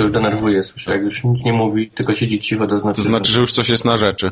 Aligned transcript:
się 0.00 0.04
już 0.04 0.12
denerwuje, 0.12 0.64
słyszę, 0.64 0.90
jak 0.90 1.02
już 1.02 1.24
nic 1.24 1.44
nie 1.44 1.52
mówi, 1.52 1.90
tylko 1.90 2.14
siedzi 2.14 2.38
cicho, 2.38 2.66
to 2.66 2.80
znaczy, 2.80 2.96
To 2.96 3.02
znaczy, 3.02 3.32
że 3.32 3.40
już 3.40 3.52
coś 3.52 3.68
jest 3.68 3.84
na 3.84 3.96
rzeczy. 3.96 4.30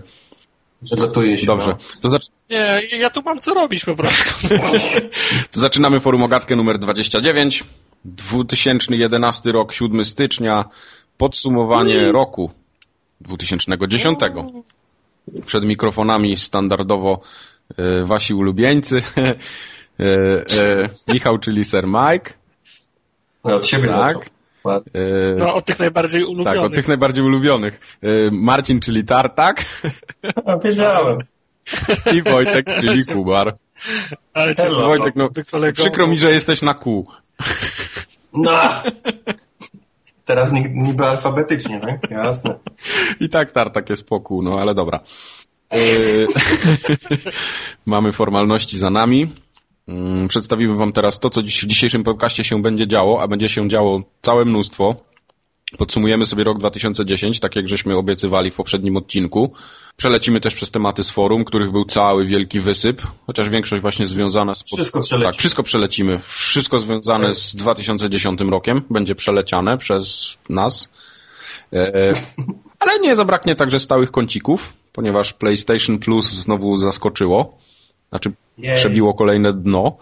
że 0.83 0.97
gotuje 0.97 1.39
się. 1.39 1.47
Dobrze. 1.47 1.71
No. 1.71 2.01
To, 2.03 2.09
zacz... 2.09 2.27
Nie, 2.51 2.81
ja 2.99 3.11
tu 3.11 3.23
mam 3.23 3.39
co 3.39 3.55
robić 3.55 3.85
po 3.85 3.95
prostu. 3.97 4.49
to 5.53 5.61
zaczynamy 5.61 6.01
forum 6.01 6.23
ogatkę 6.23 6.57
numer 6.57 6.79
29. 6.79 7.65
2011 8.05 9.53
rok, 9.53 9.73
7 9.73 10.05
stycznia. 10.05 10.65
Podsumowanie 11.17 12.13
roku 12.13 12.51
2010. 13.21 14.19
Przed 15.47 15.65
mikrofonami 15.65 16.37
standardowo 16.37 17.21
e, 17.77 18.05
wasi 18.05 18.35
ulubieńcy. 18.35 19.03
E, 20.01 20.05
e, 20.61 20.89
Michał, 21.13 21.39
czyli 21.39 21.65
Sir 21.65 21.87
Mike. 21.87 22.33
No, 23.45 23.57
od 23.57 23.67
siebie 23.67 23.89
Tak. 23.89 24.31
Ładnie. 24.69 25.01
E, 25.03 25.35
No, 25.39 25.55
od 25.55 25.65
tych 25.65 25.79
najbardziej 25.79 26.21
tak, 26.21 26.31
ulubionych. 26.31 26.63
od 26.63 26.75
tych 26.75 26.89
najbardziej 26.89 27.25
ulubionych. 27.25 27.81
E, 28.03 28.09
Marcin, 28.33 28.81
czyli 28.81 29.05
Tartak. 29.05 29.65
A, 30.47 30.57
wiedziałem. 30.59 31.19
I 32.15 32.23
Wojtek, 32.23 32.67
czyli 32.81 33.05
Kubar. 33.07 33.57
Ale 34.35 34.55
cię, 34.55 34.63
Hello. 34.63 34.87
Wojtek, 34.87 35.17
no, 35.17 35.29
przykro 35.75 36.07
mi, 36.07 36.19
że 36.19 36.33
jesteś 36.33 36.63
na 36.63 36.75
kół. 36.75 37.07
No! 38.33 38.61
Teraz 40.25 40.53
ni- 40.53 40.71
niby 40.75 41.05
alfabetycznie, 41.05 41.81
tak? 41.81 42.11
Jasne. 42.11 42.59
I 43.21 43.29
tak 43.29 43.53
Tartak 43.53 43.91
jest 43.91 44.09
po 44.09 44.21
kół, 44.21 44.43
no 44.43 44.61
ale 44.61 44.75
dobra. 44.75 45.01
Yy, 45.73 46.27
Mamy 47.87 48.13
formalności 48.13 48.79
za 48.79 48.91
nami. 48.91 49.33
Yy, 49.89 50.29
Przedstawimy 50.29 50.77
wam 50.77 50.93
teraz 50.93 51.21
to, 51.21 51.31
co 51.31 51.43
dziś 51.43 51.65
w 51.65 51.67
dzisiejszym 51.67 52.05
podcaście 52.05 52.45
się 52.45 52.63
będzie 52.63 52.87
działo, 52.87 53.23
a 53.23 53.29
będzie 53.29 53.49
się 53.49 53.69
działo 53.69 54.03
całe 54.23 54.45
mnóstwo. 54.45 54.97
Podsumujemy 55.79 56.27
sobie 56.27 56.45
rok 56.45 56.59
2010, 56.59 57.41
tak 57.41 57.57
jak 57.57 57.69
żeśmy 57.69 57.97
obiecywali 57.97 58.51
w 58.51 58.55
poprzednim 58.55 58.97
odcinku. 58.97 59.53
Przelecimy 59.97 60.41
też 60.41 60.55
przez 60.55 60.71
tematy 60.71 61.05
z 61.05 61.11
forum, 61.11 61.45
których 61.45 61.73
był 61.73 61.85
cały 61.85 62.27
wielki 62.27 62.61
wysyp, 62.61 63.03
chociaż 63.27 63.49
większość 63.49 63.83
właśnie 63.83 64.07
związana 64.07 64.55
z... 64.55 64.65
Wszystko 64.65 65.03
przelecimy. 65.03 65.33
Tak, 65.33 65.39
wszystko 65.41 65.63
przelecimy. 65.63 66.21
Wszystko 66.25 66.79
związane 66.79 67.35
z 67.35 67.57
2010 67.57 68.41
rokiem 68.41 68.83
będzie 68.91 69.15
przeleciane 69.15 69.79
przez 69.79 70.37
nas. 70.49 70.89
E, 71.73 72.13
ale 72.79 72.99
nie 73.01 73.17
zabraknie 73.17 73.57
także 73.57 73.81
stałych 73.81 74.11
kącików, 74.11 74.73
ponieważ 74.93 75.33
PlayStation 75.33 75.99
Plus 75.99 76.33
znowu 76.33 76.77
zaskoczyło. 76.77 77.59
Znaczy 78.09 78.33
Jej. 78.59 78.75
przebiło 78.75 79.15
kolejne 79.15 79.53
dno. 79.53 79.97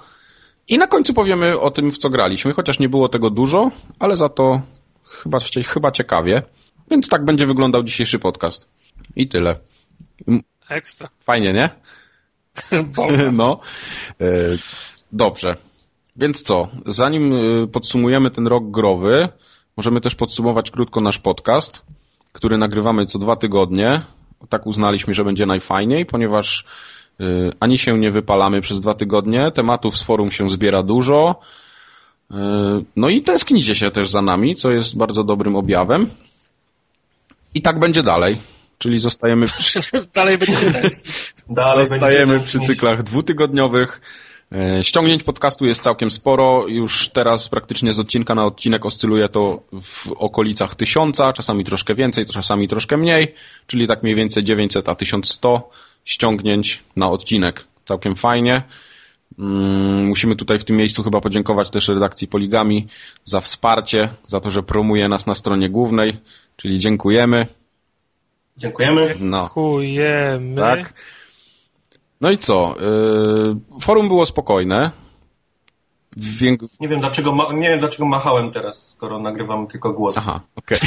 I 0.68 0.78
na 0.78 0.86
końcu 0.86 1.14
powiemy 1.14 1.60
o 1.60 1.70
tym, 1.70 1.90
w 1.90 1.98
co 1.98 2.10
graliśmy, 2.10 2.52
chociaż 2.52 2.78
nie 2.78 2.88
było 2.88 3.08
tego 3.08 3.30
dużo, 3.30 3.70
ale 3.98 4.16
za 4.16 4.28
to 4.28 4.62
chyba, 5.04 5.38
chyba 5.66 5.90
ciekawie. 5.90 6.42
Więc 6.90 7.08
tak 7.08 7.24
będzie 7.24 7.46
wyglądał 7.46 7.82
dzisiejszy 7.82 8.18
podcast. 8.18 8.68
I 9.16 9.28
tyle. 9.28 9.56
Ekstra. 10.68 11.08
Fajnie, 11.24 11.52
nie? 11.52 11.70
No. 13.32 13.60
E, 14.20 14.26
Dobrze. 15.12 15.56
Więc 16.16 16.42
co? 16.42 16.68
Zanim 16.86 17.32
e, 17.32 17.66
podsumujemy 17.66 18.30
ten 18.30 18.46
rok 18.46 18.70
growy, 18.70 19.28
możemy 19.76 20.00
też 20.00 20.14
podsumować 20.14 20.70
krótko 20.70 21.00
nasz 21.00 21.18
podcast, 21.18 21.82
który 22.32 22.58
nagrywamy 22.58 23.06
co 23.06 23.18
dwa 23.18 23.36
tygodnie. 23.36 24.02
Tak 24.48 24.66
uznaliśmy, 24.66 25.14
że 25.14 25.24
będzie 25.24 25.46
najfajniej, 25.46 26.06
ponieważ 26.06 26.64
ani 27.60 27.78
się 27.78 27.98
nie 27.98 28.10
wypalamy 28.10 28.60
przez 28.60 28.80
dwa 28.80 28.94
tygodnie, 28.94 29.50
tematów 29.54 29.98
z 29.98 30.02
forum 30.02 30.30
się 30.30 30.50
zbiera 30.50 30.82
dużo. 30.82 31.40
E, 32.30 32.82
No 32.96 33.08
i 33.08 33.22
tęsknicie 33.22 33.74
się 33.74 33.90
też 33.90 34.08
za 34.10 34.22
nami, 34.22 34.54
co 34.54 34.70
jest 34.70 34.96
bardzo 34.98 35.24
dobrym 35.24 35.56
objawem. 35.56 36.10
I 37.54 37.62
tak 37.62 37.78
będzie 37.78 38.02
dalej. 38.02 38.40
Czyli 38.78 38.98
zostajemy 38.98 39.46
przy, 39.46 39.80
Dalej 40.14 40.38
będzie 40.38 40.72
tęsknić. 40.80 41.34
Dalej 41.56 41.86
Zostajemy 41.86 42.32
będzie 42.32 42.46
przy 42.46 42.60
cyklach 42.60 43.02
dwutygodniowych. 43.02 44.00
E, 44.52 44.84
Ściągnięć 44.84 45.22
podcastu 45.22 45.66
jest 45.66 45.82
całkiem 45.82 46.10
sporo. 46.10 46.66
Już 46.68 47.08
teraz 47.08 47.48
praktycznie 47.48 47.92
z 47.92 48.00
odcinka 48.00 48.34
na 48.34 48.44
odcinek 48.44 48.86
oscyluje 48.86 49.28
to 49.28 49.62
w 49.82 50.12
okolicach 50.16 50.74
tysiąca, 50.74 51.32
czasami 51.32 51.64
troszkę 51.64 51.94
więcej, 51.94 52.26
czasami 52.26 52.68
troszkę 52.68 52.96
mniej, 52.96 53.34
czyli 53.66 53.88
tak 53.88 54.02
mniej 54.02 54.14
więcej 54.14 54.44
900 54.44 54.88
a 54.88 54.94
1100 54.94 55.70
ściągnięć 56.06 56.82
na 56.96 57.10
odcinek. 57.10 57.64
Całkiem 57.84 58.16
fajnie. 58.16 58.62
Mm, 59.38 60.06
Musimy 60.06 60.36
tutaj 60.36 60.58
w 60.58 60.64
tym 60.64 60.76
miejscu 60.76 61.02
chyba 61.02 61.20
podziękować 61.20 61.70
też 61.70 61.88
redakcji 61.88 62.28
Poligami 62.28 62.86
za 63.24 63.40
wsparcie, 63.40 64.08
za 64.26 64.40
to, 64.40 64.50
że 64.50 64.62
promuje 64.62 65.08
nas 65.08 65.26
na 65.26 65.34
stronie 65.34 65.70
głównej, 65.70 66.16
czyli 66.56 66.78
dziękujemy. 66.78 67.46
Dziękujemy. 68.56 69.14
No. 69.20 69.40
Dziękujemy. 69.40 70.56
Tak. 70.56 70.94
No 72.20 72.30
i 72.30 72.38
co? 72.38 72.76
Yy, 72.80 73.80
forum 73.80 74.08
było 74.08 74.26
spokojne. 74.26 74.90
Wię... 76.16 76.56
Nie 76.80 76.88
wiem, 76.88 77.00
dlaczego 77.00 77.52
nie 77.54 77.70
wiem 77.70 77.80
dlaczego 77.80 78.06
machałem 78.06 78.52
teraz, 78.52 78.88
skoro 78.88 79.18
nagrywam 79.18 79.66
tylko 79.66 79.92
głos. 79.92 80.18
Aha, 80.18 80.40
okej. 80.56 80.78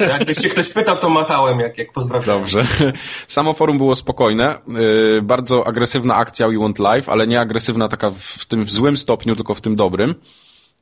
Jakby 0.10 0.34
się 0.34 0.48
ktoś 0.48 0.72
pytał, 0.72 0.96
to 0.96 1.08
machałem, 1.08 1.60
jak, 1.60 1.78
jak 1.78 1.92
pozdrawiam. 1.92 2.38
Dobrze. 2.38 2.66
Samo 3.26 3.52
forum 3.52 3.78
było 3.78 3.94
spokojne. 3.94 4.58
Yy, 4.68 5.22
bardzo 5.22 5.66
agresywna 5.66 6.16
akcja 6.16 6.48
We 6.48 6.58
Want 6.58 6.78
Live, 6.78 7.08
ale 7.08 7.26
nie 7.26 7.40
agresywna 7.40 7.88
taka 7.88 8.10
w 8.10 8.44
tym 8.44 8.68
złym 8.68 8.96
stopniu, 8.96 9.36
tylko 9.36 9.54
w 9.54 9.60
tym 9.60 9.76
dobrym. 9.76 10.14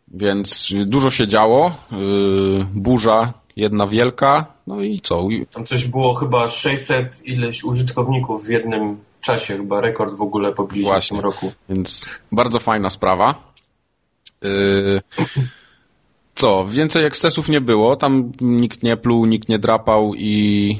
Więc 0.08 0.74
dużo 0.86 1.10
się 1.10 1.26
działo. 1.26 1.74
Yy, 1.92 2.66
burza 2.74 3.32
jedna 3.56 3.86
wielka. 3.86 4.46
No 4.66 4.80
i 4.80 5.00
co? 5.00 5.28
Tam 5.52 5.66
coś 5.66 5.86
było 5.86 6.14
chyba 6.14 6.48
600 6.48 7.26
ileś 7.26 7.64
użytkowników 7.64 8.46
w 8.46 8.48
jednym 8.48 8.96
czasie, 9.20 9.56
chyba 9.56 9.80
rekord 9.80 10.14
w 10.14 10.22
ogóle 10.22 10.52
pobiliśmy 10.52 11.00
w 11.00 11.08
tym 11.08 11.20
roku. 11.20 11.52
Więc 11.68 12.08
bardzo 12.32 12.60
fajna 12.60 12.90
sprawa. 12.90 13.53
Yy, 14.44 15.00
co, 16.34 16.66
więcej 16.70 17.04
ekscesów 17.04 17.48
nie 17.48 17.60
było, 17.60 17.96
tam 17.96 18.32
nikt 18.40 18.82
nie 18.82 18.96
pluł, 18.96 19.26
nikt 19.26 19.48
nie 19.48 19.58
drapał 19.58 20.14
i, 20.14 20.78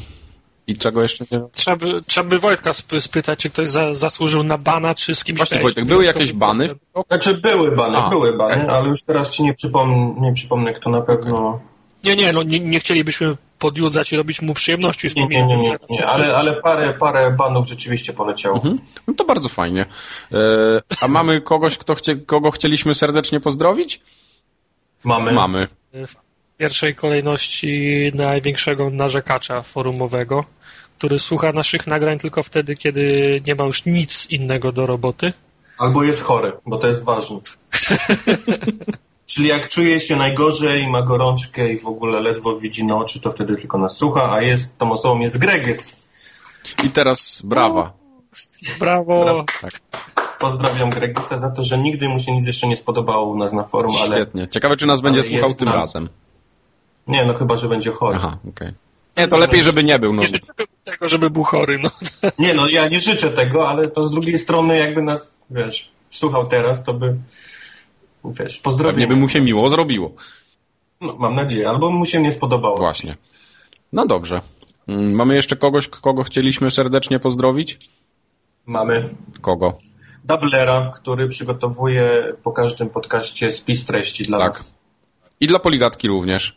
i 0.67 0.77
czego 0.77 1.03
jeszcze 1.03 1.25
nie 1.33 1.41
Trzeba 1.53 1.77
by, 1.77 2.03
trzeba 2.07 2.29
by 2.31 2.39
Wojtka 2.39 2.71
sp- 2.81 3.01
spytać, 3.01 3.39
czy 3.39 3.51
ktoś 3.51 3.69
za, 3.69 3.95
zasłużył 3.95 4.43
na 4.43 4.59
bana, 4.59 4.95
czy 4.95 5.15
z 5.15 5.25
kimś 5.25 5.39
Właśnie 5.39 5.59
Wojtek, 5.59 5.87
były 5.87 6.05
jakieś 6.05 6.33
bany? 6.33 6.69
Znaczy 7.09 7.35
były 7.35 7.77
bany, 7.77 7.99
A, 7.99 8.09
były 8.11 8.37
bany, 8.37 8.55
okej. 8.55 8.69
ale 8.77 8.89
już 8.89 9.03
teraz 9.03 9.31
ci 9.31 9.43
nie, 9.43 9.55
przypom- 9.55 10.21
nie 10.21 10.33
przypomnę, 10.33 10.75
kto 10.75 10.91
na 10.91 11.01
pewno... 11.01 11.61
Nie, 12.05 12.17
nie, 12.17 12.33
no 12.33 12.43
nie, 12.43 12.61
nie 12.61 12.81
chcielibyśmy 12.81 13.37
podjudzać 13.59 14.13
i 14.13 14.17
robić 14.17 14.43
mu 14.43 14.55
przyjemności 14.55 15.09
Nie, 15.17 15.27
nie, 15.27 15.47
nie, 15.47 15.57
nie, 15.57 15.75
nie, 15.91 16.07
ale, 16.07 16.37
ale 16.37 16.63
parę, 16.63 16.93
parę 16.93 17.31
banów 17.31 17.69
rzeczywiście 17.69 18.13
poleciało. 18.13 18.57
Mhm. 18.57 18.79
No 19.07 19.15
to 19.15 19.25
bardzo 19.25 19.49
fajnie. 19.49 19.87
Yy, 20.31 20.39
a 21.01 21.09
mamy 21.09 21.41
kogoś, 21.41 21.79
kto 21.79 21.95
chcie, 21.95 22.17
kogo 22.17 22.51
chcieliśmy 22.51 22.95
serdecznie 22.95 23.41
pozdrowić? 23.41 24.01
Mamy. 25.05 25.33
Mamy. 25.33 25.69
W 25.93 26.15
pierwszej 26.59 26.95
kolejności 26.95 28.13
największego 28.15 28.91
narzekacza 28.91 29.63
forumowego, 29.63 30.45
który 30.99 31.19
słucha 31.19 31.53
naszych 31.53 31.87
nagrań 31.87 32.19
tylko 32.19 32.43
wtedy, 32.43 32.77
kiedy 32.77 33.43
nie 33.47 33.55
ma 33.55 33.65
już 33.65 33.85
nic 33.85 34.31
innego 34.31 34.73
do 34.73 34.87
roboty. 34.87 35.33
Albo 35.79 36.03
jest 36.03 36.23
chory, 36.23 36.53
bo 36.67 36.79
to 36.79 36.87
jest 36.87 37.03
ważne. 37.03 37.39
Czyli 39.27 39.49
jak 39.49 39.69
czuje 39.69 40.01
się 40.01 40.17
najgorzej, 40.17 40.89
ma 40.91 41.03
gorączkę 41.03 41.73
i 41.73 41.79
w 41.79 41.87
ogóle 41.87 42.21
ledwo 42.21 42.59
widzi 42.59 42.85
na 42.85 42.97
oczy, 42.97 43.21
to 43.21 43.31
wtedy 43.31 43.57
tylko 43.57 43.79
nas 43.79 43.97
słucha, 43.97 44.33
a 44.33 44.43
jest 44.43 44.79
tą 44.79 44.93
osobą 44.93 45.21
jest 45.21 45.39
Gregys. 45.39 46.09
I 46.85 46.91
teraz 46.91 47.43
brawa. 47.45 47.93
Brawo! 48.79 49.45
Tak, 49.63 49.73
Pozdrawiam 50.39 50.91
Gregisa 50.91 51.39
za 51.39 51.51
to, 51.51 51.65
że 51.65 51.79
nigdy 51.79 52.09
mu 52.09 52.21
się 52.21 52.33
nic 52.33 52.47
jeszcze 52.47 52.67
nie 52.67 52.77
spodobało 52.77 53.27
u 53.27 53.39
nas 53.39 53.53
na 53.53 53.65
forum, 53.65 53.93
ale 54.05 54.17
świetnie. 54.17 54.49
Ciekawe, 54.49 54.77
czy 54.77 54.87
nas 54.87 55.01
będzie 55.01 55.23
słuchał 55.23 55.55
tym 55.55 55.69
nam- 55.69 55.77
razem. 55.77 56.09
nie, 57.07 57.25
no 57.25 57.35
chyba, 57.35 57.57
że 57.57 57.69
będzie 57.69 57.91
chory. 57.93 58.17
Aha, 58.17 58.39
okej. 58.49 58.73
Nie, 59.17 59.29
to 59.29 59.37
lepiej, 59.39 59.63
żeby 59.63 59.85
nie 59.85 59.99
był. 59.99 60.13
No. 60.13 60.23
Nie 60.23 60.29
życzymy 60.29 60.55
tego, 60.85 61.09
żeby 61.09 61.31
był 61.31 61.45
chory. 61.45 61.79
No. 61.83 61.91
Nie, 62.39 62.55
no 62.55 62.69
ja 62.69 62.89
nie 62.89 63.01
życzę 63.01 63.31
tego, 63.31 63.69
ale 63.69 63.89
to 63.89 64.07
z 64.07 64.11
drugiej 64.11 64.39
strony 64.39 64.79
jakby 64.79 65.03
nas, 65.03 65.39
wiesz, 65.51 65.91
słuchał 66.11 66.47
teraz, 66.49 66.83
to 66.85 66.95
by, 66.95 67.17
wiesz, 68.25 68.59
pozdrowienia. 68.59 68.93
Pewnie 68.95 69.07
by 69.15 69.21
mu 69.21 69.29
się 69.29 69.41
miło 69.41 69.69
zrobiło. 69.69 70.13
No, 71.01 71.17
mam 71.19 71.35
nadzieję, 71.35 71.69
albo 71.69 71.91
mu 71.91 72.07
się 72.07 72.23
nie 72.23 72.31
spodobało. 72.33 72.77
Właśnie. 72.77 73.17
No 73.93 74.07
dobrze. 74.07 74.41
Mm, 74.89 75.15
Mamy 75.15 75.35
jeszcze 75.35 75.57
kogoś, 75.57 75.89
kogo 75.89 76.23
chcieliśmy 76.25 76.71
serdecznie 76.71 77.19
pozdrowić? 77.21 77.79
Mamy 78.67 79.09
Kogo? 79.41 79.79
Dublera, 80.25 80.91
który 80.95 81.29
przygotowuje 81.29 82.33
po 82.43 82.53
każdym 82.53 82.91
podcaście 82.91 83.51
spis 83.51 83.85
treści 83.87 84.25
dla 84.25 84.39
Tak. 84.39 84.53
nas. 84.59 84.75
I 85.41 85.47
dla 85.47 85.59
Poligatki 85.59 86.09
również. 86.09 86.57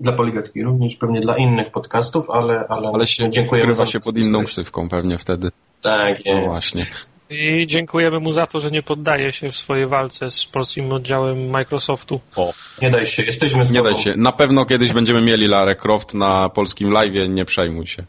Dla 0.00 0.12
Poligatki, 0.12 0.62
również 0.62 0.96
pewnie 0.96 1.20
dla 1.20 1.36
innych 1.36 1.70
podcastów, 1.72 2.30
ale, 2.30 2.64
ale, 2.68 2.88
Ale 2.94 3.06
się 3.06 3.30
dziękujemy 3.30 3.72
ukrywa 3.72 3.86
się 3.86 4.00
pod 4.00 4.18
inną 4.18 4.44
ksywką 4.44 4.88
pewnie 4.88 5.18
wtedy. 5.18 5.48
Tak 5.82 6.18
No 6.26 6.32
jest. 6.32 6.48
właśnie. 6.52 6.86
I 7.30 7.66
dziękujemy 7.66 8.20
mu 8.20 8.32
za 8.32 8.46
to, 8.46 8.60
że 8.60 8.70
nie 8.70 8.82
poddaje 8.82 9.32
się 9.32 9.50
w 9.50 9.56
swojej 9.56 9.86
walce 9.86 10.30
z 10.30 10.46
polskim 10.46 10.92
oddziałem 10.92 11.50
Microsoftu. 11.50 12.20
O, 12.36 12.52
Nie 12.82 12.90
daj 12.90 13.06
się, 13.06 13.22
jesteśmy 13.22 13.64
z 13.64 13.70
nie 13.70 13.82
daj 13.82 13.94
się. 13.94 14.14
Na 14.16 14.32
pewno 14.32 14.64
kiedyś 14.64 14.92
będziemy 14.92 15.22
mieli 15.22 15.46
Lara 15.46 15.74
Croft 15.74 16.14
na 16.14 16.48
polskim 16.48 16.92
live, 16.92 17.28
nie 17.28 17.44
przejmuj 17.44 17.86
się. 17.86 18.04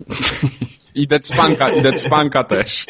I 0.94 1.06
Dead 1.06 1.26
Spanka, 1.26 1.70
i 1.70 1.82
Dead 1.82 2.00
Spanka 2.00 2.44
też. 2.44 2.86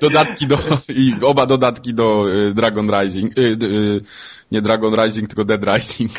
Dodatki 0.00 0.46
do, 0.46 0.58
i 0.88 1.14
oba 1.22 1.46
dodatki 1.46 1.94
do 1.94 2.30
y, 2.30 2.54
Dragon 2.54 2.90
Rising, 2.90 3.38
y, 3.38 3.40
y, 3.40 4.00
nie 4.52 4.62
Dragon 4.62 4.94
Rising, 5.04 5.28
tylko 5.28 5.44
Dead 5.44 5.60
Rising. 5.74 6.12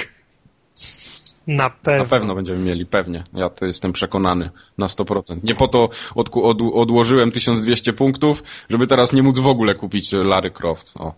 Na 1.47 1.69
pewno. 1.69 2.03
Na 2.03 2.09
pewno 2.09 2.35
będziemy 2.35 2.59
mieli, 2.59 2.85
pewnie. 2.85 3.23
Ja 3.33 3.49
to 3.49 3.65
jestem 3.65 3.93
przekonany 3.93 4.49
na 4.77 4.87
100%. 4.87 5.37
Nie 5.43 5.55
po 5.55 5.67
to 5.67 5.89
odku, 6.15 6.43
od, 6.45 6.57
odłożyłem 6.73 7.31
1200 7.31 7.93
punktów, 7.93 8.43
żeby 8.69 8.87
teraz 8.87 9.13
nie 9.13 9.23
móc 9.23 9.39
w 9.39 9.47
ogóle 9.47 9.75
kupić 9.75 10.11
Lary 10.13 10.51
Croft. 10.51 10.93
O, 10.99 11.13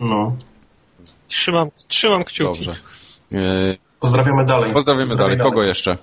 No. 0.00 0.36
Trzymam, 1.28 1.68
trzymam 1.88 2.24
kciuki. 2.24 2.54
dobrze. 2.64 2.76
E, 3.34 3.76
Pozdrawiamy 4.00 4.44
dalej. 4.44 4.72
pozdrawiamy 4.72 5.16
dalej. 5.16 5.38
Kogo 5.38 5.62
jeszcze? 5.62 5.98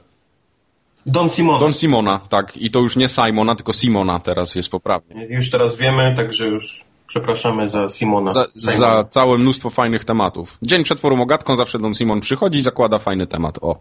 Don 1.05 1.29
Simon. 1.29 1.59
Don 1.59 1.73
Simona, 1.73 2.19
tak. 2.29 2.57
I 2.57 2.71
to 2.71 2.79
już 2.79 2.95
nie 2.95 3.07
Simona, 3.07 3.55
tylko 3.55 3.73
Simona 3.73 4.19
teraz 4.19 4.55
jest 4.55 4.69
poprawnie. 4.71 5.25
Już 5.25 5.49
teraz 5.49 5.77
wiemy, 5.77 6.13
także 6.15 6.47
już 6.47 6.83
przepraszamy 7.07 7.69
za 7.69 7.89
Simona. 7.89 8.31
Za, 8.31 8.45
za 8.55 9.03
całe 9.09 9.37
mnóstwo 9.37 9.69
fajnych 9.69 10.05
tematów. 10.05 10.57
Dzień 10.61 10.83
przed 10.83 10.99
forumogatką 10.99 11.55
zawsze 11.55 11.79
Don 11.79 11.93
Simon 11.93 12.19
przychodzi 12.19 12.59
i 12.59 12.61
zakłada 12.61 12.97
fajny 12.99 13.27
temat. 13.27 13.57
O. 13.61 13.79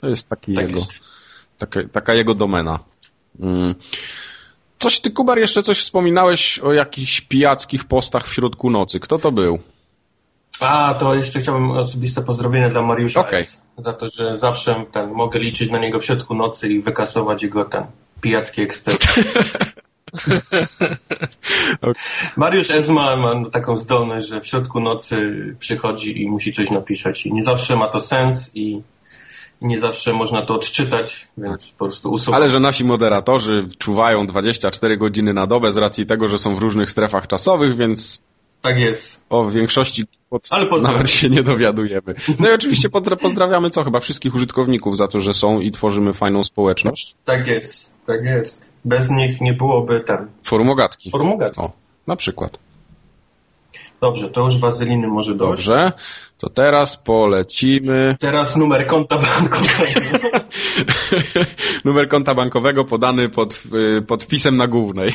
To 0.00 0.08
jest 0.08 0.28
taki 0.28 0.54
Tak 0.54 0.66
jego, 0.66 0.78
jest. 0.78 0.92
taka, 1.58 1.80
taka 1.92 2.14
jego 2.14 2.34
domena. 2.34 2.78
Mm. 3.40 3.74
Coś 4.78 5.00
ty, 5.00 5.10
Kubar, 5.10 5.38
jeszcze 5.38 5.62
coś 5.62 5.78
wspominałeś 5.80 6.58
o 6.58 6.72
jakichś 6.72 7.20
pijackich 7.20 7.84
postach 7.84 8.26
w 8.26 8.34
środku 8.34 8.70
nocy. 8.70 9.00
Kto 9.00 9.18
to 9.18 9.32
był? 9.32 9.58
A, 10.60 10.94
to 10.94 11.14
jeszcze 11.14 11.40
chciałbym 11.40 11.70
osobiste 11.70 12.22
pozdrowienie 12.22 12.70
dla 12.70 12.82
Mariusza. 12.82 13.28
S. 13.30 13.60
za 13.78 13.92
to, 13.92 14.06
że 14.08 14.38
zawsze 14.38 14.84
ten, 14.92 15.10
mogę 15.12 15.38
liczyć 15.38 15.70
na 15.70 15.78
niego 15.78 16.00
w 16.00 16.04
środku 16.04 16.34
nocy 16.34 16.68
i 16.68 16.82
wykasować 16.82 17.42
jego 17.42 17.64
ten 17.64 17.84
pijacki 18.20 18.62
eksces. 18.62 18.98
Mariusz 22.36 22.70
S. 22.70 22.88
ma, 22.88 23.16
taką 23.52 23.76
zdolność, 23.76 24.28
że 24.28 24.40
w 24.40 24.46
środku 24.46 24.80
nocy 24.80 25.16
przychodzi 25.58 26.22
i 26.22 26.30
musi 26.30 26.52
coś 26.52 26.70
napisać 26.70 27.26
i 27.26 27.32
nie 27.32 27.42
zawsze 27.42 27.76
ma 27.76 27.88
to 27.88 28.00
sens 28.00 28.50
i 28.54 28.82
i 29.62 29.66
nie 29.66 29.80
zawsze 29.80 30.12
można 30.12 30.42
to 30.42 30.54
odczytać, 30.54 31.28
więc 31.38 31.72
po 31.78 31.84
prostu 31.84 32.10
usuwam. 32.10 32.40
Ale 32.40 32.48
że 32.48 32.60
nasi 32.60 32.84
moderatorzy 32.84 33.68
czuwają 33.78 34.26
24 34.26 34.96
godziny 34.96 35.32
na 35.34 35.46
dobę 35.46 35.72
z 35.72 35.76
racji 35.76 36.06
tego, 36.06 36.28
że 36.28 36.38
są 36.38 36.56
w 36.56 36.58
różnych 36.58 36.90
strefach 36.90 37.26
czasowych, 37.26 37.76
więc 37.76 38.22
Tak 38.62 38.78
jest. 38.78 39.24
o 39.30 39.50
większości 39.50 40.04
pod... 40.30 40.46
Ale 40.50 40.66
pozdrawiam. 40.66 40.96
nawet 40.96 41.10
się 41.10 41.30
nie 41.30 41.42
dowiadujemy. 41.42 42.14
No 42.40 42.50
i 42.50 42.52
oczywiście 42.52 42.88
pozdra- 42.88 43.16
pozdrawiamy 43.16 43.70
co? 43.70 43.84
Chyba 43.84 44.00
wszystkich 44.00 44.34
użytkowników 44.34 44.96
za 44.96 45.08
to, 45.08 45.20
że 45.20 45.34
są 45.34 45.60
i 45.60 45.70
tworzymy 45.70 46.14
fajną 46.14 46.44
społeczność. 46.44 47.14
Tak 47.24 47.46
jest. 47.46 48.06
Tak 48.06 48.24
jest. 48.24 48.72
Bez 48.84 49.10
nich 49.10 49.40
nie 49.40 49.52
byłoby 49.52 50.00
ten 50.00 50.26
Forumogatki. 50.42 51.10
formułgat. 51.10 51.58
O, 51.58 51.72
na 52.06 52.16
przykład. 52.16 52.58
Dobrze, 54.00 54.28
to 54.28 54.44
już 54.44 54.58
wazyliny 54.58 55.08
może 55.08 55.34
dojść. 55.34 55.66
Dobrze, 55.66 55.92
to 56.38 56.50
teraz 56.50 56.96
polecimy. 56.96 58.16
Teraz 58.20 58.56
numer 58.56 58.86
konta 58.86 59.18
bankowego. 59.18 60.00
Numer 61.84 62.08
konta 62.08 62.34
bankowego 62.34 62.84
podany 62.84 63.28
pod, 63.28 63.62
y, 63.98 64.02
pod 64.02 64.24
wpisem 64.24 64.56
na 64.56 64.66
głównej. 64.66 65.12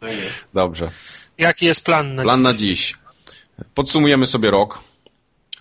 Tak 0.00 0.10
jest. 0.10 0.48
Dobrze. 0.54 0.90
Jaki 1.38 1.66
jest 1.66 1.84
plan 1.84 2.14
na 2.14 2.22
Plan 2.22 2.42
na 2.42 2.54
dziś. 2.54 2.94
Podsumujemy 3.74 4.26
sobie 4.26 4.50
rok. 4.50 4.80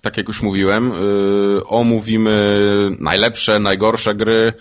Tak 0.01 0.17
jak 0.17 0.27
już 0.27 0.41
mówiłem. 0.41 0.89
Yy, 0.89 1.63
omówimy 1.65 2.59
najlepsze, 2.99 3.59
najgorsze 3.59 4.15
gry. 4.15 4.53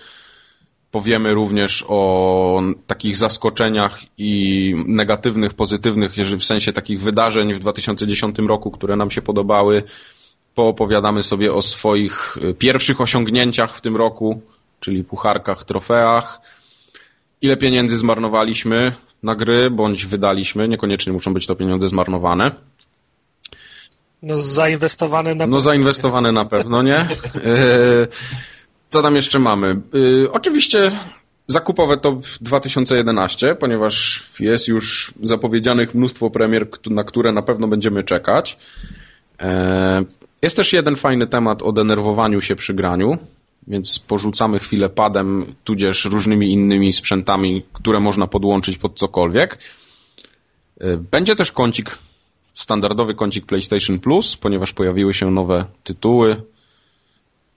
Powiemy 0.91 1.35
również 1.35 1.85
o 1.89 2.61
takich 2.87 3.17
zaskoczeniach 3.17 4.01
i 4.19 4.75
negatywnych, 4.87 5.55
pozytywnych, 5.55 6.13
w 6.39 6.45
sensie 6.45 6.73
takich 6.73 7.01
wydarzeń 7.01 7.55
w 7.55 7.59
2010 7.59 8.39
roku, 8.39 8.71
które 8.71 8.97
nam 8.97 9.11
się 9.11 9.23
podobały. 9.23 9.83
Poopowiadamy 10.55 11.23
sobie 11.23 11.55
o 11.55 11.63
swoich 11.63 12.37
y, 12.37 12.55
pierwszych 12.55 13.01
osiągnięciach 13.01 13.77
w 13.77 13.81
tym 13.81 13.97
roku, 13.97 14.41
czyli 14.81 15.05
pucharkach, 15.05 15.65
trofeach. 15.65 16.41
Ile 17.43 17.57
pieniędzy 17.57 17.97
zmarnowaliśmy 17.97 18.93
na 19.23 19.35
gry, 19.35 19.71
bądź 19.71 20.07
wydaliśmy. 20.07 20.69
Niekoniecznie 20.69 21.13
muszą 21.13 21.35
być 21.35 21.47
to 21.47 21.57
pieniądze 21.57 21.89
zmarnowane. 21.89 22.51
No, 24.27 24.39
zainwestowane 24.39 25.35
na 25.35 25.47
No 25.47 25.61
zainwestowane 25.61 26.33
na 26.33 26.45
pewno 26.45 26.83
nie. 26.83 26.97
E, 27.45 28.07
Co 28.89 29.03
tam 29.03 29.17
jeszcze 29.17 29.39
mamy? 29.39 29.67
E, 30.27 30.33
Oczywiście 30.33 30.91
zakupowe 31.47 31.97
to 31.97 32.21
2011, 32.41 33.55
ponieważ 33.55 34.27
jest 34.41 34.69
już 34.69 35.15
zapowiedzianych 35.23 35.95
mnóstwo 35.95 36.31
premier, 36.31 36.69
na 36.91 37.05
które 37.05 37.33
na 37.33 37.43
pewno 37.43 37.69
będziemy 37.69 38.05
czekać. 38.05 38.59
E, 39.41 40.05
Jest 40.43 40.57
też 40.57 40.73
jeden 40.73 40.97
fajny 40.97 41.27
temat 41.27 41.63
o 41.63 41.73
denerwowaniu 41.73 42.41
się 42.41 42.57
przy 42.57 42.75
graniu, 42.75 43.19
więc 43.69 43.99
porzucamy 43.99 44.59
chwilę 44.59 44.89
padem, 44.89 45.55
tudzież 45.65 46.05
różnymi 46.05 46.53
innymi 46.53 46.93
sprzętami, 46.93 47.63
które 47.73 48.01
można 48.01 48.27
podłączyć 48.27 48.79
pod 48.79 48.99
cokolwiek. 48.99 49.59
Będzie 51.11 51.37
też 51.37 51.53
kącik 51.53 51.99
standardowy 52.57 53.15
kącik 53.15 53.47
PlayStation 53.47 53.99
Plus, 53.99 54.37
ponieważ 54.37 54.73
pojawiły 54.73 55.15
się 55.15 55.31
nowe 55.31 55.65
tytuły, 55.85 56.43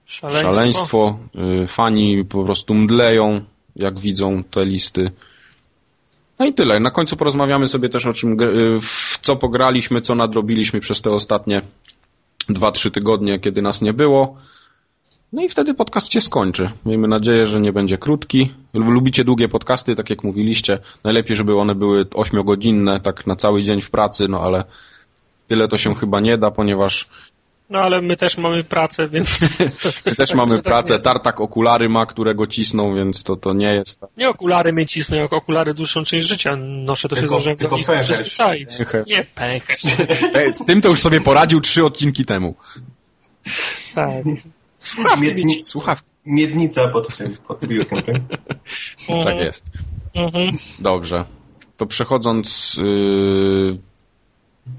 szaleństwo. 0.05 0.53
szaleństwo. 0.53 1.19
Y, 1.63 1.67
Fani 1.67 2.25
po 2.25 2.43
prostu 2.43 2.73
mdleją, 2.73 3.41
jak 3.75 3.99
widzą 3.99 4.43
te 4.43 4.65
listy. 4.65 5.11
No 6.39 6.45
i 6.45 6.53
tyle. 6.53 6.79
Na 6.79 6.91
końcu 6.91 7.17
porozmawiamy 7.17 7.67
sobie 7.67 7.89
też 7.89 8.05
o 8.05 8.13
czym, 8.13 8.41
y, 8.41 8.81
w 8.81 9.19
co 9.21 9.35
pograliśmy, 9.35 10.01
co 10.01 10.15
nadrobiliśmy 10.15 10.79
przez 10.79 11.01
te 11.01 11.11
ostatnie 11.11 11.61
2-3 12.49 12.91
tygodnie, 12.91 13.39
kiedy 13.39 13.61
nas 13.61 13.81
nie 13.81 13.93
było. 13.93 14.35
No 15.33 15.41
i 15.43 15.49
wtedy 15.49 15.73
podcast 15.73 16.13
się 16.13 16.21
skończy. 16.21 16.69
Miejmy 16.85 17.07
nadzieję, 17.07 17.45
że 17.45 17.61
nie 17.61 17.73
będzie 17.73 17.97
krótki. 17.97 18.53
Lubicie 18.73 19.23
długie 19.23 19.47
podcasty, 19.49 19.95
tak 19.95 20.09
jak 20.09 20.23
mówiliście. 20.23 20.79
Najlepiej, 21.03 21.35
żeby 21.35 21.57
one 21.57 21.75
były 21.75 22.05
8-godzinne, 22.05 22.99
tak 22.99 23.27
na 23.27 23.35
cały 23.35 23.63
dzień 23.63 23.81
w 23.81 23.89
pracy, 23.89 24.27
no 24.29 24.41
ale 24.41 24.63
tyle 25.47 25.67
to 25.67 25.77
się 25.77 25.95
chyba 25.95 26.19
nie 26.19 26.37
da, 26.37 26.51
ponieważ 26.51 27.09
No 27.69 27.79
ale 27.79 28.01
my 28.01 28.17
też 28.17 28.37
mamy 28.37 28.63
pracę, 28.63 29.09
więc 29.09 29.39
My 30.05 30.15
też 30.21 30.33
mamy 30.33 30.61
pracę. 30.61 30.99
Tartak 30.99 31.41
okulary 31.41 31.89
ma, 31.89 32.05
którego 32.05 32.47
cisną, 32.47 32.95
więc 32.95 33.23
to, 33.23 33.35
to 33.35 33.53
nie 33.53 33.73
jest 33.73 33.99
tak. 33.99 34.09
nie 34.17 34.29
okulary 34.29 34.73
mnie 34.73 34.85
cisną, 34.85 35.17
jak 35.17 35.33
okulary 35.33 35.73
dłuższą 35.73 36.03
część 36.03 36.25
życia 36.27 36.55
noszę, 36.59 37.07
to 37.09 37.15
się 37.15 37.21
Tylko- 37.21 37.35
zdążyłem 37.35 37.57
do 37.57 37.61
tylko 37.61 37.77
nich 37.77 37.87
pęcherz. 37.87 38.05
przyzwyczaić. 38.21 38.69
Nie 39.07 39.25
pęcherz. 39.35 39.81
Z 40.59 40.65
tym 40.65 40.81
to 40.81 40.89
już 40.89 40.99
sobie 41.01 41.21
poradził 41.21 41.61
trzy 41.61 41.85
odcinki 41.85 42.25
temu. 42.25 42.55
tak. 43.95 44.23
Słuchawki 44.79 45.35
cisną. 45.47 45.63
Słuchawki. 45.63 46.09
Miednica 46.25 46.87
pod 46.87 47.17
tym, 47.17 47.37
pod 47.47 47.65
biurkiem, 47.65 48.01
tak? 48.03 48.15
Tak 49.25 49.35
jest. 49.37 49.65
Mhm. 50.15 50.57
Dobrze. 50.79 51.25
To 51.77 51.85
przechodząc 51.85 52.77
yy, 52.81 53.75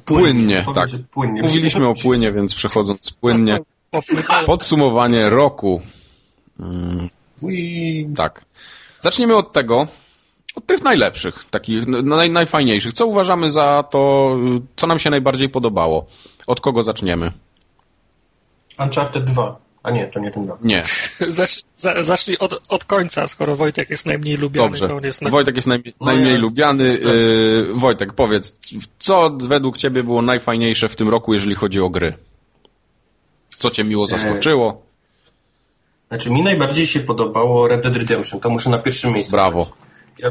Płynnie, 0.05 0.65
tak. 0.75 0.89
Płynnie. 1.11 1.43
Mówiliśmy 1.43 1.89
o 1.89 1.95
płynie, 1.95 2.33
więc 2.33 2.55
przechodząc 2.55 3.11
płynnie. 3.11 3.59
Podsumowanie 4.47 5.31
roku. 5.31 5.83
Ui. 7.43 8.09
tak. 8.17 8.45
Zaczniemy 8.99 9.37
od 9.37 9.53
tego, 9.53 9.87
od 10.55 10.67
tych 10.67 10.83
najlepszych, 10.83 11.45
takich 11.51 11.83
n- 11.89 12.05
naj, 12.05 12.31
najfajniejszych. 12.31 12.93
Co 12.93 13.07
uważamy 13.07 13.51
za 13.51 13.83
to, 13.91 14.31
co 14.77 14.87
nam 14.87 14.99
się 14.99 15.11
najbardziej 15.11 15.49
podobało? 15.49 16.07
Od 16.47 16.61
kogo 16.61 16.83
zaczniemy? 16.83 17.33
Uncharted 18.79 19.25
2. 19.25 19.59
A 19.83 19.91
nie, 19.91 20.07
to 20.07 20.21
nie 20.21 20.31
ten 20.31 20.49
rok. 20.49 20.59
Nie. 20.63 20.83
Zacz, 21.29 21.63
za, 21.75 22.05
zacznij 22.05 22.37
od, 22.39 22.63
od 22.69 22.85
końca, 22.85 23.29
skoro 23.29 23.57
Wojtek 23.57 23.91
jest 23.91 24.07
najmniej 24.07 24.37
lubiany, 24.37 24.67
Dobrze. 24.69 24.87
to 24.89 24.97
on 24.97 25.05
jest 25.05 25.23
na... 25.23 25.31
Wojtek 25.31 25.57
jest 25.57 25.69
najmniej, 25.69 25.95
No 26.01 26.07
najmniej 26.07 26.33
ja- 26.35 26.39
lubiany. 26.41 26.85
Y, 26.85 27.67
Wojtek, 27.75 28.13
powiedz, 28.13 28.59
co 28.99 29.31
według 29.49 29.79
Ciebie 29.79 30.03
było 30.03 30.23
najfajniejsze 30.23 30.89
w 30.89 30.97
tym 30.97 31.09
roku, 31.09 31.35
jeżeli 31.35 31.55
chodzi 31.55 31.81
o 31.81 31.91
gry? 31.91 32.15
Co 33.51 33.71
Cię 33.71 33.85
miło 33.85 34.07
zaskoczyło? 34.07 34.83
Znaczy, 36.09 36.31
mi 36.31 36.43
najbardziej 36.43 36.87
się 36.87 37.01
podobało 37.01 37.69
Red 37.69 37.83
Dead 37.83 37.97
Redemption. 37.97 38.41
To 38.41 38.51
muszę 38.51 38.71
na 38.71 38.79
pierwszym 38.79 39.13
miejscu. 39.13 39.33
Brawo. 39.33 39.71
Ja, 40.19 40.31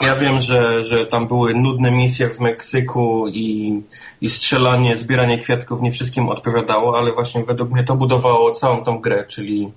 ja 0.00 0.14
wiem, 0.16 0.40
że, 0.40 0.84
że 0.84 1.06
tam 1.06 1.28
były 1.28 1.54
nudne 1.54 1.90
misje 1.90 2.28
w 2.28 2.40
Meksyku 2.40 3.28
i, 3.28 3.80
i 4.20 4.30
strzelanie, 4.30 4.96
zbieranie 4.96 5.38
kwiatków 5.38 5.82
nie 5.82 5.92
wszystkim 5.92 6.28
odpowiadało, 6.28 6.98
ale 6.98 7.12
właśnie 7.12 7.44
według 7.44 7.70
mnie 7.70 7.84
to 7.84 7.96
budowało 7.96 8.52
całą 8.52 8.84
tą 8.84 8.98
grę, 8.98 9.24
czyli 9.28 9.72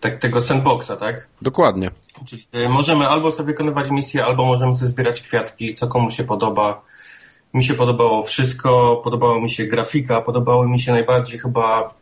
tak 0.00 0.18
tego 0.18 0.40
sandboxa, 0.40 0.96
tak? 1.00 1.28
Dokładnie. 1.42 1.90
Czyli 2.26 2.46
y, 2.54 2.68
możemy 2.68 3.08
albo 3.08 3.32
sobie 3.32 3.46
wykonywać 3.46 3.90
misje, 3.90 4.24
albo 4.24 4.44
możemy 4.44 4.74
sobie 4.74 4.88
zbierać 4.88 5.20
kwiatki, 5.20 5.74
co 5.74 5.86
komu 5.86 6.10
się 6.10 6.24
podoba. 6.24 6.80
Mi 7.54 7.64
się 7.64 7.74
podobało 7.74 8.22
wszystko, 8.22 9.00
podobała 9.04 9.40
mi 9.40 9.50
się 9.50 9.64
grafika, 9.64 10.20
podobały 10.20 10.68
mi 10.68 10.80
się 10.80 10.92
najbardziej 10.92 11.38
chyba 11.38 11.94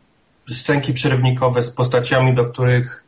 scenki 0.51 0.93
przerywnikowe 0.93 1.63
z 1.63 1.71
postaciami, 1.71 2.33
do 2.33 2.45
których 2.45 3.02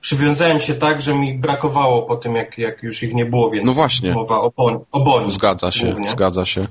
przywiązałem 0.00 0.60
się 0.60 0.74
tak, 0.74 1.02
że 1.02 1.14
mi 1.14 1.38
brakowało 1.38 2.02
po 2.02 2.16
tym, 2.16 2.34
jak, 2.34 2.58
jak 2.58 2.82
już 2.82 3.02
ich 3.02 3.14
nie 3.14 3.24
było, 3.26 3.50
więc 3.50 3.66
No 3.66 3.72
właśnie. 3.72 4.12
mowa 4.12 4.40
o, 4.40 4.52
Bon, 4.56 4.78
o 4.92 5.00
Bonnie. 5.00 5.30
Zgadza 5.30 5.70
się, 5.70 5.86
głównie. 5.86 6.10
zgadza 6.10 6.44
się. 6.44 6.66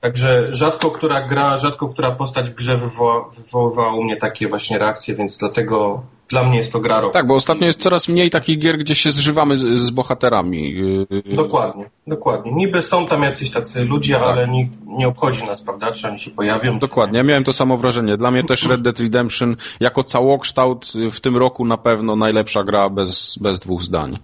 Także 0.00 0.46
rzadko 0.50 0.90
która 0.90 1.28
gra, 1.28 1.58
rzadko 1.58 1.88
która 1.88 2.10
postać 2.10 2.50
w 2.50 2.54
grze 2.54 2.76
wywoła, 2.78 3.30
wywoływała 3.36 3.94
u 3.94 4.02
mnie 4.02 4.16
takie 4.16 4.48
właśnie 4.48 4.78
reakcje, 4.78 5.14
więc 5.14 5.36
dlatego 5.36 6.02
dla 6.28 6.44
mnie 6.44 6.58
jest 6.58 6.72
to 6.72 6.80
gra 6.80 7.00
roku. 7.00 7.12
Tak, 7.12 7.26
bo 7.26 7.34
ostatnio 7.34 7.66
jest 7.66 7.80
coraz 7.80 8.08
mniej 8.08 8.30
takich 8.30 8.58
gier, 8.58 8.78
gdzie 8.78 8.94
się 8.94 9.10
zżywamy 9.10 9.56
z, 9.56 9.80
z 9.80 9.90
bohaterami. 9.90 10.72
Yy, 10.72 11.36
Dokładnie, 11.36 11.90
dokładnie. 12.06 12.52
Niby 12.52 12.82
są 12.82 13.06
tam 13.06 13.22
jacyś 13.22 13.50
tacy 13.50 13.80
ludzie, 13.80 14.14
Tak. 14.14 14.22
ale 14.22 14.48
nikt 14.48 14.78
nie 14.86 15.08
obchodzi 15.08 15.44
nas, 15.44 15.62
prawda, 15.62 15.92
czy 15.92 16.08
oni 16.08 16.20
się 16.20 16.30
pojawią. 16.30 16.78
Dokładnie, 16.78 17.18
ja 17.18 17.24
miałem 17.24 17.44
to 17.44 17.52
samo 17.52 17.76
wrażenie. 17.76 18.16
Dla 18.16 18.30
mnie 18.30 18.44
też 18.44 18.68
Red 18.68 18.82
Dead 18.82 19.00
Redemption 19.00 19.56
jako 19.80 20.04
całokształt 20.04 20.92
w 21.12 21.20
tym 21.20 21.36
roku 21.36 21.64
na 21.64 21.76
pewno 21.76 22.16
najlepsza 22.16 22.64
gra 22.64 22.90
bez, 22.90 23.38
bez 23.40 23.58
dwóch 23.58 23.82
zdań. 23.82 24.18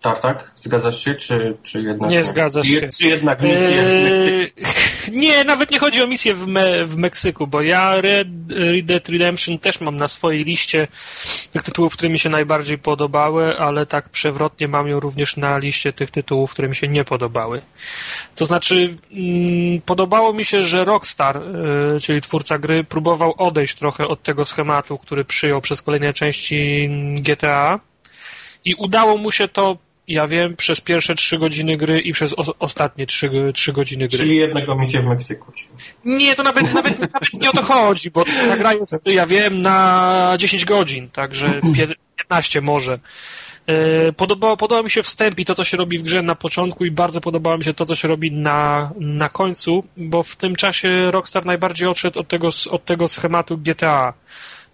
Tak, 0.00 0.20
tak? 0.20 0.50
Zgadzasz 0.56 1.04
się, 1.04 1.14
czy, 1.14 1.56
czy 1.62 1.82
jednak... 1.82 2.10
Nie 2.10 2.24
zgadzasz 2.24 2.66
się. 2.66 2.88
Czy 2.88 3.08
jednak 3.08 3.40
misje 3.40 3.58
Eee, 3.58 4.52
nie, 5.20 5.44
nawet 5.44 5.70
nie 5.70 5.78
chodzi 5.78 6.02
o 6.02 6.06
misję 6.06 6.34
w, 6.34 6.46
me, 6.46 6.86
w 6.86 6.96
Meksyku, 6.96 7.46
bo 7.46 7.62
ja 7.62 8.00
Red, 8.00 8.28
Red 8.50 8.86
Dead 8.86 9.08
Redemption 9.08 9.58
też 9.58 9.80
mam 9.80 9.96
na 9.96 10.08
swojej 10.08 10.44
liście 10.44 10.88
tych 11.52 11.62
tytułów, 11.62 11.92
które 11.92 12.08
mi 12.08 12.18
się 12.18 12.28
najbardziej 12.28 12.78
podobały, 12.78 13.58
ale 13.58 13.86
tak 13.86 14.08
przewrotnie 14.08 14.68
mam 14.68 14.88
ją 14.88 15.00
również 15.00 15.36
na 15.36 15.58
liście 15.58 15.92
tych 15.92 16.10
tytułów, 16.10 16.52
które 16.52 16.68
mi 16.68 16.76
się 16.76 16.88
nie 16.88 17.04
podobały. 17.04 17.62
To 18.36 18.46
znaczy, 18.46 18.96
mm, 19.12 19.80
podobało 19.80 20.32
mi 20.32 20.44
się, 20.44 20.62
że 20.62 20.84
Rockstar, 20.84 21.36
e, 21.36 22.00
czyli 22.00 22.20
twórca 22.20 22.58
gry, 22.58 22.84
próbował 22.84 23.34
odejść 23.38 23.74
trochę 23.74 24.08
od 24.08 24.22
tego 24.22 24.44
schematu, 24.44 24.98
który 24.98 25.24
przyjął 25.24 25.60
przez 25.60 25.82
kolejne 25.82 26.12
części 26.12 26.88
GTA 27.14 27.80
i 28.64 28.74
udało 28.74 29.18
mu 29.18 29.32
się 29.32 29.48
to 29.48 29.76
ja 30.08 30.26
wiem, 30.26 30.56
przez 30.56 30.80
pierwsze 30.80 31.14
trzy 31.14 31.38
godziny 31.38 31.76
gry 31.76 32.00
i 32.00 32.12
przez 32.12 32.38
o, 32.38 32.54
ostatnie 32.58 33.06
trzy, 33.06 33.30
trzy 33.54 33.72
godziny 33.72 34.08
gry. 34.08 34.18
Czyli 34.18 34.36
jednego 34.36 34.78
misję 34.78 35.02
w 35.02 35.04
Meksyku. 35.04 35.52
Nie, 36.04 36.34
to 36.34 36.42
nawet, 36.42 36.74
nawet, 36.74 36.98
nawet 37.00 37.32
nie 37.32 37.50
o 37.50 37.52
to 37.52 37.62
chodzi, 37.62 38.10
bo 38.10 38.24
ta 38.24 38.56
gra 38.56 38.74
jest, 38.74 39.00
ja 39.06 39.26
wiem, 39.26 39.62
na 39.62 40.34
10 40.38 40.64
godzin, 40.64 41.08
także 41.10 41.60
15 42.16 42.60
może. 42.60 42.98
E, 43.66 44.12
Podobało, 44.12 44.56
podoba 44.56 44.82
mi 44.82 44.90
się 44.90 45.02
wstęp 45.02 45.38
i 45.38 45.44
to, 45.44 45.54
co 45.54 45.64
się 45.64 45.76
robi 45.76 45.98
w 45.98 46.02
grze 46.02 46.22
na 46.22 46.34
początku 46.34 46.84
i 46.84 46.90
bardzo 46.90 47.20
podobało 47.20 47.58
mi 47.58 47.64
się 47.64 47.74
to, 47.74 47.86
co 47.86 47.94
się 47.94 48.08
robi 48.08 48.32
na, 48.32 48.90
na 49.00 49.28
końcu, 49.28 49.84
bo 49.96 50.22
w 50.22 50.36
tym 50.36 50.56
czasie 50.56 51.10
Rockstar 51.10 51.46
najbardziej 51.46 51.88
odszedł 51.88 52.20
od 52.20 52.28
tego, 52.28 52.48
od 52.70 52.84
tego 52.84 53.08
schematu 53.08 53.58
GTA. 53.58 54.12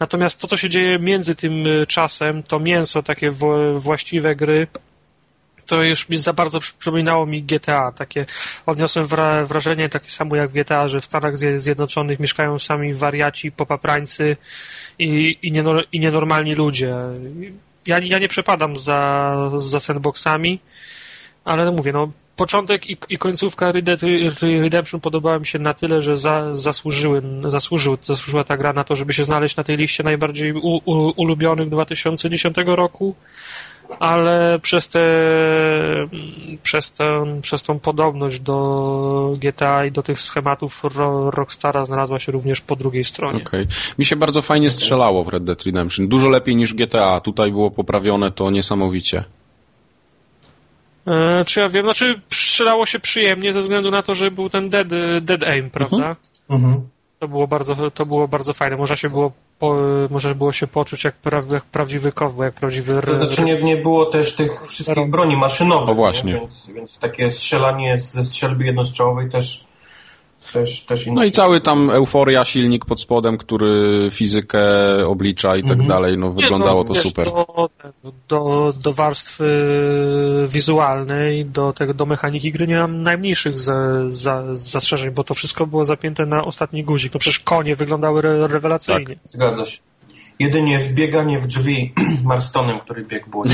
Natomiast 0.00 0.38
to, 0.38 0.46
co 0.46 0.56
się 0.56 0.68
dzieje 0.68 0.98
między 0.98 1.34
tym 1.34 1.64
e, 1.66 1.86
czasem, 1.86 2.42
to 2.42 2.60
mięso, 2.60 3.02
takie 3.02 3.30
właściwe 3.74 4.36
gry, 4.36 4.66
to 5.66 5.82
już 5.82 6.08
mi 6.08 6.16
za 6.16 6.32
bardzo 6.32 6.60
przypominało 6.60 7.26
mi 7.26 7.42
GTA. 7.42 7.92
Takie 7.92 8.26
odniosłem 8.66 9.06
wra- 9.06 9.46
wrażenie 9.46 9.88
takie 9.88 10.10
samo 10.10 10.36
jak 10.36 10.52
GTA, 10.52 10.88
że 10.88 11.00
w 11.00 11.04
Stanach 11.04 11.34
Zje- 11.34 11.60
Zjednoczonych 11.60 12.20
mieszkają 12.20 12.58
sami 12.58 12.94
wariaci, 12.94 13.52
popaprańcy 13.52 14.36
i, 14.98 15.38
i, 15.42 15.52
nienor- 15.52 15.84
i 15.92 16.00
nienormalni 16.00 16.54
ludzie. 16.54 16.94
Ja, 17.86 17.98
ja 17.98 18.18
nie 18.18 18.28
przepadam 18.28 18.76
za, 18.76 19.34
za 19.56 19.80
sandboxami, 19.80 20.60
ale 21.44 21.72
mówię, 21.72 21.92
no 21.92 22.12
początek 22.36 22.90
i, 22.90 22.96
i 23.08 23.18
końcówka 23.18 23.72
Redemption 24.42 25.00
podobała 25.00 25.38
mi 25.38 25.46
się 25.46 25.58
na 25.58 25.74
tyle, 25.74 26.02
że 26.02 26.16
za, 26.16 26.56
zasłużyły, 26.56 27.22
zasłużył, 27.48 27.98
zasłużyła 28.02 28.44
ta 28.44 28.56
gra 28.56 28.72
na 28.72 28.84
to, 28.84 28.96
żeby 28.96 29.12
się 29.12 29.24
znaleźć 29.24 29.56
na 29.56 29.64
tej 29.64 29.76
liście 29.76 30.04
najbardziej 30.04 30.52
u, 30.52 30.80
u, 30.84 31.12
ulubionych 31.16 31.68
2010 31.68 32.56
roku 32.66 33.14
ale 33.98 34.58
przez 34.58 34.88
te, 34.88 35.02
przez, 36.62 36.92
tę, 36.92 37.40
przez 37.42 37.62
tą 37.62 37.78
podobność 37.78 38.40
do 38.40 39.34
GTA 39.38 39.84
i 39.84 39.92
do 39.92 40.02
tych 40.02 40.20
schematów 40.20 40.84
Ro, 40.84 41.30
Rockstara 41.30 41.84
znalazła 41.84 42.18
się 42.18 42.32
również 42.32 42.60
po 42.60 42.76
drugiej 42.76 43.04
stronie. 43.04 43.44
Okej. 43.46 43.66
Mi 43.98 44.04
się 44.04 44.16
bardzo 44.16 44.42
fajnie 44.42 44.70
strzelało 44.70 45.24
w 45.24 45.28
Red 45.28 45.44
Dead 45.44 45.62
Redemption. 45.62 46.08
Dużo 46.08 46.28
lepiej 46.28 46.56
niż 46.56 46.74
GTA. 46.74 47.20
Tutaj 47.20 47.50
było 47.50 47.70
poprawione 47.70 48.30
to 48.30 48.50
niesamowicie. 48.50 49.24
E, 51.06 51.44
czy 51.44 51.60
ja 51.60 51.68
wiem, 51.68 51.84
znaczy 51.84 52.20
strzelało 52.32 52.86
się 52.86 53.00
przyjemnie 53.00 53.52
ze 53.52 53.62
względu 53.62 53.90
na 53.90 54.02
to, 54.02 54.14
że 54.14 54.30
był 54.30 54.48
ten 54.48 54.68
dead, 54.68 54.88
dead 55.20 55.42
aim, 55.42 55.70
prawda? 55.70 56.16
Mhm. 56.50 56.88
To 57.18 57.28
było 57.28 57.46
bardzo, 57.46 57.90
to 57.90 58.06
było 58.06 58.28
bardzo 58.28 58.52
fajne. 58.52 58.76
Można 58.76 58.96
się 58.96 59.10
było, 59.10 59.32
po, 59.58 59.76
można 60.10 60.34
było 60.34 60.52
się 60.52 60.66
poczuć 60.66 61.04
jak, 61.04 61.14
pra, 61.14 61.42
jak 61.52 61.64
prawdziwy 61.64 62.12
cowboy, 62.12 62.46
jak 62.46 62.54
prawdziwy... 62.54 63.02
To 63.06 63.14
znaczy 63.14 63.44
nie, 63.44 63.62
nie 63.62 63.76
było 63.76 64.06
też 64.06 64.36
tych 64.36 64.66
wszystkich 64.66 65.10
broni 65.10 65.36
maszynowych. 65.36 65.88
O, 65.88 65.94
właśnie. 65.94 66.32
Nie? 66.32 66.40
Więc, 66.40 66.66
więc 66.74 66.98
takie 66.98 67.30
strzelanie 67.30 67.98
ze 67.98 68.24
strzelby 68.24 68.64
jednostrzałowej 68.64 69.30
też 69.30 69.64
też, 70.54 70.80
też 70.80 71.06
No 71.06 71.24
i 71.24 71.30
cały 71.32 71.60
tam 71.60 71.90
euforia, 71.90 72.44
silnik 72.44 72.84
pod 72.84 73.00
spodem, 73.00 73.38
który 73.38 74.08
fizykę 74.12 74.62
oblicza 75.06 75.56
i 75.56 75.62
tak 75.62 75.70
Mhm. 75.72 75.88
dalej, 75.88 76.18
no 76.18 76.28
Nie, 76.28 76.42
wyglądało 76.42 76.82
no, 76.82 76.88
to 76.88 76.94
wiesz, 76.94 77.02
super. 77.02 77.26
Do, 77.26 77.68
do, 78.28 78.72
do 78.82 78.92
warstwy 78.92 79.44
wizualnej, 80.48 81.44
do, 81.46 81.72
tego, 81.72 81.94
do 81.94 82.06
mechaniki 82.06 82.52
gry 82.52 82.66
nie 82.66 82.76
mam 82.78 83.02
najmniejszych 83.02 83.58
za, 83.58 83.74
za, 84.10 84.56
zastrzeżeń, 84.56 85.10
bo 85.10 85.24
to 85.24 85.34
wszystko 85.34 85.66
było 85.66 85.84
zapięte 85.84 86.26
na 86.26 86.44
ostatni 86.44 86.84
guzik. 86.84 87.14
No 87.14 87.20
przecież 87.20 87.40
konie 87.40 87.74
wyglądały 87.76 88.20
re, 88.20 88.48
rewelacyjnie. 88.48 89.16
Zgadza 89.24 89.66
się. 89.66 89.78
Jedynie 90.38 90.78
wbieganie 90.78 91.38
w 91.40 91.46
drzwi 91.46 91.92
Marstonem, 92.24 92.80
który 92.80 93.04
biegł 93.04 93.30
było. 93.30 93.44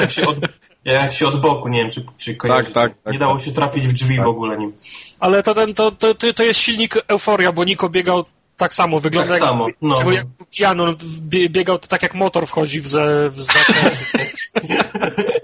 Jak 0.00 0.10
się 0.12 0.26
od, 0.28 0.36
jak 0.84 1.12
się 1.12 1.28
od 1.28 1.40
boku, 1.40 1.68
nie 1.68 1.82
wiem, 1.82 1.90
czy, 1.90 2.06
czy 2.18 2.34
kojarzycie. 2.34 2.74
tak, 2.74 2.94
tak, 3.04 3.12
Nie 3.12 3.18
dało 3.18 3.34
tak. 3.34 3.44
się 3.44 3.52
trafić 3.52 3.88
w 3.88 3.92
drzwi 3.92 4.16
w 4.20 4.26
ogóle 4.26 4.58
nim. 4.58 4.72
Ale 5.20 5.42
to, 5.42 5.54
ten, 5.54 5.74
to, 5.74 5.90
to, 5.90 6.14
to 6.14 6.32
to 6.32 6.42
jest 6.42 6.60
silnik 6.60 6.98
euforia, 7.08 7.52
bo 7.52 7.64
Niko 7.64 7.88
biegał 7.88 8.24
tak 8.56 8.74
samo, 8.74 9.00
wygląda 9.00 9.32
Tak 9.32 9.40
jak, 9.40 9.48
samo, 9.48 9.66
no. 9.82 9.96
jak, 9.98 10.14
jak 10.14 10.26
pijano, 10.56 10.86
bie- 11.28 11.48
biegał 11.48 11.78
to 11.78 11.88
tak 11.88 12.02
jak 12.02 12.14
motor 12.14 12.46
wchodzi 12.46 12.80
w, 12.80 12.88
ze, 12.88 13.30
w 13.30 13.40
zakręt. 13.40 14.12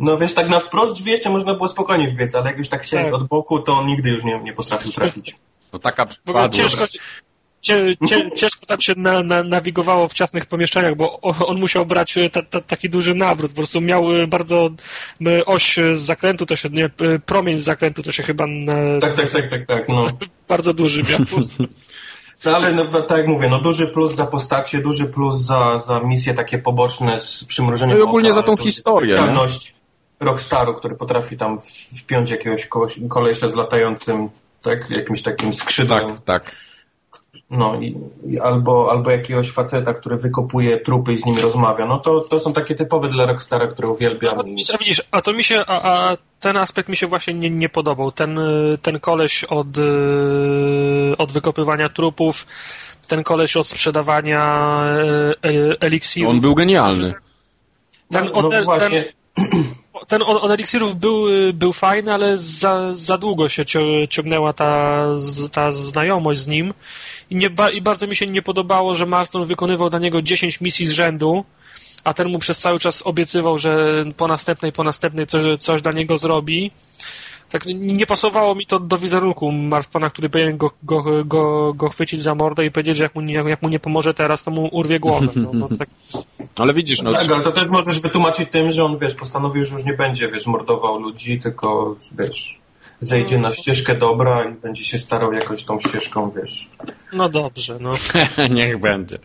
No 0.00 0.18
wiesz, 0.18 0.34
tak 0.34 0.48
na 0.48 0.60
wprost 0.60 0.92
drzwi 0.94 1.10
jeszcze 1.10 1.30
można 1.30 1.54
było 1.54 1.68
spokojnie 1.68 2.10
wbiec, 2.10 2.34
ale 2.34 2.46
jak 2.46 2.58
już 2.58 2.68
tak 2.68 2.82
chciałeś 2.82 3.04
Tak. 3.06 3.14
od 3.14 3.28
boku, 3.28 3.58
to 3.58 3.72
on 3.72 3.86
nigdy 3.86 4.10
już 4.10 4.24
nie, 4.24 4.40
nie 4.42 4.52
potrafił 4.52 4.92
trafić. 4.92 5.36
No 5.72 5.78
taka 5.78 6.06
padła. 6.24 6.48
ciężko, 6.48 6.84
cie, 7.60 7.96
cie, 8.08 8.30
ciężko 8.36 8.66
tam 8.66 8.80
się 8.80 8.94
na, 8.96 9.22
na, 9.22 9.42
nawigowało 9.42 10.08
w 10.08 10.14
ciasnych 10.14 10.46
pomieszczeniach, 10.46 10.94
bo 10.96 11.20
on 11.20 11.60
musiał 11.60 11.86
brać 11.86 12.18
e, 12.18 12.30
ta, 12.30 12.42
ta, 12.42 12.60
taki 12.60 12.90
duży 12.90 13.14
nawrót. 13.14 13.50
Po 13.50 13.56
prostu 13.56 13.80
miał 13.80 14.14
e, 14.14 14.26
bardzo 14.26 14.70
e, 15.26 15.44
oś 15.46 15.78
z 15.94 16.00
zakrętu, 16.00 16.46
to 16.46 16.56
się, 16.56 16.68
nie, 16.68 16.90
promień 17.26 17.58
z 17.58 17.64
zakrętu 17.64 18.02
to 18.02 18.12
się 18.12 18.22
chyba 18.22 18.46
na, 18.46 19.00
Tak, 19.00 19.14
tak, 19.14 19.30
tak, 19.30 19.50
tak, 19.50 19.66
tak, 19.66 19.88
no. 19.88 20.06
bardzo 20.48 20.74
duży 20.74 21.02
miał. 21.02 21.20
No 22.44 22.56
ale 22.56 22.72
no, 22.72 22.84
tak 22.84 23.18
jak 23.18 23.26
mówię, 23.26 23.48
no 23.48 23.60
duży 23.60 23.86
plus 23.86 24.14
za 24.14 24.26
postacie, 24.26 24.78
duży 24.80 25.06
plus 25.06 25.36
za, 25.36 25.82
za 25.86 26.00
misje 26.00 26.34
takie 26.34 26.58
poboczne 26.58 27.20
z 27.20 27.44
przymrużeniem 27.44 27.96
No 27.96 28.04
i 28.04 28.08
ogólnie 28.08 28.28
oka, 28.28 28.36
za 28.36 28.42
tą 28.42 28.56
historię, 28.56 29.14
nie? 29.14 29.18
Specjalność 29.18 29.74
Rockstaru, 30.20 30.74
który 30.74 30.94
potrafi 30.94 31.36
tam 31.36 31.60
w- 31.60 32.00
wpiąć 32.00 32.30
jakiegoś 32.30 32.68
kolesia 33.08 33.48
z 33.48 33.54
latającym, 33.54 34.28
tak, 34.62 34.90
jakimś 34.90 35.22
takim 35.22 35.52
skrzydłem. 35.52 36.08
Tak, 36.08 36.24
tak. 36.24 36.54
No 37.50 37.80
i, 37.80 37.96
i 38.26 38.40
albo, 38.40 38.90
albo 38.90 39.10
jakiegoś 39.10 39.50
faceta, 39.50 39.94
który 39.94 40.16
wykopuje 40.16 40.80
trupy 40.80 41.12
i 41.12 41.18
z 41.18 41.26
nimi 41.26 41.40
rozmawia. 41.40 41.86
No 41.86 41.98
to, 41.98 42.20
to 42.20 42.38
są 42.38 42.52
takie 42.52 42.74
typowe 42.74 43.08
dla 43.08 43.26
Rockstara, 43.26 43.66
które 43.66 43.88
uwielbiam. 43.88 44.38
A, 44.38 44.42
widzisz, 44.42 44.70
a 44.70 44.78
widzisz, 44.78 45.02
a 45.10 45.20
to 45.22 45.32
mi 45.32 45.44
się, 45.44 45.60
a, 45.66 45.92
a 45.92 46.16
ten 46.40 46.56
aspekt 46.56 46.88
mi 46.88 46.96
się 46.96 47.06
właśnie 47.06 47.34
nie, 47.34 47.50
nie 47.50 47.68
podobał. 47.68 48.12
Ten, 48.12 48.40
ten 48.82 49.00
koleś 49.00 49.44
od, 49.44 49.78
y, 49.78 51.14
od 51.18 51.32
wykopywania 51.32 51.88
trupów, 51.88 52.46
ten 53.08 53.22
koleś 53.22 53.56
od 53.56 53.66
sprzedawania 53.66 54.80
y, 55.44 55.48
y, 55.48 55.76
eliksirów. 55.80 56.30
On 56.30 56.40
był 56.40 56.54
genialny. 56.54 57.14
No, 58.10 58.20
ten, 58.20 58.28
no 58.28 58.32
od, 58.32 58.64
właśnie, 58.64 59.12
ten 59.34 59.44
od, 60.12 60.42
od 60.42 60.50
eliksirów 60.50 60.96
był, 60.96 61.28
y, 61.28 61.52
był 61.52 61.72
fajny, 61.72 62.12
ale 62.14 62.36
za, 62.36 62.94
za 62.94 63.18
długo 63.18 63.48
się 63.48 63.64
ciągnęła 64.10 64.52
ta, 64.52 65.04
ta 65.52 65.72
znajomość 65.72 66.40
z 66.40 66.46
nim 66.46 66.74
i, 67.30 67.36
nie, 67.36 67.50
i 67.72 67.82
bardzo 67.82 68.06
mi 68.06 68.16
się 68.16 68.26
nie 68.26 68.42
podobało, 68.42 68.94
że 68.94 69.06
Marston 69.06 69.44
wykonywał 69.44 69.90
dla 69.90 69.98
niego 69.98 70.22
10 70.22 70.60
misji 70.60 70.86
z 70.86 70.90
rzędu, 70.90 71.44
a 72.04 72.14
ten 72.14 72.28
mu 72.28 72.38
przez 72.38 72.58
cały 72.58 72.78
czas 72.78 73.02
obiecywał, 73.02 73.58
że 73.58 74.04
po 74.16 74.28
następnej, 74.28 74.72
po 74.72 74.84
następnej 74.84 75.26
coś, 75.26 75.42
coś 75.60 75.82
dla 75.82 75.92
niego 75.92 76.18
zrobi. 76.18 76.70
Tak 77.50 77.66
nie 77.66 78.06
pasowało 78.06 78.54
mi 78.54 78.66
to 78.66 78.80
do 78.80 78.98
wizerunku 78.98 79.52
Marstona, 79.52 80.10
który 80.10 80.28
powinien 80.30 80.56
go, 80.56 80.70
go, 80.82 81.24
go, 81.24 81.74
go 81.74 81.88
chwycić 81.88 82.22
za 82.22 82.34
mordę 82.34 82.64
i 82.64 82.70
powiedzieć, 82.70 82.96
że 82.96 83.02
jak 83.02 83.14
mu, 83.14 83.20
nie, 83.20 83.34
jak 83.34 83.62
mu 83.62 83.68
nie 83.68 83.80
pomoże 83.80 84.14
teraz, 84.14 84.44
to 84.44 84.50
mu 84.50 84.68
urwie 84.72 85.00
głowę. 85.00 85.26
No, 85.52 85.68
tak. 85.78 85.88
Ale 86.56 86.74
widzisz, 86.74 87.02
no... 87.02 87.12
Tak, 87.12 87.30
ale 87.30 87.44
to 87.44 87.52
też 87.52 87.66
możesz 87.68 88.00
wytłumaczyć 88.00 88.50
tym, 88.50 88.72
że 88.72 88.84
on, 88.84 88.98
wiesz, 88.98 89.14
postanowił, 89.14 89.64
że 89.64 89.74
już 89.74 89.84
nie 89.84 89.92
będzie, 89.92 90.30
wiesz, 90.30 90.46
mordował 90.46 91.00
ludzi, 91.00 91.40
tylko, 91.40 91.96
wiesz, 92.18 92.58
zejdzie 93.00 93.38
na 93.38 93.52
ścieżkę 93.52 93.94
dobra 93.94 94.44
i 94.44 94.52
będzie 94.52 94.84
się 94.84 94.98
starał 94.98 95.32
jakoś 95.32 95.64
tą 95.64 95.80
ścieżką, 95.80 96.30
wiesz. 96.30 96.68
No 97.12 97.28
dobrze, 97.28 97.78
no. 97.80 97.90
Niech 98.50 98.80
będzie. 98.80 99.18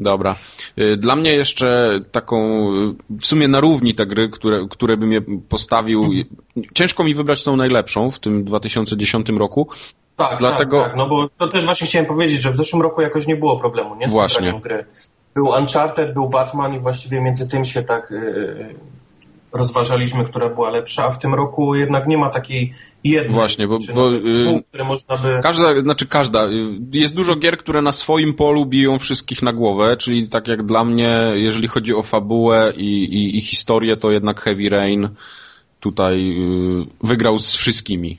Dobra. 0.00 0.36
Y, 0.78 0.96
dla 0.96 1.16
mnie 1.16 1.32
jeszcze 1.32 1.98
taką, 2.12 2.68
y, 3.10 3.16
w 3.20 3.26
sumie 3.26 3.48
na 3.48 3.60
równi 3.60 3.94
te 3.94 4.06
gry, 4.06 4.28
które, 4.28 4.66
które 4.70 4.96
bym 4.96 5.12
je 5.12 5.20
postawił, 5.48 6.02
ciężko 6.74 7.04
mi 7.04 7.14
wybrać 7.14 7.44
tą 7.44 7.56
najlepszą 7.56 8.10
w 8.10 8.18
tym 8.18 8.44
2010 8.44 9.28
roku. 9.28 9.68
Tak, 10.16 10.38
Dlatego... 10.38 10.80
tak, 10.80 10.88
tak, 10.88 10.96
no 10.96 11.08
bo 11.08 11.28
to 11.38 11.48
też 11.48 11.64
właśnie 11.64 11.86
chciałem 11.86 12.06
powiedzieć, 12.06 12.40
że 12.40 12.50
w 12.50 12.56
zeszłym 12.56 12.82
roku 12.82 13.02
jakoś 13.02 13.26
nie 13.26 13.36
było 13.36 13.56
problemu, 13.56 13.94
nie? 13.94 14.08
Z 14.08 14.12
właśnie. 14.12 14.60
Gry. 14.62 14.84
Był 15.34 15.46
Uncharted, 15.46 16.14
był 16.14 16.28
Batman 16.28 16.74
i 16.74 16.78
właściwie 16.78 17.20
między 17.20 17.48
tym 17.48 17.64
się 17.64 17.82
tak 17.82 18.10
yy, 18.10 18.74
rozważaliśmy, 19.52 20.24
która 20.24 20.48
była 20.48 20.70
lepsza, 20.70 21.04
a 21.04 21.10
w 21.10 21.18
tym 21.18 21.34
roku 21.34 21.74
jednak 21.74 22.06
nie 22.06 22.18
ma 22.18 22.30
takiej 22.30 22.74
jednej. 23.04 23.34
Właśnie, 23.34 23.68
bo, 23.68 23.78
bo 23.94 24.10
można 24.84 25.16
by... 25.16 25.40
każda, 25.42 25.82
znaczy 25.82 26.06
każda, 26.06 26.48
jest 26.92 27.14
dużo 27.14 27.36
gier, 27.36 27.58
które 27.58 27.82
na 27.82 27.92
swoim 27.92 28.34
polu 28.34 28.66
biją 28.66 28.98
wszystkich 28.98 29.42
na 29.42 29.52
głowę, 29.52 29.96
czyli 29.96 30.28
tak 30.28 30.48
jak 30.48 30.62
dla 30.62 30.84
mnie, 30.84 31.32
jeżeli 31.34 31.68
chodzi 31.68 31.94
o 31.94 32.02
fabułę 32.02 32.72
i, 32.76 33.04
i, 33.04 33.38
i 33.38 33.40
historię, 33.40 33.96
to 33.96 34.10
jednak 34.10 34.40
Heavy 34.40 34.68
Rain 34.68 35.08
tutaj 35.80 36.36
wygrał 37.02 37.38
z 37.38 37.54
wszystkimi. 37.54 38.18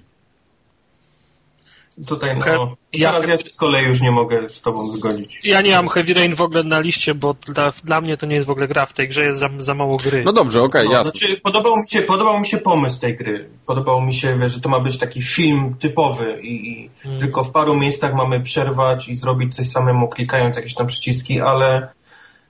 Tutaj 2.08 2.38
no, 2.38 2.76
ja, 2.94 3.12
teraz 3.12 3.28
ja 3.28 3.38
się 3.38 3.50
z 3.50 3.58
kolei 3.58 3.86
już 3.86 4.02
nie 4.02 4.12
mogę 4.12 4.50
z 4.50 4.62
tobą 4.62 4.88
zgodzić. 4.88 5.40
Ja 5.44 5.62
nie 5.62 5.76
mam 5.76 5.88
Heavy 5.88 6.14
Rain 6.14 6.36
w 6.36 6.42
ogóle 6.42 6.64
na 6.64 6.80
liście, 6.80 7.16
bo 7.16 7.34
dla, 7.34 7.72
dla 7.84 8.02
mnie 8.02 8.18
to 8.18 8.26
nie 8.26 8.36
jest 8.36 8.48
w 8.48 8.52
ogóle 8.52 8.68
gra 8.68 8.86
w 8.86 8.94
tej 8.94 9.08
grze, 9.08 9.24
jest 9.24 9.40
za, 9.40 9.50
za 9.60 9.74
mało 9.74 9.98
gry. 9.98 10.24
No 10.24 10.34
dobrze, 10.34 10.62
okej, 10.62 10.82
okay, 10.82 10.94
no, 10.94 10.98
jasne. 10.98 11.20
Znaczy, 11.20 11.42
podobał, 11.42 11.78
mi 11.78 11.88
się, 11.88 12.02
podobał 12.02 12.40
mi 12.40 12.48
się 12.48 12.58
pomysł 12.58 13.00
tej 13.00 13.18
gry. 13.18 13.50
Podobał 13.66 14.02
mi 14.02 14.14
się, 14.14 14.50
że 14.50 14.62
to 14.62 14.70
ma 14.70 14.80
być 14.80 14.98
taki 14.98 15.22
film 15.22 15.76
typowy 15.80 16.42
i, 16.42 16.72
i 16.72 16.90
hmm. 17.04 17.20
tylko 17.20 17.44
w 17.44 17.52
paru 17.52 17.76
miejscach 17.76 18.14
mamy 18.14 18.42
przerwać 18.42 19.10
i 19.10 19.16
zrobić 19.16 19.56
coś 19.56 19.68
samemu, 19.68 20.10
klikając 20.10 20.56
jakieś 20.56 20.76
tam 20.76 20.88
przyciski, 20.88 21.42
ale 21.42 21.90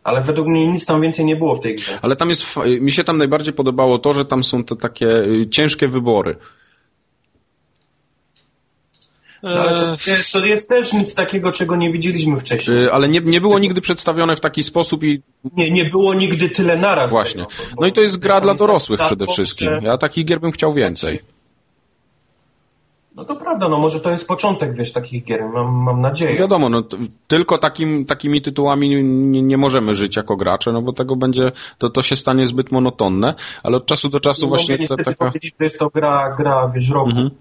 ale 0.04 0.22
według 0.22 0.48
mnie 0.48 0.68
nic 0.68 0.86
tam 0.86 1.02
więcej 1.02 1.26
nie 1.26 1.36
było 1.36 1.56
w 1.56 1.60
tej 1.60 1.76
grze. 1.76 2.00
Ale 2.02 2.16
tam 2.16 2.30
jest, 2.30 2.46
mi 2.82 2.92
się 2.92 3.04
tam 3.04 3.18
najbardziej 3.18 3.54
podobało 3.54 4.00
to, 4.00 4.14
że 4.14 4.26
tam 4.26 4.44
są 4.44 4.64
te 4.64 4.76
takie 4.76 5.08
y, 5.08 5.48
ciężkie 5.52 5.88
wybory. 5.88 6.36
No, 9.44 9.50
ale 9.50 9.98
to, 10.06 10.12
jest, 10.12 10.34
to 10.34 10.46
jest 10.46 10.70
też 10.70 10.94
nic 10.94 11.16
takiego, 11.16 11.52
czego 11.52 11.76
nie 11.76 11.92
widzieliśmy 11.92 12.40
wcześniej. 12.40 12.90
Ale 12.90 13.08
nie, 13.08 13.20
nie 13.20 13.42
było 13.42 13.60
nigdy 13.60 13.82
przedstawione 13.82 14.36
w 14.36 14.40
taki 14.40 14.64
sposób 14.64 15.04
i... 15.04 15.22
Nie, 15.58 15.72
nie 15.72 15.86
było 15.86 16.14
nigdy 16.14 16.50
tyle 16.50 16.78
naraz. 16.78 17.12
Właśnie. 17.12 17.46
Tego, 17.46 17.70
bo, 17.76 17.82
no 17.82 17.88
i 17.88 17.94
to 17.94 18.02
jest 18.02 18.20
gra 18.20 18.42
dla 18.42 18.54
dorosłych 18.54 19.02
przede 19.06 19.28
wszystkim. 19.28 19.70
Ja 19.82 19.98
takich 19.98 20.26
gier 20.26 20.40
bym 20.40 20.52
chciał 20.52 20.74
więcej. 20.74 21.20
No 23.16 23.24
to 23.26 23.36
prawda, 23.36 23.70
no 23.70 23.78
może 23.78 24.00
to 24.00 24.12
jest 24.12 24.28
początek, 24.28 24.76
wiesz, 24.76 24.92
takich 24.92 25.24
gier, 25.24 25.44
mam, 25.54 25.74
mam 25.74 26.02
nadzieję. 26.02 26.38
Wiadomo, 26.38 26.70
no 26.70 26.84
tylko 27.28 27.58
takim, 27.58 28.06
takimi 28.06 28.42
tytułami 28.42 28.90
nie, 28.90 29.42
nie, 29.42 29.58
możemy 29.58 29.96
żyć 29.96 30.16
jako 30.16 30.36
gracze, 30.36 30.72
no 30.72 30.82
bo 30.82 30.94
tego 30.94 31.16
będzie, 31.16 31.52
to, 31.78 31.90
to 31.90 32.02
się 32.02 32.16
stanie 32.16 32.48
zbyt 32.48 32.72
monotonne, 32.72 33.36
ale 33.64 33.78
od 33.78 33.86
czasu 33.86 34.10
do 34.10 34.20
czasu 34.20 34.42
no, 34.42 34.48
właśnie... 34.48 34.78
Mogę 34.78 34.88
to, 34.88 34.96
taka... 34.98 35.26
powiedzieć, 35.26 35.56
że 35.60 35.64
jest 35.64 35.80
to 35.80 35.90
gra, 35.90 36.36
gra 36.38 36.72
wiesz, 36.76 36.90
roku. 36.90 37.10
Mhm 37.10 37.32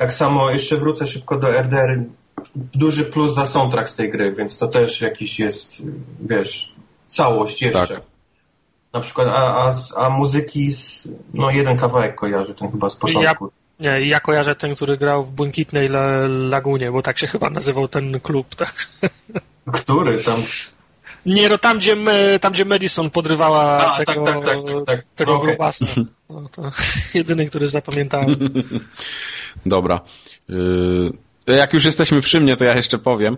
tak 0.00 0.12
samo 0.12 0.50
jeszcze 0.50 0.76
wrócę 0.76 1.06
szybko 1.06 1.36
do 1.36 1.48
RDR. 1.48 2.04
Duży 2.54 3.04
plus 3.04 3.34
za 3.34 3.46
soundtrack 3.46 3.88
z 3.88 3.94
tej 3.94 4.10
gry, 4.10 4.32
więc 4.32 4.58
to 4.58 4.68
też 4.68 5.00
jakiś 5.00 5.38
jest, 5.38 5.82
wiesz, 6.20 6.72
całość 7.08 7.62
jeszcze. 7.62 7.86
Tak. 7.86 8.02
Na 8.92 9.00
przykład, 9.00 9.28
a, 9.28 9.68
a, 9.68 9.72
a 9.96 10.10
muzyki, 10.10 10.72
z, 10.72 11.08
no 11.34 11.50
jeden 11.50 11.78
kawałek 11.78 12.14
kojarzy, 12.14 12.54
ten 12.54 12.70
chyba 12.70 12.90
z 12.90 12.96
początku. 12.96 13.52
Ja, 13.80 13.98
nie, 13.98 14.06
ja 14.06 14.20
kojarzę 14.20 14.54
ten, 14.54 14.74
który 14.74 14.96
grał 14.96 15.24
w 15.24 15.30
Błękitnej 15.30 15.88
Lagunie, 16.28 16.92
bo 16.92 17.02
tak 17.02 17.18
się 17.18 17.26
chyba 17.26 17.50
nazywał 17.50 17.88
ten 17.88 18.20
klub, 18.20 18.54
tak? 18.64 18.88
Który 19.72 20.24
tam? 20.24 20.42
Nie, 21.26 21.48
no 21.48 21.58
tam, 21.58 21.78
gdzie, 21.78 21.96
tam, 22.40 22.52
gdzie 22.52 22.64
Madison 22.64 23.10
podrywała 23.10 23.94
A, 23.94 24.04
tego, 24.04 24.24
tak, 24.24 24.34
tak, 24.34 24.44
tak, 24.44 24.56
tak, 24.66 24.86
tak. 24.86 25.04
tego 25.16 25.34
okay. 25.34 25.46
grubasa. 25.46 25.86
No, 26.30 26.48
to 26.48 26.62
jedyny, 27.18 27.46
który 27.46 27.68
zapamiętałem. 27.68 28.36
Dobra. 29.66 30.00
Y, 30.50 31.12
jak 31.46 31.72
już 31.72 31.84
jesteśmy 31.84 32.20
przy 32.20 32.40
mnie, 32.40 32.56
to 32.56 32.64
ja 32.64 32.76
jeszcze 32.76 32.98
powiem, 32.98 33.36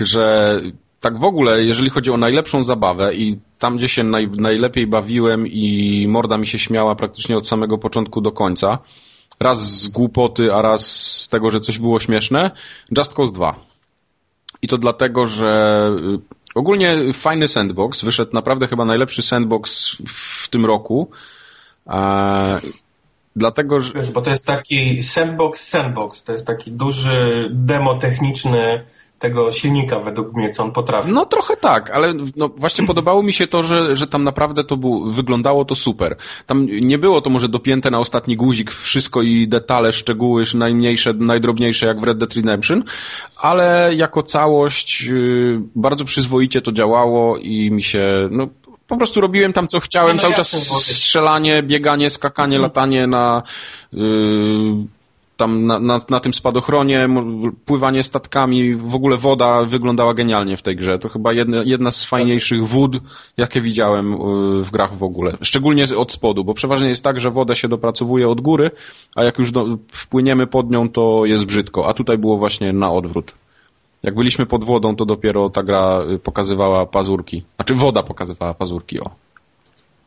że 0.00 0.56
tak 1.00 1.18
w 1.18 1.24
ogóle, 1.24 1.64
jeżeli 1.64 1.90
chodzi 1.90 2.10
o 2.10 2.16
najlepszą 2.16 2.64
zabawę 2.64 3.14
i 3.14 3.38
tam, 3.58 3.76
gdzie 3.76 3.88
się 3.88 4.02
naj, 4.02 4.28
najlepiej 4.28 4.86
bawiłem 4.86 5.46
i 5.46 6.06
morda 6.08 6.38
mi 6.38 6.46
się 6.46 6.58
śmiała 6.58 6.94
praktycznie 6.94 7.36
od 7.36 7.48
samego 7.48 7.78
początku 7.78 8.20
do 8.20 8.32
końca, 8.32 8.78
raz 9.40 9.82
z 9.82 9.88
głupoty, 9.88 10.52
a 10.52 10.62
raz 10.62 10.86
z 11.22 11.28
tego, 11.28 11.50
że 11.50 11.60
coś 11.60 11.78
było 11.78 12.00
śmieszne, 12.00 12.50
Just 12.98 13.14
Cause 13.14 13.32
2. 13.32 13.54
I 14.62 14.68
to 14.68 14.78
dlatego, 14.78 15.26
że 15.26 15.90
y, 16.16 16.20
ogólnie 16.54 17.12
fajny 17.12 17.48
sandbox, 17.48 18.04
wyszedł 18.04 18.30
naprawdę 18.34 18.66
chyba 18.66 18.84
najlepszy 18.84 19.22
sandbox 19.22 19.96
w 20.08 20.48
tym 20.48 20.66
roku. 20.66 21.10
Dlatego, 23.36 23.80
że... 23.80 23.92
Wiesz, 23.94 24.10
bo 24.10 24.22
to 24.22 24.30
jest 24.30 24.46
taki 24.46 25.02
sandbox, 25.02 25.68
sandbox, 25.68 26.22
to 26.22 26.32
jest 26.32 26.46
taki 26.46 26.72
duży 26.72 27.48
demo 27.52 27.94
techniczny 27.94 28.84
tego 29.20 29.52
silnika 29.52 30.00
według 30.00 30.34
mnie, 30.34 30.50
co 30.50 30.62
on 30.62 30.72
potrafi. 30.72 31.12
No 31.12 31.26
trochę 31.26 31.56
tak, 31.56 31.90
ale 31.90 32.14
no 32.36 32.48
właśnie 32.48 32.86
podobało 32.86 33.22
mi 33.22 33.32
się 33.32 33.46
to, 33.46 33.62
że, 33.62 33.96
że 33.96 34.06
tam 34.06 34.24
naprawdę 34.24 34.64
to 34.64 34.76
był, 34.76 35.12
wyglądało 35.12 35.64
to 35.64 35.74
super. 35.74 36.16
Tam 36.46 36.66
nie 36.66 36.98
było 36.98 37.20
to 37.20 37.30
może 37.30 37.48
dopięte 37.48 37.90
na 37.90 37.98
ostatni 37.98 38.36
guzik 38.36 38.70
wszystko 38.70 39.22
i 39.22 39.48
detale, 39.48 39.92
szczegóły 39.92 40.44
najmniejsze, 40.54 41.12
najdrobniejsze 41.12 41.86
jak 41.86 42.00
w 42.00 42.04
Red 42.04 42.18
Dead 42.18 42.34
Redemption, 42.34 42.84
ale 43.36 43.94
jako 43.94 44.22
całość 44.22 45.02
yy, 45.02 45.60
bardzo 45.76 46.04
przyzwoicie 46.04 46.62
to 46.62 46.72
działało 46.72 47.36
i 47.38 47.70
mi 47.70 47.82
się, 47.82 48.28
no 48.30 48.48
po 48.90 48.96
prostu 48.96 49.20
robiłem 49.20 49.52
tam 49.52 49.68
co 49.68 49.80
chciałem, 49.80 50.16
no, 50.16 50.22
cały 50.22 50.34
czas 50.34 50.50
strzelanie, 50.82 51.62
bieganie, 51.62 52.10
skakanie, 52.10 52.56
mhm. 52.56 52.62
latanie 52.62 53.06
na 53.06 53.42
yy, 53.92 54.00
tam 55.36 55.66
na, 55.66 55.78
na, 55.78 56.00
na, 56.08 56.20
tym 56.20 56.34
spadochronie, 56.34 57.08
pływanie 57.64 58.02
statkami, 58.02 58.74
w 58.74 58.94
ogóle 58.94 59.16
woda 59.16 59.62
wyglądała 59.62 60.14
genialnie 60.14 60.56
w 60.56 60.62
tej 60.62 60.76
grze. 60.76 60.98
To 60.98 61.08
chyba 61.08 61.32
jedna, 61.32 61.62
jedna 61.64 61.90
z 61.90 62.04
fajniejszych 62.04 62.66
wód, 62.66 62.98
jakie 63.36 63.60
widziałem 63.60 64.12
yy, 64.12 64.64
w 64.64 64.70
grach 64.70 64.96
w 64.96 65.02
ogóle. 65.02 65.36
Szczególnie 65.42 65.84
od 65.96 66.12
spodu, 66.12 66.44
bo 66.44 66.54
przeważnie 66.54 66.88
jest 66.88 67.04
tak, 67.04 67.20
że 67.20 67.30
wodę 67.30 67.54
się 67.56 67.68
dopracowuje 67.68 68.28
od 68.28 68.40
góry, 68.40 68.70
a 69.16 69.24
jak 69.24 69.38
już 69.38 69.52
do, 69.52 69.66
wpłyniemy 69.92 70.46
pod 70.46 70.70
nią, 70.70 70.88
to 70.88 71.22
jest 71.24 71.44
brzydko. 71.44 71.88
A 71.88 71.94
tutaj 71.94 72.18
było 72.18 72.36
właśnie 72.36 72.72
na 72.72 72.92
odwrót. 72.92 73.34
Jak 74.02 74.14
byliśmy 74.14 74.46
pod 74.46 74.64
wodą, 74.64 74.96
to 74.96 75.04
dopiero 75.04 75.50
ta 75.50 75.62
gra 75.62 76.04
y, 76.14 76.18
pokazywała 76.18 76.86
pazurki. 76.86 77.44
Znaczy 77.56 77.74
woda 77.74 78.02
pokazywała 78.02 78.54
pazurki, 78.54 79.00
o. 79.00 79.10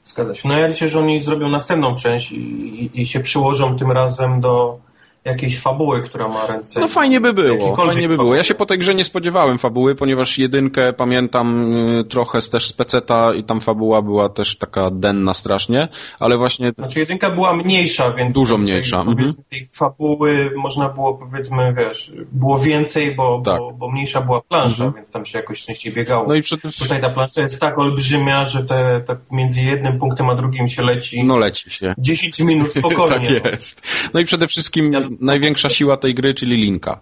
Zgadza 0.05 0.35
się. 0.35 0.49
No 0.49 0.57
ja 0.57 0.67
liczę, 0.67 0.89
że 0.89 0.99
oni 0.99 1.19
zrobią 1.19 1.49
następną 1.49 1.95
część 1.95 2.31
i, 2.31 2.35
i, 2.83 3.01
i 3.01 3.05
się 3.05 3.19
przyłożą 3.19 3.77
tym 3.77 3.91
razem 3.91 4.41
do 4.41 4.77
jakiejś 5.25 5.59
fabuły, 5.59 6.01
która 6.01 6.27
ma 6.27 6.47
ręce. 6.47 6.79
No 6.79 6.87
fajnie 6.87 7.21
by 7.21 7.33
było, 7.33 7.75
fajnie 7.75 8.07
by 8.07 8.17
było. 8.17 8.35
Ja 8.35 8.43
się 8.43 8.55
po 8.55 8.65
tej 8.65 8.77
grze 8.77 8.95
nie 8.95 9.03
spodziewałem 9.03 9.57
fabuły, 9.57 9.95
ponieważ 9.95 10.37
jedynkę 10.37 10.93
pamiętam 10.93 11.77
y, 11.99 12.03
trochę 12.05 12.41
z 12.41 12.49
też 12.49 12.67
z 12.67 12.73
peceta 12.73 13.33
i 13.33 13.43
tam 13.43 13.61
fabuła 13.61 14.01
była 14.01 14.29
też 14.29 14.57
taka 14.57 14.91
denna 14.91 15.33
strasznie, 15.33 15.87
ale 16.19 16.37
właśnie... 16.37 16.71
Znaczy 16.77 16.99
jedynka 16.99 17.31
była 17.31 17.55
mniejsza, 17.55 18.11
więc... 18.11 18.35
Dużo 18.35 18.57
mniejsza. 18.57 19.03
Tej, 19.03 19.11
mhm. 19.11 19.33
tej 19.49 19.65
fabuły 19.65 20.51
można 20.55 20.89
było 20.89 21.13
powiedzmy, 21.13 21.73
wiesz, 21.77 22.11
było 22.31 22.59
więcej, 22.59 23.15
bo, 23.15 23.41
tak. 23.45 23.59
bo, 23.59 23.71
bo, 23.71 23.91
mniejsza 23.91 24.21
była 24.21 24.41
plansza, 24.41 24.83
mhm. 24.83 24.93
więc 24.93 25.11
tam 25.11 25.25
się 25.25 25.37
jakoś 25.37 25.63
częściej 25.63 25.93
biegało. 25.93 26.27
No 26.27 26.35
i 26.35 26.41
przed... 26.41 26.61
Tutaj 26.79 27.01
ta 27.01 27.09
plansza 27.09 27.41
jest 27.41 27.61
tak 27.61 27.77
olbrzymia, 27.77 28.45
że 28.45 28.63
te, 28.63 29.01
te 29.07 29.15
między 29.31 29.61
jednym 29.61 29.99
punktem 29.99 30.29
a 30.29 30.35
drugim 30.35 30.67
się 30.67 30.83
leci... 30.83 31.23
No 31.23 31.37
leci 31.37 31.71
się. 31.71 31.93
10 31.97 32.39
minut 32.39 32.73
spokojnie. 32.79 33.13
tak 33.41 33.51
jest. 33.51 33.81
No 34.13 34.19
i 34.19 34.25
przede 34.25 34.47
wszystkim... 34.47 34.91
Największa 35.19 35.69
siła 35.69 35.97
tej 35.97 36.13
gry, 36.13 36.33
czyli 36.33 36.57
Linka. 36.57 37.01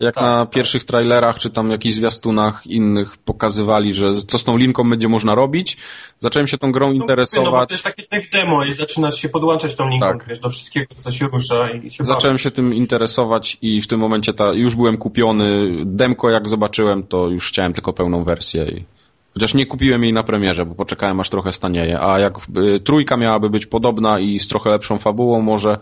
Jak 0.00 0.14
tak, 0.14 0.24
na 0.24 0.40
tak. 0.40 0.54
pierwszych 0.54 0.84
trailerach, 0.84 1.38
czy 1.38 1.50
tam 1.50 1.70
jakichś 1.70 1.94
zwiastunach 1.94 2.66
innych 2.66 3.16
pokazywali, 3.16 3.94
że 3.94 4.06
co 4.26 4.38
z 4.38 4.44
tą 4.44 4.56
linką 4.56 4.90
będzie 4.90 5.08
można 5.08 5.34
robić, 5.34 5.76
zacząłem 6.20 6.46
się 6.46 6.58
tą 6.58 6.72
grą 6.72 6.86
no, 6.86 6.92
interesować. 6.92 7.60
No, 7.60 7.66
to 7.66 7.74
jest 7.74 7.84
takie 7.84 8.02
tech 8.02 8.30
demo 8.30 8.64
i 8.64 8.72
zaczynasz 8.72 9.14
się 9.14 9.28
podłączać 9.28 9.74
tą 9.74 9.88
linką, 9.88 10.06
tak. 10.06 10.28
wiesz, 10.28 10.40
do 10.40 10.50
wszystkiego, 10.50 10.86
co 10.96 11.12
się 11.12 11.26
rusza 11.26 11.70
i 11.70 11.90
się 11.90 12.04
Zacząłem 12.04 12.34
bawi. 12.34 12.42
się 12.42 12.50
tym 12.50 12.74
interesować 12.74 13.58
i 13.62 13.80
w 13.80 13.86
tym 13.86 14.00
momencie 14.00 14.32
ta, 14.32 14.52
już 14.52 14.74
byłem 14.74 14.96
kupiony. 14.96 15.72
Demko 15.84 16.30
jak 16.30 16.48
zobaczyłem, 16.48 17.02
to 17.02 17.28
już 17.28 17.48
chciałem 17.48 17.72
tylko 17.72 17.92
pełną 17.92 18.24
wersję 18.24 18.64
i 18.64 18.84
Chociaż 19.34 19.54
nie 19.54 19.66
kupiłem 19.66 20.04
jej 20.04 20.12
na 20.12 20.22
premierze, 20.22 20.66
bo 20.66 20.74
poczekałem 20.74 21.20
aż 21.20 21.30
trochę 21.30 21.52
stanieje. 21.52 22.00
A 22.00 22.18
jak 22.18 22.38
y, 22.38 22.80
trójka 22.80 23.16
miałaby 23.16 23.50
być 23.50 23.66
podobna 23.66 24.18
i 24.18 24.38
z 24.38 24.48
trochę 24.48 24.70
lepszą 24.70 24.98
fabułą, 24.98 25.42
może, 25.42 25.78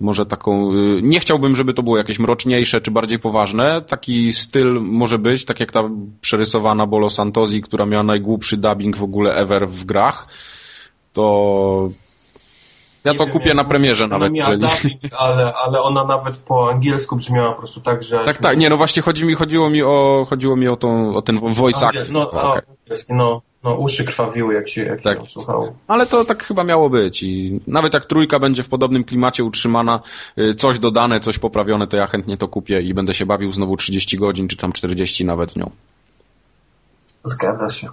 może 0.00 0.26
taką. 0.26 0.72
Y, 0.72 1.00
nie 1.02 1.20
chciałbym, 1.20 1.56
żeby 1.56 1.74
to 1.74 1.82
było 1.82 1.96
jakieś 1.98 2.18
mroczniejsze 2.18 2.80
czy 2.80 2.90
bardziej 2.90 3.18
poważne. 3.18 3.82
Taki 3.82 4.32
styl 4.32 4.80
może 4.82 5.18
być, 5.18 5.44
tak 5.44 5.60
jak 5.60 5.72
ta 5.72 5.82
przerysowana 6.20 6.86
Bolo 6.86 7.10
Santosi, 7.10 7.62
która 7.62 7.86
miała 7.86 8.02
najgłupszy 8.02 8.56
dubbing 8.56 8.96
w 8.96 9.02
ogóle 9.02 9.34
ever 9.34 9.68
w 9.68 9.84
grach. 9.84 10.28
To 11.12 11.88
ja 13.04 13.12
Nie 13.12 13.18
to 13.18 13.24
wiem, 13.24 13.32
kupię 13.32 13.48
jak- 13.48 13.56
na 13.56 13.64
premierze 13.64 14.04
Ona 14.04 14.18
nawet. 14.18 14.32
miała 14.32 14.56
dubbing, 14.56 15.00
ale, 15.18 15.52
ale 15.54 15.80
ona 15.82 16.04
nawet 16.04 16.38
po 16.38 16.70
angielsku 16.70 17.16
brzmiała 17.16 17.52
po 17.52 17.58
prostu 17.58 17.80
tak, 17.80 18.02
że... 18.02 18.24
Tak, 18.24 18.38
tak, 18.38 18.58
nie, 18.58 18.70
no 18.70 18.76
właśnie 18.76 19.02
chodzi 19.02 19.24
mi, 19.24 19.34
chodziło 19.34 19.70
mi 19.70 19.82
o, 19.82 20.26
chodziło 20.28 20.56
mi 20.56 20.68
o, 20.68 20.76
tą, 20.76 21.14
o 21.16 21.22
ten 21.22 21.38
voice 21.38 21.86
acting. 21.86 22.08
No, 22.08 22.30
O, 22.30 22.40
a, 22.42 22.50
okej. 22.50 22.62
no, 23.08 23.42
no, 23.64 23.74
uszy 23.74 24.04
krwawiły, 24.04 24.54
jak 24.54 24.68
się, 24.68 24.82
jak 24.84 25.02
Tak. 25.02 25.20
się 25.20 25.26
słuchało. 25.26 25.74
Ale 25.88 26.06
to 26.06 26.24
tak 26.24 26.44
chyba 26.44 26.64
miało 26.64 26.90
być 26.90 27.22
i 27.22 27.60
nawet 27.66 27.94
jak 27.94 28.06
trójka 28.06 28.38
będzie 28.38 28.62
w 28.62 28.68
podobnym 28.68 29.04
klimacie 29.04 29.44
utrzymana, 29.44 30.00
y, 30.38 30.54
coś 30.54 30.78
dodane, 30.78 31.20
coś 31.20 31.38
poprawione, 31.38 31.86
to 31.86 31.96
ja 31.96 32.06
chętnie 32.06 32.36
to 32.36 32.48
kupię 32.48 32.80
i 32.82 32.94
będę 32.94 33.14
się 33.14 33.26
bawił 33.26 33.52
znowu 33.52 33.76
30 33.76 34.16
godzin, 34.16 34.48
czy 34.48 34.56
tam 34.56 34.72
40 34.72 35.24
nawet 35.24 35.56
nią. 35.56 35.70
Zgadza 37.24 37.70
się. 37.70 37.88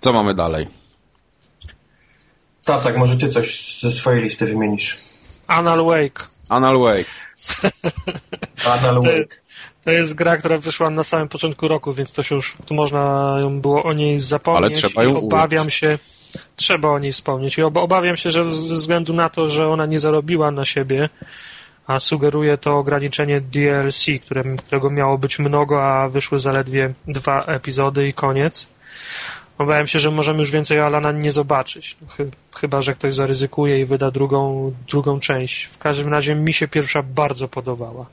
Co 0.00 0.12
mamy 0.12 0.34
dalej? 0.34 0.68
Tacak, 2.64 2.96
może 2.96 3.16
ty 3.16 3.28
coś 3.28 3.78
ze 3.80 3.90
swojej 3.90 4.22
listy 4.22 4.46
wymienisz. 4.46 4.98
Anal 5.46 5.84
Wake. 5.84 6.28
Anal 6.48 6.78
Wake. 6.80 7.10
Anal 8.66 8.94
Wake. 9.06 9.40
To 9.84 9.90
jest 9.90 10.14
gra, 10.14 10.36
która 10.36 10.58
wyszła 10.58 10.90
na 10.90 11.04
samym 11.04 11.28
początku 11.28 11.68
roku, 11.68 11.92
więc 11.92 12.12
to 12.12 12.22
się 12.22 12.34
już 12.34 12.56
tu 12.66 12.74
można 12.74 13.36
ją 13.40 13.60
było 13.60 13.82
o 13.82 13.92
niej 13.92 14.20
zapomnieć. 14.20 14.60
Ale 14.62 14.70
trzeba 14.88 15.04
ją 15.04 15.10
obawiam 15.26 15.70
się, 15.70 15.98
trzeba 16.56 16.88
o 16.88 16.98
niej 16.98 17.12
wspomnieć. 17.12 17.58
I 17.58 17.62
ob- 17.62 17.76
obawiam 17.78 18.16
się, 18.16 18.30
że 18.30 18.54
ze 18.54 18.74
względu 18.74 19.12
na 19.12 19.28
to, 19.28 19.48
że 19.48 19.68
ona 19.68 19.86
nie 19.86 19.98
zarobiła 19.98 20.50
na 20.50 20.64
siebie, 20.64 21.08
a 21.86 22.00
sugeruje 22.00 22.58
to 22.58 22.78
ograniczenie 22.78 23.40
DLC, 23.40 24.06
które, 24.22 24.44
którego 24.56 24.90
miało 24.90 25.18
być 25.18 25.38
mnogo, 25.38 25.84
a 25.84 26.08
wyszły 26.08 26.38
zaledwie 26.38 26.94
dwa 27.08 27.44
epizody 27.44 28.08
i 28.08 28.12
koniec. 28.12 28.68
Obawiam 29.58 29.86
się, 29.86 29.98
że 29.98 30.10
możemy 30.10 30.38
już 30.38 30.50
więcej 30.50 30.80
Alana 30.80 31.12
nie 31.12 31.32
zobaczyć. 31.32 31.96
Chy- 32.16 32.30
Chyba, 32.60 32.82
że 32.82 32.94
ktoś 32.94 33.14
zaryzykuje 33.14 33.80
i 33.80 33.84
wyda 33.84 34.10
drugą, 34.10 34.72
drugą 34.90 35.20
część. 35.20 35.64
W 35.64 35.78
każdym 35.78 36.08
razie 36.08 36.34
mi 36.34 36.52
się 36.52 36.68
pierwsza 36.68 37.02
bardzo 37.02 37.48
podobała. 37.48 38.06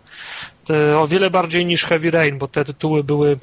Te, 0.67 0.99
o 0.99 1.08
wiele 1.08 1.30
bardziej 1.30 1.65
niż 1.65 1.84
Heavy 1.86 2.12
Rain, 2.12 2.38
bo 2.38 2.47
te 2.47 2.65
tytuły 2.65 3.03
były 3.03 3.38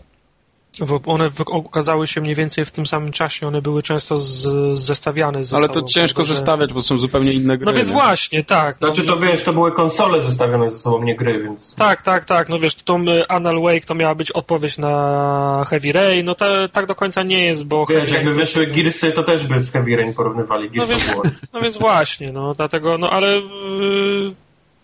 one 1.07 1.29
okazały 1.47 2.07
się 2.07 2.21
mniej 2.21 2.35
więcej 2.35 2.65
w 2.65 2.71
tym 2.71 2.87
samym 2.87 3.13
czasie, 3.13 3.47
one 3.49 3.63
były 3.63 3.83
często 3.83 4.19
z, 4.19 4.49
zestawiane 4.79 5.45
ze 5.45 5.57
Ale 5.57 5.67
sobą. 5.67 5.81
to 5.81 5.87
ciężko 5.87 6.23
że- 6.23 6.35
zestawiać, 6.35 6.73
bo 6.73 6.83
są 6.83 6.99
zupełnie 6.99 7.33
inne 7.33 7.57
gry. 7.59 7.67
No 7.67 7.73
więc 7.73 7.89
nie? 7.89 7.95
właśnie, 7.95 8.45
tak. 8.45 8.81
No, 8.81 8.87
Znaczy 8.95 9.09
to 9.09 9.17
wiesz, 9.17 9.43
to 9.45 9.53
były 9.53 9.73
konsole 9.73 10.21
zestawione 10.21 10.71
ze 10.71 10.79
sobą, 10.79 11.03
nie 11.03 11.17
gry, 11.17 11.43
więc... 11.43 11.75
Tak, 11.75 12.03
tak, 12.03 12.25
tak. 12.25 12.49
No 12.49 12.59
wiesz, 12.59 12.75
to 12.75 12.97
y, 12.97 13.29
Anal 13.29 13.63
Wake 13.63 13.87
to 13.87 13.95
miała 13.95 14.15
być 14.15 14.33
odpowiedź 14.33 14.79
na 14.79 15.65
Heavy 15.69 15.93
Rain, 15.93 16.27
no 16.27 16.35
to, 16.35 16.69
tak 16.69 16.87
do 16.87 16.95
końca 16.95 17.23
nie 17.23 17.45
jest, 17.45 17.65
bo 17.65 17.87
Wiesz, 17.87 17.99
Heavy 17.99 18.13
jakby 18.15 18.31
Rain... 18.31 18.41
wyszły 18.41 18.67
Gearsy, 18.67 19.13
to 19.13 19.23
też 19.23 19.47
by 19.47 19.61
z 19.61 19.71
Heavy 19.73 19.97
Rain 19.97 20.15
porównywali 20.15 20.71
No 20.75 20.87
Gears 20.87 20.91
więc, 20.91 21.17
of 21.17 21.25
War. 21.25 21.33
no 21.53 21.61
więc 21.61 21.79
właśnie, 21.79 22.33
no 22.33 22.55
dlatego, 22.55 22.99
no 22.99 23.11
ale 23.11 23.37
yy, 23.37 24.35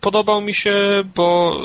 podobał 0.01 0.41
mi 0.41 0.55
się, 0.55 0.75
bo 1.17 1.57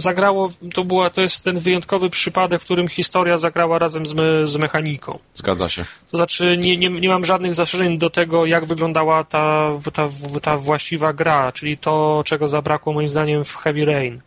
zagrało, 0.00 0.50
to 0.74 0.84
była, 0.84 1.10
to 1.10 1.20
jest 1.20 1.44
ten 1.44 1.58
wyjątkowy 1.58 2.10
przypadek, 2.10 2.60
w 2.60 2.64
którym 2.64 2.88
historia 2.88 3.38
zagrała 3.38 3.78
razem 3.78 4.06
z, 4.06 4.14
me, 4.14 4.46
z 4.46 4.56
mechaniką. 4.56 5.18
Zgadza 5.34 5.68
się. 5.68 5.84
To 6.10 6.16
znaczy, 6.16 6.56
nie, 6.56 6.76
nie, 6.76 6.88
nie 6.88 7.08
mam 7.08 7.24
żadnych 7.24 7.54
zastrzeżeń 7.54 7.98
do 7.98 8.10
tego, 8.10 8.46
jak 8.46 8.66
wyglądała 8.66 9.24
ta, 9.24 9.70
ta, 9.92 10.08
ta 10.42 10.58
właściwa 10.58 11.12
gra, 11.12 11.52
czyli 11.52 11.78
to, 11.78 12.22
czego 12.26 12.48
zabrakło 12.48 12.92
moim 12.92 13.08
zdaniem 13.08 13.44
w 13.44 13.56
Heavy 13.56 13.84
Rain. 13.84 14.20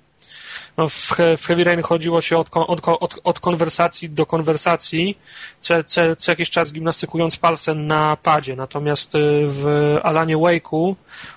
No, 0.79 0.89
w, 0.89 1.17
w 1.37 1.45
Heavy 1.47 1.63
Rain 1.63 1.81
chodziło 1.81 2.21
się 2.21 2.37
od, 2.37 2.49
od, 2.53 2.81
od, 2.87 3.19
od 3.23 3.39
konwersacji 3.39 4.09
do 4.09 4.25
konwersacji, 4.25 5.17
co, 5.59 5.83
co, 5.83 6.15
co 6.15 6.31
jakiś 6.31 6.49
czas 6.49 6.73
gimnastykując 6.73 7.37
palcem 7.37 7.87
na 7.87 8.17
padzie. 8.23 8.55
Natomiast 8.55 9.15
y, 9.15 9.19
w 9.47 9.95
Alanie 10.03 10.37
Wake'u, 10.37 10.95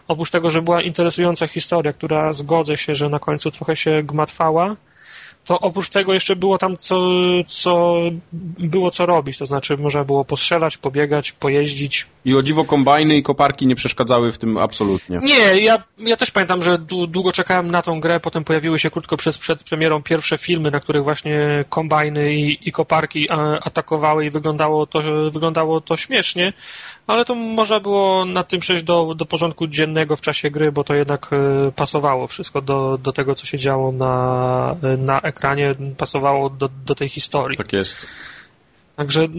oprócz 0.08 0.30
tego, 0.30 0.50
że 0.50 0.62
była 0.62 0.82
interesująca 0.82 1.48
historia, 1.48 1.92
która 1.92 2.32
zgodzę 2.32 2.76
się, 2.76 2.94
że 2.94 3.08
na 3.08 3.18
końcu 3.18 3.50
trochę 3.50 3.76
się 3.76 4.02
gmatwała, 4.02 4.76
to 5.44 5.60
oprócz 5.60 5.88
tego 5.88 6.14
jeszcze 6.14 6.36
było 6.36 6.58
tam 6.58 6.76
co, 6.76 7.00
co 7.46 7.94
było 8.58 8.90
co 8.90 9.06
robić, 9.06 9.38
to 9.38 9.46
znaczy 9.46 9.76
można 9.76 10.04
było 10.04 10.24
postrzelać, 10.24 10.76
pobiegać, 10.76 11.32
pojeździć. 11.32 12.06
I 12.24 12.34
o 12.34 12.42
dziwo 12.42 12.64
kombajny 12.64 13.16
i 13.16 13.22
koparki 13.22 13.66
nie 13.66 13.74
przeszkadzały 13.74 14.32
w 14.32 14.38
tym 14.38 14.56
absolutnie. 14.58 15.18
Nie, 15.22 15.60
ja, 15.60 15.82
ja 15.98 16.16
też 16.16 16.30
pamiętam, 16.30 16.62
że 16.62 16.78
dłu- 16.78 17.08
długo 17.08 17.32
czekałem 17.32 17.70
na 17.70 17.82
tą 17.82 18.00
grę, 18.00 18.20
potem 18.20 18.44
pojawiły 18.44 18.78
się 18.78 18.90
krótko 18.90 19.16
przed, 19.16 19.38
przed 19.38 19.64
premierą 19.64 20.02
pierwsze 20.02 20.38
filmy, 20.38 20.70
na 20.70 20.80
których 20.80 21.04
właśnie 21.04 21.64
kombajny 21.68 22.34
i, 22.34 22.68
i 22.68 22.72
koparki 22.72 23.30
atakowały 23.62 24.26
i 24.26 24.30
wyglądało 24.30 24.86
to, 24.86 25.02
wyglądało 25.30 25.80
to 25.80 25.96
śmiesznie, 25.96 26.52
ale 27.06 27.24
to 27.24 27.34
można 27.34 27.80
było 27.80 28.24
na 28.24 28.44
tym 28.44 28.60
przejść 28.60 28.84
do, 28.84 29.14
do 29.14 29.26
porządku 29.26 29.66
dziennego 29.66 30.16
w 30.16 30.20
czasie 30.20 30.50
gry, 30.50 30.72
bo 30.72 30.84
to 30.84 30.94
jednak 30.94 31.30
e, 31.32 31.72
pasowało 31.72 32.26
wszystko 32.26 32.62
do, 32.62 32.98
do 32.98 33.12
tego, 33.12 33.34
co 33.34 33.46
się 33.46 33.58
działo 33.58 33.92
na, 33.92 34.76
na 34.98 35.20
ekranie, 35.20 35.74
pasowało 35.96 36.50
do, 36.50 36.68
do 36.86 36.94
tej 36.94 37.08
historii. 37.08 37.58
Tak 37.58 37.72
jest. 37.72 38.06
Także 38.96 39.22
mm, 39.24 39.36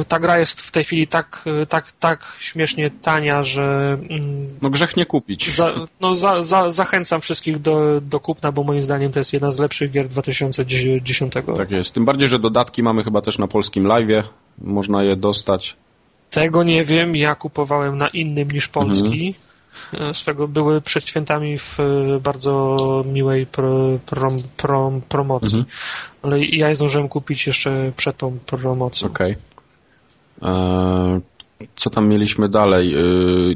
e, 0.00 0.04
ta 0.04 0.18
gra 0.18 0.38
jest 0.38 0.60
w 0.60 0.70
tej 0.70 0.84
chwili 0.84 1.06
tak, 1.06 1.44
e, 1.62 1.66
tak, 1.66 1.92
tak 1.92 2.36
śmiesznie 2.38 2.90
tania, 2.90 3.42
że 3.42 3.98
mm, 4.10 4.48
No 4.62 4.70
grzech 4.70 4.96
nie 4.96 5.06
kupić. 5.06 5.54
za, 5.54 5.74
no, 6.00 6.14
za, 6.14 6.42
za, 6.42 6.70
zachęcam 6.70 7.20
wszystkich 7.20 7.58
do, 7.58 8.00
do 8.00 8.20
kupna, 8.20 8.52
bo 8.52 8.62
moim 8.64 8.82
zdaniem 8.82 9.12
to 9.12 9.20
jest 9.20 9.32
jedna 9.32 9.50
z 9.50 9.58
lepszych 9.58 9.90
gier 9.90 10.08
2010 10.08 11.34
roku. 11.34 11.52
Tak 11.52 11.70
jest. 11.70 11.94
Tym 11.94 12.04
bardziej, 12.04 12.28
że 12.28 12.38
dodatki 12.38 12.82
mamy 12.82 13.04
chyba 13.04 13.22
też 13.22 13.38
na 13.38 13.48
polskim 13.48 13.84
live'ie. 13.84 14.22
Można 14.58 15.02
je 15.02 15.16
dostać. 15.16 15.76
Tego 16.30 16.62
nie 16.62 16.84
wiem, 16.84 17.16
ja 17.16 17.34
kupowałem 17.34 17.98
na 17.98 18.08
innym 18.08 18.50
niż 18.50 18.68
polski. 18.68 19.34
Mhm. 19.92 20.10
E, 20.10 20.14
Swego 20.14 20.48
były 20.48 20.80
przed 20.80 21.08
świętami 21.08 21.58
w 21.58 21.80
e, 21.80 22.20
bardzo 22.20 22.76
miłej 23.12 23.46
pro, 23.46 23.98
prom, 24.06 24.36
prom, 24.56 25.00
promocji. 25.08 25.58
Mhm. 25.58 25.66
Ale 26.22 26.44
ja 26.44 26.68
je 26.68 26.74
zdążyłem 26.74 27.08
kupić 27.08 27.46
jeszcze 27.46 27.92
przed 27.96 28.16
tą 28.16 28.38
promocją. 28.46 29.08
Okej. 29.08 29.36
Eee, 30.42 31.20
Co 31.76 31.90
tam 31.90 32.08
mieliśmy 32.08 32.48
dalej? 32.48 32.94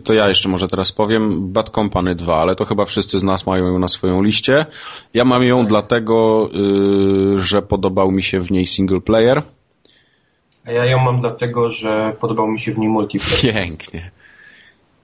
To 0.04 0.12
ja 0.12 0.28
jeszcze 0.28 0.48
może 0.48 0.68
teraz 0.68 0.92
powiem. 0.92 1.52
Bad 1.52 1.70
Company 1.70 2.14
2, 2.14 2.36
ale 2.36 2.56
to 2.56 2.64
chyba 2.64 2.84
wszyscy 2.84 3.18
z 3.18 3.22
nas 3.22 3.46
mają 3.46 3.66
ją 3.66 3.78
na 3.78 3.88
swoją 3.88 4.22
liście. 4.22 4.66
Ja 5.14 5.24
mam 5.24 5.44
ją 5.44 5.66
dlatego, 5.66 6.48
yy, 6.52 7.38
że 7.38 7.62
podobał 7.62 8.10
mi 8.12 8.22
się 8.22 8.40
w 8.40 8.50
niej 8.50 8.66
single 8.66 9.00
player. 9.00 9.42
A 10.70 10.72
ja 10.72 10.84
ją 10.84 10.98
mam 10.98 11.20
dlatego, 11.20 11.70
że 11.70 12.12
podobał 12.20 12.48
mi 12.48 12.60
się 12.60 12.72
w 12.72 12.78
niej 12.78 12.88
multiplayer. 12.88 13.54
Pięknie. 13.54 14.10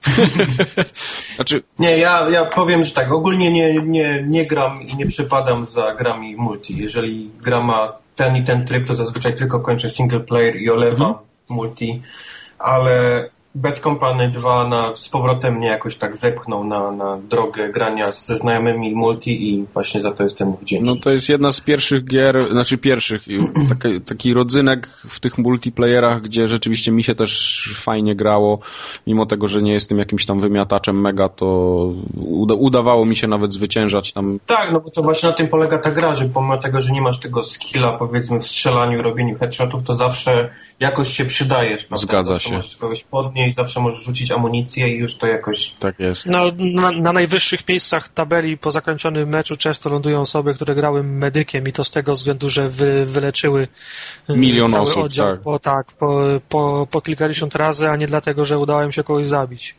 znaczy, 1.35 1.63
Nie, 1.79 1.97
ja, 1.97 2.29
ja 2.29 2.45
powiem, 2.45 2.83
że 2.83 2.91
tak, 2.91 3.11
ogólnie 3.11 3.51
nie, 3.51 3.81
nie, 3.81 4.23
nie 4.27 4.45
gram 4.45 4.81
i 4.81 4.95
nie 4.95 5.05
przypadam 5.05 5.65
za 5.65 5.95
grami 5.95 6.35
multi. 6.35 6.77
Jeżeli 6.77 7.31
gra 7.41 7.61
ma 7.61 7.93
ten 8.15 8.35
i 8.35 8.43
ten 8.43 8.65
tryb, 8.65 8.87
to 8.87 8.95
zazwyczaj 8.95 9.35
tylko 9.35 9.59
kończę 9.59 9.89
single 9.89 10.19
player 10.19 10.55
i 10.55 10.69
olewam 10.69 11.13
multi, 11.49 12.01
ale 12.59 13.29
Bad 13.55 13.79
Company 13.79 14.29
2 14.29 14.67
na, 14.67 14.95
z 14.95 15.09
powrotem 15.09 15.55
mnie 15.55 15.67
jakoś 15.67 15.95
tak 15.95 16.17
zepchnął 16.17 16.63
na, 16.63 16.91
na 16.91 17.17
drogę 17.17 17.69
grania 17.69 18.11
ze 18.11 18.35
znajomymi 18.35 18.95
multi 18.95 19.49
i 19.49 19.65
właśnie 19.73 20.01
za 20.01 20.11
to 20.11 20.23
jestem 20.23 20.55
wdzięczny. 20.61 20.93
no 20.93 21.01
to 21.01 21.11
jest 21.11 21.29
jedna 21.29 21.51
z 21.51 21.61
pierwszych 21.61 22.05
gier, 22.05 22.51
znaczy 22.51 22.77
pierwszych, 22.77 23.21
taki, 23.69 24.01
taki 24.01 24.33
rodzynek 24.33 24.87
w 25.09 25.19
tych 25.19 25.37
multiplayerach, 25.37 26.21
gdzie 26.21 26.47
rzeczywiście 26.47 26.91
mi 26.91 27.03
się 27.03 27.15
też 27.15 27.75
fajnie 27.77 28.15
grało, 28.15 28.59
mimo 29.07 29.25
tego, 29.25 29.47
że 29.47 29.61
nie 29.61 29.73
jestem 29.73 29.97
jakimś 29.97 30.25
tam 30.25 30.41
wymiataczem 30.41 31.01
mega, 31.01 31.29
to 31.29 31.45
uda, 32.15 32.55
udawało 32.55 33.05
mi 33.05 33.15
się 33.15 33.27
nawet 33.27 33.53
zwyciężać 33.53 34.13
tam 34.13 34.39
Tak, 34.45 34.71
no 34.71 34.79
bo 34.79 34.91
to 34.91 35.01
właśnie 35.01 35.29
na 35.29 35.35
tym 35.35 35.47
polega 35.47 35.77
ta 35.77 35.91
gra, 35.91 36.15
że 36.15 36.25
pomimo 36.25 36.57
tego, 36.57 36.81
że 36.81 36.91
nie 36.91 37.01
masz 37.01 37.19
tego 37.19 37.43
skilla 37.43 37.97
powiedzmy 37.97 38.39
w 38.39 38.47
strzelaniu, 38.47 39.01
robieniu 39.01 39.37
headshotów, 39.37 39.83
to 39.83 39.93
zawsze 39.93 40.49
jakoś 40.79 41.13
się 41.13 41.25
przydajesz. 41.25 41.85
Prawda? 41.85 42.07
Zgadza 42.07 42.39
się. 42.39 42.55
Możesz 42.55 42.77
kogoś 42.77 43.03
podnieść, 43.03 43.36
zawsze 43.55 43.79
możesz 43.79 44.03
rzucić 44.03 44.31
amunicję 44.31 44.89
i 44.89 44.97
już 44.97 45.15
to 45.15 45.27
jakoś... 45.27 45.73
Tak 45.79 45.99
jest. 45.99 46.25
No, 46.25 46.51
na, 46.57 46.91
na 46.91 47.13
najwyższych 47.13 47.67
miejscach 47.67 48.09
tabeli 48.09 48.57
po 48.57 48.71
zakończonym 48.71 49.29
meczu 49.29 49.57
często 49.57 49.89
lądują 49.89 50.21
osoby, 50.21 50.55
które 50.55 50.75
grały 50.75 51.03
medykiem 51.03 51.63
i 51.67 51.73
to 51.73 51.83
z 51.83 51.91
tego 51.91 52.13
względu, 52.13 52.49
że 52.49 52.69
wy, 52.69 53.05
wyleczyły 53.05 53.67
e, 54.29 54.37
Milion 54.37 54.69
cały 54.69 54.83
osób, 54.83 55.03
oddział 55.03 55.27
tak. 55.27 55.41
Po, 55.41 55.59
tak, 55.59 55.87
po, 55.91 56.23
po, 56.49 56.87
po 56.91 57.01
kilkadziesiąt 57.01 57.55
razy, 57.55 57.89
a 57.89 57.95
nie 57.95 58.07
dlatego, 58.07 58.45
że 58.45 58.57
udało 58.57 58.83
im 58.83 58.91
się 58.91 59.03
kogoś 59.03 59.25
zabić. 59.25 59.75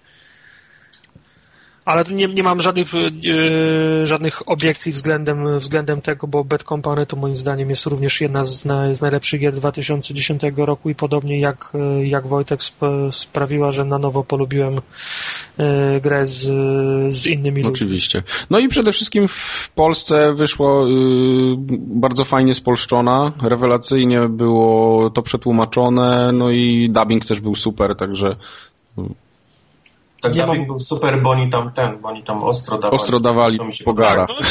Ale 1.89 2.05
nie, 2.05 2.27
nie 2.27 2.43
mam 2.43 2.61
żadnych, 2.61 2.89
e, 2.95 4.07
żadnych 4.07 4.49
obiekcji 4.49 4.93
względem, 4.93 5.59
względem 5.59 6.01
tego, 6.01 6.27
bo 6.27 6.45
Bad 6.45 6.63
Company 6.63 7.07
to 7.07 7.17
moim 7.17 7.37
zdaniem 7.37 7.71
jest 7.71 7.87
również 7.87 8.21
jedna 8.21 8.45
z, 8.45 8.65
na, 8.65 8.95
z 8.95 9.01
najlepszych 9.01 9.41
gier 9.41 9.55
2010 9.55 10.43
roku 10.57 10.91
i 10.91 10.95
podobnie 10.95 11.41
jak, 11.41 11.73
e, 11.75 12.07
jak 12.07 12.27
Wojtek 12.27 12.61
sp, 12.69 12.79
sprawiła, 13.11 13.73
że 13.73 13.85
na 13.85 13.99
nowo 13.99 14.25
polubiłem 14.25 14.77
e, 15.59 16.01
grę 16.01 16.27
z, 16.27 16.43
z 17.15 17.27
innymi 17.27 17.57
ludźmi. 17.57 17.73
Oczywiście. 17.73 18.23
No 18.51 18.59
i 18.59 18.69
przede 18.69 18.93
wszystkim 18.93 19.29
w 19.29 19.71
Polsce 19.75 20.35
wyszło 20.35 20.87
bardzo 21.79 22.25
fajnie 22.25 22.55
spolszczona, 22.55 23.33
rewelacyjnie 23.43 24.29
było 24.29 25.11
to 25.11 25.23
przetłumaczone, 25.23 26.33
no 26.33 26.51
i 26.51 26.91
dubbing 26.93 27.25
też 27.25 27.41
był 27.41 27.55
super, 27.55 27.97
także 27.97 28.37
tak, 30.21 30.35
nie 30.35 30.43
dubbing 30.43 30.59
mam... 30.59 30.67
był 30.67 30.81
super, 30.81 31.23
bo 31.23 31.31
oni 31.31 31.51
tam 31.51 31.73
ten, 31.73 31.99
bo 31.99 32.09
oni 32.09 32.23
tam 32.23 32.39
ostro 32.43 32.79
dawali. 32.79 32.97
Ostro 32.97 33.21
dawali 33.21 33.59
po 33.85 33.95
garach. 33.95 34.29
No, 34.29 34.47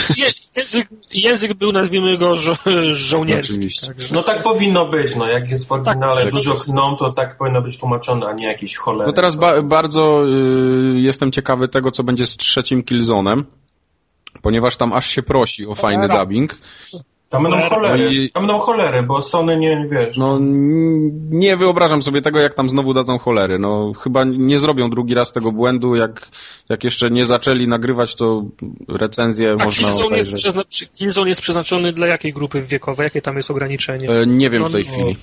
język, 0.55 0.87
język 1.13 1.53
był, 1.53 1.71
nazwijmy 1.71 2.17
go, 2.17 2.37
żo 2.37 2.53
żołnierski. 2.91 3.69
Także. 3.87 4.15
No 4.15 4.23
tak 4.23 4.43
powinno 4.43 4.85
być, 4.85 5.15
no 5.15 5.27
jak 5.27 5.49
jest 5.49 5.67
w 5.67 5.71
oryginale 5.71 6.23
tak, 6.23 6.33
dużo 6.33 6.53
chną, 6.53 6.95
to 6.95 7.11
tak 7.11 7.37
powinno 7.37 7.61
być 7.61 7.77
tłumaczone, 7.77 8.27
a 8.27 8.33
nie 8.33 8.47
jakieś 8.47 8.75
cholery. 8.75 9.07
No 9.07 9.13
teraz 9.13 9.35
ba 9.35 9.61
bardzo 9.61 10.25
y, 10.27 10.99
jestem 10.99 11.31
ciekawy 11.31 11.67
tego, 11.67 11.91
co 11.91 12.03
będzie 12.03 12.25
z 12.25 12.37
trzecim 12.37 12.83
Killzone'em, 12.83 13.43
ponieważ 14.41 14.77
tam 14.77 14.93
aż 14.93 15.09
się 15.09 15.23
prosi 15.23 15.67
o 15.67 15.75
fajny 15.75 16.07
dubbing. 16.07 16.55
Tam 17.29 17.43
będą 17.43 17.59
cholery, 17.59 18.13
i... 18.13 18.31
tam 18.31 18.43
będą 18.43 18.59
cholery, 18.59 19.03
bo 19.03 19.21
Sony 19.21 19.57
nie, 19.57 19.75
nie 19.75 19.87
wiesz. 19.87 20.17
No 20.17 20.37
nie 21.29 21.57
wyobrażam 21.57 22.03
sobie 22.03 22.21
tego, 22.21 22.39
jak 22.39 22.53
tam 22.53 22.69
znowu 22.69 22.93
dadzą 22.93 23.19
cholery. 23.19 23.59
No 23.59 23.93
chyba 23.93 24.23
nie 24.23 24.57
zrobią 24.57 24.89
drugi 24.89 25.13
raz 25.13 25.31
tego 25.31 25.51
błędu, 25.51 25.95
jak, 25.95 26.29
jak 26.69 26.83
jeszcze 26.83 27.09
nie 27.09 27.25
zaczęli 27.25 27.67
nagrywać, 27.67 28.15
to 28.15 28.43
recenzję 28.87 29.53
A 29.59 29.65
można 29.65 29.87
Killzone 29.87 30.17
jest, 30.17 30.35
Killzone 30.95 31.29
jest 31.29 31.41
przeznaczony 31.41 31.93
dla 31.93 32.07
jakiej 32.07 32.33
grupy 32.33 32.61
wiekowej? 32.61 33.03
Jakie 33.03 33.21
tam 33.21 33.35
jest 33.35 33.51
ograniczenie? 33.51 34.09
E, 34.09 34.25
nie 34.25 34.49
wiem 34.49 34.61
no, 34.61 34.69
w 34.69 34.71
tej 34.71 34.85
no, 34.85 34.91
chwili. 34.91 35.17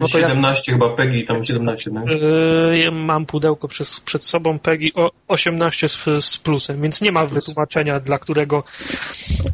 No 0.00 0.08
to 0.08 0.18
17 0.18 0.72
ja... 0.72 0.78
chyba 0.78 0.96
PEGI, 0.96 1.24
tam 1.24 1.44
17, 1.44 1.90
no? 1.90 2.04
Yy, 2.06 2.90
mam 2.90 3.26
pudełko 3.26 3.68
przez, 3.68 4.00
przed 4.00 4.24
sobą 4.24 4.58
PEGI 4.58 4.92
o 4.94 5.10
18 5.28 5.88
z, 5.88 5.98
z 6.20 6.38
plusem, 6.38 6.82
więc 6.82 7.00
nie 7.00 7.12
ma 7.12 7.26
wytłumaczenia, 7.26 8.00
dla 8.00 8.18
którego 8.18 8.64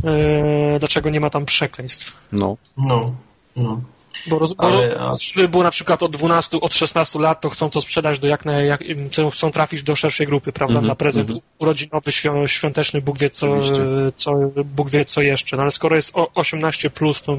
yy, 0.05 0.79
dlaczego 0.79 1.11
nie 1.11 1.21
ma 1.21 1.31
tam 1.31 1.45
przekleństw. 1.45 2.13
No. 2.33 2.57
No. 2.77 3.15
no. 3.57 3.81
Bo, 4.27 4.39
roz, 4.39 4.55
Ale, 4.59 4.99
bo, 5.37 5.49
było 5.49 5.63
na 5.63 5.71
przykład 5.71 6.03
od 6.03 6.17
12, 6.17 6.61
od 6.61 6.75
16 6.75 7.19
lat, 7.19 7.41
to 7.41 7.51
chcą 7.51 7.71
to 7.71 7.81
sprzedać 7.81 8.19
do 8.19 8.29
jak, 8.29 8.45
na, 8.45 8.61
jak 8.61 8.85
chcą 9.33 9.51
trafić 9.51 9.83
do 9.83 9.97
szerszej 9.97 10.27
grupy, 10.27 10.53
prawda, 10.53 10.75
mm 10.75 10.85
-hmm, 10.85 10.89
na 10.89 10.95
prezent 10.95 11.31
mm 11.31 11.41
-hmm. 11.41 11.43
urodzinowy, 11.59 12.13
świąteczny, 12.47 13.01
Bóg 13.01 13.19
wie 13.19 13.31
co, 13.31 13.61
co, 14.17 14.33
Bóg 14.65 14.91
wie 14.91 15.05
co 15.05 15.23
jeszcze. 15.23 15.57
No 15.57 15.63
ale 15.63 15.71
skoro 15.71 15.97
jest 15.97 16.13
18 16.35 16.91
plus, 16.91 17.23
to 17.23 17.39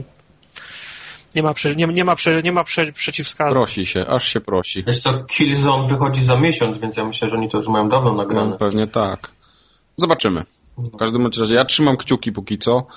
nie 1.35 1.43
ma, 1.43 1.53
prze, 1.53 1.75
nie, 1.75 1.87
nie 1.87 2.05
ma, 2.05 2.15
prze, 2.15 2.43
nie 2.43 2.51
ma 2.51 2.63
prze, 2.63 2.91
przeciwwskazań. 2.91 3.53
Prosi 3.53 3.85
się, 3.85 4.05
aż 4.07 4.27
się 4.27 4.41
prosi. 4.41 4.83
Wiesz 4.83 4.99
co, 4.99 5.23
Killzone 5.23 5.87
wychodzi 5.87 6.25
za 6.25 6.39
miesiąc, 6.39 6.77
więc 6.77 6.97
ja 6.97 7.05
myślę, 7.05 7.29
że 7.29 7.35
oni 7.35 7.49
to 7.49 7.57
już 7.57 7.67
mają 7.67 7.89
dawno 7.89 8.13
nagrane. 8.13 8.49
No, 8.49 8.57
pewnie 8.57 8.87
tak. 8.87 9.31
Zobaczymy. 9.97 10.43
W 10.77 10.97
każdym 10.97 11.27
razie 11.39 11.55
ja 11.55 11.65
trzymam 11.65 11.97
kciuki 11.97 12.31
póki 12.31 12.57
co. 12.57 12.87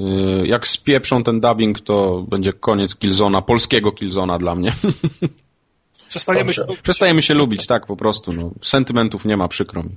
Y, 0.00 0.04
jak 0.46 0.66
spieprzą 0.66 1.24
ten 1.24 1.40
dubbing, 1.40 1.80
to 1.80 2.24
będzie 2.28 2.52
koniec 2.52 2.96
Killzona, 2.96 3.42
polskiego 3.42 3.92
Killzona 3.92 4.38
dla 4.38 4.54
mnie. 4.54 4.72
Przestajemy 6.08 6.54
się, 6.54 6.62
Przestajemy 6.82 7.22
się 7.22 7.34
lubić, 7.34 7.66
tak, 7.66 7.86
po 7.86 7.96
prostu. 7.96 8.32
No. 8.32 8.50
Sentymentów 8.62 9.24
nie 9.24 9.36
ma, 9.36 9.48
przykro 9.48 9.82
mi. 9.82 9.96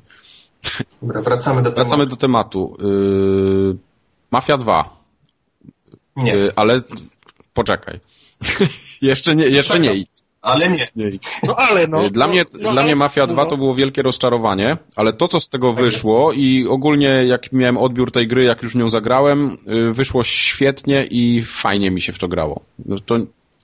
Dobra, 1.01 1.21
wracamy 1.21 1.62
do 1.63 1.71
wracamy 1.71 2.03
tematu. 2.03 2.15
do 2.15 2.15
tematu. 2.15 2.77
Yy, 2.79 3.77
Mafia 4.31 4.58
2. 4.58 4.97
Nie. 6.15 6.34
Yy, 6.34 6.51
ale 6.55 6.81
Poczekaj. 7.55 7.99
jeszcze 9.01 9.35
nie, 9.35 9.47
jeszcze 9.47 9.79
nie 9.79 9.93
idź. 9.93 10.09
Ale 10.41 10.69
nie. 10.69 10.87
nie 10.95 11.09
No 11.43 11.55
ale 11.55 11.87
no. 11.87 12.09
Dla, 12.09 12.27
no, 12.27 12.33
mnie, 12.33 12.45
no, 12.53 12.71
dla 12.71 12.83
mnie 12.83 12.95
Mafia 12.95 13.27
2 13.27 13.45
to 13.45 13.57
było 13.57 13.75
wielkie 13.75 14.01
rozczarowanie, 14.01 14.77
ale 14.95 15.13
to, 15.13 15.27
co 15.27 15.39
z 15.39 15.49
tego 15.49 15.73
tak 15.73 15.83
wyszło 15.83 16.31
jest. 16.31 16.43
i 16.43 16.67
ogólnie 16.67 17.07
jak 17.07 17.51
miałem 17.51 17.77
odbiór 17.77 18.11
tej 18.11 18.27
gry, 18.27 18.43
jak 18.43 18.63
już 18.63 18.75
nią 18.75 18.89
zagrałem, 18.89 19.57
y, 19.89 19.93
wyszło 19.93 20.23
świetnie 20.23 21.05
i 21.05 21.41
fajnie 21.41 21.91
mi 21.91 22.01
się 22.01 22.13
w 22.13 22.19
to 22.19 22.27
grało. 22.27 22.61
No 22.85 22.95
to... 23.05 23.15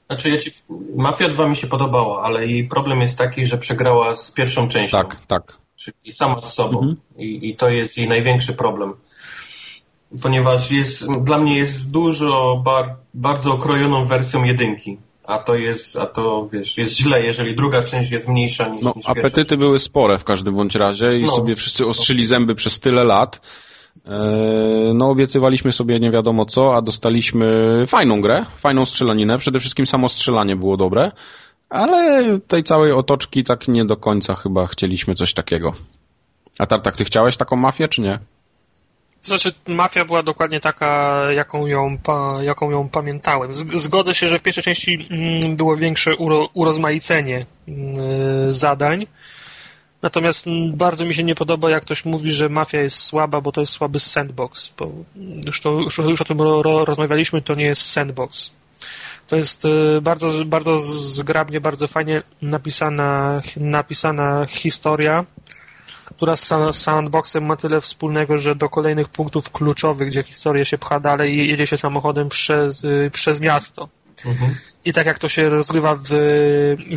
Znaczy, 0.07 0.29
ja 0.29 0.37
ci... 0.37 0.51
Mafia 0.95 1.29
2 1.29 1.47
mi 1.47 1.55
się 1.55 1.67
podobała, 1.67 2.23
ale 2.23 2.47
jej 2.47 2.67
problem 2.67 3.01
jest 3.01 3.17
taki, 3.17 3.45
że 3.45 3.57
przegrała 3.57 4.15
z 4.15 4.31
pierwszą 4.31 4.67
częścią. 4.67 4.97
Tak, 4.97 5.25
tak. 5.27 5.57
Czyli 5.75 6.11
sama 6.11 6.41
z 6.41 6.53
sobą. 6.53 6.77
Mhm. 6.77 6.97
I, 7.17 7.49
I 7.49 7.55
to 7.55 7.69
jest 7.69 7.97
jej 7.97 8.07
największy 8.07 8.53
problem 8.53 8.93
ponieważ 10.21 10.71
jest, 10.71 11.07
dla 11.23 11.37
mnie 11.37 11.57
jest 11.57 11.91
dużo 11.91 12.61
bar, 12.65 12.95
bardzo 13.13 13.53
okrojoną 13.53 14.05
wersją 14.05 14.43
jedynki. 14.43 14.97
A 15.23 15.37
to 15.37 15.55
jest, 15.55 15.97
a 15.97 16.05
to 16.05 16.49
wiesz, 16.53 16.77
jest 16.77 16.97
źle, 16.97 17.23
jeżeli 17.23 17.55
druga 17.55 17.83
część 17.83 18.11
jest 18.11 18.27
mniejsza 18.27 18.67
niż, 18.67 18.81
no, 18.81 18.93
niż 18.95 19.09
apetyty 19.09 19.57
były 19.57 19.79
spore 19.79 20.17
w 20.17 20.23
każdym 20.23 20.55
bądź 20.55 20.75
razie 20.75 21.17
i 21.17 21.23
no. 21.23 21.31
sobie 21.31 21.55
wszyscy 21.55 21.87
ostrzyli 21.87 22.25
zęby 22.25 22.55
przez 22.55 22.79
tyle 22.79 23.03
lat. 23.03 23.41
E, 24.05 24.91
no, 24.93 25.09
obiecywaliśmy 25.09 25.71
sobie 25.71 25.99
nie 25.99 26.11
wiadomo 26.11 26.45
co, 26.45 26.75
a 26.75 26.81
dostaliśmy 26.81 27.47
fajną 27.87 28.21
grę, 28.21 28.45
fajną 28.57 28.85
strzelaninę. 28.85 29.37
Przede 29.37 29.59
wszystkim 29.59 29.85
samo 29.85 30.09
strzelanie 30.09 30.55
było 30.55 30.77
dobre, 30.77 31.11
ale 31.69 32.39
tej 32.39 32.63
całej 32.63 32.91
otoczki 32.91 33.43
tak 33.43 33.67
nie 33.67 33.85
do 33.85 33.97
końca 33.97 34.35
chyba 34.35 34.67
chcieliśmy 34.67 35.15
coś 35.15 35.33
takiego. 35.33 35.73
A 36.59 36.65
Tartak, 36.65 36.97
ty 36.97 37.05
chciałeś 37.05 37.37
taką 37.37 37.55
mafię, 37.55 37.87
czy 37.87 38.01
nie? 38.01 38.19
Znaczy, 39.21 39.53
mafia 39.67 40.05
była 40.05 40.23
dokładnie 40.23 40.59
taka, 40.59 41.21
jaką 41.31 41.67
ją, 41.67 41.97
jaką 42.41 42.71
ją 42.71 42.89
pamiętałem. 42.89 43.53
Zgodzę 43.53 44.13
się, 44.13 44.27
że 44.27 44.39
w 44.39 44.41
pierwszej 44.41 44.63
części 44.63 45.07
mm, 45.09 45.55
było 45.55 45.77
większe 45.77 46.15
uro, 46.15 46.49
urozmaicenie 46.53 47.45
mm, 47.67 48.53
zadań. 48.53 49.07
Natomiast 50.01 50.47
mm, 50.47 50.77
bardzo 50.77 51.05
mi 51.05 51.13
się 51.13 51.23
nie 51.23 51.35
podoba, 51.35 51.69
jak 51.69 51.83
ktoś 51.83 52.05
mówi, 52.05 52.31
że 52.31 52.49
mafia 52.49 52.81
jest 52.81 52.99
słaba, 52.99 53.41
bo 53.41 53.51
to 53.51 53.61
jest 53.61 53.71
słaby 53.71 53.99
sandbox. 53.99 54.73
Bo 54.77 54.91
już, 55.45 55.61
to, 55.61 55.71
już, 55.71 55.97
już 55.97 56.21
o 56.21 56.25
tym 56.25 56.41
ro, 56.41 56.85
rozmawialiśmy, 56.85 57.41
to 57.41 57.55
nie 57.55 57.65
jest 57.65 57.91
sandbox. 57.91 58.51
To 59.27 59.35
jest 59.35 59.65
y, 59.65 60.01
bardzo, 60.01 60.45
bardzo 60.45 60.79
zgrabnie, 60.79 61.61
bardzo 61.61 61.87
fajnie 61.87 62.23
napisana, 62.41 63.41
napisana 63.57 64.45
historia 64.45 65.25
która 66.15 66.35
z 66.35 66.53
Sandboxem 66.71 67.45
ma 67.45 67.55
tyle 67.55 67.81
wspólnego, 67.81 68.37
że 68.37 68.55
do 68.55 68.69
kolejnych 68.69 69.09
punktów 69.09 69.49
kluczowych, 69.49 70.07
gdzie 70.07 70.23
historia 70.23 70.65
się 70.65 70.77
pcha 70.77 70.99
dalej, 70.99 71.49
jedzie 71.49 71.67
się 71.67 71.77
samochodem 71.77 72.29
przez, 72.29 72.83
y, 72.83 73.09
przez 73.13 73.39
miasto. 73.39 73.89
Mhm. 74.25 74.55
I 74.85 74.93
tak 74.93 75.05
jak 75.05 75.19
to 75.19 75.27
się 75.29 75.49
rozgrywa 75.49 75.95
w, 75.95 76.09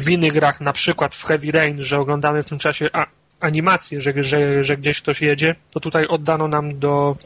w 0.00 0.08
innych 0.08 0.32
grach, 0.32 0.60
na 0.60 0.72
przykład 0.72 1.14
w 1.14 1.24
Heavy 1.24 1.50
Rain, 1.50 1.82
że 1.82 1.98
oglądamy 1.98 2.42
w 2.42 2.48
tym 2.48 2.58
czasie 2.58 2.88
a, 2.92 3.06
animację, 3.40 4.00
że, 4.00 4.12
że, 4.16 4.64
że 4.64 4.76
gdzieś 4.76 5.00
ktoś 5.00 5.22
jedzie, 5.22 5.54
to 5.70 5.80
tutaj 5.80 6.06
oddano 6.06 6.48
nam 6.48 6.78
do 6.78 7.16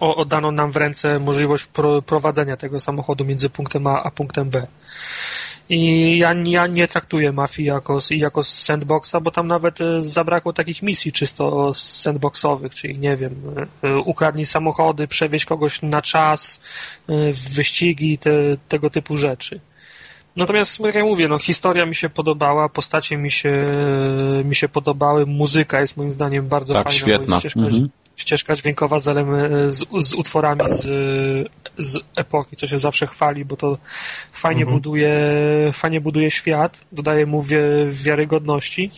oddano 0.00 0.50
nam 0.50 0.72
w 0.72 0.76
ręce 0.76 1.18
możliwość 1.18 1.66
pro, 1.66 2.02
prowadzenia 2.02 2.56
tego 2.56 2.80
samochodu 2.80 3.24
między 3.24 3.50
punktem 3.50 3.86
A 3.86 4.02
a 4.02 4.10
punktem 4.10 4.50
B. 4.50 4.66
I 5.68 6.18
ja, 6.18 6.34
ja 6.46 6.66
nie 6.66 6.88
traktuję 6.88 7.32
mafii 7.32 7.68
jako, 7.68 7.98
jako 8.10 8.42
sandboxa, 8.42 9.14
bo 9.22 9.30
tam 9.30 9.46
nawet 9.46 9.80
e, 9.80 10.02
zabrakło 10.02 10.52
takich 10.52 10.82
misji 10.82 11.12
czysto 11.12 11.74
sandboxowych, 11.74 12.74
czyli 12.74 12.98
nie 12.98 13.16
wiem, 13.16 13.34
e, 13.82 13.88
e, 13.88 13.96
ukradnij 13.98 14.46
samochody, 14.46 15.08
przewieźć 15.08 15.44
kogoś 15.44 15.82
na 15.82 16.02
czas, 16.02 16.60
wyścigi, 17.54 18.18
te, 18.18 18.30
tego 18.68 18.90
typu 18.90 19.16
rzeczy. 19.16 19.60
Natomiast, 20.36 20.80
jak 20.80 20.94
ja 20.94 21.04
mówię, 21.04 21.28
no, 21.28 21.38
historia 21.38 21.86
mi 21.86 21.94
się 21.94 22.08
podobała, 22.08 22.68
postacie 22.68 23.16
mi 23.16 23.30
się, 23.30 23.66
mi 24.44 24.54
się 24.54 24.68
podobały, 24.68 25.26
muzyka 25.26 25.80
jest 25.80 25.96
moim 25.96 26.12
zdaniem 26.12 26.48
bardzo 26.48 26.74
tak, 26.74 26.84
fajna. 26.84 26.98
Świetna. 26.98 27.38
Ścieżka, 27.38 27.60
mhm 27.60 27.88
ścieżka 28.16 28.56
dźwiękowa 28.56 28.98
z, 28.98 29.04
z, 29.74 29.84
z, 30.00 30.14
utworami 30.14 30.60
z, 30.66 30.82
z 31.78 31.98
epoki, 32.16 32.56
co 32.56 32.66
się 32.66 32.78
zawsze 32.78 33.06
chwali, 33.06 33.44
bo 33.44 33.56
to 33.56 33.78
fajnie, 34.32 34.62
mhm. 34.62 34.78
buduje, 34.78 35.14
fajnie 35.72 36.00
buduje 36.00 36.30
świat, 36.30 36.80
dodaje 36.92 37.26
mu 37.26 37.42
wiarygodności. 37.88 38.90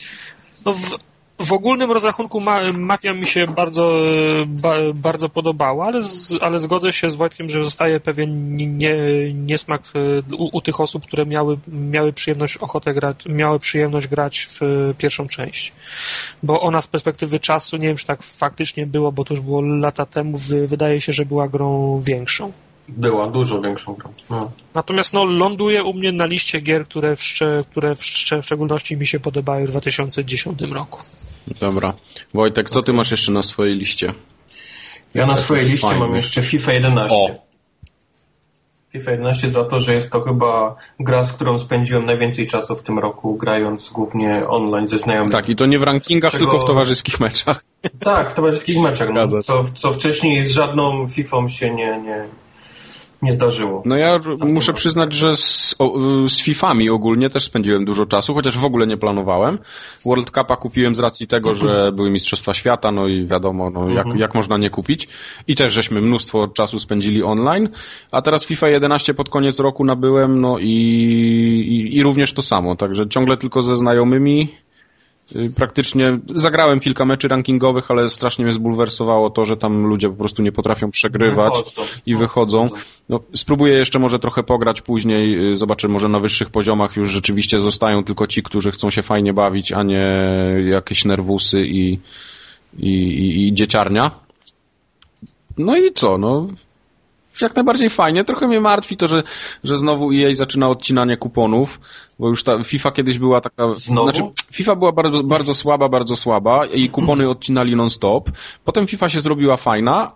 No 0.65 0.73
w, 0.73 0.99
w 1.39 1.53
ogólnym 1.53 1.93
rozrachunku 1.93 2.41
ma, 2.41 2.73
Mafia 2.73 3.15
mi 3.15 3.27
się 3.27 3.47
bardzo, 3.47 4.03
ba, 4.47 4.75
bardzo 4.95 5.29
podobała, 5.29 5.87
ale, 5.87 6.03
z, 6.03 6.43
ale 6.43 6.61
zgodzę 6.61 6.93
się 6.93 7.11
z 7.11 7.15
Wojtkiem, 7.15 7.51
że 7.51 7.65
zostaje 7.65 8.01
pewien 8.01 8.55
nie, 8.55 8.97
niesmak 9.35 9.83
u, 10.39 10.57
u, 10.57 10.61
tych 10.61 10.81
osób, 10.81 11.07
które 11.07 11.27
miały, 11.27 11.59
miały 11.69 12.13
przyjemność 12.13 12.57
ochotę 12.57 12.95
grać, 12.95 13.25
miały 13.27 13.59
przyjemność 13.59 14.09
grać 14.09 14.49
w 14.51 14.61
pierwszą 14.99 15.27
część. 15.29 15.73
Bo 16.43 16.61
ona 16.61 16.83
z 16.83 16.87
perspektywy 16.87 17.41
czasu, 17.41 17.77
nie 17.77 17.89
wiem, 17.89 17.97
czy 17.97 18.07
tak 18.07 18.23
faktycznie 18.23 18.87
było, 18.87 19.13
bo 19.13 19.25
to 19.25 19.35
już 19.35 19.41
było 19.41 19.61
lata 19.61 20.07
temu, 20.07 20.39
wydaje 20.67 21.01
się, 21.01 21.13
że 21.13 21.25
była 21.25 21.49
grą 21.49 22.01
większą. 22.05 22.53
Była 22.89 23.27
dużo 23.27 23.61
większą 23.61 23.95
grą. 23.95 24.13
No. 24.31 24.51
Natomiast 24.75 25.13
no, 25.15 25.25
ląduje 25.25 25.85
u 25.85 25.95
mnie 25.95 26.13
na 26.13 26.27
liście 26.27 26.61
gier, 26.61 26.85
które 26.85 27.17
w, 27.17 27.21
które 27.71 27.95
w, 27.95 28.01
w 28.01 28.45
szczególności 28.45 28.97
mi 28.97 29.07
się 29.07 29.21
podobały 29.21 29.67
w 29.67 29.71
2010 29.71 30.63
roku. 30.63 31.01
Dobra. 31.61 31.95
Wojtek, 32.35 32.71
co 32.71 32.83
ty 32.83 32.93
masz 32.93 33.11
jeszcze 33.11 33.33
na 33.33 33.43
swojej 33.43 33.77
liście? 33.77 34.13
Ja 35.15 35.27
na 35.27 35.37
swojej 35.37 35.65
liście 35.65 35.87
fajny. 35.87 36.01
mam 36.01 36.17
jeszcze 36.17 36.43
FIFA 36.43 36.73
11. 36.73 37.17
O. 37.17 37.29
FIFA 38.93 39.11
11 39.11 39.51
za 39.51 39.65
to, 39.65 39.81
że 39.81 39.95
jest 39.95 40.11
to 40.11 40.21
chyba 40.21 40.77
gra, 41.01 41.25
z 41.25 41.33
którą 41.33 41.59
spędziłem 41.59 42.05
najwięcej 42.05 42.47
czasu 42.47 42.77
w 42.77 42.83
tym 42.83 42.99
roku, 42.99 43.35
grając 43.35 43.91
głównie 43.91 44.43
online 44.49 44.89
ze 44.89 44.99
znajomymi. 44.99 45.33
Tak, 45.33 45.49
i 45.49 45.57
to 45.57 45.67
nie 45.67 45.79
w 45.79 45.83
rankingach, 45.83 46.33
Czego- 46.33 46.45
tylko 46.45 46.65
w 46.65 46.67
towarzyskich 46.67 47.21
meczach. 47.21 47.65
Tak, 48.01 48.31
w 48.31 48.35
towarzyskich 48.35 48.79
meczach. 48.79 49.09
No, 49.13 49.43
co, 49.43 49.65
co 49.75 49.93
wcześniej 49.93 50.45
z 50.45 50.51
żadną 50.51 51.09
FIFA 51.09 51.49
się 51.49 51.71
nie, 51.71 52.01
nie, 52.01 52.25
nie 53.23 53.33
zdarzyło. 53.33 53.83
No 53.85 53.97
ja 53.97 54.21
muszę 54.39 54.73
przyznać, 54.73 55.13
że 55.15 55.37
z, 55.37 55.75
o, 55.79 55.95
z 56.29 56.43
Fifami 56.43 56.91
ogólnie 56.91 57.31
też 57.31 57.45
spędziłem 57.45 57.85
dużo 57.85 58.07
czasu, 58.07 58.35
chociaż 58.35 58.59
w 58.59 58.65
ogóle 58.65 58.87
nie 58.87 58.97
planowałem. 58.97 59.59
World 60.05 60.31
Cupa 60.31 60.57
kupiłem 60.57 60.97
z 60.97 60.99
racji 60.99 61.27
tego, 61.27 61.55
że 61.55 61.93
były 61.93 62.11
Mistrzostwa 62.11 62.55
Świata, 62.55 62.93
no 62.93 63.09
i 63.09 63.27
wiadomo, 63.27 63.71
no, 63.71 63.89
jak, 63.89 64.07
jak 64.17 64.35
można 64.35 64.57
nie 64.57 64.71
kupić. 64.71 65.09
I 65.49 65.55
też 65.55 65.73
żeśmy 65.73 66.01
mnóstwo 66.01 66.49
czasu 66.49 66.79
spędzili 66.79 67.23
online. 67.23 67.69
A 68.11 68.23
teraz 68.23 68.47
FIFA 68.47 68.69
11 68.69 69.15
pod 69.15 69.29
koniec 69.29 69.61
roku 69.61 69.85
nabyłem, 69.85 70.41
no 70.41 70.59
i, 70.59 70.67
i, 70.67 71.97
i 71.97 72.03
również 72.03 72.33
to 72.33 72.43
samo. 72.43 72.77
Także 72.77 73.09
ciągle 73.09 73.37
tylko 73.37 73.63
ze 73.63 73.79
znajomymi. 73.79 74.66
Y, 75.37 75.53
Praktycznie 75.57 76.19
zagrałem 76.35 76.81
kilka 76.81 77.05
meczy 77.05 77.29
rankingowych, 77.29 77.91
ale 77.91 78.09
strasznie 78.09 78.45
mnie 78.45 78.53
zbulwersowało 78.53 79.31
to, 79.31 79.45
że 79.45 79.57
tam 79.57 79.87
ludzie 79.87 80.09
po 80.09 80.15
prostu 80.17 80.43
nie 80.43 80.53
potrafią 80.53 80.91
przegrywać 80.91 81.53
Wychodzą. 81.55 81.83
i 82.07 82.17
wychodzą. 82.17 82.69
No, 83.09 83.21
spróbuję 83.35 83.79
jeszcze 83.79 83.99
może 83.99 84.19
trochę 84.19 84.43
pograć 84.43 84.83
później, 84.83 85.53
y, 85.53 85.57
zobaczę, 85.57 85.89
może 85.89 86.09
na 86.09 86.21
wyższych 86.21 86.51
poziomach 86.51 86.97
już 86.97 87.11
rzeczywiście 87.11 87.61
zostają 87.61 88.05
tylko 88.05 88.27
ci, 88.27 88.43
którzy 88.43 88.71
chcą 88.71 88.91
się 88.91 89.03
fajnie 89.03 89.33
bawić, 89.33 89.73
a 89.73 89.83
nie 89.83 90.09
jakieś 90.71 91.05
nerwusy 91.05 91.61
i, 91.61 91.99
i, 92.79 92.89
i, 92.89 93.49
i 93.49 93.55
dzieciarnia. 93.55 94.11
No 95.59 95.77
i 95.77 95.93
co, 95.93 96.19
no 96.19 96.47
jak 97.43 97.57
najbardziej 97.57 97.91
fajnie. 97.91 98.25
Trochę 98.25 98.47
mnie 98.47 98.61
martwi 98.61 98.97
to, 98.97 99.07
że, 99.07 99.23
że 99.65 99.77
znowu 99.77 100.11
EA 100.13 100.35
zaczyna 100.35 100.69
odcinanie 100.69 101.17
kuponów, 101.17 101.81
bo 102.19 102.29
już 102.29 102.45
ta 102.45 102.65
FIFA 102.65 102.91
kiedyś 102.91 103.19
była 103.19 103.41
taka... 103.41 103.75
Znowu? 103.75 104.11
Znaczy, 104.11 104.23
FIFA 104.53 104.77
była 104.77 104.93
bardzo, 104.93 105.23
bardzo 105.23 105.55
słaba, 105.55 105.89
bardzo 105.89 106.17
słaba 106.17 106.67
i 106.67 106.91
kupony 106.91 107.29
odcinali 107.31 107.77
non-stop. 107.77 108.31
Potem 108.65 108.87
FIFA 108.87 109.09
się 109.09 109.21
zrobiła 109.21 109.57
fajna, 109.57 110.13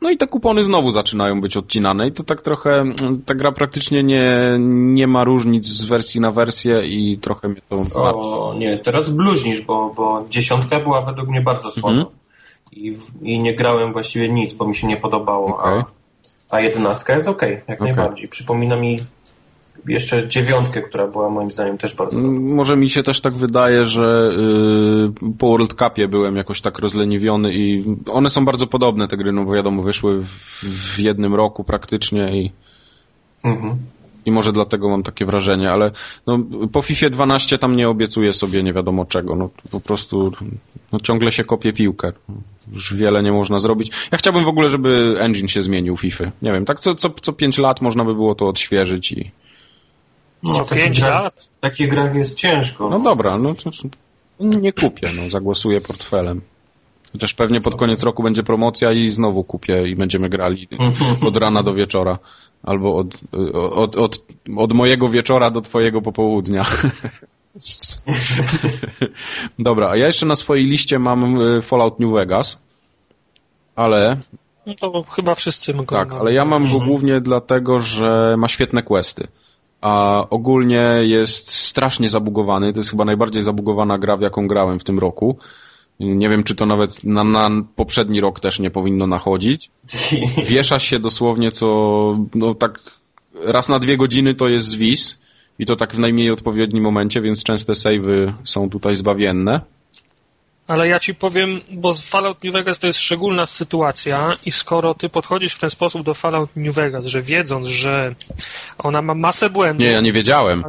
no 0.00 0.10
i 0.10 0.16
te 0.16 0.26
kupony 0.26 0.62
znowu 0.62 0.90
zaczynają 0.90 1.40
być 1.40 1.56
odcinane 1.56 2.08
i 2.08 2.12
to 2.12 2.22
tak 2.22 2.42
trochę, 2.42 2.84
ta 3.26 3.34
gra 3.34 3.52
praktycznie 3.52 4.02
nie, 4.02 4.56
nie 4.58 5.06
ma 5.06 5.24
różnic 5.24 5.66
z 5.66 5.84
wersji 5.84 6.20
na 6.20 6.30
wersję 6.30 6.82
i 6.86 7.18
trochę 7.18 7.48
mnie 7.48 7.60
to 7.68 7.76
martwi. 7.76 7.94
O 7.96 8.54
nie, 8.58 8.78
teraz 8.78 9.10
bluźnisz, 9.10 9.60
bo, 9.62 9.94
bo 9.96 10.24
dziesiątka 10.30 10.80
była 10.80 11.00
według 11.00 11.28
mnie 11.28 11.40
bardzo 11.40 11.70
słaba. 11.70 11.96
Mhm. 11.96 12.16
I, 12.72 12.98
I 13.22 13.42
nie 13.42 13.54
grałem 13.54 13.92
właściwie 13.92 14.28
nic, 14.28 14.52
bo 14.52 14.66
mi 14.66 14.76
się 14.76 14.86
nie 14.86 14.96
podobało. 14.96 15.58
Okej. 15.58 15.80
A, 15.80 15.84
a 16.54 16.60
jedenastka 16.60 17.14
jest 17.16 17.28
okej, 17.28 17.52
jak 17.68 17.80
Okej. 17.82 17.94
najbardziej. 17.94 18.28
Przypomina 18.28 18.76
mi 18.76 18.98
jeszcze 19.88 20.28
dziewiątkę, 20.28 20.82
która 20.82 21.06
była 21.06 21.30
moim 21.30 21.50
zdaniem 21.50 21.78
też 21.78 21.94
bardzo 21.94 22.16
dobra. 22.16 22.30
Mm, 22.30 22.54
Może 22.54 22.76
mi 22.76 22.90
się 22.90 23.02
też 23.02 23.20
tak 23.20 23.32
wydaje, 23.32 23.86
że 23.86 24.30
y, 25.26 25.32
po 25.38 25.46
World 25.48 25.74
Cupie 25.74 26.08
byłem 26.08 26.36
jakoś 26.36 26.60
tak 26.60 26.78
rozleniwiony 26.78 27.54
i 27.54 27.84
one 28.06 28.30
są 28.30 28.44
bardzo 28.44 28.66
podobne 28.66 29.08
te 29.08 29.16
gry, 29.16 29.32
no 29.32 29.44
bo 29.44 29.52
wiadomo, 29.52 29.82
wyszły 29.82 30.22
w, 30.24 30.28
w 30.64 30.98
jednym 30.98 31.34
roku 31.34 31.64
praktycznie 31.64 32.42
i, 32.42 32.52
Mhm. 33.44 33.76
I 34.26 34.30
może 34.30 34.52
dlatego 34.52 34.88
mam 34.88 35.02
takie 35.02 35.26
wrażenie, 35.26 35.70
ale 35.70 35.90
no, 36.26 36.38
po 36.72 36.82
FIFA 36.82 37.10
12 37.10 37.58
tam 37.58 37.76
nie 37.76 37.88
obiecuję 37.88 38.32
sobie 38.32 38.62
nie 38.62 38.72
wiadomo 38.72 39.04
czego, 39.04 39.36
no 39.36 39.50
po 39.70 39.80
prostu 39.80 40.32
no, 40.92 41.00
ciągle 41.00 41.32
się 41.32 41.44
kopie 41.44 41.72
piłkę. 41.72 42.12
Już 42.72 42.94
wiele 42.94 43.22
nie 43.22 43.32
można 43.32 43.58
zrobić. 43.58 43.92
Ja 44.12 44.18
chciałbym 44.18 44.44
w 44.44 44.48
ogóle, 44.48 44.70
żeby 44.70 45.16
engine 45.18 45.48
się 45.48 45.62
zmienił 45.62 45.96
FIFA. 45.96 46.24
Nie 46.42 46.52
wiem, 46.52 46.64
tak 46.64 46.80
co, 46.80 46.94
co, 46.94 47.10
co 47.10 47.32
5 47.32 47.58
lat 47.58 47.80
można 47.80 48.04
by 48.04 48.14
było 48.14 48.34
to 48.34 48.48
odświeżyć 48.48 49.12
i... 49.12 49.30
No, 50.42 50.52
Co 50.52 50.64
w 50.64 50.68
takich 50.68 50.84
pięć 50.84 51.00
grach- 51.00 51.10
lat? 51.10 51.50
W 51.56 51.60
takich 51.60 51.90
grach 51.90 52.14
jest 52.14 52.34
ciężko. 52.36 52.90
No 52.90 52.98
dobra, 53.00 53.38
no 53.38 53.54
to 53.54 53.70
nie 54.40 54.72
kupię, 54.72 55.10
no 55.16 55.30
zagłosuję 55.30 55.80
portfelem. 55.80 56.40
Chociaż 57.12 57.34
pewnie 57.34 57.60
pod 57.60 57.74
koniec 57.76 58.02
roku 58.02 58.22
będzie 58.22 58.42
promocja 58.42 58.92
i 58.92 59.10
znowu 59.10 59.44
kupię 59.44 59.88
i 59.88 59.96
będziemy 59.96 60.28
grali 60.28 60.68
od 61.28 61.36
rana 61.36 61.62
do 61.62 61.74
wieczora. 61.74 62.18
Albo 62.64 62.96
od, 62.96 63.14
od, 63.72 63.96
od, 63.96 64.22
od 64.56 64.72
mojego 64.72 65.08
wieczora 65.08 65.50
do 65.50 65.60
twojego 65.60 66.02
popołudnia. 66.02 66.64
Dobra, 69.58 69.90
a 69.90 69.96
ja 69.96 70.06
jeszcze 70.06 70.26
na 70.26 70.34
swojej 70.34 70.66
liście 70.66 70.98
mam 70.98 71.42
y, 71.42 71.62
Fallout 71.62 72.00
New 72.00 72.12
Vegas. 72.12 72.58
Ale, 73.76 74.16
No 74.66 74.74
to 74.74 75.02
chyba 75.02 75.34
wszyscy 75.34 75.74
mogą. 75.74 75.96
tak, 75.96 76.12
ale 76.12 76.32
ja 76.32 76.44
mam 76.44 76.72
go 76.72 76.78
głównie 76.78 77.20
dlatego, 77.20 77.80
że 77.80 78.34
ma 78.38 78.48
świetne 78.48 78.82
questy. 78.82 79.28
A 79.80 80.24
ogólnie 80.30 81.00
jest 81.02 81.54
strasznie 81.54 82.08
zabugowany. 82.08 82.72
To 82.72 82.80
jest 82.80 82.90
chyba 82.90 83.04
najbardziej 83.04 83.42
zabugowana 83.42 83.98
gra, 83.98 84.16
w 84.16 84.20
jaką 84.20 84.48
grałem 84.48 84.78
w 84.78 84.84
tym 84.84 84.98
roku. 84.98 85.38
Nie 86.00 86.28
wiem, 86.28 86.44
czy 86.44 86.54
to 86.54 86.66
nawet 86.66 87.04
na, 87.04 87.24
na 87.24 87.50
poprzedni 87.76 88.20
rok 88.20 88.40
też 88.40 88.58
nie 88.58 88.70
powinno 88.70 89.06
nachodzić. 89.06 89.70
Wiesza 90.50 90.78
się 90.78 90.98
dosłownie 90.98 91.50
co, 91.50 91.66
no 92.34 92.54
tak 92.54 92.80
raz 93.34 93.68
na 93.68 93.78
dwie 93.78 93.96
godziny 93.96 94.34
to 94.34 94.48
jest 94.48 94.66
zwis 94.66 95.18
i 95.58 95.66
to 95.66 95.76
tak 95.76 95.94
w 95.94 95.98
najmniej 95.98 96.30
odpowiednim 96.30 96.82
momencie, 96.84 97.20
więc 97.20 97.42
częste 97.42 97.72
save'y 97.72 98.32
są 98.44 98.70
tutaj 98.70 98.96
zbawienne. 98.96 99.60
Ale 100.66 100.88
ja 100.88 101.00
ci 101.00 101.14
powiem, 101.14 101.60
bo 101.70 101.94
z 101.94 102.08
Fallout 102.08 102.44
New 102.44 102.52
Vegas 102.52 102.78
to 102.78 102.86
jest 102.86 102.98
szczególna 102.98 103.46
sytuacja 103.46 104.36
i 104.44 104.50
skoro 104.50 104.94
ty 104.94 105.08
podchodzisz 105.08 105.54
w 105.54 105.58
ten 105.58 105.70
sposób 105.70 106.02
do 106.02 106.14
Fallout 106.14 106.50
New 106.56 106.74
Vegas, 106.74 107.06
że 107.06 107.22
wiedząc, 107.22 107.68
że 107.68 108.14
ona 108.78 109.02
ma 109.02 109.14
masę 109.14 109.50
błędów, 109.50 109.80
Nie, 109.80 109.92
ja 109.92 110.00
nie 110.00 110.12
wiedziałem. 110.12 110.64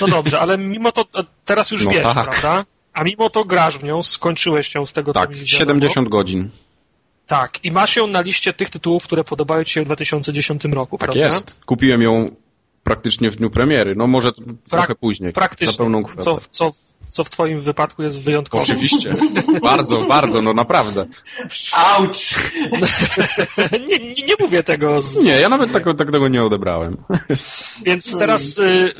no 0.00 0.08
dobrze, 0.08 0.40
ale 0.40 0.58
mimo 0.58 0.92
to 0.92 1.04
teraz 1.44 1.70
już 1.70 1.84
No 1.84 1.90
wiesz, 1.90 2.02
tak. 2.02 2.24
prawda? 2.30 2.64
A 2.98 3.04
mimo 3.04 3.30
to 3.30 3.44
grasz 3.44 3.78
w 3.78 3.84
nią, 3.84 4.02
skończyłeś 4.02 4.74
ją 4.74 4.86
z 4.86 4.92
tego, 4.92 5.12
co 5.14 5.20
Tak, 5.20 5.28
mi 5.30 5.34
wiadomo. 5.36 5.46
70 5.58 6.08
godzin. 6.08 6.50
Tak, 7.26 7.64
i 7.64 7.72
masz 7.72 7.96
ją 7.96 8.06
na 8.06 8.20
liście 8.20 8.52
tych 8.52 8.70
tytułów, 8.70 9.04
które 9.04 9.24
podobają 9.24 9.64
ci 9.64 9.72
się 9.72 9.82
w 9.82 9.84
2010 9.84 10.64
roku, 10.64 10.98
Tak 10.98 11.06
prawda? 11.10 11.24
jest. 11.24 11.54
Kupiłem 11.66 12.02
ją 12.02 12.30
praktycznie 12.82 13.30
w 13.30 13.36
dniu 13.36 13.50
premiery. 13.50 13.94
No 13.96 14.06
może 14.06 14.32
t- 14.32 14.42
trochę 14.70 14.94
później. 14.94 15.32
Praktycznie, 15.32 15.72
Za 15.72 15.78
pełną 15.78 16.02
kwotę. 16.02 16.22
co, 16.22 16.38
co, 16.50 16.70
co 17.10 17.24
w 17.24 17.30
twoim 17.30 17.60
wypadku 17.60 18.02
jest 18.02 18.18
wyjątkowe. 18.20 18.62
Oczywiście. 18.62 19.14
bardzo, 19.62 20.00
bardzo, 20.06 20.42
no 20.42 20.52
naprawdę. 20.52 21.06
Auć! 21.72 22.34
nie, 23.88 23.98
nie, 23.98 24.14
nie 24.14 24.34
mówię 24.40 24.62
tego 24.62 25.00
z, 25.00 25.16
Nie, 25.16 25.32
ja 25.40 25.48
nawet 25.48 25.72
tak, 25.72 25.84
tak 25.98 26.10
tego 26.12 26.28
nie 26.28 26.44
odebrałem. 26.44 26.96
Więc 27.84 28.18
teraz 28.18 28.58
y, 28.58 28.92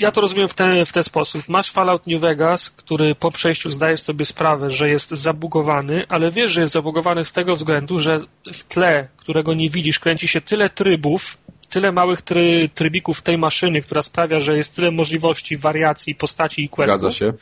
ja 0.00 0.10
to 0.10 0.20
rozumiem 0.20 0.48
w 0.48 0.54
ten, 0.54 0.86
w 0.86 0.92
ten 0.92 1.04
sposób. 1.04 1.42
Masz 1.48 1.70
Fallout 1.72 2.06
New 2.06 2.20
Vegas, 2.20 2.70
który 2.70 3.14
po 3.14 3.30
przejściu 3.30 3.70
zdajesz 3.70 4.02
sobie 4.02 4.24
sprawę, 4.24 4.70
że 4.70 4.88
jest 4.88 5.10
zabugowany, 5.10 6.04
ale 6.08 6.30
wiesz, 6.30 6.50
że 6.50 6.60
jest 6.60 6.72
zabugowany 6.72 7.24
z 7.24 7.32
tego 7.32 7.56
względu, 7.56 8.00
że 8.00 8.20
w 8.52 8.64
tle, 8.64 9.08
którego 9.16 9.54
nie 9.54 9.70
widzisz, 9.70 9.98
kręci 10.00 10.28
się 10.28 10.40
tyle 10.40 10.70
trybów, 10.70 11.38
tyle 11.70 11.92
małych 11.92 12.22
try, 12.22 12.70
trybików 12.74 13.22
tej 13.22 13.38
maszyny, 13.38 13.82
która 13.82 14.02
sprawia, 14.02 14.40
że 14.40 14.56
jest 14.56 14.76
tyle 14.76 14.90
możliwości, 14.90 15.56
wariacji, 15.56 16.14
postaci 16.14 16.64
i 16.64 16.68
questów, 16.68 17.00
Zgadza 17.00 17.12
się. 17.12 17.32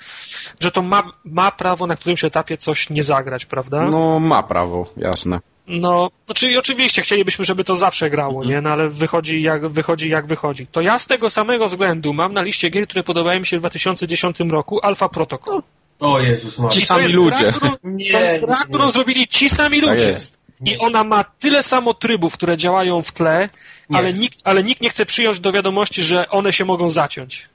że 0.60 0.70
to 0.70 0.82
ma, 0.82 1.02
ma 1.24 1.50
prawo 1.50 1.86
na 1.86 1.96
którymś 1.96 2.24
etapie 2.24 2.56
coś 2.56 2.90
nie 2.90 3.02
zagrać, 3.02 3.46
prawda? 3.46 3.84
No 3.90 4.20
ma 4.20 4.42
prawo, 4.42 4.92
jasne. 4.96 5.40
No, 5.72 6.10
znaczy 6.26 6.58
oczywiście 6.58 7.02
chcielibyśmy, 7.02 7.44
żeby 7.44 7.64
to 7.64 7.76
zawsze 7.76 8.10
grało, 8.10 8.44
nie? 8.44 8.60
No 8.60 8.70
ale 8.70 8.88
wychodzi 8.88 9.42
jak 9.42 9.68
wychodzi, 9.68 10.08
jak 10.08 10.26
wychodzi. 10.26 10.66
To 10.66 10.80
ja 10.80 10.98
z 10.98 11.06
tego 11.06 11.30
samego 11.30 11.68
względu 11.68 12.12
mam 12.12 12.32
na 12.32 12.42
liście 12.42 12.70
gier, 12.70 12.86
które 12.88 13.02
podobały 13.02 13.40
mi 13.40 13.46
się 13.46 13.56
w 13.56 13.60
2010 13.60 14.40
roku 14.40 14.80
Alpha 14.82 15.08
Protocol. 15.08 15.62
O 16.00 16.20
Jezus 16.20 16.58
Maria. 16.58 16.72
Ci 16.80 16.86
sami 16.86 17.08
ludzie. 17.12 17.36
Gra, 17.38 17.52
którą, 17.52 17.70
Nie, 17.84 18.10
to 18.12 18.20
jest 18.20 18.44
gra, 18.44 18.58
nie. 18.58 18.64
którą 18.64 18.90
zrobili 18.90 19.28
ci 19.28 19.48
sami 19.50 19.80
Tak 19.80 19.90
ludzie. 19.90 20.08
jest. 20.08 20.40
I 20.64 20.78
ona 20.78 21.04
ma 21.04 21.24
tyle 21.24 21.62
samo 21.62 21.94
trybów, 21.94 22.32
które 22.34 22.56
działają 22.56 23.02
w 23.02 23.12
tle, 23.12 23.48
Nie. 23.90 23.98
ale 23.98 24.12
nikt, 24.12 24.38
ale 24.44 24.62
nikt 24.62 24.80
nie 24.82 24.90
chce 24.90 25.06
przyjąć 25.06 25.40
do 25.40 25.52
wiadomości, 25.52 26.02
że 26.02 26.28
one 26.28 26.52
się 26.52 26.64
mogą 26.64 26.90
zaciąć. 26.90 27.48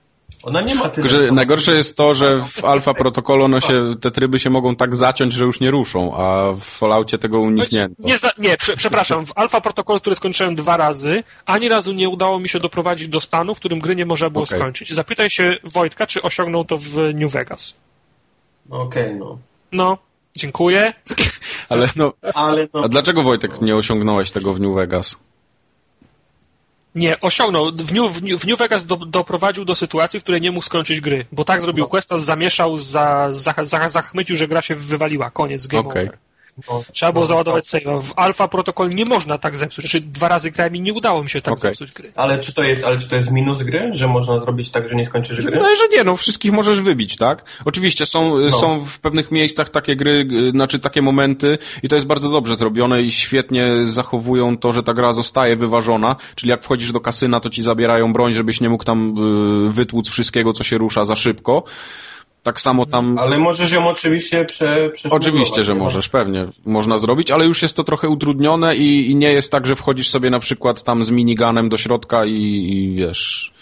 Ona 0.44 0.62
nie 0.62 0.76
ma 0.76 0.90
tyle. 0.90 1.10
Tylko, 1.10 1.34
najgorsze 1.34 1.76
jest 1.76 1.98
to, 1.98 2.14
że 2.14 2.42
w 2.42 2.66
Alpha 2.66 2.94
Protocolu 2.94 3.48
no 3.48 3.62
się, 3.62 3.94
te 4.02 4.12
tryby 4.12 4.40
się 4.40 4.50
mogą 4.50 4.76
tak 4.76 4.96
zaciąć, 4.96 5.34
że 5.34 5.46
już 5.46 5.60
nie 5.60 5.72
ruszą, 5.72 6.16
a 6.18 6.54
w 6.54 6.64
Falloutie 6.64 7.18
tego 7.18 7.40
uniknięto. 7.40 7.96
Nie, 8.00 8.18
zda- 8.18 8.32
nie 8.38 8.58
prze, 8.58 8.76
przepraszam, 8.76 9.26
w 9.26 9.32
Alpha 9.36 9.62
Protocol, 9.62 10.00
który 10.00 10.16
skończyłem 10.16 10.56
dwa 10.56 10.78
razy, 10.78 11.24
ani 11.46 11.70
razu 11.70 11.94
nie 11.94 12.10
udało 12.10 12.40
mi 12.40 12.50
się 12.50 12.60
doprowadzić 12.60 13.08
do 13.08 13.20
stanu, 13.20 13.56
w 13.56 13.60
którym 13.60 13.80
gry 13.80 13.96
nie 13.96 14.06
można 14.06 14.30
było 14.30 14.44
Okej. 14.44 14.60
skończyć. 14.60 14.94
Zapytaj 14.94 15.30
się 15.30 15.58
Wojtka, 15.64 16.08
czy 16.08 16.22
osiągnął 16.22 16.66
to 16.66 16.78
w 16.78 16.98
New 17.14 17.32
Vegas. 17.32 17.76
Okej, 18.70 19.16
no. 19.16 19.38
No, 19.72 19.98
dziękuję. 20.38 20.94
Ale 21.70 21.90
no, 21.96 22.14
Ale 22.34 22.68
no. 22.74 22.84
a 22.84 22.88
dlaczego 22.88 23.24
Wojtek 23.24 23.62
nie 23.62 23.76
osiągnąłeś 23.76 24.32
tego 24.32 24.54
w 24.54 24.60
New 24.60 24.76
Vegas? 24.76 25.18
Nie, 26.96 27.20
osiągnął. 27.20 27.72
W 27.72 27.94
New, 27.94 28.12
w 28.12 28.48
New, 28.48 28.60
Vegas 28.60 28.86
do, 28.86 28.96
doprowadził 28.96 29.66
do 29.66 29.76
sytuacji, 29.76 30.20
w 30.20 30.24
której 30.24 30.42
nie 30.42 30.52
mógł 30.52 30.66
skończyć 30.66 31.02
gry, 31.02 31.26
bo 31.32 31.44
tak 31.44 31.62
zrobił 31.62 31.84
no. 31.84 31.88
questa, 31.88 32.18
zamieszał, 32.18 32.78
za, 32.78 33.34
za, 33.34 33.54
za, 33.64 33.90
zachmycił, 33.90 34.38
że 34.38 34.48
gra 34.48 34.62
się 34.62 34.76
wywaliła. 34.76 35.30
Koniec, 35.30 35.68
game 35.68 35.88
okay. 35.88 36.04
over. 36.04 36.18
No, 36.70 36.84
Trzeba 36.92 37.12
było 37.12 37.24
no, 37.24 37.28
załadować 37.28 37.68
save. 37.68 38.04
W 38.04 38.14
Alpha 38.16 38.48
Protocol 38.48 38.90
nie 38.90 39.06
można 39.06 39.38
tak 39.38 39.58
zepsuć. 39.58 39.86
Znaczy 39.86 40.02
dwa 40.02 40.28
razy 40.28 40.52
grałem 40.52 40.76
i 40.76 40.82
nie 40.82 40.94
udało 40.94 41.24
mi 41.24 41.30
się 41.30 41.42
tak 41.42 41.54
okay. 41.54 41.72
zepsuć 41.72 41.92
gry. 41.92 42.12
Ale 42.16 42.40
czy 42.40 42.54
to 42.54 42.64
jest, 42.64 42.84
ale 42.84 42.98
czy 42.98 43.10
to 43.10 43.16
jest 43.16 43.32
minus 43.32 43.64
gry, 43.64 43.90
że 43.94 44.08
można 44.08 44.40
zrobić 44.40 44.70
tak, 44.70 44.90
że 44.90 44.96
nie 44.96 45.06
skończysz 45.06 45.42
gry? 45.42 45.58
No, 45.58 45.76
że 45.76 45.98
nie, 45.98 46.04
no 46.04 46.18
wszystkich 46.18 46.52
możesz 46.52 46.82
wybić, 46.82 47.16
tak? 47.16 47.44
Oczywiście 47.66 48.06
są, 48.06 48.40
no. 48.40 48.52
są 48.52 48.86
w 48.86 49.00
pewnych 49.00 49.32
miejscach 49.32 49.70
takie 49.70 49.96
gry, 49.96 50.28
znaczy 50.52 50.80
takie 50.80 51.02
momenty 51.02 51.58
i 51.84 51.90
to 51.90 51.96
jest 51.96 52.08
bardzo 52.08 52.30
dobrze 52.30 52.56
zrobione 52.56 53.02
i 53.02 53.12
świetnie 53.12 53.68
zachowują 53.84 54.58
to, 54.58 54.74
że 54.74 54.84
ta 54.84 54.94
gra 54.94 55.14
zostaje 55.14 55.56
wyważona, 55.56 56.16
czyli 56.36 56.50
jak 56.50 56.64
wchodzisz 56.64 56.92
do 56.92 57.00
kasyna, 57.00 57.40
to 57.40 57.50
ci 57.50 57.64
zabierają 57.64 58.14
broń, 58.14 58.34
żebyś 58.34 58.62
nie 58.62 58.70
mógł 58.70 58.84
tam 58.84 59.16
y, 59.68 59.74
wytłuc 59.74 60.10
wszystkiego, 60.10 60.54
co 60.54 60.64
się 60.64 60.78
rusza 60.78 61.04
za 61.04 61.16
szybko. 61.16 61.64
Tak 62.46 62.62
samo 62.62 62.86
tam. 62.86 63.18
Ale 63.18 63.38
możesz 63.38 63.72
ją 63.72 63.88
oczywiście 63.88 64.46
prze, 64.46 64.90
Oczywiście, 65.10 65.64
że 65.64 65.76
możesz, 65.76 66.10
pewnie. 66.10 66.48
Można 66.66 66.98
zrobić, 66.98 67.32
ale 67.32 67.46
już 67.46 67.62
jest 67.62 67.76
to 67.76 67.84
trochę 67.84 68.10
utrudnione 68.10 68.76
i, 68.76 69.12
i, 69.12 69.16
nie 69.16 69.34
jest 69.34 69.52
tak, 69.52 69.68
że 69.68 69.76
wchodzisz 69.76 70.10
sobie 70.10 70.30
na 70.30 70.40
przykład 70.40 70.84
tam 70.84 71.04
z 71.04 71.12
miniganem 71.12 71.70
do 71.70 71.78
środka 71.78 72.26
i, 72.26 72.32
i 72.32 72.96
wiesz. 72.96 73.54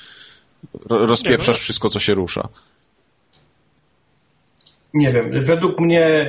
Rozpieprzasz 0.90 1.60
wszystko, 1.60 1.90
co 1.90 2.00
się 2.00 2.14
rusza. 2.14 2.48
Nie 4.94 5.14
wiem. 5.14 5.44
Według 5.44 5.80
mnie 5.80 6.28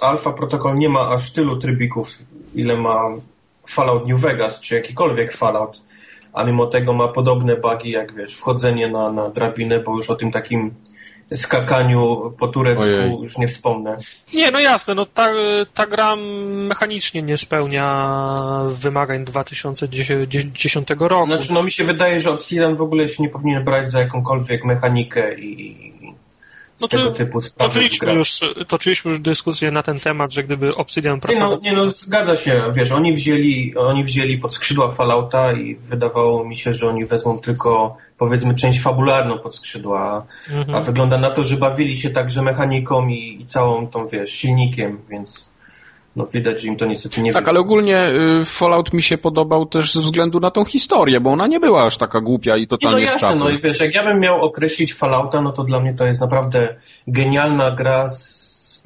Alpha 0.00 0.32
Protocol 0.32 0.78
nie 0.78 0.88
ma 0.88 1.08
aż 1.08 1.32
tylu 1.32 1.56
trybików, 1.56 2.10
ile 2.54 2.76
ma 2.76 3.02
Fallout 3.66 4.08
New 4.08 4.20
Vegas, 4.20 4.60
czy 4.60 4.74
jakikolwiek 4.74 5.36
Fallout. 5.36 5.80
A 6.32 6.44
mimo 6.44 6.66
tego 6.66 6.92
ma 6.92 7.08
podobne 7.08 7.56
bugi, 7.56 7.90
jak 7.90 8.14
wiesz, 8.14 8.34
wchodzenie 8.34 8.88
na, 8.88 9.12
na 9.12 9.30
drabinę, 9.30 9.80
bo 9.80 9.96
już 9.96 10.10
o 10.10 10.16
tym 10.16 10.32
takim 10.32 10.74
skakaniu 11.34 12.32
po 12.38 12.48
turecku 12.48 12.82
Ojej. 12.82 13.22
już 13.22 13.38
nie 13.38 13.48
wspomnę. 13.48 13.98
Nie, 14.34 14.50
no 14.50 14.60
jasne, 14.60 14.94
no 14.94 15.06
ta, 15.06 15.28
ta 15.74 15.86
gra 15.86 16.16
mechanicznie 16.46 17.22
nie 17.22 17.38
spełnia 17.38 18.18
wymagań 18.68 19.24
2010 19.24 20.88
roku. 20.98 21.26
Znaczy, 21.26 21.52
no 21.52 21.62
mi 21.62 21.70
się 21.70 21.84
wydaje, 21.84 22.20
że 22.20 22.30
Obsidian 22.30 22.76
w 22.76 22.82
ogóle 22.82 23.08
się 23.08 23.22
nie 23.22 23.28
powinien 23.28 23.64
brać 23.64 23.90
za 23.90 24.00
jakąkolwiek 24.00 24.64
mechanikę 24.64 25.38
i, 25.38 25.92
no 26.80 26.88
to, 26.88 26.96
tego 26.96 27.10
typu 27.10 27.40
sprawy. 27.40 27.74
Toczyliśmy 27.74 28.14
już, 28.14 28.40
toczyliśmy 28.68 29.10
już 29.10 29.20
dyskusję 29.20 29.70
na 29.70 29.82
ten 29.82 30.00
temat, 30.00 30.32
że 30.32 30.44
gdyby 30.44 30.74
Obsidian 30.74 31.20
pracował... 31.20 31.60
Nie 31.60 31.72
no, 31.72 31.80
nie 31.80 31.86
no, 31.86 31.90
zgadza 31.90 32.36
się, 32.36 32.72
wiesz, 32.74 32.90
oni 32.90 33.12
wzięli, 33.12 33.74
oni 33.76 34.04
wzięli 34.04 34.38
pod 34.38 34.54
skrzydła 34.54 34.92
Fallouta 34.92 35.52
i 35.52 35.76
wydawało 35.76 36.44
mi 36.44 36.56
się, 36.56 36.74
że 36.74 36.88
oni 36.88 37.06
wezmą 37.06 37.38
tylko 37.38 37.96
powiedzmy 38.18 38.54
część 38.54 38.80
fabularną 38.80 39.38
pod 39.38 39.54
skrzydła, 39.54 40.26
mhm. 40.50 40.74
a 40.74 40.80
wygląda 40.80 41.18
na 41.18 41.30
to, 41.30 41.44
że 41.44 41.56
bawili 41.56 41.96
się 41.96 42.10
także 42.10 42.42
mechaniką 42.42 43.08
i, 43.08 43.38
i 43.40 43.46
całą 43.46 43.86
tą, 43.86 44.08
wiesz, 44.08 44.30
silnikiem, 44.30 44.98
więc 45.10 45.48
no 46.16 46.26
widać, 46.26 46.62
że 46.62 46.68
im 46.68 46.76
to 46.76 46.86
niestety 46.86 47.22
nie 47.22 47.32
Tak, 47.32 47.48
ale 47.48 47.60
ogólnie 47.60 48.08
y, 48.42 48.44
Fallout 48.44 48.92
mi 48.92 49.02
się 49.02 49.18
podobał 49.18 49.66
też 49.66 49.94
ze 49.94 50.00
względu 50.00 50.40
na 50.40 50.50
tą 50.50 50.64
historię, 50.64 51.20
bo 51.20 51.30
ona 51.30 51.46
nie 51.46 51.60
była 51.60 51.86
aż 51.86 51.98
taka 51.98 52.20
głupia 52.20 52.56
i 52.56 52.66
totalnie 52.66 53.00
nie, 53.00 53.06
no 53.06 53.12
jasne, 53.12 53.34
no 53.34 53.50
i 53.50 53.60
wiesz, 53.60 53.80
jak 53.80 53.94
ja 53.94 54.04
bym 54.04 54.20
miał 54.20 54.42
określić 54.42 54.94
Fallouta, 54.94 55.40
no 55.40 55.52
to 55.52 55.64
dla 55.64 55.80
mnie 55.80 55.94
to 55.94 56.06
jest 56.06 56.20
naprawdę 56.20 56.76
genialna 57.06 57.70
gra 57.70 58.08
z 58.08 58.36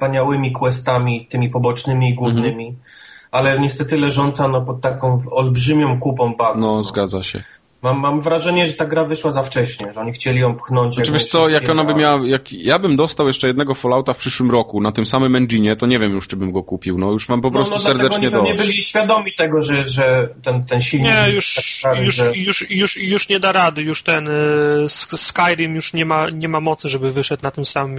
wspaniałymi 0.01 0.51
questami, 0.51 1.27
tymi 1.29 1.49
pobocznymi 1.49 2.09
i 2.09 2.15
głównymi, 2.15 2.67
mhm. 2.67 2.85
ale 3.31 3.59
niestety 3.59 3.97
leżąca 3.97 4.47
no, 4.47 4.61
pod 4.61 4.81
taką 4.81 5.21
olbrzymią 5.31 5.99
kupą 5.99 6.29
bugów. 6.29 6.55
No, 6.55 6.75
no, 6.75 6.83
zgadza 6.83 7.23
się. 7.23 7.43
Mam, 7.81 7.99
mam 7.99 8.21
wrażenie, 8.21 8.67
że 8.67 8.73
ta 8.73 8.85
gra 8.85 9.05
wyszła 9.05 9.31
za 9.31 9.43
wcześnie, 9.43 9.93
że 9.93 9.99
oni 9.99 10.11
chcieli 10.11 10.39
ją 10.39 10.55
pchnąć. 10.55 10.95
Znaczy 10.95 11.11
wiesz 11.11 11.25
co, 11.25 11.49
jak 11.49 11.69
ona 11.69 11.83
by 11.83 11.95
miała, 11.95 12.27
jak 12.27 12.53
ja 12.53 12.79
bym 12.79 12.95
dostał 12.95 13.27
jeszcze 13.27 13.47
jednego 13.47 13.73
Fallouta 13.73 14.13
w 14.13 14.17
przyszłym 14.17 14.51
roku 14.51 14.81
na 14.81 14.91
tym 14.91 15.05
samym 15.05 15.35
engine, 15.35 15.75
to 15.79 15.85
nie 15.85 15.99
wiem 15.99 16.13
już, 16.13 16.27
czy 16.27 16.35
bym 16.35 16.51
go 16.51 16.63
kupił. 16.63 16.97
No 16.97 17.11
już 17.11 17.29
mam 17.29 17.41
po 17.41 17.47
no, 17.47 17.51
prostu 17.51 17.73
no, 17.73 17.77
no, 17.77 17.83
serdecznie 17.83 18.31
do. 18.31 18.41
nie 18.41 18.53
byli 18.53 18.73
świadomi 18.73 19.33
tego, 19.33 19.63
że, 19.63 19.87
że 19.87 20.29
ten, 20.43 20.63
ten 20.63 20.81
silnik... 20.81 21.07
Nie, 21.07 21.33
już, 21.33 21.55
tak 21.55 21.65
sprawy, 21.65 22.03
już, 22.03 22.15
że... 22.15 22.31
już, 22.35 22.69
już, 22.69 22.97
już 22.97 23.29
nie 23.29 23.39
da 23.39 23.51
rady, 23.51 23.81
już 23.81 24.03
ten 24.03 24.27
y, 24.27 24.89
Skyrim 25.15 25.75
już 25.75 25.93
nie 25.93 26.05
ma, 26.05 26.27
nie 26.33 26.49
ma 26.49 26.59
mocy, 26.59 26.89
żeby 26.89 27.11
wyszedł 27.11 27.43
na 27.43 27.51
tym 27.51 27.65
samym, 27.65 27.97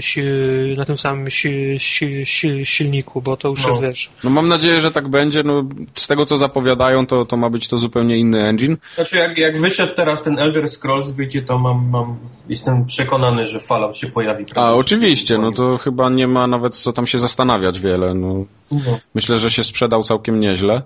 na 0.77 0.85
tym 0.85 0.99
samym 0.99 1.31
si, 1.31 1.79
si, 1.79 2.27
si, 2.27 2.67
silniku, 2.67 3.23
bo 3.23 3.37
to 3.37 3.49
już 3.49 3.63
no. 3.63 3.69
jest, 3.69 3.83
wiesz... 3.83 4.11
No 4.25 4.31
mam 4.31 4.49
nadzieję, 4.49 4.81
że 4.81 4.91
tak 4.91 5.09
będzie, 5.09 5.43
no 5.43 5.69
z 5.95 6.07
tego 6.07 6.27
co 6.27 6.37
zapowiadają, 6.37 7.07
to, 7.07 7.25
to 7.25 7.37
ma 7.37 7.51
być 7.51 7.69
to 7.69 7.79
zupełnie 7.79 8.19
inny 8.19 8.43
engine. 8.43 8.77
Znaczy 8.95 9.17
jak, 9.17 9.39
jak 9.39 9.61
wyszedł 9.61 9.72
teraz 9.97 10.23
ten 10.23 10.39
Elder 10.39 10.71
Scrolls, 10.71 11.11
wyjdzie, 11.11 11.43
to 11.43 11.59
mam, 11.59 11.91
mam, 11.91 12.17
jestem 12.49 12.87
przekonany, 12.87 13.47
że 13.47 13.61
Fallout 13.61 13.97
się 13.97 14.07
pojawi. 14.07 14.45
A, 14.55 14.73
oczywiście, 14.73 15.39
no 15.39 15.53
to 15.53 15.77
chyba 15.79 16.11
nie 16.11 16.29
ma 16.29 16.47
nawet 16.47 16.77
co 16.77 16.93
tam 16.93 17.07
się 17.07 17.19
zastanawiać 17.19 17.81
wiele. 17.81 18.15
No. 18.15 18.45
no. 18.71 18.99
Myślę, 19.15 19.37
że 19.37 19.51
się 19.51 19.65
sprzedał 19.65 20.03
całkiem 20.03 20.41
nieźle. 20.41 20.83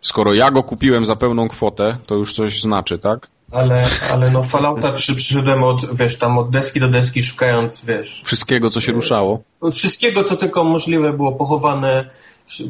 Skoro 0.00 0.34
ja 0.34 0.50
go 0.50 0.62
kupiłem 0.62 1.06
za 1.06 1.16
pełną 1.16 1.48
kwotę, 1.48 1.96
to 2.06 2.14
już 2.14 2.32
coś 2.32 2.62
znaczy, 2.62 2.98
tak? 2.98 3.28
Ale, 3.52 3.84
ale 4.12 4.30
no 4.30 4.42
Fallouta 4.42 4.92
3 4.92 5.14
przyszedłem 5.14 5.64
od, 5.64 5.96
wiesz, 5.96 6.18
tam 6.18 6.38
od 6.38 6.50
deski 6.50 6.80
do 6.80 6.88
deski 6.88 7.22
szukając, 7.22 7.84
wiesz... 7.84 8.22
Wszystkiego, 8.24 8.70
co 8.70 8.80
się 8.80 8.92
ruszało. 8.92 9.42
Wszystkiego, 9.72 10.24
co 10.24 10.36
tylko 10.36 10.64
możliwe 10.64 11.12
było 11.12 11.32
pochowane 11.32 12.10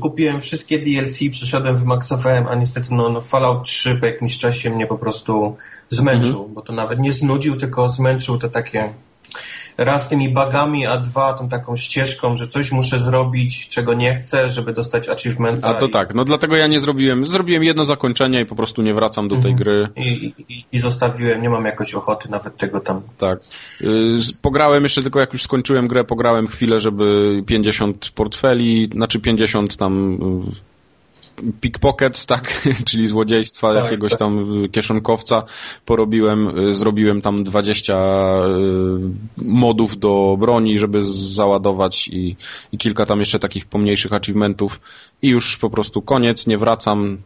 kupiłem 0.01 0.41
wszystkie 0.41 0.79
DLC, 0.79 1.19
przeszedłem, 1.31 1.77
wymaksowałem, 1.77 2.47
a 2.49 2.55
niestety 2.55 2.89
no, 2.91 3.09
no 3.09 3.21
Fallout 3.21 3.65
3 3.65 3.97
po 3.97 4.07
jakimś 4.07 4.39
czasie 4.39 4.71
mnie 4.71 4.87
po 4.87 4.99
prostu 4.99 5.57
zmęczył, 5.91 6.37
mhm. 6.37 6.55
bo 6.55 6.63
to 6.63 6.73
nawet 6.73 6.99
nie 6.99 7.13
znudził, 7.13 7.57
tylko 7.57 7.89
zmęczył 7.89 8.39
to 8.39 8.49
takie 8.49 8.93
raz 9.79 10.09
tymi 10.09 10.29
bagami, 10.29 10.87
a 10.87 10.97
dwa 10.97 11.33
tą 11.33 11.49
taką 11.49 11.77
ścieżką, 11.77 12.37
że 12.37 12.49
coś 12.49 12.73
muszę 12.73 12.99
zrobić, 12.99 13.69
czego 13.69 13.95
nie 13.95 14.15
chcę, 14.15 14.51
żeby 14.51 14.73
dostać 14.73 15.09
achievementa. 15.09 15.69
A 15.69 15.75
to 15.75 15.87
i... 15.87 15.91
tak, 15.91 16.15
no 16.15 16.25
dlatego 16.25 16.57
ja 16.57 16.67
nie 16.67 16.81
zrobiłem, 16.81 17.27
zrobiłem 17.27 17.65
jedno 17.65 17.85
zakończenie 17.85 18.41
i 18.41 18.47
po 18.47 18.55
prostu 18.55 18.83
nie 18.83 18.95
wracam 18.95 19.29
do 19.29 19.41
tej 19.41 19.51
mhm. 19.51 19.57
gry. 19.57 19.89
I, 19.97 20.35
i, 20.49 20.65
I, 20.73 20.79
zostawiłem, 20.79 21.43
nie 21.43 21.51
mam 21.51 21.65
jakoś 21.65 21.95
ochoty 21.95 22.29
nawet 22.29 22.57
tego 22.57 22.81
tam. 22.81 23.01
Tak. 23.19 23.39
Y, 23.81 24.19
pograłem 24.43 24.83
jeszcze 24.83 25.03
tylko 25.03 25.21
jak 25.21 25.33
już 25.33 25.43
skończyłem 25.43 25.89
grę, 25.89 26.05
pograłem 26.05 26.47
chwilę, 26.47 26.81
żeby 26.81 27.43
50 27.47 28.11
portfeli, 28.15 28.91
znaczy 28.93 29.21
50 29.21 29.77
tam 29.77 30.15
y, 30.15 30.72
pickpockets, 31.61 32.27
tak, 32.27 32.69
czyli 32.89 33.07
złodziejstwa 33.07 33.75
tak, 33.75 33.85
jakiegoś 33.85 34.11
tak. 34.11 34.19
tam 34.19 34.47
kieszonkowca 34.73 35.43
porobiłem, 35.87 36.59
y, 36.69 36.75
zrobiłem 36.75 37.23
tam 37.23 37.45
20 37.45 37.95
y, 37.95 39.45
modów 39.45 39.99
do 39.99 40.37
broni, 40.41 40.79
żeby 40.79 40.99
załadować 41.03 42.09
i, 42.09 42.37
i 42.73 42.79
kilka 42.79 43.07
tam 43.07 43.21
jeszcze 43.21 43.39
takich 43.39 43.67
pomniejszych 43.67 44.13
achievementów 44.13 44.81
i 45.23 45.29
już 45.29 45.59
po 45.59 45.71
prostu 45.71 46.03
koniec, 46.03 46.47
nie 46.47 46.59
wracam, 46.59 47.19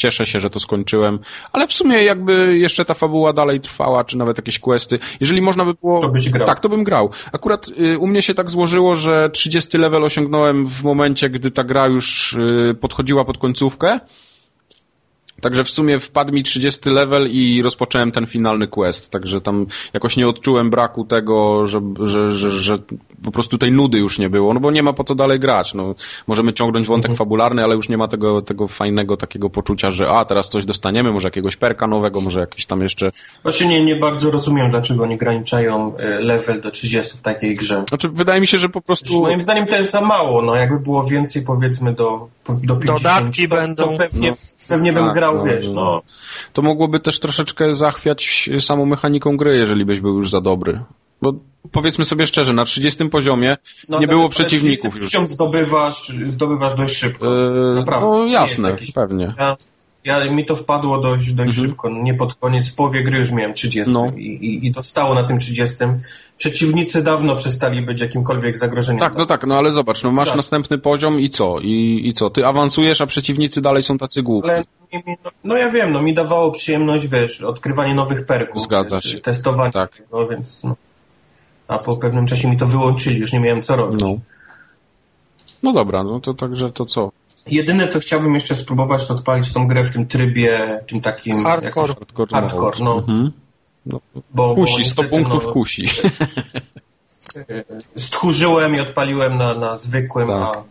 cieszę 0.00 0.26
się, 0.26 0.40
że 0.40 0.50
to 0.50 0.60
skończyłem, 0.60 1.18
ale 1.52 1.66
w 1.66 1.72
sumie 1.72 2.04
jakby 2.04 2.58
jeszcze 2.58 2.84
ta 2.84 2.94
fabuła 2.94 3.32
dalej 3.32 3.60
trwała, 3.60 4.04
czy 4.04 4.18
nawet 4.18 4.38
jakieś 4.38 4.58
questy, 4.58 4.98
jeżeli 5.20 5.42
można 5.42 5.64
by 5.64 5.74
było... 5.74 6.00
To 6.00 6.08
byś 6.08 6.30
grał. 6.30 6.46
Tak, 6.46 6.60
to 6.60 6.68
bym 6.68 6.84
grał. 6.84 7.10
Akurat 7.32 7.68
y, 7.68 7.98
u 7.98 8.06
mnie 8.06 8.22
się 8.22 8.34
tak 8.34 8.50
złożyło, 8.50 8.96
że 8.96 9.30
30 9.30 9.78
level 9.78 10.04
osiągnąłem 10.04 10.66
w 10.66 10.82
momencie, 10.82 11.30
gdy 11.30 11.50
ta 11.50 11.64
gra 11.64 11.86
już 11.86 12.32
y, 12.32 12.76
podchodziła 12.80 13.24
pod 13.24 13.38
końcówkę, 13.38 14.00
Także 15.40 15.64
w 15.64 15.70
sumie 15.70 16.00
wpadł 16.00 16.32
mi 16.32 16.42
30 16.42 16.90
level 16.90 17.30
i 17.30 17.62
rozpocząłem 17.62 18.12
ten 18.12 18.26
finalny 18.26 18.68
quest. 18.68 19.10
Także 19.10 19.40
tam 19.40 19.66
jakoś 19.94 20.16
nie 20.16 20.28
odczułem 20.28 20.70
braku 20.70 21.04
tego, 21.04 21.66
że, 21.66 21.80
że, 22.00 22.32
że, 22.32 22.50
że 22.50 22.78
po 23.24 23.32
prostu 23.32 23.58
tej 23.58 23.72
nudy 23.72 23.98
już 23.98 24.18
nie 24.18 24.30
było, 24.30 24.54
no 24.54 24.60
bo 24.60 24.70
nie 24.70 24.82
ma 24.82 24.92
po 24.92 25.04
co 25.04 25.14
dalej 25.14 25.40
grać. 25.40 25.74
No, 25.74 25.94
możemy 26.26 26.52
ciągnąć 26.52 26.86
wątek 26.86 27.10
mhm. 27.10 27.18
fabularny, 27.18 27.64
ale 27.64 27.74
już 27.74 27.88
nie 27.88 27.96
ma 27.96 28.08
tego, 28.08 28.42
tego 28.42 28.68
fajnego 28.68 29.16
takiego 29.16 29.50
poczucia, 29.50 29.90
że 29.90 30.08
a, 30.08 30.24
teraz 30.24 30.48
coś 30.48 30.64
dostaniemy, 30.64 31.12
może 31.12 31.28
jakiegoś 31.28 31.56
perka 31.56 31.86
nowego, 31.86 32.20
może 32.20 32.40
jakiś 32.40 32.66
tam 32.66 32.80
jeszcze... 32.80 33.10
Właśnie 33.42 33.68
nie, 33.68 33.84
nie 33.84 33.96
bardzo 33.96 34.30
rozumiem, 34.30 34.70
dlaczego 34.70 35.06
nie 35.06 35.18
graniczają 35.18 35.96
e, 35.96 36.20
level 36.20 36.60
do 36.60 36.70
30 36.70 37.18
w 37.18 37.22
takiej 37.22 37.54
grze. 37.54 37.84
Znaczy, 37.88 38.08
wydaje 38.08 38.40
mi 38.40 38.46
się, 38.46 38.58
że 38.58 38.68
po 38.68 38.80
prostu... 38.80 39.06
Znaczy, 39.06 39.22
moim 39.22 39.40
zdaniem 39.40 39.66
to 39.66 39.76
jest 39.76 39.92
za 39.92 40.00
mało, 40.00 40.42
no 40.42 40.56
jakby 40.56 40.80
było 40.80 41.04
więcej 41.04 41.42
powiedzmy 41.42 41.92
do, 41.92 42.28
do 42.48 42.76
50, 42.76 43.02
Dodatki 43.02 43.48
to, 43.48 43.56
będą. 43.56 43.84
To 43.84 43.98
pewnie, 43.98 44.30
no 44.30 44.36
pewnie 44.70 44.92
bym 44.92 45.04
tak, 45.04 45.14
grał, 45.14 45.36
no, 45.36 45.44
wiesz, 45.44 45.68
no. 45.68 45.74
no. 45.74 46.02
To 46.52 46.62
mogłoby 46.62 47.00
też 47.00 47.20
troszeczkę 47.20 47.74
zachwiać 47.74 48.50
samą 48.60 48.86
mechaniką 48.86 49.36
gry, 49.36 49.56
jeżeli 49.56 49.84
byś 49.84 50.00
był 50.00 50.16
już 50.16 50.30
za 50.30 50.40
dobry. 50.40 50.80
Bo 51.22 51.32
powiedzmy 51.72 52.04
sobie 52.04 52.26
szczerze, 52.26 52.52
na 52.52 52.64
30 52.64 53.08
poziomie 53.08 53.56
no, 53.88 53.98
nie 53.98 54.08
było 54.08 54.28
przeciwników 54.28 54.96
już. 54.96 55.12
zdobywasz, 55.24 56.12
zdobywasz 56.28 56.74
dość 56.74 56.96
szybko. 56.96 57.26
Yy, 57.26 57.74
Naprawdę. 57.74 58.08
No 58.08 58.26
jasne, 58.26 58.76
pewnie. 58.94 59.34
Ja, 59.38 59.56
ja, 60.04 60.30
mi 60.32 60.44
to 60.44 60.56
wpadło 60.56 61.00
dość, 61.00 61.32
dość 61.32 61.48
Mhm. 61.50 61.66
szybko. 61.68 61.90
Nie 62.02 62.14
pod 62.14 62.34
koniec, 62.34 62.68
w 62.72 62.74
połowie 62.74 63.04
gry 63.04 63.18
już 63.18 63.30
miałem 63.30 63.54
30 63.54 63.92
No. 63.92 64.06
i, 64.16 64.20
i, 64.22 64.66
i 64.66 64.72
to 64.72 64.82
stało 64.82 65.14
na 65.14 65.24
tym 65.24 65.38
30. 65.38 65.76
Przeciwnicy 66.38 67.02
dawno 67.02 67.36
przestali 67.36 67.82
być 67.82 68.00
jakimkolwiek 68.00 68.58
zagrożeniem. 68.58 69.00
Tak, 69.00 69.14
no 69.16 69.26
tak, 69.26 69.46
no 69.46 69.58
ale 69.58 69.72
zobacz, 69.72 70.02
no 70.04 70.12
masz 70.12 70.28
Tak. 70.28 70.36
następny 70.36 70.78
poziom 70.78 71.20
i 71.20 71.30
co? 71.30 71.60
I, 71.60 72.02
I 72.04 72.12
co? 72.12 72.30
Ty 72.30 72.46
awansujesz, 72.46 73.00
a 73.00 73.06
przeciwnicy 73.06 73.60
dalej 73.62 73.82
są 73.82 73.98
tacy 73.98 74.22
głupi. 74.22 74.48
Ale 74.50 74.62
no, 75.24 75.30
no 75.44 75.56
ja 75.56 75.70
wiem, 75.70 75.92
no 75.92 76.02
mi 76.02 76.14
dawało 76.14 76.52
przyjemność, 76.52 77.06
wiesz, 77.08 77.40
odkrywanie 77.40 77.94
nowych 77.94 78.26
perków. 78.26 78.62
Zgadza 78.62 78.96
wiesz, 78.96 79.12
się. 79.12 79.20
Testowanie 79.20 79.72
Tak. 79.72 79.96
tego, 79.96 80.28
więc 80.28 80.64
no. 80.64 80.76
A 81.68 81.78
po 81.78 81.96
pewnym 81.96 82.26
czasie 82.26 82.48
mi 82.50 82.56
to 82.56 82.66
wyłączyli, 82.66 83.20
już 83.20 83.32
nie 83.32 83.40
miałem 83.40 83.62
co 83.62 83.76
robić. 83.76 84.00
No. 84.00 84.18
No 85.62 85.72
dobra, 85.72 86.04
no 86.04 86.20
to 86.20 86.34
także 86.34 86.72
to 86.72 86.84
co? 86.84 87.10
Jedyne, 87.46 87.88
co 87.88 88.00
chciałbym 88.00 88.34
jeszcze 88.34 88.54
spróbować, 88.56 89.06
to 89.06 89.14
odpalić 89.14 89.52
tą 89.52 89.68
grę 89.68 89.84
w 89.84 89.90
tym 89.92 90.06
trybie, 90.06 90.80
tym 90.88 91.00
takim... 91.00 91.42
Hardcore. 91.42 91.94
Hardcore, 91.94 92.30
Hardcore, 92.32 92.78
mode. 92.78 92.84
no. 92.84 92.98
Mhm. 92.98 93.32
no. 93.86 94.00
Bo, 94.34 94.54
Kusi, 94.54 94.72
bo 94.72 94.72
100 94.72 94.78
niestety, 94.78 95.08
punktów 95.08 95.46
no, 95.46 95.52
kusi. 95.52 95.84
Stchórzyłem 97.96 98.74
i 98.74 98.80
odpaliłem 98.80 99.36
na, 99.38 99.54
na 99.54 99.78
zwykłym, 99.78 100.28
Tak. 100.28 100.56
a 100.56 100.64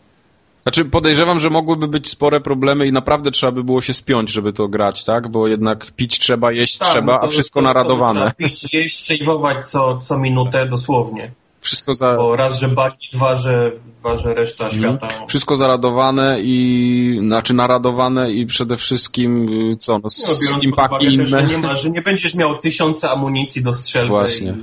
Znaczy 0.64 0.86
podejrzewam, 0.86 1.40
że 1.40 1.50
mogłyby 1.50 1.88
być 1.88 2.10
spore 2.10 2.42
problemy 2.42 2.88
i 2.88 2.92
naprawdę 2.92 3.32
trzeba 3.32 3.52
by 3.52 3.64
było 3.64 3.82
się 3.82 3.94
spiąć, 3.94 4.30
żeby 4.30 4.54
to 4.54 4.68
grać, 4.68 5.04
tak? 5.04 5.28
Bo 5.28 5.48
jednak 5.48 5.92
pić 5.92 6.20
trzeba, 6.20 6.52
jeść 6.52 6.78
Tak, 6.78 6.88
trzeba, 6.88 7.14
no 7.14 7.20
to- 7.20 7.26
a 7.26 7.30
wszystko 7.30 7.60
to- 7.60 7.64
to 7.64 7.68
naradowane. 7.68 8.20
Trzeba 8.20 8.32
pić, 8.32 8.74
jeść, 8.74 9.06
saveować 9.06 9.68
co, 9.68 9.98
co 9.98 10.18
minutę 10.18 10.66
dosłownie. 10.66 11.32
Wszystko 11.62 11.94
za... 11.94 12.16
Bo 12.16 12.36
raz, 12.36 12.60
że 12.60 12.68
baki, 12.68 13.10
dwa, 13.14 13.36
że, 13.36 13.72
dwa, 14.00 14.18
że 14.18 14.34
reszta 14.34 14.64
Mhm. 14.66 14.82
świata. 14.82 15.26
Wszystko 15.28 15.56
zaradowane 15.56 16.38
i 16.42 17.20
znaczy 17.22 17.54
naradowane 17.54 18.32
i 18.32 18.46
przede 18.46 18.78
wszystkim 18.78 19.50
y, 19.72 19.78
co, 19.78 19.94
no 19.94 20.00
No, 20.04 20.10
steampaki 20.10 21.06
też, 21.06 21.14
inne. 21.14 21.26
że, 21.28 21.44
nie 21.44 21.58
ma, 21.58 21.76
że 21.76 21.90
nie 21.90 22.02
będziesz 22.02 22.36
miał 22.36 22.58
tysiąca 22.58 23.12
amunicji 23.12 23.64
do 23.64 23.74
strzelby 23.74 24.10
Właśnie. 24.10 24.56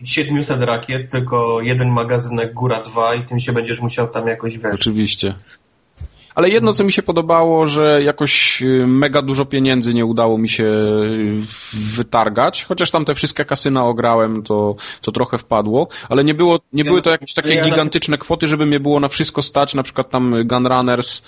i 0.00 0.06
700 0.06 0.60
rakiet, 0.62 1.10
tylko 1.10 1.60
jeden 1.60 1.88
magazynek, 1.90 2.54
góra 2.54 2.82
dwa 2.82 3.14
i 3.14 3.26
tym 3.26 3.40
się 3.40 3.52
będziesz 3.52 3.80
musiał 3.80 4.08
tam 4.08 4.26
jakoś 4.26 4.58
wiesz. 4.58 4.74
Oczywiście. 4.74 5.34
Ale 6.38 6.48
jedno, 6.48 6.72
co 6.72 6.84
mi 6.84 6.92
się 6.92 7.02
podobało, 7.02 7.66
że 7.66 8.02
jakoś 8.02 8.62
y, 8.62 8.86
mega 8.86 9.22
dużo 9.22 9.44
pieniędzy 9.44 9.94
nie 9.94 10.04
udało 10.06 10.38
mi 10.38 10.48
się 10.48 10.64
y, 10.64 11.42
wytargać, 11.72 12.64
chociaż 12.64 12.90
tam 12.90 13.04
te 13.04 13.14
wszystkie 13.14 13.44
kasyna 13.44 13.84
ograłem, 13.84 14.42
to, 14.42 14.76
to 15.02 15.12
trochę 15.12 15.38
wpadło, 15.38 15.88
ale 16.08 16.24
nie 16.24 16.34
było, 16.34 16.58
nie 16.72 16.84
były 16.84 17.02
to 17.02 17.10
jakieś 17.10 17.34
takie 17.34 17.62
gigantyczne 17.62 18.18
kwoty, 18.18 18.48
żeby 18.48 18.66
mnie 18.66 18.80
było 18.80 19.00
na 19.00 19.08
wszystko 19.08 19.42
stać, 19.42 19.74
na 19.74 19.82
przykład 19.82 20.10
tam 20.10 20.34
Gunrunners, 20.44 21.22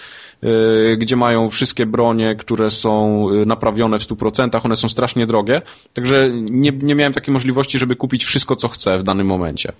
y, 0.45 0.97
gdzie 0.99 1.17
mają 1.17 1.51
wszystkie 1.51 1.87
bronie, 1.87 2.35
które 2.35 2.71
są 2.71 3.27
y, 3.31 3.47
naprawione 3.47 3.99
w 3.99 4.03
100%, 4.03 4.61
one 4.65 4.77
są 4.77 4.89
strasznie 4.89 5.27
drogie, 5.27 5.63
także 5.95 6.31
nie, 6.33 6.73
nie 6.83 6.95
miałem 6.95 7.13
takiej 7.13 7.33
możliwości, 7.35 7.79
żeby 7.79 7.97
kupić 7.97 8.25
wszystko, 8.25 8.57
co 8.57 8.69
chcę 8.69 8.99
w 8.99 9.03
danym 9.03 9.27
momencie. 9.27 9.73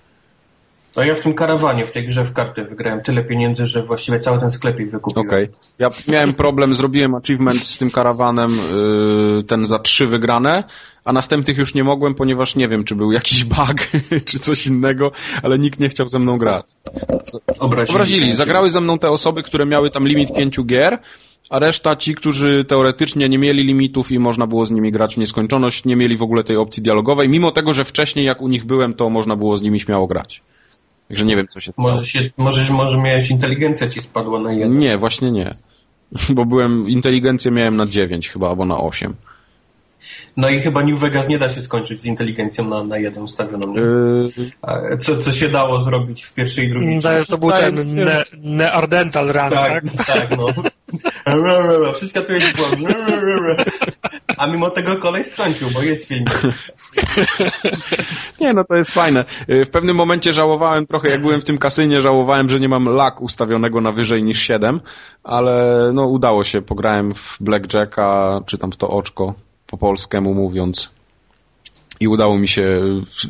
No 0.95 1.03
ja 1.03 1.15
w 1.15 1.19
tym 1.19 1.33
karawanie, 1.33 1.85
w 1.85 1.91
tej 1.91 2.07
grze 2.07 2.25
w 2.25 2.33
karty 2.33 2.65
wygrałem 2.65 3.01
tyle 3.01 3.23
pieniędzy, 3.23 3.65
że 3.65 3.83
właściwie 3.83 4.19
cały 4.19 4.39
ten 4.39 4.51
sklepik 4.51 4.91
wykupiłem. 4.91 5.27
Okej. 5.27 5.49
Ja 5.79 5.89
miałem 6.07 6.33
problem, 6.33 6.75
zrobiłem 6.75 7.15
achievement 7.15 7.63
z 7.63 7.77
tym 7.77 7.89
karawanem, 7.89 8.51
yy, 8.51 9.43
ten 9.43 9.65
za 9.65 9.79
trzy 9.79 10.07
wygrane, 10.07 10.63
a 11.05 11.13
następnych 11.13 11.57
już 11.57 11.75
nie 11.75 11.83
mogłem, 11.83 12.15
ponieważ 12.15 12.55
nie 12.55 12.67
wiem, 12.67 12.83
czy 12.83 12.95
był 12.95 13.11
jakiś 13.11 13.43
bug, 13.43 13.75
czy 14.29 14.39
coś 14.39 14.67
innego, 14.67 15.11
ale 15.43 15.59
nikt 15.59 15.79
nie 15.79 15.89
chciał 15.89 16.07
ze 16.07 16.19
mną 16.19 16.37
grać. 16.37 16.65
Obrazili. 17.59 17.95
Obrazili, 17.95 18.33
zagrały 18.33 18.69
ze 18.69 18.81
mną 18.81 18.99
te 18.99 19.09
osoby, 19.09 19.43
które 19.43 19.65
miały 19.65 19.89
tam 19.89 20.07
limit 20.07 20.33
pięciu 20.33 20.63
gier, 20.63 20.99
a 21.49 21.59
reszta 21.59 21.95
ci, 21.95 22.15
którzy 22.15 22.65
teoretycznie 22.67 23.29
nie 23.29 23.37
mieli 23.37 23.63
limitów 23.63 24.11
i 24.11 24.19
można 24.19 24.47
było 24.47 24.65
z 24.65 24.71
nimi 24.71 24.91
grać 24.91 25.15
w 25.15 25.17
nieskończoność, 25.17 25.85
nie 25.85 25.95
mieli 25.95 26.17
w 26.17 26.21
ogóle 26.21 26.43
tej 26.43 26.57
opcji 26.57 26.83
dialogowej, 26.83 27.29
mimo 27.29 27.51
tego, 27.51 27.73
że 27.73 27.85
wcześniej 27.85 28.25
jak 28.25 28.41
u 28.41 28.47
nich 28.47 28.65
byłem, 28.65 28.93
to 28.93 29.09
można 29.09 29.35
było 29.35 29.57
z 29.57 29.61
nimi 29.61 29.79
śmiało 29.79 30.07
grać. 30.07 30.41
Także 31.11 31.25
nie 31.25 31.35
wiem, 31.35 31.47
co 31.47 31.59
się 31.59 31.71
stało. 31.71 31.89
Może, 31.89 32.05
się, 32.05 32.29
może, 32.37 32.73
może 32.73 32.97
miałeś 32.97 33.29
inteligencja 33.29 33.89
ci 33.89 33.99
spadła 33.99 34.39
na 34.39 34.53
jeden. 34.53 34.77
Nie, 34.77 34.97
właśnie 34.97 35.31
nie. 35.31 35.55
Bo 36.35 36.45
byłem, 36.45 36.89
inteligencję 36.89 37.51
miałem 37.51 37.77
na 37.77 37.85
9 37.85 38.29
chyba, 38.29 38.49
albo 38.49 38.65
na 38.65 38.77
8. 38.77 39.15
No 40.37 40.49
i 40.49 40.61
chyba 40.61 40.83
New 40.83 40.99
Vegas 40.99 41.27
nie 41.27 41.39
da 41.39 41.49
się 41.49 41.61
skończyć 41.61 42.01
z 42.01 42.05
inteligencją 42.05 42.69
na, 42.69 42.83
na 42.83 42.97
jeden 42.97 43.23
ustawioną. 43.23 43.73
Yy, 43.75 44.97
Co, 44.99 45.17
co 45.17 45.31
się 45.31 45.49
dało 45.49 45.79
zrobić 45.79 46.23
w 46.23 46.33
pierwszej 46.33 46.65
i 46.65 46.69
drugiej 46.69 47.01
To, 47.01 47.11
jest, 47.11 47.29
to 47.29 47.37
był 47.37 47.51
ten 47.51 47.93
ne, 47.95 48.23
Neardental 48.37 49.27
Run, 49.27 49.49
tak? 49.49 49.83
Tak, 49.97 50.05
tak, 50.05 50.37
no. 50.37 50.47
Wszystko 51.93 52.21
tu 52.21 52.33
jest 52.33 52.57
błąd. 52.57 52.95
A 54.37 54.47
mimo 54.47 54.69
tego 54.69 54.95
kolej 54.95 55.23
skończył, 55.23 55.69
bo 55.73 55.81
jest 55.81 56.07
film. 56.07 56.25
nie, 58.41 58.53
no 58.53 58.63
to 58.63 58.75
jest 58.75 58.91
fajne. 58.91 59.25
Yy, 59.47 59.65
W 59.65 59.69
pewnym 59.69 59.95
momencie 59.95 60.33
żałowałem 60.33 60.87
trochę, 60.87 61.09
jak 61.09 61.21
byłem 61.21 61.41
w 61.41 61.43
tym 61.43 61.57
kasynie, 61.57 62.01
żałowałem, 62.01 62.49
że 62.49 62.59
nie 62.59 62.69
mam 62.69 62.85
lak 62.85 63.21
ustawionego 63.21 63.81
na 63.81 63.91
wyżej 63.91 64.23
niż 64.23 64.41
7, 64.41 64.81
ale 65.23 65.77
no 65.93 66.07
udało 66.07 66.43
się, 66.43 66.61
pograłem 66.61 67.13
w 67.13 67.37
Blackjacka, 67.41 68.39
czy 68.45 68.57
tam 68.57 68.71
w 68.71 68.77
to 68.77 68.89
oczko, 68.89 69.33
po 69.71 69.77
polskiemu 69.77 70.33
mówiąc. 70.33 70.89
I 71.99 72.07
udało 72.07 72.37
mi 72.37 72.47
się, 72.47 72.81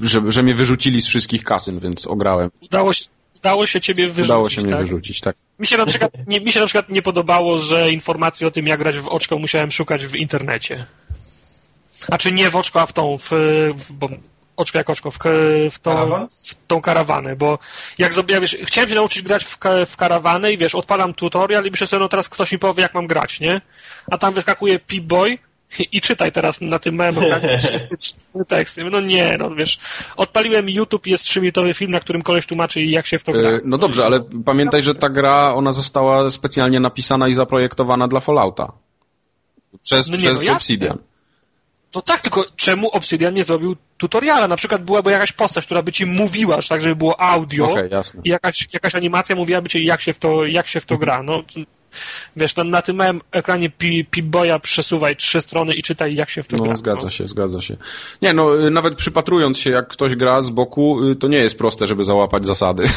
że, 0.02 0.20
że 0.28 0.44
mnie 0.44 0.56
wyrzucili 0.56 1.02
z 1.02 1.08
wszystkich 1.08 1.44
kasyn, 1.44 1.80
więc 1.80 2.08
ograłem. 2.08 2.50
Udało 2.62 2.94
się, 2.94 3.06
udało 3.36 3.68
się 3.68 3.82
ciebie 3.82 4.08
wyrzucić, 4.08 4.30
Udało 4.30 4.50
się 4.50 4.62
mnie 4.62 4.72
tak? 4.72 4.82
wyrzucić, 4.82 5.22
tak. 5.22 5.36
Mi 5.60 5.68
się, 5.68 5.78
na 5.78 5.86
przykład, 5.86 6.12
nie, 6.28 6.42
mi 6.42 6.52
się 6.52 6.60
na 6.60 6.66
przykład 6.66 6.90
nie 6.90 7.02
podobało, 7.02 7.58
że 7.58 7.92
informacji 7.92 8.48
o 8.48 8.52
tym, 8.52 8.68
jak 8.68 8.80
grać 8.80 9.00
w 9.00 9.08
oczko, 9.08 9.40
musiałem 9.40 9.72
szukać 9.72 10.06
w 10.06 10.16
internecie. 10.16 10.86
A 12.10 12.18
czy 12.18 12.32
nie 12.32 12.50
w 12.50 12.56
oczko, 12.56 12.82
a 12.82 12.86
w 12.86 12.94
tą, 12.94 13.18
w, 13.18 13.30
w, 13.76 13.92
bo 13.92 14.10
oczko 14.58 14.78
jak 14.78 14.90
oczko, 14.90 15.12
w, 15.12 15.18
w, 15.72 15.80
tą, 15.80 16.28
w 16.46 16.56
tą 16.68 16.82
karawanę, 16.82 17.36
bo 17.36 17.60
jak 17.98 18.14
sobie, 18.14 18.42
wiesz, 18.42 18.58
chciałem 18.64 18.90
się 18.90 18.96
nauczyć 18.96 19.22
grać 19.22 19.46
w, 19.46 19.58
w 19.86 19.98
karawanę 19.98 20.54
i 20.54 20.58
wiesz, 20.58 20.76
odpalam 20.76 21.14
tutorial 21.14 21.66
i 21.66 21.72
myślę 21.72 21.88
sobie, 21.88 22.00
no 22.00 22.10
teraz 22.10 22.30
ktoś 22.30 22.52
mi 22.52 22.60
powie, 22.60 22.82
jak 22.82 22.94
mam 22.94 23.08
grać, 23.08 23.40
nie? 23.40 23.62
A 24.12 24.18
tam 24.18 24.34
wyskakuje 24.34 24.80
Pip-Boy 24.80 25.38
i, 25.80 26.02
czytaj 26.02 26.32
teraz 26.32 26.62
na 26.62 26.80
tym 26.80 26.96
małym 26.96 27.18
ekranie 27.24 27.58
teksty. 28.48 28.84
No 28.84 29.02
nie, 29.02 29.38
no 29.40 29.56
wiesz, 29.56 29.80
odpaliłem 30.18 30.70
YouTube 30.70 31.08
i 31.08 31.12
jest 31.12 31.24
trzyminutowy 31.24 31.74
film, 31.74 31.92
na 31.92 32.00
którym 32.00 32.22
koleś 32.22 32.46
tłumaczy, 32.46 32.82
jak 32.82 33.06
się 33.08 33.20
w 33.20 33.24
to 33.24 33.32
gra. 33.32 33.50
E, 33.50 33.60
No 33.66 33.78
dobrze, 33.78 34.06
ale 34.06 34.20
pamiętaj, 34.46 34.84
że 34.84 34.96
ta 34.96 35.10
gra, 35.10 35.54
ona 35.54 35.72
została 35.72 36.30
specjalnie 36.30 36.80
napisana 36.80 37.28
i 37.28 37.34
zaprojektowana 37.34 38.08
dla 38.08 38.20
Fallouta. 38.20 38.72
Przez, 39.84 40.10
No 40.10 40.18
nie, 40.18 40.24
przez 40.24 40.48
no. 40.48 40.54
Obsidian. 40.54 40.98
No 41.96 42.02
tak, 42.02 42.22
tylko 42.22 42.46
czemu 42.56 42.90
Obsidian 42.90 43.34
nie 43.34 43.44
zrobił 43.44 43.76
tutoriala? 43.98 44.48
Na 44.48 44.56
przykład 44.56 44.84
byłaby 44.84 45.12
jakaś 45.12 45.32
postać, 45.32 45.66
która 45.66 45.84
by 45.84 45.92
ci 45.92 46.06
mówiła, 46.06 46.60
tak, 46.70 46.82
żeby 46.82 46.96
było 46.96 47.22
audio 47.22 47.76
jasne. 47.92 48.22
i 48.24 48.30
jakaś, 48.30 48.68
jakaś 48.74 48.96
animacja 48.96 49.36
mówiłaby 49.36 49.70
ci, 49.70 49.86
jak 49.86 50.02
się 50.02 50.14
w 50.14 50.20
to, 50.20 50.46
jak 50.46 50.68
się 50.68 50.80
w 50.80 50.86
to 50.86 50.98
gra. 50.98 51.24
No, 51.24 51.44
wiesz, 52.36 52.56
na, 52.56 52.64
na 52.64 52.82
tym 52.82 52.96
małym 52.96 53.22
ekranie 53.32 53.70
Pi- 53.70 54.06
Pip-Boya 54.12 54.60
przesuwaj 54.60 55.16
trzy 55.16 55.42
strony 55.42 55.74
i 55.74 55.84
czytaj, 55.84 56.16
jak 56.16 56.30
się 56.30 56.44
w 56.44 56.48
to 56.48 56.58
gra. 56.58 56.72
No, 56.72 56.78
zgadza 56.78 57.10
się, 57.10 57.28
zgadza 57.28 57.62
się. 57.62 57.78
Nie, 58.22 58.34
no, 58.34 58.68
y, 58.68 58.72
nawet 58.72 58.96
przypatrując 58.96 59.58
się, 59.58 59.70
jak 59.70 59.88
ktoś 59.88 60.16
gra 60.16 60.42
z 60.42 60.50
boku, 60.50 61.10
y, 61.10 61.16
to 61.16 61.28
nie 61.28 61.38
jest 61.38 61.58
proste, 61.58 61.88
żeby 61.88 62.04
załapać 62.04 62.46
zasady. 62.46 62.84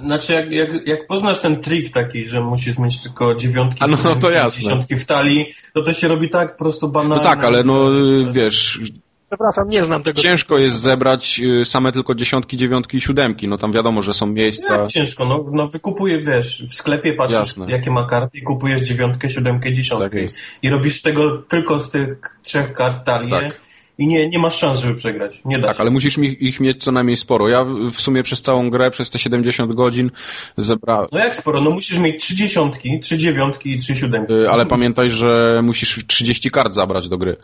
Znaczy, 0.00 0.32
jak, 0.32 0.50
jak, 0.50 0.86
jak 0.86 1.06
poznasz 1.06 1.38
ten 1.38 1.60
trik 1.60 1.90
taki, 1.92 2.28
że 2.28 2.40
musisz 2.40 2.78
mieć 2.78 3.02
tylko 3.02 3.34
dziewiątki, 3.34 3.80
A 3.80 3.86
no, 3.86 3.96
no 4.04 4.16
to 4.16 4.30
jasne. 4.30 4.62
dziesiątki 4.62 4.96
w 4.96 5.06
talii, 5.06 5.52
no 5.74 5.82
to 5.82 5.92
się 5.92 6.08
robi 6.08 6.30
tak 6.30 6.56
prosto 6.56 6.88
banalnie. 6.88 7.16
No 7.16 7.22
tak, 7.22 7.44
ale 7.44 7.64
no, 7.64 7.90
y, 7.98 8.32
wiesz, 8.32 8.80
Przepraszam, 9.26 9.68
nie 9.68 9.84
znam 9.84 10.02
tego. 10.02 10.20
ciężko 10.20 10.58
jest 10.58 10.76
zebrać 10.80 11.40
y, 11.60 11.64
same 11.64 11.92
tylko 11.92 12.14
dziesiątki, 12.14 12.56
dziewiątki 12.56 12.96
i 12.96 13.00
siódemki. 13.00 13.48
No 13.48 13.58
tam 13.58 13.72
wiadomo, 13.72 14.02
że 14.02 14.14
są 14.14 14.26
miejsca. 14.26 14.76
Jak 14.76 14.86
ciężko, 14.88 15.24
no, 15.24 15.44
no 15.52 15.68
wykupuję, 15.68 16.22
wiesz, 16.22 16.62
w 16.70 16.74
sklepie 16.74 17.14
patrzysz, 17.14 17.38
Jasne. 17.38 17.66
jakie 17.68 17.90
ma 17.90 18.06
karty 18.06 18.38
i 18.38 18.42
kupujesz 18.42 18.80
dziewiątkę, 18.80 19.30
siódemkę, 19.30 19.72
dziesiątkę. 19.74 20.10
Tak 20.10 20.18
jest. 20.22 20.38
I 20.62 20.70
robisz 20.70 20.98
z 20.98 21.02
tego 21.02 21.38
tylko 21.38 21.78
z 21.78 21.90
tych 21.90 22.18
trzech 22.42 22.72
kart 22.72 23.04
talię 23.06 23.30
Tak. 23.30 23.60
i 23.98 24.06
nie, 24.06 24.28
nie 24.28 24.38
masz 24.38 24.58
szans, 24.58 24.80
żeby 24.80 24.94
przegrać. 24.94 25.40
Nie 25.44 25.58
da 25.58 25.66
Tak, 25.66 25.76
się. 25.76 25.80
ale 25.82 25.90
musisz 25.90 26.18
mi, 26.18 26.36
ich 26.40 26.60
mieć 26.60 26.84
co 26.84 26.92
najmniej 26.92 27.16
sporo. 27.16 27.48
Ja 27.48 27.64
w- 27.64 28.00
sumie 28.00 28.22
przez 28.22 28.42
całą 28.42 28.70
grę, 28.70 28.90
przez 28.90 29.10
te 29.10 29.18
70 29.18 29.72
godzin 29.74 30.10
zebrałem. 30.58 31.08
No 31.12 31.18
jak 31.18 31.36
sporo? 31.36 31.60
No 31.60 31.70
musisz 31.70 31.98
mieć 31.98 32.24
trzy 32.24 32.34
dziesiątki, 32.36 33.00
trzy 33.00 33.18
dziewiątki 33.18 33.72
i 33.72 33.78
trzy 33.78 33.96
siódemki. 33.96 34.32
Y, 34.32 34.50
Ale 34.50 34.66
pamiętaj, 34.66 35.10
że 35.10 35.60
musisz 35.62 36.06
30 36.06 36.50
kart 36.50 36.74
zabrać 36.74 37.08
do 37.08 37.18
gry. 37.18 37.36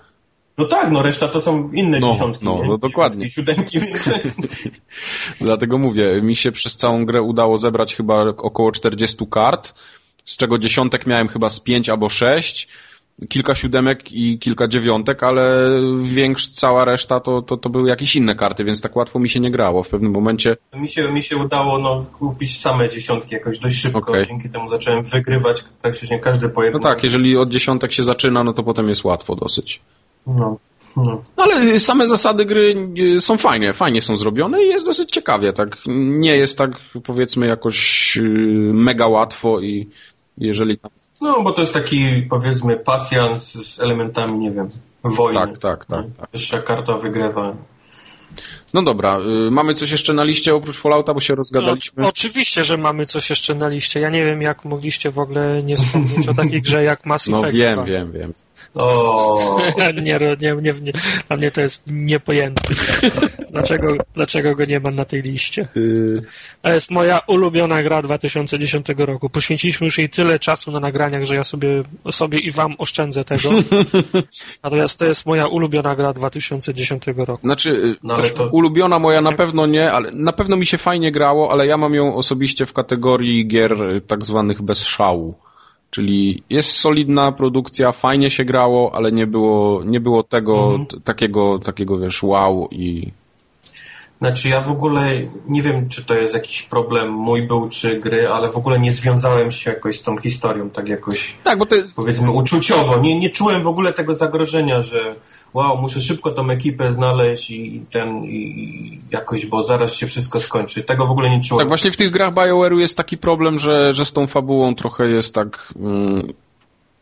No 0.61 0.67
tak, 0.67 0.91
no 0.91 1.03
reszta 1.03 1.29
to 1.29 1.41
są 1.41 1.73
inne 1.73 2.01
No, 2.01 2.13
dziesiątki. 2.13 2.45
no, 2.45 2.63
no 2.67 2.79
dokładnie. 2.79 3.27
I 3.27 3.31
siódemki, 3.31 3.81
więc... 3.81 4.11
Dlatego 5.41 5.79
mówię, 5.79 6.23
mi 6.23 6.37
się 6.37 6.53
przez 6.53 6.77
całą 6.77 7.05
grę 7.07 7.23
udało 7.23 7.59
zebrać 7.59 7.97
chyba 7.97 8.23
około 8.29 8.73
40 8.73 9.27
kart, 9.31 9.75
z 10.25 10.37
czego 10.37 10.59
dziesiątek 10.59 11.07
miałem 11.07 11.29
chyba 11.29 11.49
z 11.49 11.61
5 11.61 11.89
albo 11.89 12.09
6 12.09 12.69
kilka 13.29 13.55
siódemek 13.55 14.13
i 14.13 14.39
kilka 14.39 14.69
dziewiątek, 14.69 15.23
ale 15.23 15.71
większa, 16.05 16.51
cała 16.53 16.85
reszta 16.85 17.21
to, 17.21 17.43
to, 17.43 17.57
to 17.57 17.69
były 17.71 17.89
jakieś 17.89 18.17
inne 18.17 18.35
karty, 18.35 18.65
więc 18.65 18.81
tak 18.81 18.97
łatwo 18.97 19.19
mi 19.19 19.29
się 19.29 19.41
nie 19.41 19.51
grało. 19.51 19.83
W 19.83 19.89
pewnym 19.89 20.13
momencie... 20.13 20.57
Mi 20.75 20.89
się, 20.89 21.13
mi 21.13 21.23
się 21.23 21.37
udało 21.37 21.79
no, 21.79 22.05
kupić 22.19 22.61
same 22.61 22.91
dziesiątki 22.91 23.35
jakoś 23.35 23.59
dość 23.59 23.77
szybko, 23.77 23.99
okay. 23.99 24.27
dzięki 24.27 24.51
temu 24.51 24.71
zacząłem 24.71 25.03
wygrywać 25.03 25.65
praktycznie 25.83 26.19
każdy 26.19 26.49
po 26.49 26.65
jednym. 26.65 26.83
No 26.83 26.89
tak, 26.89 27.05
jeżeli 27.05 27.37
od 27.37 27.49
dziesiątek 27.49 27.93
się 27.93 28.03
zaczyna, 28.03 28.45
no 28.45 28.53
to 28.53 28.63
potem 28.63 28.89
jest 28.89 29.05
łatwo 29.05 29.37
dosyć. 29.37 29.81
No. 30.27 30.59
No. 30.97 31.25
Ale 31.37 31.81
same 31.81 32.07
zasady 32.07 32.45
gry 32.45 32.75
y, 32.99 33.21
są 33.21 33.39
fajnie, 33.39 33.73
fajnie 33.73 34.03
są 34.03 34.17
zrobione 34.17 34.63
i 34.63 34.69
jest 34.69 34.87
dosyć 34.87 35.11
ciekawie, 35.11 35.53
tak. 35.53 35.77
Nie 35.87 36.37
jest 36.37 36.59
tak, 36.59 36.71
powiedzmy, 37.05 37.47
jakoś 37.47 38.17
y, 38.17 38.23
mega 38.75 39.07
łatwo 39.07 39.61
i 39.61 39.89
jeżeli 40.39 40.79
tam... 40.79 40.91
No, 41.21 41.43
bo 41.43 41.53
to 41.53 41.61
jest 41.61 41.75
taki, 41.75 42.27
powiedzmy, 42.31 42.77
pasjans 42.77 43.53
z 43.53 43.81
elementami, 43.81 44.39
nie 44.39 44.51
wiem, 44.51 44.71
wojny. 45.05 45.41
Tak, 45.41 45.59
tak, 45.59 45.85
tak. 45.85 46.07
tak. 46.19 46.31
Wyższa 46.33 46.63
karta 46.63 46.99
wygrywa. 46.99 47.57
No 48.75 48.83
dobra, 48.83 49.19
y, 49.19 49.51
mamy 49.51 49.75
coś 49.75 49.91
jeszcze 49.91 50.13
na 50.13 50.25
liście 50.25 50.55
oprócz 50.55 50.79
Fallouta, 50.79 51.15
bo 51.15 51.21
się 51.21 51.35
rozgadaliśmy? 51.35 52.03
No, 52.03 52.09
oczywiście, 52.09 52.65
że 52.65 52.77
mamy 52.77 53.07
coś 53.07 53.31
jeszcze 53.31 53.55
na 53.55 53.69
liście. 53.69 54.01
Ja 54.01 54.11
nie 54.11 54.25
wiem, 54.25 54.43
jak 54.43 54.65
mogliście 54.65 55.11
w 55.11 55.19
ogóle 55.19 55.63
nie 55.63 55.77
wspomnieć 55.77 56.29
o 56.29 56.35
takiej 56.35 56.63
grze 56.63 56.85
jak 56.85 57.07
Mass 57.07 57.29
no, 57.29 57.39
Effect. 57.39 57.55
No 57.55 57.65
wiem, 57.65 57.75
2. 57.75 57.85
wiem, 57.85 58.13
wiem. 58.13 58.33
O. 58.75 59.61
nie, 60.03 60.03
nie, 60.03 60.57
nie, 60.63 60.73
nie, 60.81 60.93
dla 61.29 61.37
mnie 61.37 61.51
to 61.51 61.61
jest 61.61 61.83
niepojęte. 61.87 62.75
Dlaczego, 63.51 63.95
dlaczego 64.15 64.55
go 64.55 64.65
nie 64.65 64.81
ma 64.81 64.91
na 64.91 65.05
tej 65.05 65.23
liście? 65.23 65.69
Y. 65.77 66.21
To 66.63 66.73
jest 66.73 66.91
moja 66.91 67.21
ulubiona 67.27 67.83
gra 67.83 68.03
2010 68.03 68.87
roku. 68.99 69.31
Poświęciliśmy 69.31 69.85
już 69.85 69.99
jej 69.99 70.09
tyle 70.09 70.39
czasu 70.39 70.73
na 70.73 70.81
nagraniach, 70.81 71.25
że 71.25 71.35
ja 71.35 71.45
sobie, 71.45 71.83
sobie 72.11 72.39
i 72.39 72.51
wam 72.51 72.75
oszczędzę 72.79 73.25
tego. 73.25 73.51
Natomiast 74.65 74.99
to 74.99 75.05
jest 75.05 75.27
moja 75.27 75.47
ulubiona 75.47 75.97
gra 75.97 76.13
2010 76.13 77.07
roku. 77.07 77.39
Znaczy, 77.43 77.71
y, 77.71 77.97
no, 78.03 78.19
to... 78.19 78.49
ulubiona 78.49 78.99
moja 78.99 79.21
na 79.21 79.33
pewno 79.33 79.67
nie, 79.67 79.93
ale 79.93 80.11
na 80.11 80.33
pewno 80.33 80.57
mi 80.57 80.67
się 80.67 80.79
fajnie 80.79 81.13
grało, 81.13 81.53
ale 81.53 81.67
ja 81.67 81.77
mam 81.77 81.95
ją 81.95 82.17
osobiście 82.17 82.67
w 82.67 82.73
kategorii 82.73 83.49
gier 83.49 83.77
tak 84.07 84.27
zwanych 84.27 84.63
bez 84.63 84.85
szału. 84.85 85.35
Czyli 85.91 86.43
jest 86.51 86.71
solidna 86.71 87.33
produkcja, 87.33 87.93
fajnie 87.93 88.31
się 88.31 88.45
grało, 88.45 88.95
ale 88.95 89.13
nie 89.13 89.27
było, 89.27 89.85
nie 89.85 90.01
było 90.01 90.23
tego 90.23 90.75
mhm. 90.75 91.03
takiego, 91.03 91.59
takiego, 91.59 91.99
wiesz, 91.99 92.23
wow 92.23 92.69
i... 92.71 93.13
Znaczy 94.19 94.49
ja 94.49 94.61
w 94.61 94.71
ogóle 94.71 95.13
nie 95.49 95.63
wiem, 95.63 95.89
czy 95.89 96.05
to 96.05 96.15
jest 96.15 96.35
jakiś 96.35 96.63
problem 96.63 97.11
mój 97.11 97.47
był, 97.47 97.69
czy 97.69 98.01
gry, 98.01 98.29
ale 98.29 98.49
w 98.49 98.57
ogóle 98.57 98.79
nie 98.79 98.93
związałem 98.93 99.53
się 99.53 99.71
jakoś 99.71 100.01
z 100.01 100.03
tą 100.03 100.19
historią, 100.19 100.71
tak 100.71 100.89
jakoś, 100.89 101.37
tak, 101.43 101.59
bo 101.59 101.77
jest... 101.77 101.97
powiedzmy, 101.97 102.31
uczuciowo. 102.31 102.99
Nie, 103.01 103.19
nie 103.19 103.31
czułem 103.31 103.63
w 103.63 103.67
ogóle 103.67 103.93
tego 103.93 104.15
zagrożenia, 104.15 104.83
że 104.83 105.15
wow, 105.55 105.77
muszę 105.77 106.01
szybko 106.01 106.33
tą 106.33 106.51
ekipę 106.51 106.93
znaleźć 106.93 107.51
i 107.51 107.85
ten, 107.93 108.25
i 108.25 109.01
jakoś, 109.11 109.47
bo 109.47 109.63
zaraz 109.63 109.95
się 109.95 110.07
wszystko 110.07 110.41
skończy. 110.41 110.83
Tego 110.83 111.07
w 111.07 111.11
ogóle 111.11 111.31
nie 111.31 111.45
czułem. 111.45 111.59
Tak, 111.59 111.69
właśnie 111.69 111.91
w 111.91 111.97
tych 111.97 112.11
grach 112.11 112.35
BioWare'u 112.35 112.79
jest 112.79 112.97
taki 112.97 113.19
problem, 113.19 113.59
że, 113.59 113.95
że 113.95 114.05
z 114.05 114.13
tą 114.13 114.27
fabułą 114.27 114.75
trochę 114.75 115.09
jest 115.09 115.35
tak... 115.35 115.75
Mm... 115.77 116.33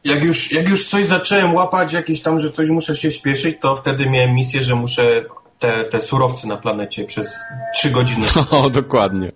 Jak 0.04 0.24
już, 0.24 0.52
jak 0.52 0.68
już 0.68 0.86
coś 0.86 1.06
zacząłem 1.06 1.54
łapać, 1.54 1.92
jakieś 1.92 2.20
tam, 2.20 2.40
że 2.40 2.50
coś 2.50 2.68
muszę 2.68 2.96
się 2.96 3.12
śpieszyć, 3.12 3.56
to 3.60 3.76
wtedy 3.76 4.10
miałem 4.10 4.34
misję, 4.34 4.62
że 4.62 4.74
muszę 4.74 5.24
te, 5.58 5.84
te 5.84 6.00
surowce 6.00 6.48
na 6.48 6.56
planecie 6.56 7.04
przez 7.04 7.34
trzy 7.74 7.90
godziny. 7.90 8.26
O, 8.50 8.70
dokładnie. 8.70 9.32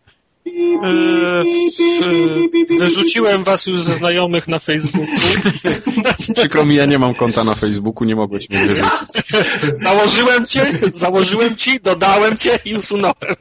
Eee, 0.46 1.44
wyrzuciłem 2.78 3.44
was 3.44 3.66
już 3.66 3.82
ze 3.82 3.94
znajomych 3.94 4.48
na 4.48 4.58
Facebooku. 4.58 5.06
Przykro 6.36 6.64
mi, 6.64 6.74
ja 6.74 6.86
nie 6.86 6.98
mam 6.98 7.14
konta 7.14 7.44
na 7.44 7.54
Facebooku, 7.54 8.04
nie 8.04 8.16
mogłeś 8.16 8.50
mnie 8.50 8.66
wyrzucić. 8.66 8.90
Założyłem 9.76 10.46
cię, 10.46 10.66
założyłem 10.94 11.56
ci, 11.56 11.80
dodałem 11.80 12.36
cię 12.36 12.58
i 12.64 12.74
usunąłem. 12.76 13.34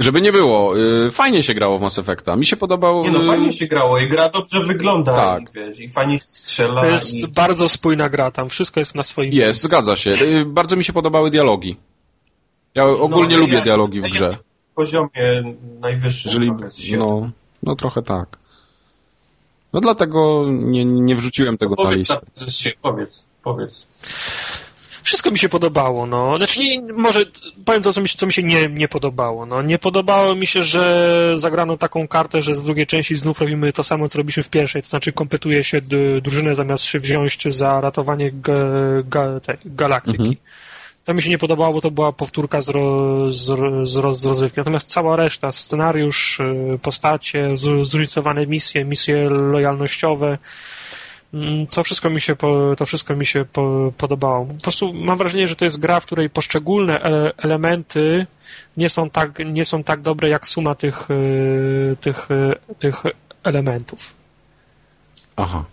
Żeby 0.00 0.20
nie 0.20 0.32
było, 0.32 0.78
y, 1.06 1.10
fajnie 1.10 1.42
się 1.42 1.54
grało 1.54 1.78
w 1.78 1.82
Mass 1.82 1.98
Effecta. 1.98 2.36
Mi 2.36 2.46
się 2.46 2.56
podobało... 2.56 3.04
Nie 3.04 3.10
no, 3.10 3.26
fajnie 3.26 3.52
się 3.52 3.66
grało 3.66 3.98
i 3.98 4.08
gra 4.08 4.28
dobrze 4.28 4.64
wygląda. 4.64 5.14
Tak. 5.16 5.42
I, 5.42 5.46
wiesz, 5.54 5.80
i 5.80 5.88
fajnie 5.88 6.20
strzela. 6.20 6.80
To 6.80 6.86
jest 6.86 7.14
i... 7.14 7.28
bardzo 7.28 7.68
spójna 7.68 8.08
gra, 8.08 8.30
tam 8.30 8.48
wszystko 8.48 8.80
jest 8.80 8.94
na 8.94 9.02
swoim 9.02 9.32
Jest, 9.32 9.46
miejscu. 9.46 9.68
zgadza 9.68 9.96
się. 9.96 10.10
Y, 10.10 10.44
bardzo 10.46 10.76
mi 10.76 10.84
się 10.84 10.92
podobały 10.92 11.30
dialogi. 11.30 11.76
Ja 12.74 12.86
ogólnie 12.86 13.36
no, 13.36 13.40
lubię 13.40 13.54
ja, 13.54 13.64
dialogi 13.64 14.00
w 14.00 14.04
grze. 14.04 14.36
W 14.72 14.74
poziomie 14.74 15.54
najwyższym. 15.80 16.30
Jeżeli, 16.30 16.52
no, 16.98 17.30
no 17.62 17.76
trochę 17.76 18.02
tak. 18.02 18.38
No 19.72 19.80
dlatego 19.80 20.44
nie, 20.48 20.84
nie 20.84 21.16
wrzuciłem 21.16 21.58
tego 21.58 21.74
no, 21.78 21.84
na 21.84 21.90
listę. 21.90 22.20
Powiedz, 22.82 23.24
powiedz. 23.42 23.86
Wszystko 25.02 25.30
mi 25.30 25.38
się 25.38 25.48
podobało, 25.48 26.06
no. 26.06 26.36
Znaczy, 26.36 26.60
nie, 26.60 26.92
może 26.92 27.24
powiem 27.64 27.82
to, 27.82 27.92
co 27.92 28.00
mi, 28.00 28.08
co 28.08 28.26
mi 28.26 28.32
się 28.32 28.42
nie, 28.42 28.68
nie 28.68 28.88
podobało. 28.88 29.46
No. 29.46 29.62
Nie 29.62 29.78
podobało 29.78 30.34
mi 30.34 30.46
się, 30.46 30.62
że 30.62 31.32
zagrano 31.36 31.76
taką 31.76 32.08
kartę, 32.08 32.42
że 32.42 32.54
z 32.54 32.64
drugiej 32.64 32.86
części 32.86 33.16
znów 33.16 33.40
robimy 33.40 33.72
to 33.72 33.82
samo, 33.82 34.08
co 34.08 34.18
robiliśmy 34.18 34.42
w 34.42 34.48
pierwszej, 34.48 34.82
to 34.82 34.88
znaczy 34.88 35.12
kompletuje 35.12 35.64
się 35.64 35.80
drużynę 36.22 36.56
zamiast 36.56 36.84
się 36.84 36.98
wziąć 36.98 37.54
za 37.54 37.80
ratowanie 37.80 38.32
ga, 38.32 38.54
ga, 39.04 39.40
tej, 39.40 39.56
galaktyki. 39.64 40.18
Mhm. 40.18 40.36
To 41.04 41.14
mi 41.14 41.22
się 41.22 41.30
nie 41.30 41.38
podobało, 41.38 41.72
bo 41.74 41.80
to 41.80 41.90
była 41.90 42.12
powtórka 42.12 42.60
z, 42.60 42.68
ro, 42.68 43.32
z, 43.32 43.46
z, 43.84 44.18
z 44.18 44.24
rozrywki. 44.24 44.60
Natomiast 44.60 44.88
cała 44.88 45.16
reszta, 45.16 45.52
scenariusz, 45.52 46.40
y, 46.40 46.78
postacie, 46.82 47.56
zróżnicowane 47.56 48.46
misje, 48.46 48.84
misje 48.84 49.30
lojalnościowe, 49.30 50.38
mm, 51.34 51.66
to 51.66 51.84
wszystko 51.84 52.10
mi 52.10 52.20
się, 52.20 52.36
to 52.76 52.86
wszystko 52.86 53.16
mi 53.16 53.26
się 53.26 53.44
podobało. 53.96 54.46
Po 54.46 54.54
prostu 54.54 54.94
mam 54.94 55.18
wrażenie, 55.18 55.46
że 55.46 55.56
to 55.56 55.64
jest 55.64 55.80
gra, 55.80 56.00
w 56.00 56.06
której 56.06 56.30
poszczególne 56.30 57.00
elementy 57.36 58.26
nie 58.76 58.88
są 58.88 59.10
tak, 59.10 59.38
nie 59.46 59.64
są 59.64 59.84
tak 59.84 60.00
dobre 60.00 60.28
jak 60.28 60.48
suma 60.48 60.74
tych, 60.74 61.10
y, 61.10 61.96
tych, 62.00 62.30
y, 62.30 62.54
tych 62.78 63.02
elementów. 63.42 64.14
Aha. 65.36 65.64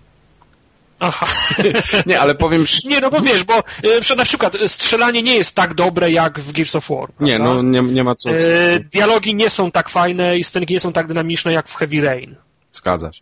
Aha. 0.99 1.27
nie, 2.05 2.19
ale 2.19 2.35
powiem... 2.35 2.65
Nie, 2.85 3.01
no 3.01 3.11
bo 3.11 3.21
wiesz, 3.21 3.43
bo 3.43 3.57
e, 3.57 4.15
na 4.15 4.25
przykład 4.25 4.57
strzelanie 4.67 5.23
nie 5.23 5.35
jest 5.35 5.55
tak 5.55 5.73
dobre 5.73 6.11
jak 6.11 6.39
w 6.39 6.51
Gears 6.51 6.75
of 6.75 6.89
War. 6.89 7.07
Prawda? 7.07 7.25
Nie, 7.25 7.39
no 7.39 7.61
nie, 7.61 7.81
nie 7.81 8.03
ma 8.03 8.15
co... 8.15 8.29
E, 8.29 8.79
dialogi 8.79 9.35
nie 9.35 9.49
są 9.49 9.71
tak 9.71 9.89
fajne 9.89 10.37
i 10.37 10.43
scenki 10.43 10.73
nie 10.73 10.79
są 10.79 10.93
tak 10.93 11.07
dynamiczne 11.07 11.53
jak 11.53 11.67
w 11.67 11.75
Heavy 11.75 12.01
Rain. 12.01 12.35
Zgadza 12.71 13.13
się. 13.13 13.21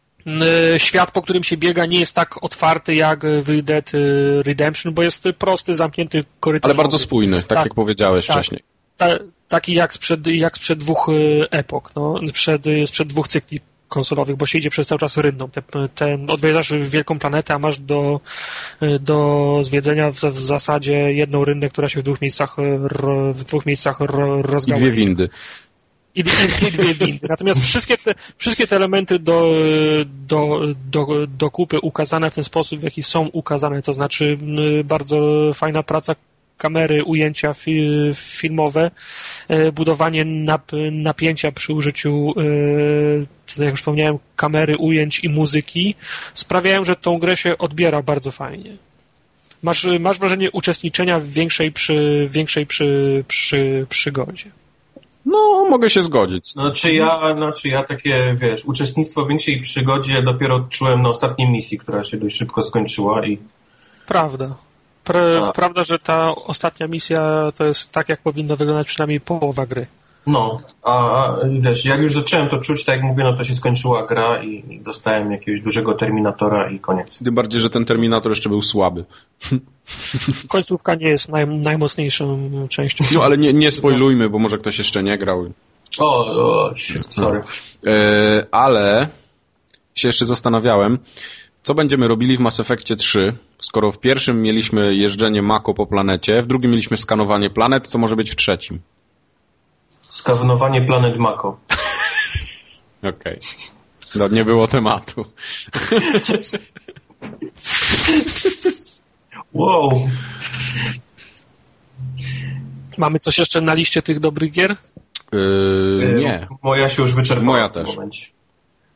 E, 0.74 0.80
świat, 0.80 1.12
po 1.12 1.22
którym 1.22 1.44
się 1.44 1.58
biega, 1.58 1.86
nie 1.86 2.00
jest 2.00 2.16
tak 2.16 2.44
otwarty 2.44 2.96
jak 2.96 3.26
w 3.26 3.62
Dead 3.62 3.92
Redemption, 4.46 4.94
bo 4.94 5.04
jest 5.04 5.24
prosty, 5.38 5.76
zamknięty 5.76 6.24
korytarz. 6.40 6.70
Ale 6.70 6.76
bardzo 6.76 6.98
spójny, 6.98 7.38
tak, 7.38 7.48
tak 7.48 7.66
jak 7.66 7.74
powiedziałeś 7.74 8.26
tak, 8.26 8.38
wcześniej. 8.38 8.64
Ta, 8.98 9.08
taki 9.48 9.74
jak 9.74 9.94
sprzed, 9.94 10.28
jak 10.28 10.58
sprzed 10.58 10.80
dwóch 10.80 11.08
epok, 11.52 11.92
no, 11.96 12.16
sprzed, 12.30 12.66
sprzed 12.86 13.08
dwóch 13.08 13.28
cykli 13.28 13.60
konsolowych, 13.88 14.36
bo 14.36 14.46
się 14.46 14.58
idzie 14.58 14.70
przez 14.70 14.88
cały 14.88 15.00
czas 15.00 15.18
rynną. 15.18 15.50
Te, 15.50 15.62
ten, 15.96 16.32
odwiedzasz 16.32 16.74
wielką 16.74 17.20
planetę, 17.20 17.54
a 17.54 17.60
masz 17.60 17.80
do, 17.80 18.20
do 19.00 19.60
zwiedzenia 19.64 20.12
w, 20.12 20.16
w 20.16 20.40
zasadzie 20.40 20.94
jedną 20.94 21.46
rynnę, 21.46 21.70
która 21.70 21.88
się 21.88 22.00
w 22.00 22.04
dwóch 22.04 22.22
miejscach, 22.22 22.56
w 23.34 23.44
dwóch 23.44 23.66
miejscach 23.66 24.00
rozgałęzi. 24.42 24.88
I 24.88 24.92
dwie 24.92 25.06
windy. 25.06 25.30
I, 26.16 26.20
i, 26.20 26.68
i 26.68 26.72
dwie 26.72 26.94
windy. 26.94 27.28
Natomiast 27.30 27.62
wszystkie 27.62 27.98
te, 27.98 28.16
wszystkie 28.38 28.68
te 28.68 28.76
elementy 28.76 29.20
do, 29.20 29.52
do, 30.06 30.62
do, 30.92 31.08
do 31.28 31.52
kupy 31.52 31.80
ukazane 31.80 32.30
w 32.30 32.36
ten 32.36 32.44
sposób, 32.44 32.80
w 32.80 32.84
jaki 32.84 33.04
są 33.04 33.28
ukazane, 33.28 33.82
to 33.82 33.94
znaczy 33.94 34.38
bardzo 34.84 35.18
fajna 35.54 35.84
praca 35.84 36.16
kamery, 36.58 37.04
ujęcia 37.04 37.54
fi 37.54 37.90
filmowe, 38.16 38.92
e, 39.48 39.72
budowanie 39.72 40.26
nap 40.26 40.72
napięcia 40.92 41.52
przy 41.52 41.74
użyciu, 41.74 42.34
e, 43.58 43.64
jak 43.64 43.72
już 43.72 43.80
wspomniałem, 43.80 44.18
kamery, 44.36 44.78
ujęć 44.78 45.24
i 45.24 45.30
muzyki 45.30 45.96
sprawiają, 46.34 46.84
że 46.84 46.96
tą 46.96 47.18
grę 47.18 47.38
się 47.38 47.58
odbiera 47.58 48.02
bardzo 48.02 48.32
fajnie. 48.32 48.78
Masz, 49.64 49.88
masz 50.00 50.20
wrażenie 50.20 50.52
uczestniczenia 50.52 51.20
w 51.20 51.26
większej, 51.28 51.72
przy, 51.72 52.28
większej 52.30 52.66
przy, 52.66 53.24
przy, 53.28 53.86
przygodzie. 53.90 54.52
No, 55.26 55.66
mogę 55.70 55.90
się 55.90 56.02
zgodzić. 56.02 56.52
Znaczy 56.52 56.94
ja, 56.94 57.36
znaczy 57.36 57.70
ja 57.70 57.84
takie, 57.84 58.36
wiesz, 58.40 58.66
uczestnictwo 58.66 59.26
w 59.26 59.28
większej 59.28 59.60
przygodzie 59.60 60.22
dopiero 60.22 60.56
odczułem 60.56 61.02
na 61.02 61.10
ostatniej 61.10 61.50
misji, 61.50 61.78
która 61.78 62.04
się 62.04 62.18
dość 62.18 62.38
szybko 62.38 62.62
skończyła 62.62 63.26
i... 63.26 63.38
Prawda. 64.08 64.56
Pra, 65.06 65.52
prawda, 65.52 65.84
że 65.84 66.00
ta 66.00 66.36
ostatnia 66.36 66.88
misja 66.88 67.52
to 67.56 67.66
jest 67.66 67.92
tak, 67.92 68.10
jak 68.10 68.22
powinno 68.22 68.56
wyglądać 68.56 68.88
przynajmniej 68.88 69.20
połowa 69.20 69.66
gry. 69.66 69.88
No, 70.28 70.62
a, 70.84 71.16
a 71.16 71.40
wiesz, 71.60 71.86
jak 71.86 72.02
już 72.02 72.14
zacząłem 72.14 72.50
to 72.50 72.58
czuć, 72.58 72.86
tak 72.86 72.96
jak 72.96 73.06
mówię, 73.06 73.24
no 73.24 73.34
to 73.34 73.44
się 73.44 73.56
skończyła 73.56 74.06
gra 74.06 74.44
i, 74.44 74.74
i 74.74 74.82
dostałem 74.82 75.32
jakiegoś 75.32 75.62
dużego 75.62 75.94
Terminatora 75.94 76.70
i 76.70 76.80
koniec. 76.80 77.20
Tym 77.24 77.36
bardziej, 77.36 77.62
że 77.62 77.70
ten 77.70 77.86
Terminator 77.86 78.32
jeszcze 78.32 78.50
był 78.50 78.62
słaby. 78.62 79.06
Końcówka 80.48 80.96
nie 80.96 81.10
jest 81.10 81.30
naj, 81.30 81.48
najmocniejszą 81.48 82.50
częścią. 82.70 83.06
No, 83.14 83.24
ale 83.24 83.38
nie, 83.38 83.54
nie 83.54 83.72
spoilujmy, 83.72 84.30
bo 84.30 84.40
może 84.40 84.58
ktoś 84.58 84.78
jeszcze 84.78 85.04
nie 85.04 85.18
grał. 85.18 85.54
O, 86.00 86.26
o 86.26 86.74
sorry. 87.10 87.42
No. 87.86 87.92
E, 87.92 88.46
ale 88.52 89.10
się 89.96 90.08
jeszcze 90.08 90.26
zastanawiałem, 90.26 91.00
co 91.66 91.74
będziemy 91.74 92.08
robili 92.08 92.38
w 92.38 92.40
Mass 92.40 92.60
Effectie 92.60 92.96
3, 92.96 93.36
skoro 93.60 93.92
w 93.92 94.00
pierwszym 94.00 94.42
mieliśmy 94.42 94.96
jeżdżenie 94.96 95.42
Mako 95.42 95.74
po 95.74 95.88
planecie, 95.88 96.42
w 96.42 96.48
drugim 96.48 96.72
mieliśmy 96.72 96.98
skanowanie 96.98 97.50
planet, 97.50 97.88
co 97.88 97.98
może 97.98 98.16
być 98.16 98.32
w 98.32 98.36
trzecim? 98.36 98.82
Skanowanie 100.10 100.82
planet 100.82 101.18
Mako. 101.18 101.48
Okej. 103.00 103.12
Okay. 103.12 103.40
No, 104.16 104.28
nie 104.28 104.46
było 104.46 104.68
tematu. 104.68 105.26
wow. 109.54 110.10
Mamy 112.98 113.20
coś 113.20 113.38
jeszcze 113.38 113.62
na 113.62 113.74
liście 113.74 114.02
tych 114.02 114.20
dobrych 114.20 114.52
gier? 114.52 114.76
Yy, 115.32 116.14
nie. 116.18 116.48
Moja 116.64 116.90
się 116.90 117.02
już 117.02 117.14
wyczerpała 117.14 117.52
Moja 117.52 117.70
też. 117.70 117.88
momencie. 117.88 118.26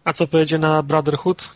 A 0.04 0.14
co 0.14 0.28
pojedzie 0.28 0.58
na 0.58 0.84
Brotherhood? 0.84 1.50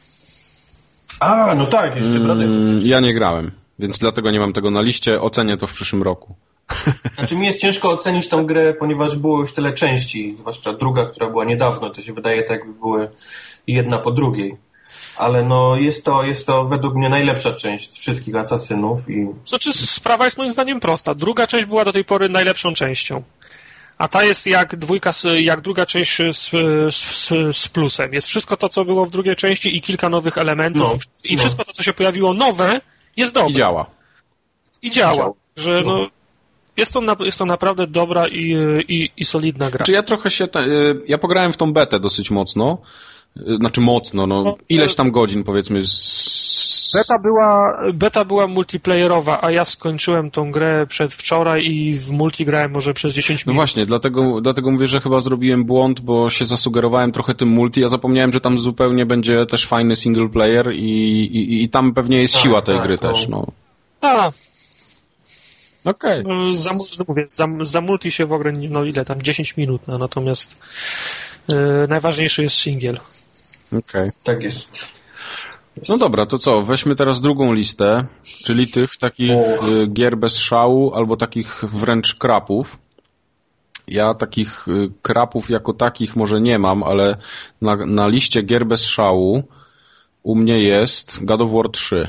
A, 1.20 1.56
no 1.56 1.66
tak, 1.68 1.96
jeszcze 1.96 2.16
Mm, 2.16 2.24
Brotherhood. 2.24 2.84
ja 2.84 3.00
nie 3.00 3.14
grałem, 3.14 3.52
więc 3.80 4.00
dlatego 4.00 4.32
nie 4.32 4.40
mam 4.40 4.54
tego 4.54 4.72
na 4.72 4.82
liście. 4.82 5.22
Ocenię 5.22 5.58
to 5.58 5.68
w 5.68 5.74
przyszłym 5.74 6.04
roku. 6.04 6.36
Znaczy 7.18 7.36
mi 7.36 7.46
jest 7.46 7.60
ciężko 7.60 7.90
ocenić 7.92 8.28
tą 8.30 8.46
grę, 8.46 8.74
ponieważ 8.74 9.16
było 9.16 9.40
już 9.40 9.54
tyle 9.54 9.74
części, 9.74 10.36
zwłaszcza 10.38 10.74
druga, 10.74 11.06
która 11.06 11.30
była 11.30 11.46
niedawno, 11.46 11.90
to 11.90 12.02
się 12.02 12.14
wydaje 12.14 12.42
tak, 12.44 12.60
jakby 12.60 12.74
były 12.74 13.10
jedna 13.68 13.98
po 13.98 14.12
drugiej. 14.12 14.58
Ale 15.18 15.44
no 15.44 15.76
jest 15.76 16.06
to, 16.06 16.24
jest 16.24 16.46
to 16.48 16.66
według 16.66 16.96
mnie 16.96 17.10
najlepsza 17.10 17.54
część 17.54 17.92
z 17.92 17.98
wszystkich 17.98 18.36
asasynów 18.36 19.10
i 19.10 19.28
Znaczy, 19.46 19.74
sprawa 19.74 20.26
jest 20.26 20.38
moim 20.38 20.52
zdaniem 20.52 20.80
prosta. 20.80 21.16
Druga 21.16 21.48
część 21.48 21.66
była 21.66 21.86
do 21.86 21.92
tej 21.94 22.06
pory 22.06 22.30
najlepszą 22.30 22.74
częścią. 22.74 23.24
A 24.04 24.08
ta 24.08 24.24
jest 24.24 24.48
jak 24.48 24.76
dwójka, 24.76 25.12
jak 25.40 25.62
druga 25.62 25.86
część 25.86 26.18
z, 26.18 26.50
z, 26.96 27.56
z, 27.58 27.68
plusem. 27.68 28.14
Jest 28.14 28.28
wszystko 28.28 28.58
to, 28.58 28.70
co 28.70 28.86
było 28.86 29.06
w 29.06 29.10
drugiej 29.10 29.36
części 29.36 29.78
i 29.78 29.82
kilka 29.82 30.10
nowych 30.10 30.38
elementów. 30.38 30.92
No, 30.92 30.96
I 31.24 31.34
no. 31.36 31.40
wszystko 31.40 31.64
to, 31.66 31.74
co 31.74 31.84
się 31.84 31.94
pojawiło 31.94 32.34
nowe, 32.34 32.82
jest 33.18 33.34
dobre. 33.34 33.52
I 33.52 33.54
działa. 33.54 33.86
I 34.82 34.92
działa. 34.92 35.16
Działa. 35.16 35.34
Że 35.56 35.82
No. 35.86 35.98
no, 35.98 36.08
jest, 36.78 36.94
to 36.94 37.02
na, 37.02 37.16
jest 37.20 37.38
to 37.38 37.46
naprawdę 37.46 37.88
dobra 37.88 38.28
i, 38.28 38.56
i, 38.88 39.10
i 39.18 39.26
solidna 39.26 39.72
gra. 39.72 39.86
Czy 39.86 39.92
ja 39.92 40.04
trochę 40.04 40.32
się. 40.32 40.46
y, 40.46 41.02
Ja 41.08 41.18
pograłem 41.18 41.54
w 41.54 41.58
tą 41.58 41.74
betę 41.74 42.00
dosyć 42.00 42.32
mocno. 42.32 42.78
Y, 43.38 43.42
Znaczy 43.60 43.82
mocno, 43.82 44.28
no. 44.28 44.58
Ileś 44.70 44.96
tam 44.96 45.12
godzin 45.12 45.44
powiedzmy. 45.44 45.86
Z... 45.86 46.83
Beta 46.94 47.20
była, 47.20 47.80
beta 47.94 48.26
była 48.26 48.48
multiplayerowa, 48.48 49.40
a 49.42 49.52
ja 49.52 49.66
skończyłem 49.66 50.32
tą 50.32 50.52
grę 50.52 50.86
przedwczoraj 50.90 51.66
i 51.66 51.96
w 51.96 52.12
multi 52.12 52.46
grałem 52.46 52.72
może 52.72 52.94
przez 52.94 53.14
10 53.14 53.46
No 53.46 53.50
minut. 53.52 53.56
właśnie, 53.60 53.86
dlatego, 53.86 54.42
dlatego 54.42 54.72
mówię, 54.72 54.88
że 54.88 55.02
chyba 55.02 55.22
zrobiłem 55.22 55.64
błąd, 55.66 56.00
bo 56.00 56.30
się 56.30 56.46
zasugerowałem 56.46 57.12
trochę 57.12 57.36
tym 57.36 57.48
multi. 57.50 57.82
Ja 57.82 57.90
zapomniałem, 57.90 58.34
że 58.34 58.42
tam 58.42 58.60
zupełnie 58.60 59.06
będzie 59.06 59.46
też 59.46 59.68
fajny 59.68 59.96
single 59.96 60.30
player 60.30 60.72
i, 60.74 60.80
i, 61.26 61.64
i 61.64 61.70
tam 61.70 61.94
pewnie 61.94 62.22
jest 62.22 62.34
Tak, 62.34 62.44
siła 62.44 62.62
tej 62.62 62.76
tak, 62.78 62.88
gry 62.88 62.98
no. 63.02 63.10
też, 63.14 63.28
no. 63.28 63.48
A, 64.02 64.32
Okej. 65.86 66.24
no, 66.28 66.56
za, 66.56 66.74
no 66.74 67.06
mówię, 67.08 67.26
za, 67.28 67.48
za 67.62 67.82
multi 67.82 68.12
się 68.12 68.26
w 68.26 68.34
ogóle, 68.34 68.54
nie- 68.54 68.70
no 68.70 68.84
ile 68.84 69.06
tam, 69.06 69.22
10 69.22 69.58
minut, 69.58 69.82
no, 69.88 69.98
natomiast 69.98 70.60
e, 71.50 71.88
najważniejszy 71.90 72.44
jest 72.44 72.56
singiel. 72.56 73.00
okej. 73.78 74.12
tak 74.24 74.44
jest. 74.44 75.03
No 75.90 75.98
dobra, 75.98 76.26
to 76.26 76.38
co? 76.38 76.62
Weźmy 76.62 76.96
teraz 76.96 77.22
drugą 77.22 77.54
listę, 77.54 78.06
czyli 78.24 78.68
tych 78.68 78.98
takich 78.98 79.32
Och. 79.32 79.68
y, 79.68 79.88
gier 79.88 80.18
bez 80.18 80.38
szału 80.38 80.94
albo 80.94 81.18
takich 81.18 81.64
wręcz 81.74 82.16
krapów. 82.16 82.78
Ja 83.88 84.14
takich 84.14 84.68
y, 84.68 84.92
krapów 85.02 85.50
jako 85.50 85.74
takich 85.74 86.16
może 86.16 86.42
nie 86.42 86.60
mam, 86.60 86.84
ale 86.84 87.18
na, 87.62 87.76
na 87.76 88.08
liście 88.08 88.42
gier 88.42 88.66
bez 88.66 88.86
szału 88.86 89.44
u 90.24 90.36
mnie 90.36 90.64
jest 90.64 91.26
God 91.26 91.42
of 91.42 91.52
War 91.52 91.70
3. 91.72 92.08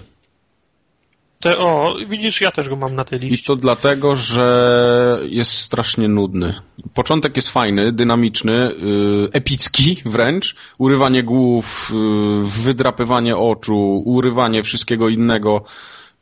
Te, 1.44 1.58
o, 1.58 1.94
widzisz, 2.06 2.40
ja 2.40 2.50
też 2.50 2.68
go 2.68 2.76
mam 2.76 2.94
na 2.94 3.04
tej 3.04 3.18
I 3.18 3.22
liście. 3.22 3.46
to 3.46 3.56
dlatego, 3.56 4.16
że 4.16 5.20
jest 5.28 5.52
strasznie 5.52 6.08
nudny. 6.08 6.54
Początek 6.94 7.36
jest 7.36 7.48
fajny, 7.48 7.92
dynamiczny, 7.92 8.52
yy, 8.52 9.28
epicki 9.32 10.02
wręcz. 10.06 10.56
Urywanie 10.78 11.22
głów, 11.22 11.92
yy, 11.94 12.44
wydrapywanie 12.44 13.36
oczu, 13.36 14.02
urywanie 14.04 14.62
wszystkiego 14.62 15.08
innego. 15.08 15.64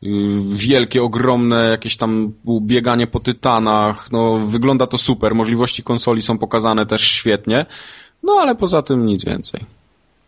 Yy, 0.02 0.12
wielkie, 0.56 1.02
ogromne 1.02 1.68
jakieś 1.68 1.96
tam 1.96 2.32
bieganie 2.60 3.06
po 3.06 3.20
tytanach. 3.20 4.12
No, 4.12 4.38
wygląda 4.38 4.86
to 4.86 4.98
super. 4.98 5.34
Możliwości 5.34 5.82
konsoli 5.82 6.22
są 6.22 6.38
pokazane 6.38 6.86
też 6.86 7.02
świetnie. 7.02 7.66
No, 8.22 8.32
ale 8.32 8.54
poza 8.54 8.82
tym 8.82 9.06
nic 9.06 9.24
więcej. 9.24 9.64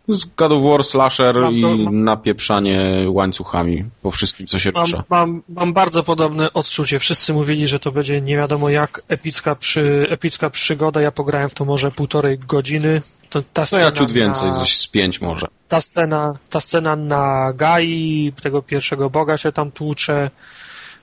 Z 0.08 0.24
God 0.36 0.52
of 0.52 0.62
War, 0.62 0.84
slasher 0.84 1.40
Mam 1.40 1.52
i 1.54 1.60
mam- 1.62 2.04
napieprzanie 2.04 3.04
łańcuchami 3.08 3.84
po 4.02 4.10
wszystkim, 4.10 4.46
co 4.46 4.58
się 4.58 4.70
Mam, 4.74 4.82
rusza. 4.84 5.04
mam, 5.08 5.42
mam 5.48 5.72
bardzo 5.72 6.02
podobne 6.02 6.52
odczucie. 6.52 6.98
Wszyscy 6.98 7.32
mówili, 7.34 7.68
że 7.68 7.78
to 7.78 7.92
będzie 7.92 8.20
nie 8.20 8.36
wiadomo 8.36 8.68
jak 8.70 9.02
epicka, 9.08 9.54
przy, 9.54 10.06
epicka 10.10 10.50
przygoda. 10.50 11.00
Ja 11.00 11.12
pograłem 11.12 11.48
w 11.48 11.54
to 11.54 11.64
może 11.64 11.90
półtorej 11.90 12.38
godziny. 12.38 13.02
To, 13.30 13.42
ta 13.42 13.62
No 13.62 13.66
scena 13.66 13.82
ja 13.82 13.92
ciut 13.92 14.12
więcej, 14.12 14.48
na, 14.50 14.58
coś 14.60 14.76
z 14.78 14.86
pięć 14.86 15.20
może. 15.20 15.46
ta 15.68 15.80
scena, 15.80 16.34
ta 16.50 16.60
scena 16.60 16.96
na 16.96 17.52
Gai, 17.56 18.32
tego 18.42 18.62
pierwszego 18.62 19.10
boga 19.10 19.36
się 19.36 19.52
tam 19.52 19.70
tłucze. 19.70 20.30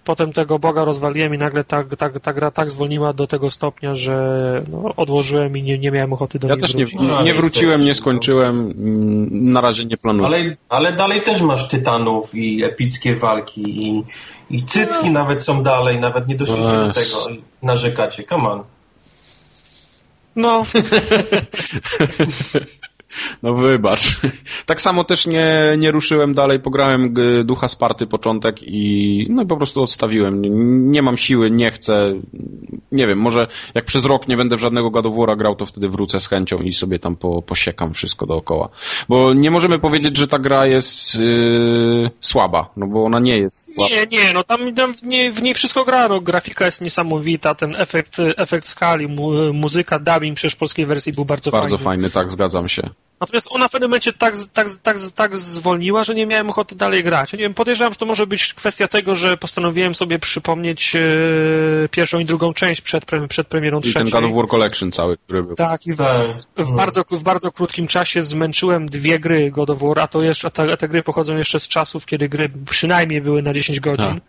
Potem 0.06 0.34
tego 0.34 0.60
boga 0.60 0.86
rozwaliłem 0.86 1.36
i 1.36 1.38
nagle 1.38 1.64
ta, 1.64 1.84
ta, 1.84 2.10
ta 2.10 2.34
gra 2.34 2.52
tak 2.52 2.72
zwolniła 2.72 3.14
do 3.14 3.28
tego 3.28 3.49
stopnia, 3.49 3.95
że 3.95 4.64
no, 4.72 4.95
odłożyłem 4.95 5.58
i 5.58 5.64
nie, 5.64 5.78
nie 5.80 5.91
miałem 5.91 6.14
ochoty 6.14 6.39
do 6.39 6.47
Ja 6.47 6.54
niej 6.54 6.62
też 6.62 6.76
nie, 6.76 6.86
wrócić. 6.86 7.10
No, 7.10 7.24
nie 7.24 7.34
wróciłem, 7.34 7.82
nie 7.82 7.95
skończyłem, 7.95 8.74
na 9.32 9.62
razie 9.62 9.86
nie 9.86 9.97
planuję. 9.97 10.26
Ale, 10.26 10.58
ale 10.70 10.93
dalej 10.93 11.24
też 11.24 11.41
masz 11.41 11.68
tytanów 11.68 12.36
i 12.36 12.64
epickie 12.64 13.16
walki 13.16 13.88
i, 13.88 14.04
i 14.49 14.66
cycki 14.66 15.10
nawet 15.10 15.43
są 15.43 15.64
dalej, 15.64 15.99
nawet 15.99 16.28
nie 16.28 16.36
doszliście 16.36 16.76
do 16.76 16.93
tego 16.93 17.30
i 17.30 17.41
narzekacie, 17.66 18.24
come 18.24 18.49
on. 18.49 18.64
No, 20.36 20.66
No 23.43 23.53
wybacz. 23.53 24.01
Tak 24.65 24.82
samo 24.82 25.03
też 25.03 25.28
nie, 25.28 25.76
nie 25.78 25.91
ruszyłem 25.91 26.34
dalej, 26.34 26.59
pograłem 26.59 27.13
Ducha 27.43 27.67
Sparty 27.67 28.07
początek 28.07 28.55
i 28.61 29.28
no 29.30 29.45
po 29.45 29.57
prostu 29.57 29.82
odstawiłem. 29.82 30.41
Nie, 30.41 30.49
nie 30.91 31.01
mam 31.01 31.17
siły, 31.17 31.51
nie 31.51 31.72
chcę. 31.72 32.13
Nie 32.91 33.07
wiem, 33.07 33.19
może 33.19 33.47
jak 33.76 33.86
przez 33.86 34.05
rok 34.05 34.28
nie 34.28 34.38
będę 34.38 34.55
w 34.55 34.59
żadnego 34.59 34.89
War'a 34.89 35.38
grał, 35.38 35.55
to 35.55 35.65
wtedy 35.65 35.89
wrócę 35.89 36.19
z 36.19 36.28
chęcią 36.28 36.57
i 36.57 36.74
sobie 36.74 36.99
tam 36.99 37.15
po, 37.15 37.41
posiekam 37.41 37.93
wszystko 37.93 38.26
dookoła. 38.26 38.69
Bo 39.09 39.34
nie 39.34 39.51
możemy 39.51 39.80
powiedzieć, 39.80 40.17
że 40.17 40.28
ta 40.28 40.39
gra 40.39 40.65
jest 40.65 41.19
yy, 41.19 42.11
słaba, 42.19 42.69
no 42.78 42.88
bo 42.88 43.03
ona 43.03 43.19
nie 43.19 43.38
jest 43.38 43.76
słaba. 43.76 43.95
nie, 43.95 44.17
nie, 44.17 44.34
no 44.34 44.43
tam, 44.43 44.76
tam 44.76 44.93
w, 44.93 45.03
niej, 45.03 45.32
w 45.32 45.41
niej 45.41 45.53
wszystko 45.53 45.86
gra, 45.86 46.07
no, 46.07 46.22
grafika 46.22 46.65
jest 46.65 46.82
niesamowita, 46.82 47.55
ten 47.55 47.76
efekt, 47.76 48.17
efekt 48.38 48.67
skali, 48.67 49.07
mu, 49.07 49.53
muzyka, 49.53 49.99
dubbing 49.99 50.36
przecież 50.36 50.53
w 50.53 50.57
polskiej 50.57 50.86
wersji 50.86 51.13
był 51.13 51.26
bardzo, 51.26 51.51
Bardzo 51.51 51.78
fajny. 51.78 51.86
fajny, 51.86 52.09
tak, 52.09 52.28
zgadzam 52.28 52.69
się. 52.69 52.89
Natomiast 53.22 53.47
ona 53.51 53.67
w 53.67 53.72
pewnym 53.72 53.89
momencie 53.89 54.13
tak, 54.13 54.36
tak, 54.53 54.69
tak, 54.84 54.97
tak 55.15 55.38
zwolniła, 55.38 56.03
że 56.03 56.15
nie 56.15 56.26
miałem 56.26 56.49
ochoty 56.49 56.76
dalej 56.76 57.03
grać. 57.03 57.34
Ja 57.34 57.38
nie 57.38 57.43
wiem, 57.43 57.53
podejrzewam, 57.53 57.93
że 57.93 57.99
to 57.99 58.05
może 58.05 58.28
być 58.28 58.53
kwestia 58.53 58.88
tego, 58.88 59.15
że 59.15 59.38
postanowiłem 59.38 59.95
sobie 59.95 60.19
przypomnieć 60.19 60.95
e, 60.95 60.99
pierwszą 61.91 62.19
i 62.19 62.26
drugą 62.26 62.53
część 62.53 62.82
przed, 62.82 63.05
pre, 63.05 63.28
przed 63.28 63.47
premierą 63.47 63.80
I 63.80 63.82
ten 63.82 63.91
trzeciej. 63.91 64.11
God 64.11 64.24
of 64.24 64.36
War 64.36 64.47
Collection 64.47 64.91
cały, 64.91 65.17
który 65.17 65.43
był. 65.43 65.55
Tak, 65.55 65.88
i 65.88 65.93
w, 65.93 65.97
Tak. 65.97 66.17
w, 66.57 66.72
bardzo, 66.72 67.03
w 67.11 67.24
bardzo 67.24 67.51
krótkim 67.51 67.88
czasie 67.88 68.24
zmęczyłem 68.24 68.86
dwie 68.86 69.19
gry 69.19 69.51
God 69.51 69.69
of 69.69 69.80
War, 69.80 69.99
a 69.99 70.07
to 70.07 70.22
jeszcze, 70.22 70.47
a 70.47 70.51
te, 70.51 70.74
a 70.74 70.78
te 70.78 70.88
gry 70.88 71.03
pochodzą 71.03 71.38
jeszcze 71.38 71.59
z 71.59 71.67
czasów, 71.67 72.05
kiedy 72.05 72.30
gry 72.30 72.51
przynajmniej 72.69 73.22
były 73.22 73.41
na 73.41 73.53
10 73.53 73.80
godzin. 73.80 74.13
Tak. 74.13 74.24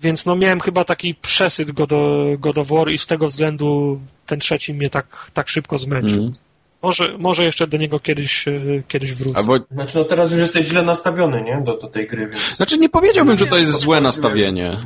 Więc 0.00 0.26
no 0.26 0.36
miałem 0.36 0.60
chyba 0.60 0.84
taki 0.84 1.14
przesyt 1.14 1.72
God 1.72 1.92
of, 1.92 2.40
God 2.40 2.58
of 2.58 2.68
War 2.68 2.90
i 2.92 2.98
z 2.98 3.06
tego 3.06 3.28
względu 3.28 4.00
ten 4.26 4.40
trzeci 4.40 4.74
mnie 4.74 4.90
tak, 4.90 5.30
tak 5.34 5.48
szybko 5.48 5.78
zmęczył. 5.78 6.16
Mhm. 6.16 6.43
Może, 6.84 7.18
może 7.18 7.44
jeszcze 7.44 7.66
do 7.66 7.76
niego 7.76 8.00
kiedyś, 8.00 8.48
e, 8.48 8.52
kiedyś 8.88 9.14
wrócę. 9.14 9.38
Albo 9.38 9.58
Znaczy 9.70 9.98
no 9.98 10.04
teraz 10.04 10.30
już 10.30 10.40
jesteś 10.40 10.66
źle 10.66 10.82
nastawiony, 10.82 11.42
nie? 11.42 11.62
Do, 11.64 11.76
do 11.76 11.86
tej 11.86 12.06
gry, 12.06 12.28
więc... 12.28 12.56
Znaczy 12.56 12.78
nie 12.78 12.88
powiedziałbym, 12.88 13.38
że 13.38 13.46
to 13.46 13.58
jest 13.58 13.72
to 13.72 13.78
złe 13.78 14.00
nastawienie. 14.00 14.78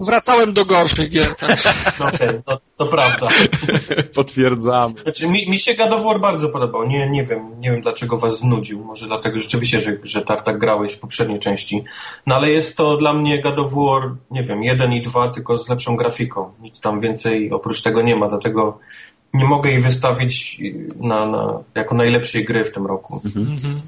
Wracałem 0.00 0.52
do 0.52 0.64
gorszych 0.64 1.10
gier. 1.10 1.36
Tak. 1.36 1.58
No 2.00 2.06
okej, 2.06 2.28
no, 2.46 2.58
to 2.76 2.86
prawda. 2.86 3.28
Potwierdzamy. 4.14 4.94
Znaczy, 5.02 5.28
mi, 5.28 5.50
mi 5.50 5.58
się 5.58 5.74
God 5.74 5.92
of 5.92 6.04
War 6.04 6.20
bardzo 6.20 6.48
podobał. 6.48 6.88
Nie, 6.88 7.10
nie 7.10 7.24
wiem, 7.24 7.60
nie 7.60 7.70
wiem 7.70 7.80
dlaczego 7.80 8.16
was 8.16 8.38
znudził. 8.38 8.84
Może 8.84 9.06
dlatego 9.06 9.40
rzeczywiście, 9.40 9.80
że, 9.80 9.96
że 10.02 10.22
tak, 10.22 10.42
tak 10.42 10.58
grałeś 10.58 10.92
w 10.92 10.98
poprzedniej 10.98 11.40
części. 11.40 11.84
No 12.26 12.34
ale 12.34 12.50
jest 12.50 12.76
to 12.76 12.96
dla 12.96 13.12
mnie 13.12 13.42
God 13.42 13.58
of 13.58 13.72
War, 13.72 14.14
nie 14.30 14.42
wiem, 14.42 14.62
jeden 14.62 14.92
i 14.92 15.02
dwa, 15.02 15.28
tylko 15.28 15.58
z 15.58 15.68
lepszą 15.68 15.96
grafiką. 15.96 16.52
Nic 16.60 16.80
tam 16.80 17.00
więcej 17.00 17.52
oprócz 17.52 17.82
tego 17.82 18.02
nie 18.02 18.16
ma, 18.16 18.28
dlatego 18.28 18.78
nie 19.34 19.44
mogę 19.44 19.70
jej 19.70 19.82
wystawić 19.82 20.60
na, 21.00 21.26
na, 21.26 21.58
jako 21.74 21.94
najlepszej 21.94 22.44
gry 22.44 22.64
w 22.64 22.72
tym 22.72 22.86
roku. 22.86 23.20
Mhm. 23.36 23.82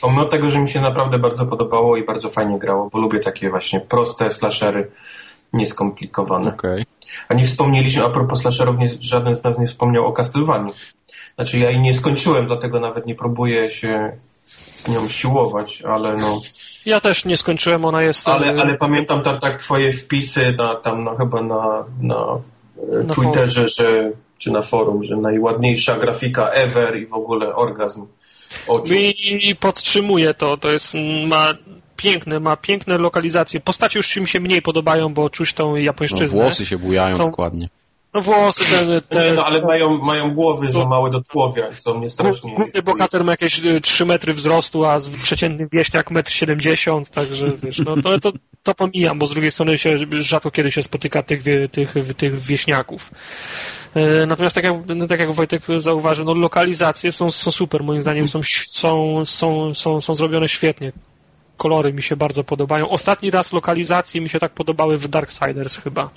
Pomimo 0.00 0.24
tego, 0.24 0.50
że 0.50 0.58
mi 0.58 0.68
się 0.68 0.80
naprawdę 0.80 1.18
bardzo 1.18 1.46
podobało 1.46 1.96
i 1.96 2.04
bardzo 2.04 2.30
fajnie 2.30 2.58
grało, 2.58 2.90
bo 2.92 2.98
lubię 2.98 3.20
takie 3.20 3.50
właśnie 3.50 3.80
proste 3.80 4.30
slashery, 4.30 4.90
nieskomplikowane. 5.52 6.54
Okej. 6.54 6.84
A 7.28 7.34
nie 7.34 7.44
wspomnieliśmy, 7.44 8.04
a 8.04 8.10
propos 8.10 8.40
slasherów, 8.40 8.78
nie, 8.78 8.90
żaden 9.00 9.36
z 9.36 9.44
nas 9.44 9.58
nie 9.58 9.66
wspomniał 9.66 10.06
o 10.06 10.12
Castlevanii. 10.12 10.74
Znaczy 11.34 11.58
ja 11.58 11.70
jej 11.70 11.80
nie 11.80 11.94
skończyłem, 11.94 12.46
dlatego 12.46 12.80
nawet 12.80 13.06
nie 13.06 13.14
próbuję 13.14 13.70
się 13.70 14.16
z 14.70 14.88
nią 14.88 15.08
siłować, 15.08 15.82
ale 15.82 16.16
no... 16.16 16.40
Ja 16.86 17.00
też 17.00 17.24
nie 17.24 17.36
skończyłem, 17.36 17.84
ona 17.84 18.02
jest... 18.02 18.28
Ale, 18.28 18.60
ale 18.60 18.76
pamiętam 18.76 19.22
tam 19.22 19.40
tak 19.40 19.62
twoje 19.62 19.92
wpisy 19.92 20.54
na, 20.58 20.74
tam 20.74 21.04
na, 21.04 21.16
chyba 21.16 21.42
na, 21.42 21.84
na, 22.00 22.38
na 23.04 23.14
Twitterze, 23.14 23.68
że, 23.68 24.12
czy 24.38 24.50
na 24.50 24.62
forum, 24.62 25.04
że 25.04 25.16
najładniejsza 25.16 25.98
grafika 25.98 26.48
ever 26.48 26.96
i 26.96 27.06
w 27.06 27.14
ogóle 27.14 27.54
orgazm 27.54 28.06
oczu. 28.68 28.94
I 28.94 29.56
podtrzymuję 29.60 30.34
to, 30.34 30.56
to 30.56 30.72
jest, 30.72 30.94
ma 31.26 31.54
piękne, 31.96 32.40
ma 32.40 32.56
piękne 32.56 32.98
lokalizacje. 32.98 33.60
Postacie 33.60 33.98
już 33.98 34.16
mi 34.16 34.28
się 34.28 34.40
mniej 34.40 34.62
podobają, 34.62 35.14
bo 35.14 35.30
czuć 35.30 35.52
tą 35.52 35.76
japońszczyznę. 35.76 36.38
No, 36.38 36.44
włosy 36.44 36.66
się 36.66 36.78
bujają 36.78 37.14
Są... 37.14 37.26
dokładnie. 37.26 37.68
No 38.16 38.22
włosy 38.22 38.64
te... 38.64 39.00
te... 39.00 39.32
No, 39.32 39.46
ale 39.46 39.62
mają, 39.62 39.98
mają 39.98 40.34
głowy 40.34 40.66
za 40.66 40.86
małe 40.86 41.10
do 41.10 41.22
tułowia, 41.22 41.70
są 41.70 41.98
mnie 41.98 42.08
strasznie... 42.08 42.54
Główny 42.54 42.82
bohater 42.82 43.24
ma 43.24 43.32
jakieś 43.32 43.62
3 43.82 44.04
y, 44.04 44.06
metry 44.06 44.32
wzrostu, 44.32 44.84
a 44.84 44.98
przeciętny 45.22 45.68
wieśniak 45.72 46.10
1,70 46.10 46.98
m, 46.98 47.04
także 47.04 47.52
wiesz, 47.62 47.78
no 47.78 47.96
to, 48.02 48.20
to, 48.20 48.32
to 48.62 48.74
pomijam, 48.74 49.18
bo 49.18 49.26
z 49.26 49.30
drugiej 49.32 49.50
strony 49.50 49.78
się 49.78 49.96
rzadko 50.18 50.50
kiedy 50.50 50.72
się 50.72 50.82
spotyka 50.82 51.22
tych, 51.22 51.42
tych, 51.72 51.94
tych 52.16 52.38
wieśniaków. 52.38 53.10
E, 53.94 54.26
natomiast 54.26 54.54
tak 54.54 54.64
jak, 54.64 54.74
no, 54.96 55.06
tak 55.06 55.20
jak 55.20 55.32
Wojtek 55.32 55.62
zauważył, 55.78 56.24
no 56.24 56.34
lokalizacje 56.34 57.12
są, 57.12 57.30
są 57.30 57.50
super, 57.50 57.84
moim 57.84 58.00
zdaniem 58.02 58.28
są, 58.28 58.40
są, 58.70 59.22
są, 59.24 59.74
są, 59.74 60.00
są 60.00 60.14
zrobione 60.14 60.48
świetnie 60.48 60.92
kolory 61.56 61.92
mi 61.92 62.02
się 62.02 62.16
bardzo 62.16 62.44
podobają. 62.44 62.88
Ostatni 62.88 63.30
raz 63.30 63.52
lokalizacje 63.52 64.20
mi 64.20 64.28
się 64.28 64.38
tak 64.38 64.52
podobały 64.52 64.98
w 64.98 65.08
Darksiders 65.08 65.76
chyba. 65.76 66.10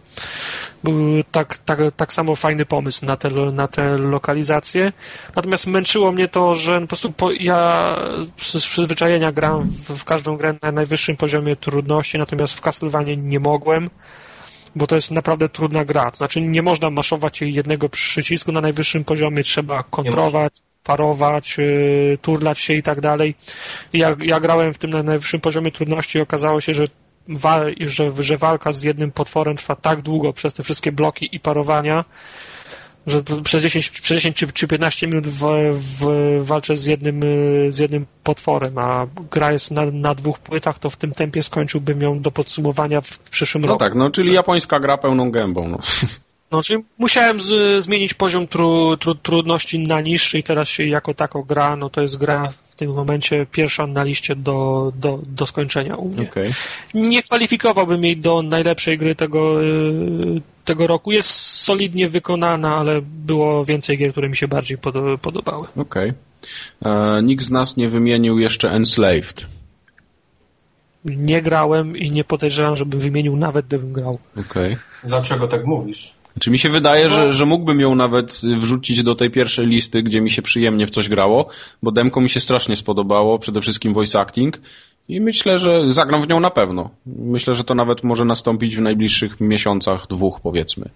Był 0.83 1.23
tak, 1.31 1.57
tak, 1.57 1.79
tak 1.95 2.13
samo 2.13 2.35
fajny 2.35 2.65
pomysł 2.65 3.05
na 3.05 3.17
te, 3.17 3.29
na 3.29 3.67
te 3.67 3.97
lokalizacje. 3.97 4.93
Natomiast 5.35 5.67
męczyło 5.67 6.11
mnie 6.11 6.27
to, 6.27 6.55
że 6.55 6.81
po 6.81 6.87
prostu 6.87 7.11
po, 7.11 7.31
ja 7.31 7.95
z 8.37 8.67
przyzwyczajenia 8.67 9.31
gram 9.31 9.63
w, 9.63 9.97
w 9.97 10.03
każdą 10.03 10.37
grę 10.37 10.55
na 10.61 10.71
najwyższym 10.71 11.17
poziomie 11.17 11.55
trudności, 11.55 12.17
natomiast 12.17 12.53
w 12.53 12.61
Castlevania 12.61 13.15
nie 13.15 13.39
mogłem 13.39 13.89
bo 14.75 14.87
to 14.87 14.95
jest 14.95 15.11
naprawdę 15.11 15.49
trudna 15.49 15.85
gra. 15.85 16.11
To 16.11 16.17
znaczy 16.17 16.41
nie 16.41 16.61
można 16.61 16.89
maszować 16.89 17.41
jej 17.41 17.53
jednego 17.53 17.89
przycisku 17.89 18.51
na 18.51 18.61
najwyższym 18.61 19.03
poziomie, 19.03 19.43
trzeba 19.43 19.83
kontrować, 19.83 20.53
parować, 20.83 21.57
yy, 21.57 22.17
turlać 22.21 22.59
się 22.59 22.73
i 22.73 22.83
tak 22.83 23.01
dalej. 23.01 23.35
Ja, 23.93 24.15
ja 24.21 24.39
grałem 24.39 24.73
w 24.73 24.77
tym 24.77 24.89
na 24.89 25.03
najwyższym 25.03 25.41
poziomie 25.41 25.71
trudności 25.71 26.17
i 26.17 26.21
okazało 26.21 26.61
się, 26.61 26.73
że, 26.73 26.85
wa 27.27 27.61
że, 27.79 28.11
że 28.19 28.37
walka 28.37 28.73
z 28.73 28.81
jednym 28.81 29.11
potworem 29.11 29.55
trwa 29.55 29.75
tak 29.75 30.01
długo 30.01 30.33
przez 30.33 30.53
te 30.53 30.63
wszystkie 30.63 30.91
bloki 30.91 31.29
i 31.31 31.39
parowania, 31.39 32.05
że 33.07 33.23
przez 33.43 33.61
10, 33.61 33.89
przez 33.89 34.17
10 34.17 34.37
czy, 34.37 34.51
czy 34.53 34.67
15 34.67 35.07
minut 35.07 35.27
w, 35.27 35.45
w, 35.73 36.07
walczę 36.41 36.77
z 36.77 36.85
jednym, 36.85 37.21
z 37.69 37.77
jednym 37.77 38.05
potworem, 38.23 38.77
a 38.77 39.07
gra 39.31 39.51
jest 39.51 39.71
na, 39.71 39.85
na 39.85 40.15
dwóch 40.15 40.39
płytach, 40.39 40.79
to 40.79 40.89
w 40.89 40.97
tym 40.97 41.11
tempie 41.11 41.41
skończyłbym 41.41 42.01
ją 42.01 42.21
do 42.21 42.31
podsumowania 42.31 43.01
w 43.01 43.19
przyszłym 43.19 43.61
no 43.61 43.67
roku. 43.67 43.83
No 43.83 43.89
tak, 43.89 43.97
no 43.97 44.11
czyli 44.11 44.33
japońska 44.33 44.79
gra 44.79 44.97
pełną 44.97 45.31
gębą. 45.31 45.67
No. 45.67 45.79
No, 46.51 46.63
czyli 46.63 46.83
musiałem 46.97 47.39
z, 47.39 47.83
zmienić 47.83 48.13
poziom 48.13 48.47
tru, 48.47 48.97
tru, 48.97 49.15
trudności 49.15 49.79
na 49.79 50.01
niższy 50.01 50.39
i 50.39 50.43
teraz 50.43 50.69
się 50.69 50.85
jako 50.85 51.13
tako 51.13 51.43
gra, 51.43 51.75
no 51.75 51.89
to 51.89 52.01
jest 52.01 52.17
gra 52.17 52.49
w 52.63 52.75
tym 52.75 52.93
momencie 52.93 53.45
pierwsza 53.51 53.87
na 53.87 54.03
liście 54.03 54.35
do, 54.35 54.91
do, 54.95 55.19
do 55.27 55.45
skończenia 55.45 55.95
u 55.95 56.09
mnie. 56.09 56.29
Okay. 56.29 56.51
Nie 56.93 57.23
kwalifikowałbym 57.23 58.03
jej 58.03 58.17
do 58.17 58.41
najlepszej 58.41 58.97
gry 58.97 59.15
tego, 59.15 59.63
y, 59.63 60.41
tego 60.65 60.87
roku. 60.87 61.11
Jest 61.11 61.29
solidnie 61.39 62.09
wykonana, 62.09 62.77
ale 62.77 63.01
było 63.01 63.65
więcej 63.65 63.97
gier, 63.97 64.11
które 64.11 64.29
mi 64.29 64.35
się 64.35 64.47
bardziej 64.47 64.77
podobały. 65.21 65.67
Okej. 65.77 66.13
Okay. 66.81 67.17
E, 67.17 67.23
nikt 67.23 67.43
z 67.43 67.51
nas 67.51 67.77
nie 67.77 67.89
wymienił 67.89 68.39
jeszcze 68.39 68.69
Enslaved. 68.69 69.45
Nie 71.05 71.41
grałem 71.41 71.97
i 71.97 72.11
nie 72.11 72.23
podejrzewam, 72.23 72.75
żebym 72.75 72.99
wymienił 72.99 73.35
nawet 73.35 73.65
gdybym 73.65 73.93
grał. 73.93 74.19
Okej. 74.31 74.73
Okay. 74.73 74.77
Dlaczego 75.03 75.47
tak 75.47 75.65
mówisz? 75.65 76.18
Znaczy 76.39 76.51
mi 76.51 76.59
się 76.59 76.69
wydaje, 76.69 77.09
że, 77.09 77.31
że 77.31 77.45
mógłbym 77.45 77.79
ją 77.79 77.95
nawet 77.95 78.41
wrzucić 78.61 79.03
do 79.03 79.15
tej 79.15 79.31
pierwszej 79.31 79.67
listy, 79.67 80.03
gdzie 80.03 80.21
mi 80.21 80.31
się 80.31 80.41
przyjemnie 80.41 80.87
w 80.87 80.89
coś 80.89 81.09
grało, 81.09 81.49
bo 81.83 81.91
demko 81.91 82.21
mi 82.21 82.29
się 82.29 82.39
strasznie 82.39 82.75
spodobało, 82.75 83.39
przede 83.39 83.61
wszystkim 83.61 83.93
voice 83.93 84.19
acting 84.19 84.61
i 85.09 85.21
myślę, 85.21 85.57
że 85.57 85.83
zagram 85.87 86.21
w 86.21 86.27
nią 86.27 86.39
na 86.39 86.49
pewno. 86.49 86.89
Myślę, 87.05 87.53
że 87.53 87.63
to 87.63 87.75
nawet 87.75 88.03
może 88.03 88.25
nastąpić 88.25 88.77
w 88.77 88.81
najbliższych 88.81 89.41
miesiącach, 89.41 90.07
dwóch 90.09 90.39
powiedzmy. 90.41 90.89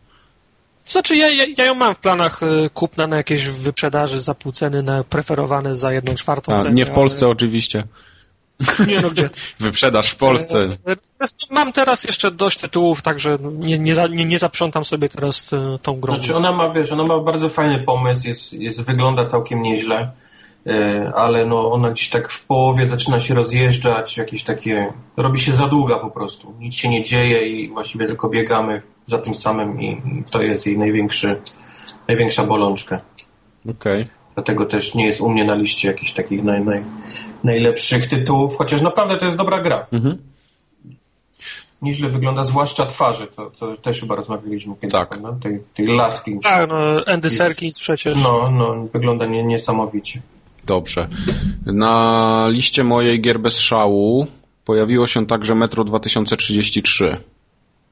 Znaczy, 0.86 1.16
ja, 1.16 1.30
ja, 1.30 1.46
ja 1.58 1.66
ją 1.66 1.76
mam 1.76 1.96
w 1.96 2.00
planach 2.00 2.44
y, 2.44 2.70
kupna 2.70 3.08
na 3.08 3.18
jakieś 3.18 3.48
wyprzedaży 3.48 4.22
za 4.22 4.36
pół 4.36 4.52
ceny, 4.52 4.84
na 4.84 5.04
preferowane 5.04 5.76
za 5.76 5.94
jedną 5.94 6.16
czwartą 6.16 6.58
cenę. 6.58 6.72
Nie 6.72 6.86
w 6.86 6.92
Polsce 6.92 7.26
ale... 7.26 7.34
oczywiście. 7.34 7.84
Nie 8.88 9.02
no, 9.02 9.10
gdzie? 9.10 9.30
Wyprzedaż 9.60 10.10
w 10.10 10.16
Polsce. 10.16 10.60
E, 10.60 10.92
e, 10.92 11.26
mam 11.52 11.74
teraz 11.74 12.04
jeszcze 12.04 12.32
dość 12.32 12.58
tytułów, 12.58 13.02
także 13.02 13.38
nie, 13.42 13.80
nie, 13.80 13.94
nie, 14.10 14.26
nie 14.26 14.40
zaprzątam 14.40 14.86
sobie 14.86 15.10
teraz 15.10 15.54
e, 15.54 15.80
tą 15.82 16.00
grą. 16.00 16.14
Znaczy 16.14 16.36
ona 16.36 16.52
ma, 16.52 16.70
wiesz, 16.70 16.92
ona 16.92 17.04
ma 17.04 17.20
bardzo 17.20 17.50
fajny 17.50 17.80
pomysł, 17.80 18.28
jest, 18.28 18.54
jest, 18.54 18.82
wygląda 18.82 19.26
całkiem 19.26 19.62
nieźle, 19.62 20.12
ale 21.16 21.46
no 21.46 21.72
ona 21.72 21.92
gdzieś 21.92 22.10
tak 22.10 22.32
w 22.32 22.46
połowie 22.46 22.88
zaczyna 22.88 23.20
się 23.20 23.34
rozjeżdżać, 23.34 24.18
jakieś 24.18 24.44
takie, 24.44 24.94
robi 25.18 25.40
się 25.40 25.52
za 25.52 25.68
długa 25.68 26.00
po 26.00 26.12
prostu. 26.12 26.54
Nic 26.60 26.76
się 26.76 26.90
nie 26.90 27.04
dzieje 27.04 27.48
i 27.48 27.70
właściwie 27.70 28.08
tylko 28.08 28.30
biegamy 28.30 28.82
za 29.08 29.18
tym 29.18 29.36
samym 29.36 29.82
i, 29.82 29.92
i 29.92 30.24
to 30.32 30.42
jest 30.42 30.66
jej 30.66 30.78
największy, 30.78 31.42
największa 32.08 32.44
bolączka. 32.44 32.98
Okej. 33.70 34.02
Okay. 34.02 34.23
Dlatego 34.34 34.66
też 34.66 34.96
nie 34.96 35.06
jest 35.06 35.22
u 35.22 35.30
mnie 35.30 35.46
na 35.46 35.56
liście 35.56 35.88
jakichś 35.88 36.12
takich 36.12 36.44
naj, 36.44 36.66
naj, 36.66 36.84
najlepszych 37.44 38.08
tytułów, 38.08 38.58
chociaż 38.58 38.82
naprawdę 38.82 39.18
to 39.18 39.26
jest 39.26 39.38
dobra 39.38 39.62
gra. 39.62 39.86
Mhm. 39.92 40.18
Nieźle 41.82 42.10
wygląda, 42.10 42.44
zwłaszcza 42.44 42.86
twarzy, 42.86 43.28
co, 43.28 43.52
co 43.52 43.78
też 43.78 44.00
chyba 44.00 44.16
rozmawialiśmy 44.16 44.76
kiedyś, 44.76 44.92
tak. 44.92 45.20
No? 45.22 45.34
tej, 45.44 45.60
tej 45.74 45.86
laski. 45.88 46.40
Tak, 46.44 46.70
no, 46.70 46.76
Andy 47.14 47.30
Serkis 47.30 47.80
przecież. 47.80 48.18
No, 48.24 48.52
no, 48.52 48.88
wygląda 48.94 49.26
nie, 49.26 49.44
niesamowicie. 49.44 50.22
Dobrze. 50.66 51.08
Na 51.66 52.48
liście 52.50 52.84
mojej 52.84 53.22
gier 53.22 53.40
bez 53.40 53.60
szału 53.60 54.28
pojawiło 54.66 55.08
się 55.08 55.26
także 55.26 55.56
Metro 55.56 55.84
2033. 55.84 57.18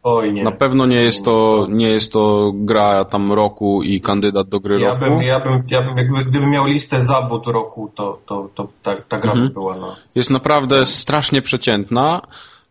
Oj, 0.03 0.33
nie. 0.33 0.43
Na 0.43 0.51
pewno 0.51 0.85
nie 0.85 1.03
jest 1.03 1.25
to, 1.25 1.67
nie 1.69 1.89
jest 1.89 2.13
to 2.13 2.51
gra 2.55 3.05
tam 3.05 3.31
roku 3.31 3.83
i 3.83 4.01
kandydat 4.01 4.49
do 4.49 4.59
gry 4.59 4.79
ja 4.79 4.93
roku. 4.93 5.05
Bym, 5.05 5.21
ja 5.21 5.39
bym, 5.39 5.63
ja 5.67 5.81
bym 5.81 5.97
jakby, 5.97 6.25
gdybym 6.25 6.49
miał 6.49 6.65
listę 6.65 7.05
zawód 7.05 7.47
roku, 7.47 7.91
to, 7.95 8.19
to, 8.25 8.49
to 8.55 8.67
ta, 8.83 8.95
ta 8.95 9.19
gra 9.19 9.31
mhm. 9.31 9.47
by 9.47 9.53
była. 9.53 9.77
No. 9.77 9.95
Jest 10.15 10.29
naprawdę 10.29 10.85
strasznie 10.85 11.41
przeciętna. 11.41 12.21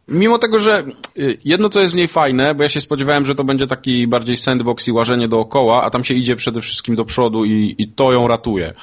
Mimo 0.09 0.39
tego, 0.39 0.59
że 0.59 0.85
y, 1.19 1.39
jedno 1.45 1.69
co 1.69 1.81
jest 1.81 1.93
w 1.93 1.97
niej 1.97 2.09
fajne, 2.09 2.55
bo 2.55 2.63
ja 2.63 2.69
się 2.69 2.81
spodziewałem, 2.81 3.27
że 3.27 3.35
to 3.35 3.45
będzie 3.45 3.67
taki 3.67 4.07
bardziej 4.07 4.37
sandbox 4.37 4.89
i 4.89 4.93
łażenie 4.93 5.29
dookoła, 5.29 5.83
a 5.83 5.91
tam 5.91 6.05
się 6.05 6.15
idzie 6.15 6.37
przede 6.37 6.61
wszystkim 6.61 6.97
do 6.97 7.05
przodu 7.05 7.45
i, 7.45 7.75
i 7.79 7.89
to 7.89 8.13
ją 8.13 8.29
ratuje. 8.29 8.75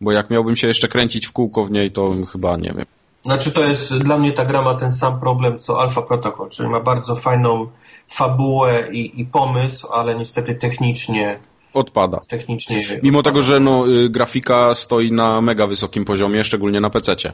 Bo 0.00 0.12
jak 0.12 0.30
miałbym 0.30 0.56
się 0.56 0.68
jeszcze 0.68 0.88
kręcić 0.88 1.26
w 1.26 1.32
kółko 1.32 1.64
w 1.64 1.70
niej, 1.70 1.90
to 1.90 2.08
chyba 2.32 2.56
nie 2.56 2.72
wiem. 2.76 2.86
Znaczy 3.22 3.52
to 3.52 3.64
jest, 3.64 3.94
dla 3.94 4.18
mnie 4.18 4.32
ta 4.32 4.44
gra 4.44 4.62
ma 4.62 4.74
ten 4.74 4.92
sam 4.92 5.20
problem 5.20 5.58
co 5.58 5.80
Alpha 5.80 6.02
Protocol, 6.02 6.50
czyli 6.50 6.68
ma 6.68 6.80
bardzo 6.80 7.16
fajną 7.16 7.66
fabułę 8.08 8.88
i, 8.92 9.20
i 9.20 9.24
pomysł, 9.24 9.86
ale 9.92 10.14
niestety 10.14 10.54
technicznie 10.54 11.38
odpada. 11.74 12.20
Technicznie 12.28 12.76
Mimo 13.02 13.18
odpada. 13.18 13.30
tego, 13.30 13.42
że 13.42 13.60
no, 13.60 13.88
y, 13.88 14.10
grafika 14.10 14.74
stoi 14.74 15.12
na 15.12 15.40
mega 15.40 15.66
wysokim 15.66 16.04
poziomie, 16.04 16.44
szczególnie 16.44 16.80
na 16.80 16.90
PC-cie. 16.90 17.32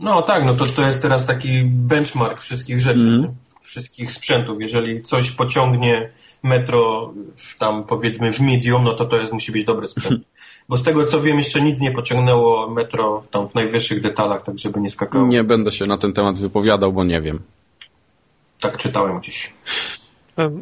No 0.00 0.22
tak, 0.22 0.44
no 0.44 0.54
to, 0.54 0.66
to 0.66 0.86
jest 0.86 1.02
teraz 1.02 1.26
taki 1.26 1.62
benchmark 1.64 2.40
wszystkich 2.40 2.80
rzeczy, 2.80 3.00
mm. 3.00 3.34
wszystkich 3.60 4.12
sprzętów. 4.12 4.60
Jeżeli 4.60 5.02
coś 5.02 5.30
pociągnie 5.30 6.10
metro 6.42 7.12
w, 7.36 7.58
tam 7.58 7.84
powiedzmy 7.84 8.32
w 8.32 8.40
medium, 8.40 8.84
no 8.84 8.92
to 8.94 9.04
to 9.04 9.16
jest, 9.16 9.32
musi 9.32 9.52
być 9.52 9.64
dobry 9.64 9.88
sprzęt. 9.88 10.22
Bo 10.68 10.76
z 10.76 10.82
tego 10.82 11.06
co 11.06 11.20
wiem, 11.20 11.38
jeszcze 11.38 11.62
nic 11.62 11.80
nie 11.80 11.92
pociągnęło 11.92 12.70
metro 12.70 13.22
tam 13.30 13.48
w 13.48 13.54
najwyższych 13.54 14.00
detalach, 14.00 14.42
tak 14.42 14.58
żeby 14.58 14.80
nie 14.80 14.90
skakało. 14.90 15.26
Nie 15.26 15.44
będę 15.44 15.72
się 15.72 15.86
na 15.86 15.98
ten 15.98 16.12
temat 16.12 16.38
wypowiadał, 16.38 16.92
bo 16.92 17.04
nie 17.04 17.20
wiem. 17.20 17.42
Tak 18.62 18.76
czytałem 18.76 19.18
gdzieś. 19.18 19.52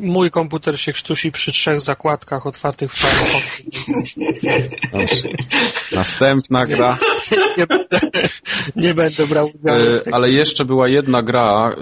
Mój 0.00 0.30
komputer 0.30 0.80
się 0.80 0.92
krztusi 0.92 1.32
przy 1.32 1.52
trzech 1.52 1.80
zakładkach 1.80 2.46
otwartych 2.46 2.92
w 2.92 2.98
Firefoxie. 2.98 3.70
Następna 5.96 6.66
gra. 6.66 6.98
nie, 7.58 7.66
będę, 7.66 8.00
nie 8.76 8.94
będę 8.94 9.26
brał 9.26 9.50
udziału. 9.54 9.78
E, 9.78 10.14
ale 10.14 10.30
jeszcze 10.30 10.64
była 10.64 10.88
jedna 10.88 11.22
gra 11.22 11.70
e, 11.70 11.76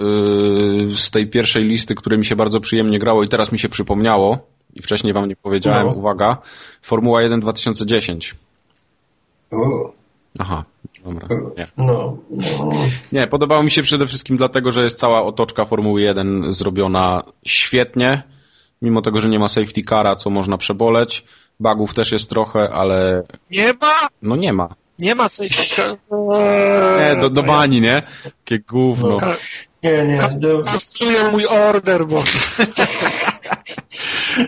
z 0.95 1.11
tej 1.11 1.27
pierwszej 1.27 1.63
listy, 1.63 1.95
która 1.95 2.17
mi 2.17 2.25
się 2.25 2.35
bardzo 2.35 2.59
przyjemnie 2.59 2.99
grało 2.99 3.23
i 3.23 3.29
teraz 3.29 3.51
mi 3.51 3.59
się 3.59 3.69
przypomniało 3.69 4.47
i 4.73 4.81
wcześniej 4.81 5.13
wam 5.13 5.29
nie 5.29 5.35
powiedziałem. 5.35 5.87
No. 5.87 5.93
Uwaga. 5.93 6.37
Formuła 6.81 7.21
1 7.21 7.39
2010. 7.39 8.35
O. 9.51 9.91
Aha, 10.39 10.63
dobra. 11.05 11.27
Nie. 11.57 11.67
No, 11.77 12.17
no. 12.31 12.69
Nie, 13.11 13.27
podobało 13.27 13.63
mi 13.63 13.71
się 13.71 13.83
przede 13.83 14.07
wszystkim 14.07 14.37
dlatego, 14.37 14.71
że 14.71 14.83
jest 14.83 14.97
cała 14.99 15.23
otoczka 15.23 15.65
Formuły 15.65 16.01
1 16.01 16.53
zrobiona 16.53 17.23
świetnie, 17.45 18.23
mimo 18.81 19.01
tego, 19.01 19.21
że 19.21 19.29
nie 19.29 19.39
ma 19.39 19.47
safety 19.47 19.83
cara, 19.89 20.15
co 20.15 20.29
można 20.29 20.57
przeboleć. 20.57 21.25
Bugów 21.59 21.93
też 21.93 22.11
jest 22.11 22.29
trochę, 22.29 22.69
ale... 22.69 23.23
Nie 23.51 23.73
ma? 23.73 24.07
No 24.21 24.35
nie 24.35 24.53
ma. 24.53 24.69
Nie 24.99 25.15
ma 25.15 25.29
sejfika. 25.29 25.83
Nie, 26.99 27.21
do, 27.21 27.29
do 27.29 27.43
bani, 27.43 27.81
nie? 27.81 28.03
Jakie 28.25 28.59
gówno. 28.59 29.17
Ka- 29.17 29.35
Nie, 29.83 30.05
nie. 30.07 30.19
Do... 30.39 30.61
Kastrują 30.61 31.31
mój 31.31 31.45
order, 31.45 32.05
bo... 32.07 32.23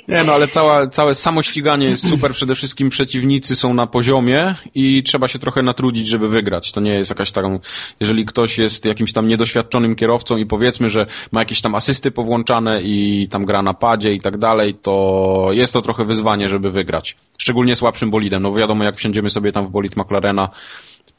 Nie 0.07 0.23
no, 0.23 0.33
ale 0.33 0.47
cała, 0.47 0.87
całe 0.87 1.15
samo 1.15 1.43
ściganie 1.43 1.85
jest 1.85 2.09
super. 2.09 2.33
Przede 2.33 2.55
wszystkim 2.55 2.89
przeciwnicy 2.89 3.55
są 3.55 3.73
na 3.73 3.87
poziomie 3.87 4.55
i 4.75 5.03
trzeba 5.03 5.27
się 5.27 5.39
trochę 5.39 5.61
natrudzić, 5.61 6.07
żeby 6.07 6.29
wygrać. 6.29 6.71
To 6.71 6.81
nie 6.81 6.93
jest 6.93 7.09
jakaś 7.09 7.31
taką, 7.31 7.59
jeżeli 7.99 8.25
ktoś 8.25 8.57
jest 8.57 8.85
jakimś 8.85 9.13
tam 9.13 9.27
niedoświadczonym 9.27 9.95
kierowcą 9.95 10.37
i 10.37 10.45
powiedzmy, 10.45 10.89
że 10.89 11.05
ma 11.31 11.39
jakieś 11.39 11.61
tam 11.61 11.75
asysty 11.75 12.11
powłączane 12.11 12.81
i 12.81 13.27
tam 13.31 13.45
gra 13.45 13.61
na 13.61 13.73
padzie 13.73 14.13
i 14.13 14.21
tak 14.21 14.37
dalej, 14.37 14.73
to 14.73 15.47
jest 15.51 15.73
to 15.73 15.81
trochę 15.81 16.05
wyzwanie, 16.05 16.49
żeby 16.49 16.71
wygrać. 16.71 17.17
Szczególnie 17.37 17.75
słabszym 17.75 18.11
bolidem. 18.11 18.43
No 18.43 18.53
wiadomo, 18.53 18.83
jak 18.83 18.95
wsiądziemy 18.95 19.29
sobie 19.29 19.51
tam 19.51 19.67
w 19.67 19.71
bolid 19.71 19.97
McLarena, 19.97 20.49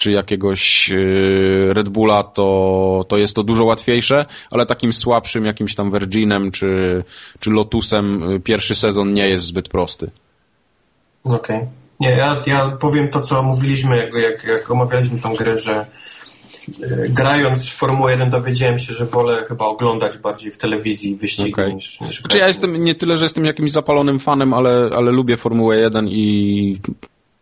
czy 0.02 0.12
jakiegoś 0.12 0.88
yy, 0.88 1.74
Red 1.74 1.88
Bulla, 1.88 2.22
to, 2.22 3.04
to 3.08 3.18
jest 3.18 3.36
to 3.36 3.42
dużo 3.42 3.64
łatwiejsze, 3.64 4.26
ale 4.50 4.66
takim 4.66 4.92
słabszym 4.92 5.44
jakimś 5.44 5.74
tam 5.74 5.92
Virginem 5.92 6.50
czy, 6.50 7.04
czy 7.40 7.50
Lotusem 7.50 8.30
yy, 8.30 8.40
pierwszy 8.40 8.74
sezon 8.74 9.14
nie 9.14 9.28
jest 9.28 9.44
zbyt 9.44 9.68
prosty. 9.68 10.10
Okej. 11.24 11.60
Nie, 12.00 12.10
ja, 12.10 12.42
ja 12.46 12.70
powiem 12.70 13.08
to, 13.08 13.20
co 13.20 13.42
mówiliśmy, 13.42 13.96
jak, 13.96 14.14
jak, 14.14 14.44
jak 14.44 14.70
omawialiśmy 14.70 15.20
tą 15.20 15.34
grę, 15.34 15.58
że 15.58 15.86
e, 16.82 17.08
grając 17.08 17.70
w 17.70 17.74
Formułę 17.74 18.12
1 18.12 18.30
dowiedziałem 18.30 18.78
się, 18.78 18.94
że 18.94 19.06
wolę 19.06 19.44
chyba 19.48 19.66
oglądać 19.66 20.18
bardziej 20.18 20.52
w 20.52 20.58
telewizji 20.58 21.16
wyścigi 21.16 21.52
Okej. 21.52 21.74
niż, 21.74 22.00
niż 22.00 22.20
Znaczy 22.20 22.38
ja 22.38 22.46
jestem 22.46 22.84
nie 22.84 22.94
tyle, 22.94 23.16
że 23.16 23.24
jestem 23.24 23.44
jakimś 23.44 23.72
zapalonym 23.72 24.18
fanem, 24.18 24.54
ale, 24.54 24.90
ale 24.96 25.12
lubię 25.12 25.36
Formułę 25.36 25.76
1 25.76 26.08
i 26.08 26.80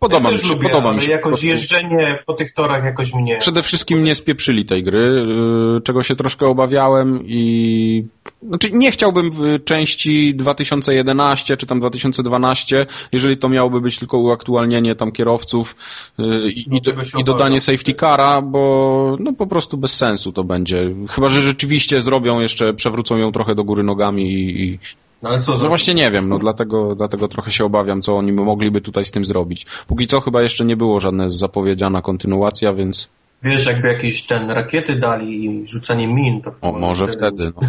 podoba 0.01 0.29
ja 0.31 0.37
mi 0.37 0.43
się. 0.43 0.49
lubię, 0.49 0.69
podoba 0.69 0.93
mi 0.93 1.03
się. 1.03 1.11
jakoś 1.11 1.43
jeżdżenie 1.43 2.19
po 2.27 2.33
tych 2.33 2.53
torach 2.53 2.85
jakoś 2.85 3.15
mnie... 3.15 3.37
Przede 3.37 3.63
wszystkim 3.63 4.03
nie 4.03 4.15
spieprzyli 4.15 4.67
tej 4.67 4.85
gry, 4.85 5.27
yy, 5.75 5.81
czego 5.81 6.03
się 6.03 6.17
troszkę 6.17 6.47
obawiałem 6.47 7.21
i 7.27 8.05
znaczy 8.43 8.71
nie 8.73 8.93
chciałbym 8.93 9.31
w 9.31 9.65
części 9.65 10.35
2011 10.35 11.57
czy 11.57 11.67
tam 11.67 11.81
2012, 11.81 12.87
jeżeli 13.13 13.39
to 13.39 13.49
miałoby 13.49 13.81
być 13.81 13.99
tylko 13.99 14.19
uaktualnienie 14.19 14.97
tam 14.97 15.13
kierowców 15.13 15.77
yy, 16.19 16.51
i, 16.51 16.65
No 16.71 16.77
i, 16.77 17.21
i 17.21 17.25
dodanie 17.25 17.61
safety 17.61 17.95
cara, 17.95 18.43
bo 18.43 19.17
no 19.21 19.33
po 19.33 19.47
prostu 19.47 19.77
bez 19.77 19.97
sensu 19.97 20.33
to 20.33 20.45
będzie. 20.45 20.95
Chyba, 21.11 21.29
że 21.29 21.43
rzeczywiście 21.43 22.01
zrobią 22.01 22.41
jeszcze, 22.41 22.75
przewrócą 22.75 23.17
ją 23.17 23.33
trochę 23.33 23.55
do 23.55 23.65
góry 23.65 23.83
nogami 23.83 24.33
i, 24.33 24.65
i 24.65 24.79
No 25.23 25.29
ale 25.29 25.43
co 25.43 25.53
no 25.59 25.69
właśnie 25.69 25.95
nie 25.95 26.11
wiem, 26.11 26.29
no 26.29 26.39
dlatego, 26.39 26.95
dlatego 26.95 27.29
trochę 27.29 27.51
się 27.51 27.65
obawiam, 27.65 28.03
co 28.03 28.17
oni 28.17 28.33
mogliby 28.33 28.81
tutaj 28.81 29.05
z 29.05 29.11
tym 29.11 29.25
zrobić. 29.25 29.67
Póki 29.87 30.07
co 30.07 30.21
chyba 30.21 30.43
jeszcze 30.43 30.65
nie 30.65 30.77
było 30.77 31.01
żadna 31.01 31.31
zapowiedziana 31.31 32.03
kontynuacja, 32.03 32.73
więc 32.73 33.09
Wiesz, 33.43 33.67
jakby 33.67 33.89
jakieś 33.89 34.27
ten 34.27 34.51
rakiety 34.51 34.97
dali 34.97 35.45
i 35.45 35.67
rzucanie 35.67 36.09
min, 36.09 36.43
to... 36.43 36.55
o, 36.61 36.73
może 36.73 37.07
wtedy. 37.09 37.53
No. 37.63 37.69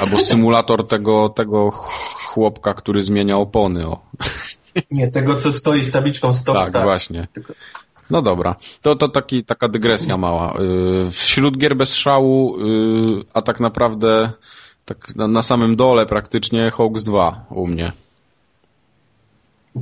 Albo 0.00 0.18
symulator 0.18 0.88
tego, 0.88 1.28
tego 1.28 1.70
chłopka, 1.70 2.74
który 2.74 3.02
zmienia 3.02 3.36
opony. 3.36 3.86
O. 3.86 4.00
Nie, 4.90 5.08
tego 5.08 5.36
co 5.36 5.52
stoi 5.52 5.84
z 5.84 5.90
tabliczką 5.90 6.32
stop 6.32 6.56
Tak, 6.56 6.68
start. 6.68 6.84
właśnie. 6.84 7.28
No 8.10 8.22
dobra, 8.22 8.56
to, 8.82 8.96
to 8.96 9.08
taki, 9.08 9.44
taka 9.44 9.68
dygresja 9.68 10.16
mała. 10.16 10.54
Yy, 10.60 11.10
Wśród 11.10 11.58
gier 11.58 11.76
bez 11.76 11.94
szału, 11.94 12.58
yy, 12.58 13.24
a 13.34 13.42
tak 13.42 13.60
naprawdę 13.60 14.32
tak 14.86 15.16
na, 15.16 15.28
na 15.28 15.42
samym 15.42 15.76
dole 15.76 16.06
praktycznie 16.06 16.70
Hawks 16.70 17.04
2 17.04 17.46
u 17.50 17.66
mnie. 17.66 17.92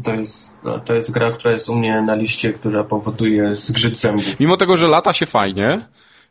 To 0.05 0.15
jest, 0.15 0.65
no, 0.65 0.81
to 0.81 0.95
jest 0.95 1.11
gra, 1.11 1.33
która 1.33 1.53
jest 1.55 1.69
u 1.69 1.75
mnie 1.75 2.03
na 2.03 2.15
liście, 2.15 2.53
która 2.53 2.85
powoduje 2.85 3.57
zgrzyt 3.57 3.99
zębów. 3.99 4.41
Mimo 4.41 4.57
tego, 4.57 4.77
że 4.77 4.87
lata 4.87 5.13
się 5.13 5.27
fajnie, 5.27 5.87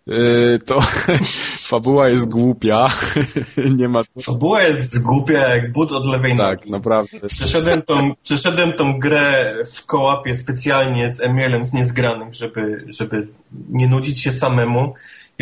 yy, 0.08 0.60
to 0.66 0.80
fabuła 1.72 2.10
jest 2.10 2.30
głupia. 2.30 2.88
Nie 3.78 3.88
ma 3.90 4.04
co. 4.04 4.22
Fabuła 4.22 4.62
jest 4.64 4.92
zgłupia 4.92 5.56
jak 5.56 5.72
but 5.72 5.92
od 5.92 6.06
lewej 6.06 6.38
Tak, 6.38 6.60
nogi. 6.60 6.72
naprawdę. 6.72 7.20
Przeszedłem 7.28 7.82
tą, 7.82 8.12
przeszedłem 8.24 8.74
tą 8.74 9.00
grę 9.00 9.56
w 9.74 9.86
kołapie 9.86 10.36
specjalnie 10.36 11.12
z 11.12 11.22
Emilem 11.22 11.66
z 11.66 11.74
niezgranym, 11.74 12.34
żeby, 12.34 12.86
żeby 12.88 13.28
nie 13.70 13.88
nudzić 13.88 14.22
się 14.22 14.32
samemu. 14.32 14.94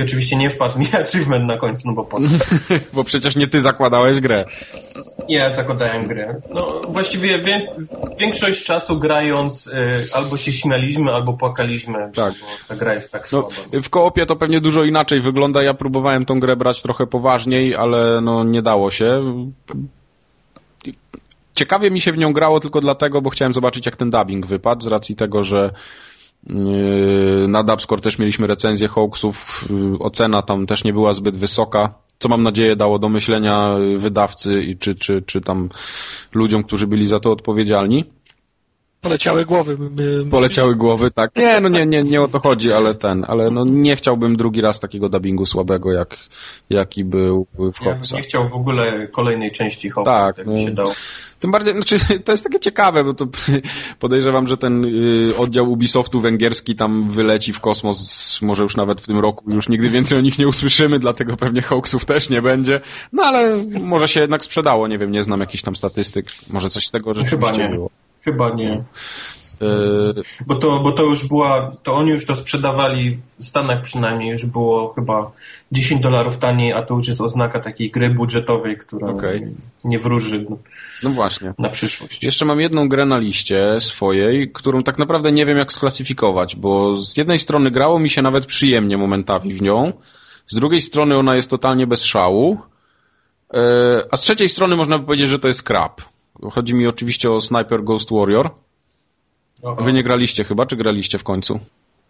I 0.01 0.03
oczywiście 0.03 0.35
nie 0.37 0.49
wpadł 0.49 0.79
mi 0.79 0.87
achievement 1.03 1.45
na 1.47 1.57
końcu, 1.57 1.87
no 1.87 1.93
bo 1.93 2.03
po? 2.05 2.17
Bo 2.93 3.03
przecież 3.03 3.35
nie 3.35 3.47
ty 3.47 3.61
zakładałeś 3.61 4.19
grę. 4.19 4.45
Ja 5.29 5.49
zakładałem 5.49 6.07
grę. 6.07 6.35
No 6.53 6.81
właściwie 6.89 7.41
wie, 7.41 7.67
większość 8.19 8.63
czasu 8.63 8.99
grając 8.99 9.67
y, 9.67 9.73
albo 10.13 10.37
się 10.37 10.51
śmialiśmy, 10.53 11.11
albo 11.11 11.33
płakaliśmy, 11.33 12.11
Tak. 12.15 12.33
bo 12.33 12.47
ta 12.67 12.75
gra 12.75 12.93
jest 12.93 13.11
tak 13.11 13.21
No, 13.21 13.27
słaba. 13.27 13.81
w 13.83 13.89
koopie 13.89 14.25
to 14.25 14.35
pewnie 14.35 14.61
dużo 14.61 14.83
inaczej 14.83 15.21
wygląda. 15.21 15.63
Ja 15.63 15.73
próbowałem 15.73 16.25
tą 16.25 16.39
grę 16.39 16.55
brać 16.55 16.81
trochę 16.81 17.07
poważniej, 17.07 17.75
ale 17.75 18.21
no 18.21 18.43
nie 18.43 18.61
dało 18.61 18.91
się. 18.91 19.21
Ciekawie 21.55 21.91
mi 21.91 22.01
się 22.01 22.11
w 22.11 22.17
nią 22.17 22.33
grało 22.33 22.59
tylko 22.59 22.79
dlatego, 22.79 23.21
bo 23.21 23.29
chciałem 23.29 23.53
zobaczyć 23.53 23.85
jak 23.85 23.95
ten 23.97 24.09
dubbing 24.11 24.45
wypadł, 24.47 24.81
z 24.81 24.87
racji 24.87 25.15
tego, 25.15 25.43
że 25.43 25.71
na 27.47 27.63
Dubscore 27.63 28.01
też 28.01 28.19
mieliśmy 28.19 28.47
recenzję 28.47 28.87
Hawksów, 28.87 29.65
yy, 29.69 29.99
ocena 29.99 30.41
tam 30.41 30.65
też 30.65 30.83
nie 30.83 30.93
była 30.93 31.13
zbyt 31.13 31.37
wysoka, 31.37 31.93
co 32.19 32.29
mam 32.29 32.43
nadzieję 32.43 32.75
dało 32.75 32.99
do 32.99 33.09
myślenia 33.09 33.75
wydawcy 33.97 34.61
i 34.61 34.77
czy, 34.77 34.95
czy, 34.95 35.21
czy 35.21 35.41
tam 35.41 35.69
ludziom, 36.33 36.63
którzy 36.63 36.87
byli 36.87 37.05
za 37.07 37.19
to 37.19 37.31
odpowiedzialni. 37.31 38.05
Poleciały 39.01 39.45
głowy. 39.45 39.77
Poleciały 40.31 40.75
głowy, 40.75 41.11
tak. 41.11 41.35
Nie, 41.35 41.59
no 41.59 41.69
nie, 41.69 41.85
nie, 41.85 42.03
nie 42.03 42.21
o 42.21 42.27
to 42.27 42.39
chodzi, 42.39 42.73
ale 42.73 42.95
ten, 42.95 43.25
ale 43.27 43.51
no 43.51 43.63
nie 43.65 43.95
chciałbym 43.95 44.35
drugi 44.35 44.61
raz 44.61 44.79
takiego 44.79 45.09
dubbingu 45.09 45.45
słabego, 45.45 45.91
jak, 45.91 46.17
jaki 46.69 47.03
był 47.05 47.47
w 47.53 47.59
Ja 47.59 47.85
bym 47.85 47.93
Hawksach. 47.93 48.17
nie 48.17 48.23
chciał 48.23 48.49
w 48.49 48.53
ogóle 48.53 49.07
kolejnej 49.07 49.51
części 49.51 49.89
Hawks, 49.89 50.05
Tak, 50.05 50.45
no. 50.45 50.57
się 50.57 50.71
dało. 50.71 50.91
Tym 51.39 51.51
bardziej, 51.51 51.73
znaczy, 51.73 51.95
to 52.25 52.31
jest 52.31 52.43
takie 52.43 52.59
ciekawe, 52.59 53.03
bo 53.03 53.13
to 53.13 53.25
podejrzewam, 53.99 54.47
że 54.47 54.57
ten 54.57 54.85
y, 54.85 55.37
oddział 55.37 55.71
Ubisoftu 55.71 56.21
węgierski 56.21 56.75
tam 56.75 57.09
wyleci 57.09 57.53
w 57.53 57.59
kosmos, 57.59 58.39
może 58.41 58.63
już 58.63 58.75
nawet 58.75 59.01
w 59.01 59.07
tym 59.07 59.19
roku, 59.19 59.51
już 59.51 59.69
nigdy 59.69 59.89
więcej 59.89 60.17
o 60.17 60.21
nich 60.21 60.39
nie 60.39 60.47
usłyszymy, 60.47 60.99
dlatego 60.99 61.37
pewnie 61.37 61.61
Hawksów 61.61 62.05
też 62.05 62.29
nie 62.29 62.41
będzie. 62.41 62.81
No 63.13 63.23
ale 63.23 63.53
może 63.83 64.07
się 64.07 64.19
jednak 64.19 64.43
sprzedało, 64.45 64.87
nie 64.87 64.97
wiem, 64.97 65.11
nie 65.11 65.23
znam 65.23 65.39
jakichś 65.39 65.63
tam 65.63 65.75
statystyk, 65.75 66.25
może 66.53 66.69
coś 66.69 66.87
z 66.87 66.91
tego 66.91 67.13
rzeczywiście 67.13 67.47
Chyba 67.47 67.51
nie. 67.67 67.69
było. 67.69 67.89
Chyba 68.22 68.49
nie. 68.49 68.84
Y, 69.61 70.45
Bo 70.47 70.55
to, 70.55 70.80
bo 70.80 70.91
to 70.91 71.03
już 71.03 71.28
była, 71.28 71.72
to 71.84 71.95
oni 71.95 72.09
już 72.09 72.26
to 72.26 72.36
sprzedawali 72.36 73.19
w 73.39 73.45
Stanach 73.45 73.82
przynajmniej, 73.82 74.32
już 74.32 74.45
było 74.45 74.93
chyba 74.93 75.32
10 75.72 76.01
dolarów 76.01 76.38
taniej, 76.38 76.74
a 76.74 76.82
to 76.82 76.93
już 76.93 77.07
jest 77.07 77.22
oznaka 77.22 77.59
takiej 77.59 77.91
gry 77.91 78.09
budżetowej, 78.09 78.78
która 78.78 79.07
Okej. 79.07 79.55
nie 79.84 79.99
wróży 79.99 80.45
no 81.03 81.09
właśnie. 81.09 81.53
na 81.57 81.69
przyszłość. 81.69 82.24
Jeszcze 82.24 82.45
mam 82.45 82.59
jedną 82.59 82.89
grę 82.89 83.05
na 83.05 83.17
liście 83.17 83.78
swojej, 83.80 84.51
którą 84.53 84.84
tak 84.84 84.97
naprawdę 84.97 85.32
nie 85.32 85.45
wiem 85.45 85.57
jak 85.57 85.74
sklasyfikować, 85.74 86.55
bo 86.55 86.97
z 86.97 87.17
jednej 87.17 87.39
strony 87.39 87.72
grało 87.72 87.99
mi 87.99 88.09
się 88.09 88.22
nawet 88.22 88.45
przyjemnie 88.45 88.97
momentami 88.97 89.53
w 89.53 89.61
nią, 89.61 89.93
z 90.47 90.55
drugiej 90.55 90.82
strony 90.82 91.17
ona 91.17 91.36
jest 91.36 91.49
totalnie 91.49 91.88
bez 91.88 92.03
szału, 92.03 92.57
e, 93.53 93.59
a 94.11 94.17
z 94.17 94.22
trzeciej 94.22 94.49
strony 94.49 94.76
można 94.76 94.99
by 94.99 95.05
powiedzieć, 95.05 95.30
że 95.30 95.39
to 95.39 95.47
jest 95.47 95.63
krab. 95.63 96.01
Chodzi 96.51 96.75
mi 96.75 96.88
oczywiście 96.88 97.32
o 97.32 97.41
Sniper 97.41 97.84
Ghost 97.84 98.09
Warrior. 98.11 98.51
Oho. 99.63 99.84
Wy 99.84 99.93
nie 99.93 100.03
graliście 100.03 100.43
chyba, 100.43 100.65
czy 100.65 100.75
graliście 100.75 101.17
w 101.17 101.23
końcu? 101.23 101.59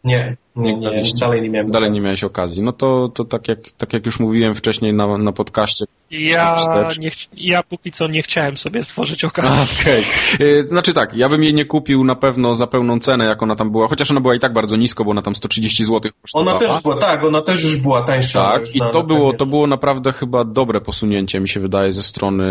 Nie, 0.04 0.38
nie, 0.56 0.76
nie, 0.76 0.90
graliście. 0.90 1.20
dalej 1.20 1.42
nie 1.42 1.50
miałem. 1.50 1.72
Dalej 1.72 1.92
nie 1.92 2.02
miałeś 2.02 2.24
okazji. 2.24 2.64
No 2.64 2.72
to, 2.72 3.10
to 3.14 3.26
tak, 3.26 3.48
jak, 3.48 3.60
tak 3.78 3.94
jak 3.94 4.06
już 4.06 4.20
mówiłem 4.20 4.56
wcześniej 4.56 4.94
na, 4.94 5.18
na 5.18 5.32
podcaście, 5.32 5.86
Ja, 6.12 6.58
nie, 7.00 7.10
ch- 7.10 7.30
ja 7.38 7.64
póki 7.64 7.92
co 7.92 8.08
nie 8.08 8.22
chciałem 8.22 8.58
sobie 8.58 8.84
stworzyć 8.84 9.24
okazji. 9.26 9.52
Okay. 9.82 10.64
Znaczy 10.70 10.94
tak, 10.94 11.14
ja 11.14 11.30
bym 11.30 11.44
jej 11.44 11.54
nie 11.54 11.66
kupił 11.66 12.04
na 12.04 12.16
pewno 12.16 12.56
za 12.56 12.68
pełną 12.68 13.00
cenę, 13.00 13.26
jak 13.26 13.44
ona 13.44 13.56
tam 13.56 13.72
była, 13.72 13.88
chociaż 13.88 14.12
ona 14.12 14.22
była 14.22 14.36
i 14.36 14.40
tak 14.40 14.54
bardzo 14.54 14.76
nisko, 14.76 15.06
bo 15.06 15.12
ona 15.12 15.22
tam 15.22 15.36
130 15.36 15.86
zł 15.86 16.12
kosztowała. 16.22 16.58
Ona 16.58 16.68
też 16.68 16.82
była, 16.82 16.98
tak, 16.98 17.24
ona 17.24 17.42
też 17.42 17.64
już 17.64 17.78
była 17.78 18.04
tańsza. 18.04 18.44
Tak, 18.44 18.76
i 18.76 18.80
na- 18.80 18.90
to 18.90 19.04
było, 19.04 19.34
to 19.34 19.46
było 19.46 19.68
naprawdę 19.68 20.12
chyba 20.14 20.44
dobre 20.44 20.82
posunięcie, 20.82 21.40
mi 21.40 21.50
się 21.50 21.60
wydaje, 21.60 21.92
ze 21.92 22.04
strony 22.04 22.44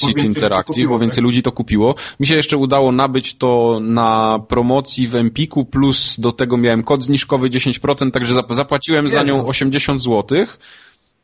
City 0.00 0.20
Interactive, 0.26 0.66
kupiło, 0.66 0.94
bo 0.94 0.98
więcej 1.00 1.16
tak. 1.16 1.24
ludzi 1.24 1.42
to 1.42 1.52
kupiło. 1.52 1.94
Mi 2.20 2.26
się 2.26 2.36
jeszcze 2.36 2.56
udało 2.56 2.92
nabyć 2.92 3.36
to 3.36 3.78
na 3.82 4.38
promocji 4.48 5.08
w 5.08 5.14
Empiku, 5.14 5.64
plus 5.64 6.20
do 6.20 6.32
tego 6.32 6.56
miałem 6.56 6.82
kod 6.82 7.07
zniżkowy 7.12 7.50
10%, 7.50 8.10
także 8.10 8.34
zap- 8.34 8.54
zapłaciłem 8.54 9.08
za 9.08 9.22
nią 9.22 9.34
Jezus. 9.34 9.50
80 9.50 10.02
zł. 10.02 10.46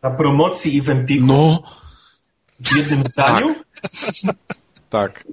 Na 0.02 0.10
promocji 0.10 0.76
i 0.76 0.82
w 0.82 0.90
Empiku 0.90 1.24
No, 1.26 1.62
w 2.60 2.76
jednym 2.76 3.02
zdaniu? 3.10 3.54
tak. 4.90 5.24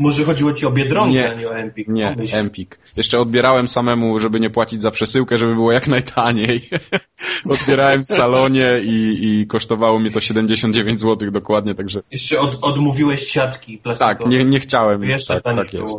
Może 0.00 0.24
chodziło 0.24 0.52
ci 0.52 0.66
o 0.66 0.70
Biedronkę, 0.70 1.12
Nie. 1.12 1.30
a 1.30 1.34
nie 1.34 1.48
o 1.48 1.56
Empik. 1.56 1.88
Nie, 1.88 2.12
Pomyśl. 2.14 2.36
Empik. 2.36 2.78
Jeszcze 2.96 3.18
odbierałem 3.18 3.68
samemu, 3.68 4.18
żeby 4.18 4.40
nie 4.40 4.50
płacić 4.50 4.82
za 4.82 4.90
przesyłkę, 4.90 5.38
żeby 5.38 5.54
było 5.54 5.72
jak 5.72 5.88
najtaniej. 5.88 6.60
Odbierałem 7.50 8.04
w 8.04 8.08
salonie 8.08 8.80
i, 8.84 9.18
i 9.40 9.46
kosztowało 9.46 9.98
mnie 9.98 10.10
to 10.10 10.20
79 10.20 11.00
zł 11.00 11.30
dokładnie, 11.30 11.74
także 11.74 12.00
Jeszcze 12.10 12.40
od, 12.40 12.58
odmówiłeś 12.62 13.28
siatki 13.28 13.78
plastikowe. 13.78 14.14
tak, 14.18 14.26
nie, 14.26 14.44
nie 14.44 14.60
chciałem. 14.60 15.04
Jeszcze 15.04 15.40
tak, 15.40 15.56
tak 15.56 15.72
jest. 15.72 15.98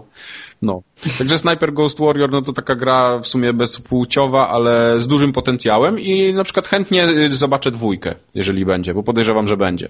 No. 0.61 0.81
Także 1.17 1.37
Sniper 1.37 1.73
Ghost 1.73 1.99
Warrior, 1.99 2.31
no 2.31 2.41
to 2.41 2.53
taka 2.53 2.75
gra 2.75 3.19
w 3.19 3.27
sumie 3.27 3.53
bezpłciowa, 3.53 4.49
ale 4.49 4.99
z 4.99 5.07
dużym 5.07 5.33
potencjałem 5.33 5.99
i 5.99 6.33
na 6.33 6.43
przykład 6.43 6.67
chętnie 6.67 7.07
y, 7.09 7.35
zobaczę 7.35 7.71
dwójkę, 7.71 8.15
jeżeli 8.35 8.65
będzie, 8.65 8.93
bo 8.93 9.03
podejrzewam, 9.03 9.47
że 9.47 9.57
będzie. 9.57 9.89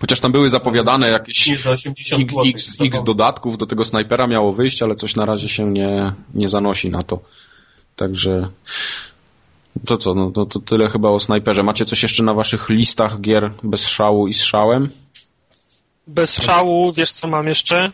Chociaż 0.00 0.20
tam 0.20 0.32
były 0.32 0.48
zapowiadane 0.48 1.10
jakieś 1.10 1.46
Nie 1.46 1.56
za 1.56 1.70
80 1.70 2.30
X. 2.46 2.76
X, 2.80 3.02
dodatków 3.02 3.58
do 3.58 3.66
tego 3.66 3.84
snajpera 3.84 4.26
miało 4.26 4.52
wyjść, 4.52 4.82
ale 4.82 4.96
coś 4.96 5.16
na 5.16 5.26
razie 5.26 5.48
się 5.48 5.64
nie, 5.64 6.12
nie 6.34 6.48
zanosi 6.48 6.90
na 6.90 7.02
to. 7.02 7.20
Także 7.96 8.48
to 9.86 9.96
co, 9.96 10.14
no 10.14 10.30
to, 10.30 10.46
to 10.46 10.60
tyle 10.60 10.90
chyba 10.90 11.08
o 11.10 11.20
snajperze. 11.20 11.62
Macie 11.62 11.84
coś 11.84 12.02
jeszcze 12.02 12.22
na 12.22 12.34
waszych 12.34 12.68
listach 12.68 13.20
gier 13.20 13.52
bez 13.62 13.88
szału 13.88 14.28
i 14.28 14.34
z 14.34 14.42
szałem? 14.42 14.90
Bez 16.06 16.42
szału, 16.42 16.92
wiesz 16.92 17.12
co 17.12 17.28
mam 17.28 17.48
jeszcze? 17.48 17.90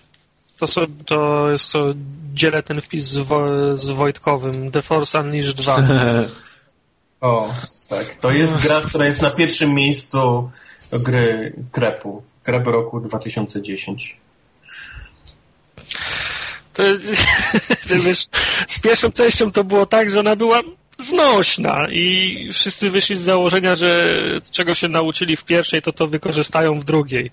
To, 0.58 0.66
so, 0.66 0.86
to 1.06 1.50
jest 1.50 1.72
to, 1.72 1.94
dzielę 2.34 2.62
ten 2.62 2.80
wpis 2.80 3.04
z, 3.04 3.16
Wo, 3.16 3.46
z 3.76 3.90
Wojtkowym. 3.90 4.70
The 4.70 4.82
Force 4.82 5.20
Unleashed 5.20 5.56
2. 5.56 5.82
O, 7.20 7.54
tak. 7.88 8.16
To 8.16 8.30
jest 8.30 8.62
gra, 8.62 8.80
która 8.80 9.06
jest 9.06 9.22
na 9.22 9.30
pierwszym 9.30 9.70
miejscu 9.74 10.50
gry 10.98 11.52
Krepu. 11.72 12.22
Krep 12.42 12.66
roku 12.66 13.00
2010. 13.00 14.16
To, 16.72 16.82
to 17.88 17.98
wiesz, 18.00 18.26
z 18.68 18.80
pierwszą 18.80 19.12
częścią 19.12 19.52
to 19.52 19.64
było 19.64 19.86
tak, 19.86 20.10
że 20.10 20.20
ona 20.20 20.36
była 20.36 20.60
znośna 20.98 21.86
i 21.90 22.48
wszyscy 22.52 22.90
wyszli 22.90 23.16
z 23.16 23.20
założenia, 23.20 23.74
że 23.74 24.18
czego 24.52 24.74
się 24.74 24.88
nauczyli 24.88 25.36
w 25.36 25.44
pierwszej, 25.44 25.82
to 25.82 25.92
to 25.92 26.06
wykorzystają 26.06 26.80
w 26.80 26.84
drugiej. 26.84 27.30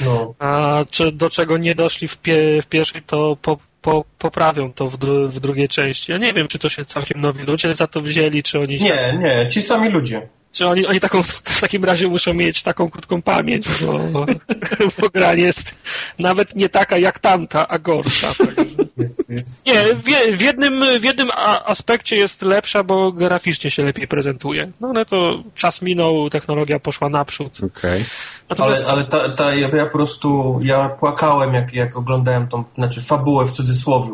No. 0.00 0.34
A 0.38 0.84
czy, 0.90 1.12
do 1.12 1.30
czego 1.30 1.58
nie 1.58 1.74
doszli 1.74 2.08
w, 2.08 2.18
pie, 2.18 2.62
w 2.62 2.66
pierwszej, 2.66 3.02
to 3.02 3.36
po, 3.42 3.58
po, 3.82 4.04
poprawią 4.18 4.72
to 4.72 4.88
w, 4.88 4.96
dru, 4.96 5.28
w 5.28 5.40
drugiej 5.40 5.68
części. 5.68 6.12
Ja 6.12 6.18
nie 6.18 6.32
wiem, 6.32 6.48
czy 6.48 6.58
to 6.58 6.68
się 6.68 6.84
całkiem 6.84 7.20
nowi 7.20 7.42
ludzie 7.42 7.74
za 7.74 7.86
to 7.86 8.00
wzięli, 8.00 8.42
czy 8.42 8.60
oni 8.60 8.78
się 8.78 8.84
Nie, 8.84 9.18
nie, 9.22 9.48
ci 9.48 9.62
sami 9.62 9.90
ludzie. 9.90 10.28
Czy 10.52 10.66
oni, 10.66 10.86
oni 10.86 11.00
taką, 11.00 11.22
w 11.22 11.60
takim 11.60 11.84
razie 11.84 12.08
muszą 12.08 12.34
mieć 12.34 12.62
taką 12.62 12.90
krótką 12.90 13.22
pamięć, 13.22 13.66
bo, 14.12 14.26
bo 15.00 15.10
gra 15.14 15.34
jest 15.34 15.74
nawet 16.18 16.56
nie 16.56 16.68
taka 16.68 16.98
jak 16.98 17.18
tamta, 17.18 17.68
a 17.68 17.78
gorsza. 17.78 18.34
Także. 18.34 18.82
Jest, 18.96 19.30
jest... 19.30 19.66
Nie, 19.66 19.94
w, 19.94 20.02
w 20.36 20.40
jednym, 20.40 21.00
w 21.00 21.04
jednym 21.04 21.28
aspekcie 21.66 22.16
jest 22.16 22.42
lepsza, 22.42 22.84
bo 22.84 23.12
graficznie 23.12 23.70
się 23.70 23.84
lepiej 23.84 24.08
prezentuje. 24.08 24.72
No 24.80 24.88
ale 24.88 25.04
to 25.04 25.42
czas 25.54 25.82
minął, 25.82 26.30
technologia 26.30 26.78
poszła 26.78 27.08
naprzód. 27.08 27.58
Ale, 27.82 28.00
Natomiast 28.48 28.90
ale 28.90 29.04
ta, 29.04 29.36
ta, 29.36 29.54
ja, 29.54 29.68
ja 29.68 29.86
po 29.86 29.92
prostu, 29.92 30.60
ja 30.64 30.88
płakałem 30.88 31.54
jak, 31.54 31.72
jak 31.74 31.96
oglądałem 31.96 32.48
tą, 32.48 32.64
znaczy 32.74 33.00
fabułę 33.00 33.44
w 33.44 33.52
cudzysłowie, 33.52 34.10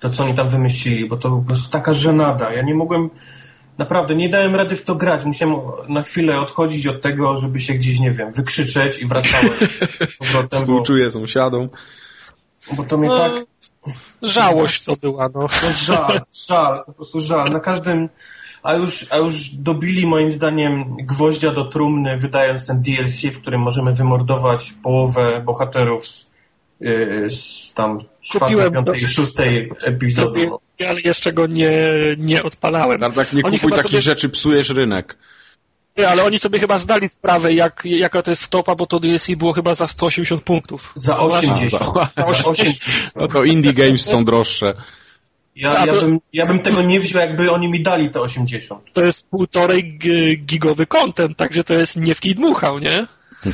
to 0.00 0.10
co 0.10 0.24
oni 0.24 0.34
tam 0.34 0.48
wymyślili, 0.48 1.08
bo 1.08 1.16
to 1.16 1.30
po 1.30 1.42
prostu 1.42 1.70
taka 1.70 1.94
żenada. 1.94 2.52
Ja 2.52 2.62
nie 2.62 2.74
mogłem, 2.74 3.10
naprawdę 3.78 4.14
nie 4.14 4.28
dałem 4.28 4.54
rady 4.54 4.76
w 4.76 4.82
to 4.82 4.94
grać. 4.94 5.24
Musiałem 5.24 5.56
na 5.88 6.02
chwilę 6.02 6.40
odchodzić 6.40 6.86
od 6.86 7.02
tego, 7.02 7.38
żeby 7.38 7.60
się 7.60 7.74
gdzieś, 7.74 8.00
nie 8.00 8.10
wiem, 8.10 8.32
wykrzyczeć 8.32 8.98
i 8.98 9.06
wracałem 9.06 9.48
z 10.12 10.16
powrotem, 10.16 10.48
bo, 10.50 10.56
Współczuję 10.58 11.10
sąsiadom. 11.10 11.68
bo 12.76 12.84
to 12.84 12.98
mnie 12.98 13.08
No, 13.08 13.18
tak, 13.18 13.44
żałość 14.22 14.84
to 14.84 14.96
była, 15.02 15.28
no. 15.34 15.40
no 15.40 15.72
żal, 15.72 16.20
żal, 16.48 16.84
po 16.86 16.92
prostu 16.92 17.20
żal. 17.20 17.50
Na 17.50 17.60
każdym, 17.60 18.08
a 18.62 18.74
już, 18.74 19.06
a 19.10 19.16
już 19.16 19.48
dobili 19.48 20.06
moim 20.06 20.32
zdaniem 20.32 20.96
gwoździa 20.96 21.52
do 21.52 21.64
trumny, 21.64 22.18
wydając 22.18 22.66
ten 22.66 22.82
DLC, 22.82 23.22
w 23.34 23.40
którym 23.40 23.60
możemy 23.60 23.94
wymordować 23.94 24.74
połowę 24.82 25.42
bohaterów 25.44 26.06
z, 26.06 26.30
yy, 26.80 27.30
z 27.30 27.72
tam 27.74 27.98
czwartej, 28.20 28.72
piątej, 28.72 29.00
szóstej 29.00 29.70
epizodu. 29.84 30.60
Ale 30.88 31.00
jeszcze 31.00 31.32
go 31.32 31.46
nie, 31.46 31.82
nie 32.18 32.42
odpalałem. 32.42 33.00
Tartak, 33.00 33.32
nie 33.32 33.42
Oni 33.44 33.58
kupuj 33.58 33.58
chyba 33.70 33.76
takich 33.76 33.90
sobie- 33.90 34.02
rzeczy, 34.02 34.28
psujesz 34.28 34.68
rynek. 34.70 35.16
Nie, 35.98 36.08
ale 36.08 36.24
oni 36.24 36.38
sobie 36.38 36.58
chyba 36.58 36.78
zdali 36.78 37.08
sprawę, 37.08 37.52
jak, 37.52 37.82
jaka 37.84 38.22
to 38.22 38.30
jest 38.30 38.42
wtopa, 38.42 38.74
bo 38.74 38.86
to 38.86 39.00
DLC 39.00 39.28
było 39.36 39.52
chyba 39.52 39.74
za 39.74 39.88
180 39.88 40.42
punktów. 40.42 40.92
Za 40.94 41.18
80. 41.18 41.82
A, 42.16 42.32
Za 42.32 42.44
80. 42.50 42.76
No 43.16 43.28
to 43.28 43.44
indie 43.44 43.72
games 43.72 44.04
są 44.04 44.24
droższe. 44.24 44.74
Ja, 45.56 45.72
ja, 45.72 45.86
to- 45.86 46.00
bym, 46.00 46.18
ja 46.32 46.46
bym 46.46 46.58
tego 46.58 46.82
nie 46.82 47.00
wziął, 47.00 47.20
jakby 47.20 47.50
oni 47.52 47.68
mi 47.68 47.82
dali 47.82 48.10
te 48.10 48.20
80. 48.20 48.92
To 48.92 49.04
jest 49.04 49.28
półtorej 49.30 49.98
gigowy 50.46 50.86
content, 50.86 51.36
także 51.36 51.64
to 51.64 51.74
jest 51.74 51.96
nie 51.96 52.14
w 52.14 52.20
kij 52.20 52.34
dmuchał, 52.34 52.78
nie? 52.78 53.06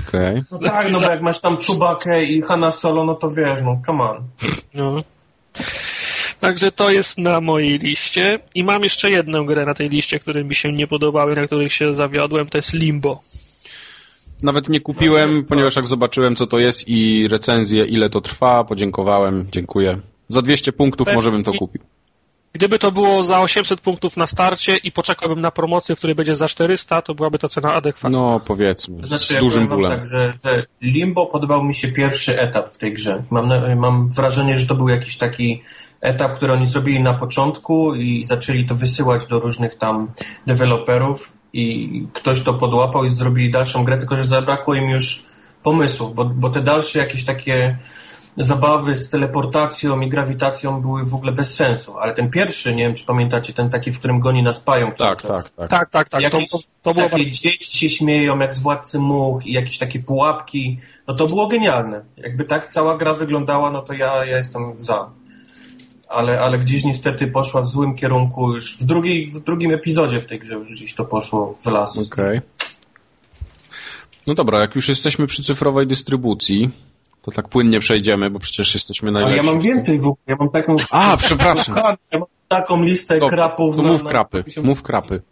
Okej. 0.09 0.43
No 0.51 0.59
tak, 0.59 0.89
no 0.93 1.01
bo 1.01 1.11
jak 1.11 1.23
masz 1.23 1.41
tam 1.41 1.59
Czubakę 1.59 2.25
i 2.25 2.43
Hanna 2.43 2.73
Solo, 2.73 3.05
no 3.05 3.15
to 3.15 3.31
wiesz, 3.31 3.61
no 3.65 3.83
come 3.87 4.05
on. 4.05 4.23
No. 4.75 5.03
Także 6.41 6.73
to 6.73 6.91
jest 6.91 7.19
na 7.19 7.41
mojej 7.41 7.79
liście. 7.79 8.39
I 8.55 8.65
mam 8.65 8.83
jeszcze 8.83 9.11
jedną 9.11 9.47
grę 9.47 9.65
na 9.65 9.75
tej 9.75 9.89
liście, 9.89 10.19
które 10.19 10.45
mi 10.45 10.55
się 10.55 10.73
nie 10.73 10.87
podobały, 10.87 11.37
na 11.37 11.47
których 11.47 11.73
się 11.73 11.95
zawiodłem, 11.95 12.49
to 12.49 12.59
jest 12.59 12.73
Limbo. 12.75 13.21
Nawet 14.43 14.69
nie 14.69 14.81
kupiłem, 14.81 15.45
ponieważ 15.45 15.77
jak 15.77 15.87
zobaczyłem 15.87 16.37
co 16.37 16.47
to 16.47 16.59
jest 16.59 16.89
i 16.89 17.29
recenzję, 17.29 17.85
ile 17.85 18.11
to 18.11 18.21
trwa, 18.21 18.65
podziękowałem, 18.65 19.47
dziękuję. 19.53 20.01
Za 20.29 20.43
200 20.43 20.73
punktów 20.73 21.05
Pewnie- 21.05 21.17
może 21.17 21.31
bym 21.31 21.45
to 21.45 21.53
kupił. 21.53 21.83
Gdyby 22.53 22.79
to 22.79 22.93
było 22.93 23.25
za 23.25 23.41
800 23.41 23.81
punktów 23.81 24.17
na 24.17 24.27
starcie 24.27 24.77
i 24.77 24.93
poczekałbym 24.93 25.41
na 25.41 25.51
promocję, 25.51 25.95
w 25.95 25.99
której 25.99 26.15
będzie 26.17 26.35
za 26.35 26.49
400, 26.49 27.03
to 27.03 27.15
byłaby 27.15 27.39
to 27.39 27.49
cena 27.49 27.75
adekwatna. 27.75 28.19
No 28.19 28.41
powiedzmy, 28.47 29.07
Znaczy, 29.07 29.27
z 29.27 29.31
ja 29.31 29.41
dużym 29.41 29.69
bólem. 29.69 29.93
Tak, 30.01 30.09
że, 30.11 30.33
że 30.45 30.67
Limbo 30.83 31.27
podobał 31.27 31.65
mi 31.65 31.75
się 31.75 31.89
pierwszy 31.93 32.41
etap 32.41 32.75
w 32.75 32.79
tej 32.79 32.95
grze. 32.95 33.23
Mam, 33.31 33.51
mam 33.77 34.09
wrażenie, 34.09 34.59
że 34.59 34.67
to 34.67 34.75
był 34.75 34.89
jakiś 34.89 35.17
taki 35.17 35.63
etap, 36.01 36.35
który 36.35 36.53
oni 36.53 36.67
zrobili 36.67 37.03
na 37.03 37.15
początku 37.15 37.95
i 37.95 38.25
zaczęli 38.25 38.67
to 38.67 38.75
wysyłać 38.75 39.27
do 39.27 39.41
różnych 39.41 39.79
tam 39.79 40.13
deweloperów 40.47 41.33
i 41.53 42.07
ktoś 42.13 42.43
to 42.43 42.55
podłapał 42.55 43.05
i 43.05 43.11
zrobili 43.11 43.51
dalszą 43.51 43.85
grę, 43.85 43.97
tylko 43.97 44.17
że 44.17 44.25
zabrakło 44.25 44.75
im 44.75 44.91
już 44.91 45.23
pomysłów, 45.63 46.15
bo, 46.15 46.25
bo 46.25 46.51
te 46.51 46.61
dalsze 46.61 46.99
jakieś 46.99 47.25
takie 47.25 47.79
zabawy 48.37 48.97
z 48.97 49.11
teleportacją 49.11 50.01
i 50.01 50.09
grawitacją 50.09 50.81
były 50.83 51.05
w 51.05 51.15
ogóle 51.15 51.33
bez 51.33 51.55
sensu. 51.55 51.99
Ale 51.99 52.15
ten 52.15 52.31
pierwszy, 52.31 52.75
nie 52.75 52.85
wiem 52.85 52.95
czy 52.95 53.07
pamiętacie, 53.07 53.53
ten 53.53 53.71
taki, 53.71 53.93
w 53.93 53.99
którym 53.99 54.21
goni 54.21 54.43
nas 54.43 54.65
cały 54.65 54.93
Tak, 54.97 55.23
tak, 55.23 55.51
tak. 55.51 55.69
Tak, 55.69 55.91
tak, 55.91 56.09
tak. 56.09 56.09
To, 56.09 56.21
Jakieś 56.21 56.51
to 56.83 56.95
było 56.95 57.09
takie 57.09 57.31
dzieci 57.31 57.79
się 57.79 57.91
śmieją 57.91 58.39
jak 58.39 58.55
z 58.55 58.61
Władcy 58.61 58.99
Much 58.99 59.47
i 59.47 59.53
jakieś 59.53 59.79
takie 59.79 59.99
pułapki. 59.99 60.79
No 61.09 61.15
to 61.15 61.27
było 61.27 61.49
genialne. 61.49 62.05
Jakby 62.17 62.45
tak 62.45 62.73
cała 62.73 62.97
gra 62.97 63.15
wyglądała, 63.15 63.71
no 63.71 63.83
to 63.83 63.93
ja, 63.93 64.25
ja 64.25 64.37
jestem 64.39 64.75
za. 64.77 65.11
Ale, 66.11 66.41
ale 66.41 66.59
gdzieś 66.59 66.85
niestety 66.85 67.27
poszła 67.27 67.63
w 67.63 67.67
złym 67.67 67.95
kierunku 67.97 68.55
już 68.55 68.79
w, 68.79 68.85
drugiej, 68.85 69.31
w 69.31 69.41
drugim 69.41 69.71
epizodzie 69.75 70.21
w 70.21 70.27
tej 70.27 70.39
grze 70.39 70.55
już 70.55 70.73
gdzieś 70.73 70.95
to 70.95 71.05
poszło 71.05 71.55
w 71.63 71.67
las. 71.67 71.99
Okej. 72.13 72.41
No 74.27 74.35
dobra, 74.35 74.61
jak 74.61 74.75
już 74.75 74.89
jesteśmy 74.89 75.27
przy 75.27 75.43
cyfrowej 75.43 75.87
dystrybucji, 75.87 76.71
to 77.23 77.31
tak 77.31 77.49
płynnie 77.49 77.81
przejdziemy, 77.81 78.31
bo 78.31 78.39
przecież 78.39 78.75
jesteśmy 78.75 79.09
Ale 79.11 79.21
najlepsi. 79.21 79.47
ja 79.47 79.53
mam 79.53 79.61
więcej 79.63 79.99
w 79.99 80.03
ogóle. 80.07 80.17
Ja 80.27 80.37
mam 80.39 80.51
taką... 80.51 80.77
A, 80.91 81.17
przepraszam. 81.17 81.75
Ja 82.13 82.19
mam 82.19 82.29
taką 82.49 82.83
listę 82.83 83.19
Dobra, 83.19 83.37
krapów. 83.37 83.77
to 83.77 83.83
mów 83.83 84.03
na- 84.03 84.11
krapy, 84.11 84.45
mów 84.63 84.83
krapy. 84.83 85.23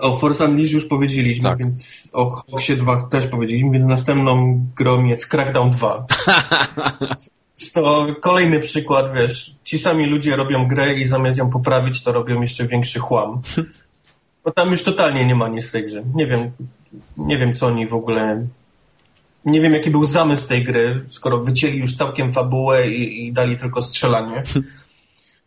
O 0.00 0.16
Force 0.16 0.44
Unleashed 0.44 0.72
już 0.74 0.86
powiedzieliśmy, 0.86 1.42
Tak. 1.42 1.58
więc 1.58 2.08
o 2.12 2.30
Hoxie 2.30 2.76
2 2.76 3.08
też 3.10 3.26
powiedzieliśmy, 3.26 3.70
więc 3.70 3.84
następną 3.88 4.60
grą 4.76 5.04
jest 5.04 5.26
Crackdown 5.26 5.70
2. 5.70 6.06
to 7.72 8.06
kolejny 8.20 8.60
przykład, 8.60 9.12
wiesz, 9.14 9.54
ci 9.64 9.78
sami 9.78 10.06
ludzie 10.06 10.36
robią 10.36 10.68
grę 10.68 10.94
i 10.94 11.04
zamiast 11.04 11.38
ją 11.38 11.50
poprawić, 11.50 12.02
to 12.02 12.12
robią 12.12 12.40
jeszcze 12.40 12.66
większy 12.66 12.98
chłam. 12.98 13.40
Bo 14.44 14.50
tam 14.52 14.70
już 14.70 14.82
totalnie 14.82 15.26
nie 15.26 15.34
ma 15.34 15.48
nic 15.48 15.66
w 15.66 15.72
tej 15.72 15.84
grze. 15.84 16.02
Nie 16.14 16.26
wiem, 16.26 16.50
nie 17.16 17.38
wiem 17.38 17.54
co 17.54 17.66
oni 17.66 17.86
w 17.86 17.94
ogóle... 17.94 18.46
Nie 19.44 19.60
wiem 19.60 19.74
jaki 19.74 19.90
był 19.90 20.04
zamysł 20.04 20.48
tej 20.48 20.64
gry, 20.64 21.04
skoro 21.08 21.38
wycięli 21.38 21.78
już 21.78 21.96
całkiem 21.96 22.32
fabułę 22.32 22.88
i, 22.90 23.26
i 23.26 23.32
dali 23.32 23.56
tylko 23.56 23.82
strzelanie. 23.82 24.42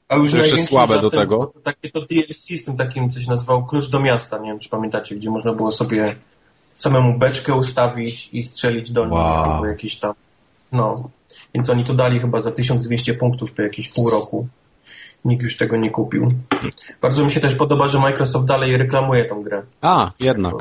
A 0.09 0.15
już 0.15 0.33
jeszcze 0.33 0.57
słabe 0.57 1.01
do 1.01 1.09
tego. 1.09 1.53
Takie 1.63 1.91
to 1.91 2.01
DLC 2.01 2.61
z 2.61 2.63
tym 2.63 2.77
takim, 2.77 3.09
coś 3.09 3.27
nazywał 3.27 3.65
Klucz 3.65 3.89
do 3.89 3.99
miasta, 3.99 4.37
nie 4.37 4.49
wiem 4.49 4.59
czy 4.59 4.69
pamiętacie, 4.69 5.15
gdzie 5.15 5.29
można 5.29 5.53
było 5.53 5.71
sobie 5.71 6.15
samemu 6.73 7.19
beczkę 7.19 7.55
ustawić 7.55 8.29
i 8.33 8.43
strzelić 8.43 8.91
do 8.91 9.05
niej, 9.05 9.13
Wow. 9.13 9.51
albo 9.51 9.65
jakiś 9.65 9.97
tam, 9.97 10.13
no. 10.71 11.09
Więc 11.53 11.69
oni 11.69 11.83
to 11.83 11.93
dali 11.93 12.19
chyba 12.19 12.41
za 12.41 12.51
1200 12.51 13.13
punktów 13.13 13.53
po 13.53 13.61
jakieś 13.61 13.89
pół 13.89 14.09
roku. 14.09 14.47
Nikt 15.25 15.43
już 15.43 15.57
tego 15.57 15.77
nie 15.77 15.89
kupił. 15.89 16.33
Bardzo 17.01 17.25
mi 17.25 17.31
się 17.31 17.39
też 17.39 17.55
podoba, 17.55 17.87
że 17.87 17.99
Microsoft 17.99 18.45
dalej 18.45 18.77
reklamuje 18.77 19.25
tą 19.25 19.43
grę. 19.43 19.61
A, 19.81 20.11
jednak. 20.19 20.53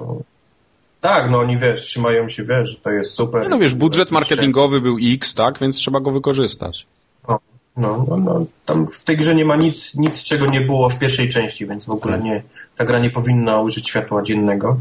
Tak, 1.00 1.30
no 1.30 1.38
oni 1.38 1.58
wiesz, 1.58 1.82
trzymają 1.82 2.28
się, 2.28 2.44
wiesz, 2.44 2.70
że 2.70 2.76
to 2.76 2.90
jest 2.90 3.14
super. 3.14 3.48
No 3.48 3.58
wiesz, 3.58 3.74
budżet 3.74 4.10
marketingowy 4.10 4.80
był 4.80 4.96
X, 5.02 5.34
tak, 5.34 5.58
więc 5.58 5.76
trzeba 5.76 6.00
go 6.00 6.10
wykorzystać. 6.10 6.86
No, 7.28 7.38
no, 7.76 8.04
no, 8.08 8.16
no, 8.16 8.46
tam 8.66 8.86
w 8.86 9.04
tej 9.04 9.16
grze 9.16 9.34
nie 9.34 9.44
ma 9.44 9.56
nic, 9.56 9.94
nic, 9.94 10.22
czego 10.22 10.46
nie 10.46 10.60
było 10.60 10.88
w 10.88 10.98
pierwszej 10.98 11.28
części, 11.28 11.66
więc 11.66 11.84
w 11.84 11.90
ogóle 11.90 12.18
nie, 12.18 12.42
ta 12.76 12.84
gra 12.84 12.98
nie 12.98 13.10
powinna 13.10 13.60
ujrzeć 13.60 13.88
światła 13.88 14.22
dziennego. 14.22 14.76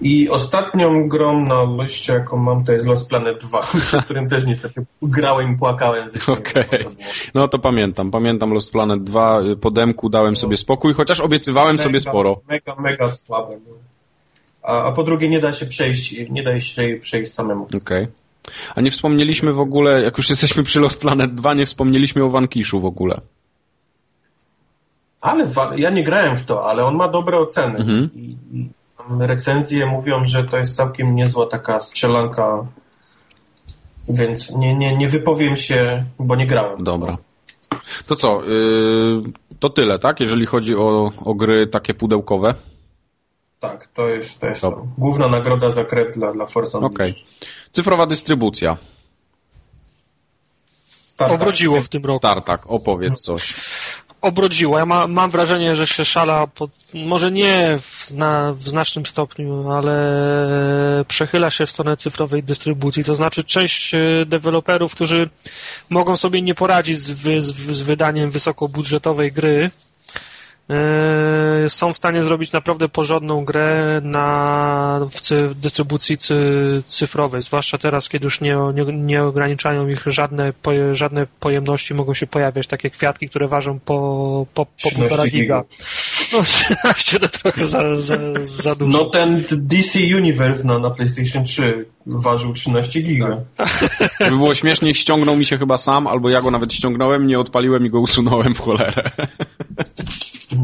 I 0.00 0.28
ostatnią 0.28 1.08
grą 1.08 1.44
na 1.46 1.82
liście, 1.82 2.12
jaką 2.12 2.36
mam, 2.36 2.64
to 2.64 2.72
jest 2.72 2.86
Lost 2.86 3.08
Planet 3.08 3.38
2, 3.40 3.62
przed 3.80 4.04
którym 4.04 4.28
też 4.28 4.44
niestety 4.44 4.84
grałem 5.02 5.54
i 5.54 5.58
płakałem. 5.58 6.08
Okej. 6.26 6.86
No 7.34 7.48
to 7.48 7.58
pamiętam. 7.58 8.10
Pamiętam 8.10 8.54
Lost 8.54 8.72
Planet 8.72 9.04
2. 9.04 9.40
y, 9.42 9.56
Po 9.56 9.70
demku 9.70 10.08
dałem 10.08 10.36
sobie 10.36 10.56
spokój, 10.56 10.94
chociaż 10.94 11.20
obiecywałem 11.20 11.78
sobie 11.78 11.98
Mega, 11.98 12.10
sporo. 12.10 12.40
Mega, 12.48 12.74
mega 12.78 13.08
słabe. 13.10 13.56
No. 13.68 13.74
A, 14.62 14.84
a 14.84 14.92
po 14.92 15.02
drugie 15.02 15.28
nie 15.28 15.40
da 15.40 15.52
się 15.52 15.66
przejść, 15.66 16.14
nie 16.30 16.42
da 16.42 16.60
się 16.60 16.98
przejść 17.00 17.32
samemu. 17.32 17.68
Okej. 17.76 18.06
A 18.74 18.80
nie 18.80 18.90
wspomnieliśmy 18.90 19.52
w 19.52 19.60
ogóle, 19.60 20.02
jak 20.02 20.18
już 20.18 20.30
jesteśmy 20.30 20.62
przy 20.62 20.80
Lost 20.80 21.00
Planet 21.00 21.34
2, 21.34 21.54
nie 21.54 21.66
wspomnieliśmy 21.66 22.24
o 22.24 22.30
Wankiszu 22.30 22.80
w 22.80 22.84
ogóle. 22.84 23.20
Ale 25.20 25.48
ja 25.76 25.90
nie 25.90 26.04
grałem 26.04 26.36
w 26.36 26.44
to, 26.44 26.70
ale 26.70 26.84
on 26.84 26.96
ma 26.96 27.08
dobre 27.08 27.38
oceny. 27.38 27.78
Mhm. 27.78 28.10
I, 28.14 28.36
recenzje 29.20 29.86
mówią, 29.86 30.26
że 30.26 30.44
to 30.44 30.56
jest 30.58 30.76
całkiem 30.76 31.14
niezła 31.14 31.46
taka 31.46 31.80
strzelanka. 31.80 32.66
Więc 34.08 34.50
nie, 34.50 34.74
nie, 34.74 34.96
nie 34.96 35.08
wypowiem 35.08 35.56
się, 35.56 36.04
bo 36.18 36.36
nie 36.36 36.46
grałem. 36.46 36.84
Dobra. 36.84 37.18
To 38.06 38.16
co, 38.16 38.42
y, 38.48 39.22
to 39.60 39.70
tyle, 39.70 39.98
tak? 39.98 40.20
Jeżeli 40.20 40.46
chodzi 40.46 40.76
o, 40.76 41.12
o 41.24 41.34
gry 41.34 41.66
takie 41.66 41.94
pudełkowe. 41.94 42.54
Tak, 43.60 43.88
to 43.94 44.08
jest, 44.08 44.40
to 44.40 44.46
jest 44.46 44.62
to. 44.62 44.86
główna 44.98 45.28
nagroda 45.28 45.70
za 45.70 45.84
krew 45.84 46.14
dla, 46.14 46.32
dla 46.32 46.46
Forza 46.46 46.78
Okej. 46.78 46.88
Unleashed. 46.90 47.48
Cyfrowa 47.72 48.06
dystrybucja. 48.06 48.76
Tak, 51.16 51.32
Obrodziło 51.32 51.76
tak. 51.76 51.84
w 51.84 51.88
tym 51.88 52.04
roku. 52.04 52.20
Tartak, 52.20 52.66
opowiedz 52.66 53.20
coś. 53.20 53.54
Obrodziło. 54.20 54.78
Ja 54.78 54.86
ma, 54.86 55.06
mam 55.06 55.30
wrażenie, 55.30 55.76
że 55.76 55.86
się 55.86 56.04
szala, 56.04 56.46
pod, 56.46 56.70
może 56.94 57.30
nie 57.30 57.78
w, 57.80 58.06
zna, 58.06 58.52
w 58.52 58.62
znacznym 58.62 59.06
stopniu, 59.06 59.72
ale 59.72 61.04
przechyla 61.08 61.50
się 61.50 61.66
w 61.66 61.70
stronę 61.70 61.96
cyfrowej 61.96 62.42
dystrybucji. 62.42 63.04
To 63.04 63.14
znaczy 63.14 63.44
część 63.44 63.94
e, 63.94 63.98
deweloperów, 64.26 64.94
którzy 64.94 65.30
mogą 65.90 66.16
sobie 66.16 66.42
nie 66.42 66.54
poradzić 66.54 66.98
z, 66.98 67.44
z, 67.44 67.54
z 67.54 67.82
wydaniem 67.82 68.30
wysokobudżetowej 68.30 69.32
gry, 69.32 69.70
są 71.68 71.92
w 71.92 71.96
stanie 71.96 72.24
zrobić 72.24 72.52
naprawdę 72.52 72.88
porządną 72.88 73.44
grę 73.44 74.00
na, 74.04 75.00
w, 75.10 75.54
dystrybucji 75.54 76.18
cy, 76.18 76.36
cyfrowej, 76.86 77.42
zwłaszcza 77.42 77.78
teraz, 77.78 78.08
kiedy 78.08 78.24
już 78.24 78.40
nie, 78.40 78.56
nie, 78.74 78.84
nie 78.92 79.24
ograniczają 79.24 79.88
ich 79.88 80.02
żadne, 80.06 80.52
poje, 80.52 80.94
żadne 80.94 81.26
pojemności, 81.40 81.94
mogą 81.94 82.14
się 82.14 82.26
pojawiać 82.26 82.66
takie 82.66 82.90
kwiatki, 82.90 83.28
które 83.28 83.48
ważą 83.48 83.78
po, 83.78 84.46
po, 84.54 84.66
po 84.66 84.72
13 84.76 84.98
półtora 84.98 85.26
giga. 85.26 85.64
No 86.32 86.42
13 86.42 87.20
to 87.20 87.28
trochę 87.28 87.64
za, 87.64 87.96
za, 87.96 88.16
za 88.42 88.74
dużo. 88.74 88.98
No 88.98 89.04
ten 89.10 89.44
DC 89.50 89.98
Universe 90.16 90.64
na, 90.64 90.78
na 90.78 90.90
PlayStation 90.90 91.44
3 91.44 91.86
ważył 92.06 92.52
13 92.52 93.02
giga. 93.02 93.40
Żeby 94.20 94.36
było 94.36 94.54
śmieszniej, 94.54 94.94
ściągnął 94.94 95.36
mi 95.36 95.46
się 95.46 95.58
chyba 95.58 95.76
sam, 95.76 96.06
albo 96.06 96.30
ja 96.30 96.42
go 96.42 96.50
nawet 96.50 96.74
ściągnąłem, 96.74 97.26
nie 97.26 97.38
odpaliłem 97.38 97.86
i 97.86 97.90
go 97.90 98.00
usunąłem 98.00 98.54
w 98.54 98.60
cholerę. 98.60 99.10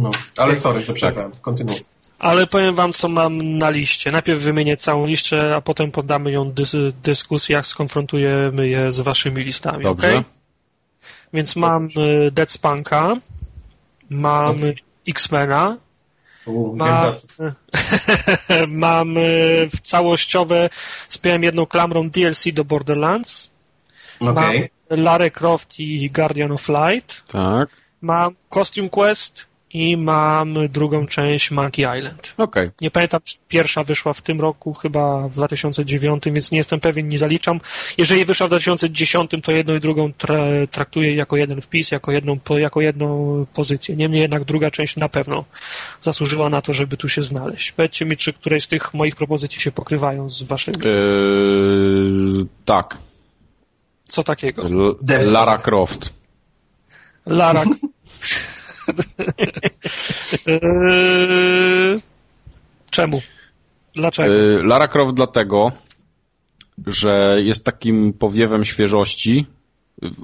No. 0.02 0.10
Ale 0.36 0.56
sorry, 0.56 0.82
że 0.82 0.92
przerwałem. 0.92 1.32
Kontynuuj. 1.40 1.76
Ale 2.18 2.46
powiem 2.46 2.74
wam, 2.74 2.92
co 2.92 3.08
mam 3.08 3.58
na 3.58 3.70
liście. 3.70 4.10
Najpierw 4.10 4.40
wymienię 4.40 4.76
całą 4.76 5.06
listę, 5.06 5.56
a 5.56 5.60
potem 5.60 5.90
poddamy 5.90 6.30
ją 6.32 6.52
dys 6.52 6.76
dyskusji, 7.02 7.52
jak 7.52 7.66
skonfrontujemy 7.66 8.68
je 8.68 8.92
z 8.92 9.00
waszymi 9.00 9.44
listami. 9.44 9.82
Dobrze. 9.82 10.08
okej? 10.08 10.24
Więc 11.32 11.56
mam 11.56 11.88
y, 12.26 12.30
Dead 12.30 12.50
Spunka, 12.50 13.16
mam. 14.10 14.60
X-Mena, 15.08 15.76
U, 16.46 16.76
ma, 16.76 17.14
mam 18.68 19.16
y, 19.18 19.68
w 19.76 19.80
całościowe, 19.80 20.70
spiąłem 21.08 21.42
jedną 21.42 21.66
klamrą 21.66 22.10
DLC 22.10 22.44
do 22.52 22.64
Borderlands, 22.64 23.50
Okej. 24.20 24.34
mam 24.90 25.00
Lara 25.00 25.30
Croft 25.30 25.80
i 25.80 26.10
Guardian 26.10 26.52
of 26.52 26.68
Light, 26.68 27.22
Tak. 27.26 27.68
mam 28.00 28.34
Costume 28.54 28.88
Quest 28.88 29.46
i 29.74 29.96
mam 29.96 30.68
drugą 30.68 31.06
część 31.06 31.50
Monkey 31.50 31.98
Island. 31.98 32.34
Okej. 32.38 32.70
Nie 32.80 32.90
pamiętam, 32.90 33.20
czy 33.24 33.36
pierwsza 33.48 33.84
wyszła 33.84 34.12
w 34.12 34.22
tym 34.22 34.40
roku, 34.40 34.74
chyba 34.74 35.28
w 35.28 35.34
2009, 35.34 36.24
więc 36.26 36.50
nie 36.50 36.58
jestem 36.58 36.80
pewien, 36.80 37.08
nie 37.08 37.18
zaliczam. 37.18 37.60
Jeżeli 37.98 38.24
wyszła 38.24 38.46
w 38.46 38.50
2010, 38.50 39.30
to 39.42 39.52
jedną 39.52 39.74
i 39.74 39.80
drugą 39.80 40.12
tra 40.12 40.44
traktuję 40.70 41.14
jako 41.14 41.36
jeden 41.36 41.60
wpis, 41.60 41.90
jako 41.90 42.12
jedną, 42.12 42.38
po, 42.38 42.58
jako 42.58 42.80
jedną 42.80 43.46
pozycję. 43.54 43.96
Niemniej 43.96 44.22
jednak 44.22 44.44
druga 44.44 44.70
część 44.70 44.96
na 44.96 45.08
pewno 45.08 45.44
zasłużyła 46.02 46.48
na 46.50 46.62
to, 46.62 46.72
żeby 46.72 46.96
tu 46.96 47.08
się 47.08 47.22
znaleźć. 47.22 47.72
Powiedzcie 47.72 48.04
mi, 48.04 48.16
czy 48.16 48.32
któreś 48.32 48.64
z 48.64 48.68
tych 48.68 48.94
moich 48.94 49.16
propozycji 49.16 49.60
się 49.60 49.72
pokrywają 49.72 50.30
z 50.30 50.42
waszymi. 50.42 50.76
Yy, 50.84 52.46
tak. 52.64 52.98
Co 54.08 54.24
takiego? 54.24 54.62
L- 54.62 55.32
Lara 55.32 55.58
Croft. 55.58 56.12
Lara. 57.26 57.64
Eee, 60.46 62.00
Czemu? 62.90 63.22
Dlaczego? 63.94 64.32
Yy, 64.34 64.62
Lara 64.64 64.88
Croft 64.88 65.14
dlatego, 65.16 65.72
że 66.86 67.36
jest 67.42 67.64
takim 67.64 68.12
powiewem 68.12 68.64
świeżości. 68.64 69.46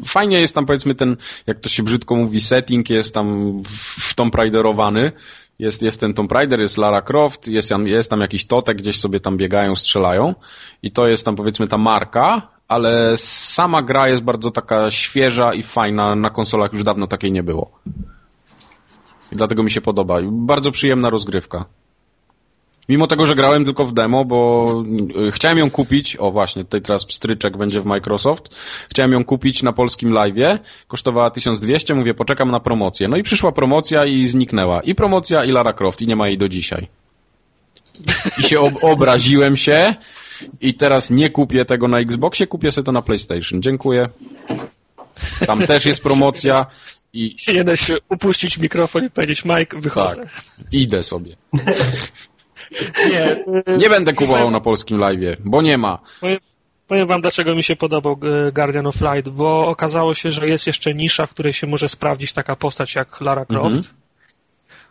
Fajnie 0.07 0.41
jest 0.41 0.55
tam 0.55 0.67
powiedzmy 0.67 0.95
ten, 0.95 1.17
jak 1.47 1.61
to 1.61 1.69
się 1.69 1.83
brzydko 1.83 2.15
mówi, 2.17 2.41
setting 2.41 2.91
jest 2.91 3.15
tam 3.15 3.53
w- 3.63 4.15
Tomb 4.15 4.35
Raiderowany. 4.35 5.13
Jest, 5.59 5.83
jest 5.83 6.01
ten 6.01 6.15
Tomb 6.15 6.33
Raider, 6.33 6.61
jest 6.61 6.79
Lara 6.79 7.03
Croft, 7.03 7.49
jest, 7.49 7.71
jest 7.85 8.11
tam 8.11 8.21
jakiś 8.21 8.47
totek, 8.47 8.77
gdzieś 8.77 9.01
sobie 9.01 9.21
tam 9.21 9.37
biegają, 9.37 9.77
strzelają. 9.77 10.35
I 10.83 10.91
to 10.93 11.09
jest 11.09 11.25
tam 11.25 11.37
powiedzmy 11.37 11.69
ta 11.69 11.79
marka, 11.79 12.49
ale 12.69 13.13
sama 13.17 13.83
gra 13.83 14.09
jest 14.09 14.23
bardzo 14.23 14.51
taka 14.51 14.91
świeża 14.91 15.55
i 15.55 15.63
fajna. 15.63 16.15
Na 16.15 16.31
konsolach 16.31 16.73
już 16.73 16.85
dawno 16.85 17.07
takiej 17.07 17.33
nie 17.33 17.43
było. 17.43 17.81
I 19.33 19.37
dlatego 19.37 19.63
mi 19.63 19.71
się 19.71 19.81
podoba. 19.81 20.19
Bardzo 20.31 20.71
przyjemna 20.71 21.11
rozgrywka. 21.11 21.65
Mimo 22.91 23.07
tego, 23.07 23.27
że 23.27 23.35
grałem 23.35 23.65
tylko 23.65 23.85
w 23.85 23.93
demo, 23.93 24.25
bo 24.25 24.73
y, 25.29 25.31
chciałem 25.33 25.59
ją 25.59 25.71
kupić, 25.71 26.17
o 26.17 26.31
właśnie, 26.31 26.65
tutaj 26.65 26.83
teraz 26.83 27.05
pstryczek 27.05 27.57
będzie 27.57 27.81
w 27.81 27.87
Microsoft, 27.87 28.49
chciałem 28.91 29.13
ją 29.13 29.25
kupić 29.25 29.63
na 29.63 29.73
polskim 29.73 30.11
live'ie, 30.11 30.59
kosztowała 30.89 31.31
1200, 31.31 31.95
mówię, 31.95 32.15
poczekam 32.15 32.51
na 32.51 32.61
promocję. 32.61 33.09
No 33.09 33.17
i 33.17 33.23
przyszła 33.23 33.53
promocja 33.53 34.05
i 34.05 34.27
zniknęła. 34.27 34.81
I 34.81 34.95
promocja, 34.95 35.45
i 35.45 35.51
Lara 35.51 35.73
Croft, 35.73 36.03
i 36.03 36.07
nie 36.07 36.17
ma 36.17 36.29
jej 36.29 36.39
do 36.39 36.49
dzisiaj. 36.49 36.89
I 38.39 38.43
się 38.43 38.61
ob 38.61 38.75
obraziłem 38.83 39.57
się 39.57 39.95
i 40.61 40.75
teraz 40.75 41.11
nie 41.11 41.31
kupię 41.31 41.65
tego 41.65 41.89
na 41.89 41.99
Xboxie, 41.99 42.47
kupię 42.47 42.73
sobie 42.73 42.85
to 42.85 42.93
na 42.93 43.03
PlayStation. 43.03 43.63
Dziękuję. 43.63 44.09
Tam 45.47 45.67
też 45.67 45.87
jest 45.87 46.03
promocja 46.03 46.67
i 47.13 47.37
Nie 47.55 47.65
da 47.65 47.77
się 47.77 47.97
upuścić 48.09 48.59
mikrofon 48.59 49.05
i 49.05 49.11
powiedzieć, 49.11 49.45
Mike, 49.45 49.81
wychodzę. 49.81 50.17
tak, 50.17 50.29
idę 50.73 51.03
sobie. 51.03 51.37
Nie, 53.11 53.45
Nie 53.79 53.89
będę 53.91 54.13
kupował 54.13 54.51
na 54.51 54.61
polskim 54.61 54.99
live'ie, 54.99 55.37
bo 55.45 55.63
nie 55.63 55.79
ma. 55.79 55.99
Powiem, 56.21 56.39
powiem 56.87 57.07
wam, 57.07 57.21
dlaczego 57.21 57.55
mi 57.55 57.63
się 57.63 57.77
podobał 57.77 58.19
e, 58.49 58.53
Guardian 58.53 58.87
of 58.87 59.01
Light, 59.01 59.29
bo 59.29 59.69
okazało 59.69 60.15
się, 60.15 60.31
że 60.31 60.49
jest 60.49 60.67
jeszcze 60.67 60.95
nisza, 60.95 61.27
w 61.27 61.31
której 61.31 61.53
się 61.53 61.67
może 61.67 61.89
sprawdzić 61.89 62.33
taka 62.33 62.57
postać 62.57 62.95
jak 62.95 63.21
Lara 63.21 63.45
Croft. 63.45 63.77
Mhm. 63.77 63.95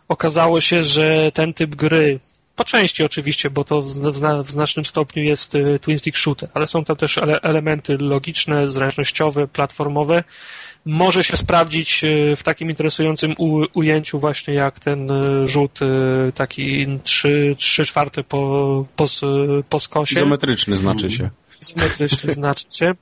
Okazało 0.08 0.60
się, 0.60 0.82
że 0.82 1.32
ten 1.34 1.54
typ 1.54 1.74
gry, 1.74 2.20
po 2.56 2.64
części 2.64 3.04
oczywiście, 3.04 3.50
bo 3.50 3.64
to 3.64 3.82
w, 3.82 3.88
zna- 4.14 4.42
w 4.42 4.50
znacznym 4.50 4.84
stopniu 4.84 5.22
jest 5.22 5.54
e, 5.54 5.78
twin 5.78 5.98
stick 5.98 6.16
shooter, 6.18 6.48
ale 6.54 6.66
są 6.66 6.84
tam 6.84 6.96
też 6.96 7.18
ele, 7.18 7.40
elementy 7.40 7.98
logiczne, 7.98 8.70
zręcznościowe, 8.70 9.48
platformowe, 9.48 10.24
może 10.84 11.24
się 11.24 11.36
sprawdzić 11.36 12.04
e, 12.04 12.36
w 12.36 12.42
takim 12.42 12.70
interesującym 12.70 13.34
ujęciu 13.74 14.18
właśnie 14.18 14.54
jak 14.54 14.80
ten 14.80 15.10
e, 15.10 15.46
rzut 15.46 15.80
e, 15.82 16.32
taki 16.32 16.86
3, 17.02 17.54
3 17.58 17.84
czwarte 17.84 18.24
po, 18.24 18.84
po, 18.96 19.04
po 19.68 19.78
skosie 19.78 20.16
Izometryczny 20.16 20.76
znaczy 20.76 21.10
się. 21.10 21.30
izometryczny 21.62 22.32
znaczy 22.32 22.64
się. 22.70 22.92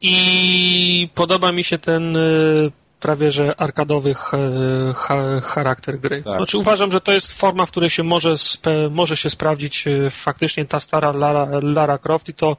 I 0.00 1.08
podoba 1.14 1.52
mi 1.52 1.64
się 1.64 1.78
ten 1.78 2.18
prawie 3.00 3.30
że 3.30 3.60
arkadowy 3.60 4.14
ha, 4.14 4.38
charakter 5.42 6.00
gry. 6.00 6.22
Tak. 6.22 6.32
Znaczy 6.32 6.58
uważam, 6.58 6.92
że 6.92 7.00
to 7.00 7.12
jest 7.12 7.38
forma, 7.38 7.66
w 7.66 7.70
której 7.70 7.90
się 7.90 8.02
może, 8.02 8.34
może 8.90 9.16
się 9.16 9.30
sprawdzić 9.30 9.86
e, 9.86 10.10
faktycznie 10.10 10.64
ta 10.64 10.80
stara 10.80 11.12
Lara, 11.12 11.48
Lara 11.62 11.98
Croft 11.98 12.28
i 12.28 12.34
to 12.34 12.56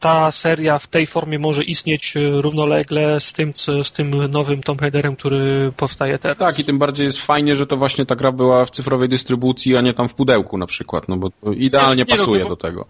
ta 0.00 0.32
seria 0.32 0.78
w 0.78 0.86
tej 0.86 1.06
formie 1.06 1.38
może 1.38 1.64
istnieć 1.64 2.14
równolegle 2.30 3.20
z 3.20 3.32
tym, 3.32 3.52
z 3.82 3.92
tym 3.92 4.30
nowym 4.30 4.62
Tomb 4.62 4.80
Raiderem, 4.80 5.16
który 5.16 5.72
powstaje 5.76 6.18
teraz. 6.18 6.38
Tak, 6.38 6.58
i 6.58 6.64
tym 6.64 6.78
bardziej 6.78 7.04
jest 7.04 7.18
fajnie, 7.18 7.56
że 7.56 7.66
to 7.66 7.76
właśnie 7.76 8.06
ta 8.06 8.16
gra 8.16 8.32
była 8.32 8.66
w 8.66 8.70
cyfrowej 8.70 9.08
dystrybucji, 9.08 9.76
a 9.76 9.80
nie 9.80 9.94
tam 9.94 10.08
w 10.08 10.14
pudełku 10.14 10.58
na 10.58 10.66
przykład, 10.66 11.08
no 11.08 11.16
bo 11.16 11.30
idealnie 11.52 12.04
nie, 12.04 12.12
nie 12.12 12.18
pasuje 12.18 12.42
no, 12.42 12.48
do 12.48 12.56
tego. 12.56 12.86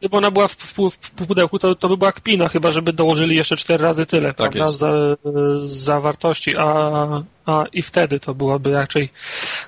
Gdyby 0.00 0.16
ona 0.16 0.30
była 0.30 0.48
w, 0.48 0.56
w, 0.56 0.76
w 0.90 1.26
pudełku, 1.26 1.58
to, 1.58 1.74
to 1.74 1.88
by 1.88 1.96
była 1.96 2.12
kpina, 2.12 2.48
chyba 2.48 2.70
żeby 2.70 2.92
dołożyli 2.92 3.36
jeszcze 3.36 3.56
cztery 3.56 3.84
razy 3.84 4.06
tyle, 4.06 4.34
tak 4.34 4.52
prawda, 4.52 4.68
za, 4.68 4.92
zawartości, 5.64 6.56
a, 6.58 7.22
a 7.48 7.66
i 7.72 7.82
wtedy 7.82 8.20
to 8.20 8.34
byłaby 8.34 8.72
raczej, 8.72 9.08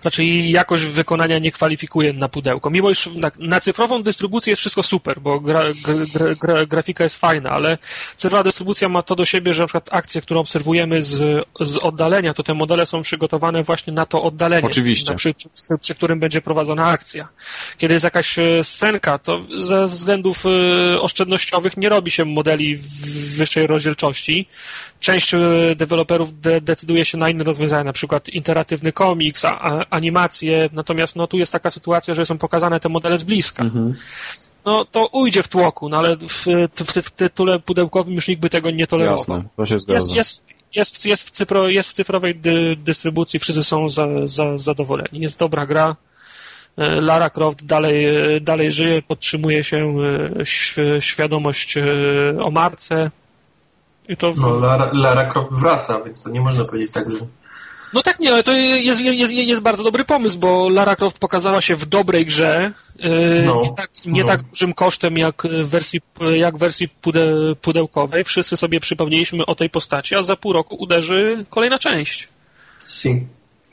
raczej 0.05 0.51
jakość 0.51 0.85
wykonania 0.85 1.39
nie 1.39 1.53
kwalifikuje 1.53 2.13
na 2.13 2.29
pudełko. 2.29 2.71
Mimo 2.71 2.91
iż 2.91 3.07
na, 3.07 3.31
na 3.39 3.61
cyfrową 3.61 4.03
dystrybucję 4.03 4.51
jest 4.51 4.61
wszystko 4.61 4.83
super, 4.83 5.21
bo 5.21 5.41
gra, 5.41 5.63
gra, 5.83 6.35
gra, 6.35 6.67
grafika 6.67 7.05
jest 7.05 7.17
fajna, 7.17 7.51
ale 7.51 7.79
cyfrowa 8.17 8.45
dystrybucja 8.45 8.89
ma 8.89 9.03
to 9.03 9.17
do 9.17 9.25
siebie, 9.25 9.55
że 9.55 9.63
na 9.63 9.67
przykład 9.67 9.89
akcje, 9.93 10.21
którą 10.21 10.41
obserwujemy 10.41 11.03
z, 11.03 11.47
z 11.61 11.79
oddalenia, 11.79 12.35
to 12.35 12.43
te 12.43 12.55
modele 12.55 12.87
są 12.87 13.03
przygotowane 13.03 13.63
właśnie 13.63 13.93
na 13.93 14.07
to 14.07 14.23
oddalenie. 14.23 14.67
Oczywiście. 14.67 15.15
Przy, 15.15 15.35
przy, 15.35 15.79
przy 15.81 15.95
którym 15.95 16.21
będzie 16.21 16.41
prowadzona 16.41 16.87
akcja. 16.87 17.29
Kiedy 17.79 17.95
jest 17.95 18.05
jakaś 18.05 18.39
e, 18.39 18.65
scenka, 18.65 19.19
to 19.19 19.41
ze 19.59 19.87
względów 19.87 20.45
e, 20.47 21.01
oszczędnościowych 21.01 21.77
nie 21.77 21.89
robi 21.89 22.11
się 22.11 22.25
modeli 22.25 22.77
w 22.77 23.37
wyższej 23.37 23.67
rozdzielczości. 23.67 24.49
Część 25.01 25.35
e, 25.35 25.39
deweloperów 25.77 26.41
de, 26.41 26.61
decyduje 26.61 27.05
się 27.05 27.19
na 27.19 27.29
inne 27.29 27.45
rozwiązania 27.45 27.70
rozwiązania, 27.71 27.85
na 27.85 27.93
przykład 27.93 28.29
interatywny 28.29 28.93
komiks, 28.93 29.45
a, 29.45 29.61
a, 29.61 29.85
animacje, 29.91 30.69
natomiast 30.73 31.17
no, 31.17 31.27
tu 31.27 31.39
jest 31.39 31.53
taka 31.53 31.71
sytuacja, 31.71 32.15
że 32.15 32.27
są 32.27 32.39
pokazane 32.39 32.81
te 32.81 32.89
modele 32.89 33.19
z 33.19 33.23
bliska. 33.23 33.63
Mhm. 33.63 33.95
No 34.65 34.85
to 34.85 35.07
ujdzie 35.07 35.43
w 35.43 35.49
tłoku, 35.49 35.89
no 35.89 35.99
ale 35.99 36.17
w, 36.17 36.45
w, 36.75 37.03
w, 37.03 37.11
tytule 37.11 37.59
pudełkowym 37.59 38.15
już 38.15 38.29
nikt 38.29 38.43
by 38.43 38.51
tego 38.51 38.71
nie 38.71 38.87
tolerował. 38.87 39.19
Jasne, 39.19 39.45
to 39.57 39.67
się 39.67 39.79
zgadza. 39.79 40.15
Jest, 40.15 40.17
jest, 40.17 40.45
jest, 40.75 41.07
jest, 41.07 41.23
w, 41.23 41.31
cyfro, 41.31 41.69
jest 41.69 41.89
w 41.89 41.93
cyfrowej 41.93 42.35
dy, 42.35 42.77
dystrybucji, 42.77 43.39
wszyscy 43.39 43.65
są 43.65 43.89
za, 43.89 44.07
za, 44.25 44.59
zadowoleni. 44.59 45.21
Jest 45.21 45.39
dobra 45.39 45.67
gra. 45.67 45.97
E, 46.77 47.01
Lara 47.01 47.31
Croft 47.31 47.65
dalej, 47.65 48.07
dalej 48.41 48.73
żyje, 48.73 49.03
podtrzymuje 49.03 49.65
się 49.65 49.95
e, 50.79 51.01
świadomość 51.01 51.77
e, 51.77 51.83
o 52.43 52.51
marce. 52.51 53.11
I 54.09 54.17
to 54.17 54.33
w... 54.33 54.39
No, 54.39 54.55
Lara, 54.55 54.91
Lara 54.93 55.33
Croft 55.33 55.53
wraca, 55.53 56.01
więc 56.05 56.23
to 56.23 56.31
nie 56.31 56.41
można 56.41 56.65
powiedzieć 56.65 56.93
tak, 56.93 57.05
że 57.11 57.27
no 57.95 58.03
tak, 58.03 58.21
nie, 58.21 58.33
ale 58.33 58.43
to 58.43 58.53
jest, 58.53 59.01
jest, 59.01 59.33
jest 59.33 59.63
bardzo 59.63 59.85
dobry 59.85 60.05
pomysł, 60.05 60.39
bo 60.39 60.69
Lara 60.69 60.97
Croft 60.97 61.19
pokazała 61.19 61.61
się 61.61 61.77
w 61.77 61.87
dobrej 61.87 62.27
grze, 62.27 62.73
yy, 62.99 63.43
no, 63.47 63.63
nie, 63.63 63.75
tak, 63.75 63.91
nie 64.05 64.23
no. 64.23 64.27
tak 64.27 64.43
dużym 64.43 64.75
kosztem 64.75 65.19
jak 65.19 65.43
w 65.43 65.69
wersji, 65.69 66.01
jak 66.37 66.59
wersji 66.59 66.89
pude, 66.89 67.33
pudełkowej. 67.61 68.25
Wszyscy 68.25 68.57
sobie 68.57 68.81
przypomnieliśmy 68.81 69.47
o 69.47 69.55
tej 69.55 69.71
postaci, 69.71 70.15
a 70.15 70.23
za 70.23 70.37
pół 70.37 70.53
roku 70.53 70.77
uderzy 70.77 71.45
kolejna 71.51 71.79
część. 71.79 72.29
Si. 72.89 73.27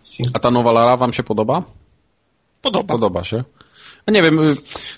si. 0.04 0.24
A 0.34 0.40
ta 0.40 0.52
nowa 0.52 0.72
Lara 0.72 0.98
wam 0.98 1.14
się 1.14 1.24
podoba? 1.24 1.64
Podoba. 2.62 2.94
Podoba 2.94 3.24
się. 3.24 3.44
No 4.08 4.14
nie 4.14 4.22
wiem, 4.22 4.44
y, 4.44 4.56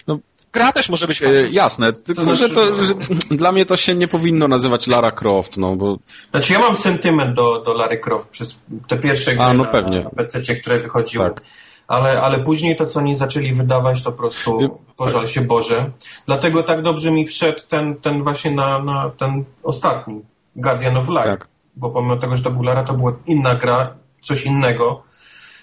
no, 0.08 0.20
gra 0.54 0.72
też 0.72 0.90
może 0.90 1.08
być 1.08 1.20
fajna. 1.20 1.40
E, 1.40 1.50
jasne, 1.50 1.94
tylko 1.94 2.26
to 2.26 2.36
znaczy, 2.36 2.54
że 2.54 2.56
to, 2.56 2.84
że 2.84 2.94
dla 3.38 3.52
mnie 3.52 3.66
to 3.66 3.78
się 3.78 3.96
nie 3.96 4.08
powinno 4.08 4.48
nazywać 4.48 4.88
Lara 4.88 5.12
Croft, 5.12 5.58
no 5.58 5.76
bo... 5.76 5.98
Znaczy 6.32 6.54
ja 6.54 6.60
mam 6.60 6.76
sentyment 6.76 7.36
do, 7.36 7.62
do 7.62 7.74
Lara 7.74 7.98
Croft 7.98 8.30
przez 8.30 8.60
te 8.88 8.98
pierwsze 8.98 9.36
gry 9.36 9.44
A, 9.44 9.54
no 9.54 9.66
pewnie. 9.66 10.04
na 10.04 10.10
PC, 10.10 10.56
które 10.56 10.80
wychodziły. 10.80 11.26
Tak. 11.26 11.42
Ale, 11.88 12.22
ale 12.22 12.40
później 12.40 12.76
to, 12.76 12.86
co 12.86 13.00
oni 13.00 13.16
zaczęli 13.16 13.54
wydawać, 13.54 14.04
to 14.04 14.12
po 14.12 14.18
prostu 14.18 14.80
pożal 14.98 15.28
się 15.28 15.42
Boże. 15.42 15.92
Dlatego 16.26 16.64
tak 16.64 16.82
dobrze 16.82 17.12
mi 17.12 17.26
wszedł 17.26 17.60
ten, 17.70 17.96
ten 17.96 18.24
właśnie 18.24 18.52
na, 18.52 18.84
na 18.84 19.10
ten 19.10 19.46
ostatni, 19.64 20.22
Guardian 20.56 20.98
of 20.98 21.10
Light. 21.10 21.26
Tak. 21.26 21.48
Bo 21.76 21.90
pomimo 21.90 22.18
tego, 22.18 22.38
że 22.38 22.44
to 22.44 22.52
był 22.52 22.64
Lara, 22.64 22.84
to 22.84 22.94
była 22.94 23.14
inna 23.26 23.56
gra, 23.56 23.96
coś 24.22 24.46
innego. 24.46 25.04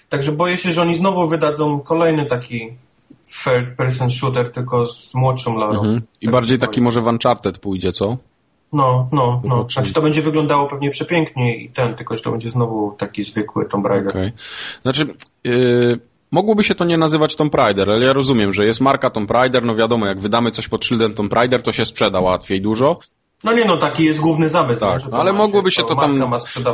Także 0.09 0.31
boję 0.31 0.57
się, 0.57 0.71
że 0.71 0.81
oni 0.81 0.95
znowu 0.95 1.27
wydadzą 1.27 1.79
kolejny 1.79 2.25
taki 2.25 2.77
third 3.43 3.77
person 3.77 4.11
shooter, 4.11 4.51
tylko 4.51 4.85
z 4.85 5.15
młodszą 5.15 5.57
Larą. 5.57 5.73
Mhm. 5.73 6.01
I 6.21 6.25
tak 6.25 6.33
bardziej 6.33 6.59
taki 6.59 6.81
może 6.81 7.01
w 7.01 7.07
Uncharted 7.07 7.59
pójdzie, 7.59 7.91
co? 7.91 8.17
No, 8.73 9.09
no, 9.11 9.41
no. 9.43 9.67
Znaczy 9.69 9.93
to 9.93 10.01
będzie 10.01 10.21
wyglądało 10.21 10.67
pewnie 10.67 10.91
przepięknie 10.91 11.57
i 11.57 11.69
ten, 11.69 11.95
tylko 11.95 12.17
że 12.17 12.23
to 12.23 12.31
będzie 12.31 12.49
znowu 12.49 12.95
taki 12.99 13.23
zwykły 13.23 13.65
Tomb 13.65 13.85
Raider. 13.85 14.09
Okay. 14.09 14.31
Znaczy, 14.81 15.07
yy, 15.43 15.99
mogłoby 16.31 16.63
się 16.63 16.75
to 16.75 16.85
nie 16.85 16.97
nazywać 16.97 17.35
Tomb 17.35 17.55
Raider, 17.55 17.89
ale 17.89 18.05
ja 18.05 18.13
rozumiem, 18.13 18.53
że 18.53 18.65
jest 18.65 18.81
marka 18.81 19.09
Tomb 19.09 19.31
Raider, 19.31 19.63
no 19.63 19.75
wiadomo, 19.75 20.05
jak 20.05 20.19
wydamy 20.19 20.51
coś 20.51 20.67
pod 20.67 20.85
szyldem 20.85 21.13
Tomb 21.13 21.33
Raider, 21.33 21.61
to 21.61 21.71
się 21.71 21.85
sprzeda 21.85 22.19
łatwiej 22.19 22.61
dużo. 22.61 22.95
No 23.43 23.53
nie 23.53 23.65
no, 23.65 23.77
taki 23.77 24.05
jest 24.05 24.19
główny 24.19 24.49
zamysł. 24.49 24.79
Tak, 24.79 25.01
no, 25.11 25.17
ale 25.17 25.33
mogłoby 25.33 25.71
się 25.71 25.83
to 25.83 25.95
tam, 25.95 26.23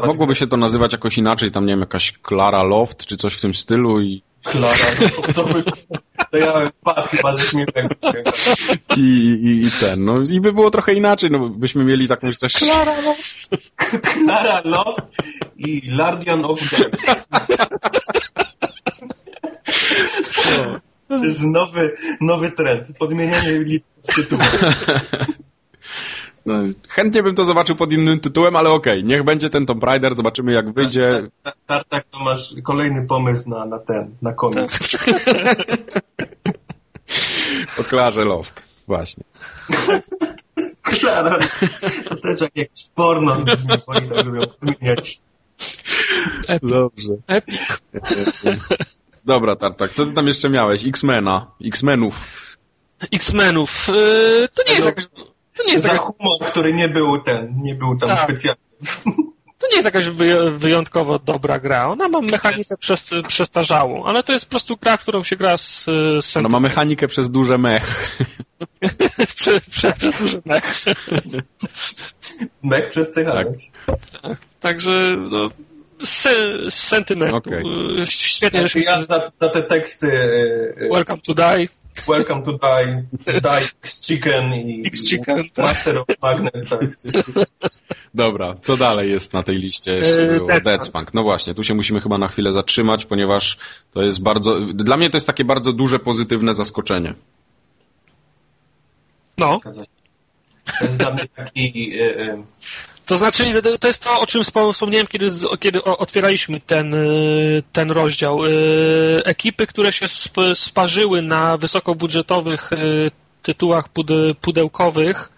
mogłoby 0.05 0.35
się 0.35 0.47
to 0.47 0.57
nazywać 0.57 0.93
jakoś 0.93 1.17
inaczej, 1.17 1.51
tam 1.51 1.65
nie 1.65 1.73
wiem, 1.73 1.79
jakaś 1.79 2.13
Clara 2.27 2.63
Loft, 2.63 3.05
czy 3.05 3.17
coś 3.17 3.33
w 3.33 3.41
tym 3.41 3.53
stylu 3.53 4.01
i... 4.01 4.21
Clara, 4.41 4.85
to, 5.35 5.45
by, 5.45 5.63
to 6.33 6.37
ja 6.37 6.59
bym 6.59 6.71
padł 6.83 7.09
chyba 7.09 7.37
ze 7.37 7.43
śmiechem. 7.43 7.89
I, 8.97 9.01
i, 9.43 9.65
I 9.67 9.71
ten, 9.79 10.05
no 10.05 10.21
i 10.31 10.41
by 10.41 10.53
było 10.53 10.71
trochę 10.71 10.93
inaczej, 10.93 11.29
no 11.31 11.49
byśmy 11.49 11.83
mieli 11.85 12.07
taką 12.07 12.33
coś... 12.33 12.53
Clara 12.53 13.01
Loft. 13.01 13.49
Clara 14.13 14.61
Loft 14.65 15.01
i 15.57 15.81
Lardian 15.89 16.45
of 16.45 16.59
Death. 16.69 17.25
To 21.07 21.25
jest 21.25 21.41
nowy, 21.41 21.95
nowy 22.21 22.51
trend. 22.51 22.97
Podmienianie 22.97 23.79
tytułów. 24.15 24.59
No, 26.45 26.53
chętnie 26.87 27.23
bym 27.23 27.35
to 27.35 27.45
zobaczył 27.45 27.75
pod 27.75 27.93
innym 27.93 28.19
tytułem, 28.19 28.55
ale 28.55 28.69
okej, 28.69 28.99
okay, 28.99 29.09
niech 29.09 29.23
będzie 29.23 29.49
ten 29.49 29.65
Tomb 29.65 29.83
Raider, 29.83 30.15
zobaczymy 30.15 30.53
jak 30.53 30.73
wyjdzie. 30.73 31.27
Tartak, 31.67 32.05
to 32.11 32.19
masz 32.19 32.55
kolejny 32.63 33.07
pomysł 33.07 33.49
na, 33.49 33.65
na 33.65 33.79
ten, 33.79 34.15
na 34.21 34.33
komiks. 34.33 34.97
o 37.79 37.83
Klarze 37.83 38.25
Loft, 38.25 38.67
właśnie. 38.87 39.23
Klara, 40.81 41.39
to 42.09 42.15
też 42.15 42.41
jak 42.41 42.55
jakiś 42.55 42.89
porno 42.95 43.35
z 43.35 43.45
oni 43.87 44.09
tak 44.09 44.25
lubią 44.25 44.41
podmieniać. 44.47 45.21
Dobrze. 46.61 47.13
Epic. 47.27 47.61
Dobra, 49.25 49.55
Tartak, 49.55 49.91
co 49.91 50.05
ty 50.05 50.13
tam 50.13 50.27
jeszcze 50.27 50.49
miałeś? 50.49 50.87
X-Mena, 50.87 51.47
X-Menów. 51.65 52.15
X-Menów. 53.11 53.87
Yy, 53.87 54.47
to 54.53 54.63
nie 54.67 54.73
jest 54.73 54.85
jakaś 54.85 55.05
to 55.53 55.63
nie 55.67 55.73
jest 55.73 55.85
za 55.85 55.97
humor, 55.97 56.39
który 56.47 56.73
nie 56.73 56.89
był 56.89 57.21
ten, 57.21 57.53
nie 57.61 57.75
był 57.75 57.97
tam 57.97 58.09
tak. 58.09 58.29
specjalny. 58.29 58.61
To 59.63 59.69
nie 59.69 59.75
jest 59.75 59.85
jakaś 59.85 60.09
wyjątkowo 60.51 61.19
dobra 61.19 61.59
gra. 61.59 61.87
Ona 61.87 62.07
ma 62.07 62.21
mechanikę 62.21 62.77
przez, 62.77 63.09
przestarzałą, 63.27 64.05
ale 64.05 64.23
to 64.23 64.33
jest 64.33 64.45
po 64.45 64.49
prostu 64.49 64.77
gra, 64.77 64.97
którą 64.97 65.23
się 65.23 65.35
gra 65.35 65.57
z, 65.57 65.85
z 66.21 66.37
Ona 66.37 66.49
ma 66.49 66.59
mechanikę 66.59 67.07
przez 67.07 67.29
duże 67.29 67.57
mech. 67.57 68.17
prze, 69.35 69.61
prze, 69.61 69.91
przez 69.91 70.15
duży 70.15 70.41
mech. 70.45 70.83
mech 72.63 72.89
przez 72.89 73.07
CH. 73.07 73.25
Tak. 73.25 73.47
tak. 74.21 74.37
Także 74.59 75.17
no, 75.31 75.49
z, 76.03 76.23
z 76.73 76.73
sentymentu. 76.73 77.37
Okay. 77.37 77.63
Świetnie. 78.05 78.59
Znaczy, 78.59 78.79
ja 78.79 79.01
za, 79.01 79.31
za 79.41 79.49
te 79.49 79.63
teksty... 79.63 80.07
E, 80.07 80.85
e, 80.85 80.89
Welcome 80.89 81.21
to 81.21 81.33
Die. 81.33 81.82
Welcome 82.07 82.43
to 82.43 82.51
Die, 82.51 83.03
Die 83.41 83.67
X-Chicken 83.81 84.53
i 84.53 84.87
X-Chicken, 84.87 85.49
tak. 85.49 85.65
Master 85.65 85.97
of 85.97 86.05
Magnet. 86.21 86.69
Tak. 86.69 86.81
Dobra, 88.13 88.55
co 88.61 88.77
dalej 88.77 89.11
jest 89.11 89.33
na 89.33 89.43
tej 89.43 89.55
liście? 89.55 90.01
Było 90.35 90.47
Deathspunk. 90.65 91.13
No 91.13 91.23
właśnie, 91.23 91.55
tu 91.55 91.63
się 91.63 91.73
musimy 91.73 92.01
chyba 92.01 92.17
na 92.17 92.27
chwilę 92.27 92.51
zatrzymać, 92.51 93.05
ponieważ 93.05 93.57
to 93.93 94.01
jest 94.01 94.21
bardzo... 94.21 94.59
Dla 94.73 94.97
mnie 94.97 95.09
to 95.09 95.17
jest 95.17 95.27
takie 95.27 95.45
bardzo 95.45 95.73
duże, 95.73 95.99
pozytywne 95.99 96.53
zaskoczenie. 96.53 97.13
No. 99.37 99.59
To 100.79 100.85
jest 100.85 100.97
dla 100.97 101.11
mnie 101.11 101.27
taki... 101.35 101.93
E, 101.99 102.19
e, 102.19 102.43
to 103.05 103.17
znaczy, 103.17 103.61
to 103.79 103.87
jest 103.87 104.03
to, 104.03 104.19
o 104.19 104.27
czym 104.27 104.43
wspomniałem, 104.43 105.07
kiedy, 105.07 105.29
kiedy 105.59 105.83
otwieraliśmy 105.83 106.59
ten, 106.59 106.93
y, 106.93 107.63
ten 107.71 107.91
rozdział. 107.91 108.45
Y, 108.45 109.21
ekipy, 109.25 109.67
które 109.67 109.93
się 109.93 110.05
sparzyły 110.53 111.21
na 111.21 111.57
wysokobudżetowych 111.57 112.71
y, 112.71 113.11
tytułach 113.41 113.89
pudełkowych, 114.41 115.29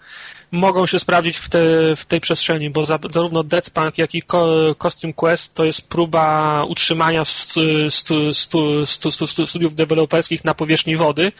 mogą 0.50 0.86
się 0.86 0.98
sprawdzić 0.98 1.36
w, 1.36 1.48
te, 1.48 1.58
w 1.96 2.04
tej 2.04 2.20
przestrzeni, 2.20 2.70
bo 2.70 2.84
zarówno 2.84 3.42
Dead 3.42 3.66
Spunk, 3.66 3.98
jak 3.98 4.14
i 4.14 4.22
Costume 4.82 5.12
Quest 5.12 5.54
to 5.54 5.64
jest 5.64 5.88
próba 5.88 6.64
utrzymania 6.64 7.24
stu, 7.24 7.60
stu, 7.90 8.32
stu, 8.86 9.46
studiów 9.46 9.74
deweloperskich 9.74 10.44
na 10.44 10.54
powierzchni 10.54 10.96
wody 10.96 11.32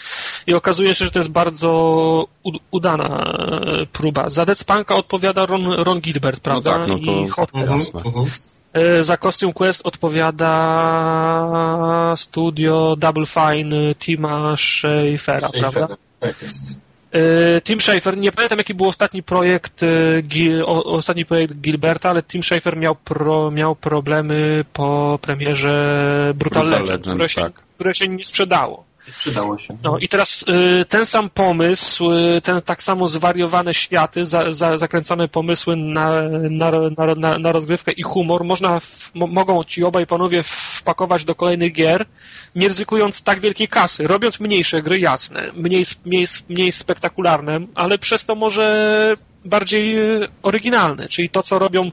i 0.47 0.55
okazuje 0.55 0.95
się, 0.95 1.05
że 1.05 1.11
to 1.11 1.19
jest 1.19 1.31
bardzo 1.31 2.29
udana 2.71 3.37
e, 3.61 3.87
próba. 3.87 4.31
Za 4.31 4.45
Dead 4.45 4.65
odpowiada 4.91 5.47
Ron, 5.47 5.73
Ron 5.73 6.01
Gilbert, 6.01 6.41
prawda? 6.41 6.79
No 6.79 6.79
tak, 6.79 6.89
no 6.89 6.99
to 6.99 7.21
I 7.21 7.29
Hot 7.29 7.51
jasne. 7.55 8.03
E, 8.73 9.03
za 9.05 9.17
Costume 9.17 9.53
Quest 9.53 9.87
odpowiada 9.87 10.53
studio 12.17 12.97
Double 12.97 13.27
Fine 13.27 13.95
Tima 13.95 14.57
Schafera, 14.57 15.49
prawda? 15.49 15.97
Tak 16.21 16.43
jest. 16.43 16.86
E, 17.17 17.61
Tim 17.61 17.81
Schafer, 17.81 18.17
nie 18.17 18.33
pamiętam 18.33 18.59
jaki 18.59 18.75
był 18.75 18.89
ostatni 18.89 19.23
projekt, 19.23 19.83
e, 19.83 20.67
ostatni 20.67 21.25
projekt 21.25 21.55
Gilberta, 21.55 22.11
ale 22.11 22.23
Tim 22.23 22.43
Schafer 22.43 22.77
miał, 22.77 22.95
pro, 22.95 23.51
miał 23.51 23.77
problemy 23.77 24.65
po 24.73 25.19
premierze 25.23 26.33
Brutal, 26.35 26.63
Brutal 26.63 26.81
Legend, 26.81 26.91
Legend 26.91 27.15
które, 27.15 27.29
się, 27.29 27.43
tak. 27.43 27.53
które 27.53 27.95
się 27.95 28.09
nie 28.09 28.25
sprzedało. 28.25 28.85
Przydało 29.19 29.59
się. 29.59 29.77
No 29.83 29.99
i 29.99 30.09
teraz 30.09 30.45
y, 30.81 30.85
ten 30.85 31.07
sam 31.07 31.31
pomysł, 31.31 32.13
y, 32.13 32.41
ten 32.41 32.63
tak 32.63 32.83
samo 32.83 33.09
zwariowane 33.09 33.75
światy, 33.75 34.27
za, 34.27 34.55
za, 34.55 34.79
zakręcone 34.79 35.29
pomysły 35.29 35.77
na, 35.77 36.23
na, 36.51 36.71
na, 37.17 37.39
na 37.39 37.53
rozgrywkę 37.53 37.93
i 37.93 38.03
humor 38.03 38.45
można, 38.45 38.81
w, 38.81 39.11
mogą 39.15 39.65
ci 39.65 39.85
obaj 39.85 40.07
panowie 40.07 40.43
wpakować 40.43 41.25
do 41.25 41.35
kolejnych 41.35 41.73
gier, 41.73 42.07
nie 42.55 42.69
ryzykując 42.69 43.23
tak 43.23 43.41
wielkiej 43.41 43.69
kasy, 43.69 44.07
robiąc 44.07 44.41
mniejsze 44.41 44.83
gry, 44.83 44.99
jasne, 44.99 45.53
mniej, 45.55 45.85
mniej, 46.05 46.27
mniej 46.49 46.73
spektakularne, 46.73 47.61
ale 47.75 47.99
przez 47.99 48.25
to 48.25 48.35
może 48.35 49.17
bardziej 49.45 49.99
y, 49.99 50.29
oryginalne, 50.43 51.09
czyli 51.09 51.31
to, 51.31 51.43
co 51.43 51.59
robią, 51.59 51.91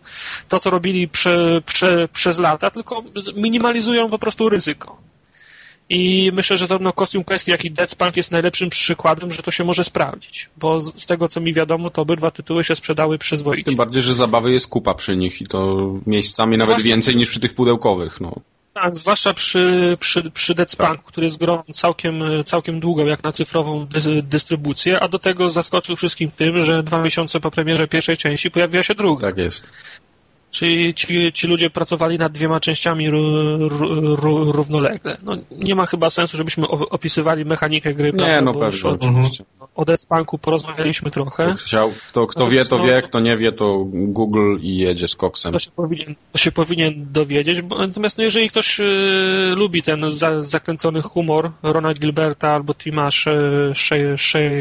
to, 0.47 0.59
co 0.59 0.69
robili 0.69 1.07
prze, 1.07 1.61
prze, 1.65 2.07
przez 2.07 2.39
lata, 2.39 2.71
tylko 2.71 3.03
minimalizują 3.35 4.09
po 4.09 4.19
prostu 4.19 4.49
ryzyko. 4.49 4.97
I 5.89 6.31
myślę, 6.33 6.57
że 6.57 6.67
zarówno 6.67 6.93
Costume 6.93 7.23
Quest, 7.23 7.47
jak 7.47 7.65
i 7.65 7.71
Dead 7.71 7.89
Spunk 7.89 8.17
jest 8.17 8.31
najlepszym 8.31 8.69
przykładem, 8.69 9.31
że 9.31 9.43
to 9.43 9.51
się 9.51 9.63
może 9.63 9.83
sprawdzić. 9.83 10.49
Bo 10.57 10.79
z, 10.79 11.05
tego, 11.05 11.27
co 11.27 11.41
mi 11.41 11.53
wiadomo, 11.53 11.89
to 11.89 12.01
obydwa 12.01 12.31
tytuły 12.31 12.63
się 12.63 12.75
sprzedały 12.75 13.17
przyzwoicie. 13.17 13.63
Tym 13.63 13.75
bardziej, 13.75 14.01
że 14.01 14.13
zabawy 14.13 14.51
jest 14.51 14.67
kupa 14.67 14.93
przy 14.93 15.17
nich 15.17 15.41
i 15.41 15.47
to 15.47 15.77
miejscami 16.07 16.57
nawet 16.57 16.73
zwłaszcza, 16.73 16.87
więcej 16.87 17.15
niż 17.15 17.29
przy 17.29 17.39
tych 17.39 17.55
pudełkowych. 17.55 18.21
No. 18.21 18.35
Tak, 18.73 18.97
zwłaszcza 18.97 19.33
przy, 19.33 19.97
przy, 19.99 20.31
przy 20.31 20.55
tak. 20.55 21.03
który 21.03 21.25
jest 21.25 21.37
grą 21.37 21.63
całkiem, 21.73 22.23
całkiem 22.45 22.79
długą, 22.79 23.05
jak 23.05 23.23
na 23.23 23.31
cyfrową 23.31 23.85
dy, 23.85 24.23
dystrybucję, 24.23 24.99
a 24.99 25.07
do 25.07 25.19
tego 25.19 25.49
zaskoczył 25.49 25.95
wszystkim 25.95 26.31
tym, 26.31 26.61
że 26.61 26.83
dwa 26.83 27.01
miesiące 27.01 27.39
po 27.39 27.51
premierze 27.51 27.87
pierwszej 27.87 28.17
części 28.17 28.51
pojawiła 28.51 28.83
się 28.83 28.95
druga. 28.95 29.27
Tak 29.27 29.37
jest. 29.37 29.71
Czyli 30.53 30.93
ci, 30.93 31.33
ci 31.33 31.47
ludzie 31.47 31.69
pracowali 31.69 32.17
nad 32.17 32.31
dwiema 32.31 32.59
częściami 32.59 33.09
równolegle. 34.51 35.17
No, 35.23 35.37
nie 35.51 35.75
ma 35.75 35.85
chyba 35.85 36.09
sensu, 36.09 36.37
żebyśmy 36.37 36.67
opisywali 36.67 37.45
mechanikę 37.45 37.93
gry. 37.93 38.05
Nie, 38.05 38.11
prawda, 38.11 38.41
no 38.41 38.53
pewnie, 38.53 38.89
od, 38.89 39.03
oczywiście. 39.03 39.43
O 39.75 39.85
Death 39.85 40.03
porozmawialiśmy 40.41 41.11
trochę. 41.11 41.55
Chciał, 41.55 41.91
kto, 42.09 42.27
kto 42.27 42.49
wie, 42.49 42.63
to 42.63 42.83
wie, 42.83 43.01
kto 43.01 43.19
nie 43.19 43.37
wie, 43.37 43.51
to 43.51 43.85
Google 43.93 44.57
i 44.61 44.77
jedzie 44.77 45.07
z 45.07 45.15
koksem. 45.15 45.53
To 45.53 45.59
się 45.59 45.71
powinien, 45.71 46.15
to 46.31 46.37
się 46.37 46.51
powinien 46.51 47.05
dowiedzieć. 47.11 47.61
Bo, 47.61 47.77
natomiast 47.77 48.17
no, 48.17 48.23
jeżeli 48.23 48.49
ktoś 48.49 48.79
y, 48.79 48.83
lubi 49.55 49.81
ten 49.81 50.11
za, 50.11 50.43
zakręcony 50.43 51.01
humor 51.01 51.51
Rona 51.63 51.93
Gilberta 51.93 52.51
albo 52.51 52.73
Tima 52.73 53.09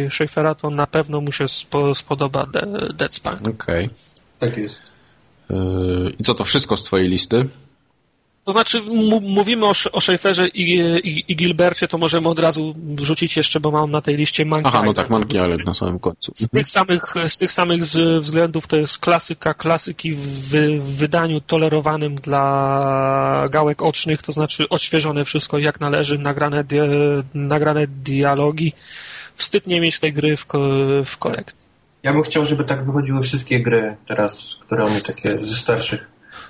Schafera, 0.09 0.55
to 0.55 0.70
na 0.70 0.86
pewno 0.86 1.20
mu 1.20 1.32
się 1.32 1.48
spo, 1.48 1.94
spodoba 1.94 2.47
Dead 2.94 3.14
Spunk. 3.14 3.40
Okej. 3.40 3.55
Okay. 3.55 3.90
Tak 4.39 4.59
jest. 4.59 4.91
Yy, 5.51 6.14
I 6.19 6.24
co 6.24 6.35
to 6.35 6.44
wszystko 6.44 6.77
z 6.77 6.85
twojej 6.85 7.09
listy? 7.09 7.48
To 8.44 8.52
znaczy, 8.52 8.81
mówimy 9.23 9.66
o, 9.66 9.73
o 9.93 10.01
Schaeferze 10.01 10.48
i, 10.48 10.81
i, 10.81 11.32
i, 11.32 11.36
Gilbercie, 11.36 11.89
to 11.89 11.98
możemy 11.98 12.28
od 12.28 12.39
razu 12.39 12.74
wrzucić 12.77 13.36
jeszcze, 13.36 13.60
bo 13.60 13.70
mam 13.70 13.90
na 13.90 14.01
tej 14.01 14.16
liście 14.16 14.44
Monkey 14.44 14.69
Aha, 14.69 14.82
no 14.85 14.93
tak, 14.93 15.10
Monkey 15.10 15.43
Island 15.43 15.66
na 15.66 15.74
samym 15.74 15.98
końcu. 15.98 16.32
Z 16.35 16.48
tych 16.48 16.69
samych, 16.69 17.14
z 17.28 17.39
tych 17.39 17.52
samych 17.52 17.82
względów 18.20 18.66
to 18.66 18.77
jest 18.77 18.98
klasyka 18.98 19.55
klasyki 19.55 20.12
w, 20.12 20.20
w 20.78 20.97
wydaniu 20.97 21.40
tolerowanym 21.40 22.14
dla 22.14 23.47
gałek 23.51 23.82
ocznych, 23.82 24.23
to 24.23 24.32
znaczy 24.32 24.69
odświeżone 24.69 25.24
wszystko 25.24 25.59
jak 25.59 25.81
należy, 25.81 26.19
nagrane, 26.19 26.64
nagrane 27.35 27.86
dialogi. 27.86 28.73
Wstyd 29.35 29.66
nie 29.66 29.81
mieć 29.81 29.98
tej 29.98 30.12
gry 30.12 30.36
w, 30.36 30.47
w 31.05 31.19
kolekcji. 31.19 31.72
Ja 32.03 32.12
bym 32.12 32.23
chciał, 32.23 32.47
żeby 32.47 32.65
tak 32.65 32.87
wychodziły 32.87 33.23
wszystkie 33.23 33.62
gry 33.62 33.97
teraz, 34.09 34.59
które 34.61 34.85
mamy 34.85 35.01
takie 35.01 35.39
ze 35.39 35.57
starszych. 35.57 36.09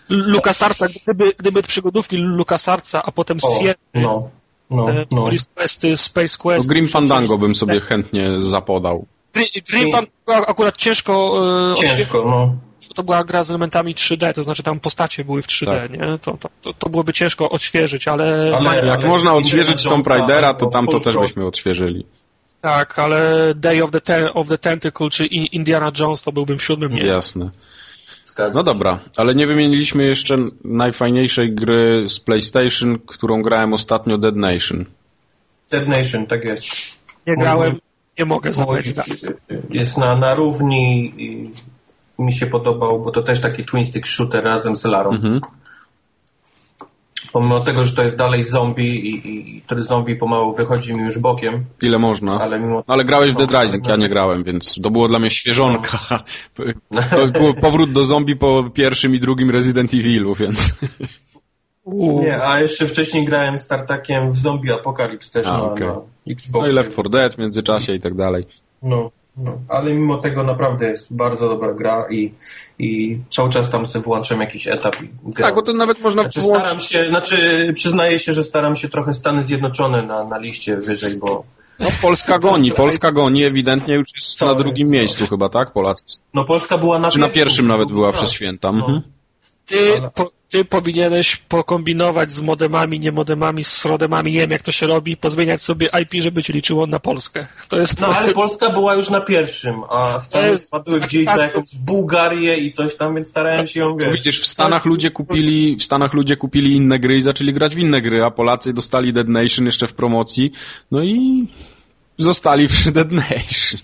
LucasArtsa, 0.09 0.87
gdyby, 1.03 1.33
gdyby 1.39 1.63
przygodówki 1.63 2.17
LucasArtsa, 2.17 3.03
a 3.03 3.13
potem 3.13 3.39
o, 3.43 3.59
Sierra, 3.59 3.75
no, 3.95 4.31
no, 4.71 4.87
no. 5.11 5.29
Questy, 5.55 5.97
Space 5.97 6.39
Quest. 6.39 6.69
No 6.69 6.73
Grim 6.73 6.89
Fandango 6.89 7.39
bym 7.39 7.55
sobie 7.55 7.81
tak. 7.81 7.89
chętnie 7.89 8.41
zapodał. 8.41 9.07
Grim 9.71 9.93
Fandango 9.93 10.49
akurat 10.49 10.77
ciężko... 10.77 11.43
E, 11.73 11.75
ciężko, 11.75 12.25
no. 12.25 12.57
To 12.95 13.03
była 13.03 13.25
gra 13.25 13.45
z 13.45 13.51
elementami 13.51 13.95
3D, 13.95 14.33
to 14.33 14.43
znaczy 14.43 14.63
tam 14.63 14.81
postacie 14.81 15.25
były 15.25 15.43
w 15.43 15.47
3D, 15.47 15.67
tak. 15.67 15.91
nie? 15.91 16.19
To, 16.23 16.37
to, 16.63 16.73
to 16.75 16.89
byłoby 16.89 17.13
ciężko 17.13 17.51
odświeżyć, 17.51 18.09
ale... 18.09 18.57
ale 18.57 18.87
jak 18.87 18.99
ale 18.99 19.09
można 19.09 19.35
odświeżyć 19.35 19.85
Tomb 19.85 20.07
Raidera, 20.07 20.55
to 20.55 20.67
tam 20.67 20.87
to 20.87 21.01
też 21.01 21.17
byśmy 21.17 21.47
odświeżyli. 21.47 22.07
Tak, 22.63 22.99
ale 22.99 23.53
Day 23.55 23.83
of 23.83 23.91
the, 23.91 24.01
Ten 24.01 24.29
of 24.35 24.49
the 24.49 24.59
Tentacle 24.59 25.11
czy 25.11 25.27
Indiana 25.27 25.91
Jones 25.99 26.23
to 26.23 26.33
byłbym 26.33 26.59
w 26.59 26.63
siódmym 26.63 26.95
nie. 26.95 27.07
Jasne. 27.07 27.51
No 28.55 28.63
dobra, 28.63 28.99
ale 29.17 29.35
nie 29.35 29.47
wymieniliśmy 29.47 30.05
jeszcze 30.05 30.37
najfajniejszej 30.65 31.55
gry 31.55 32.05
z 32.09 32.21
PlayStation, 32.21 32.99
którą 33.07 33.43
grałem 33.43 33.73
ostatnio, 33.73 34.19
Dead 34.19 34.37
Nation. 34.37 34.85
Dead 35.71 35.89
Nation, 35.89 36.27
tak 36.27 36.45
jest. 36.45 36.65
Nie 37.27 37.37
grałem, 37.37 37.81
nie 38.19 38.25
mogę 38.25 38.53
zabrać. 38.53 38.87
Jest 39.71 39.99
na, 39.99 40.17
na 40.17 40.35
równi 40.35 41.13
i 41.17 41.51
mi 42.23 42.33
się 42.33 42.47
podobał, 42.47 43.03
bo 43.03 43.11
to 43.11 43.23
też 43.23 43.41
taki 43.41 43.65
twin 43.65 43.85
stick 43.85 44.07
shooter 44.07 44.45
razem 44.45 44.77
z 44.77 44.85
Larą. 44.85 45.11
Mhm 45.11 45.41
pomimo 47.33 47.61
tego, 47.61 47.85
że 47.85 47.93
to 47.93 48.03
jest 48.03 48.17
dalej 48.17 48.45
zombie 48.45 49.11
i, 49.11 49.29
i, 49.57 49.63
ten 49.63 49.83
zombie 49.83 50.17
pomału 50.17 50.55
wychodzi 50.55 50.95
mi 50.95 51.01
już 51.01 51.19
bokiem. 51.19 51.65
Ile 51.83 51.99
można. 51.99 52.41
Ale, 52.41 52.61
mimo... 52.61 52.85
ale 52.87 53.05
grałeś 53.05 53.33
w 53.33 53.37
Dead 53.37 53.63
Rising, 53.63 53.89
ja 53.89 53.97
nie 53.97 54.09
grałem, 54.09 54.45
więc 54.45 54.81
to 54.83 54.91
było 54.91 55.09
dla 55.09 55.19
mnie 55.19 55.31
świeżonka. 55.31 56.25
No. 56.91 57.01
Powrót 57.61 57.93
do 57.93 58.05
zombie 58.05 58.37
po 58.37 58.71
pierwszym 58.75 59.15
i 59.15 59.21
drugim 59.21 59.51
Resident 59.51 59.95
Evilu, 59.95 60.35
więc... 60.35 60.75
Nie, 61.87 62.45
a 62.45 62.61
jeszcze 62.61 62.87
wcześniej 62.87 63.25
grałem 63.25 63.59
startakiem 63.59 64.33
w 64.33 64.39
Zombie 64.39 64.73
Apocalypse 64.73 65.33
też 65.33 65.47
a, 65.47 65.53
na, 65.53 65.63
okay. 65.63 65.87
na 65.87 66.01
Xbox. 66.29 66.63
No 66.63 66.73
i 66.73 66.73
Left 66.73 66.93
4 66.93 67.09
Dead 67.09 67.35
w 67.35 67.39
międzyczasie 67.39 67.95
i 67.95 68.01
tak 68.01 68.15
dalej. 68.15 68.47
No. 68.83 69.11
No, 69.37 69.59
ale 69.69 69.95
mimo 69.95 70.19
tego 70.19 70.43
naprawdę 70.43 70.91
jest 70.91 71.15
bardzo 71.15 71.49
dobra 71.49 71.73
gra 71.73 72.07
i, 72.11 72.33
i 72.79 73.19
cały 73.31 73.51
czas 73.51 73.71
tam 73.71 73.87
sobie 73.87 74.05
włączam 74.05 74.41
jakiś 74.41 74.69
etap. 74.69 75.03
I 75.03 75.09
gram. 75.25 75.49
Tak, 75.49 75.55
bo 75.55 75.63
to 75.63 75.73
nawet 75.73 76.01
można 76.01 76.23
znaczy, 76.23 76.41
włączyć... 76.41 76.63
staram 76.63 76.81
się, 76.81 77.09
znaczy 77.09 77.73
przyznaję 77.75 78.19
się, 78.19 78.35
że 78.35 78.45
staram 78.45 78.77
się 78.77 78.89
trochę 78.89 79.15
Stany 79.15 79.43
Zjednoczone 79.43 80.03
na, 80.03 80.25
na 80.25 80.39
liście 80.39 80.77
wyżej, 80.77 81.19
bo 81.19 81.45
no 81.81 81.89
Polska 82.03 82.39
goni, 82.39 82.73
Polska 82.73 83.13
goni 83.13 83.45
ewidentnie 83.45 83.95
już 83.95 84.07
jest 84.15 84.41
na 84.41 84.55
drugim 84.55 84.89
miejscu 84.89 85.27
chyba, 85.27 85.49
tak? 85.49 85.73
Polacy. 85.73 86.05
No 86.35 86.45
Polska 86.45 86.79
była 86.79 86.99
na 86.99 87.11
Czy 87.11 87.19
na 87.19 87.29
pierwszym 87.29 87.67
nawet 87.67 87.89
była 87.89 88.13
przez 88.13 88.31
święta. 88.31 88.73
No. 88.73 88.79
Mhm. 88.79 89.03
Ty, 89.67 89.77
po, 90.15 90.31
ty 90.53 90.65
powinieneś 90.65 91.37
pokombinować 91.37 92.33
z 92.33 92.41
modemami, 92.41 93.01
nie 93.01 93.13
modemami, 93.13 93.65
z 93.65 93.85
rodemami, 93.85 94.33
nie 94.33 94.41
wiem 94.41 94.51
jak 94.51 94.63
to 94.63 94.73
się 94.73 94.87
robi, 94.87 95.17
pozmieniać 95.17 95.63
sobie 95.63 95.89
IP, 96.03 96.23
żeby 96.23 96.43
ci 96.43 96.53
liczyło 96.53 96.87
na 96.87 96.99
Polskę. 96.99 97.47
To 97.69 97.77
jest 97.77 98.01
no 98.01 98.07
ale 98.07 98.33
Polska 98.33 98.71
była 98.71 98.95
już 98.95 99.11
na 99.11 99.21
pierwszym, 99.21 99.83
a 99.91 100.21
Stany 100.21 100.59
spadły 100.59 101.01
gdzieś 101.01 101.27
za 101.27 101.43
jakąś 101.43 101.75
Bułgarię 101.75 102.59
i 102.59 102.73
coś 102.73 102.97
tam, 102.97 103.15
więc 103.15 103.29
starałem 103.29 103.67
się 103.67 103.81
ją 103.81 103.97
wiesz. 103.97 104.13
Widzisz, 104.15 104.43
w 104.43 104.47
Stanach 104.47 104.85
ludzie 104.85 105.11
kupili, 105.11 105.77
w 105.77 105.83
Stanach 105.83 106.13
ludzie 106.15 106.37
kupili 106.37 106.77
inne 106.77 106.99
gry 106.99 107.17
i 107.17 107.21
zaczęli 107.21 107.53
grać 107.53 107.75
w 107.75 107.79
inne 107.79 108.03
gry, 108.03 108.25
a 108.25 108.31
Polacy 108.31 108.73
dostali 108.73 109.13
Dead 109.13 109.29
Nation 109.29 109.67
jeszcze 109.67 109.87
w 109.87 109.95
promocji, 109.95 110.53
no 110.91 111.03
i 111.03 111.47
zostali 112.19 112.69
przy 112.69 112.93
Dead 112.93 113.13
Nation. 113.13 113.81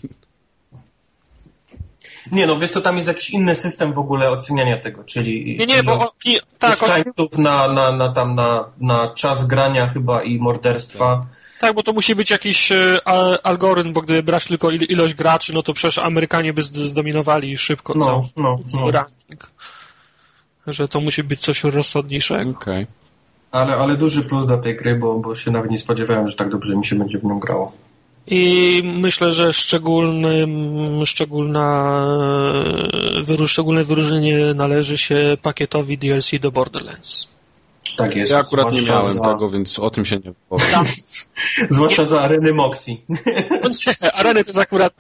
Nie, 2.33 2.47
no 2.47 2.59
wiesz, 2.59 2.71
to 2.71 2.81
tam 2.81 2.97
jest 2.97 3.09
jakiś 3.09 3.31
inny 3.31 3.55
system 3.55 3.93
w 3.93 3.99
ogóle 3.99 4.31
oceniania 4.31 4.79
tego, 4.79 5.05
czyli... 5.05 5.57
Nie, 5.59 5.67
nie, 5.67 5.83
bo... 5.83 6.13
I, 6.25 6.41
tak, 6.59 6.77
on... 6.83 7.43
na, 7.43 7.69
na, 7.69 7.93
na, 7.93 8.09
tam, 8.09 8.35
na, 8.35 8.65
na 8.81 9.15
czas 9.15 9.47
grania 9.47 9.89
chyba 9.89 10.23
i 10.23 10.39
morderstwa. 10.39 11.21
Tak, 11.61 11.75
bo 11.75 11.83
to 11.83 11.93
musi 11.93 12.15
być 12.15 12.31
jakiś 12.31 12.73
e, 12.73 12.99
algorytm, 13.43 13.93
bo 13.93 14.03
gdyby 14.03 14.23
brać 14.23 14.47
tylko 14.47 14.71
ilość 14.71 15.15
graczy, 15.15 15.55
no 15.55 15.63
to 15.63 15.75
przecież 15.75 15.99
Amerykanie 15.99 16.53
by 16.53 16.63
zdominowali 16.63 17.59
szybko 17.59 17.95
no, 17.97 18.05
cały 18.05 18.23
no, 18.37 18.59
no. 18.75 18.91
ranking. 18.91 19.53
Że 20.67 20.89
to 20.89 21.01
musi 21.01 21.23
być 21.23 21.41
coś 21.41 21.65
rozsądniejszego. 21.65 22.51
Okay. 22.51 22.87
Ale, 23.51 23.75
ale 23.75 23.97
duży 23.97 24.23
plus 24.23 24.47
do 24.47 24.59
tej 24.59 24.77
gry, 24.77 24.97
bo, 24.97 25.19
bo 25.19 25.37
się 25.37 25.51
nawet 25.51 25.71
nie 25.71 25.79
spodziewałem, 25.79 26.31
że 26.31 26.37
tak 26.37 26.51
dobrze 26.51 26.77
mi 26.77 26.87
się 26.87 26.97
będzie 26.97 27.19
w 27.19 27.25
nią 27.25 27.39
grało. 27.39 27.73
I 28.31 28.83
myślę, 28.85 29.33
że 29.33 29.53
szczególnym, 29.53 31.07
szczególna, 31.07 32.07
wyróż, 33.23 33.53
szczególne 33.53 33.85
wyróżnienie 33.85 34.55
należy 34.55 34.99
się 34.99 35.37
pakietowi 35.43 35.99
DLC 35.99 36.31
do 36.41 36.51
Borderlands. 36.51 37.29
Tak 37.99 38.17
jest. 38.17 38.33
Ja 38.33 38.39
akurat 38.39 38.73
nie 38.73 38.83
miałem 38.83 39.15
za, 39.15 39.25
tego, 39.25 39.51
więc 39.51 39.79
o 39.79 39.91
tym 39.91 40.05
się 40.05 40.17
nie 40.17 40.33
powiem. 40.49 40.67
Zwłaszcza 41.71 42.05
za 42.05 42.21
areny 42.21 42.55
Moxie. 42.55 42.97
No 43.63 43.71
Areny 44.15 44.45
to 44.45 44.49
jest 44.49 44.59
akurat, 44.59 44.95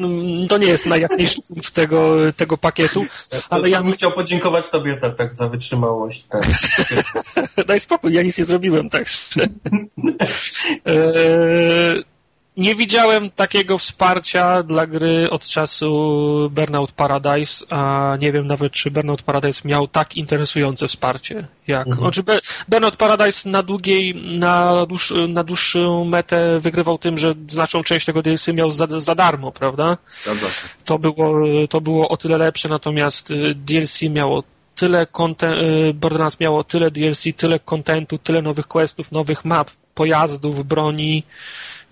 to 0.48 0.58
nie 0.58 0.66
jest 0.66 0.86
najjaśniejszy 0.86 1.42
punkt 1.48 1.70
tego, 1.70 2.16
tego 2.36 2.58
pakietu, 2.58 3.06
ale 3.50 3.70
ja 3.70 3.82
bym 3.82 3.92
chciał 3.92 4.12
podziękować 4.12 4.68
tobie 4.68 4.96
tak, 5.00 5.16
tak 5.16 5.34
za 5.34 5.48
wytrzymałość. 5.48 6.26
Tak. 6.28 6.42
Daj 7.66 7.80
spokój, 7.80 8.12
ja 8.12 8.22
nic 8.22 8.38
nie 8.38 8.44
zrobiłem, 8.44 8.90
także. 8.90 9.40
Eee, 10.84 12.02
nie 12.58 12.74
widziałem 12.74 13.30
takiego 13.30 13.78
wsparcia 13.78 14.62
dla 14.62 14.86
gry 14.86 15.30
od 15.30 15.46
czasu 15.46 16.50
Burnout 16.50 16.92
Paradise, 16.92 17.64
a 17.70 18.16
nie 18.20 18.32
wiem 18.32 18.46
nawet, 18.46 18.72
czy 18.72 18.90
Burnout 18.90 19.22
Paradise 19.22 19.68
miał 19.68 19.88
tak 19.88 20.16
interesujące 20.16 20.88
wsparcie 20.88 21.46
jak. 21.66 21.86
Mhm. 21.86 22.02
Znaczy, 22.02 22.40
Burnout 22.68 22.96
Paradise 22.96 23.48
na 23.48 23.62
długiej, 23.62 24.14
na, 24.38 24.86
dłuż, 24.86 25.14
na 25.28 25.44
dłuższą 25.44 26.04
metę 26.04 26.60
wygrywał 26.60 26.98
tym, 26.98 27.18
że 27.18 27.34
znaczną 27.48 27.82
część 27.82 28.06
tego 28.06 28.22
DLC 28.22 28.48
miał 28.48 28.70
za, 28.70 28.86
za 28.86 29.14
darmo, 29.14 29.52
prawda? 29.52 29.98
Zgadza 30.22 30.46
się. 30.46 30.68
to 30.84 30.98
było, 30.98 31.34
to 31.70 31.80
było 31.80 32.08
o 32.08 32.16
tyle 32.16 32.38
lepsze, 32.38 32.68
natomiast 32.68 33.30
y, 33.30 33.54
DLC 33.54 34.02
miało 34.02 34.42
tyle 34.74 35.06
content, 35.06 35.62
y, 35.62 35.94
Borderlands 35.94 36.40
miało 36.40 36.64
tyle 36.64 36.90
DLC, 36.90 37.22
tyle 37.36 37.58
kontentu, 37.58 38.18
tyle 38.18 38.42
nowych 38.42 38.68
questów, 38.68 39.12
nowych 39.12 39.44
map, 39.44 39.70
pojazdów, 40.02 40.64
broni, 40.72 41.22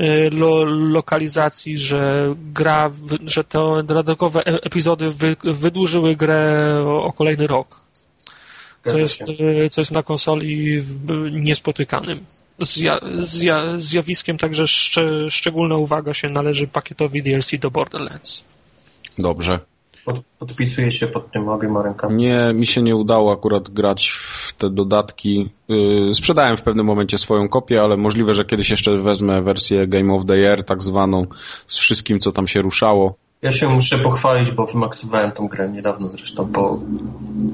y, 0.01 0.31
lo, 0.41 0.65
lokalizacji, 0.65 1.79
że 1.79 2.35
gra, 2.59 2.91
że 3.35 3.45
te 3.45 3.59
dodatkowe 3.85 4.41
e- 4.47 4.63
epizody 4.69 5.11
wy, 5.11 5.37
wydłużyły 5.45 6.17
grę 6.17 6.41
o, 6.87 7.05
o 7.05 7.13
kolejny 7.13 7.47
rok. 7.47 7.81
Co 8.85 8.99
jest, 8.99 9.21
y, 9.67 9.69
co 9.71 9.81
jest 9.81 9.93
na 9.93 10.03
konsoli 10.03 10.81
w- 10.81 11.31
niespotykanym. 11.33 12.19
Zja, 12.61 12.99
zja, 13.23 13.63
zjawiskiem 13.77 14.39
także 14.39 14.67
szcz, 14.67 14.99
szczególna 15.31 15.77
uwaga 15.77 16.15
się 16.15 16.29
należy 16.29 16.67
pakietowi 16.67 17.23
DLC 17.23 17.51
do 17.61 17.71
Borderlands. 17.71 18.45
Dobrze. 19.19 19.59
Pod, 20.07 20.23
się 20.91 21.07
pod 21.07 21.31
tym 21.31 21.49
obiema 21.49 21.83
rękami. 21.83 22.17
Nie, 22.17 22.51
mi 22.55 22.67
się 22.67 22.83
nie 22.83 22.97
udało 22.97 23.33
akurat 23.33 23.71
grać 23.71 24.09
w 24.09 24.53
te 24.53 24.71
dodatki. 24.71 25.49
Yy, 25.69 26.15
sprzedałem 26.15 26.57
w 26.57 26.63
pewnym 26.63 26.87
momencie 26.87 27.19
swoją 27.19 27.49
kopię, 27.49 27.83
ale 27.83 27.97
możliwe, 27.97 28.35
że 28.35 28.45
kiedyś 28.45 28.71
jeszcze 28.71 28.99
wezmę 28.99 29.43
wersję 29.43 29.87
Game 29.87 30.15
of 30.15 30.27
the 30.27 30.37
Year, 30.37 30.65
tak 30.65 30.83
zwaną, 30.83 31.27
z 31.67 31.79
wszystkim, 31.79 32.21
co 32.21 32.33
tam 32.33 32.47
się 32.47 32.63
ruszało. 32.63 33.15
Ja 33.43 33.53
się 33.53 33.69
muszę 33.69 33.99
pochwalić, 33.99 34.51
bo 34.51 34.67
wymaksowałem 34.67 35.33
tą 35.33 35.45
grę 35.45 35.69
niedawno 35.69 36.09
zresztą, 36.09 36.53
po, 36.53 36.81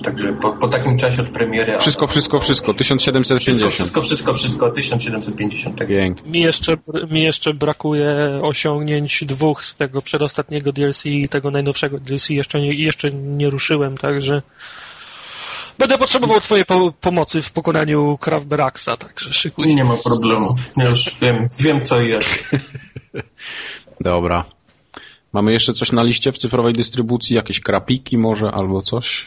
także 0.05 0.33
po, 0.33 0.53
po 0.53 0.69
takim 0.69 0.99
czasie 0.99 1.23
od 1.23 1.29
premiery. 1.29 1.79
Wszystko, 1.79 2.07
wszystko, 2.07 2.41
wszystko. 2.41 2.73
Wszystko, 2.73 2.75
1750. 2.75 3.75
wszystko, 3.75 4.03
wszystko, 4.03 4.35
wszystko, 4.35 4.71
1750. 4.71 5.79
Tak. 5.79 5.89
Pięknie. 5.89 6.33
Mi 6.33 6.41
jeszcze, 6.41 6.77
mi 7.11 7.23
jeszcze 7.23 7.55
brakuje 7.55 8.41
osiągnięć 8.43 9.25
dwóch 9.25 9.63
z 9.63 9.75
tego 9.75 10.03
przedostatniego 10.03 10.73
DLC 10.73 11.07
i 11.07 11.29
tego 11.29 11.51
najnowszego 11.51 11.99
DLC. 11.99 12.31
Jeszcze 12.31 12.61
nie, 12.61 12.75
jeszcze 12.75 13.11
nie 13.11 13.51
ruszyłem, 13.51 13.97
także 13.97 14.43
będę 15.79 15.99
potrzebował 15.99 16.41
Twojej 16.41 16.65
po, 16.65 16.93
pomocy 17.01 17.43
w 17.43 17.53
pokonaniu 17.53 18.19
Kravberaxa, 18.21 18.97
także 18.99 19.33
szykuj 19.33 19.69
się. 19.69 19.75
Nie 19.75 19.85
ma 19.85 19.97
problemu. 20.05 20.55
Ja 20.77 20.85
już 20.85 21.17
wiem, 21.21 21.49
wiem 21.59 21.81
co 21.81 22.01
i 22.01 22.09
jak. 22.11 22.25
Dobra. 24.01 24.45
Mamy 25.33 25.53
jeszcze 25.53 25.73
coś 25.75 25.93
na 25.93 26.03
liście 26.03 26.33
w 26.33 26.39
cyfrowej 26.39 26.73
dystrybucji? 26.75 27.37
Jakieś 27.37 27.61
krapiki 27.61 28.19
może 28.19 28.51
albo 28.51 28.83
coś? 28.83 29.25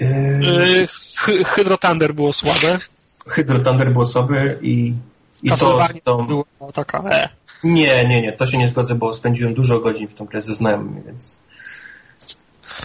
Yy, 0.00 0.86
Hy- 1.16 1.44
Hydro 1.44 1.78
Thunder 1.78 2.14
było 2.14 2.32
słabe. 2.32 2.78
Hydro 3.26 3.58
Thunder 3.58 3.92
było 3.92 4.06
słabe 4.06 4.54
i, 4.62 4.94
i 5.42 5.50
to, 5.50 5.86
to... 6.04 6.22
była 6.22 6.44
taka 6.72 6.98
e. 7.10 7.28
Nie, 7.64 8.08
nie, 8.08 8.22
nie, 8.22 8.32
to 8.32 8.46
się 8.46 8.58
nie 8.58 8.68
zgodzę, 8.68 8.94
bo 8.94 9.12
spędziłem 9.12 9.54
dużo 9.54 9.80
godzin 9.80 10.08
w 10.08 10.14
tą 10.14 10.24
grę 10.24 10.42
ze 10.42 10.54
znajomymi, 10.54 11.02
więc... 11.06 11.36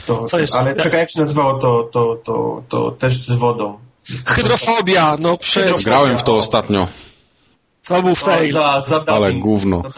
To, 0.05 0.23
Co 0.23 0.39
jest- 0.39 0.55
ale 0.55 0.75
czekaj, 0.75 0.99
jak 0.99 1.11
się 1.11 1.21
nazywało 1.21 1.59
to, 1.59 1.83
to, 1.83 2.15
to, 2.23 2.63
to 2.69 2.91
też 2.91 3.25
z 3.25 3.31
wodą. 3.35 3.79
Hydrofobia, 4.25 5.15
no 5.19 5.37
przecież 5.37 5.83
Grałem 5.83 6.17
w 6.17 6.23
to 6.23 6.35
ostatnio, 6.37 6.87
to 7.95 8.01
był 8.03 8.11
O, 8.11 8.15
fail. 8.15 8.53
za, 8.53 8.81
za 8.87 9.03
ale 9.07 9.33
gówno. 9.33 9.81
za. 9.81 9.91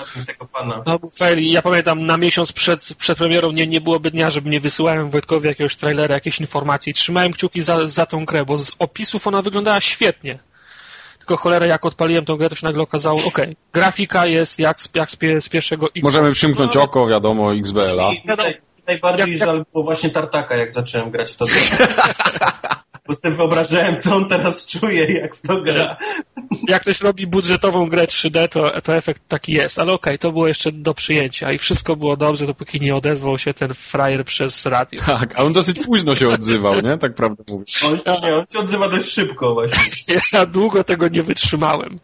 No, 0.85 0.99
był 0.99 1.09
fail. 1.09 1.39
I 1.39 1.51
Ja 1.51 1.61
pamiętam, 1.61 2.05
na 2.05 2.17
miesiąc 2.17 2.51
przed, 2.51 2.93
przed 2.97 3.17
premierą 3.17 3.51
nie, 3.51 3.67
nie 3.67 3.81
byłoby 3.81 4.11
dnia, 4.11 4.29
żeby 4.29 4.49
nie 4.49 4.59
wysyłałem 4.59 5.09
Wojtkowi 5.09 5.47
jakiegoś 5.47 5.75
trailera, 5.75 6.15
jakiejś 6.15 6.39
informacji. 6.39 6.93
Trzymałem 6.93 7.33
kciuki 7.33 7.61
za, 7.61 7.87
za 7.87 8.05
tą 8.05 8.25
grę, 8.25 8.45
bo 8.45 8.57
z 8.57 8.71
opisów 8.79 9.27
ona 9.27 9.41
wyglądała 9.41 9.81
świetnie. 9.81 10.39
Tylko 11.17 11.37
cholera, 11.37 11.65
jak 11.65 11.85
odpaliłem 11.85 12.25
tą 12.25 12.35
grę, 12.37 12.49
to 12.49 12.55
się 12.55 12.65
nagle 12.67 12.83
okazało, 12.83 13.19
okej, 13.27 13.55
grafika 13.73 14.25
jest 14.25 14.59
jak, 14.59 14.81
z- 14.81 14.89
jak 14.95 15.09
z, 15.11 15.15
pie, 15.15 15.41
z 15.41 15.49
pierwszego 15.49 15.85
Xboxa. 15.85 16.03
Możemy 16.07 16.31
przymknąć 16.31 16.77
oko, 16.77 17.07
wiadomo, 17.07 17.53
XBL-a. 17.53 18.11
Najbardziej 18.87 19.19
Jak- 19.19 19.29
jak- 19.29 19.39
żal 19.39 19.65
było 19.73 19.83
właśnie 19.83 20.09
Tartaka, 20.09 20.55
jak 20.55 20.73
zacząłem 20.73 21.11
grać 21.11 21.31
w 21.31 21.35
to. 21.35 21.45
Bo 23.07 23.15
sobie 23.15 23.35
wyobrażałem, 23.35 24.01
co 24.01 24.15
on 24.15 24.29
teraz 24.29 24.67
czuje, 24.67 25.13
jak 25.13 25.35
w 25.35 25.41
to 25.41 25.61
gra. 25.61 25.97
Jak 26.67 26.81
ktoś 26.81 27.01
robi 27.01 27.27
budżetową 27.27 27.89
grę 27.89 28.05
3D, 28.05 28.47
to, 28.47 28.81
to 28.81 28.95
efekt 28.95 29.21
taki 29.27 29.53
jest. 29.53 29.79
Ale 29.79 29.93
okej, 29.93 30.19
to 30.19 30.31
było 30.31 30.47
jeszcze 30.47 30.71
do 30.71 30.93
przyjęcia 30.93 31.51
i 31.51 31.57
wszystko 31.57 31.95
było 31.95 32.17
dobrze, 32.17 32.47
dopóki 32.47 32.81
nie 32.81 32.95
odezwał 32.95 33.37
się 33.37 33.53
ten 33.53 33.73
frajer 33.73 34.25
przez 34.25 34.65
radio. 34.65 35.01
Tak, 35.05 35.39
a 35.39 35.43
on 35.43 35.53
dosyć 35.53 35.85
późno 35.85 36.15
się 36.15 36.27
odzywał, 36.27 36.81
nie? 36.81 36.97
Tak 36.97 37.15
prawdę 37.15 37.43
mówiąc. 37.49 37.79
On, 37.85 38.21
nie, 38.23 38.35
on 38.35 38.45
się 38.53 38.59
odzywa 38.59 38.89
dość 38.89 39.13
szybko 39.13 39.53
właśnie. 39.53 40.15
Ja 40.33 40.45
długo 40.45 40.83
tego 40.83 41.07
nie 41.07 41.23
wytrzymałem. 41.23 41.99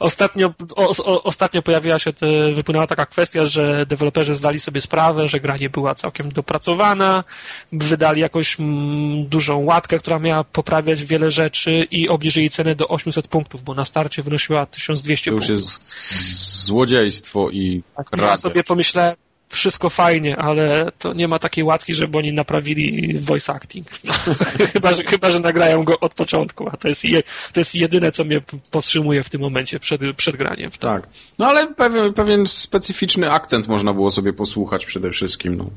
Ostatnio, 0.00 0.54
o, 0.76 0.88
o, 1.04 1.22
ostatnio 1.22 1.62
pojawiła 1.62 1.98
się, 1.98 2.12
te, 2.12 2.52
wypłynęła 2.52 2.86
taka 2.86 3.06
kwestia, 3.06 3.46
że 3.46 3.86
deweloperzy 3.86 4.34
zdali 4.34 4.60
sobie 4.60 4.80
sprawę, 4.80 5.28
że 5.28 5.40
gra 5.40 5.56
nie 5.56 5.70
była 5.70 5.94
całkiem 5.94 6.28
dopracowana, 6.28 7.24
wydali 7.72 8.20
jakąś 8.20 8.60
mm, 8.60 9.26
dużą 9.26 9.58
łatkę, 9.64 9.98
która 9.98 10.18
miała 10.18 10.39
poprawiać 10.44 11.04
wiele 11.04 11.30
rzeczy 11.30 11.86
i 11.90 12.08
obniżyli 12.08 12.50
cenę 12.50 12.74
do 12.74 12.88
800 12.88 13.28
punktów, 13.28 13.62
bo 13.62 13.74
na 13.74 13.84
starcie 13.84 14.22
wynosiła 14.22 14.66
1200 14.66 15.30
To 15.30 15.36
już 15.36 15.46
punktów. 15.46 15.64
jest 15.66 16.64
złodziejstwo 16.66 17.50
i 17.50 17.82
Tak, 17.96 18.06
ja 18.18 18.36
sobie 18.36 18.64
pomyślałem, 18.64 19.14
wszystko 19.48 19.90
fajnie, 19.90 20.36
ale 20.36 20.92
to 20.98 21.12
nie 21.12 21.28
ma 21.28 21.38
takiej 21.38 21.64
łatki, 21.64 21.94
żeby 21.94 22.18
oni 22.18 22.32
naprawili 22.32 23.18
voice 23.18 23.52
acting. 23.54 23.86
chyba, 24.72 24.92
że, 24.92 25.04
chyba, 25.04 25.30
że 25.30 25.40
nagrają 25.40 25.84
go 25.84 26.00
od 26.00 26.14
początku, 26.14 26.68
a 26.68 26.76
to 26.76 26.88
jest, 26.88 27.04
je, 27.04 27.22
to 27.52 27.60
jest 27.60 27.74
jedyne, 27.74 28.12
co 28.12 28.24
mnie 28.24 28.40
powstrzymuje 28.70 29.22
w 29.22 29.30
tym 29.30 29.40
momencie 29.40 29.80
przed, 29.80 30.00
przed 30.16 30.36
graniem. 30.36 30.70
Tak. 30.70 31.08
No 31.38 31.46
ale 31.46 31.74
pewien, 31.74 32.12
pewien 32.12 32.46
specyficzny 32.46 33.32
akcent 33.32 33.68
można 33.68 33.92
było 33.94 34.10
sobie 34.10 34.32
posłuchać 34.32 34.86
przede 34.86 35.10
wszystkim. 35.10 35.56
No. 35.56 35.70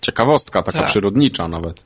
Ciekawostka, 0.00 0.62
taka 0.62 0.78
Tak. 0.78 0.88
przyrodnicza 0.88 1.48
nawet. 1.48 1.82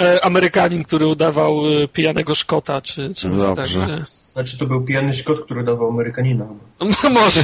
E, 0.00 0.24
Amerykanin, 0.24 0.84
który 0.84 1.06
udawał 1.06 1.56
e, 1.82 1.88
pijanego 1.88 2.34
Szkota, 2.34 2.80
czy 2.80 3.14
coś 3.14 3.30
Dobrze. 3.32 3.52
także. 3.54 4.04
Znaczy 4.32 4.58
to 4.58 4.66
był 4.66 4.84
pijany 4.84 5.12
Szkot, 5.12 5.40
który 5.44 5.64
dawał 5.64 5.88
Amerykanina. 5.88 6.46
No 7.04 7.10
może. 7.10 7.42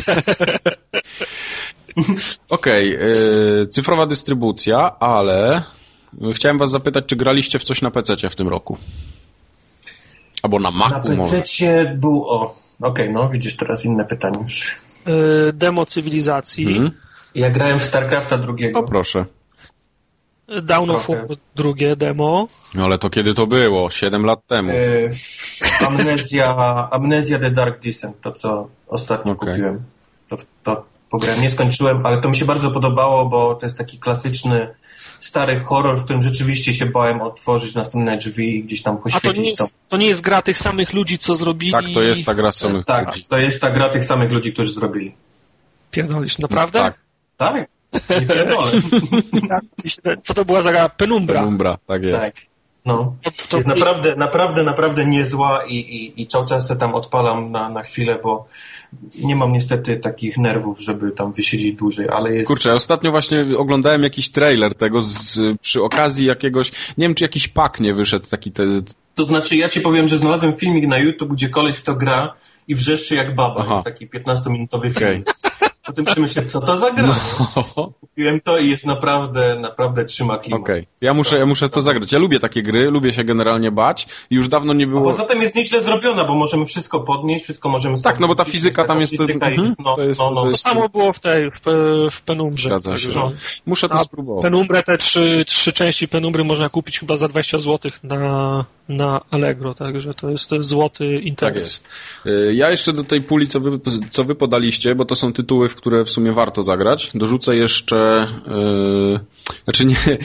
Okej, 2.49 2.91
yy, 2.91 3.67
cyfrowa 3.71 4.07
dystrybucja, 4.07 4.99
ale 5.01 5.63
chciałem 6.35 6.59
was 6.59 6.71
zapytać, 6.71 7.05
czy 7.07 7.17
graliście 7.17 7.59
w 7.59 7.65
coś 7.65 7.83
na 7.83 7.91
PC 7.91 8.31
w 8.31 8.37
tym 8.37 8.49
roku? 8.49 8.79
Albo 10.43 10.59
na 10.59 10.71
Na 10.71 10.77
Macu 10.77 11.17
może. 11.17 11.37
PC 11.37 11.85
był 11.97 12.25
o... 12.29 12.57
Okej, 12.83 13.11
no 13.13 13.29
widzisz 13.29 13.57
teraz 13.57 13.85
inne 13.85 14.05
pytanie 14.05 14.39
już. 14.43 14.75
E, 15.07 15.53
Demo 15.53 15.87
cywilizacji, 15.87 16.67
Mhm. 16.67 16.91
Ja 17.35 17.51
grałem 17.51 17.79
w 17.79 17.85
StarCrafta 17.85 18.39
drugiego. 18.39 18.79
O 18.81 18.83
proszę. 18.83 19.25
Down 20.63 20.91
of. 20.91 21.09
War 21.09 21.25
drugie 21.55 21.97
demo, 21.97 22.49
No 22.75 22.85
ale 22.85 22.99
to 22.99 23.11
kiedy 23.11 23.35
to 23.35 23.47
było? 23.47 23.91
7 23.91 24.25
lat 24.27 24.47
temu. 24.47 24.71
E, 24.73 25.87
Amnezja, 25.87 26.57
Amnezja 26.91 27.39
The 27.39 27.51
Dark 27.51 27.83
Descent, 27.83 28.21
to 28.21 28.33
co 28.33 28.69
ostatnio 28.89 29.33
Okej. 29.33 29.49
kupiłem. 29.53 29.83
To, 30.29 30.37
to 30.63 30.85
pograłem, 31.11 31.41
nie 31.43 31.51
skończyłem, 31.51 32.07
ale 32.07 32.21
to 32.21 32.29
mi 32.29 32.37
się 32.37 32.45
bardzo 32.45 32.71
podobało, 32.71 33.27
bo 33.27 33.55
to 33.55 33.67
jest 33.67 33.79
taki 33.79 33.99
klasyczny 33.99 34.75
stary 35.21 35.61
horror, 35.61 35.99
w 36.01 36.05
którym 36.05 36.23
rzeczywiście 36.23 36.75
się 36.75 36.87
bałem 36.87 37.21
otworzyć 37.21 37.75
następne 37.75 38.17
drzwi 38.19 38.57
i 38.59 38.65
gdzieś 38.65 38.83
tam 38.83 38.99
a 39.15 39.21
to 39.21 39.33
nie, 39.33 39.51
jest, 39.51 39.79
to 39.89 39.97
nie 39.97 40.07
jest 40.07 40.21
gra 40.21 40.43
tych 40.43 40.59
samych 40.59 40.93
ludzi, 40.93 41.19
co 41.19 41.35
zrobili... 41.35 41.73
Tak, 41.73 41.85
to 41.95 42.03
jest 42.03 42.25
ta 42.25 42.35
gra 42.35 42.53
samych 42.53 42.85
Tak, 42.87 43.07
ludzi. 43.07 43.25
to 43.25 43.39
jest 43.39 43.61
ta 43.61 43.71
gra 43.71 43.89
tych 43.89 44.05
samych 44.05 44.31
ludzi, 44.31 44.53
którzy 44.53 44.73
zrobili. 44.73 45.15
Pierdolisz, 45.91 46.39
naprawdę? 46.39 46.79
Tak, 46.79 46.99
Tak? 47.37 47.69
Nie 48.11 48.27
pierdolę. 48.27 48.71
Co 50.23 50.35
to 50.35 50.45
była 50.45 50.63
za 50.63 50.73
gra? 50.73 50.89
Penumbra. 50.89 51.45
Umbra, 51.45 51.79
tak 51.87 52.03
jest. 52.03 52.21
tak. 52.21 52.35
No. 52.85 53.17
To, 53.49 53.57
Jest 53.57 53.69
naprawdę, 53.69 54.17
naprawdę, 54.17 54.63
naprawdę 54.65 55.07
niezła 55.07 55.65
i, 55.67 55.75
i, 55.75 56.23
i 56.23 56.27
cały 56.27 56.47
czas 56.47 56.67
se 56.67 56.77
tam 56.77 56.95
odpalam 56.95 57.51
na, 57.51 57.69
na 57.69 57.83
chwilę, 57.83 58.19
bo 58.23 58.47
nie 59.23 59.37
mam 59.37 59.53
niestety 59.53 59.97
takich 59.97 60.39
nerwów, 60.39 60.81
żeby 60.81 61.13
tam 61.13 61.33
wysiedzieć 61.33 61.77
dłużej, 61.77 62.09
ale 62.09 62.35
jest... 62.35 62.49
Kurczę, 62.49 62.75
ostatnio 62.75 63.11
właśnie 63.11 63.47
oglądałem 63.59 64.03
jakiś 64.03 64.31
trailer 64.31 64.75
tego 64.75 65.03
z, 65.03 65.41
przy 65.61 65.83
okazji 65.83 66.27
jakiegoś, 66.27 66.73
nie 66.99 67.07
wiem 67.07 67.15
czy 67.15 67.25
jakiś 67.25 67.49
pak 67.49 67.81
nie 67.81 67.95
wyszedł 67.95 68.27
taki 68.29 68.53
te... 68.53 68.65
To 69.15 69.25
znaczy 69.25 69.57
ja 69.57 69.69
ci 69.69 69.81
powiem, 69.81 70.09
że 70.09 70.19
znalazłem 70.19 70.57
filmik 70.57 70.87
na 70.87 70.99
YouTube, 70.99 71.33
gdzie 71.33 71.49
koleś 71.49 71.77
w 71.77 71.83
to 71.83 71.95
gra 71.95 72.35
i 72.69 72.75
wrzeszczy 72.75 73.15
jak 73.15 73.35
baba. 73.35 73.61
Aha. 73.61 73.73
Jest 73.73 73.85
taki 73.85 74.09
15-minutowy 74.09 74.83
film. 74.83 74.97
Okej. 74.97 75.25
Potem 75.87 76.05
przemyślę, 76.05 76.47
co 76.47 76.61
to 76.61 76.77
za 76.79 76.91
gra? 76.91 77.17
No, 77.77 77.93
Kupiłem 78.01 78.41
to 78.41 78.59
i 78.59 78.71
jest 78.71 78.87
naprawdę, 78.87 79.59
naprawdę 79.61 80.05
trzyma 80.05 80.39
klimat. 80.39 80.61
okej. 80.63 80.87
Ja 81.01 81.15
muszę, 81.15 81.39
ja 81.39 81.47
muszę 81.47 81.69
to 81.69 81.81
zagrać. 81.81 82.13
Ja 82.13 82.19
lubię 82.19 82.41
takie 82.41 82.63
gry, 82.63 82.91
lubię 82.91 83.13
się 83.13 83.25
generalnie 83.25 83.71
bać 83.71 84.07
i 84.31 84.35
już 84.35 84.49
dawno 84.49 84.73
nie 84.73 84.85
A 84.85 84.89
było... 84.89 85.03
poza 85.03 85.25
tym 85.25 85.43
jest 85.43 85.55
nieźle 85.55 85.83
zrobiona, 85.83 86.25
bo 86.25 86.35
możemy 86.35 86.67
wszystko 86.67 87.01
podnieść, 87.01 87.45
wszystko 87.45 87.69
możemy... 87.69 88.03
Tak, 88.03 88.21
no 88.21 88.29
bo 88.29 88.35
ta 88.35 88.45
fizyka 88.45 88.85
tam 88.85 89.01
jest- 89.01 89.13
Fizyka 89.13 89.47
mhm, 89.47 89.67
jest, 89.69 89.81
no, 89.81 89.95
to 89.97 90.03
jest- 90.03 90.21
no, 90.21 90.29
to 90.29 90.35
no. 90.35 90.43
To 90.43 90.51
jest- 90.51 90.63
samo 90.63 90.89
było 90.89 91.13
w 91.13 91.21
tej, 91.21 91.51
w, 91.51 91.61
w 92.11 92.23
Penumbrze. 92.23 92.69
Zgadza 92.69 92.97
się. 92.97 93.05
Także- 93.05 93.31
Muszę 93.67 93.89
to 93.89 93.95
A 93.95 93.99
spróbować. 93.99 94.43
Penumbrę, 94.43 94.83
te 94.83 94.99
trzy, 94.99 95.45
trzy 95.47 95.73
części 95.73 96.09
Penumbry 96.09 96.45
można 96.45 96.69
kupić 96.69 96.99
chyba 97.01 97.17
za 97.17 97.29
20 97.29 97.59
zł 97.59 97.91
na, 98.03 98.65
na 98.89 99.21
Allegro, 99.31 99.75
także 99.75 100.15
to 100.15 100.31
jest, 100.31 100.49
to 100.49 100.57
jest 100.57 100.69
złoty 100.69 101.19
interes. 101.19 101.83
Tak. 101.83 102.33
Y, 102.33 102.55
Ja 102.55 102.71
jeszcze 102.71 102.93
do 102.93 103.05
tej 103.05 103.23
puli, 103.23 103.47
co 103.47 103.61
wy, 103.61 103.81
co 104.11 104.25
wy 104.25 104.35
podaliście, 104.35 104.95
bo 104.95 105.05
to 105.05 105.15
są 105.15 105.33
tytuły, 105.33 105.69
w 105.69 105.75
które 105.77 106.05
w 106.05 106.11
sumie 106.11 106.33
warto 106.33 106.63
zagrać, 106.63 107.11
dorzucę 107.15 107.57
jeszcze... 107.57 108.27
Yy, 108.47 109.21
znaczy 109.65 109.87
nie... 109.87 109.97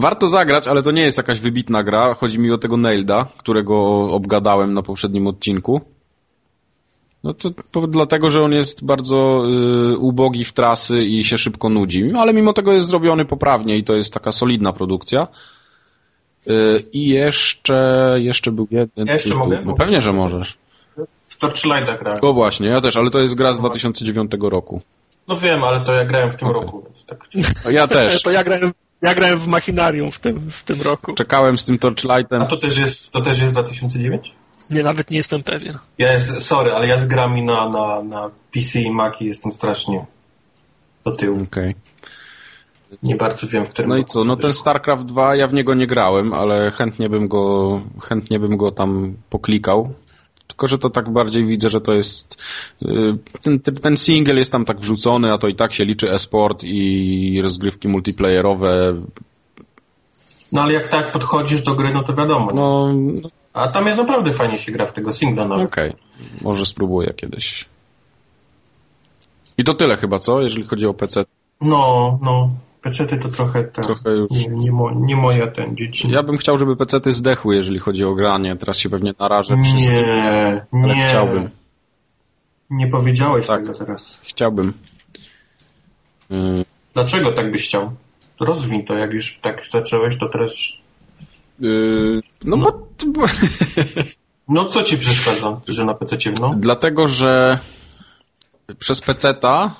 Warto 0.00 0.26
zagrać, 0.26 0.68
ale 0.68 0.82
to 0.82 0.90
nie 0.90 1.02
jest 1.02 1.18
jakaś 1.18 1.40
wybitna 1.40 1.82
gra. 1.82 2.14
Chodzi 2.14 2.38
mi 2.38 2.50
o 2.52 2.58
tego 2.58 2.76
Nailda, 2.76 3.26
którego 3.38 3.76
obgadałem 4.10 4.74
na 4.74 4.82
poprzednim 4.82 5.26
odcinku. 5.26 5.80
No 7.24 7.34
to 7.34 7.50
po, 7.72 7.86
dlatego, 7.86 8.30
że 8.30 8.42
on 8.42 8.52
jest 8.52 8.84
bardzo 8.84 9.42
y, 9.94 9.98
ubogi 9.98 10.44
w 10.44 10.52
trasy 10.52 10.98
i 11.02 11.24
się 11.24 11.38
szybko 11.38 11.68
nudzi. 11.68 12.12
Ale 12.16 12.32
mimo 12.32 12.52
tego 12.52 12.72
jest 12.72 12.88
zrobiony 12.88 13.24
poprawnie 13.24 13.76
i 13.76 13.84
to 13.84 13.94
jest 13.94 14.14
taka 14.14 14.32
solidna 14.32 14.72
produkcja. 14.72 15.28
Y, 16.48 16.84
I 16.92 17.08
jeszcze, 17.08 18.14
jeszcze 18.18 18.52
był 18.52 18.68
jeden 18.70 19.06
Ja 19.06 19.12
jeszcze 19.12 19.34
mogę? 19.34 19.62
No 19.64 19.74
pewnie, 19.74 20.00
że 20.00 20.12
możesz. 20.12 20.58
W 21.28 21.38
Torchlighta 21.38 21.96
grałem. 21.96 22.18
O 22.22 22.32
właśnie, 22.32 22.68
ja 22.68 22.80
też, 22.80 22.96
ale 22.96 23.10
to 23.10 23.18
jest 23.18 23.34
gra 23.34 23.52
z 23.52 23.58
2009 23.58 24.30
roku. 24.40 24.82
No 25.28 25.36
wiem, 25.36 25.64
ale 25.64 25.80
to 25.80 25.92
ja 25.92 26.04
grałem 26.04 26.32
w 26.32 26.36
tym 26.36 26.48
Okej. 26.48 26.62
roku, 26.62 26.84
więc 26.84 27.04
tak... 27.04 27.28
A 27.66 27.70
Ja 27.70 27.88
też. 27.88 28.22
To 28.22 28.30
ja 28.30 28.44
grałem, 28.44 28.72
ja 29.02 29.14
grałem 29.14 29.38
w 29.38 29.46
Machinarium 29.46 30.12
w 30.12 30.18
tym, 30.18 30.50
w 30.50 30.62
tym 30.62 30.82
roku. 30.82 31.14
Czekałem 31.14 31.58
z 31.58 31.64
tym 31.64 31.78
Torchlightem. 31.78 32.42
A 32.42 32.46
to 32.46 32.56
też 32.56 32.78
jest, 32.78 33.12
to 33.12 33.20
też 33.20 33.38
jest 33.38 33.52
2009? 33.52 34.32
Nie, 34.70 34.82
nawet 34.82 35.10
nie 35.10 35.16
jestem 35.16 35.42
pewien. 35.42 35.78
Ja 35.98 36.12
jest, 36.12 36.40
sorry, 36.40 36.72
ale 36.72 36.86
ja 36.86 36.98
z 37.00 37.06
grami 37.06 37.42
na, 37.42 37.68
na, 37.68 38.02
na 38.02 38.30
PC 38.54 38.80
i 38.80 38.90
Maci 38.90 39.24
jestem 39.26 39.52
strasznie 39.52 40.06
do 41.04 41.10
tyłu. 41.10 41.42
Okej. 41.42 41.74
Nie 43.02 43.16
bardzo 43.16 43.46
wiem, 43.46 43.66
w 43.66 43.70
którym 43.70 43.88
No 43.88 43.96
i 43.96 44.04
co, 44.04 44.24
no 44.24 44.36
ten. 44.36 44.54
StarCraft 44.54 45.04
2, 45.04 45.36
ja 45.36 45.46
w 45.46 45.52
niego 45.52 45.74
nie 45.74 45.86
grałem, 45.86 46.32
ale 46.32 46.70
chętnie 46.70 47.08
bym 47.08 47.28
go, 47.28 47.80
chętnie 48.02 48.38
bym 48.38 48.56
go 48.56 48.72
tam 48.72 49.14
poklikał. 49.30 49.94
Tylko, 50.46 50.66
że 50.66 50.78
to 50.78 50.90
tak 50.90 51.12
bardziej 51.12 51.46
widzę, 51.46 51.68
że 51.68 51.80
to 51.80 51.92
jest, 51.92 52.36
y, 52.82 52.86
ten, 53.42 53.60
ten- 53.60 53.96
single 53.96 54.34
jest 54.34 54.52
tam 54.52 54.64
tak 54.64 54.80
wrzucony, 54.80 55.32
a 55.32 55.38
to 55.38 55.48
i 55.48 55.54
tak 55.54 55.72
się 55.72 55.84
liczy 55.84 56.12
e-sport 56.12 56.64
i 56.64 57.40
rozgrywki 57.42 57.88
multiplayerowe. 57.88 59.02
No 60.52 60.62
ale 60.62 60.72
jak 60.72 60.88
tak 60.88 61.12
podchodzisz 61.12 61.62
do 61.62 61.74
gry, 61.74 61.92
no 61.94 62.02
to 62.02 62.14
wiadomo. 62.14 62.48
No, 62.54 62.94
A 63.52 63.68
tam 63.68 63.86
jest 63.86 63.98
naprawdę 63.98 64.32
fajnie 64.32 64.58
się 64.58 64.72
gra 64.72 64.86
w 64.86 64.92
tego 64.92 65.12
singla 65.12 65.44
okej, 65.44 65.92
może 66.42 66.66
spróbuję 66.66 67.12
kiedyś. 67.16 67.64
I 69.58 69.64
to 69.64 69.74
tyle 69.74 69.96
chyba, 69.96 70.18
co? 70.18 70.40
Jeżeli 70.40 70.66
chodzi 70.66 70.86
o 70.86 70.94
PC. 70.94 71.24
No, 71.60 72.18
no. 72.22 72.50
PC-ty 72.82 73.18
to 73.18 73.28
trochę, 73.28 73.64
tak, 73.64 73.84
Trochę 73.86 74.10
już- 74.10 74.30
nie, 74.30 74.48
nie, 74.48 74.72
mo, 74.72 74.90
nie 74.94 75.16
moja 75.16 75.46
ten 75.50 75.76
dzieci. 75.76 76.10
Ja 76.10 76.22
bym 76.22 76.36
chciał, 76.38 76.58
żeby 76.58 76.76
PC-ty 76.76 77.12
zdechły, 77.12 77.56
jeżeli 77.56 77.78
chodzi 77.78 78.04
o 78.04 78.14
granie. 78.14 78.56
Teraz 78.56 78.78
się 78.78 78.90
pewnie 78.90 79.14
narażę 79.20 79.56
wszystkim, 79.62 79.94
Nie, 79.94 80.66
ale 80.72 80.96
nie. 80.96 81.06
chciałbym. 81.06 81.50
Nie 82.70 82.86
powiedziałeś 82.88 83.46
Tak. 83.46 83.60
tego 83.60 83.78
teraz. 83.78 84.20
Chciałbym. 84.24 84.72
Y, 86.30 86.64
Dlaczego 86.94 87.32
tak 87.32 87.50
byś 87.52 87.68
chciał? 87.68 87.92
Rozwin 88.40 88.84
to, 88.84 88.94
jak 88.96 89.12
już 89.12 89.38
tak 89.42 89.62
zacząłeś, 89.72 90.18
to 90.18 90.28
teraz... 90.28 90.52
Yy, 91.60 92.20
no 92.44 92.56
bo, 92.56 92.86
bo 93.06 93.22
No 94.48 94.66
co 94.66 94.82
ci 94.82 94.98
przeszkadza, 94.98 95.60
że 95.68 95.84
na 95.84 95.94
PC 95.94 96.16
no? 96.40 96.54
dlatego, 96.56 97.06
że 97.06 97.58
przez 98.78 99.00
peceta 99.00 99.74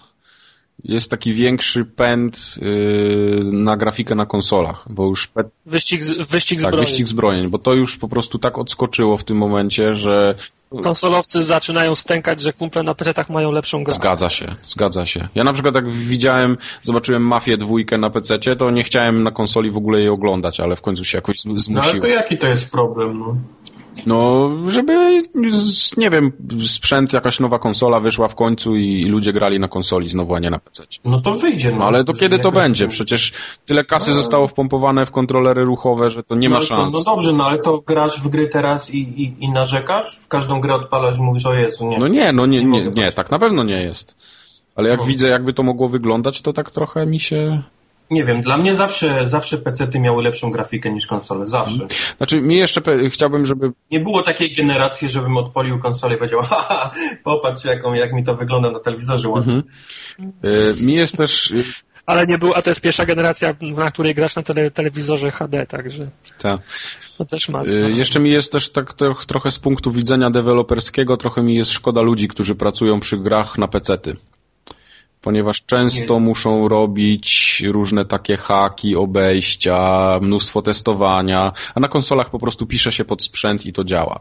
jest 0.85 1.11
taki 1.11 1.33
większy 1.33 1.85
pęd 1.85 2.55
yy, 2.63 3.41
na 3.53 3.77
grafikę 3.77 4.15
na 4.15 4.27
konsolach, 4.27 4.85
bo 4.91 5.07
już 5.07 5.27
pe, 5.27 5.45
Wyścig, 5.67 6.05
z- 6.05 6.31
wyścig 6.31 6.59
tak, 6.63 6.69
zbrojeń. 6.71 6.87
wyścig 6.89 7.09
zbrojeń, 7.09 7.49
bo 7.49 7.59
to 7.59 7.75
już 7.75 7.97
po 7.97 8.09
prostu 8.09 8.39
tak 8.39 8.59
odskoczyło 8.59 9.19
w 9.19 9.25
tym 9.25 9.37
momencie, 9.37 9.95
że 9.95 10.35
Konsolowcy 10.83 11.43
zaczynają 11.43 11.95
stękać, 11.95 12.41
że 12.41 12.53
kumple 12.53 12.83
na 12.83 12.95
PC-tach 12.95 13.31
mają 13.31 13.51
lepszą 13.53 13.85
grę. 13.85 13.95
zgadza 13.95 14.29
się, 14.29 14.55
zgadza 14.67 15.07
się. 15.07 15.29
Ja 15.35 15.45
na 15.45 15.53
przykład 15.53 15.75
jak 15.75 15.93
widziałem, 15.93 16.57
zobaczyłem 16.83 17.23
Mafię 17.27 17.57
dwójkę 17.57 17.99
na 17.99 18.11
pececie, 18.11 18.57
to 18.57 18.71
nie 18.71 18.85
chciałem 18.85 19.23
na 19.23 19.31
konsoli 19.31 19.71
w 19.71 19.77
ogóle 19.77 19.99
jej 20.01 20.09
oglądać, 20.09 20.61
ale 20.61 20.77
w 20.77 20.81
końcu 20.83 21.05
się 21.05 21.19
jakoś 21.19 21.41
z- 21.41 21.45
No 21.47 21.51
ale 21.53 21.61
zmusiłem. 21.61 22.01
to 22.01 22.07
jaki 22.09 22.39
to 22.39 22.47
jest 22.47 22.71
problem, 22.73 23.19
no? 23.19 23.37
No, 24.07 24.51
żeby, 24.67 25.23
nie 25.97 26.11
wiem, 26.11 26.33
sprzęt, 26.67 27.13
jakaś 27.13 27.41
nowa 27.41 27.59
konsola 27.59 28.01
wyszła 28.01 28.29
w 28.29 28.35
końcu 28.35 28.77
i 28.77 29.05
ludzie 29.07 29.33
grali 29.33 29.61
na 29.61 29.69
konsoli 29.69 30.09
znowu, 30.09 30.35
a 30.35 30.39
nie 30.39 30.51
na 30.51 30.59
PC. 30.59 30.85
No 31.05 31.21
to 31.21 31.33
wyjdzie, 31.33 31.71
no. 31.71 31.79
No 31.79 31.85
ale 31.85 32.05
to 32.05 32.15
kiedy 32.15 32.39
to 32.39 32.53
będzie? 32.53 32.89
Przecież 32.89 33.33
tyle 33.67 33.85
kasy 33.85 34.13
zostało 34.13 34.49
wpompowane 34.49 35.07
w 35.07 35.11
kontrolery 35.11 35.65
ruchowe, 35.65 36.11
że 36.11 36.23
to 36.23 36.35
nie 36.35 36.49
no, 36.49 36.53
ma 36.53 36.57
ale 36.59 36.67
to, 36.69 36.75
szans. 36.75 36.93
no 36.95 37.15
dobrze, 37.15 37.33
no 37.33 37.45
ale 37.47 37.59
to 37.59 37.81
grasz 37.87 38.21
w 38.21 38.29
gry 38.29 38.49
teraz 38.49 38.91
i, 38.91 38.99
i, 38.99 39.45
i 39.45 39.49
narzekasz? 39.51 40.17
W 40.17 40.29
każdą 40.29 40.61
grę 40.61 40.75
odpalasz 40.75 41.19
i 41.19 41.21
mówisz, 41.21 41.47
o 41.47 41.55
Jezu, 41.55 41.89
nie. 41.89 41.99
No 41.99 42.09
nie, 42.09 42.33
no 42.33 42.47
nie, 42.47 42.65
Nie 42.65 42.83
nie, 42.85 42.91
nie, 42.91 43.13
tak 43.13 43.31
na 43.31 43.39
pewno 43.39 43.65
nie 43.65 43.83
jest. 43.83 44.15
Ale 44.77 44.89
jak 44.89 45.01
No. 45.01 45.07
widzę, 45.07 45.29
jakby 45.29 45.53
to 45.55 45.63
mogło 45.63 45.89
wyglądać, 45.89 46.43
to 46.43 46.53
tak 46.53 46.71
trochę 46.71 47.07
mi 47.07 47.21
się... 47.21 47.63
Nie 48.11 48.25
wiem, 48.25 48.41
dla 48.41 48.59
mnie 48.59 48.75
zawsze, 48.75 49.29
zawsze 49.29 49.59
PC-ty 49.59 50.01
miały 50.01 50.23
lepszą 50.23 50.51
grafikę 50.51 50.91
niż 50.91 51.07
konsole, 51.07 51.49
zawsze. 51.49 51.87
Znaczy, 52.17 52.41
mi 52.41 52.57
jeszcze 52.57 52.81
pe- 52.81 53.11
chciałbym, 53.11 53.47
żeby... 53.47 53.73
Nie 53.91 54.01
było 54.01 54.23
takiej 54.23 54.55
generacji, 54.55 55.09
żebym 55.09 55.37
odpalił 55.37 55.79
konsolę 55.79 56.15
i 56.15 56.19
powiedział, 56.19 56.43
haha, 56.51 56.91
popatrz 57.25 57.65
jaką, 57.65 57.93
jak 57.95 58.13
mi 58.13 58.25
to 58.25 58.35
wygląda 58.35 58.71
na 58.71 58.81
telewizorze 58.81 59.29
ładnie. 59.29 59.63
Mhm. 60.19 60.33
Y, 60.81 60.85
mi 60.85 60.95
jest 60.95 61.17
też... 61.17 61.53
Ale 62.07 62.27
nie 62.27 62.39
był, 62.39 62.53
a 62.55 62.63
to 62.63 62.71
jest 62.71 62.81
pierwsza 62.81 63.07
generacja, 63.07 63.55
na 63.77 63.91
której 63.91 64.15
grasz 64.15 64.37
na 64.37 64.43
tele, 64.43 64.71
telewizorze 64.71 65.31
HD, 65.31 65.67
także 65.67 66.11
Ta. 66.39 66.59
to 67.19 67.25
też 67.25 67.49
ma. 67.49 67.63
Y, 67.63 67.91
Jeszcze 67.97 68.21
mi 68.21 68.31
jest 68.31 68.53
też 68.53 68.69
tak 68.73 68.93
troch, 68.95 69.25
trochę 69.25 69.51
z 69.51 69.59
punktu 69.59 69.93
widzenia 69.93 70.31
deweloperskiego, 70.31 71.17
trochę 71.17 71.43
mi 71.43 71.55
jest 71.57 71.71
szkoda 71.71 72.03
ludzi, 72.03 72.29
którzy 72.29 72.55
pracują 72.55 73.01
przy 73.01 73.17
grach 73.19 73.59
na 73.59 73.69
pecety. 73.69 74.17
Ponieważ 75.23 75.65
często 75.65 76.21
muszą 76.21 76.69
robić 76.69 77.63
różne 77.73 78.05
takie 78.05 78.37
haki, 78.37 78.97
obejścia, 78.97 79.79
mnóstwo 80.23 80.63
testowania, 80.63 81.53
a 81.75 81.81
na 81.81 81.89
konsolach 81.89 82.31
po 82.31 82.39
prostu 82.39 82.67
pisze 82.67 82.93
się 82.93 83.05
pod 83.05 83.23
sprzęt 83.23 83.67
i 83.67 83.73
to 83.73 83.85
działa. 83.85 84.21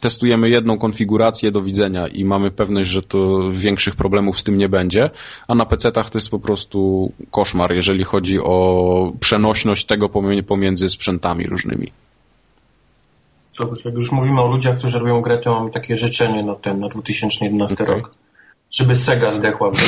Testujemy 0.00 0.50
jedną 0.50 0.78
konfigurację 0.78 1.52
do 1.52 1.62
widzenia 1.62 2.08
i 2.08 2.24
mamy 2.24 2.50
pewność, 2.50 2.90
że 2.90 3.02
to 3.02 3.50
większych 3.52 3.96
problemów 3.96 4.40
z 4.40 4.44
tym 4.44 4.58
nie 4.58 4.68
będzie, 4.68 5.10
a 5.48 5.54
na 5.54 5.64
PC-tach 5.64 6.10
to 6.10 6.18
jest 6.18 6.30
po 6.30 6.38
prostu 6.38 7.12
koszmar, 7.30 7.72
jeżeli 7.72 8.04
chodzi 8.04 8.38
o 8.38 9.12
przenośność 9.20 9.84
tego 9.86 10.08
pomiędzy 10.46 10.88
sprzętami 10.88 11.46
różnymi. 11.46 11.92
Zobacz, 13.58 13.84
jak 13.84 13.94
już 13.94 14.12
mówimy 14.12 14.40
o 14.40 14.46
ludziach, 14.46 14.78
którzy 14.78 14.98
robią 14.98 15.20
grę, 15.20 15.38
to 15.38 15.60
mam 15.60 15.70
takie 15.70 15.96
życzenie 15.96 16.42
na 16.42 16.54
ten, 16.54 16.80
na 16.80 16.88
2011 16.88 17.74
Okej. 17.74 17.86
rok. 17.86 18.10
Żeby 18.70 18.96
Sega 18.96 19.32
zdechła. 19.32 19.70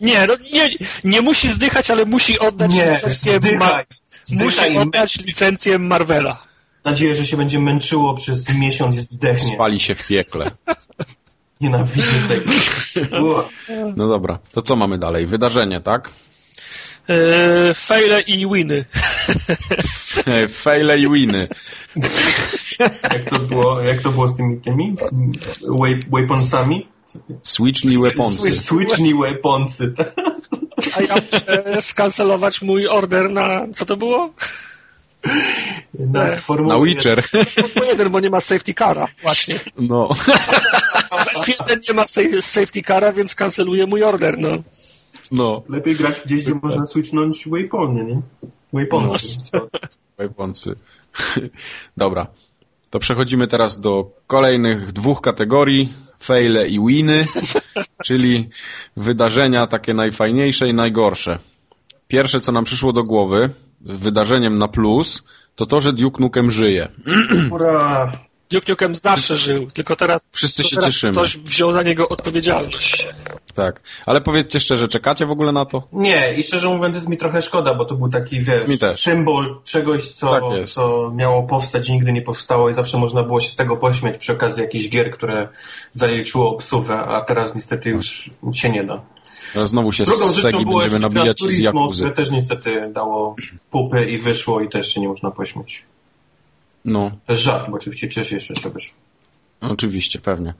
Nie, 0.00 0.26
no, 0.26 0.34
nie, 0.52 0.70
nie 1.04 1.20
musi 1.20 1.48
zdychać, 1.50 1.90
ale 1.90 2.04
musi 2.04 2.38
oddać 2.38 2.70
Nie, 2.74 2.92
licencję, 2.92 3.38
zdychaj. 3.38 3.58
ma, 3.58 3.72
Zdychaj 4.24 4.70
musi 4.70 4.78
oddać 4.88 5.16
licencję 5.18 5.78
Marvela. 5.78 6.30
Mam 6.84 6.92
nadzieję, 6.94 7.14
że 7.14 7.26
się 7.26 7.36
będzie 7.36 7.58
męczyło 7.58 8.14
przez 8.14 8.54
miesiąc 8.54 8.96
i 8.96 9.00
zdechnie. 9.00 9.54
Spali 9.54 9.80
się 9.80 9.94
w 9.94 10.06
piekle. 10.06 10.50
Nienawidzę 11.60 12.12
Sega. 12.28 12.52
No 13.96 14.08
dobra, 14.08 14.38
to 14.52 14.62
co 14.62 14.76
mamy 14.76 14.98
dalej? 14.98 15.26
Wydarzenie, 15.26 15.80
tak? 15.80 16.10
Yy, 17.08 17.74
faile 17.74 18.20
i 18.20 18.46
winy. 18.46 18.84
Faile 20.48 20.98
i 20.98 21.08
winy. 21.10 21.48
Jak 23.02 23.30
to 23.30 23.38
było, 23.38 23.80
jak 23.80 24.00
to 24.02 24.10
było 24.10 24.28
z 24.28 24.36
tymi 24.36 24.60
tymi 24.60 24.94
weaponsami? 26.10 26.88
Switchnij 27.42 27.98
weaponsy. 27.98 28.52
Switchnij 28.52 29.14
weaponsy. 29.14 29.94
A 30.96 31.02
ja 31.02 31.14
muszę 31.32 31.82
skancelować 31.82 32.62
mój 32.62 32.88
order 32.88 33.30
na... 33.30 33.66
Co 33.74 33.86
to 33.86 33.96
było? 33.96 34.34
Na. 35.98 36.36
Formuły 36.36 36.74
Na 36.78 36.84
Witcher. 36.84 37.24
No 37.76 37.84
jeden, 37.84 38.10
bo 38.10 38.20
nie 38.20 38.30
ma 38.30 38.40
safety 38.40 38.74
cara, 38.74 39.06
właśnie. 39.22 39.60
No. 39.76 40.08
Jeden 41.48 41.80
nie 41.88 41.94
ma 41.94 42.02
sa- 42.04 42.42
safety 42.42 42.82
cara, 42.82 43.12
więc 43.12 43.34
kanceluję 43.34 43.86
mój 43.86 44.02
order, 44.02 44.38
no. 44.38 44.50
No. 45.32 45.62
Lepiej 45.68 45.96
grać 45.96 46.22
gdzieś, 46.24 46.44
gdzie 46.44 46.54
można 46.62 46.86
switchnąć 46.86 47.48
waypointy, 47.48 48.04
nie? 48.04 48.20
Waypointy. 48.72 49.18
Wayponsy. 50.18 50.74
Dobra. 51.96 52.26
To 52.90 52.98
przechodzimy 52.98 53.48
teraz 53.48 53.80
do 53.80 54.10
kolejnych 54.26 54.92
dwóch 54.92 55.20
kategorii. 55.20 55.92
Faile 56.18 56.68
i 56.68 56.86
winy, 56.86 57.26
czyli 58.06 58.48
wydarzenia 58.96 59.66
takie 59.66 59.94
najfajniejsze 59.94 60.68
i 60.68 60.74
najgorsze. 60.74 61.38
Pierwsze, 62.08 62.40
co 62.40 62.52
nam 62.52 62.64
przyszło 62.64 62.92
do 62.92 63.04
głowy, 63.04 63.50
wydarzeniem 63.80 64.58
na 64.58 64.68
plus, 64.68 65.22
to 65.54 65.66
to, 65.66 65.80
że 65.80 65.92
Duke 65.92 66.22
Nukem 66.22 66.50
żyje. 66.50 66.88
Ura! 67.50 68.12
Duke 68.52 68.72
Nukem 68.72 68.94
zawsze 68.94 69.36
żył, 69.36 69.70
tylko 69.70 69.96
teraz, 69.96 70.20
Wszyscy 70.32 70.64
się 70.64 70.76
teraz 70.76 70.92
cieszymy. 70.94 71.12
ktoś 71.12 71.36
wziął 71.36 71.72
za 71.72 71.82
niego 71.82 72.08
odpowiedzialność. 72.08 73.08
Tak. 73.54 73.82
Ale 74.06 74.20
powiedzcie 74.20 74.60
szczerze, 74.60 74.88
czekacie 74.88 75.26
w 75.26 75.30
ogóle 75.30 75.52
na 75.52 75.64
to? 75.66 75.82
Nie, 75.92 76.34
i 76.34 76.42
szczerze 76.42 76.68
mówiąc 76.68 76.96
jest 76.96 77.08
mi 77.08 77.16
trochę 77.16 77.42
szkoda, 77.42 77.74
bo 77.74 77.84
to 77.84 77.94
był 77.94 78.08
taki, 78.08 78.40
wiesz, 78.40 78.68
Mi 78.68 78.78
też. 78.78 79.02
symbol 79.02 79.60
czegoś, 79.64 80.08
co, 80.10 80.30
Tak 80.30 80.42
jest. 80.58 80.72
co 80.74 81.10
miało 81.14 81.42
powstać 81.42 81.88
i 81.88 81.92
nigdy 81.92 82.12
nie 82.12 82.22
powstało 82.22 82.70
i 82.70 82.74
zawsze 82.74 82.98
można 82.98 83.22
było 83.22 83.40
się 83.40 83.48
z 83.48 83.56
tego 83.56 83.76
pośmiać 83.76 84.18
przy 84.18 84.32
okazji 84.32 84.62
jakichś 84.62 84.88
gier, 84.88 85.10
które 85.10 85.48
zaliczyło 85.92 86.50
obsuwę, 86.50 86.98
a 86.98 87.20
teraz 87.20 87.54
niestety 87.54 87.90
już 87.90 88.30
się 88.52 88.70
nie 88.70 88.84
da. 88.84 89.02
Teraz 89.52 89.68
znowu 89.68 89.92
się 89.92 90.04
Drugą 90.04 90.26
z 90.28 90.36
rzeczą 90.36 90.50
Segi 90.50 90.64
było 90.64 90.78
będziemy 90.78 90.94
jeszcze 91.00 91.10
Gran 91.10 91.14
nabijać 91.14 91.36
i 91.36 91.40
z 91.40 91.42
Turismo, 91.42 91.64
Jakuzy. 91.80 92.02
które 92.02 92.16
też 92.16 92.30
niestety 92.30 92.90
dało 92.94 93.36
pupy 93.70 94.04
i 94.10 94.18
wyszło 94.18 94.60
i 94.60 94.68
też 94.68 94.94
się 94.94 95.00
nie 95.00 95.08
można 95.08 95.30
pośmiać. 95.30 95.82
No, 96.84 97.10
To 97.26 97.32
jest 97.32 97.44
żart, 97.44 97.70
bo 97.70 97.76
oczywiście 97.76 98.08
cieszę 98.08 98.30
się, 98.30 98.40
że 98.40 98.46
jeszcze 98.54 98.70
wyszło. 98.70 98.96
oczywiście, 99.60 100.18
pewnie. 100.18 100.54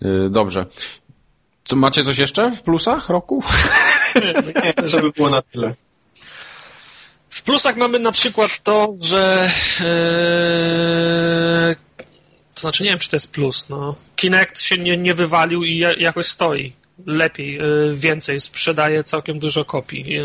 Yy, 0.00 0.30
Dobrze. 0.30 0.64
Co, 1.64 1.76
macie 1.76 2.02
coś 2.02 2.18
jeszcze 2.18 2.50
w 2.50 2.62
plusach 2.62 3.08
roku? 3.08 3.42
Nie, 4.64 4.72
to 4.72 5.00
by 5.02 5.10
było 5.10 5.30
na 5.30 5.42
tyle. 5.42 5.74
W 7.30 7.42
plusach 7.42 7.76
mamy 7.76 7.98
na 7.98 8.12
przykład 8.12 8.62
to, 8.62 8.94
że 9.00 9.50
e, 9.80 11.76
to 12.54 12.60
znaczy 12.60 12.82
nie 12.84 12.90
wiem, 12.90 12.98
czy 12.98 13.10
to 13.10 13.16
jest 13.16 13.30
plus, 13.32 13.68
no. 13.68 13.96
Kinect 14.16 14.60
się 14.60 14.78
nie, 14.78 14.96
nie 14.96 15.14
wywalił 15.14 15.64
i 15.64 15.78
ja- 15.78 15.94
jakoś 15.94 16.26
stoi. 16.26 16.72
Lepiej, 17.06 17.58
e, 17.58 17.60
więcej, 17.92 18.40
sprzedaje 18.40 19.04
całkiem 19.04 19.38
dużo 19.38 19.64
kopii, 19.64 20.18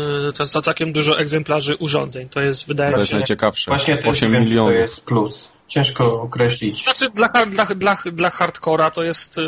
za 0.44 0.60
całkiem 0.60 0.92
dużo 0.92 1.18
egzemplarzy 1.18 1.76
urządzeń. 1.76 2.28
To 2.28 2.40
jest, 2.40 2.66
wydaje 2.68 2.90
To 2.90 2.96
mi 2.96 3.00
jest 3.00 3.10
się, 3.10 3.16
najciekawsze. 3.16 3.70
Właśnie 3.70 3.96
też 3.96 4.06
8 4.06 4.32
nie 4.32 4.38
wiem, 4.38 4.46
czy 4.48 4.54
to 4.54 4.60
milionów. 4.60 4.80
jest 4.80 5.04
plus. 5.04 5.52
Ciężko 5.68 6.20
określić. 6.22 6.84
Znaczy 6.84 7.10
dla, 7.10 7.28
dla, 7.28 7.64
dla, 7.66 7.96
dla 8.12 8.30
hardcora 8.30 8.90
to 8.90 9.02
jest. 9.02 9.38
e, 9.38 9.42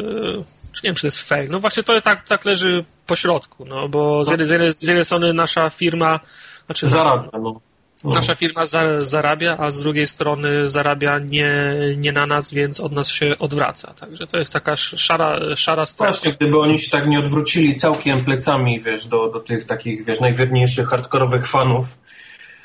Czy 0.72 0.80
nie 0.84 0.88
wiem, 0.88 0.94
czy 0.94 1.00
to 1.00 1.06
jest 1.06 1.22
fail. 1.22 1.50
No 1.50 1.60
właśnie 1.60 1.82
to 1.82 2.00
tak, 2.00 2.22
tak 2.22 2.44
leży 2.44 2.84
po 3.06 3.16
środku, 3.16 3.64
no 3.64 3.88
bo 3.88 4.24
z 4.24 4.30
jednej, 4.30 4.48
z 4.48 4.50
jednej, 4.50 4.72
z 4.72 4.82
jednej 4.82 5.04
strony 5.04 5.32
nasza 5.32 5.70
firma. 5.70 6.20
Znaczy 6.66 6.88
Zarabia, 6.88 7.30
no. 7.32 7.38
no. 7.38 7.60
Nasza 8.04 8.34
firma 8.34 8.66
za, 8.66 9.04
zarabia, 9.04 9.56
a 9.58 9.70
z 9.70 9.82
drugiej 9.82 10.06
strony 10.06 10.68
zarabia 10.68 11.18
nie, 11.18 11.52
nie 11.96 12.12
na 12.12 12.26
nas, 12.26 12.52
więc 12.54 12.80
od 12.80 12.92
nas 12.92 13.08
się 13.08 13.38
odwraca. 13.38 13.94
Także 13.94 14.26
to 14.26 14.38
jest 14.38 14.52
taka 14.52 14.72
sz- 14.72 15.00
szara, 15.00 15.38
szara 15.56 15.86
strefa. 15.86 16.12
Właśnie, 16.12 16.32
gdyby 16.32 16.58
oni 16.60 16.78
się 16.78 16.90
tak 16.90 17.06
nie 17.06 17.18
odwrócili 17.18 17.76
całkiem 17.76 18.20
plecami, 18.24 18.80
wiesz, 18.82 19.06
do, 19.06 19.28
do 19.28 19.40
tych 19.40 19.64
takich, 19.66 20.04
wiesz, 20.04 20.20
najwierniejszych 20.20 20.88
hardkorowych 20.88 21.46
fanów. 21.46 21.86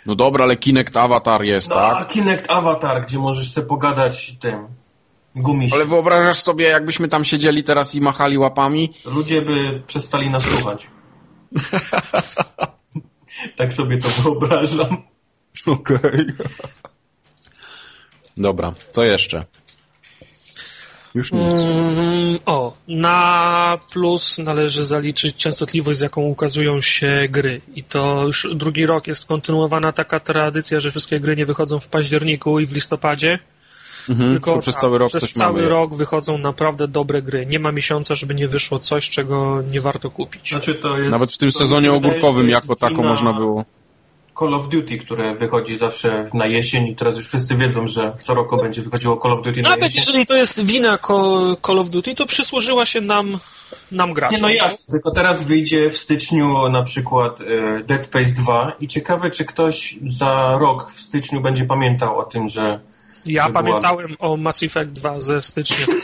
No 0.05 0.15
dobra, 0.15 0.45
ale 0.45 0.55
Kinect 0.57 0.97
Avatar 0.97 1.43
jest, 1.43 1.69
No, 1.69 1.75
a 1.75 1.95
tak? 1.95 2.07
Kinect 2.07 2.51
Avatar, 2.51 3.05
gdzie 3.05 3.19
możesz 3.19 3.51
sobie 3.51 3.67
pogadać 3.67 4.35
tym 4.39 4.67
gumiś. 5.35 5.73
Ale 5.73 5.85
wyobrażasz 5.85 6.43
sobie, 6.43 6.65
jakbyśmy 6.65 7.07
tam 7.07 7.25
siedzieli 7.25 7.63
teraz 7.63 7.95
i 7.95 8.01
machali 8.01 8.37
łapami? 8.37 8.93
Ludzie 9.05 9.41
by 9.41 9.81
przestali 9.87 10.29
nas 10.29 10.43
słuchać. 10.43 10.87
tak 13.57 13.73
sobie 13.73 13.97
to 13.97 14.07
wyobrażam. 14.23 14.97
Okej. 15.67 16.25
Dobra, 18.37 18.73
co 18.91 19.03
jeszcze? 19.03 19.45
Już 21.15 21.31
nic. 21.31 21.41
Mm, 21.41 22.39
o, 22.45 22.73
na 22.87 23.77
plus 23.91 24.37
należy 24.37 24.85
zaliczyć 24.85 25.35
częstotliwość, 25.35 25.99
z 25.99 26.01
jaką 26.01 26.21
ukazują 26.21 26.81
się 26.81 27.25
gry. 27.29 27.61
I 27.75 27.83
to 27.83 28.23
już 28.27 28.47
drugi 28.55 28.85
rok 28.85 29.07
jest 29.07 29.25
kontynuowana 29.25 29.93
taka 29.93 30.19
tradycja, 30.19 30.79
że 30.79 30.91
wszystkie 30.91 31.19
gry 31.19 31.35
nie 31.35 31.45
wychodzą 31.45 31.79
w 31.79 31.87
październiku 31.87 32.59
i 32.59 32.65
w 32.65 32.73
listopadzie. 32.73 33.39
Mhm, 34.09 34.31
Tylko 34.31 34.59
przez 34.59 34.75
cały 34.75 34.97
rok 34.97 35.09
przez 35.09 35.33
cały 35.33 35.69
rok 35.69 35.95
wychodzą 35.95 36.37
naprawdę 36.37 36.87
dobre 36.87 37.21
gry. 37.21 37.45
Nie 37.45 37.59
ma 37.59 37.71
miesiąca, 37.71 38.15
żeby 38.15 38.35
nie 38.35 38.47
wyszło 38.47 38.79
coś, 38.79 39.09
czego 39.09 39.61
nie 39.71 39.81
warto 39.81 40.09
kupić. 40.09 40.49
Znaczy 40.49 40.75
to 40.75 40.97
jest, 40.97 41.11
Nawet 41.11 41.31
w 41.31 41.37
tym 41.37 41.51
to 41.51 41.57
sezonie 41.57 41.91
ogórkowym 41.91 42.49
jako 42.49 42.75
tako 42.75 43.03
można 43.03 43.33
było... 43.33 43.65
Call 44.39 44.53
of 44.53 44.69
Duty, 44.69 44.97
które 44.97 45.35
wychodzi 45.35 45.77
zawsze 45.77 46.29
na 46.33 46.45
jesień 46.45 46.87
i 46.87 46.95
teraz 46.95 47.15
już 47.15 47.27
wszyscy 47.27 47.55
wiedzą, 47.55 47.87
że 47.87 48.13
co 48.23 48.33
roku 48.33 48.57
będzie 48.57 48.81
wychodziło 48.81 49.19
Call 49.23 49.31
of 49.31 49.41
Duty 49.45 49.61
na 49.61 49.69
Nawet 49.69 49.83
jesień. 49.85 49.99
jeżeli 50.01 50.25
to 50.25 50.35
jest 50.35 50.65
wina 50.65 50.97
Call 51.67 51.79
of 51.79 51.89
Duty, 51.89 52.15
to 52.15 52.25
przysłużyła 52.25 52.85
się 52.85 53.01
nam, 53.01 53.37
nam 53.91 54.13
graczom. 54.13 54.35
Nie, 54.35 54.41
no 54.41 54.49
jasne, 54.49 54.91
tylko 54.91 55.11
teraz 55.11 55.43
wyjdzie 55.43 55.89
w 55.89 55.97
styczniu 55.97 56.69
na 56.69 56.83
przykład 56.83 57.39
e, 57.41 57.83
Dead 57.83 58.03
Space 58.03 58.25
2 58.31 58.71
i 58.79 58.87
ciekawe, 58.87 59.29
czy 59.29 59.45
ktoś 59.45 59.95
za 60.09 60.57
rok 60.61 60.91
w 60.91 61.01
styczniu 61.01 61.41
będzie 61.41 61.65
pamiętał 61.65 62.17
o 62.19 62.23
tym, 62.23 62.49
że 62.49 62.79
Ja 63.25 63.43
Że 63.45 63.49
była- 63.51 63.63
pamiętałem 63.63 64.15
o 64.19 64.37
Mass 64.37 64.63
Effect 64.63 64.91
2 64.91 65.21
ze 65.21 65.41
stycznia. 65.41 65.85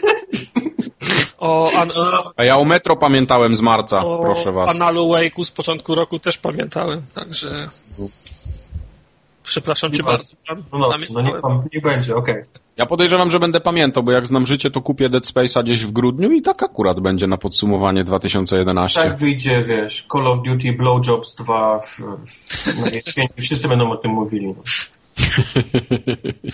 O, 1.40 1.72
an, 1.72 1.92
A 2.38 2.44
ja 2.44 2.58
o 2.58 2.66
Metro 2.66 2.96
pamiętałem 2.96 3.56
z 3.56 3.62
marca, 3.62 4.06
o 4.06 4.20
proszę 4.20 4.52
was. 4.52 4.70
Analu 4.70 5.10
Wake'u 5.10 5.44
z 5.44 5.52
początku 5.52 5.96
roku 5.96 6.20
też 6.20 6.38
pamiętałem, 6.38 7.02
także... 7.14 7.70
Przepraszam 9.44 9.92
cię 9.92 9.98
Nie 9.98 10.04
bardzo. 10.04 10.34
no, 10.74 10.90
no 11.10 11.22
niech, 11.22 11.42
pan, 11.42 11.64
niech 11.74 11.84
będzie, 11.84 12.16
okej. 12.16 12.44
Ja 12.78 12.86
podejrzewam, 12.86 13.32
że 13.32 13.40
będę 13.40 13.60
pamiętał, 13.60 14.04
bo 14.04 14.12
jak 14.12 14.28
znam 14.28 14.46
życie, 14.46 14.72
to 14.72 14.82
kupię 14.82 15.10
Dead 15.10 15.24
Space'a 15.24 15.64
gdzieś 15.64 15.86
w 15.86 15.92
grudniu 15.92 16.32
i 16.32 16.42
tak 16.42 16.64
akurat 16.64 17.00
będzie 17.00 17.28
na 17.28 17.38
podsumowanie 17.38 18.04
2011. 18.04 19.02
Tak 19.02 19.16
wyjdzie, 19.16 19.64
wiesz, 19.64 20.08
Call 20.14 20.28
of 20.28 20.40
Duty 20.42 20.74
Blowjobs 20.74 21.36
2 21.36 21.80
w, 21.80 22.02
w, 22.36 22.82
na 22.82 22.90
jesieni 22.90 23.30
i 23.38 23.42
wszyscy 23.42 23.68
będą 23.68 23.92
o 23.92 23.98
tym 23.98 24.12
mówili. 24.12 24.48
No. 24.48 24.64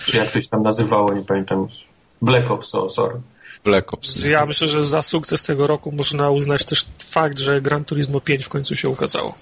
Czy 0.06 0.16
jak 0.16 0.32
to 0.32 0.40
się 0.40 0.48
tam 0.48 0.62
nazywało, 0.62 1.14
nie 1.14 1.22
pamiętam 1.22 1.62
już. 1.62 1.84
Black 2.22 2.50
Ops, 2.50 2.74
o, 2.74 2.88
sorry. 2.88 3.20
Black 3.64 3.94
Ops. 3.94 4.24
Ja 4.26 4.46
myślę, 4.46 4.68
że 4.68 4.84
za 4.86 5.02
sukces 5.02 5.42
tego 5.42 5.66
roku 5.66 5.92
można 5.92 6.30
uznać 6.30 6.64
też 6.64 6.86
fakt, 7.06 7.38
że 7.38 7.60
Gran 7.60 7.84
Turismo 7.84 8.20
5 8.20 8.44
w 8.44 8.48
końcu 8.48 8.76
się 8.76 8.88
ukazało. 8.88 9.34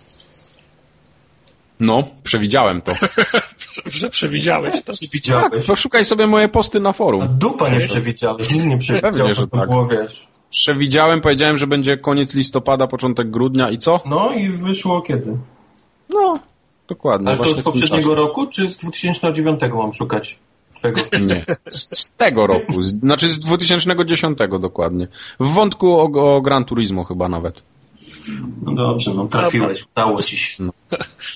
No, 1.81 2.05
przewidziałem 2.23 2.83
to. 2.83 2.93
Że 3.87 4.11
przewidziałeś 4.11 4.83
to. 4.83 4.93
Tak, 4.93 5.11
Widziałeś. 5.13 5.67
poszukaj 5.67 6.05
sobie 6.05 6.27
moje 6.27 6.49
posty 6.49 6.81
na 6.81 6.89
A 6.89 6.93
forum. 6.93 7.29
dupa 7.39 7.69
nie 7.69 7.81
przewidziałeś, 7.81 8.51
nikt 8.51 8.65
nie 8.67 8.79
przewidział, 8.79 9.13
Pewnie, 9.13 9.35
że 9.35 9.49
tak. 9.49 9.69
było, 9.69 9.87
wiesz. 9.87 10.27
Przewidziałem, 10.51 11.21
powiedziałem, 11.21 11.59
że 11.59 11.67
będzie 11.67 11.97
koniec 11.97 12.35
listopada, 12.35 12.87
początek 12.87 13.31
grudnia 13.31 13.71
i 13.71 13.79
co? 13.79 14.01
No 14.07 14.33
i 14.33 14.49
wyszło 14.49 15.03
kiedy? 15.03 15.37
No, 16.11 16.39
dokładnie. 16.89 17.29
Ale 17.29 17.39
to 17.39 17.55
z 17.55 17.63
poprzedniego 17.63 18.03
czasie. 18.11 18.15
roku, 18.15 18.47
czy 18.47 18.69
z 18.69 18.77
2009 18.77 19.61
mam 19.75 19.93
szukać? 19.93 20.39
Nie, 21.27 21.45
z, 21.69 21.99
z 21.99 22.13
tego 22.13 22.47
roku, 22.47 22.83
z, 22.83 23.01
znaczy 23.01 23.29
z 23.29 23.39
2010 23.39 24.39
dokładnie. 24.61 25.09
W 25.41 25.49
wątku 25.49 25.97
o, 25.97 26.37
o 26.37 26.41
Gran 26.41 26.65
Turismo 26.65 27.05
chyba 27.05 27.29
nawet. 27.29 27.63
No 28.63 28.75
dobrze, 28.75 29.15
no 29.15 29.27
trafiłeś, 29.27 29.85
udało 29.93 30.23
ci 30.23 30.39
się. 30.39 30.65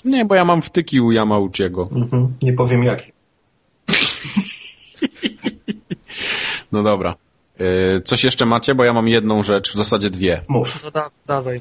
Nie, 0.05 0.25
bo 0.25 0.35
ja 0.35 0.45
mam 0.45 0.63
wtyki 0.63 1.01
u 1.01 1.13
Yamauchiego. 1.13 1.89
Mhm. 1.93 2.35
Nie 2.43 2.53
powiem 2.53 2.85
jaki. 2.85 3.13
No 6.73 6.83
dobra. 6.83 7.15
Yy, 7.59 8.01
Coś 8.01 8.25
jeszcze 8.25 8.47
macie? 8.47 8.75
Bo 8.75 8.85
ja 8.85 8.93
mam 8.93 9.09
jedną 9.09 9.43
rzecz, 9.43 9.73
w 9.73 9.77
zasadzie 9.77 10.11
dwie. 10.11 10.45
Mów. 10.49 10.85
No 10.85 10.91
da, 10.91 11.11
dawaj. 11.27 11.61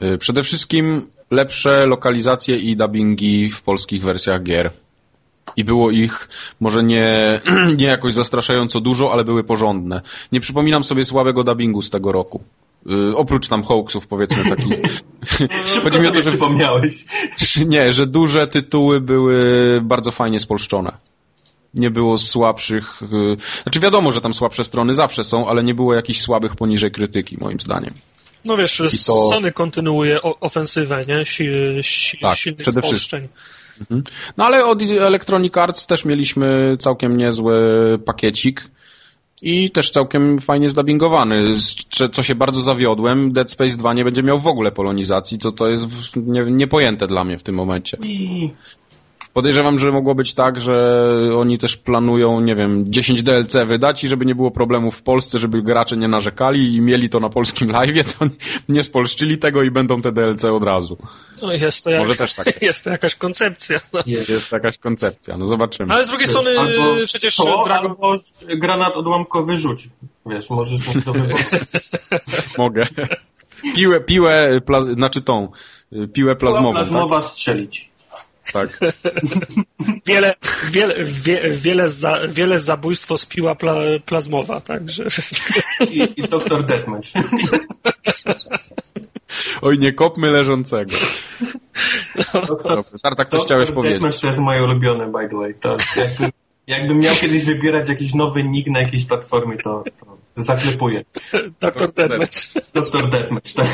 Yy, 0.00 0.18
Przede 0.18 0.42
wszystkim 0.42 1.06
lepsze 1.30 1.86
lokalizacje 1.86 2.56
i 2.56 2.76
dubbingi 2.76 3.50
w 3.50 3.62
polskich 3.62 4.02
wersjach 4.02 4.42
gier. 4.42 4.72
I 5.56 5.64
było 5.64 5.90
ich 5.90 6.28
może 6.60 6.82
nie, 6.82 7.40
nie 7.76 7.86
jakoś 7.86 8.14
zastraszająco 8.14 8.80
dużo, 8.80 9.12
ale 9.12 9.24
były 9.24 9.44
porządne. 9.44 10.00
Nie 10.32 10.40
przypominam 10.40 10.84
sobie 10.84 11.04
słabego 11.04 11.44
dubbingu 11.44 11.82
z 11.82 11.90
tego 11.90 12.12
roku. 12.12 12.42
Yy, 12.86 13.16
oprócz 13.16 13.48
tam 13.48 13.62
hoaxów, 13.62 14.06
powiedzmy 14.06 14.56
takich. 14.56 14.78
Chodzi 15.82 16.00
mi 16.00 16.06
o 16.06 16.10
to, 16.10 16.22
że 16.22 16.30
przypomniałeś. 16.30 17.04
Nie, 17.66 17.92
że 17.92 18.06
duże 18.06 18.46
tytuły 18.46 19.00
były 19.00 19.36
bardzo 19.84 20.10
fajnie 20.10 20.40
spolszczone. 20.40 20.92
Nie 21.74 21.90
było 21.90 22.18
słabszych. 22.18 23.02
y, 23.02 23.06
Znaczy 23.62 23.80
wiadomo, 23.80 24.12
że 24.12 24.20
tam 24.20 24.34
słabsze 24.34 24.64
strony 24.64 24.94
zawsze 24.94 25.24
są, 25.24 25.48
ale 25.48 25.62
nie 25.64 25.74
było 25.74 25.94
jakichś 25.94 26.20
słabych 26.20 26.56
poniżej 26.56 26.90
krytyki, 26.90 27.36
moim 27.40 27.60
zdaniem. 27.60 27.94
No 28.44 28.56
wiesz, 28.56 28.76
to- 29.06 29.28
Sony 29.30 29.52
kontynuuje 29.52 30.22
o, 30.22 30.40
ofensywę, 30.40 31.04
nie? 31.08 31.26
Si, 31.26 31.48
si, 31.82 32.18
Tak, 32.18 32.34
silnych 32.34 32.60
przede 32.60 32.82
spolszczeń. 32.82 33.28
Mhm. 33.80 34.02
No 34.36 34.44
ale 34.44 34.64
od 34.64 34.82
Electronic 34.82 35.56
Arts 35.56 35.86
też 35.86 36.04
mieliśmy 36.04 36.76
całkiem 36.78 37.16
niezły 37.16 37.54
pakiecik 38.04 38.70
i 39.42 39.70
też 39.70 39.90
całkiem 39.90 40.38
fajnie 40.38 40.68
zdubbingowany, 40.68 41.54
co 42.12 42.22
się 42.22 42.34
bardzo 42.34 42.62
zawiodłem. 42.62 43.32
Dead 43.32 43.50
Space 43.50 43.76
2 43.76 43.92
nie 43.94 44.04
będzie 44.04 44.22
miał 44.22 44.38
w 44.38 44.46
ogóle 44.46 44.72
polonizacji, 44.72 45.38
to 45.38 45.52
to 45.52 45.68
jest 45.68 46.16
nie, 46.16 46.44
niepojęte 46.44 47.06
dla 47.06 47.24
mnie 47.24 47.38
w 47.38 47.42
tym 47.42 47.54
momencie. 47.54 47.98
Podejrzewam, 49.32 49.78
że 49.78 49.90
mogło 49.90 50.14
być 50.14 50.34
tak, 50.34 50.60
że 50.60 50.72
oni 51.36 51.58
też 51.58 51.76
planują, 51.76 52.40
nie 52.40 52.56
wiem, 52.56 52.92
10 52.92 53.22
DLC 53.22 53.56
wydać 53.66 54.04
i 54.04 54.08
żeby 54.08 54.26
nie 54.26 54.34
było 54.34 54.50
problemów 54.50 54.96
w 54.96 55.02
Polsce, 55.02 55.38
żeby 55.38 55.62
gracze 55.62 55.96
nie 55.96 56.08
narzekali 56.08 56.74
i 56.74 56.80
mieli 56.80 57.10
to 57.10 57.20
na 57.20 57.28
polskim 57.28 57.70
live, 57.76 58.14
to 58.14 58.26
nie 58.68 58.82
spolszczyli 58.82 59.38
tego 59.38 59.62
i 59.62 59.70
będą 59.70 60.02
te 60.02 60.12
DLC 60.12 60.44
od 60.44 60.62
razu. 60.62 60.98
No 61.42 61.52
jest 61.52 61.84
to, 61.84 61.90
jak, 61.90 62.00
Może 62.00 62.14
też 62.14 62.34
tak. 62.34 62.62
jest 62.62 62.84
to 62.84 62.90
jakaś 62.90 63.14
koncepcja. 63.14 63.80
No. 63.92 64.00
Jest, 64.06 64.28
jest 64.28 64.52
jakaś 64.52 64.78
koncepcja, 64.78 65.36
no 65.36 65.46
zobaczymy. 65.46 65.94
Ale 65.94 66.04
z 66.04 66.08
drugiej 66.08 66.28
strony 66.28 66.58
albo 66.58 66.94
przecież 67.06 67.36
to, 67.36 67.62
Dragon... 67.64 67.90
albo 67.90 68.16
granat 68.56 68.96
odłamkowy 68.96 69.56
rzuć. 69.56 69.88
Wiesz, 70.26 70.50
możesz 70.50 70.80
to 71.04 71.12
Mogę. 72.62 72.82
Piłę, 73.74 74.00
piłę, 74.00 74.60
plaz... 74.66 74.84
znaczy 74.84 75.22
tą, 75.22 75.48
piłę 76.12 76.36
plazmową. 76.36 76.70
Piła 76.70 76.84
plazmowa 76.84 77.20
tak? 77.20 77.30
strzelić. 77.30 77.91
Tak. 78.52 78.80
wiele, 80.06 80.34
wiele, 80.70 80.94
wie, 81.04 81.50
wiele, 81.50 81.90
za, 81.90 82.28
wiele 82.28 82.60
zabójstwo 82.60 83.18
spiła 83.18 83.54
pla, 83.54 83.74
plazmowa, 84.06 84.60
także. 84.60 85.06
I, 85.90 86.08
i 86.16 86.28
doktor 86.28 86.66
Deathmatch. 86.66 87.08
Oj, 89.62 89.78
nie 89.78 89.92
kopmy 89.92 90.30
leżącego. 90.30 90.96
Doktor, 92.46 92.84
Tartak, 93.02 93.28
coś 93.28 93.42
chciałeś 93.42 93.70
powiedzieć. 93.70 94.00
Deathmatch 94.00 94.20
to 94.20 94.26
jest 94.26 94.38
moje 94.38 94.64
ulubione, 94.64 95.06
by 95.06 95.28
the 95.28 95.36
way. 95.36 95.54
To 95.54 95.76
jakbym, 95.96 96.30
jakbym 96.66 96.98
miał 96.98 97.14
kiedyś 97.14 97.44
wybierać 97.44 97.88
jakiś 97.88 98.14
nowy 98.14 98.44
nick 98.44 98.70
na 98.70 98.80
jakiejś 98.80 99.04
platformie, 99.04 99.56
to, 99.56 99.84
to 100.34 100.42
zaklepuję. 100.42 101.04
Doktor 101.60 101.92
Deathmatch. 101.92 102.52
Doktor 102.74 103.10
Deathmatch, 103.10 103.52
tak. 103.52 103.68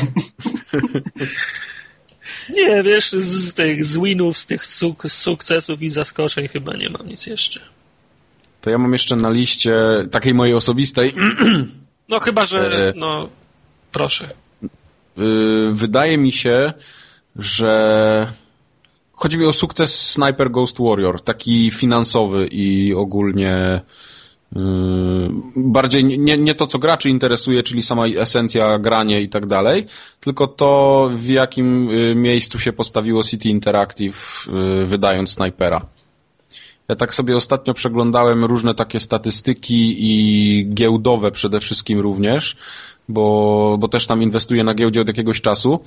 Nie, 2.49 2.83
wiesz, 2.83 3.11
z 3.11 3.53
tych 3.53 3.85
z 3.85 3.97
winów, 3.97 4.37
z 4.37 4.45
tych 4.45 4.65
suk 4.65 5.03
sukcesów 5.07 5.81
i 5.81 5.89
zaskoczeń 5.89 6.47
chyba 6.47 6.73
nie 6.73 6.89
mam 6.89 7.07
nic 7.07 7.25
jeszcze. 7.25 7.59
To 8.61 8.69
ja 8.69 8.77
mam 8.77 8.93
jeszcze 8.93 9.15
na 9.15 9.29
liście 9.29 9.73
takiej 10.11 10.33
mojej 10.33 10.53
osobistej. 10.53 11.13
No 12.09 12.19
chyba, 12.19 12.45
że 12.45 12.59
e, 12.59 12.93
no 12.95 13.29
proszę. 13.91 14.27
Y, 14.63 14.69
wydaje 15.73 16.17
mi 16.17 16.31
się, 16.31 16.73
że 17.35 18.33
chodzi 19.13 19.37
mi 19.37 19.45
o 19.45 19.51
sukces 19.51 20.11
Sniper 20.11 20.51
Ghost 20.51 20.77
Warrior, 20.79 21.21
taki 21.21 21.71
finansowy 21.71 22.47
i 22.47 22.93
ogólnie 22.93 23.81
bardziej 25.55 26.03
nie, 26.03 26.37
nie 26.37 26.55
to, 26.55 26.67
co 26.67 26.79
graczy 26.79 27.09
interesuje, 27.09 27.63
czyli 27.63 27.81
sama 27.81 28.07
esencja, 28.07 28.79
granie 28.79 29.21
i 29.21 29.29
tak 29.29 29.45
dalej, 29.45 29.87
tylko 30.19 30.47
to, 30.47 31.09
w 31.15 31.27
jakim 31.27 31.89
yy, 31.89 32.15
miejscu 32.15 32.59
się 32.59 32.73
postawiło 32.73 33.23
City 33.23 33.49
Interactive 33.49 34.47
yy, 34.51 34.85
wydając 34.85 35.29
snajpera. 35.29 35.85
Ja 36.89 36.95
tak 36.95 37.13
sobie 37.13 37.35
ostatnio 37.35 37.73
przeglądałem 37.73 38.45
różne 38.45 38.75
takie 38.75 38.99
statystyki 38.99 39.95
i 39.97 40.69
giełdowe 40.73 41.31
przede 41.31 41.59
wszystkim 41.59 41.99
również, 41.99 42.57
bo, 43.09 43.77
bo 43.79 43.87
też 43.87 44.07
tam 44.07 44.23
inwestuję 44.23 44.63
na 44.63 44.73
giełdzie 44.73 45.01
od 45.01 45.07
jakiegoś 45.07 45.41
czasu. 45.41 45.79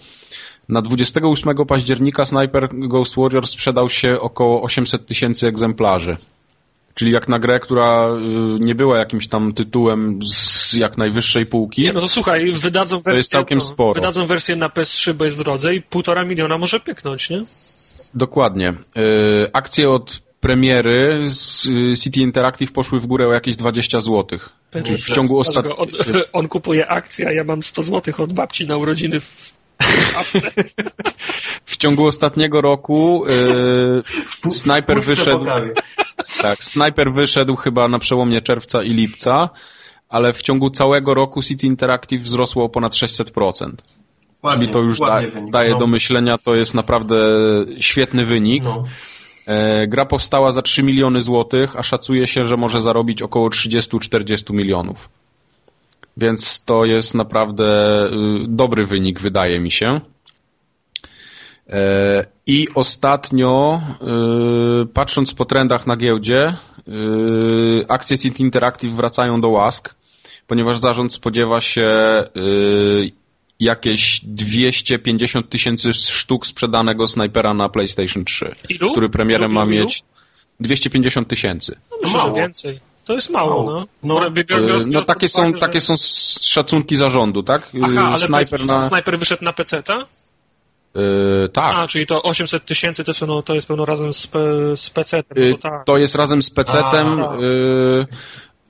Na 0.69 0.83
28 0.83 1.67
października 1.67 2.25
Sniper 2.25 2.69
Ghost 2.73 3.17
Warrior 3.17 3.47
sprzedał 3.47 3.89
się 3.89 4.21
około 4.21 4.63
800 4.63 5.07
tysięcy 5.07 5.47
egzemplarzy. 5.47 6.17
Czyli 6.95 7.13
jak 7.13 7.29
na 7.29 7.39
grę, 7.39 7.61
która 7.61 8.09
y, 8.09 8.19
nie 8.61 8.75
była 8.75 8.99
jakimś 8.99 9.29
tam 9.29 9.53
tytułem 9.53 10.21
z 10.33 10.73
jak 10.73 10.99
najwyższej 10.99 11.47
półki. 11.47 11.83
Nie, 11.83 11.93
no 11.93 12.01
to 12.01 12.09
słuchaj, 12.09 12.53
wydadzą 12.53 12.97
wersję, 12.97 13.13
to 13.13 13.17
jest 13.17 13.33
całkiem 13.33 13.59
no, 13.59 13.65
sporo. 13.65 13.93
wydadzą 13.93 14.27
wersję 14.27 14.57
na 14.57 14.69
PS3, 14.69 15.13
bo 15.13 15.25
jest 15.25 15.37
w 15.37 15.45
drodze 15.45 15.75
i 15.75 15.83
półtora 15.83 16.25
miliona 16.25 16.59
może 16.59 16.81
pyknąć, 16.81 17.31
nie? 17.31 17.45
Dokładnie. 18.15 18.75
Y, 18.97 19.51
akcje 19.53 19.91
od 19.91 20.23
premiery 20.41 21.25
z 21.27 21.67
y, 21.67 21.97
City 21.97 22.21
Interactive 22.21 22.73
poszły 22.73 23.01
w 23.01 23.07
górę 23.07 23.29
o 23.29 23.33
jakieś 23.33 23.57
20 23.57 24.01
zł. 24.01 24.39
W 24.99 25.15
ciągu 25.15 25.39
ostatnich... 25.39 25.81
On, 25.81 25.89
on, 26.33 26.49
kupuje 26.49 26.89
akcje, 26.89 27.29
a 27.29 27.33
ja 27.33 27.45
mam 27.45 27.63
100 27.63 27.83
zł 27.83 28.15
od 28.19 28.33
babci 28.33 28.67
na 28.67 28.77
urodziny 28.77 29.21
w 29.21 29.62
w 31.65 31.77
ciągu 31.77 32.07
ostatniego 32.07 32.61
roku 32.61 33.25
yy, 34.45 34.53
Sniper 34.53 35.03
wyszedł. 35.03 35.45
Tak, 36.43 36.65
Sniper 36.65 37.13
wyszedł 37.13 37.57
chyba 37.57 37.89
na 37.89 37.99
przełomie 37.99 38.43
czerwca 38.43 38.83
i 38.83 38.95
lipca, 38.95 39.51
ale 40.09 40.33
w 40.33 40.43
ciągu 40.43 40.71
całego 40.71 41.15
roku 41.15 41.43
City 41.43 41.67
Interactive 41.67 42.23
wzrosło 42.23 42.65
o 42.65 42.69
ponad 42.69 42.93
600%. 42.93 43.73
Ładnie, 44.43 44.61
Czyli 44.61 44.73
to 44.73 44.79
już 44.79 44.99
da, 44.99 45.21
daje 45.51 45.71
no. 45.71 45.79
do 45.79 45.87
myślenia, 45.87 46.39
to 46.39 46.55
jest 46.55 46.75
naprawdę 46.75 47.17
świetny 47.81 48.27
wynik. 48.27 48.65
No. 48.65 48.85
E, 49.47 49.87
gra 49.87 50.07
powstała 50.07 50.51
za 50.51 50.63
3 50.63 50.83
miliony 50.83 51.21
złotych, 51.21 51.77
a 51.77 51.83
szacuje 51.83 52.27
się, 52.27 52.45
że 52.45 52.57
może 52.57 52.81
zarobić 52.81 53.23
około 53.23 53.49
30-40 53.49 54.55
milionów. 54.55 55.09
Więc 56.17 56.65
to 56.65 56.85
jest 56.85 57.15
naprawdę 57.15 57.65
y, 58.07 58.11
dobry 58.49 58.85
wynik, 58.85 59.21
wydaje 59.21 59.61
mi 59.61 59.71
się. 59.71 60.01
E, 61.69 62.25
I 62.47 62.69
ostatnio, 62.75 63.81
y, 64.83 64.87
patrząc 64.87 65.35
po 65.35 65.45
trendach 65.45 65.87
na 65.87 65.97
giełdzie, 65.97 66.57
y, 66.89 67.85
akcje 67.89 68.19
City 68.19 68.43
Interactive 68.43 68.93
wracają 68.93 69.41
do 69.41 69.49
łask, 69.49 69.95
ponieważ 70.47 70.79
zarząd 70.79 71.13
spodziewa 71.13 71.61
się 71.61 71.91
jakieś 73.61 74.21
250 74.25 75.49
tysięcy 75.49 75.93
sztuk 75.93 76.47
sprzedanego 76.47 77.07
snajpera 77.07 77.55
na 77.55 77.69
PlayStation 77.69 78.25
3, 78.25 78.55
Ilu? 78.69 78.91
który 78.91 79.09
premierem 79.09 79.51
ilu, 79.51 79.61
ma 79.61 79.65
ilu? 79.65 79.85
mieć 79.85 80.05
250 80.61 81.29
tysięcy. 81.29 81.77
No, 81.91 81.97
myślę, 82.03 82.21
że 82.21 82.33
więcej. 82.33 82.81
To 83.05 83.13
jest 83.13 83.31
mało, 83.31 83.63
no. 83.63 83.87
No, 84.03 84.31
no, 84.61 84.79
no 84.87 85.03
takie, 85.03 85.29
są, 85.29 85.53
takie 85.53 85.81
są 85.81 85.95
szacunki 86.41 86.97
zarządu, 86.97 87.43
tak? 87.43 87.71
Aha, 87.83 88.07
ale 88.07 88.19
snajper, 88.19 88.67
na... 88.67 88.89
snajper 88.89 89.19
wyszedł 89.19 89.45
na 89.45 89.53
PC-ta? 89.53 90.07
Yy, 90.95 91.49
tak. 91.49 91.75
A, 91.77 91.87
czyli 91.87 92.07
to 92.07 92.23
800 92.23 92.65
tysięcy 92.65 93.05
to, 93.05 93.13
pełno, 93.15 93.43
to 93.43 93.55
jest 93.55 93.69
pełno 93.69 93.85
razem 93.85 94.13
z, 94.13 94.31
z 94.75 94.91
PC-tem. 94.91 95.39
Yy, 95.45 95.59
tak. 95.59 95.85
To 95.85 95.99
jest 95.99 96.15
razem 96.15 96.43
z 96.43 96.51
PC-tem. 96.51 97.25
Yy, 97.41 98.07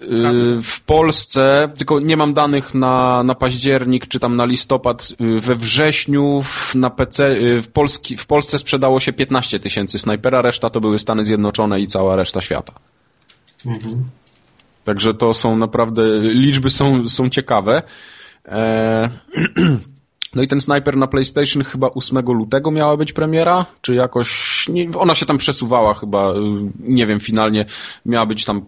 yy, 0.01 0.63
w 0.63 0.81
Polsce, 0.81 1.73
tylko 1.77 2.01
nie 2.01 2.17
mam 2.17 2.35
danych 2.35 2.75
na, 2.75 3.23
na 3.23 3.35
październik 3.35 4.07
czy 4.07 4.21
tam 4.21 4.37
na 4.37 4.45
listopad, 4.45 5.09
we 5.41 5.55
wrześniu 5.55 6.43
na 6.75 6.91
PC, 6.91 7.37
w, 7.63 7.69
Polski, 7.69 8.17
w 8.17 8.27
Polsce 8.27 8.59
sprzedało 8.59 9.01
się 9.01 9.13
15 9.13 9.61
tysięcy 9.61 9.99
snajpera, 9.99 10.43
reszta 10.43 10.71
to 10.71 10.81
były 10.81 10.99
Stany 10.99 11.25
Zjednoczone 11.25 11.81
i 11.81 11.87
cała 11.87 12.17
reszta 12.17 12.41
świata. 12.41 12.73
Mhm. 13.67 14.05
Także 14.85 15.15
to 15.15 15.35
są 15.35 15.57
naprawdę, 15.57 16.03
liczby 16.21 16.71
są, 16.71 17.09
są 17.09 17.29
ciekawe. 17.31 17.83
E, 18.49 19.11
no 20.35 20.43
i 20.43 20.49
ten 20.49 20.61
Sniper 20.61 20.97
na 20.97 21.07
PlayStation 21.07 21.65
chyba 21.65 21.91
8 21.91 22.19
lutego 22.27 22.71
miała 22.71 22.97
być 22.97 23.13
premiera, 23.13 23.67
czy 23.81 23.95
jakoś, 23.95 24.69
nie, 24.69 24.91
ona 24.99 25.15
się 25.15 25.27
tam 25.27 25.39
przesuwała 25.39 25.95
chyba, 25.95 26.33
nie 26.81 27.07
wiem, 27.07 27.21
finalnie 27.21 27.67
miała 28.07 28.27
być 28.27 28.45
tam 28.45 28.67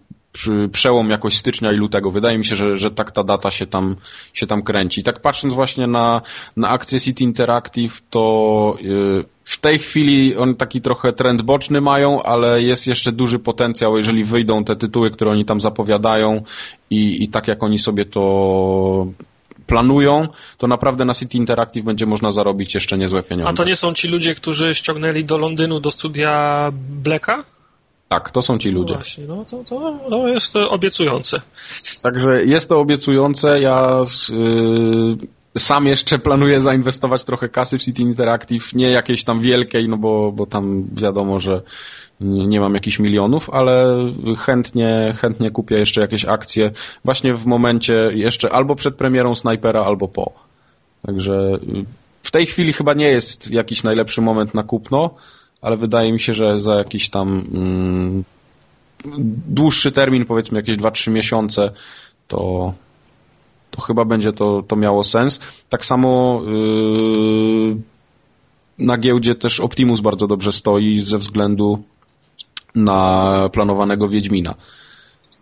przełom 0.72 1.10
jakoś 1.10 1.36
stycznia 1.36 1.72
i 1.72 1.76
lutego. 1.76 2.10
Wydaje 2.10 2.38
mi 2.38 2.44
się, 2.44 2.56
że, 2.56 2.76
że 2.76 2.90
tak 2.90 3.10
ta 3.10 3.22
data 3.24 3.50
się 3.50 3.66
tam, 3.66 3.96
się 4.32 4.46
tam 4.46 4.62
kręci. 4.62 5.02
Tak 5.02 5.20
patrząc 5.20 5.54
właśnie 5.54 5.86
na, 5.86 6.22
na 6.56 6.68
akcję 6.68 7.00
City 7.00 7.24
Interactive, 7.24 8.02
to 8.10 8.76
yy, 8.80 9.24
w 9.44 9.58
tej 9.58 9.78
chwili 9.78 10.36
oni 10.36 10.56
taki 10.56 10.80
trochę 10.80 11.12
trend 11.12 11.42
boczny 11.42 11.80
mają, 11.80 12.22
ale 12.22 12.62
jest 12.62 12.86
jeszcze 12.86 13.12
duży 13.12 13.38
potencjał, 13.38 13.98
jeżeli 13.98 14.24
wyjdą 14.24 14.64
te 14.64 14.76
tytuły, 14.76 15.10
które 15.10 15.30
oni 15.30 15.44
tam 15.44 15.60
zapowiadają 15.60 16.42
i, 16.90 17.22
i 17.24 17.28
tak 17.28 17.48
jak 17.48 17.62
oni 17.62 17.78
sobie 17.78 18.04
to 18.04 19.06
planują, 19.66 20.28
to 20.58 20.66
naprawdę 20.66 21.04
na 21.04 21.14
City 21.14 21.38
Interactive 21.38 21.84
będzie 21.84 22.06
można 22.06 22.30
zarobić 22.30 22.74
jeszcze 22.74 22.98
niezłe 22.98 23.22
pieniądze. 23.22 23.50
A 23.50 23.52
to 23.52 23.64
nie 23.64 23.76
są 23.76 23.94
ci 23.94 24.08
ludzie, 24.08 24.34
którzy 24.34 24.74
ściągnęli 24.74 25.24
do 25.24 25.38
Londynu 25.38 25.80
do 25.80 25.90
studia 25.90 26.70
Blacka? 27.02 27.44
Tak, 28.08 28.30
to 28.30 28.42
są 28.42 28.58
ci 28.58 28.70
ludzie. 28.70 28.94
No 28.94 28.98
właśnie, 28.98 29.24
no 29.26 29.44
to, 29.44 29.64
to, 29.64 29.98
to 30.10 30.28
jest 30.28 30.56
obiecujące. 30.56 31.40
Także 32.02 32.44
jest 32.44 32.68
to 32.68 32.78
obiecujące. 32.78 33.60
Ja 33.60 34.02
yy, 34.30 35.16
sam 35.58 35.86
jeszcze 35.86 36.18
planuję 36.18 36.60
zainwestować 36.60 37.24
trochę 37.24 37.48
kasy 37.48 37.78
w 37.78 37.82
City 37.82 38.02
Interactive, 38.02 38.74
nie 38.74 38.90
jakiejś 38.90 39.24
tam 39.24 39.40
wielkiej, 39.40 39.88
no 39.88 39.96
bo, 39.96 40.32
bo 40.32 40.46
tam 40.46 40.84
wiadomo, 40.92 41.40
że 41.40 41.62
nie, 42.20 42.46
nie 42.46 42.60
mam 42.60 42.74
jakichś 42.74 42.98
milionów, 42.98 43.50
ale 43.50 43.96
chętnie, 44.38 45.14
chętnie 45.18 45.50
kupię 45.50 45.76
jeszcze 45.76 46.00
jakieś 46.00 46.24
akcje 46.24 46.70
właśnie 47.04 47.34
w 47.34 47.46
momencie 47.46 47.94
jeszcze 48.14 48.52
albo 48.52 48.74
przed 48.74 48.94
premierą 48.94 49.34
Snipera, 49.34 49.84
albo 49.84 50.08
po. 50.08 50.32
Także 51.06 51.34
y, 51.54 51.84
w 52.22 52.30
tej 52.30 52.46
chwili 52.46 52.72
chyba 52.72 52.94
nie 52.94 53.08
jest 53.08 53.50
jakiś 53.50 53.84
najlepszy 53.84 54.20
moment 54.20 54.54
na 54.54 54.62
kupno, 54.62 55.10
ale 55.64 55.76
wydaje 55.76 56.12
mi 56.12 56.20
się, 56.20 56.34
że 56.34 56.60
za 56.60 56.74
jakiś 56.74 57.08
tam 57.08 57.28
mm, 57.54 58.24
dłuższy 59.48 59.92
termin, 59.92 60.24
powiedzmy 60.24 60.58
jakieś 60.58 60.76
2-3 60.76 61.10
miesiące, 61.10 61.70
to, 62.28 62.72
to 63.70 63.80
chyba 63.80 64.04
będzie 64.04 64.32
to, 64.32 64.62
to 64.68 64.76
miało 64.76 65.04
sens. 65.04 65.40
Tak 65.68 65.84
samo 65.84 66.42
yy, 66.46 67.76
na 68.78 68.98
giełdzie 68.98 69.34
też 69.34 69.60
Optimus 69.60 70.00
bardzo 70.00 70.26
dobrze 70.26 70.52
stoi 70.52 71.00
ze 71.00 71.18
względu 71.18 71.82
na 72.74 73.48
planowanego 73.52 74.08
Wiedźmina. 74.08 74.54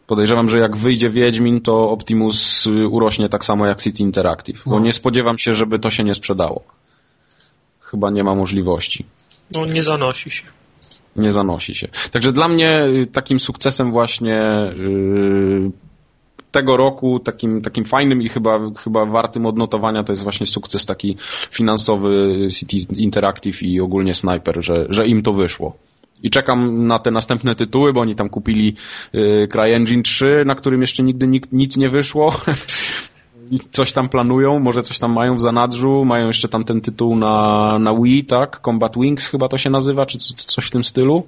Podejrzewam, 0.07 0.49
że 0.49 0.59
jak 0.59 0.77
wyjdzie 0.77 1.11
Wiedźmin, 1.11 1.61
to 1.61 1.91
Optimus 1.91 2.67
urośnie 2.91 3.29
tak 3.29 3.45
samo 3.45 3.67
jak 3.67 3.83
City 3.83 4.03
Interactive, 4.03 4.63
bo 4.67 4.79
no. 4.79 4.81
nie 4.81 4.93
spodziewam 4.93 5.39
się, 5.39 5.55
żeby 5.55 5.79
to 5.79 5.91
się 5.91 6.05
nie 6.05 6.15
sprzedało. 6.15 6.63
Chyba 7.81 8.11
nie 8.11 8.25
ma 8.25 8.35
możliwości. 8.35 9.05
No 9.55 9.67
nie 9.67 9.83
zanosi 9.83 10.31
się. 10.31 10.45
Nie 11.17 11.33
zanosi 11.33 11.75
się. 11.75 11.89
Także 12.11 12.33
dla 12.33 12.49
mnie 12.49 12.85
y, 12.87 13.07
takim 13.07 13.41
sukcesem 13.41 13.91
właśnie 13.91 14.71
yy, 14.79 15.71
tego 16.53 16.77
roku, 16.77 17.21
takim, 17.21 17.63
takim 17.63 17.85
fajnym 17.85 18.23
i 18.23 18.29
chyba, 18.29 18.61
chyba 18.79 19.07
wartym 19.07 19.47
odnotowania 19.47 20.05
to 20.05 20.13
jest 20.13 20.23
właśnie 20.23 20.47
sukces 20.47 20.87
taki 20.87 21.17
finansowy 21.51 22.37
City 22.51 22.77
Interactive 22.97 23.63
i 23.63 23.81
ogólnie 23.81 24.15
Sniper, 24.15 24.65
że, 24.65 24.87
że 24.89 25.07
im 25.07 25.23
to 25.23 25.33
wyszło. 25.33 25.77
I 26.23 26.31
czekam 26.31 26.87
na 26.87 26.99
te 26.99 27.11
następne 27.11 27.55
tytuły, 27.55 27.93
bo 27.93 28.01
oni 28.01 28.15
tam 28.15 28.29
kupili 28.29 28.77
y, 29.15 29.49
CryEngine 29.53 30.03
3, 30.03 30.43
na 30.47 30.55
którym 30.55 30.81
jeszcze 30.81 31.03
nigdy 31.03 31.41
nic 31.53 31.77
nie 31.77 31.89
wyszło. 31.91 32.33
coś 33.71 33.93
tam 33.93 34.09
planują, 34.09 34.59
może 34.59 34.83
coś 34.83 34.99
tam 34.99 35.13
mają 35.13 35.37
w 35.37 35.41
zanadrzu, 35.41 36.05
mają 36.05 36.27
jeszcze 36.27 36.49
tam 36.49 36.65
ten 36.65 36.81
tytuł 36.81 37.17
na, 37.17 37.79
na 37.79 37.95
Wii, 37.95 38.25
tak? 38.25 38.61
Combat 38.65 38.97
Wings 38.97 39.27
chyba 39.27 39.49
to 39.49 39.59
się 39.59 39.71
nazywa, 39.71 40.07
czy 40.07 40.19
coś 40.37 40.67
w 40.67 40.71
tym 40.71 40.85
stylu. 40.85 41.27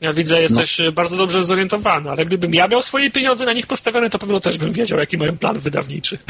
Ja 0.00 0.12
widzę, 0.12 0.42
jesteś 0.42 0.78
no. 0.78 0.92
bardzo 0.92 1.16
dobrze 1.16 1.42
zorientowany, 1.42 2.10
ale 2.10 2.24
gdybym 2.24 2.54
ja 2.54 2.68
miał 2.68 2.82
swoje 2.82 3.10
pieniądze 3.10 3.44
na 3.44 3.52
nich 3.52 3.66
postawione, 3.66 4.10
to 4.10 4.18
pewno 4.18 4.40
też 4.40 4.58
bym 4.58 4.72
wiedział, 4.72 4.98
jaki 4.98 5.18
mają 5.18 5.38
plan 5.38 5.58
wydawniczy. 5.58 6.18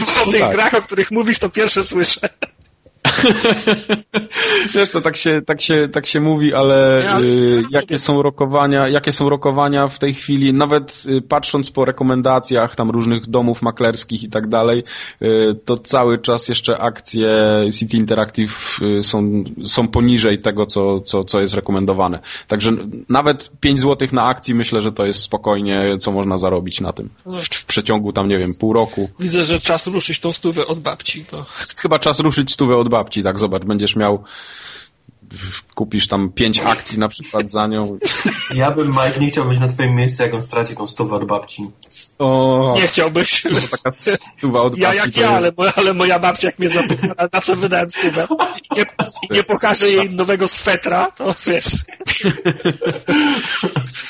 Bo 0.00 0.22
o 0.22 0.32
tych 0.32 0.40
tak. 0.40 0.52
grach, 0.52 0.74
o 0.74 0.82
których 0.82 1.10
mówisz, 1.10 1.38
to 1.38 1.50
pierwsze 1.50 1.82
słyszę. 1.82 2.20
Wiesz, 4.74 4.90
to 4.90 5.00
tak 5.00 5.16
się, 5.16 5.42
tak 5.46 5.62
się, 5.62 5.88
tak 5.92 6.06
się 6.06 6.20
mówi, 6.20 6.54
ale 6.54 7.02
ja, 7.04 7.20
y, 7.20 7.62
jakie 7.70 7.98
są 7.98 8.22
rokowania, 8.22 8.88
jakie 8.88 9.12
są 9.12 9.28
rokowania 9.28 9.88
w 9.88 9.98
tej 9.98 10.14
chwili, 10.14 10.52
nawet 10.52 11.02
y, 11.06 11.22
patrząc 11.22 11.70
po 11.70 11.84
rekomendacjach 11.84 12.76
tam 12.76 12.90
różnych 12.90 13.26
domów 13.26 13.62
maklerskich 13.62 14.22
i 14.22 14.28
tak 14.28 14.48
dalej, 14.48 14.84
y, 15.22 15.26
to 15.64 15.78
cały 15.78 16.18
czas 16.18 16.48
jeszcze 16.48 16.78
akcje 16.78 17.28
City 17.78 17.96
Interactive 17.96 18.78
y, 18.98 19.02
są, 19.02 19.44
są 19.64 19.88
poniżej 19.88 20.40
tego, 20.40 20.66
co, 20.66 21.00
co, 21.00 21.24
co 21.24 21.40
jest 21.40 21.54
rekomendowane. 21.54 22.18
Także 22.48 22.72
nawet 23.08 23.52
5 23.60 23.80
zł 23.80 24.08
na 24.12 24.24
akcji 24.24 24.54
myślę, 24.54 24.82
że 24.82 24.92
to 24.92 25.06
jest 25.06 25.20
spokojnie, 25.20 25.98
co 25.98 26.12
można 26.12 26.36
zarobić 26.36 26.80
na 26.80 26.92
tym. 26.92 27.10
W 27.26 27.64
przeciągu 27.64 28.12
tam, 28.12 28.28
nie 28.28 28.38
wiem, 28.38 28.54
pół 28.54 28.72
roku. 28.72 29.08
Widzę, 29.20 29.44
że 29.44 29.60
czas 29.60 29.86
ruszyć 29.86 30.18
tą 30.18 30.32
stówę 30.32 30.66
od 30.66 30.78
babci. 30.78 31.24
Bo... 31.32 31.44
Chyba 31.76 31.98
czas 31.98 32.20
ruszyć 32.20 32.52
stówę 32.52 32.76
od 32.76 32.88
babci, 32.88 33.03
tak 33.22 33.38
zobacz, 33.38 33.64
będziesz 33.64 33.96
miał 33.96 34.24
kupisz 35.74 36.08
tam 36.08 36.32
pięć 36.32 36.60
akcji 36.60 36.98
na 36.98 37.08
przykład 37.08 37.48
za 37.48 37.66
nią. 37.66 37.98
Ja 38.54 38.70
bym, 38.70 38.88
Mike, 38.88 39.20
nie 39.20 39.28
chciał 39.28 39.44
być 39.44 39.60
na 39.60 39.68
twoim 39.68 39.94
miejscu, 39.94 40.22
jak 40.22 40.34
on 40.34 40.40
straci 40.40 40.76
tą 40.76 40.86
stówę 40.86 41.16
od 41.16 41.24
babci. 41.24 41.62
O, 42.18 42.74
nie 42.76 42.88
chciałbyś. 42.88 43.42
To 43.42 43.76
taka 43.76 43.90
stuwa 43.90 44.62
od 44.62 44.72
babci. 44.72 44.82
Ja 44.82 44.94
jak 44.94 45.16
ja, 45.16 45.30
ale, 45.30 45.52
ale 45.76 45.94
moja 45.94 46.18
babcia 46.18 46.48
jak 46.48 46.58
mnie 46.58 46.70
zapyta, 46.70 47.28
na 47.32 47.40
co 47.40 47.56
wydałem 47.56 47.90
stówę 47.90 48.26
i 48.72 48.78
nie, 48.78 48.84
nie 49.30 49.44
pokażę 49.44 49.90
jej 49.90 50.10
nowego 50.10 50.48
swetra, 50.48 51.10
to 51.10 51.34
wiesz. 51.46 51.76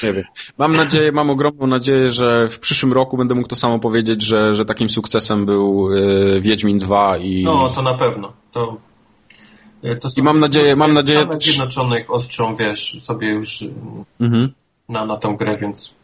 Nie 0.03 0.13
wiem. 0.13 0.25
Mam 0.59 0.73
nadzieję, 0.73 1.13
mam 1.13 1.31
ogromną 1.31 1.67
nadzieję, 1.67 2.11
że 2.11 2.49
w 2.49 2.59
przyszłym 2.59 2.93
roku 2.93 3.17
będę 3.17 3.35
mógł 3.35 3.49
to 3.49 3.57
samo 3.57 3.79
powiedzieć, 3.79 4.23
że, 4.23 4.55
że 4.55 4.65
takim 4.65 4.91
sukcesem 4.91 5.47
był 5.47 5.91
yy, 5.91 6.41
Wiedźmin 6.41 6.79
2 6.79 7.19
i... 7.19 7.45
No, 7.45 7.71
to 7.75 7.83
na 7.83 7.95
pewno. 7.95 8.44
To 8.55 8.79
E, 9.85 9.99
I 10.17 10.23
mam 10.23 10.39
nadzieję, 10.39 10.75
mam 10.77 10.93
nadzieję... 10.93 11.21
Stanach 11.21 11.43
Zjednoczonych 11.43 12.11
ostrzą, 12.11 12.57
wiesz, 12.57 12.97
sobie 13.01 13.31
już 13.31 13.65
mhm. 14.21 14.53
na, 14.89 15.07
na 15.07 15.17
tą 15.17 15.37
grę, 15.37 15.57
więc... 15.61 15.95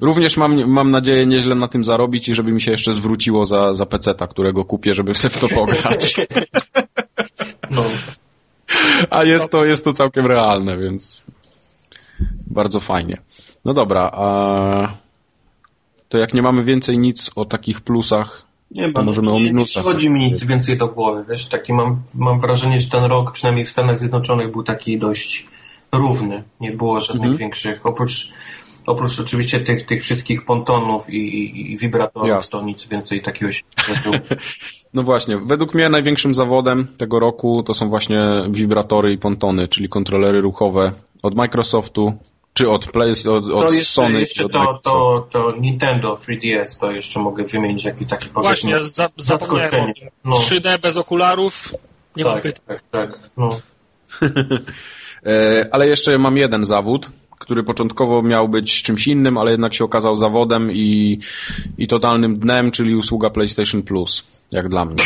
Również 0.00 0.36
mam, 0.36 0.70
mam 0.70 0.90
nadzieję 0.90 1.26
nieźle 1.26 1.54
na 1.54 1.68
tym 1.68 1.84
zarobić 1.84 2.28
i 2.28 2.34
żeby 2.34 2.52
mi 2.52 2.60
się 2.60 2.70
jeszcze 2.70 2.92
zwróciło 2.92 3.46
za, 3.46 3.74
za 3.74 3.86
peceta, 3.86 4.26
którego 4.26 4.64
kupię, 4.64 4.94
żeby 4.94 5.14
sobie 5.14 5.34
w 5.34 5.40
to 5.40 5.48
pograć. 5.48 6.14
No. 7.70 7.84
A 9.10 9.24
jest 9.24 9.50
to, 9.50 9.64
jest 9.64 9.84
to 9.84 9.92
całkiem 9.92 10.26
realne, 10.26 10.78
więc 10.78 11.24
bardzo 12.46 12.80
fajnie. 12.80 13.18
No 13.64 13.74
dobra, 13.74 14.10
a 14.12 14.94
to 16.08 16.18
jak 16.18 16.34
nie 16.34 16.42
mamy 16.42 16.64
więcej 16.64 16.98
nic 16.98 17.30
o 17.36 17.44
takich 17.44 17.80
plusach, 17.80 18.42
nie, 18.74 18.88
bo 18.88 19.02
możemy 19.02 19.28
nie, 19.28 19.34
o 19.34 19.40
minusach. 19.40 19.84
Nie 19.84 19.90
przychodzi 19.90 20.10
mi 20.10 20.30
nic 20.30 20.44
więcej 20.44 20.76
do 20.78 20.88
głowy, 20.88 21.24
wiesz, 21.28 21.46
taki 21.46 21.72
mam, 21.72 22.02
mam 22.14 22.40
wrażenie, 22.40 22.80
że 22.80 22.90
ten 22.90 23.04
rok, 23.04 23.32
przynajmniej 23.32 23.64
w 23.64 23.70
Stanach 23.70 23.98
Zjednoczonych, 23.98 24.52
był 24.52 24.62
taki 24.62 24.98
dość 24.98 25.46
równy. 25.92 26.42
Nie 26.60 26.72
było 26.72 27.00
żadnych 27.00 27.22
mhm. 27.22 27.36
większych, 27.36 27.86
oprócz, 27.86 28.32
oprócz 28.86 29.20
oczywiście 29.20 29.60
tych, 29.60 29.86
tych 29.86 30.02
wszystkich 30.02 30.44
pontonów 30.44 31.10
i, 31.10 31.16
i, 31.16 31.72
i 31.72 31.78
wibratorów, 31.78 32.28
Jasne. 32.28 32.58
to 32.58 32.66
nic 32.66 32.86
więcej 32.86 33.22
takiego 33.22 33.52
się 33.52 33.62
nie 34.12 34.20
No 34.94 35.02
właśnie, 35.02 35.38
według 35.38 35.74
mnie 35.74 35.88
największym 35.88 36.34
zawodem 36.34 36.86
tego 36.96 37.20
roku 37.20 37.62
to 37.62 37.74
są 37.74 37.88
właśnie 37.88 38.18
wibratory 38.50 39.12
i 39.12 39.18
pontony, 39.18 39.68
czyli 39.68 39.88
kontrolery 39.88 40.40
ruchowe 40.40 40.92
od 41.22 41.34
Microsoftu, 41.34 42.12
czy 42.52 42.70
od, 42.70 42.86
Play, 42.86 43.10
od, 43.10 43.44
od 43.44 43.68
to 43.68 43.74
jeszcze, 43.74 43.92
Sony? 43.92 44.20
Jeszcze 44.20 44.48
to, 44.48 44.80
to, 44.84 45.26
to 45.30 45.54
Nintendo 45.60 46.14
3DS 46.14 46.80
to 46.80 46.92
jeszcze 46.92 47.20
mogę 47.20 47.44
wymienić 47.44 47.84
jaki 47.84 48.06
taki 48.06 48.28
Właśnie, 48.34 48.84
za, 48.84 49.08
zapomniałem 49.16 49.92
no. 50.24 50.36
3D 50.36 50.78
bez 50.78 50.96
okularów, 50.96 51.74
nie 52.16 52.24
tak, 52.24 52.32
mam 52.32 52.42
pytań. 52.42 52.64
Tak, 52.66 52.82
tak, 52.90 53.18
no. 53.36 53.50
E, 55.26 55.68
ale 55.70 55.88
jeszcze 55.88 56.18
mam 56.18 56.36
jeden 56.36 56.64
zawód, 56.64 57.10
który 57.38 57.64
początkowo 57.64 58.22
miał 58.22 58.48
być 58.48 58.82
czymś 58.82 59.06
innym, 59.06 59.38
ale 59.38 59.50
jednak 59.50 59.74
się 59.74 59.84
okazał 59.84 60.16
zawodem 60.16 60.72
i, 60.72 61.18
i 61.78 61.88
totalnym 61.88 62.38
dnem, 62.38 62.70
czyli 62.70 62.94
usługa 62.94 63.30
PlayStation 63.30 63.82
Plus, 63.82 64.24
jak 64.52 64.68
dla 64.68 64.84
mnie. 64.84 65.04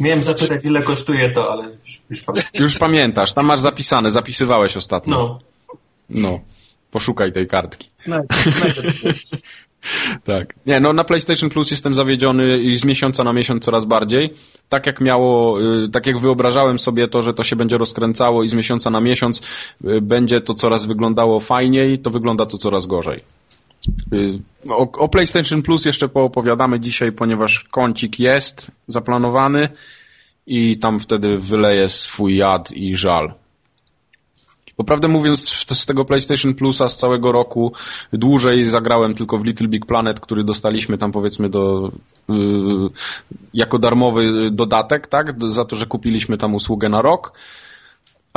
Miałem 0.00 0.22
zapytać, 0.22 0.64
ile 0.64 0.82
kosztuje 0.82 1.30
to, 1.30 1.52
ale 1.52 1.64
już, 1.64 2.00
już 2.10 2.22
pamiętam. 2.22 2.62
Już 2.62 2.78
pamiętasz, 2.78 3.32
tam 3.32 3.46
masz 3.46 3.60
zapisane, 3.60 4.10
zapisywałeś 4.10 4.76
ostatnio. 4.76 5.16
No. 5.16 5.38
No, 6.10 6.40
poszukaj 6.90 7.32
tej 7.32 7.46
kartki. 7.46 7.90
tak. 10.24 10.54
Nie, 10.66 10.80
no 10.80 10.92
na 10.92 11.04
PlayStation 11.04 11.50
Plus 11.50 11.70
jestem 11.70 11.94
zawiedziony 11.94 12.58
i 12.58 12.74
z 12.74 12.84
miesiąca 12.84 13.24
na 13.24 13.32
miesiąc 13.32 13.64
coraz 13.64 13.84
bardziej. 13.84 14.34
Tak 14.68 14.86
jak 14.86 15.00
miało, 15.00 15.60
y, 15.84 15.88
tak 15.88 16.06
jak 16.06 16.18
wyobrażałem 16.18 16.78
sobie 16.78 17.08
to, 17.08 17.22
że 17.22 17.34
to 17.34 17.42
się 17.42 17.56
będzie 17.56 17.78
rozkręcało 17.78 18.42
i 18.42 18.48
z 18.48 18.54
miesiąca 18.54 18.90
na 18.90 19.00
miesiąc 19.00 19.42
y, 19.84 20.00
będzie 20.00 20.40
to 20.40 20.54
coraz 20.54 20.86
wyglądało 20.86 21.40
fajniej, 21.40 21.98
to 21.98 22.10
wygląda 22.10 22.46
to 22.46 22.58
coraz 22.58 22.86
gorzej. 22.86 23.37
Y, 24.12 24.40
o, 24.68 24.92
o, 24.92 25.08
PlayStation 25.08 25.62
Plus 25.62 25.84
jeszcze 25.84 26.08
poopowiadamy 26.08 26.80
dzisiaj, 26.80 27.12
ponieważ 27.12 27.64
kącik 27.70 28.20
jest 28.20 28.70
zaplanowany 28.86 29.68
i 30.46 30.78
tam 30.78 31.00
wtedy 31.00 31.38
wyleję 31.38 31.88
swój 31.88 32.36
jad 32.36 32.72
i 32.72 32.96
żal. 32.96 33.34
Poprawdę 34.78 35.08
mówiąc, 35.08 35.50
z 35.70 35.86
tego 35.86 36.04
PlayStation 36.04 36.54
Plusa 36.54 36.88
z 36.88 36.96
całego 36.96 37.32
roku 37.32 37.72
dłużej 38.12 38.64
zagrałem 38.64 39.14
tylko 39.14 39.38
w 39.38 39.44
Little 39.44 39.68
Big 39.68 39.86
Planet, 39.86 40.20
który 40.20 40.44
dostaliśmy 40.44 40.98
tam 40.98 41.12
powiedzmy 41.12 41.48
do, 41.48 41.92
yy, 42.28 42.88
jako 43.54 43.78
darmowy 43.78 44.50
dodatek, 44.50 45.06
tak? 45.06 45.34
Za 45.52 45.64
to, 45.64 45.76
że 45.76 45.86
kupiliśmy 45.86 46.38
tam 46.38 46.54
usługę 46.54 46.88
na 46.88 47.02
rok. 47.02 47.32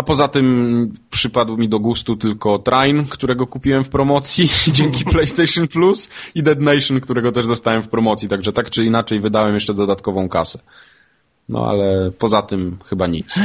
A 0.01 0.03
poza 0.03 0.27
tym 0.27 0.93
przypadł 1.09 1.57
mi 1.57 1.69
do 1.69 1.79
gustu 1.79 2.15
tylko 2.15 2.59
Train, 2.59 3.05
którego 3.05 3.47
kupiłem 3.47 3.83
w 3.83 3.89
promocji 3.89 4.49
dzięki 4.77 5.05
PlayStation 5.05 5.67
Plus 5.67 6.09
i 6.35 6.43
Dead 6.43 6.59
Nation, 6.59 6.99
którego 6.99 7.31
też 7.31 7.47
dostałem 7.47 7.83
w 7.83 7.89
promocji, 7.89 8.29
także 8.29 8.51
tak 8.51 8.69
czy 8.69 8.83
inaczej 8.83 9.19
wydałem 9.19 9.53
jeszcze 9.53 9.73
dodatkową 9.73 10.29
kasę. 10.29 10.59
No 11.49 11.65
ale 11.65 12.11
poza 12.11 12.41
tym 12.41 12.77
chyba 12.85 13.07
nic. 13.07 13.35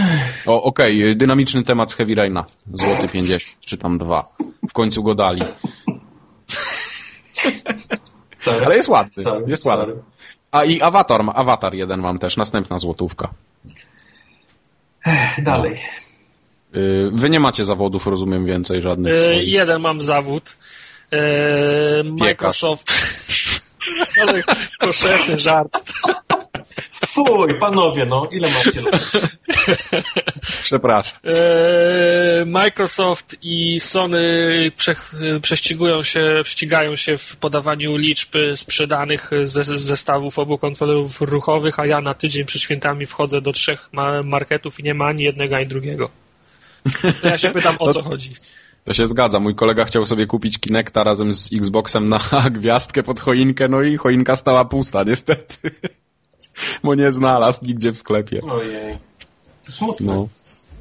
O, 0.46 0.62
okej, 0.62 1.02
okay. 1.02 1.14
dynamiczny 1.14 1.62
temat 1.62 1.90
z 1.90 1.94
Heavy 1.94 2.14
Raina. 2.14 2.44
Złoty 2.74 3.08
50, 3.08 3.42
czy 3.60 3.78
tam 3.78 3.98
dwa. 3.98 4.28
W 4.68 4.72
końcu 4.72 5.02
go 5.02 5.14
dali. 5.14 5.42
Sorry. 8.34 8.66
Ale 8.66 8.76
jest 8.76 8.88
ładny. 8.88 9.22
Sorry. 9.22 9.44
Jest 9.48 9.64
ładny. 9.64 9.94
A 10.52 10.64
i 10.64 10.80
Avatar, 10.80 11.24
Avatar 11.34 11.74
jeden 11.74 12.00
mam 12.00 12.18
też, 12.18 12.36
następna 12.36 12.78
złotówka. 12.78 13.28
Dalej. 15.38 15.74
No. 15.74 16.05
Y, 16.76 17.10
wy 17.12 17.30
nie 17.30 17.40
macie 17.40 17.64
zawodów, 17.64 18.06
rozumiem, 18.06 18.46
więcej 18.46 18.82
żadnych. 18.82 19.14
Yy, 19.14 19.44
jeden 19.44 19.80
mam 19.82 20.02
zawód. 20.02 20.56
Yy, 21.12 21.18
Microsoft. 22.04 22.92
Ale 24.22 24.42
koszetny 24.78 25.36
żart. 25.36 25.82
Fuj, 27.06 27.58
panowie, 27.58 28.06
no, 28.06 28.28
ile 28.32 28.48
macie 28.48 28.80
lat? 28.82 29.10
Przepraszam. 30.62 31.18
Eee, 31.24 32.46
Microsoft 32.46 33.36
i 33.42 33.80
Sony 33.80 34.20
prze, 34.76 34.96
prześcigują 35.42 36.02
się, 36.02 36.42
ścigają 36.44 36.96
się 36.96 37.18
w 37.18 37.36
podawaniu 37.36 37.96
liczb 37.96 38.34
sprzedanych 38.54 39.30
ze, 39.44 39.64
zestawów 39.64 40.38
obu 40.38 40.58
kontrolerów 40.58 41.20
ruchowych, 41.20 41.80
a 41.80 41.86
ja 41.86 42.00
na 42.00 42.14
tydzień 42.14 42.44
przed 42.44 42.62
świętami 42.62 43.06
wchodzę 43.06 43.40
do 43.40 43.52
trzech 43.52 43.88
ma 43.92 44.22
marketów 44.22 44.80
i 44.80 44.82
nie 44.82 44.94
ma 44.94 45.06
ani 45.06 45.24
jednego, 45.24 45.56
ani 45.56 45.66
drugiego. 45.66 46.10
To 47.22 47.28
ja 47.28 47.38
się 47.38 47.50
pytam, 47.50 47.76
o 47.78 47.92
co 47.92 48.02
chodzi. 48.02 48.34
To 48.84 48.94
się 48.94 49.06
zgadza. 49.06 49.40
Mój 49.40 49.54
kolega 49.54 49.84
chciał 49.84 50.04
sobie 50.04 50.26
kupić 50.26 50.58
Kinecta 50.58 51.04
razem 51.04 51.34
z 51.34 51.52
Xboxem 51.52 52.08
na 52.08 52.20
gwiazdkę 52.50 53.02
pod 53.02 53.20
choinkę, 53.20 53.68
no 53.68 53.82
i 53.82 53.96
choinka 53.96 54.36
stała 54.36 54.64
pusta, 54.64 55.02
niestety. 55.04 55.70
Bo 56.84 56.94
nie 56.94 57.12
znalazł 57.12 57.64
nigdzie 57.64 57.92
w 57.92 57.96
sklepie. 57.96 58.40
Ojej. 58.42 58.98
Smutne. 59.68 60.06
No. 60.14 60.28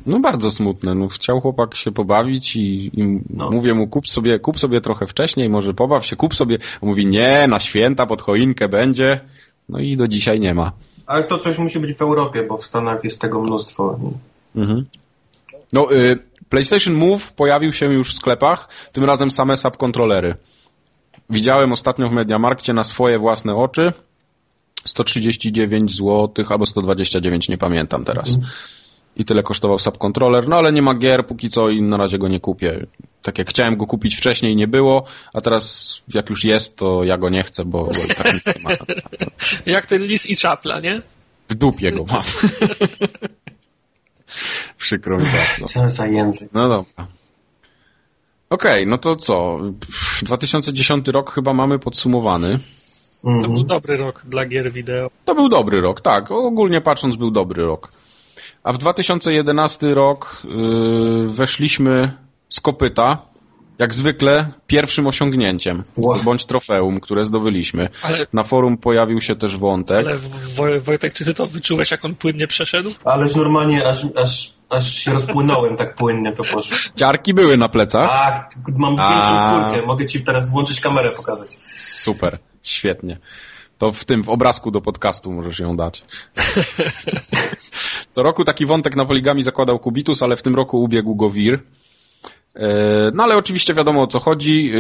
No 0.06 0.19
bardzo 0.19 0.52
smutne. 0.52 0.95
No, 0.95 1.07
chciał 1.07 1.41
chłopak 1.41 1.76
się 1.76 1.91
pobawić 1.91 2.56
i, 2.56 2.91
i 3.02 3.19
No. 3.30 3.49
mówię 3.49 3.73
mu 3.73 3.88
kup 3.88 4.07
sobie, 4.07 4.40
kup 4.40 4.60
sobie 4.60 4.82
trochę 4.82 5.07
wcześniej, 5.07 5.49
może 5.49 5.73
pobaw 5.73 6.06
się, 6.06 6.15
kup 6.15 6.36
sobie. 6.36 6.57
On 6.82 6.90
mówi 6.90 7.06
nie, 7.06 7.48
na 7.48 7.60
święta 7.60 8.06
pod 8.06 8.22
choinkę 8.22 8.69
będzie. 8.69 9.19
No 9.69 9.80
i 9.80 9.98
do 9.98 10.07
dzisiaj 10.07 10.40
nie 10.40 10.53
ma. 10.53 10.72
Ale 11.06 11.23
to 11.23 11.38
coś 11.38 11.57
musi 11.57 11.80
być 11.80 11.98
w 11.98 12.02
Europie, 12.02 12.44
bo 12.44 12.57
w 12.57 12.65
Stanach 12.65 13.03
jest 13.03 13.22
tego 13.22 13.41
mnóstwo. 13.41 13.99
Mhm. 14.56 14.86
No, 15.74 15.92
y, 15.92 16.20
PlayStation 16.50 16.94
Move 16.94 17.32
pojawił 17.32 17.74
się 17.74 17.86
już 17.86 18.10
w 18.10 18.14
sklepach, 18.14 18.70
tym 18.94 19.04
razem 19.04 19.32
same 19.32 19.58
subkontrolery. 19.58 20.36
Widziałem 21.30 21.72
ostatnio 21.72 22.08
w 22.08 22.12
Mediamarkcie 22.12 22.74
na 22.74 22.84
swoje 22.84 23.20
własne 23.20 23.56
oczy. 23.56 23.94
139 24.86 25.98
zł 25.98 26.46
albo 26.50 26.66
129, 26.66 27.50
nie 27.50 27.58
pamiętam 27.58 28.06
teraz. 28.06 28.38
I 29.16 29.26
tyle 29.26 29.44
kosztował 29.44 29.80
subkontroler, 29.80 30.48
no 30.48 30.56
ale 30.56 30.74
nie 30.74 30.82
ma 30.82 30.96
gier 30.96 31.26
póki 31.26 31.50
co 31.50 31.70
i 31.70 31.82
na 31.82 31.98
razie 31.98 32.18
go 32.18 32.28
nie 32.28 32.40
kupię. 32.40 32.86
Tak 33.22 33.38
jak 33.38 33.50
chciałem 33.50 33.78
go 33.78 33.88
kupić 33.88 34.16
wcześniej, 34.16 34.56
nie 34.56 34.68
było, 34.68 35.06
a 35.34 35.42
teraz 35.42 35.96
jak 36.14 36.30
już 36.30 36.44
jest, 36.44 36.76
to 36.76 37.04
ja 37.04 37.18
go 37.18 37.30
nie 37.30 37.44
chcę, 37.44 37.66
bo, 37.66 37.84
bo 37.84 38.16
tak 38.16 38.34
nie 38.34 38.64
ma. 38.64 38.70
Jak 39.76 39.86
ten 39.86 40.04
lis 40.04 40.30
i 40.30 40.36
czapla, 40.36 40.80
nie? 40.80 41.02
W 41.50 41.56
dupie 41.56 41.92
go 41.92 42.06
mam. 42.12 42.24
Przykro 44.78 45.18
mi 45.18 45.26
bardzo. 45.26 45.68
Co 45.68 45.90
za 45.90 46.07
język. 46.07 46.49
No 46.53 46.70
dobra. 46.70 47.07
Okej, 48.49 48.88
no 48.88 48.98
to 48.98 49.16
co? 49.16 49.60
2010 50.22 51.07
rok 51.07 51.32
chyba 51.32 51.53
mamy 51.53 51.80
podsumowany. 51.80 52.60
To 53.41 53.48
był 53.48 53.64
dobry 53.64 53.98
rok 53.98 54.24
dla 54.26 54.45
gier 54.45 54.72
wideo. 54.72 55.07
To 55.26 55.36
był 55.36 55.49
dobry 55.49 55.82
rok, 55.82 56.02
tak. 56.02 56.32
Ogólnie 56.32 56.82
patrząc 56.82 57.16
był 57.16 57.32
dobry 57.32 57.66
rok. 57.66 57.91
A 58.64 58.74
w 58.74 58.78
2011 58.78 59.88
rok 59.88 60.41
yy, 60.44 61.30
weszliśmy 61.30 62.12
z 62.49 62.60
kopyta, 62.60 63.18
jak 63.80 63.94
zwykle, 63.94 64.52
pierwszym 64.68 65.08
osiągnięciem, 65.08 65.84
Wow. 65.98 66.20
bądź 66.24 66.46
trofeum, 66.46 67.00
które 67.00 67.26
zdobyliśmy. 67.26 67.88
Ale, 68.02 68.28
Na 68.34 68.44
forum 68.44 68.78
pojawił 68.78 69.22
się 69.22 69.36
też 69.36 69.58
wątek. 69.58 69.98
ale 70.08 70.18
Woj- 70.56 70.80
Wojtek, 70.82 71.14
czy 71.14 71.26
ty 71.26 71.34
to 71.34 71.48
wyczułeś, 71.48 71.92
jak 71.92 72.06
on 72.06 72.16
płynnie 72.16 72.48
przeszedł? 72.48 72.92
Ależ 73.06 73.36
normalnie 73.36 73.88
aż, 73.88 74.06
aż, 74.16 74.54
aż 74.70 74.94
się 74.96 75.14
rozpłynąłem, 75.14 75.78
tak 75.78 75.96
płynnie 75.96 76.32
to 76.32 76.44
poszło. 76.44 76.78
Ciarki 76.96 77.34
były 77.34 77.58
na 77.58 77.70
plecach. 77.70 78.10
A, 78.12 78.50
mam 78.78 79.00
A. 79.00 79.10
większą 79.10 79.64
skórkę. 79.68 79.88
Mogę 79.88 80.06
ci 80.08 80.24
teraz 80.24 80.50
włączyć 80.52 80.82
kamerę, 80.82 81.10
pokazać. 81.18 81.48
Super, 81.50 82.40
świetnie. 82.64 83.18
To 83.78 83.92
w 83.92 84.06
tym, 84.06 84.24
w 84.24 84.30
obrazku 84.30 84.72
do 84.72 84.82
podcastu 84.82 85.32
możesz 85.32 85.60
ją 85.60 85.78
dać. 85.78 86.04
Co 88.12 88.24
roku 88.24 88.46
taki 88.46 88.66
wątek 88.66 88.96
na 88.96 89.06
poligami 89.06 89.44
zakładał 89.44 89.80
Kubitus, 89.80 90.24
ale 90.24 90.36
w 90.36 90.42
tym 90.42 90.56
roku 90.56 90.84
ubiegł 90.84 91.16
go 91.16 91.30
Wir. 91.30 91.60
E, 92.56 93.11
No 93.14 93.23
ale 93.23 93.36
oczywiście 93.38 93.73
wiadomo 93.73 94.02
o 94.02 94.07
co 94.07 94.19
chodzi, 94.19 94.72
e, 94.73 94.80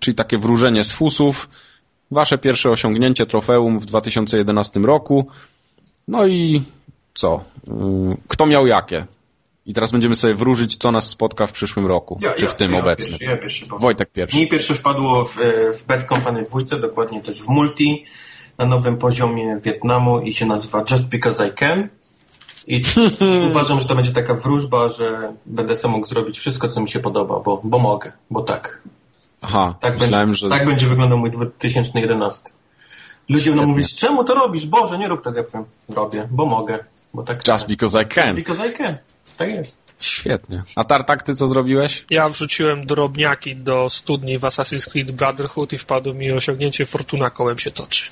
czyli 0.00 0.14
takie 0.14 0.38
wróżenie 0.38 0.84
z 0.84 0.92
fusów. 0.92 1.48
Wasze 2.10 2.38
pierwsze 2.38 2.70
osiągnięcie 2.70 3.26
trofeum 3.26 3.80
w 3.80 3.86
2011 3.86 4.80
roku. 4.80 5.26
No 6.08 6.26
i 6.26 6.62
co? 7.14 7.44
E, 7.68 8.16
Kto 8.28 8.46
miał 8.46 8.66
jakie? 8.66 9.06
I 9.66 9.74
teraz 9.74 9.92
będziemy 9.92 10.14
sobie 10.14 10.34
wróżyć, 10.34 10.76
co 10.76 10.92
nas 10.92 11.08
spotka 11.08 11.46
w 11.46 11.52
przyszłym 11.52 11.86
roku, 11.86 12.18
czy 12.38 12.48
w 12.48 12.54
tym 12.54 12.72
ja 12.72 12.78
obecnym. 12.80 13.08
Pierwszy, 13.18 13.24
ja 13.24 13.36
pierwszy 13.36 13.66
powiem. 13.66 13.80
Wojtek 13.80 14.10
pierwszy. 14.12 14.36
Mi 14.38 14.48
pierwsze 14.48 14.74
wpadło 14.74 15.24
w, 15.24 15.36
w 15.74 15.86
Bad 15.86 16.08
Company 16.08 16.42
2, 16.70 16.78
dokładnie 16.78 17.22
też 17.22 17.42
w 17.42 17.48
multi, 17.48 18.04
na 18.58 18.66
nowym 18.66 18.96
poziomie 18.98 19.60
Wietnamu 19.62 20.20
i 20.20 20.32
się 20.32 20.46
nazywa 20.46 20.84
Just 20.90 21.04
Because 21.08 21.48
I 21.48 21.52
Can. 21.52 21.88
I 22.68 22.82
uważam, 23.50 23.80
że 23.80 23.86
to 23.86 23.94
będzie 23.94 24.12
taka 24.12 24.34
wróżba, 24.34 24.88
że 24.88 25.32
będę 25.46 25.76
sam 25.76 25.90
mógł 25.90 26.06
zrobić 26.06 26.38
wszystko, 26.38 26.68
co 26.68 26.80
mi 26.80 26.88
się 26.88 27.00
podoba, 27.00 27.40
bo, 27.40 27.60
bo 27.64 27.78
mogę, 27.78 28.12
bo 28.30 28.42
tak. 28.42 28.82
Aha, 29.40 29.74
Tak, 29.80 30.00
myślałem, 30.00 30.28
będzie, 30.28 30.40
że... 30.40 30.48
tak 30.48 30.66
będzie 30.66 30.86
wyglądał 30.86 31.18
mój 31.18 31.30
2011. 31.30 32.50
Ludzie 33.28 33.50
będą 33.50 33.66
mówić, 33.66 33.94
czemu 33.94 34.24
to 34.24 34.34
robisz? 34.34 34.66
Boże, 34.66 34.98
nie 34.98 35.08
rób 35.08 35.24
tego, 35.24 35.36
ja 35.36 35.44
powiem, 35.44 35.66
robię, 35.88 36.28
bo 36.30 36.46
mogę, 36.46 36.78
bo 37.14 37.22
tak 37.22 37.48
Just 37.48 37.66
because 37.66 38.02
I 38.02 38.06
can. 38.06 38.36
Because 38.36 38.68
I 38.68 38.72
can. 38.72 38.96
Tak 39.36 39.50
jest. 39.50 39.78
Świetnie. 40.00 40.62
A 40.76 40.84
Tartak, 40.84 41.22
ty 41.22 41.34
co 41.34 41.46
zrobiłeś? 41.46 42.04
Ja 42.10 42.28
wrzuciłem 42.28 42.86
drobniaki 42.86 43.56
do 43.56 43.90
studni 43.90 44.38
w 44.38 44.42
Assassin's 44.42 44.90
Creed 44.90 45.10
Brotherhood 45.10 45.72
i 45.72 45.78
wpadło 45.78 46.14
mi 46.14 46.32
osiągnięcie 46.32 46.84
Fortuna 46.84 47.30
kołem 47.30 47.58
się 47.58 47.70
toczy. 47.70 48.10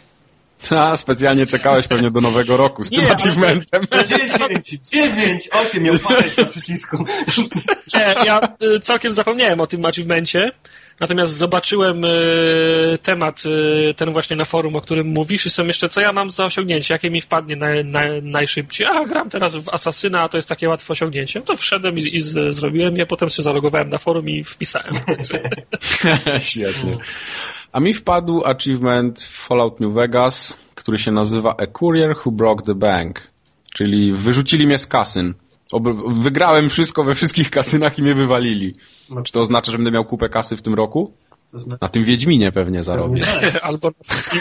A, 0.70 0.96
specjalnie 0.96 1.46
czekałeś 1.46 1.88
pewnie 1.88 2.10
do 2.10 2.20
nowego 2.20 2.56
roku 2.56 2.84
z 2.84 2.90
tym 2.90 3.00
Nie, 3.00 3.12
achievementem. 3.12 3.86
10, 4.06 4.90
9, 4.92 5.48
8, 5.52 5.82
miał 5.82 5.98
padać 5.98 6.36
na 6.36 6.44
przycisku. 6.44 7.04
Nie, 7.94 8.14
ja 8.26 8.40
y, 8.62 8.80
całkiem 8.80 9.12
zapomniałem 9.12 9.60
o 9.60 9.66
tym 9.66 9.84
achievemencie, 9.84 10.50
natomiast 11.00 11.32
zobaczyłem 11.32 12.04
y, 12.04 12.98
temat, 13.02 13.42
y, 13.46 13.94
ten 13.94 14.12
właśnie 14.12 14.36
na 14.36 14.44
forum, 14.44 14.76
o 14.76 14.80
którym 14.80 15.06
mówisz 15.06 15.46
i 15.46 15.50
są 15.50 15.66
jeszcze, 15.66 15.88
co 15.88 16.00
ja 16.00 16.12
mam 16.12 16.30
za 16.30 16.44
osiągnięcie, 16.44 16.94
jakie 16.94 17.10
mi 17.10 17.20
wpadnie 17.20 17.56
na, 17.56 17.68
na, 17.84 18.00
najszybciej. 18.22 18.86
A, 18.86 19.04
gram 19.04 19.30
teraz 19.30 19.56
w 19.56 19.68
Asasyna, 19.68 20.22
a 20.22 20.28
to 20.28 20.38
jest 20.38 20.48
takie 20.48 20.68
łatwe 20.68 20.92
osiągnięcie. 20.92 21.40
No 21.40 21.46
to 21.46 21.56
wszedłem 21.56 21.98
i, 21.98 22.16
i 22.16 22.20
z, 22.20 22.54
zrobiłem 22.54 22.96
je, 22.96 23.06
potem 23.06 23.28
się 23.28 23.42
zalogowałem 23.42 23.88
na 23.88 23.98
forum 23.98 24.28
i 24.28 24.44
wpisałem. 24.44 24.94
Świetnie. 26.40 26.98
A 27.72 27.80
mi 27.80 27.94
wpadł 27.94 28.44
achievement 28.44 29.20
w 29.22 29.46
Fallout 29.46 29.80
New 29.80 29.92
Vegas, 29.94 30.58
który 30.74 30.98
się 30.98 31.12
nazywa 31.12 31.54
A 31.58 31.66
Courier 31.66 32.16
Who 32.24 32.32
Broke 32.32 32.64
the 32.64 32.74
Bank. 32.74 33.20
Czyli 33.74 34.12
wyrzucili 34.12 34.66
mnie 34.66 34.78
z 34.78 34.86
kasyn. 34.86 35.34
Wygrałem 36.08 36.68
wszystko 36.68 37.04
we 37.04 37.14
wszystkich 37.14 37.50
kasynach 37.50 37.98
i 37.98 38.02
mnie 38.02 38.14
wywalili. 38.14 38.74
Czy 39.24 39.32
to 39.32 39.40
oznacza, 39.40 39.72
że 39.72 39.78
będę 39.78 39.90
miał 39.90 40.04
kupę 40.04 40.28
kasy 40.28 40.56
w 40.56 40.62
tym 40.62 40.74
roku? 40.74 41.12
Znaczy, 41.52 41.78
Na 41.80 41.88
tym 41.88 42.04
Wiedźminie 42.04 42.52
pewnie 42.52 42.82
zarobię. 42.82 43.20
Albo 43.62 43.90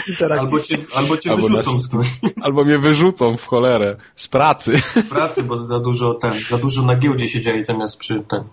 interaktyw. 0.08 0.40
Albo 0.40 0.60
cię, 0.60 0.76
albo 0.94 1.16
cię 1.16 1.30
Albo 1.30 1.42
wyrzucą 1.48 1.74
nas- 1.74 1.82
z 1.86 2.42
Albo 2.42 2.64
mnie 2.64 2.78
wyrzucą 2.78 3.36
w 3.36 3.46
cholerę. 3.46 3.96
Z 4.16 4.28
pracy. 4.28 4.72
pracy, 5.10 5.42
bo 5.42 5.66
za 5.66 5.78
dużo 5.80 6.14
ten, 6.14 6.32
za 6.50 6.58
dużo 6.58 6.82
na 6.82 6.96
giełdzie 6.96 7.28
siedzieli 7.28 7.62
zamiast 7.62 7.96
przy 7.98 8.22
ten. 8.28 8.44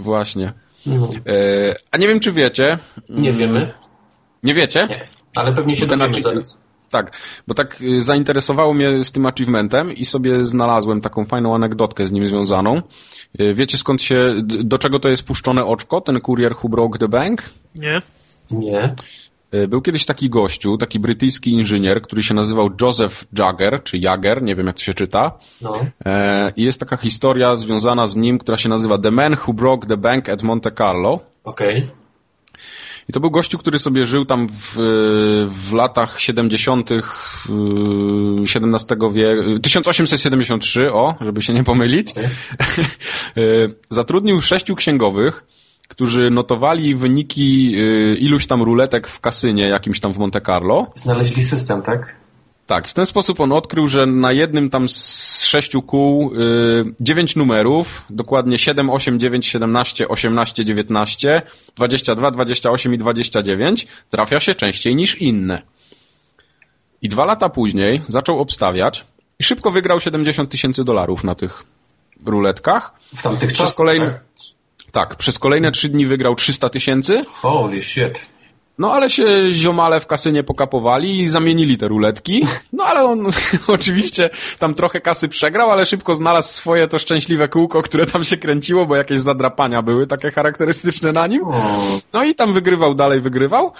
Właśnie. 0.00 0.52
No. 0.86 1.08
E, 1.26 1.74
a 1.90 1.96
nie 1.98 2.08
wiem, 2.08 2.20
czy 2.20 2.32
wiecie. 2.32 2.78
Nie 3.08 3.28
Mm, 3.30 3.38
wiemy. 3.40 3.72
Nie 4.46 4.54
wiecie? 4.54 4.86
Nie. 4.90 5.08
Ale 5.34 5.52
pewnie 5.52 5.76
się 5.76 5.86
Ten 5.86 5.98
dowiemy 5.98 6.22
zaraz. 6.22 6.58
Tak, 6.90 7.16
bo 7.46 7.54
tak 7.54 7.82
y, 7.82 8.02
zainteresowało 8.02 8.74
mnie 8.74 9.04
z 9.04 9.12
tym 9.12 9.26
achievementem 9.26 9.92
i 9.92 10.04
sobie 10.04 10.44
znalazłem 10.44 11.00
taką 11.00 11.24
fajną 11.24 11.54
anegdotkę 11.54 12.06
z 12.06 12.12
nim 12.12 12.28
związaną. 12.28 12.82
Y, 13.40 13.54
Wiecie 13.54 13.78
skąd 13.78 14.02
się, 14.02 14.34
do 14.44 14.78
czego 14.78 14.98
to 14.98 15.08
jest 15.08 15.22
puszczone 15.26 15.64
oczko, 15.64 16.00
ten 16.00 16.20
kurier 16.20 16.52
who 16.62 16.68
broke 16.68 16.98
the 16.98 17.08
bank? 17.08 17.42
Nie? 17.74 18.02
Nie. 18.50 18.94
Y, 19.54 19.68
Był 19.68 19.80
kiedyś 19.82 20.06
taki 20.06 20.30
gościu, 20.30 20.76
taki 20.78 21.00
brytyjski 21.00 21.50
inżynier, 21.52 22.02
który 22.02 22.22
się 22.22 22.34
nazywał 22.34 22.70
Joseph 22.80 23.24
Jagger, 23.38 23.82
czy 23.82 23.98
Jagger, 23.98 24.42
nie 24.42 24.56
wiem 24.56 24.66
jak 24.66 24.76
to 24.76 24.82
się 24.82 24.94
czyta. 24.94 25.32
No. 25.62 25.72
E, 26.06 26.52
I 26.56 26.62
jest 26.62 26.80
taka 26.80 26.96
historia 26.96 27.56
związana 27.56 28.06
z 28.06 28.16
nim, 28.16 28.38
która 28.38 28.56
się 28.56 28.68
nazywa 28.68 28.98
The 28.98 29.10
Man 29.10 29.36
Who 29.46 29.52
Broke 29.54 29.88
the 29.88 29.96
Bank 29.96 30.28
at 30.28 30.42
Monte 30.42 30.72
Carlo. 30.72 31.20
Okej. 31.44 31.90
I 33.08 33.12
to 33.12 33.20
był 33.20 33.30
gościu, 33.30 33.58
który 33.58 33.78
sobie 33.78 34.06
żył 34.06 34.24
tam 34.24 34.48
w, 34.48 34.76
w 35.48 35.72
latach 35.72 36.20
70. 36.20 36.90
y, 36.90 36.94
XVII 38.42 39.12
wieku, 39.12 39.60
1873, 39.62 40.92
o, 40.92 41.14
żeby 41.20 41.42
się 41.42 41.54
nie 41.54 41.64
pomylić. 41.64 42.14
Y, 43.36 43.74
Zatrudnił 43.90 44.40
sześciu 44.40 44.76
księgowych, 44.76 45.44
którzy 45.88 46.30
notowali 46.30 46.94
wyniki 46.94 47.74
y, 47.76 48.16
iluś 48.18 48.46
tam 48.46 48.62
ruletek 48.62 49.08
w 49.08 49.20
kasynie 49.20 49.68
jakimś 49.68 50.00
tam 50.00 50.12
w 50.12 50.18
Monte 50.18 50.40
Carlo. 50.40 50.86
Znaleźli 50.94 51.42
system, 51.42 51.82
tak? 51.82 52.16
Tak, 52.66 52.88
w 52.88 52.94
ten 52.94 53.06
sposób 53.06 53.40
on 53.40 53.52
odkrył, 53.52 53.88
że 53.88 54.06
na 54.06 54.32
jednym 54.32 54.70
tam 54.70 54.88
z 54.88 55.44
sześciu 55.44 55.82
kół 55.82 56.34
y, 56.34 56.94
dziewięć 57.00 57.36
numerów, 57.36 58.02
dokładnie 58.10 58.58
7, 58.58 58.90
8, 58.90 59.20
9, 59.20 59.46
17, 59.46 60.08
18, 60.08 60.64
19, 60.64 61.42
22, 61.76 62.30
28 62.30 62.94
i 62.94 62.98
29 62.98 63.86
trafia 64.10 64.40
się 64.40 64.54
częściej 64.54 64.96
niż 64.96 65.18
inne. 65.20 65.62
I 67.02 67.08
dwa 67.08 67.24
lata 67.24 67.48
później 67.48 68.02
zaczął 68.08 68.40
obstawiać 68.40 69.04
i 69.38 69.44
szybko 69.44 69.70
wygrał 69.70 70.00
70 70.00 70.50
tysięcy 70.50 70.84
dolarów 70.84 71.24
na 71.24 71.34
tych 71.34 71.64
ruletkach. 72.26 72.94
W 73.16 73.22
tamtych 73.22 73.52
czasach, 73.52 73.74
kolejne, 73.74 74.06
tak? 74.06 74.22
tak, 74.92 75.16
przez 75.16 75.38
kolejne 75.38 75.72
trzy 75.72 75.88
dni 75.88 76.06
wygrał 76.06 76.34
300 76.34 76.68
tysięcy, 76.68 77.22
Holy 77.28 77.82
shit. 77.82 78.35
No 78.78 78.92
ale 78.92 79.10
się 79.10 79.24
ziomale 79.50 80.00
w 80.00 80.06
kasynie 80.06 80.44
pokapowali 80.44 81.20
i 81.20 81.28
zamienili 81.28 81.78
te 81.78 81.88
ruletki. 81.88 82.46
No 82.72 82.84
ale 82.84 83.04
on 83.04 83.26
oczywiście 83.66 84.30
tam 84.58 84.74
trochę 84.74 85.00
kasy 85.00 85.28
przegrał, 85.28 85.70
ale 85.70 85.86
szybko 85.86 86.14
znalazł 86.14 86.52
swoje 86.52 86.88
to 86.88 86.98
szczęśliwe 86.98 87.48
kółko, 87.48 87.82
które 87.82 88.06
tam 88.06 88.24
się 88.24 88.36
kręciło, 88.36 88.86
bo 88.86 88.96
jakieś 88.96 89.18
zadrapania 89.18 89.82
były 89.82 90.06
takie 90.06 90.30
charakterystyczne 90.30 91.12
na 91.12 91.26
nim. 91.26 91.42
No 92.12 92.24
i 92.24 92.34
tam 92.34 92.52
wygrywał, 92.52 92.94
dalej 92.94 93.20
wygrywał. 93.20 93.72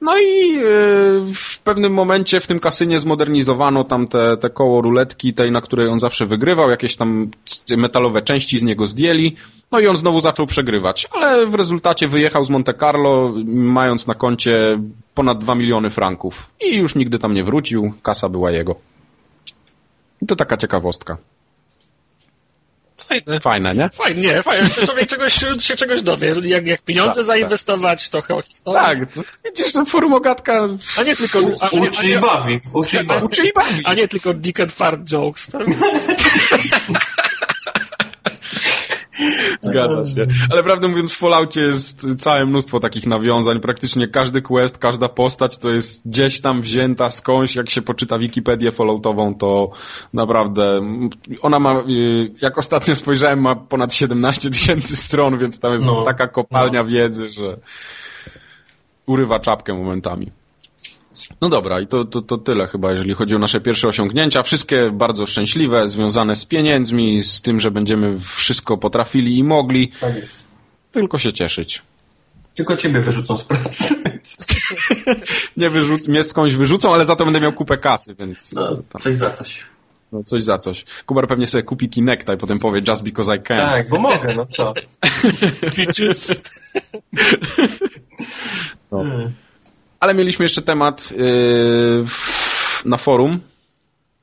No 0.00 0.18
i 0.18 0.54
yy, 0.54 1.34
w 1.34 1.58
pewnym 1.64 1.92
momencie 1.92 2.40
w 2.40 2.46
tym 2.46 2.60
kasynie 2.60 2.98
zmodernizowano 2.98 3.84
tam 3.84 4.06
te, 4.08 4.36
te 4.36 4.50
koło 4.50 4.80
ruletki, 4.82 5.34
tej, 5.34 5.50
na 5.52 5.60
której 5.60 5.88
on 5.88 6.00
zawsze 6.00 6.26
wygrywał, 6.26 6.70
jakieś 6.70 6.96
tam 6.96 7.30
metalowe 7.76 8.22
części 8.22 8.58
z 8.58 8.62
niego 8.62 8.86
zdjęli, 8.86 9.36
no 9.72 9.80
i 9.80 9.86
on 9.86 9.96
znowu 9.96 10.20
zaczął 10.20 10.46
przegrywać. 10.46 11.08
Ale 11.10 11.46
w 11.46 11.54
rezultacie 11.54 12.08
wyjechał 12.08 12.44
z 12.44 12.50
Monte 12.50 12.74
Carlo, 12.74 13.34
mając 13.46 14.06
na 14.06 14.14
koncie 14.14 14.80
ponad 15.14 15.38
2 15.38 15.54
miliony 15.54 15.90
franków. 15.90 16.46
I 16.60 16.76
już 16.76 16.94
nigdy 16.94 17.18
tam 17.18 17.34
nie 17.34 17.44
wrócił, 17.44 17.92
kasa 18.02 18.28
była 18.28 18.50
jego. 18.50 18.74
To 20.26 20.36
taka 20.36 20.56
ciekawostka. 20.56 21.16
Fajne. 23.08 23.40
Fajne, 23.40 23.74
nie? 23.74 23.90
Fajnie, 23.92 24.22
nie, 24.22 24.42
fajnie. 24.42 24.68
Człowiek 24.86 25.08
czegoś, 25.08 25.34
się 25.60 25.76
czegoś 25.76 26.02
dowie. 26.02 26.34
Jak, 26.42 26.66
jak 26.66 26.82
pieniądze 26.82 27.14
Tak, 27.14 27.24
zainwestować, 27.24 28.08
trochę 28.08 28.34
o 28.34 28.42
historii. 28.42 28.80
Tak, 28.80 29.12
to, 29.12 29.20
widzisz, 29.44 29.72
to 29.72 29.84
formogatka 29.84 30.68
A 30.98 31.02
nie 31.02 31.16
tylko... 31.16 31.38
A, 31.62 31.66
a, 31.66 31.68
uczy 31.68 32.08
i 32.08 32.18
bawi. 32.18 32.58
Uczy 32.74 32.96
i 32.96 33.04
bawi. 33.04 33.24
uczy 33.26 33.46
i 33.46 33.52
bawi. 33.52 33.82
a 33.84 33.94
nie 33.94 34.08
tylko 34.08 34.34
dick 34.34 34.60
and 34.60 34.72
fart 34.72 35.00
jokes. 35.12 35.50
Zgadza 39.70 40.04
się. 40.14 40.26
Ale 40.52 40.62
prawdę 40.62 40.88
mówiąc, 40.88 41.12
w 41.12 41.18
Falloutie 41.18 41.60
jest 41.62 42.06
całe 42.18 42.46
mnóstwo 42.46 42.80
takich 42.80 43.06
nawiązań. 43.06 43.60
Praktycznie 43.60 44.08
każdy 44.08 44.42
quest, 44.42 44.78
każda 44.78 45.08
postać 45.08 45.58
to 45.58 45.70
jest 45.70 46.08
gdzieś 46.08 46.40
tam 46.40 46.62
wzięta 46.62 47.10
skądś. 47.10 47.56
Jak 47.56 47.70
się 47.70 47.82
poczyta 47.82 48.18
Wikipedię 48.18 48.70
Falloutową, 48.72 49.34
to 49.34 49.70
naprawdę 50.12 50.80
ona 51.42 51.58
ma, 51.58 51.74
y, 51.74 51.84
jak 52.42 52.58
ostatnio 52.58 52.96
spojrzałem, 52.96 53.40
ma 53.40 53.54
ponad 53.56 53.94
17 53.94 54.50
tysięcy 54.50 54.96
stron, 54.96 55.38
więc 55.38 55.60
tam 55.60 55.72
jest 55.72 55.86
No. 55.86 56.02
taka 56.02 56.28
kopalnia 56.28 56.84
wiedzy, 56.84 57.28
że 57.28 57.56
urywa 59.06 59.40
czapkę 59.40 59.74
momentami. 59.74 60.30
No 61.40 61.48
dobra, 61.48 61.80
i 61.80 61.86
to, 61.86 62.04
to, 62.04 62.20
to 62.22 62.38
tyle 62.38 62.66
chyba, 62.66 62.92
jeżeli 62.92 63.14
chodzi 63.14 63.34
o 63.36 63.38
nasze 63.38 63.60
pierwsze 63.60 63.88
osiągnięcia. 63.88 64.42
Wszystkie 64.42 64.90
bardzo 64.92 65.26
szczęśliwe, 65.26 65.88
związane 65.88 66.36
z 66.36 66.44
pieniędzmi, 66.46 67.22
z 67.22 67.42
tym, 67.42 67.60
że 67.60 67.70
będziemy 67.70 68.20
wszystko 68.20 68.78
potrafili 68.78 69.38
i 69.38 69.44
mogli. 69.44 69.92
Tak 70.00 70.16
jest. 70.16 70.48
Tylko 70.92 71.18
się 71.18 71.32
cieszyć. 71.32 71.82
Tylko 72.54 72.76
ciebie 72.76 73.00
wyrzucą 73.00 73.36
z 73.38 73.44
pracy. 73.44 73.94
Nie 75.56 75.70
wyrzu- 75.70 76.08
mnie 76.08 76.22
skądś 76.22 76.54
wyrzucą, 76.54 76.94
ale 76.94 77.04
za 77.04 77.16
to 77.16 77.24
będę 77.24 77.40
miał 77.40 77.52
kupę 77.52 77.76
kasy, 77.76 78.14
więc 78.14 78.52
No, 78.52 78.68
tam, 78.76 79.02
coś 79.02 79.16
za 79.16 79.30
coś. 79.30 79.62
no, 80.12 80.24
coś 80.24 80.42
za 80.42 80.58
coś. 80.58 80.84
Kubar 81.06 81.28
pewnie 81.28 81.46
sobie 81.46 81.62
kupi 81.64 81.88
Kinecta 81.88 82.34
i 82.34 82.36
potem 82.36 82.58
powie 82.58 82.82
just 82.88 83.02
because 83.02 83.36
I 83.36 83.40
can. 83.42 83.56
Tak, 83.56 83.88
bo 83.88 83.98
mogę, 84.00 84.34
no 84.34 84.46
co. 84.46 84.74
Bitches. 85.76 86.42
No. 88.92 89.04
Ale 90.00 90.14
mieliśmy 90.14 90.44
jeszcze 90.44 90.62
temat 90.62 91.10
yy, 91.10 92.04
na 92.84 92.96
forum. 92.96 93.40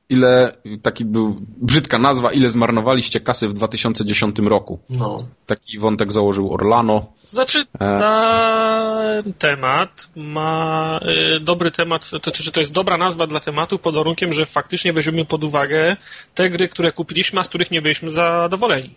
Ile, 0.10 0.52
taki 0.82 1.06
był, 1.06 1.42
brzydka 1.58 1.98
nazwa, 1.98 2.32
ile 2.32 2.50
zmarnowaliście 2.50 3.20
kasy 3.20 3.48
w 3.48 3.54
2010 3.54 4.40
roku. 4.40 4.80
No. 4.90 5.18
Taki 5.46 5.80
wątek 5.80 6.12
założył 6.12 6.54
Orlano. 6.54 7.06
Znaczy, 7.26 7.66
E. 7.80 7.98
ten 7.98 9.34
temat 9.34 10.10
ma 10.16 11.00
y, 11.36 11.40
dobry 11.40 11.72
temat, 11.72 12.10
to 12.10 12.20
znaczy, 12.20 12.52
to 12.52 12.60
jest 12.60 12.74
dobra 12.74 12.98
nazwa 12.98 13.28
dla 13.28 13.40
tematu 13.40 13.80
pod 13.80 13.96
warunkiem, 13.96 14.34
że 14.34 14.46
faktycznie 14.46 14.94
weźmiemy 14.94 15.26
pod 15.26 15.44
uwagę 15.44 15.98
te 16.34 16.50
gry, 16.50 16.68
które 16.68 16.92
kupiliśmy, 16.92 17.40
a 17.40 17.44
z 17.44 17.50
których 17.50 17.72
nie 17.72 17.82
byliśmy 17.82 18.10
zadowoleni. 18.10 18.96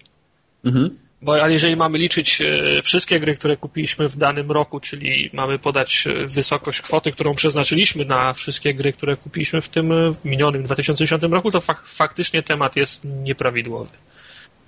Mhm. 0.64 0.98
Bo 1.22 1.42
ale 1.42 1.52
jeżeli 1.52 1.76
mamy 1.76 1.98
liczyć 1.98 2.40
e, 2.42 2.82
wszystkie 2.82 3.20
gry, 3.20 3.34
które 3.34 3.56
kupiliśmy 3.56 4.08
w 4.08 4.16
danym 4.16 4.50
roku, 4.50 4.80
czyli 4.80 5.30
mamy 5.32 5.58
podać 5.58 6.06
e, 6.06 6.26
wysokość 6.26 6.80
kwoty, 6.82 7.12
którą 7.12 7.34
przeznaczyliśmy 7.34 8.04
na 8.04 8.32
wszystkie 8.32 8.74
gry, 8.74 8.92
które 8.92 9.16
kupiliśmy 9.16 9.60
w 9.60 9.68
tym 9.68 9.92
e, 9.92 10.12
minionym 10.24 10.62
2010 10.62 11.22
roku, 11.22 11.50
to 11.50 11.60
fak 11.60 11.86
faktycznie 11.86 12.42
temat 12.42 12.76
jest 12.76 13.04
nieprawidłowy. 13.04 13.90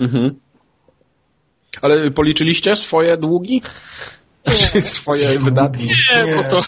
Mhm. 0.00 0.40
Ale 1.82 2.10
policzyliście 2.10 2.76
swoje 2.76 3.16
długi? 3.16 3.62
Swoje 4.82 5.38
wydatki? 5.38 5.86
Nie, 5.86 6.24
Nie. 6.26 6.36
bo 6.36 6.42
to 6.42 6.62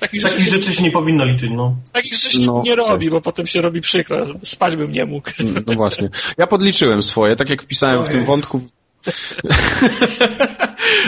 takich, 0.00 0.22
Takich 0.22 0.46
rzeczy, 0.46 0.50
rzeczy 0.50 0.74
się 0.74 0.82
nie 0.82 0.90
powinno 0.90 1.24
liczyć, 1.24 1.50
no. 1.50 1.76
takich 1.92 2.14
rzeczy 2.14 2.30
się 2.32 2.46
No, 2.46 2.62
nie 2.64 2.76
tak. 2.76 2.86
robi, 2.86 3.10
bo 3.10 3.20
potem 3.20 3.46
się 3.46 3.60
robi 3.60 3.80
przykro. 3.80 4.26
Spać 4.42 4.76
bym 4.76 4.92
nie 4.92 5.04
mógł. 5.04 5.30
No 5.66 5.72
właśnie. 5.72 6.10
Ja 6.38 6.46
podliczyłem 6.46 7.02
swoje, 7.02 7.36
tak 7.36 7.48
jak 7.50 7.62
wpisałem 7.62 8.04
w 8.04 8.08
tym 8.08 8.24
wątku. 8.24 8.60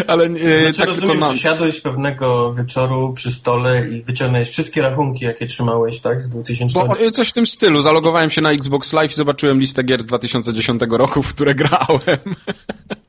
Ale 0.06 0.30
nie, 0.30 0.40
Znaczy, 0.40 0.78
tak 0.78 0.86
tylko 0.88 0.94
rozumiem, 0.94 1.20
na... 1.20 1.32
że 1.32 1.38
siadłeś 1.38 1.80
pewnego 1.80 2.54
wieczoru 2.54 3.12
przy 3.12 3.32
stole 3.32 3.88
i 3.88 4.02
wyciągnąłeś 4.02 4.48
wszystkie 4.50 4.82
rachunki, 4.82 5.24
jakie 5.24 5.46
trzymałeś, 5.46 6.00
tak? 6.00 6.22
Z 6.22 6.28
2000 6.28 6.74
Bo 6.74 6.98
e, 7.00 7.10
coś 7.10 7.28
w 7.28 7.32
tym 7.32 7.46
stylu. 7.46 7.80
Zalogowałem 7.80 8.30
się 8.30 8.40
na 8.40 8.52
Xbox 8.52 8.92
Live 8.92 9.12
i 9.12 9.14
zobaczyłem 9.14 9.60
listę 9.60 9.82
gier 9.82 10.02
z 10.02 10.06
2010 10.06 10.82
roku, 10.90 11.22
w 11.22 11.34
które 11.34 11.54
grałem. 11.54 12.18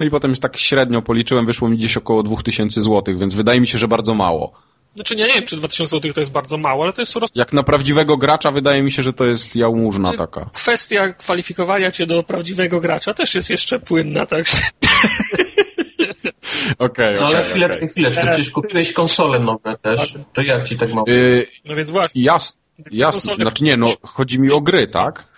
No 0.00 0.06
i 0.06 0.10
potem 0.10 0.36
tak 0.36 0.56
średnio 0.56 1.02
policzyłem, 1.02 1.46
wyszło 1.46 1.68
mi 1.68 1.76
gdzieś 1.76 1.96
około 1.96 2.22
2000 2.22 2.82
zł, 2.82 3.18
więc 3.18 3.34
wydaje 3.34 3.60
mi 3.60 3.68
się, 3.68 3.78
że 3.78 3.88
bardzo 3.88 4.14
mało. 4.14 4.52
Znaczy, 4.94 5.14
ja 5.14 5.26
nie 5.26 5.34
wiem, 5.34 5.46
czy 5.46 5.56
2000 5.56 5.90
zł 5.96 6.12
to 6.12 6.20
jest 6.20 6.32
bardzo 6.32 6.58
mało, 6.58 6.84
ale 6.84 6.92
to 6.92 7.02
jest 7.02 7.12
prostu 7.12 7.38
Jak 7.38 7.52
na 7.52 7.62
prawdziwego 7.62 8.16
gracza 8.16 8.50
wydaje 8.50 8.82
mi 8.82 8.92
się, 8.92 9.02
że 9.02 9.12
to 9.12 9.24
jest 9.24 9.56
jałmużna 9.56 10.12
taka. 10.12 10.50
kwestia 10.52 11.12
kwalifikowania 11.12 11.90
cię 11.90 12.06
do 12.06 12.22
prawdziwego 12.22 12.80
gracza 12.80 13.14
też 13.14 13.34
jest 13.34 13.50
jeszcze 13.50 13.78
płynna, 13.78 14.26
tak? 14.26 14.44
Okej, 16.78 17.14
No 17.20 17.26
ale 17.26 17.42
chwileczkę, 17.42 17.88
chwileczkę, 17.88 18.26
przecież 18.26 18.50
kupiłeś 18.50 18.92
konsole 18.92 19.40
nowe 19.40 19.76
też. 19.82 20.14
To 20.32 20.42
jak 20.42 20.68
ci 20.68 20.76
tak 20.78 20.92
mało? 20.92 21.08
Yy, 21.08 21.46
No 21.64 21.76
więc 21.76 21.90
właśnie. 21.90 22.22
jas, 22.22 22.58
jasne, 22.90 23.34
znaczy 23.34 23.64
nie, 23.64 23.76
no 23.76 23.86
chodzi 24.02 24.40
mi 24.40 24.50
o 24.50 24.60
gry, 24.60 24.88
tak? 24.88 25.28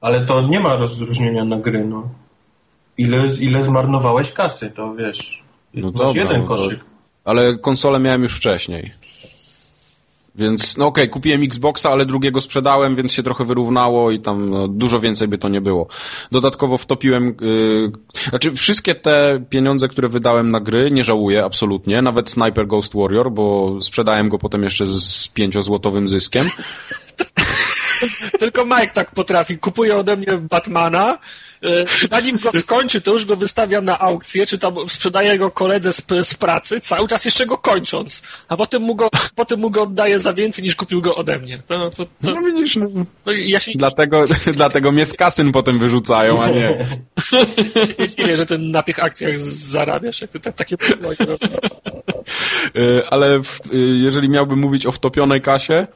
Ale 0.00 0.24
to 0.26 0.40
nie 0.42 0.60
ma 0.60 0.76
rozróżnienia 0.76 1.44
na 1.44 1.58
gry, 1.58 1.84
no. 1.84 2.10
Ile, 3.02 3.34
ile 3.40 3.62
zmarnowałeś 3.62 4.32
kasy, 4.32 4.70
to 4.70 4.94
wiesz. 4.94 5.42
No 5.74 5.80
Jest 5.80 5.96
dobra, 5.96 6.22
jeden 6.22 6.42
no 6.42 6.48
to- 6.48 6.54
koszyk. 6.56 6.80
Ale 7.24 7.58
konsolę 7.58 7.98
miałem 7.98 8.22
już 8.22 8.36
wcześniej. 8.36 8.92
Więc, 10.34 10.76
no 10.76 10.86
okej, 10.86 11.08
kupiłem 11.08 11.42
Xboxa, 11.42 11.90
ale 11.90 12.06
drugiego 12.06 12.40
sprzedałem, 12.40 12.96
więc 12.96 13.12
się 13.12 13.22
trochę 13.22 13.44
wyrównało 13.44 14.10
i 14.10 14.20
tam 14.20 14.50
no, 14.50 14.68
dużo 14.68 15.00
więcej 15.00 15.28
by 15.28 15.38
to 15.38 15.48
nie 15.48 15.60
było. 15.60 15.86
Dodatkowo 16.32 16.78
wtopiłem, 16.78 17.34
yy, 17.40 17.92
znaczy 18.28 18.52
wszystkie 18.52 18.94
te 18.94 19.44
pieniądze, 19.50 19.88
które 19.88 20.08
wydałem 20.08 20.50
na 20.50 20.60
gry, 20.60 20.90
nie 20.90 21.04
żałuję 21.04 21.44
absolutnie, 21.44 22.02
nawet 22.02 22.30
Sniper 22.30 22.66
Ghost 22.66 22.94
Warrior, 22.94 23.32
bo 23.32 23.78
sprzedałem 23.82 24.28
go 24.28 24.38
potem 24.38 24.62
jeszcze 24.62 24.86
z 24.86 25.28
pięciozłotowym 25.28 26.08
zyskiem. 26.08 26.46
Tylko 28.40 28.64
Mike 28.64 28.90
tak 28.94 29.10
potrafi. 29.10 29.58
Kupuje 29.58 29.96
ode 29.96 30.16
mnie 30.16 30.38
Batmana, 30.50 31.18
e, 31.62 31.84
zanim 32.06 32.38
go 32.38 32.52
skończy, 32.52 33.00
to 33.00 33.12
już 33.12 33.24
go 33.24 33.36
wystawia 33.36 33.80
na 33.80 33.98
aukcję, 33.98 34.46
czy 34.46 34.58
tam 34.58 34.74
sprzedaje 34.88 35.38
go 35.38 35.50
koledze 35.50 35.92
z, 35.92 36.02
z 36.22 36.34
pracy, 36.34 36.80
cały 36.80 37.08
czas 37.08 37.24
jeszcze 37.24 37.46
go 37.46 37.58
kończąc, 37.58 38.22
a 38.48 38.56
potem 38.56 38.82
mu 38.82 38.94
go, 38.94 39.08
potem 39.34 39.60
mu 39.60 39.70
go 39.70 39.82
oddaje 39.82 40.20
za 40.20 40.32
więcej 40.32 40.64
niż 40.64 40.76
kupił 40.76 41.02
go 41.02 41.16
ode 41.16 41.38
mnie. 41.38 41.58
To, 41.58 41.90
to, 41.90 42.04
to, 42.04 42.10
No 42.22 42.42
widzisz, 42.42 42.76
no, 42.76 42.88
no, 43.26 43.32
ja 43.32 43.60
się 43.60 43.72
dlatego, 43.74 44.24
dlatego 44.54 44.92
mnie 44.92 45.06
z 45.06 45.12
kasyn 45.12 45.52
potem 45.52 45.78
wyrzucają, 45.78 46.42
a 46.42 46.50
nie. 46.50 46.86
nie 47.98 48.08
dziwię, 48.08 48.36
że 48.36 48.46
ty 48.46 48.58
na 48.58 48.82
tych 48.82 49.04
akcjach 49.04 49.40
zarabiasz, 49.40 50.20
jak 50.20 50.30
ty 50.30 50.40
tak, 50.40 50.56
takie. 50.56 50.76
Y, 52.76 53.02
ale 53.10 53.42
w, 53.42 53.60
y, 53.66 53.78
jeżeli 54.04 54.28
miałbym 54.28 54.58
mówić 54.58 54.86
o 54.86 54.92
wtopionej 54.92 55.42
kasie, 55.42 55.86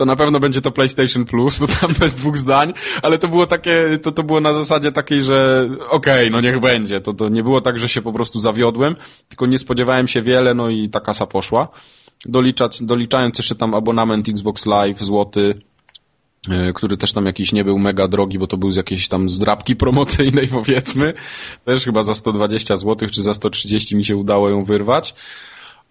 to 0.00 0.04
na 0.04 0.16
pewno 0.16 0.40
będzie 0.40 0.60
to 0.60 0.70
PlayStation 0.70 1.24
Plus, 1.24 1.58
to 1.58 1.66
tam 1.66 1.94
bez 2.00 2.14
dwóch 2.14 2.38
zdań, 2.38 2.72
ale 3.02 3.18
to 3.18 3.28
było 3.28 3.46
takie, 3.46 3.98
to, 4.02 4.12
to 4.12 4.22
było 4.22 4.40
na 4.40 4.52
zasadzie 4.52 4.92
takiej, 4.92 5.22
że 5.22 5.68
okej, 5.90 6.30
no 6.30 6.40
niech 6.40 6.60
będzie. 6.60 7.00
To, 7.00 7.14
to 7.14 7.28
nie 7.28 7.42
było 7.42 7.60
tak, 7.60 7.78
że 7.78 7.88
się 7.88 8.02
po 8.02 8.12
prostu 8.12 8.40
zawiodłem, 8.40 8.96
tylko 9.28 9.46
nie 9.46 9.58
spodziewałem 9.58 10.08
się 10.08 10.22
wiele, 10.22 10.54
no 10.54 10.68
i 10.68 10.88
ta 10.88 11.00
kasa 11.00 11.26
poszła. 11.26 11.68
Doliczać, 12.24 12.82
doliczając 12.82 13.38
jeszcze 13.38 13.54
tam 13.54 13.74
abonament 13.74 14.28
Xbox 14.28 14.66
Live 14.66 15.00
złoty, 15.00 15.58
y, 16.48 16.72
który 16.74 16.96
też 16.96 17.12
tam 17.12 17.26
jakiś 17.26 17.52
nie 17.52 17.64
był 17.64 17.78
mega 17.78 18.08
drogi, 18.08 18.38
bo 18.38 18.46
to 18.46 18.56
był 18.56 18.70
z 18.70 18.76
jakiejś 18.76 19.08
tam 19.08 19.30
zdrabki 19.30 19.76
promocyjnej 19.76 20.48
powiedzmy. 20.58 21.14
Też 21.64 21.84
chyba 21.84 22.02
za 22.02 22.14
120 22.14 22.76
zł 22.76 23.08
czy 23.08 23.22
za 23.22 23.34
130 23.34 23.96
mi 23.96 24.04
się 24.04 24.16
udało 24.16 24.48
ją 24.48 24.64
wyrwać. 24.64 25.14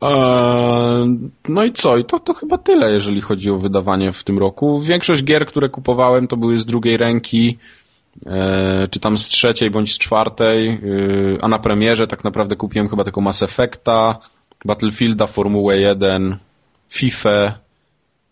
Eee, 0.02 1.20
no 1.50 1.64
i 1.64 1.74
co? 1.74 1.98
I 1.98 2.06
to, 2.06 2.20
to 2.20 2.34
chyba 2.34 2.58
tyle, 2.58 2.94
jeżeli 2.94 3.22
chodzi 3.22 3.52
o 3.52 3.60
wydawanie 3.60 4.12
w 4.12 4.24
tym 4.24 4.40
roku. 4.40 4.82
Większość 4.82 5.24
gier, 5.24 5.46
które 5.46 5.70
kupowałem, 5.70 6.28
to 6.28 6.38
były 6.38 6.60
z 6.60 6.66
drugiej 6.66 6.98
ręki, 6.98 7.58
e, 8.26 8.88
czy 8.92 9.00
tam 9.00 9.18
z 9.18 9.28
trzeciej 9.28 9.72
bądź 9.72 9.94
z 9.94 9.98
czwartej, 9.98 10.68
e, 10.70 10.78
a 11.42 11.48
na 11.48 11.60
premierze 11.60 12.08
tak 12.08 12.24
naprawdę 12.24 12.56
kupiłem 12.56 12.90
chyba 12.90 13.04
tylko 13.04 13.22
Mass 13.22 13.44
Effecta, 13.44 14.20
Battlefielda, 14.66 15.28
Formułę 15.28 15.80
1, 15.80 16.38
FIFA, 16.90 17.60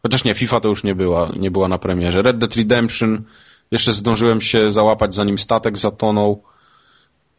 chociaż 0.04 0.24
nie, 0.24 0.36
FIFA 0.36 0.60
to 0.60 0.70
już 0.70 0.84
nie 0.84 0.96
była, 0.96 1.32
nie 1.40 1.52
była 1.52 1.68
na 1.68 1.78
premierze. 1.78 2.22
Red 2.22 2.38
Dead 2.38 2.56
Redemption, 2.56 3.24
jeszcze 3.72 3.94
zdążyłem 3.94 4.42
się 4.42 4.72
załapać 4.72 5.16
zanim 5.16 5.38
statek 5.38 5.78
zatonął 5.78 6.44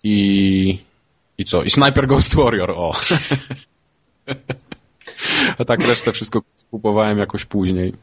i 0.04 0.78
i 1.38 1.44
co? 1.44 1.62
I 1.62 1.70
Sniper 1.70 2.06
Ghost 2.06 2.34
Warrior, 2.34 2.70
o. 2.70 2.92
A 5.58 5.64
tak 5.64 5.88
resztę 5.88 6.12
wszystko 6.12 6.40
kupowałem 6.70 7.18
jakoś 7.18 7.44
później. 7.44 7.94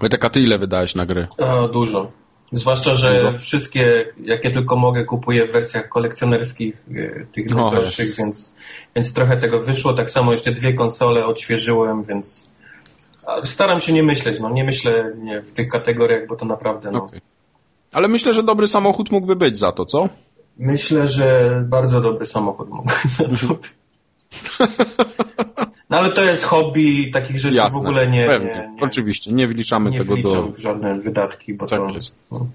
Wojtek, 0.00 0.24
a 0.24 0.30
ty 0.30 0.40
ile 0.40 0.58
wydałeś 0.58 0.94
na 0.94 1.06
gry? 1.06 1.26
O, 1.38 1.68
dużo. 1.68 2.12
Zwłaszcza, 2.52 2.94
że 2.94 3.14
dużo. 3.14 3.38
wszystkie, 3.38 4.06
jakie 4.24 4.50
tylko 4.50 4.76
mogę, 4.76 5.04
kupuję 5.04 5.46
w 5.46 5.52
wersjach 5.52 5.88
kolekcjonerskich 5.88 6.82
e, 6.94 7.26
tych 7.26 7.50
no, 7.50 7.56
najdroższych, 7.56 8.16
więc, 8.18 8.54
więc 8.94 9.12
trochę 9.12 9.36
tego 9.36 9.60
wyszło. 9.60 9.94
Tak 9.94 10.10
samo 10.10 10.32
jeszcze 10.32 10.52
dwie 10.52 10.74
konsole 10.74 11.26
odświeżyłem, 11.26 12.04
więc 12.04 12.50
staram 13.44 13.80
się 13.80 13.92
nie 13.92 14.02
myśleć, 14.02 14.40
no 14.40 14.50
nie 14.50 14.64
myślę 14.64 15.12
nie, 15.18 15.42
w 15.42 15.52
tych 15.52 15.68
kategoriach, 15.68 16.26
bo 16.28 16.36
to 16.36 16.46
naprawdę 16.46 16.90
no. 16.90 17.04
Okay. 17.04 17.20
Ale 17.92 18.08
myślę, 18.08 18.32
że 18.32 18.42
dobry 18.42 18.66
samochód 18.66 19.10
mógłby 19.10 19.36
być 19.36 19.58
za 19.58 19.72
to, 19.72 19.86
co? 19.86 20.08
Myślę, 20.58 21.08
że 21.08 21.60
bardzo 21.68 22.00
dobry 22.00 22.26
samochód 22.26 22.70
mógłby 22.70 22.92
być 23.02 23.12
za 23.12 23.24
to. 23.24 23.58
No 25.92 25.98
ale 25.98 26.10
to 26.10 26.22
jest 26.22 26.44
hobby, 26.44 27.10
takich 27.12 27.38
rzeczy 27.40 27.54
Jasne, 27.54 27.70
w 27.70 27.82
ogóle 27.82 28.10
nie, 28.10 28.26
nie, 28.26 28.38
nie, 28.38 28.76
Oczywiście, 28.80 29.32
nie 29.32 29.48
wliczamy 29.48 29.90
nie 29.90 29.98
tego 29.98 30.16
do... 30.16 30.42
w 30.42 30.58
żadne 30.58 31.00
wydatki, 31.00 31.54
bo 31.54 31.66
tak 31.66 31.78
to... 31.78 31.88
Jest. 31.90 32.24
No. 32.30 32.46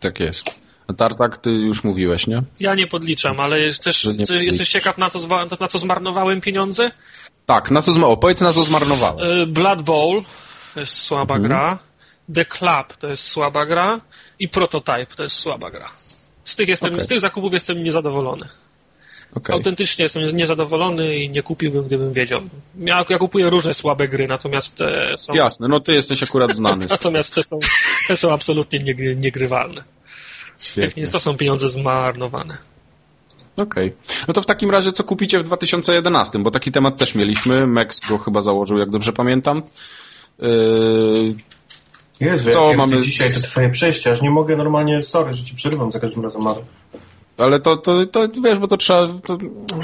Tak 0.00 0.20
jest. 0.20 0.60
A 0.86 0.92
Tartak, 0.92 1.38
ty 1.38 1.50
już 1.50 1.84
mówiłeś, 1.84 2.26
nie? 2.26 2.42
Ja 2.60 2.74
nie 2.74 2.86
podliczam, 2.86 3.40
ale 3.40 3.74
też 3.74 4.08
jesteś 4.28 4.68
ciekaw 4.68 4.98
na 4.98 5.10
to, 5.10 5.18
na 5.60 5.68
co 5.68 5.78
zmarnowałem 5.78 6.40
pieniądze? 6.40 6.90
Tak, 7.46 7.70
na 7.70 7.82
co 7.82 7.92
zmarnowałem. 7.92 8.20
Powiedz 8.20 8.40
na 8.40 8.52
co 8.52 8.64
zmarnowałem. 8.64 9.40
Y, 9.42 9.46
Blood 9.46 9.82
Bowl 9.82 10.22
to 10.74 10.80
jest 10.80 10.96
słaba 10.96 11.34
mhm. 11.34 11.42
gra. 11.42 11.78
The 12.34 12.44
Club 12.44 12.96
to 12.98 13.06
jest 13.06 13.24
słaba 13.24 13.66
gra. 13.66 14.00
I 14.38 14.48
Prototype 14.48 15.06
to 15.16 15.22
jest 15.22 15.36
słaba 15.36 15.70
gra. 15.70 15.90
Z 16.44 16.56
tych, 16.56 16.68
jestem, 16.68 16.92
okay. 16.92 17.04
z 17.04 17.06
tych 17.06 17.20
zakupów 17.20 17.52
jestem 17.52 17.84
niezadowolony. 17.84 18.48
Okay. 19.34 19.56
Autentycznie 19.56 20.02
jestem 20.02 20.36
niezadowolony 20.36 21.16
i 21.16 21.30
nie 21.30 21.42
kupiłbym, 21.42 21.84
gdybym 21.84 22.12
wiedział. 22.12 22.40
Ja, 22.78 23.04
ja 23.08 23.18
kupuję 23.18 23.50
różne 23.50 23.74
słabe 23.74 24.08
gry, 24.08 24.28
natomiast 24.28 24.76
te 24.76 25.14
są... 25.18 25.34
Jasne, 25.34 25.68
no 25.68 25.80
ty 25.80 25.92
jesteś 25.92 26.22
akurat 26.22 26.56
znany. 26.56 26.86
natomiast 26.90 27.34
te 27.34 27.42
są, 27.42 27.58
te 28.08 28.16
są 28.16 28.32
absolutnie 28.32 28.78
niegrywalne. 29.16 29.84
Z 30.58 30.74
tych, 30.74 31.10
to 31.10 31.20
są 31.20 31.36
pieniądze 31.36 31.68
zmarnowane. 31.68 32.58
Okej. 33.56 33.86
Okay. 33.86 34.24
No 34.28 34.34
to 34.34 34.42
w 34.42 34.46
takim 34.46 34.70
razie 34.70 34.92
co 34.92 35.04
kupicie 35.04 35.38
w 35.38 35.42
2011? 35.42 36.38
Bo 36.38 36.50
taki 36.50 36.72
temat 36.72 36.96
też 36.96 37.14
mieliśmy. 37.14 37.66
Max 37.66 38.00
go 38.08 38.18
chyba 38.18 38.40
założył, 38.42 38.78
jak 38.78 38.90
dobrze 38.90 39.12
pamiętam. 39.12 39.62
Yy... 40.38 41.34
Jezu, 42.20 42.50
co 42.50 42.68
jak, 42.68 42.76
mamy... 42.76 43.00
dzisiaj 43.00 43.34
to 43.34 43.40
twoje 43.40 43.70
przejście, 43.70 44.10
aż 44.10 44.22
nie 44.22 44.30
mogę 44.30 44.56
normalnie, 44.56 45.02
sorry, 45.02 45.34
że 45.34 45.44
ci 45.44 45.54
przerywam 45.54 45.92
za 45.92 46.00
każdym 46.00 46.24
razem, 46.24 46.46
ale... 46.46 46.56
Ale 47.40 47.60
to, 47.60 47.76
to, 47.76 48.06
to 48.06 48.28
wiesz, 48.44 48.58
bo 48.58 48.68
to 48.68 48.76
trzeba, 48.76 49.08
to, 49.08 49.38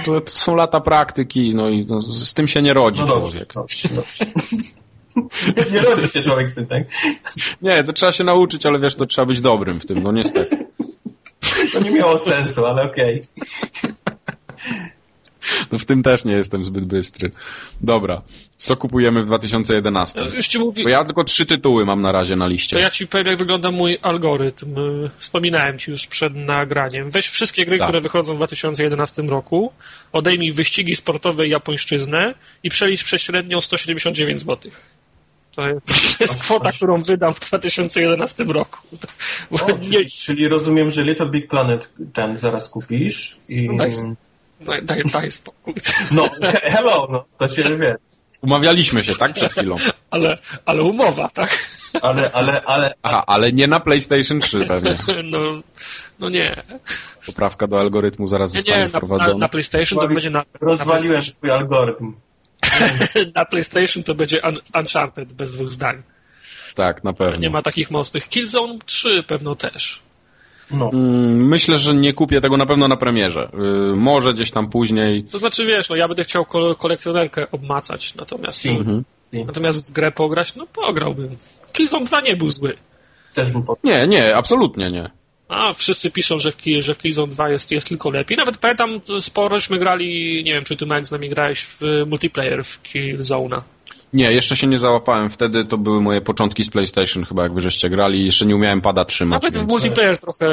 to, 0.04 0.22
są 0.26 0.56
lata 0.56 0.80
praktyki, 0.80 1.54
no 1.54 1.68
i 1.68 1.86
no, 1.88 2.00
z 2.00 2.34
tym 2.34 2.48
się 2.48 2.62
nie 2.62 2.72
rodzi 2.72 3.00
no 3.00 3.06
człowiek. 3.06 3.54
Dobrze, 3.54 3.88
dobrze. 3.88 4.26
nie, 5.56 5.70
nie 5.74 5.80
rodzi 5.80 6.08
się 6.08 6.22
człowiek 6.22 6.50
z 6.50 6.54
tym, 6.54 6.66
tak? 6.66 6.82
Nie, 7.62 7.84
to 7.84 7.92
trzeba 7.92 8.12
się 8.12 8.24
nauczyć, 8.24 8.66
ale 8.66 8.78
wiesz, 8.78 8.94
to 8.94 9.06
trzeba 9.06 9.26
być 9.26 9.40
dobrym 9.40 9.80
w 9.80 9.86
tym, 9.86 10.02
no 10.02 10.12
niestety. 10.12 10.66
To 11.72 11.80
nie 11.80 11.90
miało 11.90 12.18
sensu, 12.18 12.66
ale 12.66 12.82
okej. 12.82 13.22
Okay. 13.36 14.06
No 15.72 15.78
w 15.78 15.84
tym 15.84 16.02
też 16.02 16.24
nie 16.24 16.32
jestem 16.32 16.64
zbyt 16.64 16.84
bystry. 16.84 17.30
Dobra. 17.80 18.22
Co 18.58 18.76
kupujemy 18.76 19.22
w 19.22 19.26
2011? 19.26 20.20
Już 20.34 20.48
ci 20.48 20.58
mówię. 20.58 20.82
Bo 20.84 20.88
ja 20.88 21.04
tylko 21.04 21.24
trzy 21.24 21.46
tytuły 21.46 21.86
mam 21.86 22.02
na 22.02 22.12
razie 22.12 22.36
na 22.36 22.46
liście. 22.46 22.76
To 22.76 22.82
ja 22.82 22.90
ci 22.90 23.06
powiem, 23.06 23.26
jak 23.26 23.36
wygląda 23.36 23.70
mój 23.70 23.98
algorytm. 24.02 24.74
Wspominałem 25.16 25.78
ci 25.78 25.90
już 25.90 26.06
przed 26.06 26.34
nagraniem. 26.34 27.10
Weź 27.10 27.28
wszystkie 27.28 27.64
gry, 27.64 27.78
tak. 27.78 27.86
które 27.86 28.00
wychodzą 28.00 28.34
w 28.34 28.36
2011 28.36 29.22
roku, 29.22 29.72
odejmij 30.12 30.52
wyścigi 30.52 30.96
sportowe 30.96 31.46
i 31.46 31.50
japońszczyznę 31.50 32.34
i 32.62 32.70
przelicz 32.70 33.04
prześrednią 33.04 33.60
179 33.60 34.40
zł. 34.40 34.72
To 35.56 35.62
jest 36.20 36.36
kwota, 36.36 36.72
którą 36.72 37.02
wydam 37.02 37.34
w 37.34 37.40
2011 37.40 38.44
roku. 38.44 38.78
O, 39.50 39.66
nie... 39.90 40.04
Czyli 40.04 40.48
rozumiem, 40.48 40.90
że 40.90 41.02
Little 41.02 41.30
Big 41.30 41.48
Planet 41.48 41.90
ten 42.12 42.38
zaraz 42.38 42.68
kupisz 42.68 43.36
i... 43.48 43.68
No, 43.70 43.84
Daj, 44.60 44.82
daj, 44.82 45.02
daj 45.12 45.30
spokój. 45.30 45.74
No, 46.10 46.28
hello, 46.74 47.08
no, 47.10 47.24
to 47.38 47.48
się 47.48 47.78
wie. 47.78 47.96
Umawialiśmy 48.42 49.04
się, 49.04 49.14
tak? 49.14 49.34
Przed 49.34 49.52
chwilą. 49.52 49.76
Ale, 50.10 50.36
ale 50.66 50.82
umowa, 50.82 51.28
tak? 51.28 51.58
Ale, 52.02 52.30
ale, 52.32 52.62
ale... 52.64 52.94
Aha, 53.02 53.24
ale 53.26 53.52
nie 53.52 53.66
na 53.66 53.80
PlayStation 53.80 54.40
3 54.40 54.66
pewnie. 54.66 54.98
No, 55.24 55.38
no 56.18 56.28
nie. 56.28 56.62
Poprawka 57.26 57.66
do 57.66 57.80
algorytmu 57.80 58.28
zaraz 58.28 58.54
nie, 58.54 58.60
zostanie 58.60 58.82
nie, 58.82 58.88
wprowadzona. 58.88 59.32
Na, 59.32 59.38
na 59.38 59.48
PlayStation 59.48 59.98
to 59.98 60.08
będzie 60.08 60.30
na... 60.30 60.44
Rozwaliłem 60.60 61.18
na 61.18 61.24
swój 61.24 61.50
algorytm. 61.50 62.14
na 63.34 63.44
PlayStation 63.44 64.02
to 64.02 64.14
będzie 64.14 64.40
un 64.42 64.56
Uncharted 64.80 65.32
bez 65.32 65.52
dwóch 65.52 65.70
zdań. 65.70 66.02
Tak, 66.74 67.04
na 67.04 67.12
pewno. 67.12 67.36
Nie 67.36 67.50
ma 67.50 67.62
takich 67.62 67.90
mocnych. 67.90 68.28
Killzone 68.28 68.78
3 68.86 69.22
pewno 69.26 69.54
też. 69.54 70.02
No. 70.70 70.90
Mm, 70.92 71.48
myślę, 71.48 71.76
że 71.76 71.94
nie 71.94 72.12
kupię 72.12 72.40
tego 72.40 72.56
na 72.56 72.66
pewno 72.66 72.88
na 72.88 72.96
premierze. 72.96 73.50
Y, 73.92 73.96
może 73.96 74.34
gdzieś 74.34 74.50
tam 74.50 74.70
później. 74.70 75.24
To 75.24 75.38
znaczy, 75.38 75.66
wiesz, 75.66 75.88
no 75.90 75.96
ja 75.96 76.08
będę 76.08 76.24
chciał 76.24 76.44
kolekcjonerkę 76.78 77.50
obmacać, 77.50 78.14
natomiast 78.14 78.66
mhm. 78.66 79.04
natomiast 79.32 79.90
w 79.90 79.92
grę 79.92 80.12
pograć, 80.12 80.54
no 80.54 80.66
pograłbym. 80.66 81.36
Killzone 81.72 82.06
2 82.06 82.20
nie 82.20 82.36
był 82.36 82.50
zły. 82.50 82.76
Też 83.34 83.50
bym 83.50 83.62
Nie, 83.84 84.06
nie, 84.06 84.36
absolutnie 84.36 84.90
nie. 84.90 85.10
A 85.48 85.72
wszyscy 85.72 86.10
piszą, 86.10 86.38
że 86.38 86.52
w, 86.52 86.56
że 86.78 86.94
w 86.94 86.98
Killzone 86.98 87.32
2 87.32 87.50
jest, 87.50 87.72
jest 87.72 87.88
tylko 87.88 88.10
lepiej. 88.10 88.36
Nawet 88.36 88.58
pamiętam, 88.58 89.00
sporośmy 89.20 89.78
grali, 89.78 90.42
nie 90.44 90.54
wiem, 90.54 90.64
czy 90.64 90.76
ty 90.76 90.86
Max 90.86 91.08
z 91.08 91.12
nami 91.12 91.28
grałeś 91.28 91.64
w 91.64 91.80
multiplayer 92.06 92.64
w 92.64 92.82
Killzone'a. 92.82 93.60
Nie, 94.16 94.32
jeszcze 94.32 94.56
się 94.56 94.66
nie 94.66 94.78
załapałem. 94.78 95.30
Wtedy 95.30 95.64
to 95.64 95.78
były 95.78 96.00
moje 96.00 96.20
początki 96.20 96.64
z 96.64 96.70
PlayStation 96.70 97.24
chyba, 97.24 97.42
jak 97.42 97.54
wy 97.54 97.60
żeście 97.60 97.90
grali. 97.90 98.24
Jeszcze 98.24 98.46
nie 98.46 98.56
umiałem 98.56 98.80
pada 98.80 99.04
trzymać. 99.04 99.42
Nawet 99.42 99.54
więc... 99.54 99.66
w 99.66 99.68
multiplayer 99.68 100.18
trochę, 100.18 100.48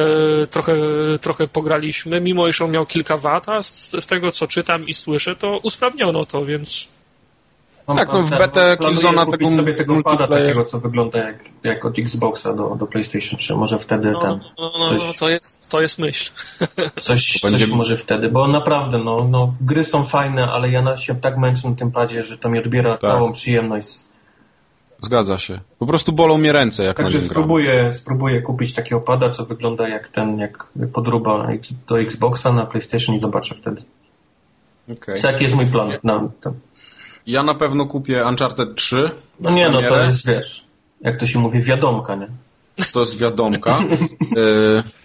trochę, 0.50 0.76
trochę 1.22 1.48
pograliśmy. 1.48 2.22
Mimo, 2.22 2.48
iż 2.48 2.62
on 2.62 2.72
miał 2.72 2.86
kilka 2.86 3.18
wat, 3.18 3.50
a 3.50 3.64
z, 3.64 3.92
z 4.04 4.08
tego, 4.08 4.32
co 4.32 4.48
czytam 4.48 4.88
i 4.88 4.94
słyszę, 4.94 5.36
to 5.36 5.58
usprawniono 5.58 6.26
to, 6.26 6.46
więc... 6.46 6.88
No, 7.88 7.96
tak, 7.96 8.14
no 8.14 8.24
w 8.24 8.30
betę 8.30 8.78
Killzona 8.78 9.26
tego 9.26 9.52
sobie 9.52 9.74
tego 9.74 10.04
pada 10.04 10.28
takiego, 10.28 10.66
co 10.66 10.80
wygląda 10.80 11.20
jak, 11.20 11.36
jak 11.64 11.86
od 11.86 12.00
Xboxa 12.00 12.54
do, 12.54 12.76
do 12.76 12.88
PlayStation 12.88 13.40
3. 13.40 13.56
Może 13.56 13.80
wtedy 13.80 14.12
no, 14.12 14.22
ten... 14.22 14.40
No, 14.58 14.72
no, 14.80 14.90
coś, 14.90 15.08
no, 15.08 15.14
to, 15.20 15.30
jest, 15.30 15.70
to 15.70 15.82
jest 15.82 16.00
myśl. 16.00 16.32
Coś, 16.96 17.40
coś 17.40 17.52
będzie... 17.52 17.68
może 17.68 17.98
wtedy, 17.98 18.30
bo 18.30 18.48
naprawdę, 18.48 18.98
no, 18.98 19.28
no, 19.32 19.54
gry 19.62 19.84
są 19.84 20.04
fajne, 20.04 20.48
ale 20.52 20.70
ja 20.70 20.98
się 20.98 21.16
tak 21.16 21.38
męczę 21.38 21.70
na 21.70 21.76
tym 21.76 21.92
padzie, 21.92 22.24
że 22.24 22.38
to 22.38 22.50
mi 22.50 22.60
odbiera 22.60 22.92
tak. 22.92 23.02
całą 23.02 23.34
przyjemność. 23.34 23.90
Zgadza 25.02 25.38
się. 25.38 25.60
Po 25.80 25.86
prostu 25.86 26.12
bolą 26.12 26.38
mnie 26.38 26.54
ręce, 26.54 26.84
jak 26.84 26.98
Także 26.98 27.22
spróbuję, 27.22 27.92
spróbuję 27.92 28.42
kupić 28.42 28.74
takiego 28.74 29.02
pada, 29.02 29.30
co 29.30 29.46
wygląda 29.46 29.90
jak 29.90 30.08
ten, 30.08 30.40
jak 30.40 30.68
podruba 30.94 31.48
do 31.88 32.00
Xboxa 32.00 32.54
na 32.54 32.66
PlayStation 32.66 33.16
i 33.16 33.20
zobaczę 33.20 33.56
wtedy. 33.56 33.84
Okay. 34.92 35.22
Taki 35.22 35.44
jest 35.44 35.56
mój 35.56 35.66
plan 35.66 35.92
na 36.04 36.30
ten. 36.42 36.54
Ja 37.28 37.44
na 37.44 37.56
pewno 37.56 37.86
kupię 37.86 38.26
Uncharted 38.26 38.76
3. 38.76 39.12
No 39.40 39.50
nie, 39.50 39.70
no 39.70 39.82
to 39.82 39.98
jest, 39.98 40.28
wiesz, 40.28 40.66
jak 41.02 41.18
to 41.18 41.26
się 41.26 41.40
mówi, 41.40 41.62
wiadomka, 41.62 42.16
nie? 42.16 42.28
To 42.94 43.00
jest 43.00 43.20
wiadomka. 43.20 43.80
y 44.38 44.84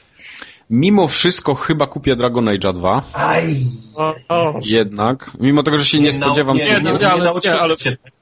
Mimo 0.70 1.08
wszystko 1.08 1.54
chyba 1.54 1.86
kupię 1.86 2.16
Dragon 2.16 2.48
Age 2.48 2.72
2. 2.72 3.02
Aj! 3.12 3.56
Jednak. 4.62 5.30
Mimo 5.40 5.62
tego, 5.62 5.78
że 5.78 5.84
się 5.84 5.98
nie, 5.98 6.04
nie 6.04 6.12
spodziewam... 6.12 6.56
Nie, 6.56 6.64
nie, 6.64 6.80
nie, 6.80 7.08
ale, 7.08 7.32
nie, 7.44 7.60
ale, 7.60 7.74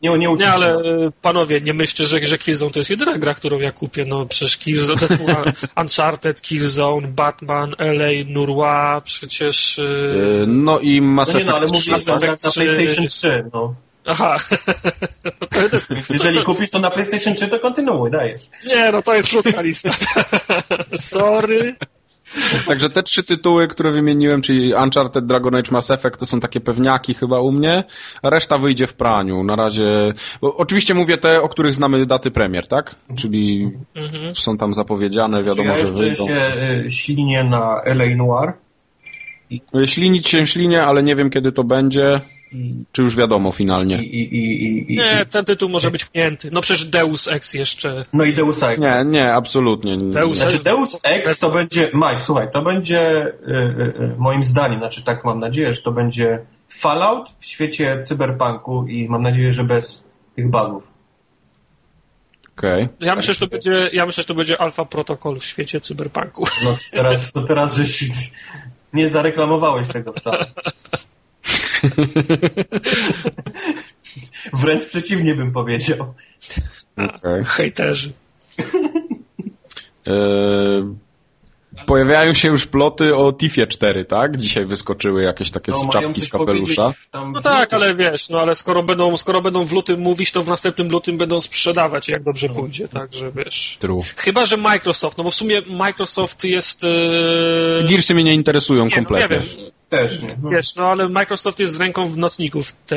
nie, 0.03 0.19
nie, 0.19 0.37
nie, 0.37 0.53
ale 0.53 0.83
panowie, 1.23 1.61
nie 1.61 1.75
myślcie, 1.75 2.05
że, 2.05 2.27
że 2.27 2.39
Killzone 2.39 2.71
to 2.71 2.79
jest 2.79 2.91
jedyna 2.91 3.19
gra, 3.19 3.35
którą 3.35 3.59
ja 3.59 3.73
kupię. 3.73 4.05
No 4.05 4.27
przecież 4.27 4.57
Killzone, 4.57 5.01
Uncharted, 5.77 6.41
Killzone, 6.41 7.09
Batman, 7.09 7.75
LA, 7.79 8.09
Nurwa, 8.27 9.03
przecież... 9.05 9.79
Yy, 9.79 10.45
no 10.49 10.79
i 10.79 11.01
Mass 11.01 11.29
Effect 11.29 11.47
no 11.47 11.53
nie, 11.53 11.61
no, 11.61 11.67
ale 11.67 11.67
mówię, 11.67 11.99
że 11.99 12.13
na 12.13 12.53
PlayStation 12.55 13.07
3, 13.07 13.45
no. 13.53 13.75
Aha. 14.07 14.37
No 15.53 15.63
jest, 15.73 16.11
Jeżeli 16.11 16.43
kupisz 16.45 16.71
to 16.71 16.79
na 16.79 16.91
PlayStation 16.91 17.35
3, 17.35 17.49
to 17.49 17.59
kontynuuj, 17.61 18.11
dajesz. 18.11 18.43
Nie, 18.67 18.93
no 18.93 19.03
to 19.03 19.15
jest 19.15 19.29
krótka 19.31 19.61
lista. 19.63 19.91
Sorry. 20.95 21.75
Także 22.67 22.91
te 22.91 23.03
trzy 23.03 23.25
tytuły, 23.25 23.69
które 23.69 23.93
wymieniłem, 23.93 24.43
czyli 24.43 24.75
Uncharted, 24.75 25.27
Dragon 25.27 25.55
Age, 25.55 25.71
Mass 25.73 25.91
Effect, 25.91 26.17
to 26.19 26.27
są 26.27 26.41
takie 26.41 26.61
pewniaki 26.61 27.15
chyba 27.15 27.41
u 27.41 27.53
mnie, 27.53 27.85
reszta 28.23 28.59
wyjdzie 28.59 28.87
w 28.87 28.95
praniu. 28.95 29.45
Na 29.45 29.57
razie, 29.57 30.15
bo 30.41 30.57
oczywiście 30.57 30.95
mówię 30.95 31.19
te, 31.19 31.43
o 31.43 31.49
których 31.49 31.75
znamy 31.75 32.07
daty 32.07 32.31
premier, 32.31 32.69
tak? 32.69 32.95
Czyli 33.19 33.71
Mhm. 33.95 34.37
są 34.37 34.59
tam 34.59 34.75
zapowiedziane, 34.75 35.45
wiadomo, 35.45 35.71
ja 35.71 35.77
że 35.77 35.83
jeszcze 35.83 35.97
wyjdą. 35.99 36.27
się 36.27 36.53
y, 36.87 36.91
ślinię 36.91 37.45
na 37.45 37.83
LA 37.85 38.07
Noir 38.17 38.53
Ślinić 39.87 40.29
się 40.29 40.47
ślinie, 40.47 40.83
ale 40.85 41.03
nie 41.03 41.17
wiem 41.17 41.31
kiedy 41.31 41.53
to 41.53 41.65
będzie, 41.65 42.21
i, 42.57 42.85
czy 42.93 43.03
już 43.03 43.17
wiadomo 43.17 43.53
finalnie. 43.53 43.97
i, 44.03 44.23
i, 44.23 44.65
i, 44.65 44.93
i 44.93 44.97
Nie, 44.97 45.27
ten 45.31 45.45
tytuł 45.45 45.69
może 45.69 45.91
być 45.91 46.05
pchnięty. 46.05 46.51
No 46.53 46.61
przecież 46.61 46.85
Deus 46.85 47.29
Ex 47.29 47.55
jeszcze. 47.55 48.03
no 48.13 48.25
i 48.25 48.35
Deus 48.35 48.63
Ex. 48.63 48.83
Nie, 48.83 49.05
nie, 49.05 49.35
absolutnie. 49.35 49.97
nie. 49.97 50.13
Deus 50.13 50.39
Znaczy 50.39 50.65
Deus 50.65 51.01
Ex 51.03 51.39
to 51.39 51.51
będzie, 51.51 51.91
Mike, 51.95 52.21
słuchaj, 52.21 52.49
to 52.53 52.63
będzie 52.63 53.27
y, 53.27 53.53
y, 54.01 54.15
moim 54.19 54.43
zdaniem, 54.45 54.79
znaczy 54.79 55.03
tak 55.03 55.25
mam 55.25 55.41
nadzieję, 55.41 55.75
że 55.75 55.83
to 55.83 55.93
będzie 55.93 56.39
Fallout 56.69 57.35
w 57.39 57.47
świecie 57.47 58.01
cyberpunku 58.03 58.87
i 58.87 59.09
mam 59.09 59.23
nadzieję, 59.23 59.53
że 59.53 59.65
bez 59.65 60.05
tych 60.35 60.51
bugów. 60.51 60.97
Okej. 62.59 62.89
Ja 63.01 63.15
myślę, 63.17 63.35
że 63.35 63.41
to 63.41 63.47
będzie, 63.47 63.91
ja 63.93 64.07
myślę, 64.07 64.23
że 64.23 64.29
to 64.29 64.35
będzie 64.35 64.61
alfa 64.61 64.85
protokol 64.85 65.39
w 65.39 65.45
świecie 65.45 65.81
cyberpunku. 65.81 66.45
No 66.65 66.77
teraz, 66.93 67.33
to 67.33 67.43
teraz 67.43 67.77
żeś 67.77 68.05
nie 68.93 69.11
zareklamowałeś 69.11 69.89
tego 69.89 70.13
wcale. 70.13 70.47
Wręcz 74.53 74.87
przeciwnie 74.87 75.35
bym 75.35 75.53
powiedział. 75.53 76.15
okej. 76.97 77.45
Hejterzy. 77.45 78.13
E, 80.07 80.13
Pojawiają 81.87 82.35
się 82.35 82.49
już 82.49 82.67
ploty 82.67 83.17
o 83.17 83.33
Tifie 83.33 83.67
4, 83.67 84.05
tak? 84.05 84.37
Dzisiaj 84.37 84.67
wyskoczyły 84.67 85.23
jakieś 85.23 85.51
takie 85.51 85.73
No, 85.73 85.89
czapki 85.93 86.21
z 86.21 86.29
kapelusza. 86.29 86.93
No 87.15 87.41
tak, 87.43 87.75
ale 87.75 87.95
wiesz, 87.95 88.31
no 88.31 88.41
ale 88.41 88.55
skoro 88.55 88.83
będą, 88.83 89.17
skoro 89.17 89.43
będą 89.43 89.65
w 89.65 89.73
lutym 89.73 90.01
mówić, 90.01 90.33
to 90.33 90.43
w 90.43 90.49
następnym 90.49 90.89
lutym 90.89 91.19
będą 91.19 91.41
sprzedawać, 91.41 92.09
jak 92.09 92.23
dobrze 92.23 92.49
pójdzie, 92.49 92.89
także 92.89 93.33
wiesz. 93.33 93.77
True. 93.81 94.03
Chyba, 94.17 94.47
że 94.47 94.57
Microsoft, 94.57 95.19
no 95.19 95.25
bo 95.25 95.31
w 95.31 95.35
sumie 95.35 95.63
Microsoft 95.67 96.45
jest... 96.45 96.83
Yy... 96.83 97.85
Gearsy 97.89 98.15
mnie 98.15 98.25
nie 98.25 98.35
interesują 98.35 98.85
nie, 98.85 98.91
no, 98.91 99.01
nie 99.01 99.07
kompletnie. 99.07 99.37
wiem, 99.39 99.71
Też 99.89 100.23
nie. 100.23 100.37
No. 100.43 100.51
wiesz, 100.51 100.75
no 100.77 100.87
ale 100.91 101.09
Microsoft 101.09 101.61
jest 101.61 101.75
z 101.75 101.81
ręką 101.81 102.09
w 102.11 102.17
nocniku 102.17 102.63
w, 102.63 102.73
te, 102.73 102.97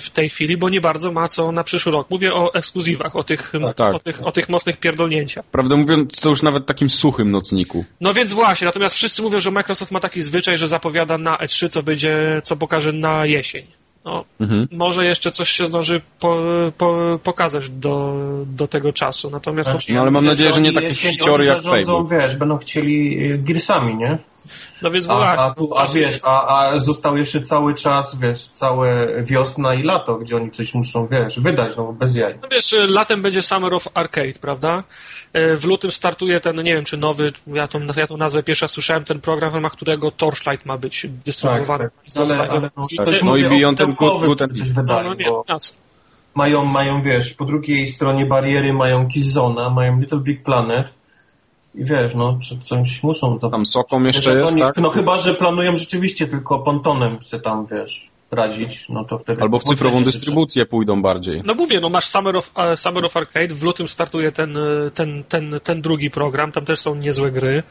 w 0.00 0.10
tej 0.10 0.28
chwili, 0.28 0.56
bo 0.56 0.68
nie 0.68 0.80
bardzo 0.80 1.12
ma 1.12 1.28
co 1.28 1.52
na 1.52 1.64
przyszły 1.64 1.92
rok. 1.92 2.10
Mówię 2.10 2.34
o 2.34 2.54
ekskluzywach, 2.54 3.16
o 3.16 3.24
tych, 3.24 3.52
tak. 3.76 3.94
o 3.94 3.98
tych, 3.98 4.26
o 4.26 4.32
tych 4.32 4.48
mocnych 4.48 4.76
pierdolnięciach. 4.76 5.44
Prawdę 5.44 5.76
mówiąc, 5.76 6.20
to 6.20 6.28
już 6.28 6.42
nawet 6.42 6.66
takim 6.66 6.90
suchym 6.90 7.30
nocniku. 7.30 7.84
No 8.00 8.14
więc 8.14 8.32
właśnie, 8.32 8.64
natomiast 8.64 8.94
wszyscy 8.94 9.22
mówią, 9.22 9.40
że 9.40 9.50
Microsoft 9.50 9.92
ma 9.92 10.00
taki 10.00 10.22
zwyczaj, 10.22 10.58
że 10.58 10.68
zapowiada 10.68 11.18
na 11.18 11.36
E3, 11.36 11.68
co 11.68 11.82
będzie, 11.82 12.40
co 12.44 12.56
pokaże 12.56 12.92
na 12.92 13.26
jesień. 13.26 13.66
No, 14.04 14.24
Mhm. 14.40 14.68
może 14.72 15.04
jeszcze 15.04 15.30
coś 15.30 15.48
się 15.50 15.66
zdąży 15.66 16.00
po, 16.20 16.42
po, 16.78 17.18
pokazać 17.22 17.70
do, 17.70 18.14
do 18.46 18.68
tego 18.68 18.92
czasu. 18.92 19.30
Natomiast 19.30 19.70
Znaczy, 19.70 19.92
No, 19.92 20.00
ale 20.00 20.10
mam 20.10 20.24
nadzieję, 20.24 20.52
że 20.52 20.60
nie 20.60 20.72
takie 20.72 21.32
oni 21.32 21.46
jak 21.46 21.62
Fable. 21.62 22.04
wiesz, 22.10 22.36
będą 22.36 22.58
chcieli 22.58 23.24
y, 23.32 23.38
Gearsami, 23.38 23.96
nie? 23.96 24.18
No 24.82 24.90
więc 24.90 25.10
A, 25.10 25.16
właśnie. 25.16 25.44
a, 25.44 25.54
tu, 25.54 25.68
a 25.76 25.86
wiesz, 25.86 26.20
a, 26.24 26.46
a 26.72 26.78
został 26.78 27.16
jeszcze 27.16 27.40
cały 27.40 27.74
czas, 27.74 28.16
wiesz, 28.18 28.46
całe 28.46 29.08
wiosna 29.22 29.74
i 29.74 29.82
lato, 29.82 30.16
gdzie 30.16 30.36
oni 30.36 30.50
coś 30.50 30.74
muszą, 30.74 31.06
wiesz, 31.06 31.40
wydać, 31.40 31.76
no 31.76 31.92
bez 31.92 32.14
jaj. 32.14 32.38
No 32.42 32.48
wiesz, 32.50 32.74
latem 32.88 33.22
będzie 33.22 33.42
Summer 33.42 33.74
of 33.74 33.88
Arcade, 33.94 34.38
prawda? 34.40 34.84
E, 35.32 35.56
W 35.56 35.64
lutym 35.64 35.90
startuje 35.92 36.40
ten, 36.40 36.56
nie 36.62 36.74
wiem 36.74 36.84
czy 36.84 36.96
nowy, 36.96 37.32
ja 37.46 37.68
tą, 37.68 37.80
ja 37.96 38.06
tą 38.06 38.16
nazwę 38.16 38.42
pierwsza 38.42 38.68
słyszałem, 38.68 39.04
ten 39.04 39.20
program, 39.20 39.50
w 39.50 39.54
ramach 39.54 39.72
którego 39.72 40.10
Torchlight 40.10 40.66
ma 40.66 40.78
być 40.78 41.06
dystrybuowany. 41.24 41.84
Tak, 41.84 41.92
tak. 42.14 42.22
Ale, 42.22 42.48
ale 42.50 42.60
no, 42.60 42.82
no 43.24 43.36
i 43.36 43.42
Beyond 43.48 43.78
Good- 43.80 44.42
and- 44.42 44.58
coś 44.58 44.68
no, 44.68 44.74
wydaje, 44.82 45.04
no 45.08 45.14
nie, 45.14 45.24
bo 45.24 45.44
jasne. 45.48 45.78
mają, 46.34 46.64
mają, 46.64 47.02
wiesz, 47.02 47.34
po 47.34 47.44
drugiej 47.44 47.88
stronie 47.88 48.26
bariery 48.26 48.72
mają 48.72 49.08
Killzona, 49.08 49.70
mają 49.70 50.00
Little 50.00 50.20
Big 50.20 50.42
Planet 50.42 50.88
i 51.78 51.84
wiesz, 51.84 52.14
no, 52.14 52.38
czy 52.42 52.58
coś 52.58 53.02
muszą 53.02 53.38
za- 53.38 53.50
Tam 53.50 53.66
Sokom 53.66 54.06
jeszcze 54.06 54.22
Że 54.32 54.38
jest, 54.38 54.52
oni- 54.52 54.60
tak? 54.60 54.76
No 54.76 54.90
chyba, 54.90 55.18
że 55.18 55.34
planują 55.34 55.76
rzeczywiście 55.76 56.26
tylko 56.26 56.58
pontonem 56.58 57.22
się 57.22 57.40
tam, 57.40 57.66
wiesz, 57.66 58.08
radzić, 58.30 58.86
no 58.88 59.04
to 59.04 59.18
wtedy... 59.18 59.42
Albo 59.42 59.58
w 59.58 59.64
cyfrową 59.64 60.04
dystrybucję 60.04 60.66
pójdą 60.66 61.02
bardziej. 61.02 61.42
No 61.46 61.54
mówię, 61.54 61.80
no 61.80 61.88
masz 61.88 62.04
Summer 62.06 62.36
of, 62.36 62.50
e, 62.56 62.76
Summer 62.76 63.04
of 63.04 63.16
Arcade, 63.16 63.54
w 63.54 63.62
lutym 63.62 63.88
startuje 63.88 64.32
ten, 64.32 64.56
e, 64.56 64.60
ten, 64.94 65.24
ten, 65.28 65.60
ten 65.62 65.82
drugi 65.82 66.10
program, 66.10 66.52
tam 66.52 66.64
też 66.64 66.78
są 66.80 66.94
niezłe 66.94 67.30
gry. 67.30 67.62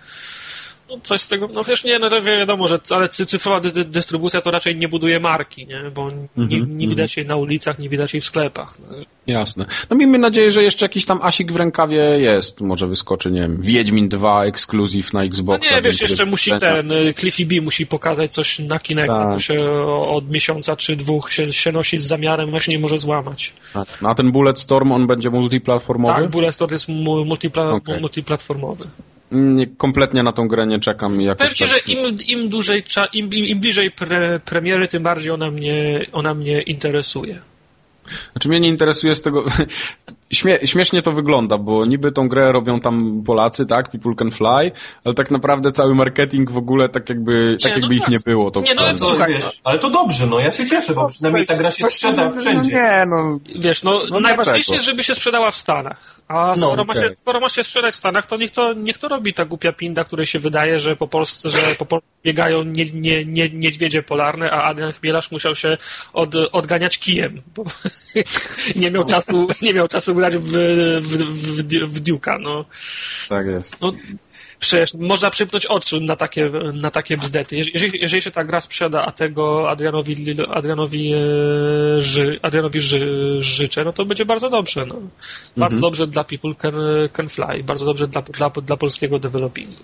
No 0.90 0.98
coś 1.04 1.22
z 1.22 1.28
tego, 1.28 1.48
no 1.54 1.64
wiesz, 1.64 1.84
nie, 1.84 2.00
no 2.00 2.10
wiadomo, 2.22 2.68
że 2.68 2.80
ale 2.90 3.10
cy- 3.10 3.26
cyfrowa 3.26 3.60
dy, 3.60 3.72
dy, 3.72 3.86
dystrybucja 3.86 4.42
to 4.42 4.52
raczej 4.52 4.76
nie 4.76 4.88
buduje 4.88 5.20
marki, 5.20 5.68
nie? 5.68 5.92
Bo 5.96 6.12
nie, 6.12 6.28
Mhm, 6.58 6.78
nie 6.78 6.88
widać 6.88 7.18
jej 7.18 7.26
na 7.26 7.36
ulicach, 7.36 7.80
nie 7.80 7.90
widać 7.90 8.14
jej 8.14 8.22
w 8.22 8.26
sklepach. 8.26 8.78
No. 8.80 8.98
Jasne. 9.28 9.66
No 9.90 9.96
miejmy 9.98 10.18
nadzieję, 10.18 10.52
że 10.52 10.64
jeszcze 10.64 10.86
jakiś 10.86 11.06
tam 11.06 11.20
asik 11.22 11.52
w 11.52 11.56
rękawie 11.56 11.98
jest. 12.20 12.62
Może 12.62 12.88
wyskoczy, 12.88 13.32
nie 13.32 13.42
wiem, 13.42 13.62
Wiedźmin 13.62 14.10
2 14.10 14.46
ekskluzyw 14.46 15.14
na 15.14 15.20
No 15.20 15.26
Xboxa. 15.26 15.76
nie, 15.76 15.82
wiesz, 15.82 16.02
jeszcze 16.02 16.24
jest 16.24 16.32
musi 16.32 16.52
ten, 16.60 16.92
y, 16.92 17.14
Cliffy 17.14 17.46
B 17.46 17.62
musi 17.62 17.88
pokazać 17.88 18.34
coś 18.34 18.60
na 18.60 18.80
Kinect, 18.80 19.08
Tak. 19.14 19.34
to 19.34 19.40
się 19.40 19.72
od 20.08 20.30
miesiąca 20.32 20.76
czy 20.76 20.96
dwóch 20.96 21.32
się, 21.34 21.54
się 21.54 21.72
nosi 21.72 21.98
z 21.98 22.08
zamiarem, 22.08 22.60
się 22.60 22.72
nie 22.72 22.80
może 22.80 22.98
złamać. 22.98 23.54
Tak. 23.74 23.88
No 24.02 24.10
a 24.10 24.16
ten 24.16 24.32
Bulletstorm, 24.32 24.92
on 24.92 25.08
będzie 25.08 25.30
multiplatformowy? 25.30 26.22
Tak, 26.22 26.30
Bulletstorm 26.30 26.72
jest 26.74 26.88
mu- 26.88 27.26
multipla, 27.26 27.70
Okej. 27.70 28.00
multiplatformowy. 28.02 28.88
Nie, 29.32 29.68
kompletnie 29.68 30.24
na 30.24 30.34
tą 30.34 30.48
grę 30.48 30.68
nie 30.68 30.80
czekam. 30.80 31.22
Jakoś 31.22 31.38
Powiem 31.38 31.54
ci, 31.56 31.64
tak- 31.64 31.74
że 31.74 31.80
im, 31.94 32.18
im 32.28 32.50
dłużej, 32.50 32.84
im, 33.14 33.34
im, 33.34 33.46
im 33.46 33.60
bliżej 33.60 33.92
pre, 33.92 34.40
premiery, 34.40 34.88
tym 34.88 35.04
bardziej 35.04 35.32
ona 35.32 35.52
mnie, 35.52 36.06
ona 36.12 36.34
mnie 36.34 36.62
interesuje. 36.62 37.42
Znaczy 38.32 38.50
mnie 38.50 38.60
nie 38.60 38.70
interesuje 38.70 39.16
z 39.16 39.22
tego... 39.22 39.46
Śmie 40.32 40.60
śmiesznie 40.66 41.02
to 41.02 41.12
wygląda, 41.12 41.58
bo 41.58 41.86
niby 41.86 42.12
tą 42.12 42.28
grę 42.28 42.52
robią 42.52 42.80
tam 42.80 43.24
Polacy, 43.26 43.66
tak? 43.66 43.92
People 43.92 44.16
can 44.16 44.32
fly, 44.32 44.72
ale 45.04 45.14
tak 45.16 45.32
naprawdę 45.32 45.72
cały 45.72 45.96
marketing 45.96 46.52
w 46.52 46.58
ogóle 46.58 46.90
tak 46.90 47.10
jakby, 47.10 47.58
tak 47.64 47.72
no 47.72 47.80
jakby 47.80 47.96
ich 47.96 48.02
tak. 48.02 48.10
nie 48.10 48.20
było. 48.26 48.52
To 48.52 48.60
Nie, 48.60 48.76
no. 48.76 48.82
To, 48.82 48.98
Słuchaj, 48.98 49.34
wiesz, 49.34 49.62
ale 49.64 49.80
to 49.80 49.90
dobrze, 49.90 50.28
no 50.28 50.40
ja 50.40 50.52
się 50.52 50.66
cieszę, 50.66 50.94
bo 50.94 51.08
przynajmniej 51.08 51.46
ta 51.46 51.56
gra 51.56 51.72
się 51.72 51.92
sprzeda 51.92 52.32
wszędzie. 52.32 52.72
Nie, 52.72 53.06
no... 53.08 53.40
Wiesz, 53.60 53.84
no, 53.84 54.02
No 54.12 54.20
najważniejsze 54.20 54.54
dlaczego? 54.54 54.74
jest, 54.74 54.86
żeby 54.86 55.04
się 55.04 55.16
sprzedała 55.16 55.52
w 55.52 55.56
Stanach. 55.56 56.22
A 56.28 56.56
skoro, 56.58 56.86
ma 56.86 56.96
się, 56.96 57.10
skoro 57.16 57.40
ma 57.40 57.50
się 57.50 57.64
sprzedać 57.64 57.94
w 57.94 57.98
Stanach, 57.98 58.26
to 58.26 58.38
niech 58.38 58.52
to, 58.52 58.74
niech 58.74 58.98
to 58.98 59.08
robi 59.08 59.34
ta 59.34 59.46
głupia 59.46 59.74
pinda, 59.74 60.04
której 60.04 60.26
się 60.26 60.40
wydaje, 60.40 60.80
że 60.80 60.96
po 60.96 61.08
Polsce, 61.08 61.50
że 61.50 61.76
po 61.76 61.86
Polsce 61.86 62.08
biegają 62.24 62.64
nie, 62.64 62.86
nie, 62.86 63.26
nie, 63.26 63.50
niedźwiedzie 63.50 64.04
polarne, 64.04 64.52
a 64.52 64.64
Adrian 64.64 64.94
Chmielarz 64.94 65.32
musiał 65.32 65.56
się 65.56 65.78
od, 66.14 66.36
odganiać 66.36 67.00
kijem, 67.00 67.42
bo 67.56 67.64
nie 68.82 68.92
miał 68.92 69.04
czasu, 69.04 69.48
nie 69.62 69.74
miał 69.74 69.88
czasu 69.88 70.14
grać 70.18 70.38
w, 70.38 70.52
w, 71.02 71.18
w, 71.62 71.94
w 71.94 72.02
Duke'a, 72.02 72.40
no. 72.42 72.66
Tak 73.30 73.48
jest. 73.48 73.82
No, 73.82 73.94
przecież 74.60 74.94
można 74.94 75.30
przypnąć 75.30 75.66
oczy 75.66 76.02
na 76.02 76.16
takie, 76.16 76.52
na 76.74 76.92
takie 76.92 77.18
bzdety. 77.18 77.56
Jeżeli, 77.56 78.00
jeżeli 78.02 78.22
się 78.22 78.32
ta 78.32 78.44
gra 78.44 78.62
sprzeda, 78.62 79.06
a 79.06 79.12
tego 79.12 79.70
Adrianowi, 79.70 80.36
Adrianowi, 80.50 81.14
e, 81.14 81.18
ży, 82.02 82.40
Adrianowi 82.42 82.80
ży, 82.80 83.36
życzę, 83.40 83.84
no 83.84 83.94
to 83.94 84.06
będzie 84.06 84.26
bardzo 84.26 84.50
dobrze. 84.50 84.86
No. 84.86 84.96
Bardzo 85.58 85.80
dobrze 85.80 86.08
dla 86.08 86.24
People 86.24 86.56
Can, 86.56 86.74
can 87.14 87.30
Fly, 87.30 87.64
bardzo 87.64 87.86
dobrze 87.86 88.08
dla, 88.08 88.22
dla, 88.22 88.50
dla 88.50 88.78
polskiego 88.78 89.20
developingu. 89.20 89.84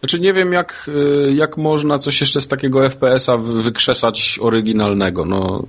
Znaczy 0.00 0.20
nie 0.20 0.32
wiem 0.34 0.52
jak, 0.52 0.90
y, 1.28 1.32
jak 1.34 1.56
można 1.56 1.98
coś 1.98 2.20
jeszcze 2.20 2.40
z 2.40 2.48
takiego 2.48 2.90
FPS-a 2.90 3.36
wy- 3.36 3.62
wykrzesać 3.62 4.38
oryginalnego. 4.42 5.24
No 5.24 5.62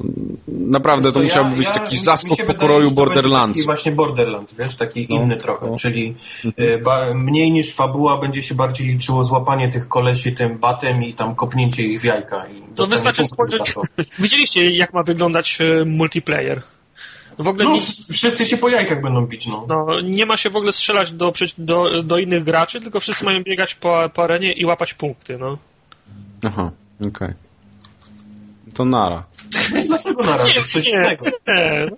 naprawdę 0.47 1.11
to 1.11 1.19
ja- 1.19 1.23
musiałby 1.23 1.55
być 1.57 1.67
ja- 1.67 1.73
taki 1.73 1.97
zaskok 1.97 2.37
po 2.47 2.53
to 2.53 2.89
Borderlands. 2.91 3.57
Taki 3.57 3.65
właśnie 3.65 3.91
Borderlands, 3.91 4.53
wiesz, 4.53 4.75
taki 4.75 5.07
No, 5.09 5.15
inny 5.15 5.37
trochę, 5.37 5.67
no. 5.67 5.77
czyli 5.77 6.15
y, 6.59 6.81
ba, 6.83 7.13
mniej 7.13 7.51
niż 7.51 7.73
fabuła 7.73 8.17
będzie 8.21 8.41
się 8.41 8.55
bardziej 8.55 8.87
liczyło 8.87 9.23
złapanie 9.23 9.71
tych 9.71 9.87
kolesi 9.87 10.33
tym 10.33 10.57
batem 10.59 11.03
i 11.03 11.13
tam 11.13 11.35
kopnięcie 11.35 11.83
ich 11.83 12.01
w 12.01 12.03
jajka. 12.03 12.45
I 12.47 12.63
No 12.77 12.85
wystarczy 12.85 13.23
spojrzeć, 13.25 13.73
to. 13.73 13.81
widzieliście 14.19 14.71
jak 14.71 14.93
ma 14.93 15.03
wyglądać 15.03 15.57
e, 15.61 15.85
multiplayer. 15.85 16.61
W 17.39 17.47
ogóle 17.47 17.63
No, 17.65 17.75
nie, 17.75 17.81
wszyscy 18.11 18.45
się 18.45 18.57
po 18.57 18.69
jajkach 18.69 19.01
będą 19.01 19.25
bić, 19.25 19.47
no. 19.47 19.65
no, 19.69 20.01
nie 20.01 20.25
ma 20.25 20.37
się 20.37 20.49
w 20.49 20.55
ogóle 20.55 20.71
strzelać 20.71 21.11
do, 21.11 21.33
do, 21.57 22.03
do 22.03 22.17
innych 22.17 22.43
graczy, 22.43 22.81
tylko 22.81 22.99
wszyscy 22.99 23.25
mają 23.25 23.43
biegać 23.43 23.75
po, 23.75 24.09
po 24.13 24.23
arenie 24.23 24.53
i 24.53 24.65
łapać 24.65 24.93
punkty. 24.93 25.37
No. 25.37 25.57
Aha, 26.43 26.71
okej. 27.07 27.33
To 28.73 28.85
nara. 28.85 29.25
Dlaczego 29.87 30.23
na 30.23 30.37
razie? 30.37 30.61
Coś 30.73 30.87
innego. 30.87 31.25
Nie, 31.47 31.89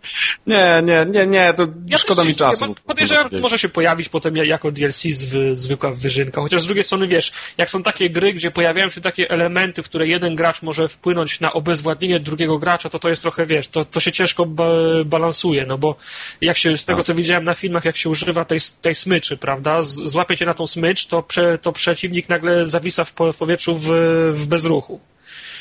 Nie, 0.47 0.81
nie, 0.83 1.05
nie, 1.05 1.27
nie, 1.27 1.53
to 1.53 1.63
Ja 1.87 1.97
szkoda 1.97 2.23
mi 2.23 2.35
czasu. 2.35 2.75
Podejrzewam, 2.85 3.27
że 3.31 3.39
może 3.39 3.59
się 3.59 3.69
pojawić 3.69 4.09
potem 4.09 4.35
jako 4.35 4.71
DLC 4.71 5.03
zwy, 5.03 5.55
zwykła 5.55 5.91
wyżynka. 5.91 6.41
Chociaż 6.41 6.61
z 6.61 6.65
drugiej 6.65 6.83
strony, 6.83 7.07
wiesz, 7.07 7.31
jak 7.57 7.69
są 7.69 7.83
takie 7.83 8.09
gry, 8.09 8.33
gdzie 8.33 8.51
pojawiają 8.51 8.89
się 8.89 9.01
takie 9.01 9.29
elementy, 9.29 9.83
w 9.83 9.85
które 9.85 10.07
jeden 10.07 10.35
gracz 10.35 10.61
może 10.61 10.87
wpłynąć 10.87 11.39
na 11.39 11.53
obezwładnienie 11.53 12.19
drugiego 12.19 12.57
gracza, 12.57 12.89
to 12.89 12.99
to 12.99 13.09
jest 13.09 13.21
trochę, 13.21 13.45
wiesz, 13.45 13.67
to, 13.67 13.85
to 13.85 13.99
się 13.99 14.11
ciężko 14.11 14.45
ba 14.45 14.65
balansuje, 15.05 15.65
no 15.65 15.77
bo 15.77 15.95
jak 16.41 16.57
się, 16.57 16.77
z 16.77 16.85
tego 16.85 17.03
co 17.03 17.15
widziałem 17.15 17.43
na 17.43 17.53
filmach, 17.53 17.85
jak 17.85 17.97
się 17.97 18.09
używa 18.09 18.45
tej, 18.45 18.59
tej 18.81 18.95
smyczy, 18.95 19.37
prawda, 19.37 19.81
z, 19.81 19.95
złapie 19.95 20.37
cię 20.37 20.45
na 20.45 20.53
tą 20.53 20.67
smycz, 20.67 21.05
to, 21.05 21.23
prze, 21.23 21.57
to 21.57 21.71
przeciwnik 21.71 22.29
nagle 22.29 22.67
zawisa 22.67 23.03
w, 23.03 23.13
po, 23.13 23.33
w 23.33 23.37
powietrzu 23.37 23.73
w, 23.73 23.89
w 24.31 24.47
bezruchu. 24.47 24.99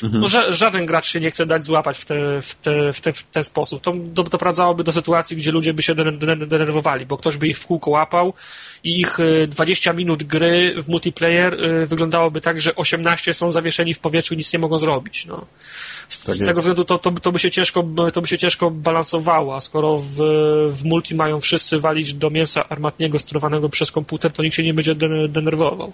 No, 0.03 0.27
ża 0.27 0.53
żaden 0.53 0.85
gracz 0.85 1.05
się 1.07 1.19
nie 1.19 1.31
chce 1.31 1.45
dać 1.45 1.63
złapać 1.63 1.97
w, 1.97 2.05
te, 2.05 2.41
w, 2.41 2.55
te, 2.55 2.93
w, 2.93 3.01
te, 3.01 3.13
w 3.13 3.23
ten 3.23 3.43
sposób. 3.43 3.81
To 3.81 3.93
do, 3.95 4.23
doprowadzałoby 4.23 4.83
do 4.83 4.91
sytuacji, 4.91 5.37
gdzie 5.37 5.51
ludzie 5.51 5.73
by 5.73 5.83
się 5.83 5.95
dener- 5.95 6.17
dener- 6.17 6.47
denerwowali, 6.47 7.05
bo 7.05 7.17
ktoś 7.17 7.37
by 7.37 7.47
ich 7.47 7.57
w 7.59 7.65
kółko 7.65 7.91
łapał 7.91 8.33
i 8.83 8.99
ich 9.01 9.19
y, 9.19 9.47
20 9.47 9.93
minut 9.93 10.23
gry 10.23 10.75
w 10.81 10.87
multiplayer 10.87 11.53
y, 11.53 11.85
wyglądałoby 11.85 12.41
tak, 12.41 12.61
że 12.61 12.75
18 12.75 13.33
są 13.33 13.51
zawieszeni 13.51 13.93
w 13.93 13.99
powietrzu 13.99 14.33
i 14.33 14.37
nic 14.37 14.53
nie 14.53 14.59
mogą 14.59 14.77
zrobić. 14.77 15.25
No. 15.25 15.45
Z, 16.09 16.25
Tak 16.25 16.35
z 16.35 16.45
tego 16.45 16.61
względu 16.61 16.85
to, 16.85 16.97
to, 16.97 17.11
to, 17.11 17.31
by 17.31 17.39
się 17.39 17.51
ciężko, 17.51 17.83
to 18.13 18.21
by 18.21 18.27
się 18.27 18.37
ciężko 18.37 18.71
balansowało, 18.71 19.55
a 19.55 19.61
skoro 19.61 19.97
w, 19.97 20.15
w 20.69 20.83
multi 20.83 21.15
mają 21.15 21.39
wszyscy 21.39 21.79
walić 21.79 22.13
do 22.13 22.29
mięsa 22.29 22.69
armatniego 22.69 23.19
sterowanego 23.19 23.69
przez 23.69 23.91
komputer, 23.91 24.31
to 24.31 24.43
nikt 24.43 24.55
się 24.55 24.63
nie 24.63 24.73
będzie 24.73 24.95
dener- 24.95 25.29
denerwował. 25.29 25.93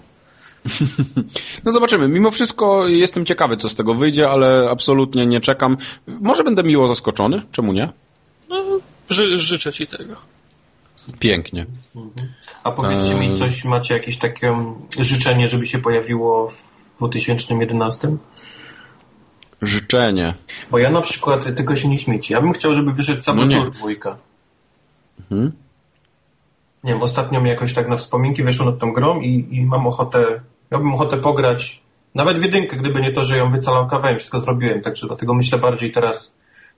No 1.64 1.72
zobaczymy. 1.72 2.08
Mimo 2.08 2.30
wszystko 2.30 2.88
jestem 2.88 3.24
ciekawy, 3.24 3.56
co 3.56 3.68
z 3.68 3.74
tego 3.74 3.94
wyjdzie, 3.94 4.30
ale 4.30 4.70
absolutnie 4.70 5.26
nie 5.26 5.40
czekam. 5.40 5.76
Może 6.06 6.44
będę 6.44 6.62
miło 6.62 6.88
zaskoczony, 6.88 7.42
czemu 7.52 7.72
nie? 7.72 7.92
No, 8.48 8.64
ży, 9.10 9.38
życzę 9.38 9.72
ci 9.72 9.86
tego. 9.86 10.16
Pięknie. 11.18 11.66
A 12.64 12.70
powiedzcie 12.70 13.14
Eee. 13.14 13.28
mi 13.30 13.38
coś, 13.38 13.64
macie 13.64 13.94
jakieś 13.94 14.18
takie 14.18 14.56
życzenie, 14.98 15.48
żeby 15.48 15.66
się 15.66 15.78
pojawiło 15.78 16.48
w 16.48 16.96
2011? 16.98 18.16
Życzenie. 19.62 20.34
Bo 20.70 20.78
ja 20.78 20.90
na 20.90 21.00
przykład, 21.00 21.44
tylko 21.56 21.76
się 21.76 21.88
nie 21.88 21.98
śmieci, 21.98 22.32
ja 22.32 22.40
bym 22.40 22.52
chciał, 22.52 22.74
żeby 22.74 22.92
wyszedł 22.92 23.22
No 23.26 23.44
nie. 23.44 23.54
Saboteur 23.56 23.70
dwójka. 23.74 24.16
Mhm. 25.20 25.52
Nie 26.84 26.92
wiem, 26.92 27.02
ostatnio 27.02 27.40
mi 27.40 27.48
jakoś 27.50 27.74
tak 27.74 27.88
na 27.88 27.96
wspominki 27.96 28.42
wyszło 28.42 28.66
nad 28.66 28.78
tą 28.78 28.92
grą 28.92 29.20
i, 29.20 29.48
i 29.50 29.66
mam 29.66 29.86
ochotę, 29.86 30.40
miałbym 30.72 30.94
ochotę 30.94 31.16
pograć 31.16 31.80
nawet 32.14 32.38
w 32.38 32.42
jedynkę, 32.42 32.76
gdyby 32.76 33.00
nie 33.00 33.12
to, 33.12 33.24
że 33.24 33.36
ją 33.36 33.50
wycalałkawałem, 33.50 34.18
wszystko 34.18 34.40
zrobiłem, 34.40 34.82
także 34.82 35.06
dlatego 35.06 35.34
myślę 35.34 35.58
bardziej 35.58 35.92
teraz... 35.92 36.32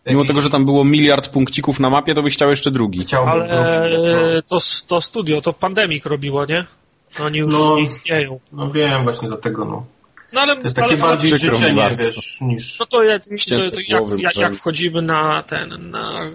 Mimo 0.07 0.19
jakiś- 0.21 0.29
tego, 0.29 0.41
że 0.41 0.51
tam 0.51 0.65
było 0.65 0.85
miliard 0.85 1.29
punkcików 1.29 1.81
na 1.81 1.91
mapie, 1.91 2.15
to 2.15 2.23
byś 2.23 2.35
chciał 2.35 2.51
jeszcze 2.51 2.71
drugi. 2.71 3.01
Chciałbym 3.01 3.33
Ale 3.33 3.49
drugi, 3.49 4.07
no. 4.37 4.43
to, 4.47 4.59
to 4.87 5.01
studio, 5.01 5.41
to 5.41 5.53
Pandemic 5.53 6.07
robiło, 6.07 6.45
nie? 6.47 6.65
Oni 7.27 7.39
już 7.39 7.53
No. 7.55 7.77
nie 7.77 7.83
istnieją. 7.83 8.41
No 8.53 8.71
wiem, 8.71 9.05
właśnie 9.05 9.29
dlatego, 9.29 9.65
no. 9.65 9.85
No 10.35 10.41
ale, 10.41 10.57
To 10.57 10.63
jest 10.63 10.77
takie 10.77 10.89
ale 10.89 10.97
bardziej 10.97 11.33
mi 11.33 11.39
życzenie, 11.39 11.97
wiesz, 11.99 12.39
niż... 12.41 12.79
no 12.79 12.87
to, 12.87 13.03
ja, 13.03 13.19
to, 13.19 13.27
to 13.71 13.81
jak, 13.89 14.03
jak, 14.19 14.37
jak 14.37 14.55
wchodzimy 14.55 15.03
na 15.03 15.43
ten, 15.43 15.91
na, 15.91 16.31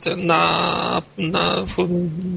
ten, 0.00 0.26
na, 0.26 1.02
na 1.18 1.64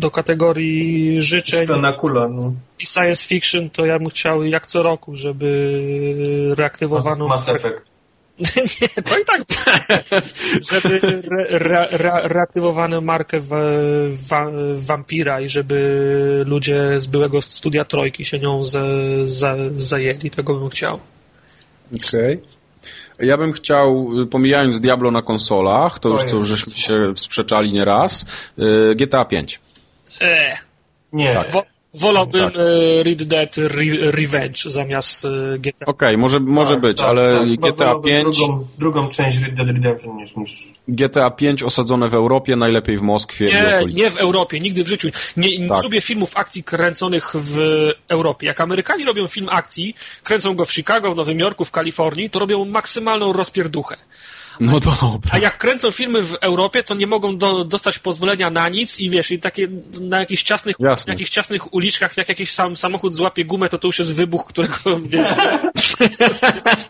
do 0.02 0.12
kategorii 0.12 1.22
życzeń 1.24 1.68
kula, 2.00 2.28
no. 2.28 2.54
i 2.80 2.86
science 2.86 3.26
fiction, 3.28 3.70
to 3.70 3.86
ja 3.86 4.00
bym 4.00 4.10
chciał 4.10 4.44
jak 4.44 4.68
co 4.68 4.84
roku, 4.84 5.16
żeby 5.16 6.54
reaktywowano 6.58 7.28
Mass 7.28 7.50
Effect. 7.50 7.95
Nie, 8.40 9.04
to 9.04 9.18
i 9.20 9.26
tak 9.26 9.42
żeby 10.72 11.00
re, 11.30 11.46
re, 11.50 11.88
re, 11.92 12.12
reaktywowano 12.24 13.02
markę 13.02 13.40
w, 13.40 13.50
wa, 14.28 14.46
Vampira 14.76 15.42
i 15.42 15.50
żeby 15.50 16.44
ludzie 16.48 17.02
z 17.02 17.08
byłego 17.08 17.42
studia 17.42 17.86
Trojki 17.86 18.26
się 18.26 18.40
nią 18.40 18.64
za, 18.64 18.84
za, 19.26 19.56
zajęli, 19.76 20.30
tego 20.32 20.56
bym 20.60 20.70
chciał. 20.70 21.00
Okej. 22.08 22.42
Ja 23.20 23.38
bym 23.38 23.54
chciał, 23.54 24.08
pomijając 24.32 24.80
Diablo 24.82 25.12
na 25.12 25.22
konsolach, 25.22 26.00
to 26.00 26.10
już 26.10 26.22
To 26.22 26.28
co 26.28 26.36
jest- 26.36 26.48
żeśmy 26.48 26.74
się 26.74 27.14
sprzeczali 27.16 27.74
nieraz, 27.74 28.26
y, 28.60 28.96
GTA 28.96 29.26
5. 29.26 29.60
Eee, 30.22 30.58
Nie. 31.14 31.34
Tak. 31.34 31.48
Wo, 31.96 32.08
wolałbym 32.08 32.42
Tak. 32.46 32.56
e, 32.56 33.04
Red 33.04 33.24
Dead 33.24 33.58
Re, 33.58 34.12
Revenge 34.12 34.72
zamiast 34.72 35.26
e, 35.26 35.60
GTA. 35.60 35.86
Okej, 35.86 36.18
może, 36.18 36.40
może 36.40 36.72
Tak, 36.72 36.82
być, 36.82 36.98
tak, 36.98 37.10
ale 37.10 37.40
tak, 37.40 37.48
GTA 37.60 37.86
wolałbym 37.86 38.12
5, 38.26 38.38
Drugą, 38.38 38.68
drugą 38.78 39.10
część 39.10 39.38
Red 39.38 39.56
Dead 39.56 39.68
Redemption 39.68 40.18
niż, 40.18 40.36
niż... 40.36 40.68
GTA 40.88 41.32
5 41.32 41.64
osadzone 41.64 42.10
w 42.10 42.14
Europie, 42.14 42.56
najlepiej 42.56 42.98
w 42.98 43.02
Moskwie 43.02 43.46
Nie, 43.46 43.94
nie 43.94 44.12
w 44.12 44.18
Europie, 44.18 44.60
nigdy 44.60 44.84
w 44.84 44.88
życiu. 44.88 45.10
Nie, 45.38 45.58
nie 45.58 45.70
Tak. 45.70 45.84
lubię 45.84 46.02
filmów 46.02 46.38
akcji 46.38 46.64
kręconych 46.64 47.32
w 47.36 47.58
Europie. 48.08 48.48
Jak 48.48 48.62
Amerykanie 48.62 49.06
robią 49.06 49.28
film 49.28 49.48
akcji, 49.52 49.96
kręcą 50.24 50.54
go 50.54 50.66
w 50.66 50.74
Chicago, 50.74 51.12
w 51.12 51.16
Nowym 51.16 51.40
Jorku, 51.40 51.66
w 51.66 51.72
Kalifornii, 51.72 52.30
to 52.30 52.40
robią 52.40 52.66
maksymalną 52.66 53.34
rozpierduchę. 53.34 53.96
No 54.60 54.80
dobra. 54.80 55.32
A 55.32 55.38
jak 55.38 55.58
kręcą 55.58 55.92
filmy 55.92 56.22
w 56.22 56.34
Europie, 56.34 56.84
to 56.84 56.96
nie 56.96 57.08
mogą 57.08 57.38
do, 57.38 57.66
dostać 57.66 58.00
pozwolenia 58.00 58.50
na 58.50 58.70
nic 58.70 59.00
i 59.00 59.10
wiesz, 59.10 59.32
i 59.32 59.40
takie 59.40 59.68
na 60.02 60.20
jakichś 60.20 60.44
ciasnych, 60.44 60.76
Jasne. 60.80 61.12
na 61.12 61.14
jakichś 61.14 61.30
ciasnych 61.30 61.74
uliczkach, 61.74 62.18
jak 62.18 62.30
jakiś 62.30 62.52
sam 62.52 62.76
samochód 62.76 63.14
złapie 63.14 63.46
gumę, 63.46 63.70
to 63.70 63.78
to 63.78 63.88
już 63.88 64.00
jest 64.00 64.14
wybuch, 64.14 64.46
którego 64.46 64.76
wiesz, 65.04 65.32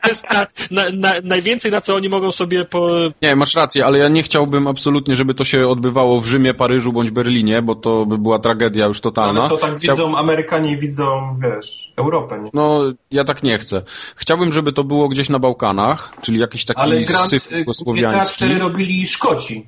to 0.01 0.07
jest 0.09 0.25
na, 0.31 0.47
na, 0.71 0.83
na, 0.93 1.13
najwięcej 1.23 1.71
na 1.71 1.81
co 1.81 1.95
oni 1.95 2.09
mogą 2.09 2.31
sobie 2.31 2.65
po, 2.65 2.89
Nie, 3.21 3.35
masz 3.35 3.55
rację, 3.55 3.85
ale 3.85 3.97
ja 3.97 4.09
nie 4.09 4.23
chciałbym 4.23 4.67
absolutnie, 4.67 5.15
żeby 5.15 5.33
to 5.33 5.43
się 5.45 5.67
odbywało 5.67 6.21
w 6.21 6.25
Rzymie, 6.25 6.53
Paryżu 6.53 6.93
bądź 6.93 7.11
Berlinie, 7.11 7.61
bo 7.61 7.75
to 7.75 8.05
by 8.05 8.17
była 8.17 8.39
tragedia 8.39 8.85
już 8.85 9.01
totalna. 9.01 9.39
Ale 9.39 9.49
to 9.49 9.57
tak 9.57 9.75
Chciał- 9.79 9.95
widzą, 9.95 10.17
Amerykanie 10.17 10.71
i 10.71 10.77
widzą, 10.77 11.39
wiesz, 11.41 11.84
Europę, 11.95 12.39
nie? 12.39 12.49
No, 12.53 12.81
ja 13.11 13.23
tak 13.23 13.43
nie 13.43 13.57
chcę. 13.57 13.81
Chciałbym, 14.15 14.51
żeby 14.51 14.73
to 14.73 14.83
było 14.83 15.09
gdzieś 15.09 15.29
na 15.29 15.39
Bałkanach, 15.39 16.13
czyli 16.21 16.39
jakiś 16.39 16.65
taki 16.65 16.81
Ale 16.81 17.01
Grand 17.01 17.29
syf 17.29 17.51
y, 17.51 17.63
GTA 17.63 17.73
słowiański. 17.73 18.35
4 18.35 18.59
robili 18.59 19.07
Szkoci. 19.07 19.67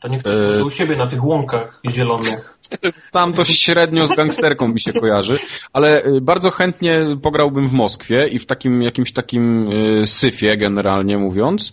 To 0.00 0.08
nie 0.08 0.18
ktoś 0.18 0.56
E. 0.58 0.64
u 0.64 0.70
siebie 0.70 0.96
na 0.96 1.06
tych 1.06 1.24
łąkach 1.24 1.80
zielonych. 1.90 2.58
Tam 3.12 3.32
to 3.32 3.44
średnio 3.44 4.06
z 4.06 4.16
gangsterką 4.16 4.68
mi 4.68 4.80
się 4.80 4.92
kojarzy, 4.92 5.38
ale 5.72 6.04
y, 6.06 6.20
bardzo 6.20 6.50
chętnie 6.50 7.16
pograłbym 7.22 7.68
w 7.68 7.72
Moskwie 7.72 8.28
i 8.28 8.38
w 8.38 8.46
takim 8.46 8.82
jakimś 8.82 9.12
takim 9.12 9.72
y, 9.72 10.06
syfie 10.06 10.56
generalnie 10.56 11.18
mówiąc. 11.18 11.72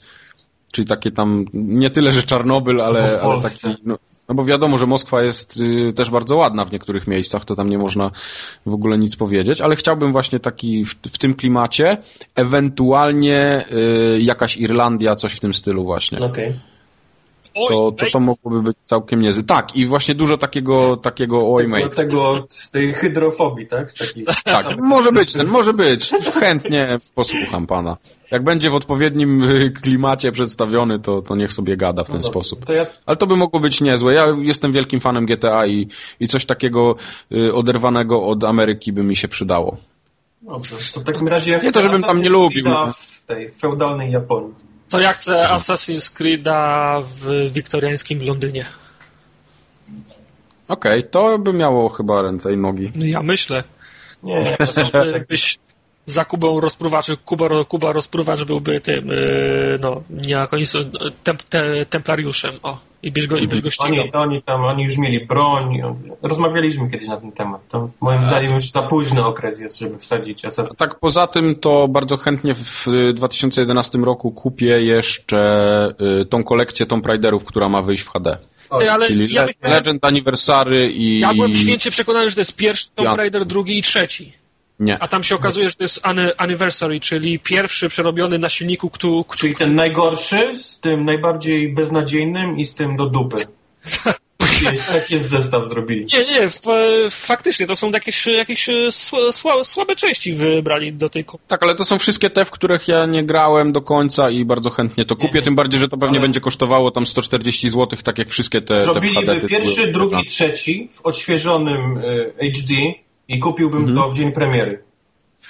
Czyli 0.72 0.88
takie 0.88 1.12
tam, 1.12 1.46
nie 1.54 1.90
tyle, 1.90 2.12
że 2.12 2.24
Czarnobyl, 2.24 2.76
No 2.76 2.84
ale, 2.84 3.20
w 3.20 3.24
ale 3.24 3.42
taki, 3.42 3.68
no, 3.84 3.98
no 4.30 4.36
bo 4.36 4.46
wiadomo, 4.46 4.78
że 4.78 4.86
Moskwa 4.86 5.22
jest 5.22 5.62
y, 5.62 5.94
też 5.94 6.10
bardzo 6.10 6.36
ładna 6.36 6.66
w 6.66 6.72
niektórych 6.72 7.08
miejscach, 7.08 7.46
to 7.46 7.56
tam 7.56 7.70
nie 7.70 7.78
można 7.78 8.12
w 8.66 8.74
ogóle 8.74 8.98
nic 8.98 9.16
powiedzieć, 9.16 9.62
ale 9.62 9.76
chciałbym 9.76 10.12
właśnie 10.12 10.40
taki 10.40 10.86
w, 10.86 10.96
w 10.96 11.18
tym 11.18 11.34
klimacie, 11.34 11.98
ewentualnie 12.36 13.66
y, 13.72 14.22
jakaś 14.22 14.58
Irlandia, 14.58 15.16
coś 15.16 15.34
w 15.34 15.40
tym 15.40 15.54
stylu 15.54 15.84
właśnie. 15.84 16.20
Okej. 16.20 16.48
Oj, 16.48 16.71
To, 17.70 17.92
to, 17.92 18.06
to 18.12 18.20
mogłoby 18.20 18.62
być 18.62 18.78
całkiem 18.84 19.22
niezły. 19.22 19.44
Tak, 19.44 19.76
i 19.76 19.88
właśnie 19.88 20.16
dużo 20.16 20.38
takiego, 20.38 20.98
takiego 20.98 21.54
oj 21.54 21.64
Tego, 21.64 21.78
mate. 21.78 21.96
tego, 21.96 22.48
z 22.50 22.72
tej 22.72 22.94
hydrofobii, 22.94 23.68
tak? 23.68 23.94
Taki, 23.94 24.26
Tak, 24.44 24.78
może 24.82 25.12
być 25.12 25.34
ten, 25.34 25.48
może 25.48 25.74
być. 25.74 26.12
Chętnie 26.40 26.98
posłucham 27.16 27.68
pana. 27.68 27.98
Jak 28.32 28.44
będzie 28.44 28.70
w 28.70 28.76
odpowiednim 28.76 29.44
y, 29.44 29.72
klimacie 29.82 30.32
przedstawiony, 30.32 31.00
to, 31.00 31.22
to 31.22 31.36
niech 31.36 31.54
sobie 31.54 31.78
gada 31.78 32.04
w 32.04 32.08
ten 32.08 32.16
No 32.16 32.22
sposób. 32.22 32.66
To 32.66 32.74
ja, 32.74 32.86
Ale 33.06 33.18
to 33.18 33.28
by 33.28 33.36
mogło 33.36 33.60
być 33.60 33.82
niezłe. 33.82 34.14
Ja 34.14 34.28
jestem 34.42 34.72
wielkim 34.72 35.00
fanem 35.00 35.26
GTA 35.26 35.66
i, 35.66 35.88
i 36.20 36.28
coś 36.28 36.46
takiego 36.46 36.96
y, 37.32 37.54
oderwanego 37.54 38.26
od 38.28 38.44
Ameryki 38.44 38.94
by 38.94 39.04
mi 39.04 39.16
się 39.16 39.28
przydało. 39.28 39.78
dobrze. 40.42 40.76
To 40.94 41.00
w 41.00 41.04
takim 41.04 41.28
razie 41.28 41.52
ja 41.52 41.60
Nie 41.60 41.72
to, 41.72 41.82
żebym 41.82 42.04
tam 42.04 42.22
nie 42.22 42.30
lubił. 42.30 42.66
Creed'a 42.66 42.94
w 42.94 43.26
tej 43.26 43.52
feudalnej 43.52 44.12
Japonii. 44.12 44.54
To 44.92 45.00
ja 45.00 45.14
chcę 45.14 45.48
Assassin's 45.50 46.12
Creed'a 46.14 47.02
w 47.04 47.52
wiktoriańskim 47.54 48.24
Londynie. 48.28 48.66
Okej, 50.68 51.04
to 51.04 51.38
by 51.40 51.54
miało 51.54 51.90
chyba 51.90 52.22
ręce 52.22 52.54
i 52.54 52.58
nogi. 52.58 52.92
Ja 52.96 53.24
myślę. 53.24 53.64
Nie, 54.24 54.58
By- 54.94 55.26
Byś 55.30 55.60
za 56.06 56.26
Kubą 56.26 56.60
rozpruwaczy, 56.60 57.18
Kuba, 57.18 57.46
Kuba 57.68 57.92
rozpruwacz 57.92 58.44
byłby 58.44 58.82
tym, 58.82 59.08
yy, 59.08 59.78
no, 59.82 60.04
nie 60.10 60.32
jak 60.32 60.54
oni 60.54 60.66
są, 60.66 60.80
temp, 61.24 61.44
te, 61.44 61.86
templariuszem, 61.86 62.60
o, 62.64 62.80
i 63.04 63.12
byś 63.12 63.28
go, 63.28 63.38
i 63.38 63.48
byś 63.48 63.62
go 63.62 63.70
ścigał. 63.70 64.00
oni, 64.00 64.12
oni 64.14 64.42
tam, 64.42 64.64
oni 64.64 64.84
już 64.84 64.98
mieli 64.98 65.26
broń. 65.26 65.82
Rozmawialiśmy 66.22 66.90
kiedyś 66.90 67.08
na 67.08 67.18
ten 67.18 67.32
temat. 67.32 67.62
To 67.70 67.90
moim 68.02 68.24
zdaniem 68.24 68.56
już 68.56 68.72
za 68.72 68.82
późny 68.82 69.26
okres 69.26 69.60
jest, 69.60 69.80
żeby 69.80 69.98
wsadzić 69.98 70.44
Assassin's 70.44 70.76
Tak 70.76 71.00
poza 71.00 71.28
tym 71.28 71.56
to 71.56 71.88
bardzo 71.88 72.18
chętnie 72.18 72.56
w 72.56 72.88
y, 72.88 73.14
2011 73.14 73.98
roku 73.98 74.32
kupię 74.32 74.82
jeszcze 74.82 75.40
y, 76.22 76.26
tą 76.26 76.44
kolekcję 76.44 76.86
Tomb 76.86 77.06
Raiderów, 77.06 77.44
która 77.44 77.70
ma 77.70 77.82
wyjść 77.82 78.04
w 78.04 78.10
HD. 78.10 78.38
Ty, 78.80 78.92
ale 78.92 79.08
Czyli 79.08 79.34
ja, 79.34 79.46
myślałem, 79.46 79.78
Legend 79.78 80.06
Anniversary 80.06 80.92
i... 80.92 81.20
ja 81.20 81.34
byłem 81.34 81.54
święcie 81.54 81.92
przekonany, 81.92 82.30
że 82.30 82.36
to 82.36 82.42
jest 82.42 82.56
pierwszy 82.56 82.90
Tomb 82.96 83.18
Raider, 83.18 83.46
drugi 83.46 83.80
i 83.80 83.82
trzeci. 83.82 84.41
Nie. 84.82 85.04
A 85.04 85.08
tam 85.08 85.24
się 85.24 85.36
okazuje, 85.36 85.70
że 85.70 85.76
to 85.76 85.84
jest 85.84 86.02
Anniversary, 86.38 87.00
czyli 87.00 87.40
pierwszy 87.40 87.90
przerobiony 87.90 88.40
na 88.40 88.50
silniku, 88.50 88.90
który... 88.90 89.24
Czyli 89.38 89.56
ten 89.56 89.76
najgorszy 89.76 90.56
z 90.56 90.80
tym 90.80 91.06
najbardziej 91.06 91.74
beznadziejnym 91.74 92.60
i 92.60 92.66
z 92.66 92.76
tym 92.76 92.98
do 92.98 93.06
dupy. 93.06 93.38
Jaki 94.94 95.14
jest 95.14 95.30
zestaw 95.30 95.70
zrobili? 95.70 96.06
Nie, 96.14 96.20
nie, 96.20 96.50
faktycznie 97.10 97.68
to 97.68 97.76
są 97.76 97.92
jakieś, 97.92 98.26
jakieś 98.26 98.70
słabe, 99.32 99.64
słabe 99.64 99.96
części 99.96 100.34
wybrali 100.34 100.94
do 100.94 101.10
tej 101.10 101.26
Tak, 101.48 101.64
ale 101.64 101.76
to 101.76 101.86
są 101.86 102.00
wszystkie 102.00 102.30
te, 102.30 102.46
w 102.46 102.52
których 102.52 102.88
ja 102.88 103.06
nie 103.06 103.24
grałem 103.24 103.72
do 103.72 103.82
końca 103.82 104.30
i 104.30 104.46
bardzo 104.46 104.70
chętnie 104.70 105.06
to 105.06 105.16
kupię, 105.16 105.28
nie, 105.28 105.40
nie. 105.40 105.42
tym 105.42 105.56
bardziej, 105.56 105.80
że 105.80 105.88
to 105.88 105.98
pewnie 105.98 106.18
ale... 106.18 106.28
będzie 106.28 106.42
kosztowało 106.42 106.92
tam 106.92 107.08
140 107.08 107.70
zł, 107.70 108.00
tak 108.04 108.18
jak 108.18 108.30
wszystkie 108.30 108.62
te 108.62 108.84
Zrobiliby 108.84 109.42
te 109.42 109.48
pierwszy, 109.48 109.92
drugi, 109.92 110.26
trzeci 110.26 110.90
w 110.92 111.02
odświeżonym 111.02 112.02
HD 112.40 112.74
i 113.28 113.40
kupiłbym 113.40 113.80
mhm. 113.80 113.98
to 113.98 114.12
w 114.12 114.14
dzień 114.14 114.32
premiery. 114.32 114.84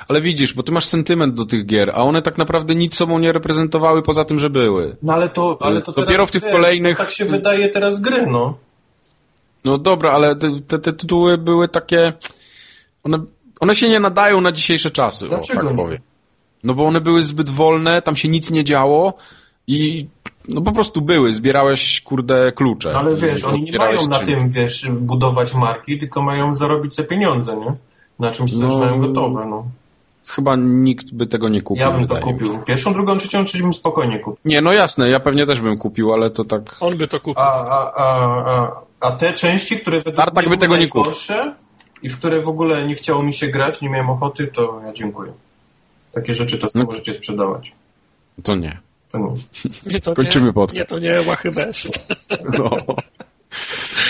Ale 0.07 0.22
widzisz, 0.22 0.53
bo 0.53 0.64
ty 0.64 0.72
masz 0.72 0.85
sentyment 0.85 1.35
do 1.35 1.45
tych 1.45 1.65
gier, 1.65 1.89
a 1.89 1.95
one 1.95 2.22
tak 2.22 2.38
naprawdę 2.38 2.76
nic 2.76 2.95
sobą 2.95 3.19
nie 3.19 3.31
reprezentowały 3.31 4.02
poza 4.02 4.26
tym, 4.26 4.39
że 4.39 4.49
były. 4.49 4.98
No 5.03 5.14
ale 5.14 5.30
to, 5.30 5.57
ale 5.61 5.81
to 5.81 5.91
Dopiero 5.91 6.26
w 6.26 6.31
tych 6.31 6.43
wiesz, 6.43 6.52
kolejnych... 6.52 6.98
tak 6.98 7.11
się 7.11 7.26
wydaje 7.26 7.69
teraz 7.69 7.99
gry, 7.99 8.26
no. 8.27 8.57
No 9.65 9.77
dobra, 9.77 10.11
ale 10.11 10.35
te, 10.35 10.60
te, 10.68 10.80
te 10.80 10.93
tytuły 10.93 11.38
były 11.38 11.68
takie... 11.68 12.14
One, 13.03 13.19
one 13.60 13.76
się 13.76 13.89
nie 13.89 13.99
nadają 13.99 14.41
na 14.41 14.52
dzisiejsze 14.52 14.91
czasy, 14.91 15.27
Dlaczego 15.27 15.61
o, 15.61 15.65
tak 15.65 15.76
powiem. 15.76 15.99
No 16.64 16.73
bo 16.73 16.84
one 16.84 17.02
były 17.02 17.23
zbyt 17.23 17.49
wolne, 17.49 18.02
tam 18.02 18.15
się 18.15 18.30
nic 18.30 18.52
nie 18.52 18.64
działo 18.64 19.14
i 19.68 20.07
no 20.49 20.61
po 20.61 20.72
prostu 20.72 21.01
były, 21.01 21.34
zbierałeś 21.34 22.01
kurde 22.01 22.51
klucze. 22.51 22.97
Ale 22.97 23.15
wiesz, 23.15 23.43
oni 23.43 23.63
nie 23.63 23.77
mają 23.77 24.07
na 24.07 24.19
tym, 24.19 24.49
wiesz, 24.49 24.89
budować 24.89 25.53
marki, 25.53 25.99
tylko 25.99 26.22
mają 26.22 26.55
zarobić 26.55 26.95
te 26.95 27.03
pieniądze, 27.03 27.57
nie? 27.57 27.73
Na 28.19 28.31
czymś, 28.31 28.51
co 28.53 28.68
no, 28.68 28.77
mają 28.77 29.01
gotowe, 29.01 29.45
no. 29.45 29.65
Chyba 30.26 30.55
nikt 30.55 31.13
by 31.13 31.27
tego 31.27 31.49
nie 31.49 31.61
kupił. 31.61 31.81
Ja 31.81 31.91
bym 31.91 32.07
to 32.07 32.18
kupił. 32.18 32.59
Pierwszą, 32.59 32.93
drugą, 32.93 33.18
trzecią, 33.18 33.45
trzecią 33.45 33.63
bym 33.63 33.73
spokojnie 33.73 34.19
kupił. 34.19 34.39
Nie, 34.45 34.61
no 34.61 34.73
jasne, 34.73 35.09
ja 35.09 35.19
pewnie 35.19 35.45
też 35.45 35.61
bym 35.61 35.77
kupił, 35.77 36.13
ale 36.13 36.30
to 36.30 36.45
tak... 36.45 36.77
On 36.80 36.97
by 36.97 37.07
to 37.07 37.19
kupił. 37.19 37.43
A, 37.43 37.68
a, 37.69 37.93
a, 37.95 38.51
a, 38.51 38.81
a 38.99 39.11
te 39.11 39.34
części, 39.34 39.77
które 39.77 39.97
według 39.97 40.15
Tartak 40.15 40.49
by 40.49 40.57
tego 40.57 40.77
nie 40.77 40.88
kupił. 40.88 41.13
i 42.03 42.09
w 42.09 42.18
które 42.19 42.41
w 42.41 42.47
ogóle 42.47 42.88
nie 42.88 42.95
chciało 42.95 43.23
mi 43.23 43.34
się 43.34 43.47
grać, 43.47 43.81
nie 43.81 43.89
miałem 43.89 44.09
ochoty, 44.09 44.47
to 44.47 44.81
ja 44.85 44.93
dziękuję. 44.93 45.31
Takie 46.11 46.34
rzeczy 46.34 46.57
to 46.57 46.68
no. 46.76 46.85
możecie 46.85 47.13
sprzedawać. 47.13 47.73
To 48.43 48.55
nie. 48.55 48.80
To 49.12 49.36
nie. 49.86 50.00
to 50.00 50.16
Kończymy 50.16 50.46
nie, 50.46 50.54
podcast. 50.54 50.80
Nie, 50.80 50.86
to 50.86 51.00
nie 51.00 51.22
łachy 51.22 51.52
best. 51.52 52.00
No. 52.58 52.70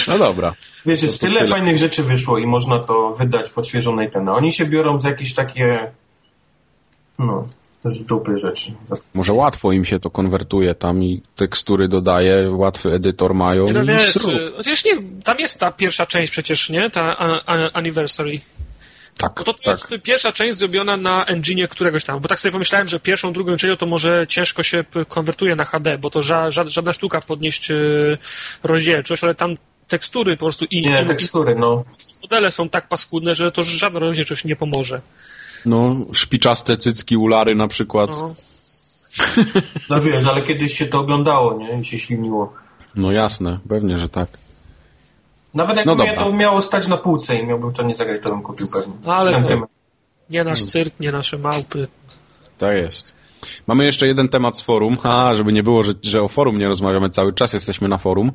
no 0.08 0.18
dobra. 0.18 0.54
Wiesz, 0.86 1.04
jest 1.04 1.22
tyle, 1.22 1.36
tyle, 1.36 1.48
fajnych 1.48 1.78
rzeczy 1.78 2.04
wyszło 2.04 2.38
i 2.38 2.48
można 2.48 2.80
to 2.80 3.14
wydać 3.14 3.50
w 3.50 3.58
odświeżonej 3.58 4.12
ten. 4.12 4.30
Oni 4.30 4.52
się 4.52 4.66
biorą 4.66 5.00
z 5.00 5.04
jakieś 5.04 5.34
takie 5.34 5.92
no, 7.20 7.48
z 7.84 8.06
dupy 8.06 8.38
rzeczy. 8.38 8.74
Może 9.14 9.34
łatwo 9.34 9.72
im 9.72 9.86
się 9.86 10.00
to 10.00 10.10
konwertuje 10.10 10.76
tam 10.76 11.04
i 11.04 11.22
tekstury 11.36 11.88
dodaje, 11.88 12.52
łatwy 12.52 12.92
edytor 12.92 13.34
mają. 13.36 13.66
Nie, 13.66 13.74
no 13.74 13.86
wiesz, 13.86 14.20
chociaż 14.58 14.86
nie, 14.86 14.92
tam 15.24 15.40
jest 15.40 15.60
ta 15.60 15.72
pierwsza 15.72 16.06
część 16.06 16.32
przecież, 16.32 16.70
nie? 16.70 16.90
Ta 16.90 17.18
Anniversary. 17.74 18.40
Tak, 19.22 19.34
bo 19.38 19.44
to, 19.44 19.54
to 19.54 19.72
jest 19.72 19.88
pierwsza 20.04 20.32
część 20.32 20.58
zrobiona 20.58 20.98
na 20.98 21.26
engine 21.26 21.68
któregoś 21.68 22.04
tam, 22.04 22.20
bo 22.20 22.28
tak 22.28 22.40
sobie 22.40 22.52
pomyślałem, 22.52 22.88
że 22.88 23.00
pierwszą, 23.00 23.34
drugą 23.34 23.58
część 23.58 23.80
to 23.80 23.86
może 23.86 24.26
ciężko 24.28 24.64
się 24.64 24.84
konwertuje 25.08 25.56
na 25.56 25.66
HD, 25.66 25.98
bo 25.98 26.10
to 26.10 26.22
ża 26.22 26.52
żadna 26.52 26.94
sztuka 26.94 27.22
podnieść 27.22 27.72
y, 27.72 28.18
rozdzielczość, 28.64 29.24
ale 29.24 29.36
tam 29.36 29.56
tekstury 29.88 30.38
po 30.38 30.46
prostu 30.46 30.66
i, 30.66 30.82
nie, 30.82 31.02
i 31.04 31.08
tekstury, 31.08 31.56
no. 31.56 31.84
modele 32.22 32.52
są 32.52 32.70
tak 32.70 32.88
paskudne, 32.88 33.36
że 33.36 33.52
to 33.52 33.64
żadna 33.64 34.00
rozdzielczość 34.00 34.46
nie 34.46 34.56
pomoże. 34.56 35.02
No, 35.66 35.96
szpiczaste 36.14 36.78
cycki, 36.78 37.18
ulary 37.18 37.56
na 37.56 37.68
przykład. 37.68 38.10
No. 38.10 38.34
no 39.90 40.02
wiesz, 40.02 40.26
ale 40.26 40.42
kiedyś 40.42 40.78
się 40.78 40.86
to 40.86 41.00
oglądało, 41.00 41.58
nie? 41.58 41.82
I 41.82 41.86
się 41.86 42.00
śliniło. 42.00 42.54
No 42.96 43.12
jasne, 43.12 43.60
pewnie, 43.70 44.00
że 44.00 44.10
tak. 44.10 44.30
Nawet 45.54 45.78
jakby 45.78 45.96
no 45.96 46.06
to 46.16 46.34
miało 46.34 46.62
stać 46.62 46.88
na 46.88 46.98
półce 46.98 47.36
i 47.36 47.46
miałbym 47.46 47.74
to 47.74 47.84
nie 47.84 47.96
zagrać, 47.96 48.22
to 48.24 48.30
bym 48.30 48.44
kupił 48.44 48.68
pewnie. 48.74 48.94
No, 49.06 49.14
ale 49.14 49.44
to 49.44 49.68
nie 50.30 50.44
nasz 50.44 50.64
cyrk, 50.64 51.00
nie 51.00 51.12
nasze 51.12 51.38
małpy. 51.38 51.88
Tak 52.58 52.78
jest. 52.78 53.16
Mamy 53.68 53.86
jeszcze 53.86 54.08
jeden 54.08 54.30
temat 54.30 54.58
z 54.58 54.62
forum. 54.62 54.98
A, 55.04 55.36
żeby 55.36 55.54
nie 55.54 55.64
było, 55.64 55.84
że, 55.84 55.94
że 56.04 56.22
o 56.22 56.28
forum 56.28 56.58
nie 56.58 56.68
rozmawiamy 56.68 57.10
cały 57.10 57.34
czas, 57.34 57.54
jesteśmy 57.54 57.88
na 57.88 57.98
forum. 57.98 58.32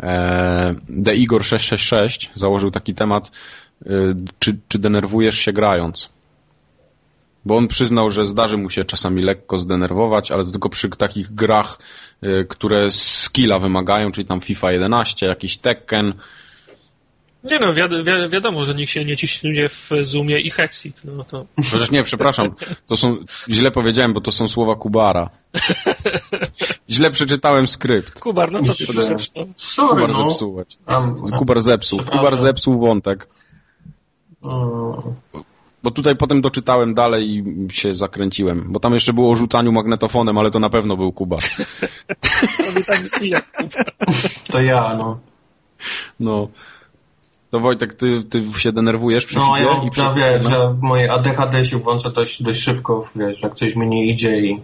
Eee, 0.00 0.74
The 1.04 1.14
Igor 1.14 1.44
666 1.44 2.30
założył 2.34 2.70
taki 2.70 2.94
temat, 2.94 3.30
e, 3.86 3.90
czy, 4.38 4.58
czy 4.68 4.78
denerwujesz 4.78 5.38
się 5.38 5.52
grając? 5.52 6.10
Bo 7.44 7.56
on 7.56 7.68
przyznał, 7.68 8.10
że 8.10 8.24
zdarzy 8.24 8.56
mu 8.56 8.70
się 8.70 8.84
czasami 8.84 9.22
lekko 9.22 9.58
zdenerwować, 9.58 10.32
ale 10.32 10.44
to 10.44 10.50
tylko 10.50 10.68
przy 10.68 10.90
takich 10.90 11.34
grach, 11.34 11.78
y, 12.24 12.46
które 12.48 12.90
skilla 12.90 13.58
wymagają, 13.58 14.12
czyli 14.12 14.26
tam 14.26 14.40
FIFA 14.40 14.72
11, 14.72 15.26
jakiś 15.26 15.56
Tekken. 15.56 16.14
Nie 17.44 17.58
no, 17.58 17.74
wiad 17.74 17.94
wi 17.94 18.28
wiadomo, 18.28 18.64
że 18.64 18.74
nikt 18.74 18.92
się 18.92 19.04
nie 19.04 19.16
ciśnie 19.16 19.68
w 19.68 19.90
Zoomie 20.02 20.40
i 20.40 20.50
Hexit. 20.50 21.00
No 21.04 21.24
to... 21.24 21.46
Chociaż 21.70 21.90
nie, 21.90 22.02
przepraszam, 22.02 22.54
to 22.86 22.96
są, 22.96 23.16
źle 23.48 23.70
powiedziałem, 23.70 24.12
bo 24.12 24.20
to 24.20 24.32
są 24.32 24.48
słowa 24.48 24.74
Kubara. 24.74 25.30
Źle 26.90 27.10
przeczytałem 27.10 27.68
skrypt. 27.68 28.20
Kubar, 28.20 28.52
no 28.52 28.62
co 28.62 28.74
ty 28.74 28.86
piszesz? 28.86 29.30
No? 29.36 29.46
Sorry, 29.56 29.88
Kubar 29.88 30.08
no. 30.08 30.30
zepsułeś. 30.30 30.66
Kubar 31.38 31.60
zepsuł. 31.60 31.98
Kubar 31.98 32.36
zepsuł 32.36 32.80
wątek. 32.80 33.28
Bo 35.82 35.90
tutaj 35.90 36.16
potem 36.16 36.40
doczytałem 36.40 36.94
dalej 36.94 37.30
i 37.30 37.44
się 37.72 37.94
zakręciłem. 37.94 38.64
Bo 38.68 38.80
tam 38.80 38.94
jeszcze 38.94 39.12
było 39.12 39.30
o 39.30 39.36
rzucaniu 39.36 39.72
magnetofonem, 39.72 40.38
ale 40.38 40.50
to 40.50 40.58
na 40.58 40.70
pewno 40.70 40.96
był 40.96 41.12
Kuba. 41.12 41.36
to 44.52 44.60
ja, 44.60 44.94
no. 44.98 45.20
No. 46.20 46.48
To 47.50 47.60
Wojtek, 47.60 47.94
ty, 47.94 48.06
ty 48.30 48.60
się 48.60 48.72
denerwujesz 48.72 49.26
przy 49.26 49.36
No 49.36 49.56
ja, 49.56 49.82
i 49.82 49.90
przy... 49.90 50.00
ja 50.00 50.12
wiesz, 50.12 50.42
że 50.42 50.76
moje 50.82 51.12
ADHD 51.12 51.64
się 51.64 51.78
włącza 51.78 52.10
dość, 52.10 52.42
dość 52.42 52.62
szybko, 52.62 53.08
wiesz, 53.16 53.42
jak 53.42 53.54
coś 53.54 53.76
mi 53.76 53.86
nie 53.86 54.06
idzie 54.06 54.40
i 54.40 54.60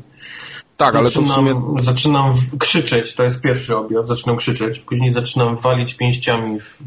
tak, 0.76 0.92
zaczynam, 0.92 1.30
ale 1.30 1.54
to 1.54 1.60
w 1.60 1.62
sumie... 1.62 1.82
zaczynam 1.82 2.32
krzyczeć, 2.58 3.14
to 3.14 3.22
jest 3.22 3.40
pierwszy 3.40 3.76
objaw, 3.76 4.06
zaczynam 4.06 4.36
krzyczeć, 4.36 4.78
później 4.78 5.12
zaczynam 5.12 5.56
walić 5.56 5.94
pięściami 5.94 6.60
w, 6.60 6.78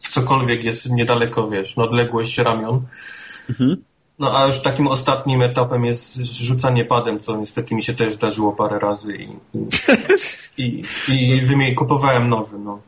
w 0.00 0.08
cokolwiek 0.08 0.64
jest 0.64 0.90
niedaleko, 0.90 1.48
wiesz, 1.48 1.76
na 1.76 1.84
odległość 1.84 2.38
ramion. 2.38 2.82
Mhm. 3.50 3.76
No 4.18 4.38
a 4.38 4.46
już 4.46 4.60
takim 4.60 4.86
ostatnim 4.86 5.42
etapem 5.42 5.84
jest 5.84 6.16
rzucanie 6.16 6.84
padem, 6.84 7.20
co 7.20 7.36
niestety 7.36 7.74
mi 7.74 7.82
się 7.82 7.94
też 7.94 8.12
zdarzyło 8.12 8.52
parę 8.52 8.78
razy 8.78 9.16
i, 9.16 9.36
i, 10.56 10.82
i, 11.08 11.42
i 11.70 11.74
kupowałem 11.78 12.28
nowy. 12.28 12.58
No. 12.58 12.80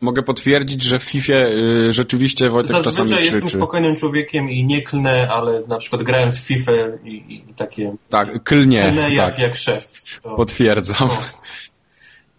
Mogę 0.00 0.22
potwierdzić, 0.22 0.82
że 0.82 0.98
w 0.98 1.02
FIFA 1.02 1.32
y, 1.32 1.92
rzeczywiście 1.92 2.50
Wojtek 2.50 2.72
Zazwyczaj 2.72 2.92
czasami 2.92 3.10
krzyczy. 3.10 3.34
jestem 3.34 3.50
spokojnym 3.50 3.96
człowiekiem 3.96 4.50
i 4.50 4.64
nie 4.64 4.82
klnę, 4.82 5.28
ale 5.30 5.62
na 5.68 5.78
przykład 5.78 6.02
grając 6.02 6.36
w 6.36 6.40
FIFA 6.40 6.72
i, 7.04 7.44
i 7.48 7.54
takie... 7.54 7.94
Tak, 8.08 8.42
klnie. 8.42 8.82
Klnę 8.82 9.10
jak, 9.10 9.30
tak. 9.30 9.38
jak 9.38 9.56
szef. 9.56 10.02
To, 10.22 10.36
Potwierdzam. 10.36 11.08
To, 11.08 11.16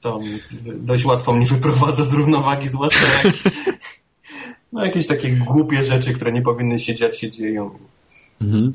to 0.01 0.19
dość 0.63 1.05
łatwo 1.05 1.33
mnie 1.33 1.45
wyprowadza 1.45 2.03
z 2.03 2.13
równowagi, 2.13 2.67
zwłaszcza 2.67 3.05
jak, 3.23 3.35
no 4.73 4.85
jakieś 4.85 5.07
takie 5.07 5.31
głupie 5.31 5.83
rzeczy, 5.83 6.13
które 6.13 6.31
nie 6.31 6.41
powinny 6.41 6.79
się 6.79 6.95
dziać, 6.95 7.19
się 7.19 7.31
dzieją. 7.31 7.79
Mhm. 8.41 8.73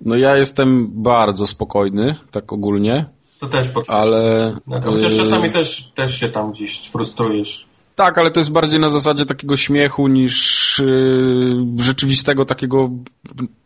No 0.00 0.16
ja 0.16 0.36
jestem 0.36 0.88
bardzo 1.02 1.46
spokojny, 1.46 2.16
tak 2.30 2.52
ogólnie. 2.52 3.06
To 3.40 3.48
też 3.48 3.68
potrzeba. 3.68 3.98
Ale... 3.98 4.56
No, 4.66 4.80
chociaż 4.80 5.14
y, 5.14 5.18
czasami 5.18 5.50
też, 5.50 5.92
też 5.94 6.20
się 6.20 6.28
tam 6.28 6.52
gdzieś 6.52 6.88
frustrujesz. 6.88 7.65
Tak, 7.96 8.18
ale 8.18 8.30
to 8.30 8.40
jest 8.40 8.52
bardziej 8.52 8.80
na 8.80 8.88
zasadzie 8.88 9.26
takiego 9.26 9.56
śmiechu 9.56 10.08
niż 10.08 10.78
yy, 10.78 11.82
rzeczywistego 11.82 12.44
takiego, 12.44 12.90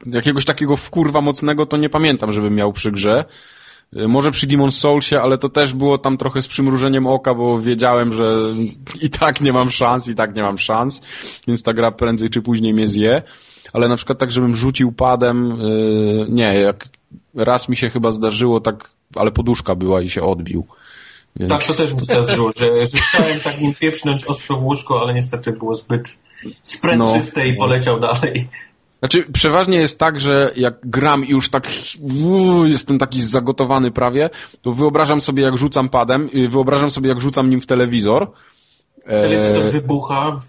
jakiegoś 0.07 0.45
takiego 0.45 0.77
wkurwa 0.77 1.21
mocnego, 1.21 1.67
to 1.67 1.77
nie 1.77 1.89
pamiętam, 1.89 2.33
żebym 2.33 2.55
miał 2.55 2.73
przy 2.73 2.93
grze. 2.93 3.25
Y, 3.97 4.09
może 4.09 4.31
przy 4.31 4.47
Demon 4.47 4.73
Soulsie, 4.73 5.17
ale 5.17 5.39
to 5.39 5.49
też 5.49 5.75
było 5.75 5.99
tam 5.99 6.17
trochę 6.17 6.43
z 6.43 6.49
przymrużeniem 6.49 7.07
oka, 7.07 7.35
bo 7.35 7.61
wiedziałem, 7.61 8.13
że 8.13 8.31
i 9.01 9.11
tak 9.11 9.41
nie 9.41 9.53
mam 9.53 9.71
szans, 9.71 10.09
i 10.09 10.15
tak 10.15 10.35
nie 10.35 10.43
mam 10.43 10.59
szans, 10.59 11.01
więc 11.49 11.63
ta 11.63 11.73
gra 11.73 11.93
prędzej 11.93 12.31
czy 12.31 12.43
później 12.43 12.75
mnie 12.75 12.89
zje. 12.89 13.23
Ale 13.73 13.89
na 13.89 13.97
przykład 13.97 14.19
tak, 14.19 14.33
żebym 14.33 14.57
rzucił 14.57 14.93
padem, 14.93 15.59
yy, 15.59 16.27
nie, 16.29 16.61
jak 16.61 16.89
raz 17.35 17.69
mi 17.69 17.77
się 17.77 17.91
chyba 17.91 18.11
zdarzyło 18.11 18.61
tak, 18.61 18.91
ale 19.15 19.31
poduszka 19.31 19.75
była 19.75 20.03
i 20.03 20.11
się 20.11 20.23
odbił. 20.23 20.67
Więc... 21.37 21.53
Tak, 21.53 21.65
to 21.65 21.75
też 21.75 21.93
mi 21.93 22.01
zdarzyło, 22.01 22.53
że, 22.57 22.87
że 22.87 22.99
chciałem 23.09 23.41
tak 23.41 23.61
nim 23.61 23.75
pieprznąć 23.75 24.25
ostro 24.25 24.57
w 24.57 24.65
łóżko, 24.65 25.01
ale 25.01 25.15
niestety 25.15 25.53
było 25.53 25.75
zbyt 25.75 26.09
sprężyste 26.63 27.41
no. 27.41 27.47
i 27.47 27.57
poleciał 27.57 28.01
dalej. 28.01 28.49
Znaczy, 28.99 29.25
przeważnie 29.33 29.79
jest 29.79 29.99
tak, 29.99 30.21
że 30.21 30.53
jak 30.57 30.75
gram 30.85 31.25
i 31.25 31.31
już 31.31 31.51
tak 31.51 31.69
uu, 32.25 32.67
jestem 32.67 32.99
taki 32.99 33.23
zagotowany 33.23 33.91
prawie, 33.91 34.31
to 34.63 34.73
wyobrażam 34.73 35.21
sobie, 35.21 35.43
jak 35.43 35.57
rzucam 35.57 35.89
padem, 35.89 36.31
wyobrażam 36.51 36.91
sobie, 36.91 37.09
jak 37.09 37.21
rzucam 37.21 37.51
nim 37.51 37.61
w 37.61 37.67
telewizor. 37.67 38.33
Telewizor 39.07 39.67
e... 39.67 39.71
wybucha. 39.71 40.41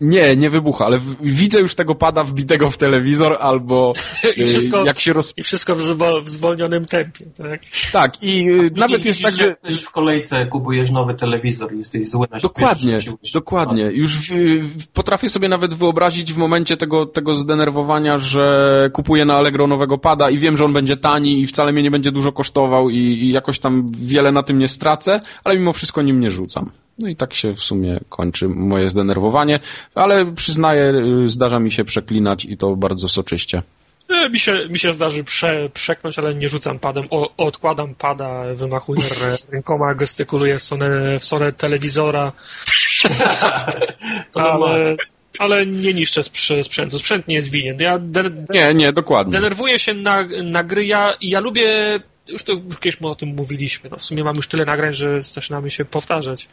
Nie, 0.00 0.36
nie 0.36 0.50
wybucha, 0.50 0.86
ale 0.86 0.98
w, 0.98 1.16
widzę 1.22 1.60
już 1.60 1.74
tego 1.74 1.94
pada 1.94 2.24
wbitego 2.24 2.70
w 2.70 2.76
telewizor 2.76 3.36
albo 3.40 3.92
I 4.36 4.44
wszystko, 4.44 4.82
y, 4.82 4.86
jak 4.86 5.00
się 5.00 5.12
roz... 5.12 5.34
I 5.36 5.42
wszystko 5.42 5.74
w, 5.74 5.82
zwol, 5.82 6.22
w 6.24 6.28
zwolnionym 6.28 6.84
tempie, 6.84 7.24
tak? 7.36 7.60
Tak, 7.92 8.22
i 8.22 8.50
y, 8.50 8.70
nawet 8.76 9.04
jest 9.04 9.22
tak, 9.22 9.34
że... 9.34 9.56
Też 9.56 9.82
w 9.82 9.90
kolejce 9.90 10.46
kupujesz 10.46 10.90
nowy 10.90 11.14
telewizor 11.14 11.74
i 11.74 11.78
jesteś 11.78 12.10
zły 12.10 12.26
na 12.30 12.38
Dokładnie, 12.38 12.98
dokładnie. 13.34 13.82
Już 13.82 14.18
w, 14.18 14.32
w, 14.78 14.86
potrafię 14.86 15.28
sobie 15.28 15.48
nawet 15.48 15.74
wyobrazić 15.74 16.34
w 16.34 16.36
momencie 16.36 16.76
tego, 16.76 17.06
tego 17.06 17.34
zdenerwowania, 17.34 18.18
że 18.18 18.90
kupuję 18.92 19.24
na 19.24 19.36
Allegro 19.36 19.66
nowego 19.66 19.98
pada 19.98 20.30
i 20.30 20.38
wiem, 20.38 20.56
że 20.56 20.64
on 20.64 20.72
będzie 20.72 20.96
tani 20.96 21.40
i 21.40 21.46
wcale 21.46 21.72
mnie 21.72 21.82
nie 21.82 21.90
będzie 21.90 22.12
dużo 22.12 22.32
kosztował 22.32 22.90
i, 22.90 22.98
i 22.98 23.32
jakoś 23.32 23.58
tam 23.58 23.86
wiele 23.92 24.32
na 24.32 24.42
tym 24.42 24.58
nie 24.58 24.68
stracę, 24.68 25.20
ale 25.44 25.58
mimo 25.58 25.72
wszystko 25.72 26.02
nim 26.02 26.20
nie 26.20 26.30
rzucam. 26.30 26.70
No 26.98 27.08
i 27.08 27.16
tak 27.16 27.34
się 27.34 27.54
w 27.54 27.60
sumie 27.60 28.00
kończy 28.08 28.48
moje 28.48 28.88
zdenerwowanie, 28.88 29.60
ale 29.94 30.32
przyznaję, 30.32 30.92
y, 31.24 31.28
zdarza 31.28 31.58
mi 31.58 31.72
się 31.72 31.84
przeklinać 31.84 32.44
i 32.44 32.56
to 32.56 32.76
bardzo 32.76 33.08
soczyście. 33.08 33.62
E, 34.08 34.30
mi 34.30 34.38
się, 34.38 34.68
mi 34.68 34.78
się 34.78 34.92
zdarzy 34.92 35.24
prze, 35.24 35.70
przeknąć, 35.74 36.18
ale 36.18 36.34
nie 36.34 36.48
rzucam 36.48 36.78
padem. 36.78 37.06
O, 37.10 37.36
odkładam 37.36 37.94
pada, 37.94 38.54
wymachuję 38.54 39.02
rękoma, 39.52 39.94
gestykuluję 39.94 40.58
w 40.58 40.62
stronę, 40.62 41.18
w 41.18 41.24
stronę 41.24 41.52
telewizora. 41.52 42.32
ale, 44.34 44.96
ale 45.38 45.66
nie 45.66 45.94
niszczę 45.94 46.22
sprzętu. 46.62 46.98
Sprzęt 46.98 47.28
nie 47.28 47.34
jest 47.34 47.50
winien. 47.50 47.80
Ja 47.80 47.98
de, 47.98 48.30
de, 48.30 48.44
nie, 48.50 48.74
nie, 48.74 48.92
dokładnie. 48.92 49.32
Denerwuję 49.32 49.78
się 49.78 49.94
na, 49.94 50.28
na 50.44 50.64
gry. 50.64 50.86
Ja, 50.86 51.14
ja 51.20 51.40
lubię 51.40 52.00
już 52.28 52.44
to 52.44 52.52
już 52.52 52.78
kiedyś 52.80 53.02
o 53.02 53.14
tym 53.14 53.28
mówiliśmy. 53.28 53.90
No, 53.90 53.96
w 53.96 54.02
sumie 54.02 54.24
mam 54.24 54.36
już 54.36 54.48
tyle 54.48 54.64
nagrań, 54.64 54.94
że 54.94 55.22
zaczynamy 55.22 55.70
się 55.70 55.84
powtarzać. 55.84 56.48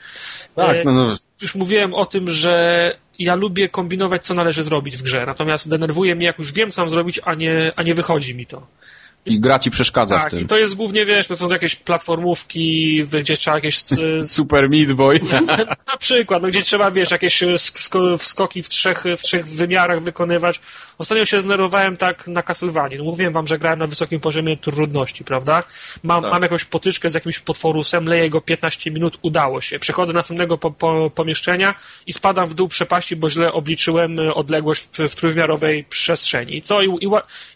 Tak, 0.56 0.86
no, 0.86 0.94
no. 0.94 1.18
Już 1.42 1.56
mówiłem 1.56 1.94
o 1.94 2.06
tym, 2.06 2.30
że 2.30 2.95
ja 3.20 3.36
lubię 3.36 3.70
kombinować, 3.70 4.26
co 4.26 4.34
należy 4.34 4.64
zrobić 4.64 4.98
w 4.98 5.02
grze. 5.02 5.26
Natomiast 5.26 5.70
denerwuje 5.70 6.16
mnie, 6.16 6.26
jak 6.26 6.40
już 6.40 6.54
wiem, 6.54 6.72
co 6.72 6.82
mam 6.82 6.90
zrobić, 6.90 7.20
a 7.24 7.34
nie, 7.34 7.72
a 7.76 7.84
nie 7.84 7.95
wychodzi 7.95 8.36
mi 8.36 8.45
to. 8.45 8.68
I 9.26 9.40
gra 9.40 9.60
ci 9.60 9.72
przeszkadza 9.72 10.16
tak, 10.16 10.28
w 10.28 10.32
tym. 10.32 10.40
i 10.40 10.45
to 10.45 10.58
jest 10.58 10.76
głównie, 10.76 11.06
wiesz, 11.06 11.28
to 11.28 11.36
są 11.36 11.50
jakieś 11.50 11.76
platformówki, 11.76 13.06
gdzie 13.22 13.38
trzeba 13.38 13.58
jakieś... 13.58 13.80
Super 14.24 14.70
Meat 14.70 14.92
Boy. 14.92 15.20
Na 15.92 15.98
przykład, 16.00 16.42
no, 16.42 16.48
gdzie 16.48 16.62
trzeba, 16.62 16.92
wiesz, 16.92 17.12
jakieś 17.12 17.44
skoki 18.18 18.64
w 18.64 18.70
trzech, 18.70 19.04
w 19.18 19.22
trzech 19.22 19.48
wymiarach 19.48 20.04
wykonywać. 20.04 20.60
Ostatnio 20.98 21.26
się 21.26 21.42
znerwowałem 21.42 21.98
tak 21.98 22.28
na 22.28 22.44
Castlevanii. 22.44 22.98
No, 22.98 23.04
mówiłem 23.04 23.34
wam, 23.34 23.48
że 23.48 23.58
grałem 23.58 23.80
na 23.80 23.88
wysokim 23.88 24.20
poziomie 24.20 24.58
trudności, 24.58 25.24
prawda? 25.24 25.64
Mam, 26.04 26.22
tak. 26.22 26.32
mam 26.32 26.42
jakąś 26.42 26.66
potyczkę 26.66 27.10
z 27.10 27.14
jakimś 27.14 27.40
potworusem, 27.40 28.06
leję 28.06 28.30
go 28.30 28.42
15 28.42 28.92
minut, 28.92 29.20
udało 29.22 29.62
się. 29.62 29.80
Przechodzę 29.80 30.14
do 30.14 30.20
następnego 30.20 30.58
po, 30.58 30.72
po, 30.72 31.12
pomieszczenia 31.16 31.76
i 32.08 32.14
spadam 32.14 32.50
w 32.50 32.54
dół 32.54 32.68
przepaści, 32.68 33.16
bo 33.16 33.30
źle 33.30 33.54
obliczyłem 33.54 34.20
odległość 34.34 34.90
w, 34.94 35.00
w 35.00 35.16
trójwymiarowej 35.16 35.84
przestrzeni. 35.84 36.62
Co? 36.62 36.82
I, 36.82 36.88
i, 36.88 37.10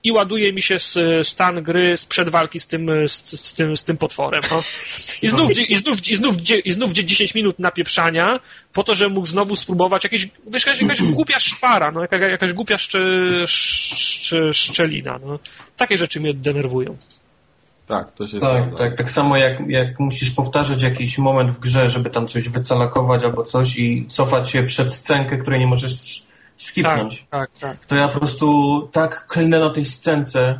i 0.03 0.11
ładuje 0.11 0.53
mi 0.53 0.61
się 0.61 0.77
stan 1.23 1.58
gry 1.61 1.97
sprzed 1.97 2.29
walki 2.29 2.59
z 2.59 2.67
tym, 2.67 2.87
z, 3.07 3.41
z 3.41 3.53
tym, 3.53 3.77
z 3.77 3.83
tym 3.83 3.97
potworem. 3.97 4.41
No. 4.51 4.63
I, 5.21 5.29
znów, 5.29 5.57
i, 5.69 5.77
znów, 5.77 6.07
i, 6.07 6.15
znów, 6.15 6.35
i 6.65 6.71
znów 6.71 6.93
10 6.93 7.35
minut 7.35 7.59
napieprzania 7.59 8.39
po 8.73 8.83
to, 8.83 8.95
że 8.95 9.09
mógł 9.09 9.27
znowu 9.27 9.55
spróbować 9.55 10.03
jakieś, 10.03 10.29
wiesz, 10.47 10.65
jakaś, 10.65 10.81
jakaś 10.81 11.01
głupia 11.01 11.39
szpara, 11.39 11.91
no, 11.91 12.01
jakaś, 12.01 12.21
jakaś 12.21 12.53
głupia 12.53 12.77
szczelina. 14.51 15.19
No. 15.25 15.39
Takie 15.77 15.97
rzeczy 15.97 16.19
mnie 16.19 16.33
denerwują. 16.33 16.97
Tak, 17.89 18.11
to 18.11 18.27
się 18.27 18.39
tak, 18.39 18.77
tak, 18.77 18.97
tak 18.97 19.11
samo 19.11 19.37
jak, 19.37 19.59
jak 19.67 19.99
musisz 19.99 20.31
powtarzać 20.31 20.81
jakiś 20.81 21.17
moment 21.17 21.51
w 21.51 21.59
grze, 21.59 21.89
żeby 21.89 22.09
tam 22.09 22.27
coś 22.27 22.49
wycalakować 22.49 23.23
albo 23.23 23.43
coś 23.43 23.77
i 23.77 24.07
cofać 24.09 24.49
się 24.49 24.63
przed 24.63 24.93
scenkę, 24.93 25.37
której 25.37 25.59
nie 25.59 25.67
możesz 25.67 26.23
skipnąć. 26.57 27.25
Tak, 27.29 27.51
tak, 27.51 27.59
tak. 27.59 27.85
To 27.85 27.95
ja 27.95 28.07
po 28.07 28.19
prostu 28.19 28.89
tak 28.91 29.27
klnę 29.27 29.59
na 29.59 29.69
tej 29.69 29.85
scence, 29.85 30.59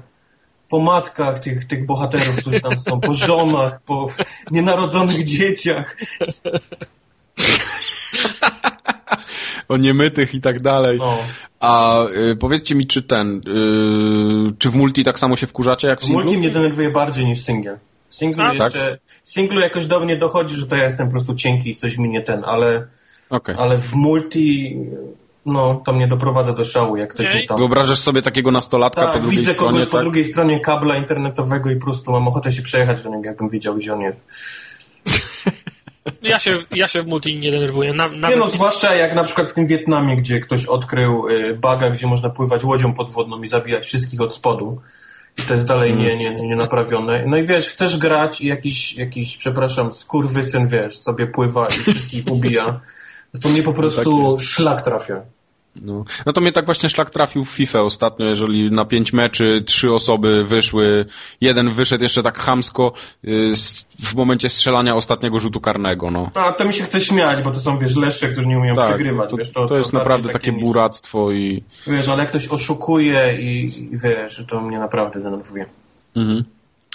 po 0.70 0.80
matkach 0.80 1.40
tych, 1.40 1.66
tych 1.66 1.86
bohaterów, 1.86 2.36
którzy 2.36 2.62
tam 2.62 2.80
są, 2.80 3.00
po 3.00 3.14
żonach, 3.14 3.82
po 3.82 4.08
nienarodzonych 4.52 5.24
dzieciach. 5.24 5.98
o 9.70 9.78
niemytych 9.78 10.36
i 10.36 10.42
tak 10.42 10.62
dalej. 10.62 10.98
No. 10.98 11.18
A 11.60 12.04
y, 12.32 12.36
powiedzcie 12.36 12.76
mi, 12.76 12.88
czy 12.88 13.04
ten, 13.04 13.38
y, 13.38 14.56
czy 14.58 14.70
w 14.70 14.76
multi 14.76 15.04
tak 15.04 15.20
samo 15.20 15.36
się 15.36 15.48
wkurzacie 15.48 15.88
jak 15.88 16.02
w 16.02 16.06
singlu? 16.06 16.22
W 16.22 16.26
multi 16.26 16.40
mnie 16.40 16.50
denerwuje 16.50 16.90
bardziej 16.90 17.26
niż 17.26 17.42
single. 17.42 17.80
Singlu 18.10 18.44
A, 18.44 18.54
jeszcze, 18.54 18.92
tak? 18.92 19.00
singlu 19.24 19.60
jakoś 19.60 19.86
do 19.86 20.00
mnie 20.00 20.18
dochodzi, 20.18 20.56
że 20.56 20.68
to 20.68 20.76
ja 20.76 20.84
jestem 20.84 21.08
po 21.08 21.12
prostu 21.12 21.36
cienki 21.36 21.72
i 21.72 21.76
coś 21.76 21.98
mi 21.98 22.10
nie 22.10 22.22
ten, 22.22 22.44
ale, 22.46 22.88
okay. 23.30 23.56
ale 23.58 23.78
w 23.78 23.94
multi 23.94 24.76
no, 25.46 25.82
to 25.86 25.94
mnie 25.94 26.08
doprowadza 26.08 26.54
do 26.54 26.66
szału, 26.66 26.98
jak 26.98 27.14
ktoś 27.14 27.36
mi 27.36 27.48
tam... 27.48 27.58
Wyobrażasz 27.58 28.00
sobie 28.00 28.22
takiego 28.22 28.52
nastolatka 28.52 29.02
tak, 29.02 29.14
po 29.14 29.20
drugiej 29.20 29.40
widzę 29.40 29.52
stronie? 29.52 29.70
widzę 29.70 29.80
kogoś 29.80 29.92
tak? 29.92 30.00
po 30.00 30.02
drugiej 30.02 30.26
stronie 30.26 30.60
kabla 30.60 30.98
internetowego 30.98 31.70
i 31.70 31.76
po 31.76 31.86
prostu 31.86 32.12
mam 32.12 32.28
ochotę 32.28 32.52
się 32.52 32.62
przejechać 32.62 33.02
do 33.02 33.10
niego, 33.10 33.26
jakbym 33.26 33.50
wiedział, 33.50 33.76
gdzie 33.76 33.94
on 33.94 34.02
jest. 34.02 34.26
Ja 36.22 36.40
się, 36.40 36.54
ja 36.72 36.88
się 36.88 37.02
w 37.02 37.08
multi 37.08 37.40
nie 37.40 37.52
denerwuję. 37.52 37.94
Na, 37.94 38.08
nawet... 38.08 38.30
Nie 38.30 38.36
no, 38.36 38.48
zwłaszcza 38.48 38.96
jak 38.96 39.16
na 39.16 39.24
przykład 39.24 39.50
w 39.50 39.54
tym 39.54 39.68
Wietnamie, 39.68 40.18
gdzie 40.18 40.40
ktoś 40.40 40.66
odkrył 40.66 41.28
y, 41.30 41.58
baga, 41.62 41.90
gdzie 41.90 42.08
można 42.08 42.30
pływać 42.30 42.64
łodzią 42.64 42.94
podwodną 42.94 43.44
i 43.44 43.50
zabijać 43.50 43.86
wszystkich 43.86 44.22
od 44.22 44.36
spodu. 44.36 44.82
I 45.38 45.42
to 45.42 45.54
jest 45.54 45.66
dalej 45.66 45.96
nie, 45.96 46.18
nie, 46.18 46.36
nie 46.36 46.56
naprawione. 46.56 47.24
No 47.28 47.38
i 47.38 47.46
wiesz, 47.46 47.70
chcesz 47.70 47.98
grać 47.98 48.42
i 48.42 48.48
jakiś, 48.48 48.98
jakiś 48.98 49.38
przepraszam, 49.38 49.94
skurwysyn, 49.94 50.68
wiesz, 50.68 51.00
sobie 51.00 51.28
pływa 51.28 51.68
i 51.68 51.72
wszystkich 51.72 52.28
ubija. 52.28 52.80
No 53.34 53.40
to 53.40 53.50
mnie 53.50 53.64
po 53.64 53.74
prostu 53.74 54.36
tak 54.36 54.46
szlak 54.46 54.82
trafia. 54.82 55.22
No. 55.76 56.04
no 56.26 56.34
to 56.34 56.42
mnie 56.42 56.52
tak 56.52 56.66
właśnie 56.66 56.90
szlak 56.90 57.10
trafił 57.10 57.46
w 57.46 57.50
FIFA 57.50 57.82
ostatnio, 57.82 58.26
jeżeli 58.26 58.72
na 58.72 58.86
pięć 58.86 59.14
meczy 59.14 59.64
trzy 59.66 59.94
osoby 59.94 60.44
wyszły, 60.44 61.06
jeden 61.42 61.72
wyszedł 61.72 62.04
jeszcze 62.04 62.24
tak 62.24 62.40
chamsko 62.40 62.94
y, 63.26 63.54
w 64.00 64.16
momencie 64.16 64.50
strzelania 64.50 64.96
ostatniego 64.96 65.40
rzutu 65.40 65.62
karnego. 65.62 66.12
No. 66.12 66.32
A 66.36 66.54
to 66.54 66.66
mi 66.66 66.74
się 66.74 66.84
chce 66.84 67.02
śmiać, 67.02 67.42
bo 67.42 67.52
to 67.52 67.60
są 67.60 67.78
wiesz 67.78 67.96
leszcze, 67.96 68.30
którzy 68.30 68.48
nie 68.48 68.58
umieją 68.58 68.76
tak, 68.76 68.88
przegrywać. 68.90 69.30
To, 69.30 69.38
wiesz, 69.38 69.52
to, 69.52 69.66
to 69.66 69.78
jest 69.78 69.94
naprawdę 69.94 70.30
takie 70.30 70.52
niż... 70.52 70.62
buractwo 70.62 71.32
i... 71.32 71.64
Wiesz, 71.88 72.08
ale 72.08 72.20
jak 72.20 72.30
ktoś 72.30 72.48
oszukuje 72.48 73.38
i, 73.42 73.64
i 73.64 73.98
wiesz, 73.98 74.44
to 74.48 74.62
mnie 74.62 74.80
naprawdę 74.80 75.20
denerwuje. 75.20 75.66
Mhm. 76.16 76.44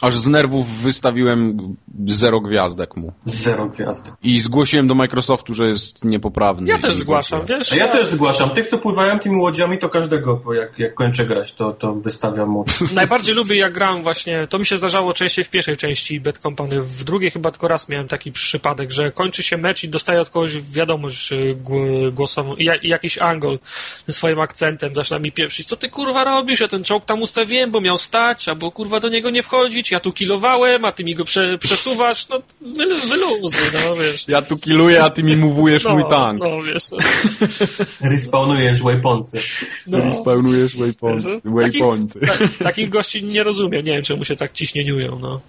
Aż 0.00 0.18
z 0.18 0.26
nerwów 0.26 0.68
wystawiłem 0.68 1.58
zero 2.06 2.40
gwiazdek 2.40 2.96
mu. 2.96 3.12
Zero 3.26 3.68
gwiazdek. 3.68 4.14
I 4.22 4.40
zgłosiłem 4.40 4.88
do 4.88 4.94
Microsoftu, 4.94 5.54
że 5.54 5.66
jest 5.66 6.04
niepoprawny. 6.04 6.68
Ja 6.68 6.78
też 6.78 6.94
zgłaszam, 6.94 7.40
wiesz? 7.46 7.72
A 7.72 7.76
ja 7.76 7.92
też 7.92 8.08
zgłaszam. 8.08 8.50
Tych, 8.50 8.66
co 8.66 8.78
pływają 8.78 9.18
tymi 9.18 9.36
łodziami, 9.36 9.78
to 9.78 9.88
każdego, 9.88 10.42
jak, 10.54 10.78
jak 10.78 10.94
kończę 10.94 11.26
grać, 11.26 11.52
to, 11.52 11.72
to 11.72 11.94
wystawiam 11.94 12.48
mu. 12.48 12.64
Najbardziej 12.94 13.34
lubię, 13.34 13.56
jak 13.56 13.72
gram 13.72 14.02
właśnie, 14.02 14.46
to 14.46 14.58
mi 14.58 14.66
się 14.66 14.78
zdarzało 14.78 15.14
częściej 15.14 15.44
w 15.44 15.50
pierwszej 15.50 15.76
części 15.76 16.20
Bad 16.20 16.38
Company. 16.38 16.80
W 16.80 17.04
drugiej 17.04 17.30
chyba 17.30 17.50
tylko 17.50 17.68
raz 17.68 17.88
miałem 17.88 18.08
taki 18.08 18.32
przypadek, 18.32 18.90
że 18.92 19.12
kończy 19.12 19.42
się 19.42 19.56
mecz 19.56 19.84
i 19.84 19.88
dostaję 19.88 20.20
od 20.20 20.30
kogoś 20.30 20.60
wiadomość 20.60 21.30
głosową 22.12 22.56
i 22.56 22.88
jakiś 22.88 23.18
angol 23.18 23.58
ze 24.06 24.12
swoim 24.12 24.40
akcentem 24.40 24.94
zaczyna 24.94 25.18
mi 25.18 25.32
pieprzyć. 25.32 25.66
Co 25.66 25.76
ty 25.76 25.88
kurwa 25.88 26.24
robisz? 26.24 26.60
Ja 26.60 26.68
ten 26.68 26.84
czołg 26.84 27.04
tam 27.04 27.22
ustawiłem, 27.22 27.70
bo 27.70 27.80
miał 27.80 27.98
stać, 27.98 28.48
albo 28.48 28.70
kurwa 28.70 29.00
do 29.00 29.08
niego 29.08 29.30
nie 29.30 29.42
ja 29.90 30.00
tu 30.00 30.12
kilowałem, 30.12 30.84
a 30.84 30.92
ty 30.92 31.04
mi 31.04 31.14
go 31.14 31.24
prze, 31.24 31.58
przesuwasz, 31.58 32.28
no 32.28 32.42
wy, 32.60 32.84
wyluzuj, 33.08 33.60
no 33.74 33.96
wiesz. 33.96 34.28
Ja 34.28 34.42
tu 34.42 34.56
kiluję, 34.56 35.04
a 35.04 35.10
ty 35.10 35.22
mi 35.22 35.36
mówujesz 35.36 35.84
no, 35.84 35.90
mój 35.90 36.04
tank. 36.10 36.42
No, 36.42 36.62
wiesz. 36.62 36.90
Respawnujesz 38.00 38.82
waypointsy. 38.82 39.38
No. 39.86 39.98
Respawnujesz 39.98 40.76
waypointsy. 40.76 41.40
waypointy. 41.44 42.20
Takich, 42.20 42.58
ta, 42.58 42.64
takich 42.64 42.88
gości 42.88 43.24
nie 43.24 43.42
rozumiem, 43.42 43.84
nie 43.84 43.92
wiem 43.92 44.02
czemu 44.02 44.24
się 44.24 44.36
tak 44.36 44.52
ciśnieniują, 44.52 45.18
no. 45.18 45.40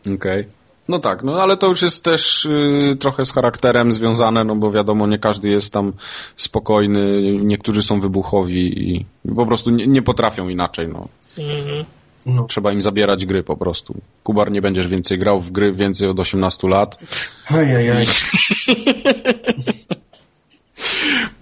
Okej. 0.00 0.14
Okay. 0.14 0.46
No 0.88 0.98
tak, 0.98 1.22
no 1.22 1.42
ale 1.42 1.56
to 1.56 1.66
już 1.66 1.82
jest 1.82 2.04
też 2.04 2.44
y, 2.44 2.96
trochę 3.00 3.26
z 3.26 3.32
charakterem 3.32 3.92
związane, 3.92 4.44
no 4.44 4.56
bo 4.56 4.72
wiadomo, 4.72 5.06
nie 5.06 5.18
każdy 5.18 5.48
jest 5.48 5.72
tam 5.72 5.92
spokojny, 6.36 7.22
niektórzy 7.42 7.82
są 7.82 8.00
wybuchowi 8.00 8.90
i 8.90 9.06
po 9.36 9.46
prostu 9.46 9.70
nie, 9.70 9.86
nie 9.86 10.02
potrafią 10.02 10.48
inaczej, 10.48 10.88
no. 10.88 11.02
Mhm. 11.38 11.84
No. 12.26 12.44
Trzeba 12.44 12.72
im 12.72 12.82
zabierać 12.82 13.26
gry 13.26 13.42
po 13.42 13.56
prostu. 13.56 13.94
Kubar, 14.22 14.50
nie 14.50 14.62
będziesz 14.62 14.88
więcej 14.88 15.18
grał 15.18 15.40
w 15.40 15.50
gry 15.50 15.72
więcej 15.72 16.08
od 16.08 16.20
18 16.20 16.68
lat. 16.68 16.98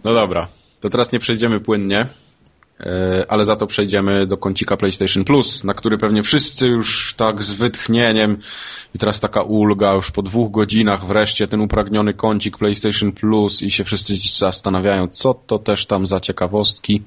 No 0.04 0.14
dobra, 0.14 0.48
to 0.80 0.90
teraz 0.90 1.12
nie 1.12 1.18
przejdziemy 1.18 1.60
płynnie, 1.60 2.06
e, 2.80 3.26
ale 3.28 3.44
za 3.44 3.56
to 3.56 3.66
przejdziemy 3.66 4.26
do 4.26 4.36
kącika 4.36 4.76
PlayStation 4.76 5.24
Plus, 5.24 5.64
na 5.64 5.74
który 5.74 5.98
pewnie 5.98 6.22
wszyscy 6.22 6.68
już 6.68 7.14
tak 7.14 7.42
z 7.42 7.52
wytchnieniem 7.52 8.38
i 8.94 8.98
teraz 8.98 9.20
taka 9.20 9.42
ulga, 9.42 9.94
już 9.94 10.10
po 10.10 10.22
dwóch 10.22 10.50
godzinach 10.50 11.06
wreszcie 11.06 11.48
ten 11.48 11.60
upragniony 11.60 12.14
kącik 12.14 12.58
PlayStation 12.58 13.12
Plus 13.12 13.62
i 13.62 13.70
się 13.70 13.84
wszyscy 13.84 14.14
zastanawiają, 14.38 15.08
co 15.08 15.34
to 15.34 15.58
też 15.58 15.86
tam 15.86 16.06
za 16.06 16.20
ciekawostki. 16.20 17.02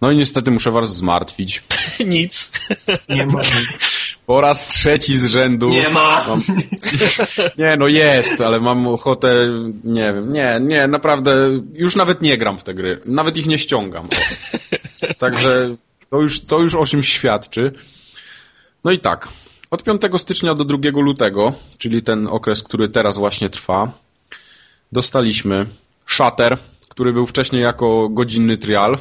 No 0.00 0.10
i 0.10 0.16
niestety 0.16 0.50
muszę 0.50 0.70
was 0.70 0.96
zmartwić. 0.96 1.62
nic. 2.06 2.52
Nie 3.08 3.26
ma 3.26 3.40
nic. 3.40 4.16
Po 4.26 4.40
raz 4.40 4.66
trzeci 4.66 5.16
z 5.16 5.24
rzędu. 5.24 5.68
Nie 5.68 5.88
ma! 5.88 6.24
Mam... 6.28 6.42
Nie, 7.58 7.76
no 7.78 7.88
jest, 7.88 8.40
ale 8.40 8.60
mam 8.60 8.86
ochotę, 8.86 9.46
nie 9.84 10.12
wiem, 10.12 10.30
nie, 10.30 10.58
nie, 10.60 10.86
naprawdę, 10.86 11.60
już 11.72 11.96
nawet 11.96 12.22
nie 12.22 12.38
gram 12.38 12.58
w 12.58 12.62
te 12.62 12.74
gry. 12.74 13.00
Nawet 13.06 13.36
ich 13.36 13.46
nie 13.46 13.58
ściągam. 13.58 14.04
Także 15.18 15.76
to 16.10 16.20
już, 16.20 16.40
to 16.40 16.60
już 16.60 16.74
o 16.74 16.86
czymś 16.86 17.08
świadczy. 17.08 17.72
No 18.84 18.90
i 18.90 18.98
tak, 18.98 19.28
od 19.70 19.82
5 19.82 20.02
stycznia 20.16 20.54
do 20.54 20.64
2 20.64 20.78
lutego, 20.94 21.52
czyli 21.78 22.02
ten 22.02 22.26
okres, 22.26 22.62
który 22.62 22.88
teraz 22.88 23.18
właśnie 23.18 23.50
trwa, 23.50 23.92
dostaliśmy 24.92 25.66
Shatter, 26.06 26.58
który 27.00 27.12
był 27.12 27.26
wcześniej 27.26 27.62
jako 27.62 28.08
godzinny 28.08 28.56
trial. 28.56 28.98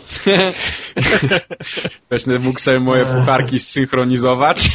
Wcześniej 2.06 2.40
mógł 2.40 2.60
sobie 2.60 2.80
moje 2.80 3.06
pucharki 3.06 3.60
zsynchronizować. 3.60 4.70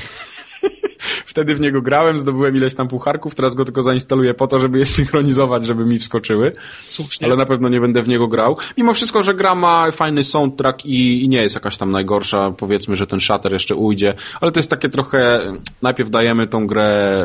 Wtedy 1.26 1.54
w 1.54 1.60
niego 1.60 1.82
grałem, 1.82 2.18
zdobyłem 2.18 2.56
ileś 2.56 2.74
tam 2.74 2.88
pucharków, 2.88 3.34
teraz 3.34 3.54
go 3.54 3.64
tylko 3.64 3.82
zainstaluję 3.82 4.34
po 4.34 4.46
to, 4.46 4.60
żeby 4.60 4.78
je 4.78 4.86
synchronizować, 4.86 5.66
żeby 5.66 5.86
mi 5.86 5.98
wskoczyły. 5.98 6.52
Słusznie. 6.88 7.26
Ale 7.26 7.36
na 7.36 7.46
pewno 7.46 7.68
nie 7.68 7.80
będę 7.80 8.02
w 8.02 8.08
niego 8.08 8.28
grał. 8.28 8.58
Mimo 8.76 8.94
wszystko, 8.94 9.22
że 9.22 9.34
gra 9.34 9.54
ma 9.54 9.90
fajny 9.90 10.22
soundtrack 10.22 10.86
i, 10.86 11.24
i 11.24 11.28
nie 11.28 11.42
jest 11.42 11.54
jakaś 11.54 11.76
tam 11.76 11.90
najgorsza. 11.90 12.50
Powiedzmy, 12.50 12.96
że 12.96 13.06
ten 13.06 13.20
Shatter 13.20 13.52
jeszcze 13.52 13.74
ujdzie. 13.74 14.14
Ale 14.40 14.52
to 14.52 14.58
jest 14.58 14.70
takie 14.70 14.88
trochę, 14.88 15.52
najpierw 15.82 16.10
dajemy 16.10 16.46
tą 16.46 16.66
grę, 16.66 17.24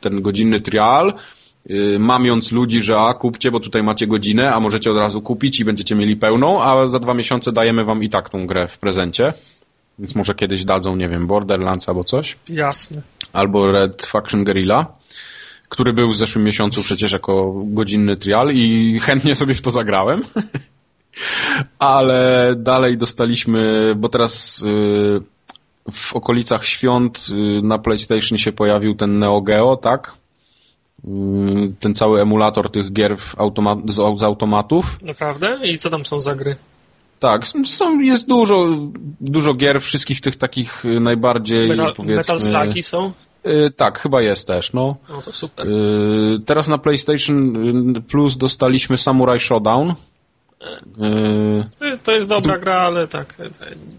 ten 0.00 0.22
godzinny 0.22 0.60
trial, 0.60 1.14
mamiąc 1.98 2.52
ludzi, 2.52 2.82
że 2.82 2.98
a 2.98 3.14
kupcie, 3.14 3.50
bo 3.50 3.60
tutaj 3.60 3.82
macie 3.82 4.06
godzinę, 4.06 4.54
a 4.54 4.60
możecie 4.60 4.90
od 4.90 4.96
razu 4.96 5.22
kupić 5.22 5.60
i 5.60 5.64
będziecie 5.64 5.94
mieli 5.94 6.16
pełną, 6.16 6.62
a 6.62 6.86
za 6.86 6.98
dwa 6.98 7.14
miesiące 7.14 7.52
dajemy 7.52 7.84
wam 7.84 8.02
i 8.02 8.08
tak 8.08 8.30
tą 8.30 8.46
grę 8.46 8.68
w 8.68 8.78
prezencie. 8.78 9.32
Więc 9.98 10.14
może 10.14 10.34
kiedyś 10.34 10.64
dadzą, 10.64 10.96
nie 10.96 11.08
wiem, 11.08 11.26
Borderlands 11.26 11.88
albo 11.88 12.04
coś. 12.04 12.36
Jasne. 12.48 13.02
Albo 13.32 13.72
Red 13.72 14.06
Faction 14.06 14.44
Guerrilla, 14.44 14.86
który 15.68 15.92
był 15.92 16.10
w 16.10 16.16
zeszłym 16.16 16.44
miesiącu 16.44 16.82
przecież 16.82 17.12
jako 17.12 17.62
godzinny 17.66 18.16
trial 18.16 18.50
i 18.52 18.98
chętnie 19.00 19.34
sobie 19.34 19.54
w 19.54 19.62
to 19.62 19.70
zagrałem. 19.70 20.22
Ale 21.78 22.54
dalej 22.56 22.98
dostaliśmy, 22.98 23.92
bo 23.96 24.08
teraz 24.08 24.62
y, 24.62 25.20
w 25.92 26.16
okolicach 26.16 26.66
świąt 26.66 27.26
y, 27.30 27.62
na 27.62 27.78
PlayStation 27.78 28.38
się 28.38 28.52
pojawił 28.52 28.94
ten 28.94 29.18
Neo 29.18 29.40
Geo, 29.40 29.76
tak? 29.76 30.21
Y, 31.04 31.08
Ten 31.80 31.94
cały 31.94 32.20
emulator 32.20 32.70
tych 32.70 32.92
gier 32.92 33.16
automa- 33.36 33.82
z, 33.92 34.20
z 34.20 34.22
automatów. 34.22 34.98
Naprawdę? 35.02 35.58
I 35.66 35.78
co 35.78 35.90
tam 35.90 36.04
są 36.04 36.20
za 36.20 36.34
gry? 36.34 36.56
Tak, 37.20 37.46
są, 37.64 38.00
jest 38.00 38.28
dużo, 38.28 38.68
dużo 39.20 39.54
gier, 39.54 39.80
wszystkich 39.80 40.20
tych 40.20 40.36
takich 40.36 40.84
y, 40.84 41.00
najbardziej, 41.00 41.68
Metal, 41.68 41.94
powiedzmy... 41.94 42.16
Metal 42.16 42.40
Slagi 42.40 42.82
są? 42.82 43.12
Y, 43.46 43.70
tak, 43.76 43.98
chyba 43.98 44.22
jest 44.22 44.46
też, 44.46 44.72
no. 44.72 44.96
No 45.08 45.22
to 45.22 45.32
super. 45.32 45.68
Y, 45.68 46.40
teraz 46.46 46.68
na 46.68 46.78
PlayStation 46.78 47.56
y, 47.96 48.00
Plus 48.00 48.36
dostaliśmy 48.36 48.98
Samurai 48.98 49.40
Showdown. 49.40 49.94
Y, 50.62 51.84
Y, 51.86 51.98
To 52.02 52.12
jest 52.12 52.28
dobra 52.28 52.58
gra, 52.58 52.74
ale 52.74 53.08
tak. 53.08 53.38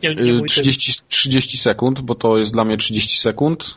Nie, 0.04 0.16
nie 0.16 0.32
y, 0.32 0.38
mój 0.38 0.48
30, 0.50 0.94
30 1.10 1.58
sekund, 1.58 2.02
bo 2.02 2.16
to 2.16 2.38
jest 2.38 2.54
dla 2.54 2.66
mnie 2.66 2.78
30 2.78 3.18
sekund, 3.22 3.76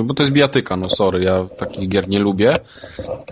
y, 0.00 0.02
bo 0.04 0.14
to 0.14 0.22
jest 0.22 0.32
bijatyka, 0.32 0.76
no 0.76 0.90
sorry, 0.90 1.24
ja 1.24 1.44
takich 1.58 1.88
gier 1.88 2.08
nie 2.08 2.18
lubię. 2.18 2.52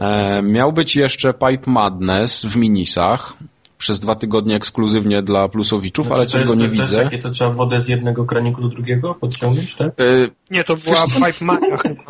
E, 0.01 0.43
Miał 0.43 0.73
być 0.73 0.97
jeszcze 0.97 1.33
Pipe 1.35 1.71
Madness 1.71 2.47
w 2.47 2.57
minisach, 2.57 3.35
przez 3.79 4.01
dwa 4.01 4.15
tygodnie 4.15 4.57
ekskluzywnie 4.57 5.23
dla 5.23 5.49
plusowiczów, 5.49 6.13
ale 6.13 6.17
Znaczy, 6.17 6.33
coś 6.33 6.43
to 6.43 6.49
go 6.49 6.55
nie 6.55 6.67
to, 6.69 6.73
widzę. 6.73 7.05
takie, 7.05 7.19
to 7.19 7.31
trzeba 7.31 7.51
wodę 7.51 7.81
z 7.81 7.89
jednego 7.89 8.25
kraniku 8.25 8.63
do 8.63 8.69
drugiego 8.69 9.15
podciągnąć, 9.15 9.75
tak? 9.75 10.01
Y, 10.01 10.31
Nie, 10.51 10.65
to 10.65 10.77
była? 10.77 10.97
Pipe 11.33 11.45
Mania 11.45 11.77
chyba. 11.83 12.03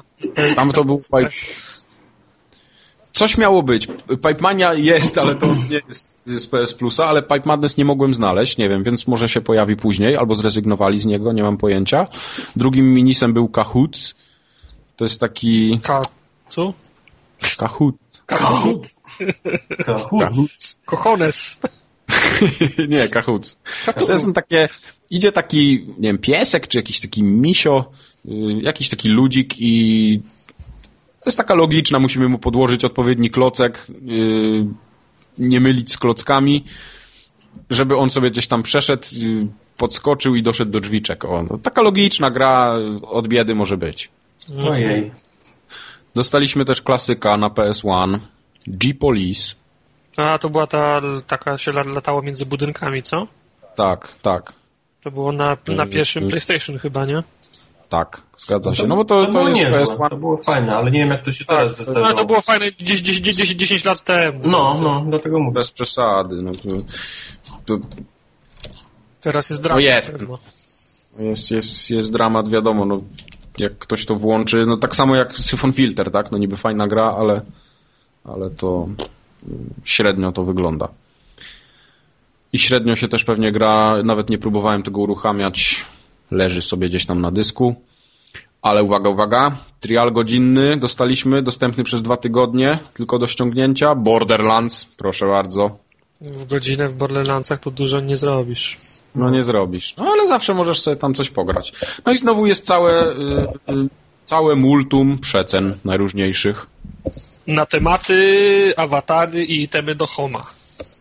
Tam 0.57 0.73
to 0.73 0.85
był 0.85 0.99
Pipe... 0.99 1.31
Coś 3.13 3.39
miało 3.39 3.63
być. 3.63 3.87
Pipe 4.09 4.41
Mania 4.41 4.75
jest, 4.75 5.19
ale 5.19 5.35
to 5.35 5.47
nie 5.47 5.81
jest 5.89 6.23
z 6.27 6.47
PS 6.47 6.75
Plusa, 6.75 7.07
ale 7.07 7.23
Pipe 7.23 7.43
Madness 7.45 7.77
nie 7.77 7.85
mogłem 7.85 8.15
znaleźć, 8.15 8.59
nie 8.59 8.69
wiem, 8.69 8.83
więc 8.83 9.07
może 9.07 9.29
się 9.29 9.41
pojawi 9.41 9.77
później, 9.77 10.17
albo 10.17 10.35
zrezygnowali 10.35 10.99
z 10.99 11.07
niego, 11.07 11.33
nie 11.33 11.43
mam 11.43 11.57
pojęcia. 11.57 12.07
Drugim 12.57 12.95
minisem 12.95 13.33
był 13.33 13.49
Kahoots. 13.49 14.15
To 14.97 15.05
jest 15.05 15.21
taki... 15.21 15.81
Ka... 15.83 16.03
Co? 16.49 16.75
Kahoot. 17.59 17.95
Kahut! 18.27 18.87
Kahoots. 19.85 20.79
Kochones. 20.85 21.61
nie, 22.89 23.09
Kahoots. 23.09 23.57
To 23.97 24.19
są 24.19 24.33
takie... 24.33 24.69
Idzie 25.11 25.33
taki, 25.33 25.87
nie 25.99 26.09
wiem, 26.09 26.19
piesek, 26.19 26.69
czy 26.69 26.79
jakiś 26.79 27.01
taki 27.01 27.23
misio, 27.23 27.91
y, 28.25 28.31
jakiś 28.63 28.89
taki 28.89 29.09
ludzik 29.09 29.55
i 29.59 30.21
to 31.25 31.29
jest 31.29 31.39
taka 31.39 31.55
logiczna, 31.55 31.99
musimy 31.99 32.29
mu 32.29 32.39
podłożyć 32.39 32.85
odpowiedni 32.85 33.31
klocek, 33.31 33.87
yy, 34.03 34.67
nie 35.39 35.61
mylić 35.61 35.93
z 35.93 35.99
klockami, 35.99 36.65
żeby 37.71 37.97
on 37.97 38.11
sobie 38.11 38.31
gdzieś 38.31 38.47
tam 38.47 38.63
przeszedł, 38.63 39.07
yy, 39.13 39.47
podskoczył 39.77 40.35
i 40.35 40.43
doszedł 40.43 40.71
do 40.71 40.81
drzwiczek. 40.81 41.25
O, 41.25 41.43
no, 41.51 41.59
taka 41.59 41.83
logiczna 41.83 42.31
gra 42.31 42.73
od 43.03 43.29
biedy 43.29 43.55
może 43.55 43.77
być. 43.77 44.11
Ojej. 44.71 45.13
Dostaliśmy 46.15 46.65
też 46.65 46.83
klasyka 46.83 47.37
na 47.37 47.49
PS1, 47.49 48.19
G-Police. 48.67 49.55
A, 50.17 50.39
to 50.39 50.51
była 50.51 50.67
ta, 50.67 51.01
taka 51.27 51.59
się 51.59 51.71
la- 51.71 51.93
latało 51.93 52.23
między 52.23 52.47
budynkami, 52.47 53.03
co? 53.03 53.27
Tak, 53.77 54.15
tak, 54.23 54.53
To 55.03 55.11
było 55.11 55.33
na, 55.33 55.57
na 55.69 55.85
Y, 55.85 55.89
pierwszym 55.89 56.25
y. 56.25 56.27
PlayStation 56.29 56.79
chyba, 56.79 57.07
nie? 57.07 57.23
Tak, 57.93 58.23
zgadza 58.39 58.75
się. 58.75 58.87
No 58.87 58.97
bo 58.97 59.05
to, 59.05 59.27
to 59.27 59.33
było 59.33 59.49
jest 59.49 59.61
niezłe, 59.61 59.85
PS1. 59.85 60.11
to 60.11 60.17
było 60.17 60.37
fajne, 60.37 60.77
ale 60.77 60.91
nie 60.91 60.99
wiem 60.99 61.11
jak 61.11 61.25
to 61.25 61.33
się 61.33 61.45
teraz 61.45 61.71
No, 61.71 61.77
zestarzało. 61.77 62.07
ale 62.07 62.15
to 62.17 62.25
było 62.25 62.41
fajne 62.41 62.67
10, 62.79 63.19
10, 63.19 63.51
10 63.51 63.85
lat 63.85 64.01
temu. 64.01 64.41
No, 64.45 64.77
no, 64.83 65.05
dlatego 65.09 65.41
mówię. 65.41 65.55
Bez 65.55 65.71
przesady. 65.71 66.43
No, 66.43 66.53
to, 66.53 67.79
to 67.79 67.87
Teraz 69.21 69.51
jest 69.51 69.63
dramat. 69.63 69.85
No 69.85 69.91
jest. 69.91 70.17
Jest, 71.19 71.51
jest, 71.51 71.91
jest 71.91 72.13
dramat, 72.13 72.49
wiadomo, 72.49 72.85
no, 72.85 72.97
jak 73.59 73.79
ktoś 73.79 74.07
to 74.07 74.17
włączy, 74.17 74.65
no 74.67 74.77
tak 74.77 74.97
samo 74.97 75.17
jak 75.17 75.39
Syphon 75.39 75.73
Filter, 75.73 76.11
tak? 76.11 76.33
No 76.33 76.39
niby 76.39 76.57
fajna 76.57 76.87
gra, 76.87 77.15
ale, 77.19 77.41
ale 78.25 78.51
to 78.51 78.89
mm, 79.49 79.71
średnio 79.85 80.33
to 80.33 80.45
wygląda. 80.45 80.89
I 82.53 82.59
średnio 82.59 82.97
się 82.97 83.09
też 83.09 83.25
pewnie 83.25 83.53
gra, 83.53 84.03
nawet 84.05 84.31
nie 84.31 84.39
próbowałem 84.39 84.83
tego 84.83 85.01
uruchamiać, 85.01 85.85
leży 86.33 86.63
sobie 86.63 86.89
gdzieś 86.89 87.07
tam 87.07 87.21
na 87.21 87.31
dysku. 87.31 87.75
Ale 88.63 88.83
uwaga, 88.83 89.11
uwaga, 89.11 89.57
trial 89.81 90.13
godzinny 90.13 90.77
dostaliśmy, 90.77 91.43
dostępny 91.43 91.85
przez 91.85 92.03
dwa 92.03 92.17
tygodnie, 92.17 92.79
tylko 92.95 93.19
do 93.19 93.27
ściągnięcia. 93.27 93.95
Borderlands, 93.95 94.85
proszę 94.85 95.27
bardzo. 95.27 95.79
W 96.21 96.51
godzinę 96.51 96.89
w 96.89 96.95
Borderlandsach 96.95 97.61
to 97.61 97.71
dużo 97.71 98.01
nie 98.01 98.17
zrobisz. 98.17 98.79
No 99.15 99.31
nie 99.31 99.45
zrobisz. 99.45 99.95
No 99.97 100.05
ale 100.13 100.29
zawsze 100.29 100.55
możesz 100.55 100.81
sobie 100.81 100.97
tam 100.97 101.15
coś 101.15 101.31
pograć. 101.31 101.73
No 102.07 102.13
i 102.13 102.17
znowu 102.17 102.47
jest 102.47 102.67
całe, 102.67 103.03
y, 103.03 103.15
y, 103.71 103.89
całe 104.27 104.57
multum 104.57 105.19
przecen 105.19 105.79
najróżniejszych. 105.85 106.67
Na 107.47 107.67
tematy, 107.67 108.73
awatary 108.77 109.45
i 109.45 109.69
temy 109.69 109.95
do 109.95 110.07
Homa. 110.07 110.43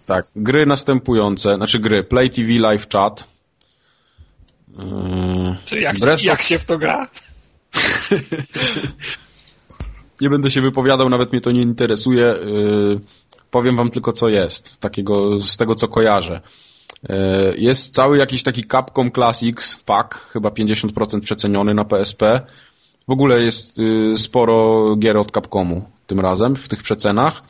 Tak, 0.07 0.25
gry 0.35 0.65
następujące, 0.65 1.55
znaczy 1.55 1.79
gry, 1.79 2.03
Play 2.03 2.29
TV 2.29 2.51
Live 2.51 2.87
Chat. 2.89 3.23
Czy 5.65 5.79
jak, 5.79 5.99
Breath 5.99 6.23
jak 6.23 6.41
się 6.41 6.59
w 6.59 6.65
to 6.65 6.77
gra? 6.77 7.07
Nie 10.21 10.29
będę 10.29 10.49
się 10.49 10.61
wypowiadał, 10.61 11.09
nawet 11.09 11.31
mnie 11.31 11.41
to 11.41 11.51
nie 11.51 11.61
interesuje. 11.61 12.23
Yy, 12.23 12.99
Powiem 13.51 13.75
wam 13.75 13.89
tylko 13.89 14.13
co 14.13 14.29
jest, 14.29 14.79
takiego 14.79 15.41
z 15.41 15.57
tego 15.57 15.75
co 15.75 15.87
kojarzę. 15.87 16.41
Yy, 17.09 17.15
Jest 17.57 17.93
cały 17.93 18.17
jakiś 18.17 18.43
taki 18.43 18.67
Capcom 18.67 19.11
Classics 19.11 19.75
pack, 19.75 20.15
chyba 20.15 20.49
50% 20.49 21.21
przeceniony 21.21 21.73
na 21.73 21.85
PSP. 21.85 22.41
W 23.07 23.11
ogóle 23.11 23.41
jest 23.41 23.77
yy, 23.77 24.17
sporo 24.17 24.95
gier 24.95 25.17
od 25.17 25.31
Capcomu 25.31 25.89
tym 26.07 26.19
razem 26.19 26.55
w 26.55 26.67
tych 26.67 26.83
przecenach. 26.83 27.41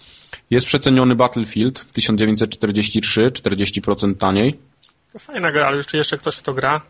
Jest 0.50 0.66
przeceniony 0.66 1.16
Battlefield 1.16 1.86
1943, 1.94 3.22
40% 3.22 4.18
taniej. 4.18 4.60
Fajna 5.20 5.52
gra, 5.52 5.68
ale 5.68 5.78
jeszcze, 5.78 5.98
jeszcze 5.98 6.18
ktoś 6.18 6.38
w 6.38 6.42
to 6.42 6.54
gra. 6.54 6.82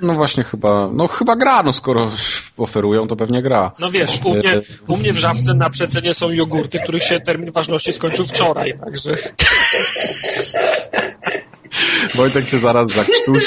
No 0.00 0.14
właśnie 0.14 0.44
chyba, 0.44 0.90
no 0.92 1.08
chyba 1.08 1.36
gra, 1.36 1.62
no 1.62 1.72
skoro 1.72 2.10
oferują, 2.56 3.08
to 3.08 3.16
pewnie 3.16 3.42
gra. 3.42 3.72
No 3.78 3.90
wiesz, 3.90 4.20
u 4.24 4.34
mnie, 4.34 4.60
u 4.86 4.96
mnie 4.96 5.12
w 5.12 5.18
żabce 5.18 5.54
na 5.54 5.70
przecenie 5.70 6.14
są 6.14 6.30
jogurty, 6.30 6.80
których 6.82 7.02
się 7.02 7.20
termin 7.20 7.52
ważności 7.52 7.92
skończył 7.92 8.24
wczoraj, 8.24 8.74
także 8.84 9.12
Wojtek 12.14 12.48
się 12.48 12.58
zaraz 12.58 12.88
zakrztusi. 12.88 13.46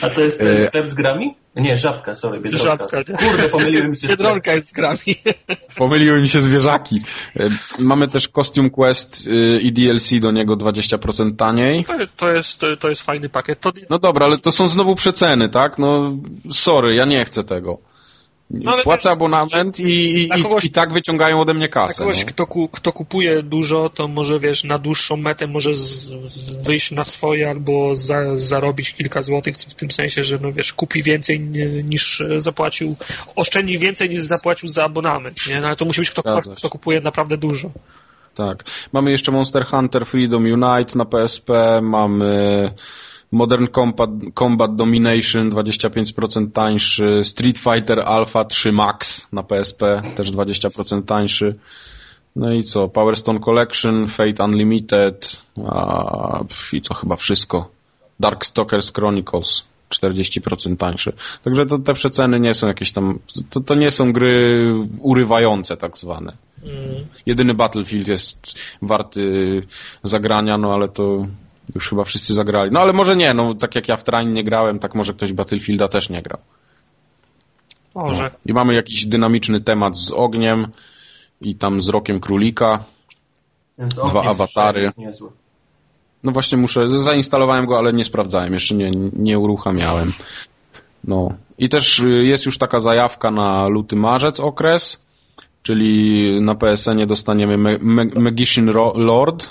A 0.00 0.10
to 0.10 0.20
jest 0.20 0.38
ten 0.38 0.56
E, 0.56 0.66
sklep 0.66 0.88
z 0.90 0.94
grami? 0.94 1.34
Nie, 1.56 1.78
żabka, 1.78 2.16
sorry, 2.16 2.40
biedronka. 2.40 2.64
Żabka? 2.64 3.04
Kurde, 3.04 3.48
pomyliły 3.48 3.88
mi 3.88 3.96
się. 3.96 4.08
Biedronka 4.08 4.54
jest 4.54 4.68
z 4.68 4.72
grami. 4.72 4.98
Pomyliły 5.76 6.20
mi 6.20 6.28
się 6.28 6.40
zwierzaki. 6.40 7.00
E, 7.36 7.48
Mamy 7.78 8.08
też 8.08 8.28
Costume 8.28 8.70
Quest 8.70 9.26
y, 9.26 9.60
i 9.60 9.72
DLC 9.72 10.10
do 10.20 10.30
niego 10.30 10.56
20% 10.56 11.36
taniej. 11.36 11.84
To, 11.84 11.92
to, 12.16 12.32
jest, 12.32 12.60
to, 12.60 12.76
to 12.76 12.88
jest 12.88 13.02
fajny 13.02 13.28
pakiet. 13.28 13.60
To, 13.60 13.72
No 13.90 13.98
dobra, 13.98 14.26
ale 14.26 14.38
to 14.38 14.52
są 14.52 14.68
znowu 14.68 14.94
przeceny, 14.94 15.48
tak? 15.48 15.78
No 15.78 16.16
sorry, 16.50 16.94
ja 16.94 17.04
nie 17.04 17.24
chcę 17.24 17.44
tego. 17.44 17.78
No, 18.50 18.76
Płacę 18.82 19.10
abonament 19.10 19.80
i, 19.80 20.22
i, 20.22 20.42
kogoś, 20.42 20.64
i, 20.64 20.70
tak 20.70 20.92
wyciągają 20.92 21.40
ode 21.40 21.54
mnie 21.54 21.68
kasę. 21.68 21.98
kogoś, 21.98 22.20
no. 22.20 22.28
kto, 22.28 22.46
ku, 22.46 22.68
kto 22.68 22.92
kupuje 22.92 23.42
dużo, 23.42 23.90
to 23.90 24.08
może 24.08 24.38
wiesz, 24.38 24.64
na 24.64 24.78
dłuższą 24.78 25.16
metę 25.16 25.46
może 25.46 25.74
z 25.74 26.12
wyjść 26.66 26.90
na 26.90 27.04
swoje 27.04 27.50
albo 27.50 27.96
za, 27.96 28.36
zarobić 28.36 28.92
kilka 28.92 29.22
złotych, 29.22 29.56
w 29.56 29.74
tym 29.74 29.90
sensie, 29.90 30.24
że 30.24 30.38
no 30.42 30.52
wiesz, 30.52 30.72
kupi 30.72 31.02
więcej 31.02 31.40
niż 31.84 32.22
zapłacił, 32.38 32.96
oszczędzi 33.36 33.78
więcej 33.78 34.10
niż 34.10 34.22
zapłacił 34.22 34.68
za 34.68 34.84
abonament, 34.84 35.46
nie? 35.48 35.60
No, 35.60 35.66
ale 35.66 35.76
to 35.76 35.84
musi 35.84 36.00
być 36.00 36.10
kto, 36.10 36.40
kto 36.56 36.70
kupuje 36.70 37.00
naprawdę 37.00 37.36
dużo. 37.36 37.70
Tak. 38.34 38.64
Mamy 38.92 39.10
jeszcze 39.10 39.32
Monster 39.32 39.66
Hunter 39.66 40.06
Freedom 40.06 40.44
Unite 40.44 40.98
na 40.98 41.04
PSP, 41.04 41.52
mamy 41.82 42.72
Modern 43.32 43.66
Combat, 43.66 44.10
Combat 44.34 44.76
Domination 44.76 45.50
25% 45.50 46.52
tańszy, 46.52 47.20
Street 47.24 47.58
Fighter 47.58 48.00
Alpha 48.00 48.44
3 48.44 48.72
Max 48.72 49.28
na 49.32 49.42
PSP 49.42 50.02
też 50.16 50.32
20% 50.32 51.02
tańszy. 51.02 51.54
No 52.36 52.52
i 52.52 52.62
co? 52.62 52.88
Power 52.88 53.16
Stone 53.16 53.40
Collection, 53.40 54.08
Fate 54.08 54.44
Unlimited 54.44 55.42
a, 55.68 56.44
i 56.72 56.82
to 56.82 56.94
chyba 56.94 57.16
wszystko. 57.16 57.68
Darkstalkers 58.20 58.92
Chronicles 58.92 59.64
40% 59.90 60.76
tańszy. 60.76 61.12
Także 61.44 61.66
to, 61.66 61.78
te 61.78 61.94
przeceny 61.94 62.40
nie 62.40 62.54
są 62.54 62.66
jakieś 62.66 62.92
tam, 62.92 63.18
to, 63.50 63.60
to 63.60 63.74
nie 63.74 63.90
są 63.90 64.12
gry 64.12 64.74
urywające 64.98 65.76
tak 65.76 65.98
zwane. 65.98 66.32
Mm. 66.64 67.06
Jedyny 67.26 67.54
Battlefield 67.54 68.08
jest 68.08 68.54
warty 68.82 69.22
zagrania, 70.04 70.58
no 70.58 70.74
ale 70.74 70.88
to 70.88 71.26
już 71.74 71.88
chyba 71.88 72.04
wszyscy 72.04 72.34
zagrali. 72.34 72.70
No 72.72 72.80
ale 72.80 72.92
może 72.92 73.16
nie, 73.16 73.34
no 73.34 73.54
tak 73.54 73.74
jak 73.74 73.88
ja 73.88 73.96
w 73.96 74.04
Train 74.04 74.32
nie 74.32 74.44
grałem, 74.44 74.78
tak 74.78 74.94
może 74.94 75.14
ktoś 75.14 75.32
Battlefielda 75.32 75.88
też 75.88 76.10
nie 76.10 76.22
grał. 76.22 76.38
Może. 77.94 78.24
No. 78.24 78.30
I 78.46 78.52
mamy 78.52 78.74
jakiś 78.74 79.06
dynamiczny 79.06 79.60
temat 79.60 79.96
z 79.96 80.12
ogniem 80.12 80.66
i 81.40 81.56
tam 81.56 81.82
z 81.82 81.88
rokiem 81.88 82.20
królika. 82.20 82.84
Dwa 83.78 84.22
awatary. 84.22 84.90
No 86.22 86.32
właśnie 86.32 86.58
muszę, 86.58 86.88
zainstalowałem 86.88 87.66
go, 87.66 87.78
ale 87.78 87.92
nie 87.92 88.04
sprawdzałem, 88.04 88.52
jeszcze 88.52 88.74
nie, 88.74 88.90
nie 89.12 89.38
uruchamiałem. 89.38 90.12
No. 91.04 91.28
I 91.58 91.68
też 91.68 91.98
y, 91.98 92.08
jest 92.08 92.46
już 92.46 92.58
taka 92.58 92.78
zajawka 92.78 93.30
na 93.30 93.68
luty 93.68 93.96
marzec 93.96 94.40
okres, 94.40 95.04
czyli 95.62 96.40
na 96.40 96.54
PSN 96.54 97.06
dostaniemy 97.06 97.78
Magician 98.16 98.66
Lord, 98.94 99.48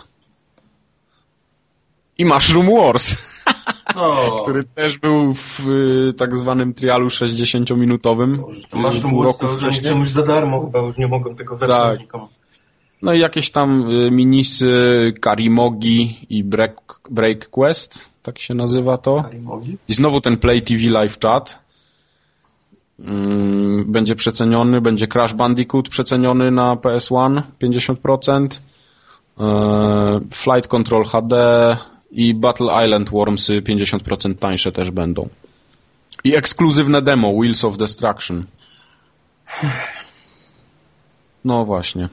i 2.18 2.26
Mushroom 2.26 2.70
Wars. 2.70 3.16
Który 4.44 4.64
też 4.64 4.98
był 4.98 5.34
w 5.34 5.70
y, 5.70 6.14
tak 6.14 6.36
zwanym 6.38 6.74
trialu 6.74 7.08
60-minutowym. 7.08 8.38
Mushroom 8.74 9.24
Wars 9.24 9.38
to 9.38 9.48
wcześniej. 9.48 9.84
czemuś 9.84 10.08
za 10.08 10.24
darmo 10.24 10.66
chyba 10.66 10.80
już 10.80 10.98
nie 10.98 11.08
mogą 11.08 11.36
tego 11.36 11.58
wepchnąć 11.58 12.00
tak. 12.12 12.22
No 13.02 13.14
i 13.14 13.20
jakieś 13.20 13.52
tam 13.52 13.90
y, 13.90 14.12
minisy 14.12 14.68
Karimogi 15.22 16.28
i 16.30 16.44
Break, 16.44 17.00
Break 17.10 17.50
Quest, 17.50 18.12
tak 18.24 18.40
się 18.40 18.54
nazywa 18.54 18.98
to. 18.98 19.24
Karimogi? 19.24 19.78
I 19.88 19.94
znowu 19.94 20.22
ten 20.22 20.38
Play 20.38 20.62
TV 20.62 20.82
Live 20.90 21.20
Chat. 21.20 21.60
Mm, 23.00 23.92
będzie 23.92 24.16
przeceniony, 24.16 24.82
będzie 24.82 25.08
Crash 25.08 25.34
Bandicoot 25.34 25.90
przeceniony 25.90 26.52
na 26.52 26.76
PS1 26.76 27.42
50%. 27.64 28.48
E, 29.40 30.20
Flight 30.32 30.68
Control 30.68 31.06
HD, 31.06 31.36
i 32.12 32.34
Battle 32.34 32.86
Island 32.86 33.10
Wormsy 33.10 33.62
50% 33.62 34.36
tańsze 34.36 34.72
też 34.72 34.92
będą. 34.92 35.30
I 36.24 36.36
ekskluzywne 36.36 37.02
demo 37.02 37.34
Wheels 37.34 37.66
of 37.66 37.78
Destruction. 37.78 38.46
No 41.46 41.66
właśnie. 41.66 42.10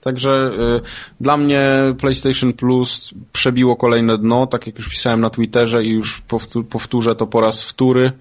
Także 0.00 0.30
y, 0.30 0.80
dla 1.20 1.36
mnie 1.36 1.94
PlayStation 1.98 2.52
Plus 2.52 3.14
przebiło 3.32 3.76
kolejne 3.76 4.18
dno, 4.18 4.46
tak 4.46 4.66
jak 4.66 4.76
już 4.76 4.88
pisałem 4.88 5.20
na 5.20 5.30
Twitterze 5.30 5.84
i 5.84 5.90
już 5.90 6.22
powtórzę 6.70 7.14
to 7.14 7.26
po 7.26 7.40
raz 7.40 7.64
wtóry, 7.64 8.12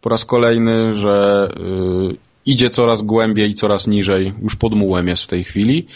po 0.00 0.08
raz 0.08 0.24
kolejny, 0.24 0.94
że 0.94 1.48
y, 2.12 2.16
idzie 2.46 2.70
coraz 2.70 3.02
głębiej 3.02 3.50
i 3.50 3.54
coraz 3.54 3.86
niżej, 3.86 4.32
już 4.42 4.56
pod 4.56 4.74
mułem 4.74 5.08
jest 5.08 5.24
w 5.24 5.28
tej 5.28 5.44
chwili. 5.44 5.86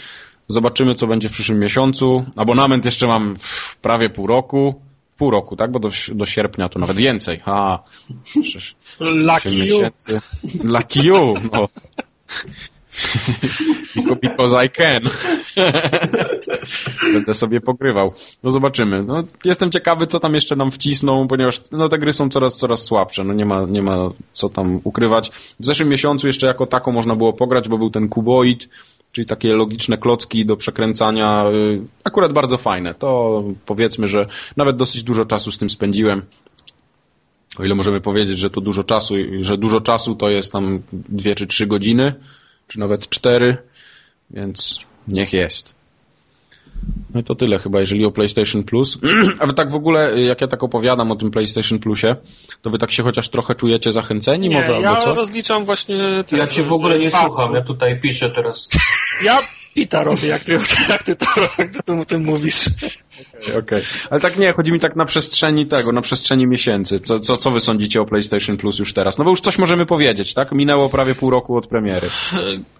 Zobaczymy, 0.47 0.95
co 0.95 1.07
będzie 1.07 1.29
w 1.29 1.31
przyszłym 1.31 1.59
miesiącu. 1.59 2.25
Abonament 2.35 2.85
jeszcze 2.85 3.07
mam 3.07 3.35
prawie 3.81 4.09
pół 4.09 4.27
roku. 4.27 4.81
Pół 5.17 5.31
roku, 5.31 5.55
tak? 5.55 5.71
Bo 5.71 5.79
do, 5.79 5.89
do 6.15 6.25
sierpnia 6.25 6.69
to 6.69 6.79
nawet 6.79 6.97
więcej. 6.97 7.41
A, 7.45 7.79
Lucky 8.99 9.49
you. 9.49 9.81
Lucky 10.63 10.99
you, 10.99 11.33
no. 11.51 11.67
Because 14.21 14.65
I 14.65 14.69
can. 14.69 15.01
Będę 17.13 17.33
sobie 17.33 17.61
pokrywał. 17.61 18.13
No 18.43 18.51
zobaczymy. 18.51 19.03
No, 19.03 19.23
jestem 19.45 19.71
ciekawy, 19.71 20.07
co 20.07 20.19
tam 20.19 20.33
jeszcze 20.33 20.55
nam 20.55 20.71
wcisną, 20.71 21.27
ponieważ 21.27 21.61
no, 21.71 21.89
te 21.89 21.97
gry 21.97 22.13
są 22.13 22.29
coraz, 22.29 22.57
coraz 22.57 22.83
słabsze. 22.83 23.23
No, 23.23 23.33
nie, 23.33 23.45
ma, 23.45 23.65
nie 23.69 23.81
ma 23.81 24.09
co 24.33 24.49
tam 24.49 24.81
ukrywać. 24.83 25.31
W 25.59 25.65
zeszłym 25.65 25.89
miesiącu 25.89 26.27
jeszcze 26.27 26.47
jako 26.47 26.65
tako 26.65 26.91
można 26.91 27.15
było 27.15 27.33
pograć, 27.33 27.69
bo 27.69 27.77
był 27.77 27.89
ten 27.89 28.09
Kuboid, 28.09 28.69
czyli 29.17 29.27
takie 29.27 29.53
logiczne 29.53 29.97
klocki 29.97 30.45
do 30.45 30.57
przekręcania, 30.57 31.45
y, 31.49 31.81
akurat 32.03 32.33
bardzo 32.33 32.57
fajne. 32.57 32.93
To 32.93 33.43
powiedzmy, 33.65 34.07
że 34.07 34.25
nawet 34.57 34.75
dosyć 34.75 35.03
dużo 35.03 35.25
czasu 35.25 35.51
z 35.51 35.57
tym 35.57 35.69
spędziłem. 35.69 36.21
O 37.59 37.63
ile 37.63 37.75
możemy 37.75 38.01
powiedzieć, 38.01 38.39
że 38.39 38.49
to 38.49 38.61
dużo 38.61 38.83
czasu, 38.83 39.15
że 39.41 39.57
dużo 39.57 39.81
czasu 39.81 40.15
to 40.15 40.29
jest 40.29 40.51
tam 40.51 40.81
dwie 40.93 41.35
czy 41.35 41.47
trzy 41.47 41.67
godziny, 41.67 42.13
czy 42.67 42.79
nawet 42.79 43.09
cztery, 43.09 43.57
więc 44.29 44.79
niech 45.07 45.33
jest. 45.33 45.76
No 47.13 47.19
i 47.19 47.23
to 47.23 47.35
tyle 47.35 47.59
chyba, 47.59 47.79
jeżeli 47.79 48.05
o 48.05 48.11
PlayStation 48.11 48.63
Plus. 48.63 48.97
A 49.39 49.45
wy 49.45 49.53
tak 49.53 49.71
w 49.71 49.75
ogóle, 49.75 50.21
jak 50.21 50.41
ja 50.41 50.47
tak 50.47 50.63
opowiadam 50.63 51.11
o 51.11 51.15
tym 51.15 51.31
PlayStation 51.31 51.79
Plusie, 51.79 52.15
to 52.61 52.69
wy 52.69 52.77
tak 52.77 52.91
się 52.91 53.03
chociaż 53.03 53.29
trochę 53.29 53.55
czujecie 53.55 53.91
zachęceni 53.91 54.49
nie, 54.49 54.55
może, 54.55 54.71
ja 54.71 54.89
albo 54.89 55.01
co? 55.01 55.13
rozliczam 55.13 55.65
właśnie... 55.65 56.23
Te, 56.27 56.37
ja 56.37 56.47
cię 56.47 56.63
w 56.63 56.73
ogóle 56.73 56.99
nie 56.99 57.11
słucham, 57.11 57.53
ja 57.53 57.63
tutaj 57.63 57.99
piszę 58.01 58.29
teraz. 58.29 58.67
Ja 59.23 59.39
pita 59.75 60.03
robię, 60.03 60.27
jak 60.27 60.43
ty, 60.43 60.57
jak 60.89 61.03
ty, 61.03 61.15
to, 61.15 61.25
jak 61.57 61.71
ty 61.71 61.93
o 61.93 62.05
tym 62.05 62.23
mówisz. 62.23 62.69
Okej, 63.41 63.57
okay, 63.59 63.81
ale 64.09 64.19
tak 64.19 64.37
nie, 64.37 64.53
chodzi 64.53 64.71
mi 64.71 64.79
tak 64.79 64.95
na 64.95 65.05
przestrzeni 65.05 65.65
tego, 65.65 65.91
na 65.91 66.01
przestrzeni 66.01 66.47
miesięcy. 66.47 66.99
Co, 66.99 67.19
co, 67.19 67.37
co 67.37 67.51
wy 67.51 67.59
sądzicie 67.59 68.01
o 68.01 68.05
PlayStation 68.05 68.57
Plus 68.57 68.79
już 68.79 68.93
teraz? 68.93 69.17
No 69.17 69.23
bo 69.23 69.29
już 69.29 69.41
coś 69.41 69.57
możemy 69.57 69.85
powiedzieć, 69.85 70.33
tak? 70.33 70.51
Minęło 70.51 70.89
prawie 70.89 71.15
pół 71.15 71.29
roku 71.29 71.57
od 71.57 71.67
premiery 71.67 72.09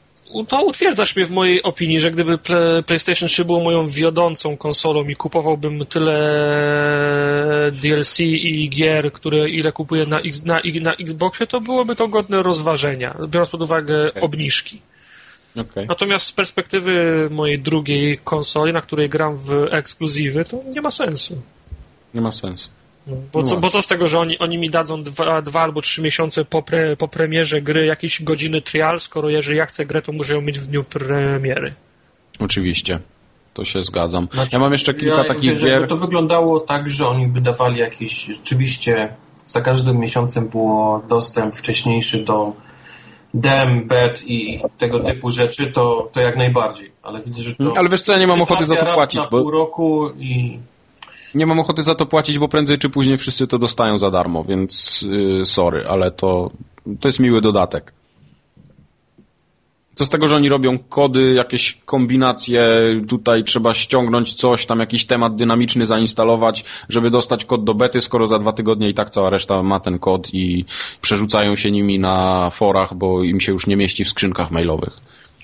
to 0.47 0.61
utwierdzasz 0.61 1.15
mnie 1.15 1.25
w 1.25 1.31
mojej 1.31 1.63
opinii, 1.63 1.99
że 1.99 2.11
gdyby 2.11 2.37
PlayStation 2.85 3.29
3 3.29 3.45
było 3.45 3.63
moją 3.63 3.87
wiodącą 3.87 4.57
konsolą 4.57 5.03
i 5.03 5.15
kupowałbym 5.15 5.85
tyle 5.85 7.71
DLC 7.81 8.19
i 8.19 8.69
gier, 8.69 9.11
które 9.11 9.49
ile 9.49 9.71
kupuję 9.71 10.05
na, 10.05 10.19
na, 10.45 10.61
na 10.81 10.93
Xboxie, 10.93 11.47
to 11.47 11.61
byłoby 11.61 11.95
to 11.95 12.07
godne 12.07 12.43
rozważenia, 12.43 13.17
biorąc 13.27 13.49
pod 13.49 13.61
uwagę 13.61 14.09
okay. 14.09 14.21
obniżki. 14.21 14.81
Okay. 15.57 15.85
Natomiast 15.85 16.25
z 16.25 16.31
perspektywy 16.31 17.27
mojej 17.31 17.59
drugiej 17.59 18.19
konsoli, 18.23 18.73
na 18.73 18.81
której 18.81 19.09
gram 19.09 19.37
w 19.37 19.51
ekskluzywy, 19.71 20.45
to 20.45 20.59
nie 20.75 20.81
ma 20.81 20.91
sensu. 20.91 21.41
Nie 22.13 22.21
ma 22.21 22.31
sensu. 22.31 22.69
Bo, 23.33 23.43
co, 23.43 23.57
bo 23.57 23.69
co 23.69 23.81
z 23.81 23.87
tego, 23.87 24.07
że 24.07 24.19
oni, 24.19 24.39
oni 24.39 24.57
mi 24.57 24.69
dadzą 24.69 25.03
dwa, 25.03 25.41
dwa 25.41 25.61
albo 25.61 25.81
trzy 25.81 26.01
miesiące 26.01 26.45
po, 26.45 26.61
pre, 26.61 26.97
po 26.97 27.07
premierze 27.07 27.61
gry 27.61 27.85
jakieś 27.85 28.23
godziny 28.23 28.61
trial, 28.61 28.99
skoro 28.99 29.29
jeżeli 29.29 29.57
ja 29.57 29.65
chcę 29.65 29.85
grę, 29.85 30.01
to 30.01 30.11
muszę 30.11 30.33
ją 30.33 30.41
mieć 30.41 30.59
w 30.59 30.67
dniu 30.67 30.83
premiery. 30.83 31.73
Oczywiście. 32.39 32.99
To 33.53 33.65
się 33.65 33.83
zgadzam. 33.83 34.27
Znaczy, 34.33 34.49
ja 34.53 34.59
mam 34.59 34.71
jeszcze 34.71 34.93
kilka 34.93 35.17
ja 35.17 35.23
takich 35.23 35.51
wiesz, 35.51 35.61
gier. 35.61 35.87
to 35.87 35.97
wyglądało 35.97 36.59
tak, 36.59 36.89
że 36.89 37.07
oni 37.07 37.27
wydawali 37.27 37.77
jakieś 37.77 38.25
rzeczywiście 38.25 39.15
za 39.45 39.61
każdym 39.61 39.97
miesiącem 39.97 40.47
było 40.47 41.03
dostęp 41.09 41.55
wcześniejszy 41.55 42.23
do 42.23 42.53
dem, 43.33 43.87
bet 43.87 44.23
i 44.27 44.61
tego 44.77 44.99
typu 44.99 45.31
rzeczy, 45.31 45.67
to, 45.71 46.09
to 46.13 46.21
jak 46.21 46.37
najbardziej. 46.37 46.91
Ale 47.03 47.21
widzę, 47.21 47.41
że 47.41 47.55
to. 47.55 47.71
Ale 47.77 47.89
wiesz 47.89 48.01
co, 48.01 48.13
ja 48.13 48.19
nie 48.19 48.27
mam 48.27 48.41
ochoty 48.41 48.65
za 48.65 48.75
to 48.75 48.93
płacić. 48.93 49.21
Na 49.21 49.27
bo... 49.27 49.41
pół 49.41 49.51
roku 49.51 50.09
i 50.19 50.59
nie 51.37 51.45
mam 51.45 51.59
ochoty 51.59 51.83
za 51.83 51.95
to 51.95 52.05
płacić, 52.05 52.39
bo 52.39 52.47
prędzej 52.47 52.77
czy 52.77 52.89
później 52.89 53.17
wszyscy 53.17 53.47
to 53.47 53.57
dostają 53.57 53.97
za 53.97 54.11
darmo, 54.11 54.43
więc 54.43 55.01
yy, 55.01 55.45
sorry, 55.45 55.85
ale 55.87 56.11
to, 56.11 56.51
to 56.99 57.07
jest 57.07 57.19
miły 57.19 57.41
dodatek. 57.41 57.93
Co 59.97 60.05
z 60.05 60.09
tego, 60.09 60.27
że 60.27 60.35
oni 60.35 60.49
robią 60.49 60.77
kody, 60.79 61.33
jakieś 61.33 61.77
kombinacje, 61.85 62.69
tutaj 63.07 63.43
trzeba 63.43 63.73
ściągnąć 63.73 64.33
coś, 64.33 64.65
tam 64.65 64.79
jakiś 64.79 65.05
temat 65.05 65.35
dynamiczny 65.35 65.85
zainstalować, 65.85 66.65
żeby 66.89 67.09
dostać 67.09 67.45
kod 67.45 67.63
do 67.63 67.73
bety, 67.73 68.01
skoro 68.01 68.27
za 68.27 68.39
dwa 68.39 68.53
tygodnie 68.53 68.89
i 68.89 68.93
tak 68.93 69.09
cała 69.09 69.29
reszta 69.29 69.63
ma 69.63 69.79
ten 69.79 69.99
kod 69.99 70.33
i 70.33 70.65
przerzucają 71.01 71.55
się 71.55 71.71
nimi 71.71 71.99
na 71.99 72.49
forach, 72.49 72.93
bo 72.93 73.23
im 73.23 73.39
się 73.39 73.51
już 73.51 73.67
nie 73.67 73.77
mieści 73.77 74.03
w 74.03 74.09
skrzynkach 74.09 74.51
mailowych. 74.51 74.97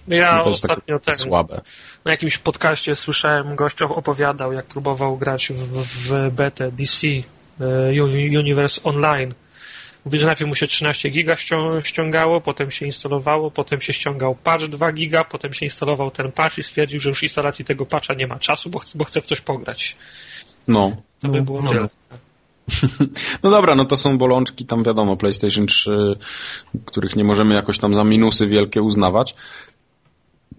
Ja 0.07 0.37
no 0.37 0.51
ostatnio 0.51 0.99
ten, 0.99 1.13
słabe. 1.13 1.61
na 2.05 2.11
jakimś 2.11 2.37
podcaście 2.37 2.95
słyszałem, 2.95 3.55
gościu 3.55 3.93
opowiadał, 3.93 4.53
jak 4.53 4.65
próbował 4.65 5.17
grać 5.17 5.47
w, 5.49 5.83
w 5.83 6.31
betę 6.31 6.71
DC 6.71 7.07
e, 7.07 8.03
Universe 8.39 8.83
Online 8.83 9.33
Mówi, 10.05 10.19
że 10.19 10.25
najpierw 10.25 10.49
mu 10.49 10.55
się 10.55 10.67
13 10.67 11.09
giga 11.09 11.35
ściągało, 11.83 12.41
potem 12.41 12.71
się 12.71 12.85
instalowało, 12.85 13.51
potem 13.51 13.81
się 13.81 13.93
ściągał 13.93 14.35
patch 14.35 14.65
2 14.65 14.91
giga, 14.91 15.23
potem 15.23 15.53
się 15.53 15.65
instalował 15.65 16.11
ten 16.11 16.31
patch 16.31 16.57
i 16.57 16.63
stwierdził, 16.63 16.99
że 16.99 17.09
już 17.09 17.23
instalacji 17.23 17.65
tego 17.65 17.85
patcha 17.85 18.13
nie 18.13 18.27
ma 18.27 18.39
czasu, 18.39 18.69
bo 18.69 18.79
chce, 18.79 18.97
bo 18.97 19.05
chce 19.05 19.21
w 19.21 19.25
coś 19.25 19.41
pograć. 19.41 19.97
No. 20.67 20.95
To 21.19 21.27
by 21.27 21.41
było 21.41 21.61
no. 21.61 21.69
tyle. 21.69 21.89
No 23.43 23.51
dobra, 23.51 23.75
no 23.75 23.85
to 23.85 23.97
są 23.97 24.17
bolączki, 24.17 24.65
tam 24.65 24.83
wiadomo, 24.83 25.17
PlayStation 25.17 25.67
3, 25.67 25.91
których 26.85 27.15
nie 27.15 27.23
możemy 27.23 27.55
jakoś 27.55 27.79
tam 27.79 27.95
za 27.95 28.03
minusy 28.03 28.47
wielkie 28.47 28.81
uznawać. 28.81 29.35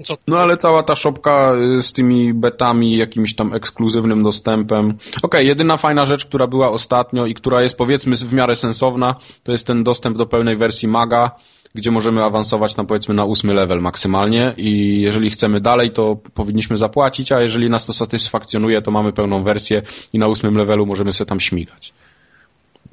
Co? 0.04 0.16
No 0.28 0.38
ale 0.38 0.56
cała 0.56 0.82
ta 0.82 0.94
szopka 0.94 1.52
y, 1.78 1.82
z 1.82 1.92
tymi 1.92 2.34
betami, 2.34 2.96
jakimś 2.96 3.34
tam 3.34 3.54
ekskluzywnym 3.54 4.22
dostępem. 4.22 4.84
Okej, 4.88 5.18
okay, 5.22 5.44
jedyna 5.44 5.76
fajna 5.76 6.06
rzecz, 6.06 6.26
która 6.26 6.46
była 6.46 6.70
ostatnio 6.70 7.26
i 7.26 7.34
która 7.34 7.62
jest 7.62 7.76
powiedzmy 7.76 8.16
w 8.16 8.32
miarę 8.32 8.56
sensowna, 8.56 9.14
to 9.42 9.52
jest 9.52 9.66
ten 9.66 9.84
dostęp 9.84 10.18
do 10.18 10.26
pełnej 10.26 10.56
wersji 10.56 10.88
Maga, 10.88 11.30
gdzie 11.74 11.90
możemy 11.90 12.24
awansować 12.24 12.76
na 12.76 12.84
powiedzmy 12.84 13.14
na 13.14 13.24
ósmy 13.24 13.54
level 13.54 13.80
maksymalnie 13.80 14.54
i 14.56 15.00
jeżeli 15.00 15.30
chcemy 15.30 15.60
dalej, 15.60 15.90
to 15.90 16.16
powinniśmy 16.34 16.76
zapłacić, 16.76 17.32
a 17.32 17.40
jeżeli 17.40 17.70
nas 17.70 17.86
to 17.86 17.92
satysfakcjonuje, 17.92 18.82
to 18.82 18.90
mamy 18.90 19.12
pełną 19.12 19.42
wersję 19.42 19.82
i 20.12 20.18
na 20.18 20.28
ósmym 20.28 20.56
levelu 20.56 20.86
możemy 20.86 21.12
sobie 21.12 21.28
tam 21.28 21.40
śmigać. 21.40 21.92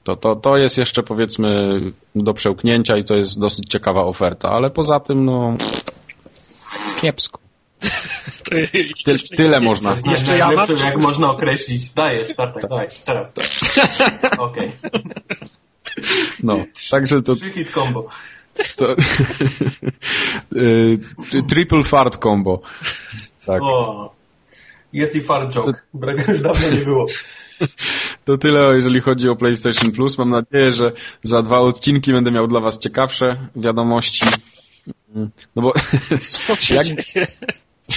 To, 0.03 0.15
to, 0.15 0.35
to 0.35 0.57
jest 0.57 0.77
jeszcze 0.77 1.03
powiedzmy 1.03 1.79
do 2.15 2.33
przełknięcia 2.33 2.97
i 2.97 3.03
to 3.03 3.15
jest 3.15 3.39
dosyć 3.39 3.69
ciekawa 3.69 4.03
oferta, 4.03 4.49
ale 4.49 4.69
poza 4.69 4.99
tym 4.99 5.25
no 5.25 5.57
kiepsko. 7.01 7.39
Ty, 9.05 9.15
tyle 9.37 9.59
można. 9.59 9.97
Jeszcze 10.05 10.37
ja 10.37 10.51
mam, 10.51 10.67
jak 10.83 10.97
można 10.97 11.31
określić. 11.31 11.89
Dajesz, 11.89 12.35
Tartek, 12.35 12.61
tak. 12.61 12.69
daj, 12.69 12.87
teraz. 13.05 13.31
Okej. 14.37 14.37
Okay. 14.39 14.71
No, 16.43 16.65
także 16.91 17.21
to... 17.21 17.35
Trzy 17.35 17.49
hit 17.51 17.71
combo. 17.71 18.07
To, 18.75 18.91
y, 20.55 21.43
triple 21.49 21.83
fart 21.83 22.17
combo. 22.17 22.61
Tak. 23.45 23.61
O, 23.61 24.13
jest 24.93 25.15
i 25.15 25.21
fart 25.21 25.53
joke. 25.53 25.81
To... 26.01 26.31
już 26.31 26.41
dawno 26.41 26.69
nie 26.69 26.77
było. 26.77 27.05
To 28.25 28.37
tyle, 28.37 28.75
jeżeli 28.75 29.01
chodzi 29.01 29.29
o 29.29 29.35
PlayStation 29.35 29.91
Plus. 29.91 30.17
Mam 30.17 30.29
nadzieję, 30.29 30.71
że 30.71 30.91
za 31.23 31.41
dwa 31.41 31.59
odcinki 31.59 32.13
będę 32.13 32.31
miał 32.31 32.47
dla 32.47 32.59
Was 32.59 32.79
ciekawsze 32.79 33.37
wiadomości. 33.55 34.25
No 35.55 35.61
bo 35.61 35.73
jak, 36.75 36.85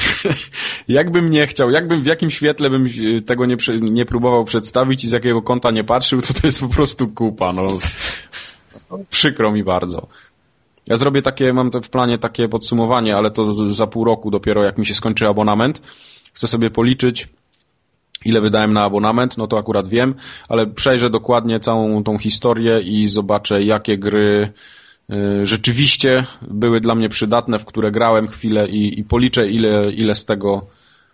jakbym 0.88 1.30
nie 1.30 1.46
chciał, 1.46 1.70
jakbym 1.70 2.02
w 2.02 2.06
jakim 2.06 2.30
świetle 2.30 2.70
bym 2.70 2.88
tego 3.26 3.46
nie, 3.46 3.56
nie 3.80 4.04
próbował 4.04 4.44
przedstawić 4.44 5.04
i 5.04 5.08
z 5.08 5.12
jakiego 5.12 5.42
kąta 5.42 5.70
nie 5.70 5.84
patrzył, 5.84 6.20
to 6.20 6.34
to 6.34 6.46
jest 6.46 6.60
po 6.60 6.68
prostu 6.68 7.08
kupa. 7.08 7.52
No. 7.52 7.66
Przykro 9.10 9.52
mi 9.52 9.64
bardzo. 9.64 10.06
Ja 10.86 10.96
zrobię 10.96 11.22
takie, 11.22 11.52
mam 11.52 11.70
w 11.82 11.88
planie 11.90 12.18
takie 12.18 12.48
podsumowanie, 12.48 13.16
ale 13.16 13.30
to 13.30 13.52
za 13.52 13.86
pół 13.86 14.04
roku 14.04 14.30
dopiero 14.30 14.64
jak 14.64 14.78
mi 14.78 14.86
się 14.86 14.94
skończy 14.94 15.26
abonament. 15.26 15.82
Chcę 16.32 16.48
sobie 16.48 16.70
policzyć, 16.70 17.28
ile 18.24 18.40
wydałem 18.40 18.72
na 18.72 18.82
abonament, 18.82 19.38
no 19.38 19.46
to 19.46 19.58
akurat 19.58 19.88
wiem, 19.88 20.14
ale 20.48 20.66
przejrzę 20.66 21.10
dokładnie 21.10 21.60
całą 21.60 22.04
tą 22.04 22.18
historię 22.18 22.80
i 22.80 23.08
zobaczę, 23.08 23.62
jakie 23.62 23.98
gry 23.98 24.52
rzeczywiście 25.42 26.26
były 26.42 26.80
dla 26.80 26.94
mnie 26.94 27.08
przydatne, 27.08 27.58
w 27.58 27.64
które 27.64 27.90
grałem 27.90 28.28
chwilę 28.28 28.68
i, 28.68 29.00
i 29.00 29.04
policzę, 29.04 29.48
ile, 29.48 29.92
ile 29.92 30.14
z 30.14 30.24
tego, 30.24 30.60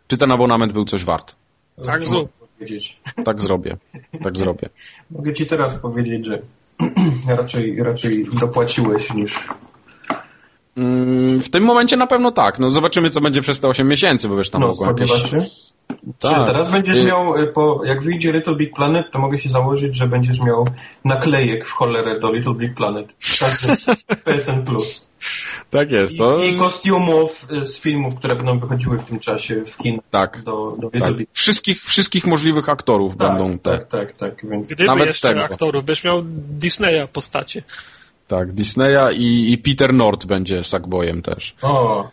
czy 0.09 0.17
ten 0.17 0.33
abonament 0.33 0.73
był 0.73 0.85
coś 0.85 1.05
wart. 1.05 1.35
Tak, 1.85 2.07
zrób. 2.07 2.31
Tak 3.25 3.41
zrobię. 3.41 3.77
Tak 4.23 4.39
zrobię. 4.39 4.69
Mogę 5.11 5.33
ci 5.33 5.47
teraz 5.47 5.75
powiedzieć, 5.75 6.27
że 6.27 6.43
raczej, 7.39 7.83
raczej 7.83 8.25
dopłaciłeś 8.41 9.15
niż 9.15 9.49
mm, 10.77 11.41
w 11.41 11.51
tym 11.51 11.65
momencie 11.65 11.97
na 11.97 12.07
pewno 12.07 12.33
tak. 12.33 12.59
No 12.59 12.71
zobaczymy, 12.71 13.11
co 13.11 13.21
będzie 13.21 13.41
przez 13.41 13.61
te 13.61 13.69
8 13.69 13.89
miesięcy, 13.89 14.29
bo 14.29 14.37
wiesz, 14.37 14.51
tam 14.51 14.61
no, 14.61 14.69
mogą 14.69 14.87
jakieś... 14.87 15.31
Się? 15.31 15.47
Tak. 16.19 16.41
Czy 16.41 16.45
teraz 16.47 16.71
będziesz 16.71 16.99
y- 16.99 17.05
miał, 17.05 17.37
y, 17.37 17.47
po, 17.47 17.81
jak 17.85 18.03
wyjdzie 18.03 18.33
Little 18.33 18.57
Big 18.57 18.75
Planet, 18.75 19.07
to 19.11 19.19
mogę 19.19 19.39
się 19.39 19.49
założyć, 19.49 19.97
że 19.97 20.07
będziesz 20.07 20.41
miał 20.41 20.67
naklejek 21.05 21.67
w 21.67 21.71
cholerę 21.71 22.21
do 22.21 22.33
Little 22.33 22.55
Big 22.55 22.75
Planet. 22.75 23.07
Tak 23.41 23.53
PSN 24.25 24.63
Plus. 24.63 25.11
Tak 25.71 25.91
jest. 25.91 26.19
To... 26.19 26.45
I, 26.45 26.55
I 26.55 26.57
kostiumów 26.57 27.47
y, 27.53 27.67
z 27.67 27.81
filmów, 27.81 28.15
które 28.15 28.37
będą 28.37 28.59
wychodziły 28.59 28.99
w 28.99 29.05
tym 29.05 29.19
czasie 29.19 29.65
w 29.65 29.77
kin. 29.77 30.01
Tak. 30.11 30.43
Do, 30.45 30.77
do 30.79 30.91
tak. 30.91 31.13
Wszystkich, 31.33 31.83
wszystkich 31.83 32.27
możliwych 32.27 32.69
aktorów 32.69 33.17
tak, 33.17 33.29
będą 33.29 33.59
te. 33.59 33.79
Tak, 33.79 33.89
tak, 33.89 34.13
tak. 34.17 34.51
Więc... 34.51 34.67
Gdyby 34.69 34.87
Nawet 34.87 35.07
jeszcze 35.07 35.29
tego. 35.29 35.45
aktorów, 35.45 35.85
byś 35.85 36.05
miał 36.05 36.23
Disneya 36.25 37.09
postacie. 37.13 37.63
Tak, 38.29 38.53
Disneya 38.53 39.17
i, 39.17 39.53
i 39.53 39.59
Peter 39.59 39.95
Nord 39.95 40.27
będzie 40.27 40.63
Sackboyem 40.63 41.23
też. 41.23 41.55
O. 41.63 42.09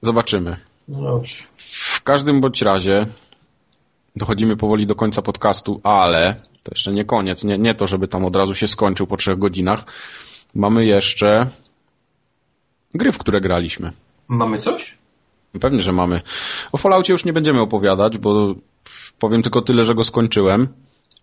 Zobaczymy. 0.00 0.56
No 0.88 1.02
dobrze. 1.02 1.44
W 1.56 2.02
każdym 2.02 2.40
bądź 2.40 2.62
razie 2.62 3.06
dochodzimy 4.16 4.56
powoli 4.56 4.86
do 4.86 4.94
końca 4.94 5.22
podcastu, 5.22 5.80
ale 5.82 6.40
to 6.62 6.70
jeszcze 6.70 6.92
nie 6.92 7.04
koniec. 7.04 7.44
Nie, 7.44 7.58
nie 7.58 7.74
to, 7.74 7.86
żeby 7.86 8.08
tam 8.08 8.24
od 8.24 8.36
razu 8.36 8.54
się 8.54 8.68
skończył 8.68 9.06
po 9.06 9.16
trzech 9.16 9.38
godzinach. 9.38 9.84
Mamy 10.54 10.84
jeszcze 10.84 11.50
gry, 12.94 13.12
w 13.12 13.18
które 13.18 13.40
graliśmy. 13.40 13.92
Mamy 14.28 14.58
coś? 14.58 14.98
Pewnie, 15.60 15.82
że 15.82 15.92
mamy. 15.92 16.20
O 16.72 16.78
Falloutie 16.78 17.12
już 17.12 17.24
nie 17.24 17.32
będziemy 17.32 17.60
opowiadać, 17.60 18.18
bo 18.18 18.54
powiem 19.18 19.42
tylko 19.42 19.62
tyle, 19.62 19.84
że 19.84 19.94
go 19.94 20.04
skończyłem. 20.04 20.68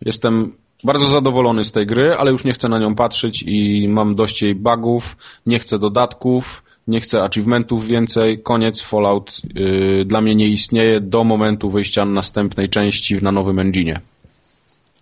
Jestem 0.02 0.58
bardzo 0.84 1.06
zadowolony 1.06 1.64
z 1.64 1.72
tej 1.72 1.88
gry, 1.88 2.16
ale 2.18 2.32
już 2.32 2.44
nie 2.44 2.54
chcę 2.54 2.70
na 2.70 2.80
nią 2.80 2.96
patrzeć 2.96 3.44
i 3.48 3.88
mam 3.90 4.16
dość 4.16 4.42
jej 4.42 4.56
bugów, 4.56 5.18
nie 5.46 5.60
chcę 5.60 5.80
dodatków, 5.80 6.64
nie 6.88 7.02
chcę 7.02 7.22
achievementów 7.24 7.88
więcej, 7.88 8.42
koniec, 8.44 8.82
Fallout 8.82 9.42
yy, 9.56 10.06
dla 10.06 10.22
mnie 10.22 10.36
nie 10.36 10.48
istnieje 10.48 11.02
do 11.02 11.24
momentu 11.24 11.70
wyjścia 11.70 12.06
następnej 12.06 12.70
części 12.70 13.24
na 13.24 13.32
nowym 13.32 13.60
engine. 13.60 14.00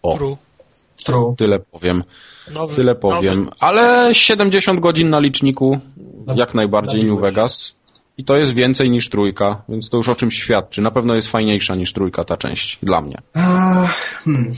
O. 0.01 0.17
True. 0.17 0.38
True. 1.06 1.35
Tyle 1.38 1.59
powiem. 1.59 2.01
Nowy, 2.51 2.75
Tyle 2.75 2.95
powiem. 2.95 3.43
Nowy. 3.43 3.56
Ale 3.61 4.16
70 4.16 4.80
godzin 4.80 5.09
na 5.09 5.19
liczniku, 5.19 5.80
jak 6.35 6.53
najbardziej 6.53 7.06
New 7.06 7.22
Vegas. 7.22 7.80
I 8.17 8.24
to 8.24 8.38
jest 8.38 8.56
więcej 8.56 8.91
niż 8.91 9.09
trójka, 9.09 9.61
więc 9.69 9.90
to 9.90 9.98
już 9.98 10.09
o 10.09 10.16
czymś 10.16 10.35
świadczy. 10.38 10.82
Na 10.82 10.91
pewno 10.91 11.16
jest 11.16 11.27
fajniejsza 11.27 11.75
niż 11.75 11.93
trójka 11.93 12.24
ta 12.24 12.38
część, 12.38 12.80
dla 12.83 13.01
mnie. 13.01 13.17
Hmm. 13.33 14.53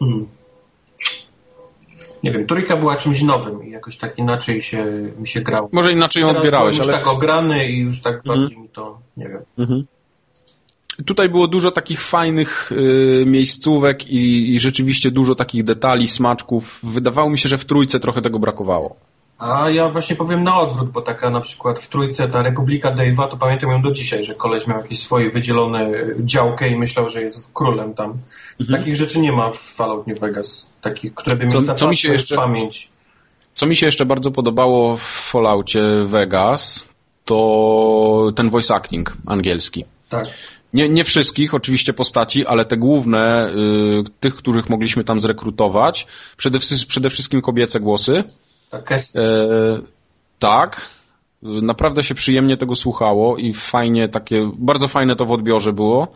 Hmm 0.00 0.26
nie 2.22 2.32
wiem, 2.32 2.46
trójka 2.46 2.76
była 2.76 2.96
czymś 2.96 3.22
nowym 3.22 3.66
i 3.66 3.70
jakoś 3.70 3.96
tak 3.96 4.18
inaczej 4.18 4.62
się, 4.62 4.84
mi 5.18 5.28
się 5.28 5.40
grało. 5.40 5.68
Może 5.72 5.92
inaczej 5.92 6.20
ją 6.20 6.28
odbierałeś, 6.28 6.76
już 6.76 6.88
ale... 6.88 6.98
tak 6.98 7.06
ograny 7.06 7.68
i 7.68 7.78
już 7.78 8.00
tak 8.00 8.16
mhm. 8.16 8.40
bardziej 8.40 8.58
mi 8.58 8.68
to, 8.68 8.98
nie 9.16 9.28
wiem. 9.28 9.42
Mhm. 9.58 9.84
Tutaj 11.06 11.28
było 11.28 11.48
dużo 11.48 11.70
takich 11.70 12.00
fajnych 12.00 12.72
y, 12.72 13.24
miejscówek 13.26 14.06
i, 14.06 14.54
i 14.54 14.60
rzeczywiście 14.60 15.10
dużo 15.10 15.34
takich 15.34 15.64
detali, 15.64 16.08
smaczków. 16.08 16.80
Wydawało 16.82 17.30
mi 17.30 17.38
się, 17.38 17.48
że 17.48 17.58
w 17.58 17.64
trójce 17.64 18.00
trochę 18.00 18.22
tego 18.22 18.38
brakowało. 18.38 18.96
A 19.38 19.70
ja 19.70 19.88
właśnie 19.88 20.16
powiem 20.16 20.44
na 20.44 20.60
odwrót, 20.60 20.90
bo 20.90 21.02
taka 21.02 21.30
na 21.30 21.40
przykład 21.40 21.80
w 21.80 21.88
trójce 21.88 22.28
ta 22.28 22.42
Republika 22.42 22.94
Dave'a, 22.94 23.28
to 23.28 23.36
pamiętam 23.36 23.70
ją 23.70 23.82
do 23.82 23.90
dzisiaj, 23.90 24.24
że 24.24 24.34
koleś 24.34 24.66
miał 24.66 24.78
jakieś 24.78 25.00
swoje 25.00 25.30
wydzielone 25.30 25.90
działkę 26.20 26.68
i 26.68 26.76
myślał, 26.76 27.10
że 27.10 27.22
jest 27.22 27.44
królem 27.52 27.94
tam. 27.94 28.18
Mhm. 28.60 28.78
Takich 28.78 28.96
rzeczy 28.96 29.20
nie 29.20 29.32
ma 29.32 29.50
w 29.50 29.58
Fallout 29.58 30.06
New 30.06 30.18
Vegas. 30.18 30.66
Takich, 30.80 31.14
które 31.14 31.36
by 31.36 31.44
mi 31.44 31.50
co 31.76 31.88
mi 31.88 31.96
się 31.96 32.12
jeszcze, 32.12 32.36
pamięć. 32.36 32.88
Co 33.54 33.66
mi 33.66 33.76
się 33.76 33.86
jeszcze 33.86 34.06
bardzo 34.06 34.30
podobało 34.30 34.96
w 34.96 35.02
Falloutie 35.02 36.04
Vegas, 36.04 36.88
to 37.24 38.32
ten 38.36 38.50
voice 38.50 38.74
acting 38.74 39.16
angielski. 39.26 39.84
Tak. 40.08 40.26
Nie, 40.72 40.88
nie 40.88 41.04
wszystkich 41.04 41.54
oczywiście 41.54 41.92
postaci, 41.92 42.46
ale 42.46 42.64
te 42.64 42.76
główne, 42.76 43.50
y, 43.50 44.10
tych, 44.20 44.36
których 44.36 44.68
mogliśmy 44.68 45.04
tam 45.04 45.20
zrekrutować, 45.20 46.06
przede, 46.36 46.58
przede 46.88 47.10
wszystkim 47.10 47.40
kobiece 47.40 47.80
głosy. 47.80 48.24
Tak, 48.70 48.92
e, 48.92 48.98
tak. 50.38 50.88
Naprawdę 51.42 52.02
się 52.02 52.14
przyjemnie 52.14 52.56
tego 52.56 52.74
słuchało 52.74 53.36
i 53.36 53.54
fajnie 53.54 54.08
takie, 54.08 54.50
bardzo 54.58 54.88
fajne 54.88 55.16
to 55.16 55.26
w 55.26 55.32
odbiorze 55.32 55.72
było. 55.72 56.08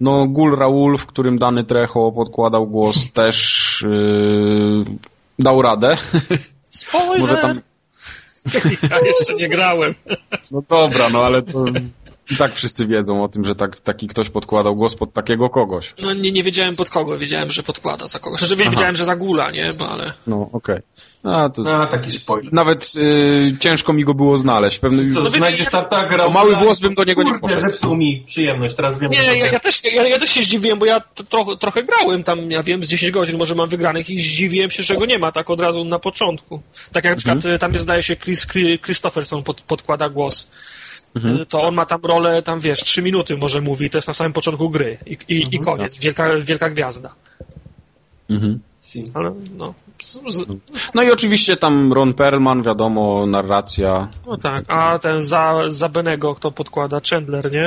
No, 0.00 0.26
Gul 0.26 0.56
Raul, 0.56 0.98
w 0.98 1.06
którym 1.06 1.38
dany 1.38 1.64
Trecho 1.64 2.12
podkładał 2.12 2.66
głos, 2.66 3.06
też 3.12 3.84
yy, 3.88 4.84
dał 5.38 5.62
radę. 5.62 5.96
Spoiler! 6.70 7.20
Może 7.20 7.36
tam... 7.36 7.60
Ja 8.90 8.98
jeszcze 9.06 9.34
nie 9.34 9.48
grałem. 9.48 9.94
No 10.50 10.62
dobra, 10.68 11.08
no 11.08 11.22
ale 11.22 11.42
to 11.42 11.64
I 12.30 12.36
tak 12.36 12.54
wszyscy 12.54 12.86
wiedzą 12.86 13.24
o 13.24 13.28
tym, 13.28 13.44
że 13.44 13.54
tak, 13.54 13.80
taki 13.80 14.06
ktoś 14.08 14.30
podkładał 14.30 14.76
głos 14.76 14.94
pod 14.96 15.12
takiego 15.12 15.50
kogoś. 15.50 15.94
No 16.02 16.12
nie, 16.12 16.32
nie 16.32 16.42
wiedziałem 16.42 16.76
pod 16.76 16.90
kogo, 16.90 17.18
wiedziałem, 17.18 17.50
że 17.50 17.62
podkłada 17.62 18.08
za 18.08 18.18
kogoś. 18.18 18.40
Że 18.40 18.56
wiedziałem, 18.56 18.96
że 18.96 19.04
za 19.04 19.16
gula, 19.16 19.50
nie? 19.50 19.70
Bo 19.78 19.88
ale... 19.88 20.12
No, 20.26 20.48
okej. 20.52 20.78
A, 21.24 21.48
to... 21.48 21.82
A, 21.82 21.86
taki 21.86 22.12
spoiler. 22.12 22.52
Nawet 22.52 22.92
y, 22.96 23.56
ciężko 23.60 23.92
mi 23.92 24.04
go 24.04 24.14
było 24.14 24.38
znaleźć. 24.38 24.78
Pewny... 24.78 25.14
Co, 25.14 25.20
No 25.22 25.30
znajdziesz 25.30 25.68
gra... 25.70 26.24
O 26.26 26.30
mały 26.30 26.56
włos 26.56 26.80
bym 26.80 26.94
do 26.94 27.04
niego 27.04 27.22
nie 27.22 27.30
Kurde, 27.30 27.40
poszedł. 27.40 27.60
zepsuł 27.70 27.96
mi 27.96 28.24
przyjemność, 28.26 28.74
teraz 28.74 28.98
wiem, 28.98 29.10
Nie, 29.10 29.24
że 29.24 29.36
ja, 29.36 29.46
ja, 29.46 29.58
też, 29.60 29.82
ja, 29.94 30.08
ja 30.08 30.18
też 30.18 30.30
się 30.30 30.42
zdziwiłem, 30.42 30.78
bo 30.78 30.86
ja 30.86 31.00
trochę, 31.28 31.56
trochę 31.56 31.82
grałem 31.84 32.22
tam, 32.22 32.50
ja 32.50 32.62
wiem, 32.62 32.82
z 32.84 32.88
10 32.88 33.12
godzin 33.12 33.38
może 33.38 33.54
mam 33.54 33.68
wygranych 33.68 34.10
i 34.10 34.18
zdziwiłem 34.18 34.70
się, 34.70 34.82
że 34.82 34.96
go 34.96 35.06
nie 35.06 35.18
ma 35.18 35.32
tak 35.32 35.50
od 35.50 35.60
razu 35.60 35.84
na 35.84 35.98
początku. 35.98 36.60
Tak 36.92 37.04
jak 37.04 37.12
na 37.12 37.16
przykład 37.16 37.36
Mhm. 37.36 37.54
y, 37.54 37.58
tam 37.58 37.72
jest, 37.72 37.82
zdaje 37.84 38.02
się, 38.02 38.16
Chris, 38.16 38.46
Chris- 38.46 38.80
Christopherson 38.84 39.42
pod, 39.42 39.60
podkłada 39.62 40.08
głos. 40.08 40.50
Mhm. 41.14 41.40
Y, 41.40 41.46
To 41.46 41.62
on 41.62 41.74
ma 41.74 41.86
tam 41.86 42.00
rolę, 42.02 42.42
tam 42.42 42.60
wiesz, 42.60 42.80
3 42.84 43.02
minuty 43.02 43.36
może 43.36 43.60
mówi, 43.60 43.90
to 43.90 43.98
jest 43.98 44.08
na 44.08 44.14
samym 44.14 44.32
początku 44.32 44.70
gry 44.70 44.98
i, 45.06 45.18
i, 45.28 45.54
i 45.54 45.58
koniec, 45.58 45.98
wielka, 45.98 46.36
wielka 46.40 46.70
gwiazda. 46.70 47.14
Mhm. 48.30 48.60
Ale 49.14 49.34
no, 49.56 49.74
z, 50.02 50.12
z, 50.28 50.44
No 50.94 51.02
i 51.02 51.10
oczywiście 51.10 51.56
tam 51.56 51.92
Ron 51.92 52.14
Perlman, 52.14 52.62
wiadomo, 52.62 53.26
narracja. 53.26 54.08
no 54.26 54.36
tak, 54.36 54.64
a 54.68 54.98
ten 54.98 55.22
za, 55.22 55.54
za 55.68 55.88
Benego, 55.88 56.34
kto 56.34 56.50
podkłada, 56.50 57.00
Chandler, 57.10 57.52
nie? 57.52 57.66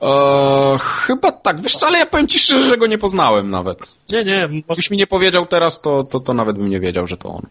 Eee, 0.00 0.78
chyba 0.78 1.32
tak, 1.32 1.60
wiesz 1.62 1.76
co, 1.76 1.86
ale 1.86 1.98
ja 1.98 2.06
powiem 2.06 2.28
ci 2.28 2.38
szczerze, 2.38 2.66
że 2.68 2.76
go 2.78 2.86
nie 2.86 2.98
poznałem 2.98 3.50
nawet. 3.50 3.78
Nie, 4.12 4.24
nie, 4.24 4.48
może, 4.48 4.62
Gdybyś 4.66 4.90
mi 4.90 4.96
nie 4.96 5.06
powiedział 5.06 5.46
teraz, 5.46 5.80
to, 5.80 6.04
to, 6.12 6.20
to 6.20 6.34
nawet 6.34 6.56
bym 6.58 6.70
nie 6.70 6.80
wiedział, 6.80 7.06
że 7.06 7.16
to 7.16 7.28
on. 7.28 7.42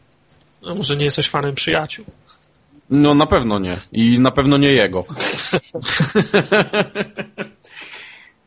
no, 0.62 0.76
może 0.76 0.96
nie 0.98 1.06
jesteś 1.06 1.30
fanem 1.30 1.56
przyjaciół. 1.56 2.06
No 2.90 3.14
na 3.14 3.26
pewno 3.26 3.60
nie. 3.60 3.76
I 3.92 4.20
na 4.20 4.32
pewno 4.32 4.58
nie 4.58 4.72
jego. 4.72 5.04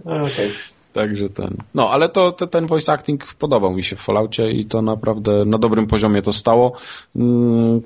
Okej. 0.04 0.50
Także 0.92 1.28
ten. 1.28 1.56
No, 1.74 1.90
ale 1.90 2.08
to, 2.08 2.32
to 2.32 2.46
ten 2.46 2.66
voice 2.66 2.92
acting 2.92 3.34
podobał 3.34 3.72
mi 3.74 3.84
się 3.84 3.96
w 3.96 4.00
Falloutie 4.00 4.50
i 4.50 4.64
to 4.66 4.82
naprawdę 4.82 5.44
na 5.44 5.58
dobrym 5.58 5.86
poziomie 5.86 6.22
to 6.22 6.32
stało. 6.32 6.72
Mm, 7.16 7.80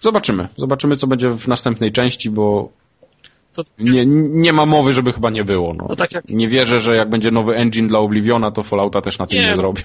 Zobaczymy. 0.00 0.48
Zobaczymy, 0.56 0.96
co 0.96 1.06
będzie 1.06 1.30
w 1.30 1.48
następnej 1.48 1.92
części, 1.92 2.30
bo 2.30 2.68
To- 3.52 3.62
nie, 3.78 4.06
nie 4.06 4.52
ma 4.52 4.66
mowy, 4.66 4.92
żeby 4.92 5.12
chyba 5.12 5.30
nie 5.30 5.44
było. 5.44 5.74
No. 5.74 5.86
No 5.88 5.96
tak 5.96 6.12
jak- 6.12 6.28
Nie 6.28 6.48
wierzę, 6.48 6.78
że 6.78 6.96
jak 6.96 7.10
będzie 7.10 7.30
nowy 7.30 7.54
engine 7.56 7.88
dla 7.88 7.98
Obliviona, 7.98 8.50
to 8.50 8.62
Fallouta 8.62 9.00
też 9.00 9.18
na 9.18 9.26
tym 9.26 9.38
Nie, 9.38 9.46
nie, 9.46 9.54
zrobią. 9.56 9.82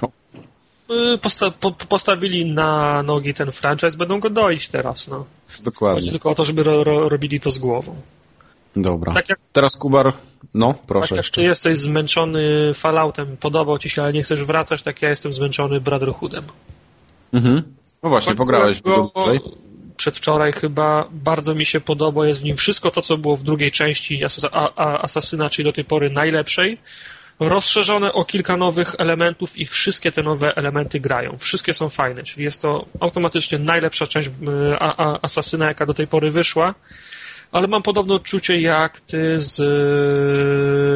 Y, 0.91 1.17
Posta 1.17 1.51
po, 1.51 1.72
postawili 1.72 2.45
na 2.53 3.03
nogi 3.03 3.33
ten 3.33 3.51
franchise, 3.51 3.98
będą 3.98 4.19
go 4.19 4.30
doić 4.30 4.67
teraz, 4.67 5.07
no. 5.07 5.25
Chodzi 5.48 5.64
Dokładnie. 5.64 6.11
tylko 6.11 6.30
o 6.32 6.35
to, 6.35 6.45
żeby 6.45 6.64
ro, 6.64 6.83
ro, 6.83 7.09
robili 7.09 7.40
to 7.40 7.51
z 7.51 7.59
głową. 7.59 7.95
Dobra. 8.75 9.14
Tak 9.14 9.30
jak, 9.30 9.40
Teraz 9.53 9.75
Kubar, 9.75 10.14
no 10.53 10.74
proszę 10.88 11.07
tak 11.09 11.11
jak 11.11 11.17
jeszcze. 11.25 11.41
ty 11.41 11.48
jesteś 11.48 11.77
zmęczony 11.77 12.74
Falloutem, 12.74 13.38
podobał 13.38 13.77
ci 13.77 13.90
się, 13.90 14.01
ale 14.03 14.14
nie 14.14 14.24
chcesz 14.24 14.43
wracać, 14.43 14.82
tak 14.82 15.01
ja 15.01 15.09
jestem 15.09 15.33
zmęczony 15.33 15.82
Brotherhoodem. 15.82 16.43
Mhm. 17.33 17.64
No 18.03 18.09
właśnie, 18.09 18.35
pograłeś 18.35 18.82
dłużej. 18.82 19.40
przedwczoraj 19.98 20.51
chyba, 20.51 21.07
bardzo 21.11 21.56
mi 21.56 21.66
się 21.66 21.80
podoba, 21.80 22.27
jest 22.27 22.41
w 22.41 22.43
nim 22.43 22.56
wszystko 22.56 22.91
to, 22.91 23.01
co 23.01 23.17
było 23.17 23.38
w 23.38 23.43
drugiej 23.43 23.72
części 23.72 24.22
Asasyna, 24.75 25.49
czyli 25.49 25.64
do 25.66 25.74
tej 25.74 25.85
pory 25.85 26.09
najlepszej, 26.09 26.77
rozszerzone 27.40 28.14
o 28.14 28.25
kilka 28.25 28.57
nowych 28.57 28.95
elementów 28.98 29.57
i 29.57 29.66
wszystkie 29.66 30.11
te 30.11 30.24
nowe 30.24 30.56
elementy 30.56 30.99
grają. 30.99 31.38
Wszystkie 31.38 31.74
są 31.74 31.90
fajne, 31.90 32.24
czyli 32.24 32.43
jest 32.43 32.61
to 32.61 32.85
automatycznie 32.99 33.59
najlepsza 33.59 34.07
część 34.07 34.30
a, 34.80 35.19
Asasyna, 35.22 35.66
jaka 35.66 35.85
do 35.85 35.93
tej 35.93 36.07
pory 36.07 36.32
wyszła, 36.32 36.74
ale 37.51 37.67
mam 37.67 37.84
podobne 37.84 38.14
odczucie 38.14 38.61
jak 38.61 39.00
ty 39.00 39.40
z 39.40 39.59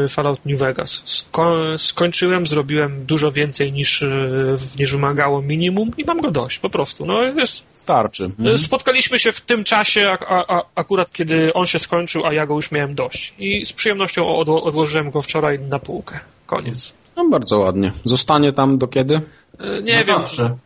y, 0.06 0.10
Fallout 0.10 0.46
New 0.46 0.60
Vegas. 0.60 1.04
Sko- 1.06 1.78
skończyłem, 1.78 2.46
zrobiłem 2.48 3.06
dużo 3.06 3.32
więcej 3.32 3.74
niż, 3.74 4.02
y, 4.02 4.58
niż 4.80 4.92
wymagało 4.92 5.42
minimum 5.42 5.92
i 5.98 6.06
mam 6.06 6.22
go 6.22 6.32
dość, 6.32 6.60
po 6.60 6.70
prostu. 6.70 7.06
No, 7.06 7.24
jest, 7.24 7.64
Starczy. 7.74 8.24
Mhm. 8.24 8.58
Spotkaliśmy 8.58 9.20
się 9.20 9.32
w 9.32 9.42
tym 9.42 9.64
czasie, 9.64 10.10
a, 10.28 10.58
a, 10.58 10.62
akurat 10.76 11.12
kiedy 11.12 11.54
on 11.54 11.66
się 11.66 11.80
skończył, 11.80 12.26
a 12.26 12.34
ja 12.34 12.46
go 12.46 12.56
już 12.56 12.72
miałem 12.72 12.96
dość. 12.96 13.34
I 13.40 13.66
z 13.66 13.74
przyjemnością 13.74 14.36
od, 14.36 14.50
odłożyłem 14.50 15.12
go 15.12 15.22
wczoraj 15.22 15.60
na 15.60 15.80
półkę. 15.80 16.20
Koniec. 16.46 16.94
No 17.16 17.30
bardzo 17.30 17.58
ładnie. 17.58 17.94
Zostanie 18.06 18.54
tam 18.54 18.78
do 18.78 18.88
kiedy? 18.88 19.22
E, 19.60 19.82
Nie 19.82 19.94
Na 19.96 20.04
wiem, 20.04 20.22
Zawsze. 20.22 20.58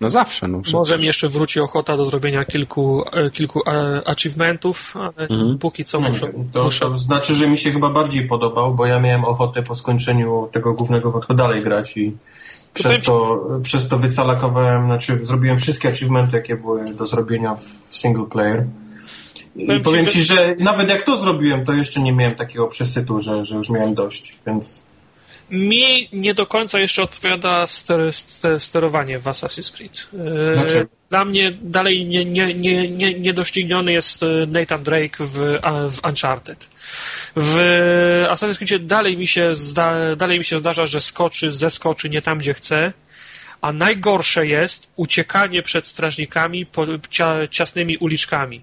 Na 0.00 0.08
zawsze, 0.08 0.48
no. 0.48 0.62
może 0.72 0.98
mi 0.98 1.04
jeszcze 1.06 1.28
wróci 1.28 1.60
ochota 1.60 1.96
do 1.96 2.04
zrobienia 2.04 2.44
kilku, 2.44 3.04
e, 3.12 3.30
kilku 3.30 3.60
e, 3.66 4.02
achievementów, 4.08 4.96
ale 4.96 5.28
Mhm. 5.28 5.58
póki 5.58 5.84
co 5.84 6.00
muszę, 6.00 6.32
to, 6.52 6.62
muszę 6.62 6.80
to 6.80 6.98
znaczy, 6.98 7.34
że 7.34 7.48
mi 7.48 7.58
się 7.58 7.72
chyba 7.72 7.90
bardziej 7.90 8.26
podobał, 8.26 8.74
bo 8.74 8.86
ja 8.86 9.00
miałem 9.00 9.24
ochotę 9.24 9.62
po 9.62 9.74
skończeniu 9.74 10.48
tego 10.52 10.74
głównego 10.74 11.10
wątku 11.10 11.34
dalej 11.34 11.62
grać 11.62 11.96
i 11.96 12.16
przez 12.74 13.06
to, 13.06 13.46
przez 13.62 13.88
to 13.88 13.98
wycalakowałem, 13.98 14.86
znaczy 14.86 15.18
zrobiłem 15.22 15.58
wszystkie 15.58 15.88
achievementy, 15.88 16.36
jakie 16.36 16.56
były 16.56 16.94
do 16.94 17.06
zrobienia 17.06 17.54
w, 17.54 17.64
w 17.90 17.96
single 17.96 18.26
player. 18.26 18.64
I 19.56 19.66
Powiem 19.66 19.82
powiem, 19.82 20.06
ci, 20.06 20.12
ci, 20.12 20.22
że... 20.22 20.54
nawet 20.58 20.88
jak 20.88 21.06
to 21.06 21.16
zrobiłem, 21.20 21.64
to 21.64 21.72
jeszcze 21.72 22.00
nie 22.00 22.12
miałem 22.12 22.34
takiego 22.34 22.68
przesytu, 22.68 23.20
że, 23.20 23.44
że 23.44 23.56
już 23.56 23.70
miałem 23.70 23.94
dość, 23.94 24.38
więc 24.46 24.82
Mi 25.50 26.08
nie 26.12 26.34
do 26.34 26.46
końca 26.46 26.80
jeszcze 26.80 27.02
odpowiada 27.02 27.66
ster, 27.66 28.12
ster, 28.12 28.60
sterowanie 28.60 29.18
w 29.18 29.24
Assassin's 29.24 29.76
Creed. 29.76 30.06
E, 30.14 30.54
Dlaczego? 30.54 30.90
Dla 31.10 31.24
mnie 31.24 31.52
dalej 31.62 32.06
nie, 32.06 32.24
nie, 32.24 32.54
nie, 32.54 32.90
nie, 32.90 33.14
niedościgniony 33.14 33.92
jest 33.92 34.22
e, 34.22 34.26
Nathan 34.46 34.82
Drake 34.82 35.24
w, 35.24 35.58
w 35.88 36.04
Uncharted. 36.08 36.68
W 37.36 37.56
Assassin's 38.30 38.58
Creed 38.58 38.86
dalej 38.86 39.16
mi, 39.16 39.26
się 39.26 39.54
zda, 39.54 40.16
dalej 40.16 40.38
mi 40.38 40.44
się 40.44 40.58
zdarza, 40.58 40.86
że 40.86 41.00
skoczy, 41.00 41.52
zeskoczy 41.52 42.10
nie 42.10 42.22
tam, 42.22 42.38
gdzie 42.38 42.54
chce, 42.54 42.92
a 43.60 43.72
najgorsze 43.72 44.46
jest 44.46 44.86
uciekanie 44.96 45.62
przed 45.62 45.86
strażnikami 45.86 46.66
po 46.66 46.86
cia, 47.10 47.48
ciasnymi 47.50 47.96
uliczkami. 47.96 48.60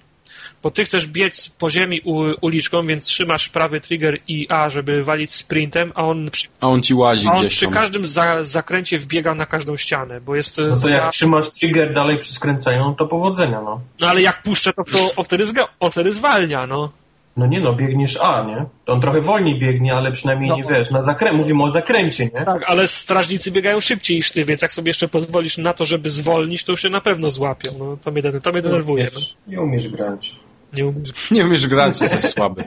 Bo 0.64 0.72
ty 0.72 0.86
chcesz 0.86 1.08
biec 1.08 1.50
po 1.50 1.70
ziemi 1.72 2.02
u, 2.06 2.24
uliczką, 2.42 2.88
więc 2.88 3.06
trzymasz 3.06 3.50
prawy 3.50 3.82
trigger 3.82 4.18
i 4.28 4.48
A, 4.50 4.70
żeby 4.70 5.04
walić 5.04 5.32
sprintem, 5.32 5.92
a 5.96 6.04
on 6.06 6.30
przy, 6.32 6.48
A 6.60 6.68
on 6.68 6.82
ci 6.84 6.94
łazi 6.94 7.28
a 7.28 7.32
on 7.32 7.40
gdzieś 7.40 7.54
przy 7.54 7.66
tam. 7.66 7.74
każdym 7.74 8.06
za, 8.06 8.44
zakręcie 8.44 8.98
wbiega 8.98 9.36
na 9.36 9.46
każdą 9.46 9.78
ścianę, 9.78 10.22
bo 10.22 10.36
jest 10.36 10.58
no 10.58 10.70
to 10.70 10.76
za... 10.76 10.90
jak 10.90 11.12
trzymasz 11.12 11.50
trigger 11.50 11.94
dalej 11.94 12.18
przy 12.18 12.34
skręcaniu, 12.34 12.96
to 12.98 13.08
powodzenia, 13.08 13.62
no. 13.62 13.82
No 14.00 14.08
ale 14.08 14.22
jak 14.22 14.44
puszczę, 14.44 14.74
to, 14.74 14.84
to 14.84 15.16
on, 15.16 15.26
wtedy 15.26 15.46
zga, 15.46 15.68
on 15.80 15.92
wtedy 15.92 16.14
zwalnia, 16.14 16.68
no. 16.68 16.92
No 17.38 17.48
nie 17.48 17.60
no, 17.60 17.74
biegniesz 17.74 18.18
A, 18.22 18.44
nie? 18.44 18.66
To 18.86 18.94
on 18.94 19.02
trochę 19.02 19.22
wolniej 19.22 19.60
biegnie, 19.60 19.94
ale 19.96 20.12
przynajmniej 20.12 20.50
No. 20.50 20.56
nie 20.56 20.64
wiesz, 20.64 20.92
na 20.92 21.02
zakrę... 21.02 21.34
mówimy 21.34 21.64
o 21.64 21.70
zakręcie, 21.70 22.24
nie? 22.26 22.46
Tak, 22.46 22.64
ale 22.70 22.88
strażnicy 22.88 23.52
biegają 23.52 23.80
szybciej 23.80 24.18
niż 24.18 24.32
ty, 24.32 24.46
więc 24.46 24.62
jak 24.62 24.72
sobie 24.74 24.90
jeszcze 24.90 25.08
pozwolisz 25.08 25.58
na 25.58 25.74
to, 25.74 25.86
żeby 25.86 26.10
zwolnić, 26.10 26.64
to 26.64 26.72
już 26.72 26.82
się 26.82 26.90
na 26.90 27.02
pewno 27.02 27.30
złapią. 27.30 27.72
No, 27.80 27.98
to 28.04 28.12
mnie, 28.12 28.22
to 28.42 28.52
mnie 28.52 28.62
denerwuje. 28.62 29.04
No. 29.14 29.20
Wiesz, 29.20 29.36
Nie 29.48 29.62
umiesz 29.62 29.88
grać. 29.88 30.36
Nie 30.74 30.86
umiesz. 30.88 31.12
Nie 31.32 31.46
umiesz 31.46 31.68
grać, 31.68 32.02
jesteś 32.02 32.24
słaby. 32.26 32.64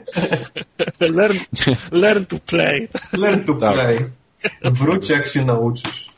Learn, 1.00 1.36
learn 1.92 2.24
to 2.24 2.36
play. 2.46 2.88
Learn 3.12 3.44
to 3.44 3.54
Tak. 3.54 3.74
play. 3.74 3.98
Wróć 4.64 5.08
jak 5.08 5.26
się 5.28 5.44
nauczysz. 5.44 6.14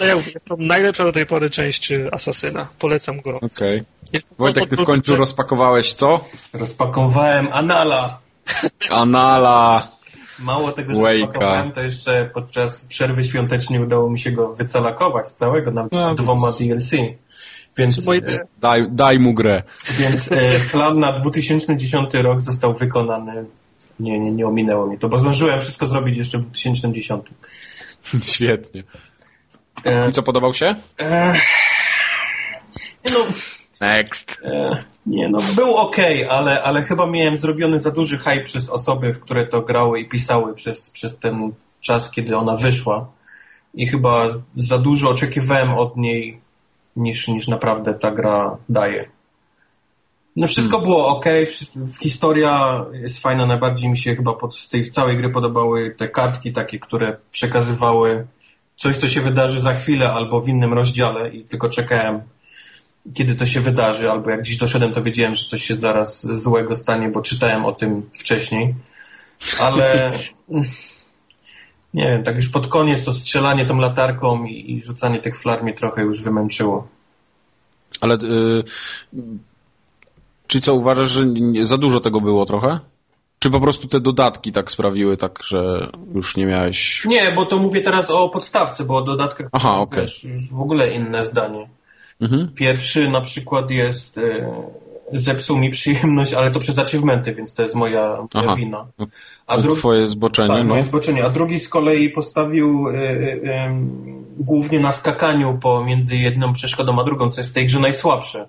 Ja 0.00 0.16
mówię, 0.16 0.30
Jest 0.34 0.46
to 0.46 0.56
najlepsza 0.58 1.04
do 1.04 1.12
tej 1.12 1.26
pory 1.26 1.50
część 1.50 1.92
y, 1.92 2.08
Asasyna. 2.12 2.68
Polecam 2.78 3.20
go. 3.20 3.40
Okej. 3.56 3.84
To 4.12 4.18
Wojtek, 4.38 4.68
ty 4.70 4.76
w 4.76 4.84
końcu 4.84 5.16
rozpakowałeś 5.16 5.92
co? 5.94 6.24
Rozpakowałem 6.52 7.48
Anala. 7.52 8.18
Anala. 8.90 9.88
Mało 10.38 10.72
tego, 10.72 10.94
że 10.94 11.00
Wake'a. 11.00 11.18
rozpakowałem, 11.20 11.72
to 11.72 11.80
jeszcze 11.82 12.30
podczas 12.34 12.84
przerwy 12.84 13.24
świątecznej 13.24 13.80
udało 13.80 14.10
mi 14.10 14.18
się 14.18 14.32
go 14.32 14.54
wycalakować 14.54 15.28
całego, 15.30 15.70
nawet 15.70 15.92
No, 15.92 16.12
z 16.14 16.16
dwoma 16.16 16.52
DLC. 16.52 16.90
Więc, 17.76 18.06
Moje- 18.06 18.26
e, 18.26 18.38
Daj, 18.60 18.86
daj 18.90 19.18
mu 19.18 19.34
grę. 19.34 19.62
więc 19.98 20.32
e, 20.32 20.60
plan 20.72 20.98
na 21.00 21.12
2010 21.12 22.14
rok 22.14 22.42
został 22.42 22.74
wykonany. 22.74 23.44
Nie, 24.00 24.18
nie, 24.18 24.30
nie 24.30 24.46
ominęło 24.46 24.86
mnie 24.86 24.98
to, 24.98 25.08
bo 25.08 25.18
zdążyłem 25.18 25.60
wszystko 25.60 25.86
zrobić 25.86 26.16
jeszcze 26.16 26.38
w 26.38 26.42
2010. 26.42 27.26
Świetnie. 28.34 28.82
E, 29.84 30.08
I 30.08 30.12
co, 30.12 30.22
podobał 30.22 30.54
się? 30.54 30.74
e, 31.00 31.34
no, 33.12 33.18
Next. 33.80 34.38
E, 34.44 34.84
Nie, 35.06 35.28
no 35.28 35.38
był 35.56 35.76
ok, 35.76 35.96
ale, 36.30 36.62
ale 36.62 36.82
chyba 36.82 37.06
miałem 37.06 37.36
zrobiony 37.36 37.80
za 37.80 37.90
duży 37.90 38.18
hype 38.18 38.44
przez 38.44 38.68
osoby, 38.70 39.12
w 39.14 39.20
które 39.20 39.46
to 39.46 39.62
grały 39.62 40.00
i 40.00 40.08
pisały 40.08 40.54
przez, 40.54 40.90
przez 40.90 41.18
ten 41.18 41.52
czas, 41.80 42.10
kiedy 42.10 42.36
ona 42.36 42.56
wyszła. 42.56 43.08
I 43.74 43.86
chyba 43.86 44.28
za 44.56 44.78
dużo 44.78 45.10
oczekiwałem 45.10 45.74
od 45.74 45.96
niej, 45.96 46.40
niż, 46.96 47.28
niż 47.28 47.48
naprawdę 47.48 47.94
ta 47.94 48.10
gra 48.10 48.56
daje. 48.68 49.04
No 50.36 50.46
wszystko 50.46 50.80
było 50.80 51.08
ok, 51.08 51.24
historia 52.00 52.84
jest 52.92 53.18
fajna, 53.18 53.46
najbardziej 53.46 53.90
mi 53.90 53.98
się 53.98 54.16
chyba 54.16 54.32
pod, 54.32 54.56
z 54.56 54.68
tej 54.68 54.90
całej 54.90 55.16
gry 55.16 55.30
podobały 55.30 55.94
te 55.98 56.08
kartki 56.08 56.52
takie, 56.52 56.78
które 56.78 57.16
przekazywały 57.30 58.26
coś, 58.76 58.96
co 58.96 59.08
się 59.08 59.20
wydarzy 59.20 59.60
za 59.60 59.74
chwilę 59.74 60.12
albo 60.12 60.40
w 60.40 60.48
innym 60.48 60.72
rozdziale 60.72 61.30
i 61.30 61.44
tylko 61.44 61.68
czekałem 61.68 62.20
kiedy 63.14 63.34
to 63.34 63.46
się 63.46 63.60
wydarzy, 63.60 64.10
albo 64.10 64.30
jak 64.30 64.40
gdzieś 64.40 64.56
doszedłem, 64.56 64.92
to 64.92 65.02
wiedziałem, 65.02 65.34
że 65.34 65.44
coś 65.44 65.64
się 65.64 65.76
zaraz 65.76 66.26
złego 66.26 66.76
stanie, 66.76 67.08
bo 67.08 67.22
czytałem 67.22 67.64
o 67.64 67.72
tym 67.72 68.10
wcześniej. 68.12 68.74
Ale 69.60 70.12
nie 71.96 72.10
wiem, 72.10 72.22
tak 72.22 72.36
już 72.36 72.48
pod 72.48 72.66
koniec 72.66 73.04
to 73.04 73.12
strzelanie 73.12 73.66
tą 73.66 73.78
latarką 73.78 74.44
i, 74.44 74.72
i 74.72 74.82
rzucanie 74.82 75.18
tych 75.18 75.38
flar 75.38 75.62
mnie 75.62 75.74
trochę 75.74 76.02
już 76.02 76.22
wymęczyło. 76.22 76.88
Ale 78.00 78.14
y, 78.14 78.64
czy 80.46 80.60
co 80.60 80.74
uważasz, 80.74 81.10
że 81.10 81.26
nie, 81.26 81.66
za 81.66 81.78
dużo 81.78 82.00
tego 82.00 82.20
było 82.20 82.46
trochę? 82.46 82.80
Czy 83.38 83.50
po 83.50 83.60
prostu 83.60 83.88
te 83.88 84.00
dodatki 84.00 84.52
tak 84.52 84.70
sprawiły, 84.70 85.16
tak, 85.16 85.42
że 85.42 85.90
już 86.14 86.36
nie 86.36 86.46
miałeś... 86.46 87.04
Nie, 87.04 87.32
bo 87.32 87.46
to 87.46 87.58
mówię 87.58 87.80
teraz 87.80 88.10
o 88.10 88.28
podstawce, 88.28 88.84
bo 88.84 88.96
o 88.96 89.02
dodatkach 89.02 89.48
Aha, 89.52 89.76
okay. 89.76 90.02
wiesz, 90.02 90.24
już 90.24 90.50
w 90.50 90.60
ogóle 90.60 90.90
inne 90.90 91.24
zdanie. 91.24 91.68
Mhm. 92.20 92.48
Pierwszy 92.54 93.08
na 93.08 93.20
przykład 93.20 93.70
jest 93.70 94.18
e, 94.18 94.52
zepsuł 95.12 95.58
mi 95.58 95.70
przyjemność, 95.70 96.34
ale 96.34 96.50
to 96.50 96.60
przez 96.60 96.78
achievementy, 96.78 97.34
więc 97.34 97.54
to 97.54 97.62
jest 97.62 97.74
moja, 97.74 98.18
moja 98.34 98.54
wina. 98.54 98.86
A 99.46 99.58
drugi, 99.58 99.78
twoje 99.78 100.06
zboczenie, 100.06 100.48
tak, 100.48 100.58
no. 100.58 100.64
moje 100.64 100.82
zboczenie. 100.82 101.24
A 101.24 101.30
drugi 101.30 101.60
z 101.60 101.68
kolei 101.68 102.10
postawił 102.10 102.88
y, 102.88 102.92
y, 102.92 103.40
głównie 104.38 104.80
na 104.80 104.92
skakaniu 104.92 105.58
pomiędzy 105.62 106.16
jedną 106.16 106.52
przeszkodą 106.52 107.00
a 107.00 107.04
drugą, 107.04 107.30
co 107.30 107.40
jest 107.40 107.50
w 107.50 107.54
tej 107.54 107.66
grze 107.66 107.80
najsłabsze. 107.80 108.46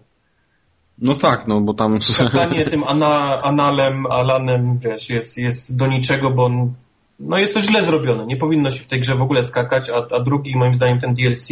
No 0.97 1.15
tak, 1.15 1.47
no 1.47 1.61
bo 1.61 1.73
tam... 1.73 1.99
Skakanie 1.99 2.65
tym 2.65 2.83
ana, 2.83 3.41
analem, 3.41 4.05
alanem, 4.05 4.79
wiesz, 4.79 5.09
jest, 5.09 5.37
jest 5.37 5.75
do 5.75 5.87
niczego, 5.87 6.31
bo 6.31 6.45
on, 6.45 6.73
no 7.19 7.37
jest 7.37 7.53
to 7.53 7.61
źle 7.61 7.83
zrobione. 7.83 8.25
Nie 8.25 8.37
powinno 8.37 8.71
się 8.71 8.83
w 8.83 8.87
tej 8.87 8.99
grze 8.99 9.15
w 9.15 9.21
ogóle 9.21 9.43
skakać, 9.43 9.89
a, 9.89 10.15
a 10.15 10.19
drugi, 10.19 10.55
moim 10.55 10.73
zdaniem, 10.73 10.99
ten 10.99 11.13
DLC 11.13 11.49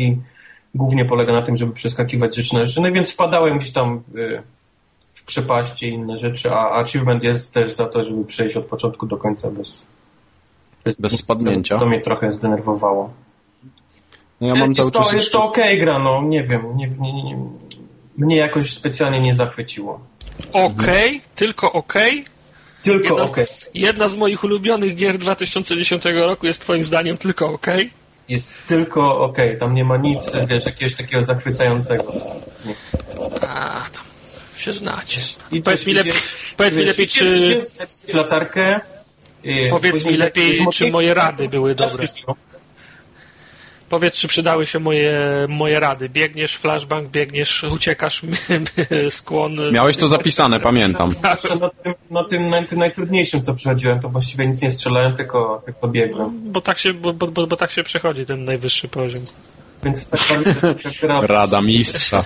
głównie 0.75 1.05
polega 1.05 1.33
na 1.33 1.41
tym, 1.41 1.57
żeby 1.57 1.73
przeskakiwać 1.73 2.35
rzeczy 2.35 2.53
na 2.53 2.65
rzeczy. 2.65 2.81
No 2.81 2.91
więc 2.91 3.07
spadałem 3.07 3.57
gdzieś 3.57 3.71
tam 3.71 4.03
y, 4.15 4.43
przepaści 5.25 5.85
i 5.85 5.89
inne 5.89 6.17
rzeczy, 6.17 6.51
a 6.51 6.71
achievement 6.71 7.23
jest 7.23 7.53
też 7.53 7.75
za 7.75 7.85
to, 7.85 8.03
żeby 8.03 8.25
przejść 8.25 8.57
od 8.57 8.65
początku 8.65 9.05
do 9.05 9.17
końca 9.17 9.51
bez, 9.51 9.85
bez, 10.83 10.97
bez 10.99 11.17
spadnięcia. 11.17 11.77
To 11.77 11.85
mnie 11.85 12.01
trochę 12.01 12.33
zdenerwowało. 12.33 13.13
No 14.41 14.47
ja 14.47 14.55
mam 14.55 14.69
jest, 14.77 14.93
to, 14.93 15.13
jest 15.13 15.31
to 15.31 15.43
okej 15.43 15.75
okay 15.75 15.77
gra, 15.77 15.99
no 15.99 16.21
nie 16.21 16.43
wiem, 16.43 16.77
nie, 16.77 16.87
nie, 16.99 17.23
nie, 17.23 17.37
mnie 18.17 18.37
jakoś 18.37 18.73
specjalnie 18.73 19.19
nie 19.19 19.35
zachwyciło. 19.35 19.99
Okej, 20.53 21.17
okay, 21.17 21.21
tylko 21.35 21.71
okej? 21.71 22.11
Okay? 22.11 22.35
Tylko 22.83 23.15
okej. 23.15 23.43
Okay. 23.43 23.47
Jedna 23.73 24.09
z 24.09 24.17
moich 24.17 24.43
ulubionych 24.43 24.95
gier 24.95 25.17
2010 25.17 26.03
roku 26.05 26.45
jest 26.45 26.61
twoim 26.61 26.83
zdaniem 26.83 27.17
tylko 27.17 27.45
okej? 27.45 27.75
Okay? 27.75 27.89
Jest 28.29 28.65
tylko 28.67 29.19
okej, 29.19 29.47
okay. 29.47 29.59
tam 29.59 29.75
nie 29.75 29.83
ma 29.83 29.97
nic, 29.97 30.31
wiesz, 30.47 30.65
jakiegoś 30.65 30.95
takiego 30.95 31.21
zachwycającego. 31.21 32.13
Nie. 32.65 32.75
A, 33.41 33.85
tam 33.91 34.03
się 34.57 34.71
znacie. 34.71 35.21
I 35.51 35.61
powiedz 35.61 35.85
mi, 35.85 35.93
lepiej, 35.93 36.13
powiedz 36.57 36.75
mi 36.75 36.83
lepiej, 36.83 37.07
czy... 37.07 37.61
latarkę. 38.13 38.79
Powiedz 39.69 40.05
mi 40.05 40.17
lepiej, 40.17 40.67
czy 40.73 40.91
moje 40.91 41.13
rady 41.13 41.49
były 41.49 41.75
dobre. 41.75 42.07
Powiedz, 43.89 44.15
czy 44.15 44.27
przydały 44.27 44.67
się 44.67 44.79
moje, 44.79 45.19
moje 45.49 45.79
rady. 45.79 46.09
Biegniesz, 46.09 46.57
flashbang, 46.57 47.09
biegniesz, 47.09 47.63
uciekasz, 47.63 48.21
skłon. 49.09 49.71
Miałeś 49.71 49.97
to 49.97 50.07
zapisane, 50.07 50.59
pamiętam. 50.59 51.15
Na 51.21 51.35
tym, 51.35 51.59
na 52.09 52.23
tym, 52.23 52.47
na 52.49 52.63
tym 52.63 52.79
najtrudniejszym, 52.79 53.41
co 53.41 53.53
przechodziłem, 53.53 53.99
to 53.99 54.09
właściwie 54.09 54.47
nic 54.47 54.61
nie 54.61 54.71
strzelałem, 54.71 55.15
tylko, 55.15 55.61
tylko 55.65 55.87
biegłem. 55.87 56.51
Bo 56.51 56.61
tak, 56.61 56.79
się, 56.79 56.93
bo, 56.93 57.13
bo, 57.13 57.27
bo, 57.27 57.47
bo 57.47 57.55
tak 57.55 57.71
się 57.71 57.83
przechodzi 57.83 58.25
ten 58.25 58.45
najwyższy 58.45 58.87
poziom. 58.87 59.25
Więc 59.83 60.09
tak 60.09 60.19
naprawdę... 60.29 61.27
Rada 61.33 61.61
mistrza. 61.61 62.25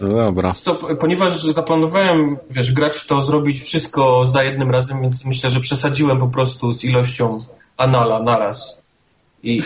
No 0.00 0.24
dobra. 0.24 0.52
Ponieważ 1.00 1.42
zaplanowałem, 1.42 2.36
wiesz, 2.50 2.72
grać 2.72 3.06
to, 3.06 3.22
zrobić 3.22 3.62
wszystko 3.62 4.28
za 4.28 4.42
jednym 4.42 4.70
razem, 4.70 5.02
więc 5.02 5.24
myślę, 5.24 5.50
że 5.50 5.60
przesadziłem 5.60 6.18
po 6.18 6.28
prostu 6.28 6.72
z 6.72 6.84
ilością 6.84 7.38
Anala 7.76 8.22
naraz. 8.22 8.81
I, 9.42 9.60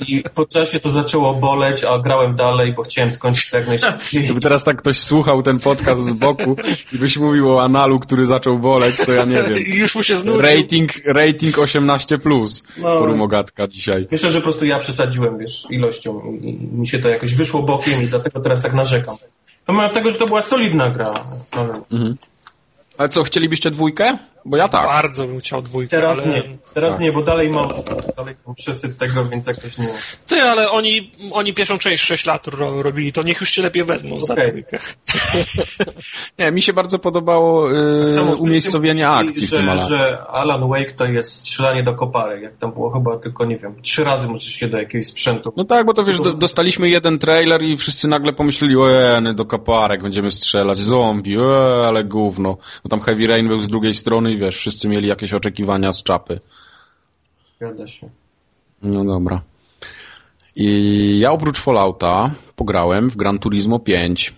i, 0.00 0.18
I 0.18 0.22
po 0.34 0.46
czasie 0.46 0.80
to 0.80 0.90
zaczęło 0.90 1.34
boleć, 1.34 1.84
a 1.84 1.98
grałem 1.98 2.36
dalej, 2.36 2.72
bo 2.72 2.82
chciałem 2.82 3.10
skończyć 3.10 3.52
jak 3.52 3.66
najszybciej. 3.68 4.24
Gdyby 4.24 4.40
teraz 4.40 4.64
tak 4.64 4.76
ktoś 4.76 4.98
słuchał 4.98 5.42
ten 5.42 5.58
podcast 5.58 6.02
z 6.02 6.12
boku 6.12 6.56
i 6.92 6.98
byś 6.98 7.18
mówił 7.18 7.50
o 7.50 7.62
analu, 7.62 8.00
który 8.00 8.26
zaczął 8.26 8.58
boleć, 8.58 8.96
to 8.96 9.12
ja 9.12 9.24
nie 9.24 9.42
wiem. 9.42 9.58
Już 9.82 9.94
mu 9.94 10.02
się 10.02 10.16
znudził. 10.16 10.40
Rating, 10.40 10.92
rating 11.06 11.56
18+, 11.56 12.18
plus 12.18 12.62
no, 12.76 12.98
forumogatka 12.98 13.68
dzisiaj. 13.68 14.06
Myślę, 14.10 14.30
że 14.30 14.38
po 14.38 14.44
prostu 14.44 14.66
ja 14.66 14.78
przesadziłem, 14.78 15.38
wiesz, 15.38 15.66
ilością 15.70 16.22
i, 16.42 16.48
i 16.48 16.78
mi 16.78 16.88
się 16.88 16.98
to 16.98 17.08
jakoś 17.08 17.34
wyszło 17.34 17.62
bokiem 17.62 18.02
i 18.02 18.06
dlatego 18.06 18.40
teraz 18.40 18.62
tak 18.62 18.74
narzekam. 18.74 19.16
Pomimo 19.66 19.88
tego, 19.88 20.10
że 20.10 20.18
to 20.18 20.26
była 20.26 20.42
solidna 20.42 20.90
gra. 20.90 21.14
Ale... 21.52 21.80
Mhm. 21.92 22.16
Ale 22.98 23.08
co, 23.08 23.22
chcielibyście 23.22 23.70
dwójkę? 23.70 24.18
Bo 24.44 24.56
ja 24.56 24.68
tak. 24.68 24.86
Bardzo 24.86 25.26
bym 25.26 25.40
chciał 25.40 25.62
dwójkę, 25.62 25.96
Teraz 25.96 26.18
ale... 26.18 26.28
nie, 26.28 26.42
teraz 26.74 26.92
tak. 26.92 27.00
nie, 27.00 27.12
bo 27.12 27.22
dalej 27.22 27.50
mam, 27.50 27.68
dalej 28.16 28.34
mam 28.46 28.54
przesyt 28.54 28.98
tego, 28.98 29.24
więc 29.24 29.46
jakoś 29.46 29.78
nie. 29.78 29.88
Ty, 30.26 30.42
ale 30.42 30.70
oni, 30.70 31.12
oni 31.32 31.54
pierwszą 31.54 31.78
część 31.78 32.02
6 32.02 32.26
lat 32.26 32.46
ro, 32.46 32.82
robili, 32.82 33.12
to 33.12 33.22
niech 33.22 33.40
już 33.40 33.50
się 33.50 33.62
lepiej 33.62 33.84
wezmą 33.84 34.16
okay. 34.16 34.26
za 34.26 34.34
dwójkę. 34.34 34.78
nie, 36.38 36.52
mi 36.52 36.62
się 36.62 36.72
bardzo 36.72 36.98
podobało 36.98 37.70
yy, 37.70 38.36
umiejscowienie 38.38 39.08
akcji 39.08 39.46
że, 39.46 39.56
w 39.56 39.60
tym 39.60 39.68
Alan. 39.68 39.88
że 39.88 40.18
Alan 40.28 40.68
Wake 40.68 40.92
to 40.92 41.04
jest 41.04 41.32
strzelanie 41.32 41.82
do 41.82 41.94
koparek, 41.94 42.42
jak 42.42 42.56
tam 42.56 42.72
było 42.72 42.90
chyba 42.90 43.18
tylko, 43.18 43.44
nie 43.44 43.56
wiem, 43.56 43.82
trzy 43.82 44.04
razy 44.04 44.28
możesz 44.28 44.52
się 44.52 44.68
do 44.68 44.78
jakiegoś 44.78 45.06
sprzętu. 45.06 45.52
No 45.56 45.64
tak, 45.64 45.86
bo 45.86 45.94
to 45.94 46.04
wiesz, 46.04 46.20
do, 46.20 46.32
dostaliśmy 46.32 46.88
jeden 46.88 47.18
trailer 47.18 47.62
i 47.62 47.76
wszyscy 47.76 48.08
nagle 48.08 48.32
pomyśleli, 48.32 48.76
ojej, 48.76 49.34
do 49.34 49.44
koparek 49.44 50.02
będziemy 50.02 50.30
strzelać, 50.30 50.78
zombie, 50.78 51.36
eee, 51.36 51.86
ale 51.86 52.04
gówno. 52.04 52.56
Bo 52.88 52.96
tam 52.96 53.00
Heavy 53.00 53.26
Rain 53.26 53.48
był 53.48 53.60
z 53.60 53.68
drugiej 53.68 53.94
strony 53.94 54.32
i 54.32 54.38
wiesz, 54.38 54.56
wszyscy 54.56 54.88
mieli 54.88 55.08
jakieś 55.08 55.34
oczekiwania 55.34 55.92
z 55.92 56.02
czapy. 56.02 56.40
Zgadza 57.56 57.88
się. 57.88 58.08
No 58.82 59.04
dobra. 59.04 59.42
I 60.56 61.18
ja 61.18 61.30
oprócz 61.30 61.60
Fallouta 61.60 62.30
pograłem 62.56 63.10
w 63.10 63.16
Gran 63.16 63.38
Turismo 63.38 63.78
5. 63.78 64.34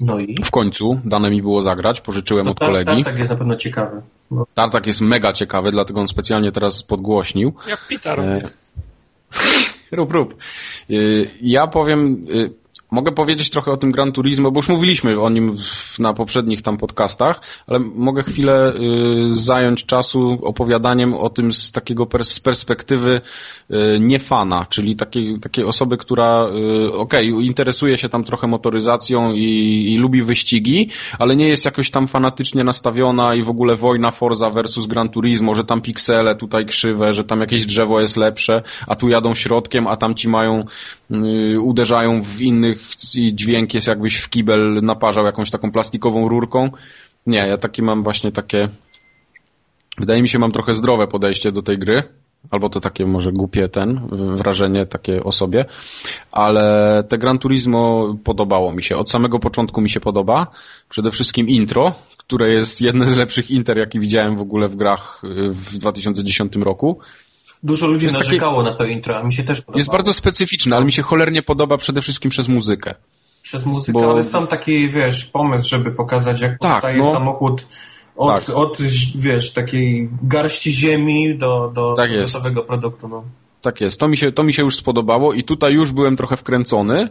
No 0.00 0.18
i? 0.18 0.36
W 0.44 0.50
końcu 0.50 1.00
dane 1.04 1.30
mi 1.30 1.42
było 1.42 1.62
zagrać, 1.62 2.00
pożyczyłem 2.00 2.48
od 2.48 2.58
kolegi. 2.58 2.86
Tartak 2.86 3.18
jest 3.18 3.30
na 3.30 3.36
pewno 3.36 3.56
ciekawy. 3.56 4.02
Bo... 4.30 4.46
Tartak 4.54 4.86
jest 4.86 5.00
mega 5.00 5.32
ciekawy, 5.32 5.70
dlatego 5.70 6.00
on 6.00 6.08
specjalnie 6.08 6.52
teraz 6.52 6.82
podgłośnił. 6.82 7.52
Jak 7.68 7.86
Pita 7.88 8.14
robi. 8.14 8.28
E... 8.28 8.50
rób, 9.96 10.12
rób. 10.12 10.34
E, 10.90 10.94
ja 11.42 11.66
powiem, 11.66 12.24
e, 12.30 12.61
Mogę 12.92 13.12
powiedzieć 13.12 13.50
trochę 13.50 13.70
o 13.70 13.76
tym 13.76 13.92
Gran 13.92 14.12
Turismo, 14.12 14.50
bo 14.50 14.58
już 14.58 14.68
mówiliśmy 14.68 15.20
o 15.20 15.30
nim 15.30 15.56
na 15.98 16.14
poprzednich 16.14 16.62
tam 16.62 16.76
podcastach, 16.76 17.40
ale 17.66 17.78
mogę 17.78 18.22
chwilę 18.22 18.72
y, 18.72 19.34
zająć 19.34 19.86
czasu 19.86 20.38
opowiadaniem 20.42 21.14
o 21.14 21.30
tym 21.30 21.52
z 21.52 21.72
takiego 21.72 22.08
z 22.22 22.40
perspektywy 22.40 23.20
y, 23.70 24.00
niefana, 24.00 24.66
czyli 24.70 24.96
takiej, 24.96 25.40
takiej 25.40 25.64
osoby, 25.64 25.96
która 25.96 26.46
y, 26.46 26.92
okej, 26.92 27.32
okay, 27.32 27.44
interesuje 27.44 27.98
się 27.98 28.08
tam 28.08 28.24
trochę 28.24 28.46
motoryzacją 28.46 29.32
i, 29.32 29.92
i 29.92 29.96
lubi 29.98 30.22
wyścigi, 30.22 30.88
ale 31.18 31.36
nie 31.36 31.48
jest 31.48 31.64
jakoś 31.64 31.90
tam 31.90 32.08
fanatycznie 32.08 32.64
nastawiona 32.64 33.34
i 33.34 33.42
w 33.42 33.50
ogóle 33.50 33.76
wojna 33.76 34.10
Forza 34.10 34.50
versus 34.50 34.86
Gran 34.86 35.08
Turismo, 35.08 35.54
że 35.54 35.64
tam 35.64 35.80
piksele 35.80 36.36
tutaj 36.36 36.66
krzywe, 36.66 37.12
że 37.12 37.24
tam 37.24 37.40
jakieś 37.40 37.66
drzewo 37.66 38.00
jest 38.00 38.16
lepsze, 38.16 38.62
a 38.86 38.96
tu 38.96 39.08
jadą 39.08 39.34
środkiem, 39.34 39.86
a 39.86 39.96
tam 39.96 40.14
ci 40.14 40.28
mają, 40.28 40.64
uderzają 41.60 42.22
w 42.22 42.40
innych 42.40 42.81
i 43.14 43.34
dźwięk 43.34 43.74
jest 43.74 43.88
jakbyś 43.88 44.16
w 44.16 44.28
kibel 44.28 44.80
naparzał 44.82 45.24
jakąś 45.24 45.50
taką 45.50 45.72
plastikową 45.72 46.28
rurką. 46.28 46.70
Nie, 47.26 47.38
ja 47.38 47.56
taki 47.56 47.82
mam 47.82 48.02
właśnie 48.02 48.32
takie 48.32 48.68
wydaje 49.98 50.22
mi 50.22 50.28
się 50.28 50.38
mam 50.38 50.52
trochę 50.52 50.74
zdrowe 50.74 51.06
podejście 51.06 51.52
do 51.52 51.62
tej 51.62 51.78
gry. 51.78 52.02
Albo 52.50 52.68
to 52.68 52.80
takie 52.80 53.06
może 53.06 53.32
głupie 53.32 53.68
ten, 53.68 54.08
wrażenie 54.36 54.86
takie 54.86 55.24
o 55.24 55.32
sobie. 55.32 55.64
Ale 56.32 57.02
te 57.08 57.18
Gran 57.18 57.38
Turismo 57.38 58.14
podobało 58.24 58.72
mi 58.72 58.82
się. 58.82 58.96
Od 58.96 59.10
samego 59.10 59.38
początku 59.38 59.80
mi 59.80 59.90
się 59.90 60.00
podoba. 60.00 60.46
Przede 60.88 61.10
wszystkim 61.10 61.48
intro, 61.48 61.92
które 62.16 62.48
jest 62.48 62.80
jedne 62.80 63.06
z 63.06 63.16
lepszych 63.16 63.50
inter, 63.50 63.78
jakie 63.78 64.00
widziałem 64.00 64.36
w 64.36 64.40
ogóle 64.40 64.68
w 64.68 64.76
grach 64.76 65.22
w 65.50 65.78
2010 65.78 66.56
roku. 66.56 66.98
Dużo 67.62 67.86
ludzi 67.86 68.06
jest 68.06 68.16
narzekało 68.16 68.62
na 68.62 68.74
to 68.74 68.84
intro, 68.84 69.18
a 69.18 69.22
mi 69.22 69.32
się 69.32 69.44
też 69.44 69.60
podoba. 69.60 69.78
Jest 69.78 69.90
bardzo 69.90 70.14
specyficzne, 70.14 70.76
ale 70.76 70.84
mi 70.84 70.92
się 70.92 71.02
cholernie 71.02 71.42
podoba 71.42 71.78
przede 71.78 72.02
wszystkim 72.02 72.30
przez 72.30 72.48
muzykę. 72.48 72.94
Przez 73.42 73.66
muzykę, 73.66 74.00
Bo... 74.00 74.10
ale 74.10 74.24
sam 74.24 74.46
taki, 74.46 74.90
wiesz, 74.90 75.24
pomysł, 75.24 75.68
żeby 75.68 75.90
pokazać, 75.90 76.40
jak 76.40 76.58
tak, 76.58 76.72
powstaje 76.72 76.98
no... 76.98 77.12
samochód 77.12 77.66
od, 78.16 78.46
tak. 78.46 78.56
od, 78.56 78.78
wiesz, 79.16 79.52
takiej 79.52 80.08
garści 80.22 80.74
ziemi 80.74 81.38
do, 81.38 81.72
do 81.74 81.94
tak 81.96 82.10
gotowego 82.10 82.62
produktu. 82.62 83.08
No. 83.08 83.24
Tak 83.62 83.80
jest, 83.80 84.00
to 84.00 84.08
mi, 84.08 84.16
się, 84.16 84.32
to 84.32 84.42
mi 84.42 84.52
się 84.52 84.62
już 84.62 84.76
spodobało 84.76 85.32
i 85.32 85.44
tutaj 85.44 85.72
już 85.72 85.92
byłem 85.92 86.16
trochę 86.16 86.36
wkręcony. 86.36 87.08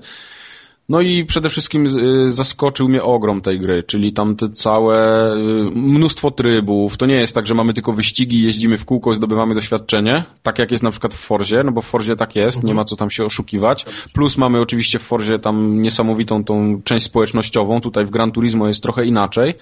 No 0.91 1.01
i 1.01 1.25
przede 1.25 1.49
wszystkim 1.49 1.85
y, 1.85 2.29
zaskoczył 2.29 2.89
mnie 2.89 3.03
ogrom 3.03 3.41
tej 3.41 3.59
gry, 3.59 3.83
czyli 3.83 4.13
tam 4.13 4.35
te 4.35 4.49
całe 4.49 5.31
y, 5.33 5.37
mnóstwo 5.75 6.31
trybów. 6.31 6.97
To 6.97 7.05
nie 7.05 7.15
jest 7.15 7.35
tak, 7.35 7.47
że 7.47 7.55
mamy 7.55 7.73
tylko 7.73 7.93
wyścigi, 7.93 8.43
jeździmy 8.43 8.77
w 8.77 8.85
kółko, 8.85 9.13
zdobywamy 9.13 9.55
doświadczenie, 9.55 10.23
tak 10.43 10.59
jak 10.59 10.71
jest 10.71 10.83
na 10.83 10.91
przykład 10.91 11.13
w 11.13 11.17
Forzie, 11.17 11.63
no 11.63 11.71
bo 11.71 11.81
w 11.81 11.85
Forzie 11.85 12.15
tak 12.15 12.35
jest, 12.35 12.57
mhm. 12.57 12.67
nie 12.67 12.73
ma 12.73 12.83
co 12.83 12.95
tam 12.95 13.09
się 13.09 13.25
oszukiwać. 13.25 13.85
Plus 14.13 14.37
mamy 14.37 14.61
oczywiście 14.61 14.99
w 14.99 15.01
Forzie 15.01 15.39
tam 15.39 15.81
niesamowitą 15.81 16.43
tą 16.43 16.81
część 16.83 17.05
społecznościową, 17.05 17.81
tutaj 17.81 18.05
w 18.05 18.09
Gran 18.09 18.31
Turismo 18.31 18.67
jest 18.67 18.83
trochę 18.83 19.05
inaczej 19.05 19.53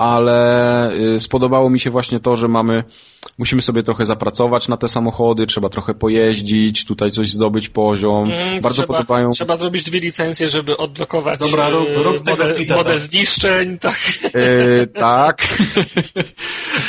ale 0.00 0.92
y, 0.92 1.20
spodobało 1.20 1.70
mi 1.70 1.80
się 1.80 1.90
właśnie 1.90 2.20
to, 2.20 2.36
że 2.36 2.48
mamy, 2.48 2.84
musimy 3.38 3.62
sobie 3.62 3.82
trochę 3.82 4.06
zapracować 4.06 4.68
na 4.68 4.76
te 4.76 4.88
samochody, 4.88 5.46
trzeba 5.46 5.68
trochę 5.68 5.94
pojeździć, 5.94 6.84
tutaj 6.84 7.10
coś 7.10 7.30
zdobyć 7.30 7.68
poziom. 7.68 8.30
Mm, 8.30 8.60
Bardzo 8.60 8.82
trzeba, 8.82 8.86
podobają. 8.86 9.30
Trzeba 9.30 9.56
zrobić 9.56 9.82
dwie 9.82 10.00
licencje, 10.00 10.48
żeby 10.48 10.76
odblokować 10.76 11.40
Dobra, 11.40 11.70
rób, 11.70 11.88
rób 11.94 12.28
y, 12.28 12.30
model, 12.30 12.66
model 12.68 12.84
tak. 12.98 13.00
zniszczeń, 13.00 13.78
tak. 13.78 13.98
Yy, 14.34 14.86
tak. 14.86 15.48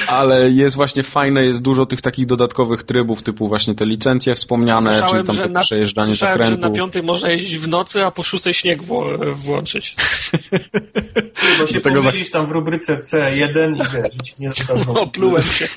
ale 0.08 0.52
jest 0.52 0.76
właśnie 0.76 1.04
fajne, 1.04 1.46
jest 1.46 1.62
dużo 1.62 1.86
tych 1.86 2.02
takich 2.02 2.26
dodatkowych 2.26 2.84
trybów, 2.84 3.24
typu 3.24 3.48
właśnie 3.48 3.76
te 3.76 3.86
licencje 3.86 4.36
wspomniane, 4.36 4.90
słyszałem, 4.92 5.28
czyli 5.28 5.40
tam 5.40 5.52
na, 5.52 5.60
przejeżdżanie 5.60 6.14
zakrętu. 6.16 6.56
że 6.56 6.58
na 6.58 6.70
piątej 6.70 7.04
można 7.04 7.30
jeździć 7.30 7.58
w 7.58 7.68
nocy, 7.68 8.06
a 8.06 8.12
po 8.12 8.24
szóstej 8.24 8.54
śnieg 8.54 8.80
włączyć. 9.36 9.96
Bo 11.60 11.68
się 11.68 11.82
tego 11.82 12.02
za... 12.02 12.12
tam 12.32 12.48
w 12.48 12.52
rubryce 12.52 12.98
C1 12.98 13.76
i 13.76 13.80
wiesz, 13.80 14.38
nie 14.40 14.52
Oplułem 15.02 15.44
się. 15.44 15.68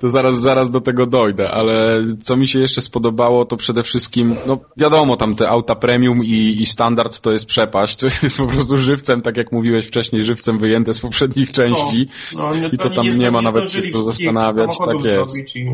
To 0.00 0.10
zaraz, 0.10 0.40
zaraz 0.40 0.70
do 0.70 0.80
tego 0.80 1.06
dojdę, 1.06 1.50
ale 1.50 2.02
co 2.22 2.36
mi 2.36 2.48
się 2.48 2.60
jeszcze 2.60 2.80
spodobało, 2.80 3.44
to 3.44 3.56
przede 3.56 3.82
wszystkim, 3.82 4.36
no 4.46 4.58
wiadomo, 4.76 5.16
tam 5.16 5.34
te 5.34 5.48
auta 5.48 5.74
premium 5.74 6.24
i, 6.24 6.56
i 6.60 6.66
standard 6.66 7.20
to 7.20 7.32
jest 7.32 7.46
przepaść. 7.46 7.96
To 7.96 8.06
jest 8.06 8.38
po 8.38 8.46
prostu 8.46 8.78
żywcem, 8.78 9.22
tak 9.22 9.36
jak 9.36 9.52
mówiłeś 9.52 9.86
wcześniej, 9.86 10.24
żywcem 10.24 10.58
wyjęte 10.58 10.94
z 10.94 11.00
poprzednich 11.00 11.52
części. 11.52 12.08
No, 12.34 12.50
no, 12.62 12.68
I 12.72 12.78
to 12.78 12.90
tam 12.90 13.04
nie, 13.04 13.14
nie 13.14 13.30
ma 13.30 13.42
nawet 13.42 13.70
się 13.70 13.82
co 13.82 14.02
zastanawiać. 14.02 14.78
Tak 14.78 15.04
jest. 15.04 15.56
I... 15.56 15.70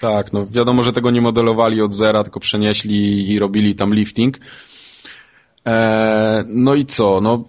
Tak, 0.00 0.32
no 0.32 0.46
wiadomo, 0.50 0.82
że 0.82 0.92
tego 0.92 1.10
nie 1.10 1.20
modelowali 1.20 1.82
od 1.82 1.94
zera, 1.94 2.22
tylko 2.22 2.40
przenieśli 2.40 3.30
i 3.32 3.38
robili 3.38 3.74
tam 3.74 3.94
lifting. 3.94 4.38
Eee, 5.64 6.44
no 6.48 6.74
i 6.74 6.86
co? 6.86 7.20
No 7.20 7.44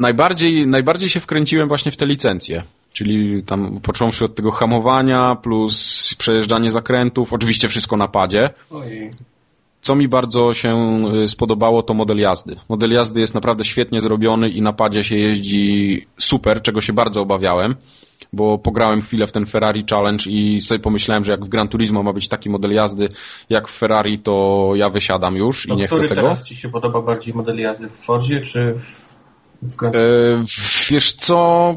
najbardziej, 0.00 0.66
najbardziej 0.66 1.08
się 1.08 1.20
wkręciłem 1.20 1.68
właśnie 1.68 1.92
w 1.92 1.96
te 1.96 2.06
licencje. 2.06 2.62
Czyli 2.92 3.42
tam 3.42 3.80
począwszy 3.80 4.24
od 4.24 4.34
tego 4.34 4.50
hamowania, 4.50 5.36
plus 5.42 6.14
przejeżdżanie 6.18 6.70
zakrętów, 6.70 7.32
oczywiście 7.32 7.68
wszystko 7.68 7.96
na 7.96 8.08
padzie. 8.08 8.50
Ojej. 8.70 9.10
Co 9.80 9.94
mi 9.94 10.08
bardzo 10.08 10.54
się 10.54 11.02
y, 11.24 11.28
spodobało, 11.28 11.82
to 11.82 11.94
model 11.94 12.18
jazdy. 12.18 12.56
Model 12.68 12.90
jazdy 12.90 13.20
jest 13.20 13.34
naprawdę 13.34 13.64
świetnie 13.64 14.00
zrobiony 14.00 14.48
i 14.48 14.62
na 14.62 14.72
padzie 14.72 15.02
się 15.02 15.16
jeździ 15.16 16.06
super, 16.18 16.62
czego 16.62 16.80
się 16.80 16.92
bardzo 16.92 17.20
obawiałem, 17.20 17.74
bo 18.32 18.58
pograłem 18.58 19.02
chwilę 19.02 19.26
w 19.26 19.32
ten 19.32 19.46
Ferrari 19.46 19.84
Challenge 19.90 20.24
i 20.30 20.60
sobie 20.60 20.80
pomyślałem, 20.80 21.24
że 21.24 21.32
jak 21.32 21.44
w 21.44 21.48
Gran 21.48 21.68
Turismo 21.68 22.02
ma 22.02 22.12
być 22.12 22.28
taki 22.28 22.50
model 22.50 22.72
jazdy 22.72 23.08
jak 23.50 23.68
w 23.68 23.78
Ferrari, 23.78 24.18
to 24.18 24.72
ja 24.74 24.90
wysiadam 24.90 25.36
już 25.36 25.68
i 25.68 25.76
nie 25.76 25.86
chcę 25.86 25.96
tego. 25.96 26.14
teraz 26.14 26.44
Ci 26.44 26.56
się 26.56 26.68
podoba 26.68 27.02
bardziej 27.02 27.34
model 27.34 27.56
jazdy 27.56 27.88
w 27.88 27.96
Fordzie 27.96 28.40
czy 28.40 28.74
w, 28.74 29.09
w 29.62 29.84
e, 29.84 29.90
Wiesz 30.90 31.12
co, 31.12 31.72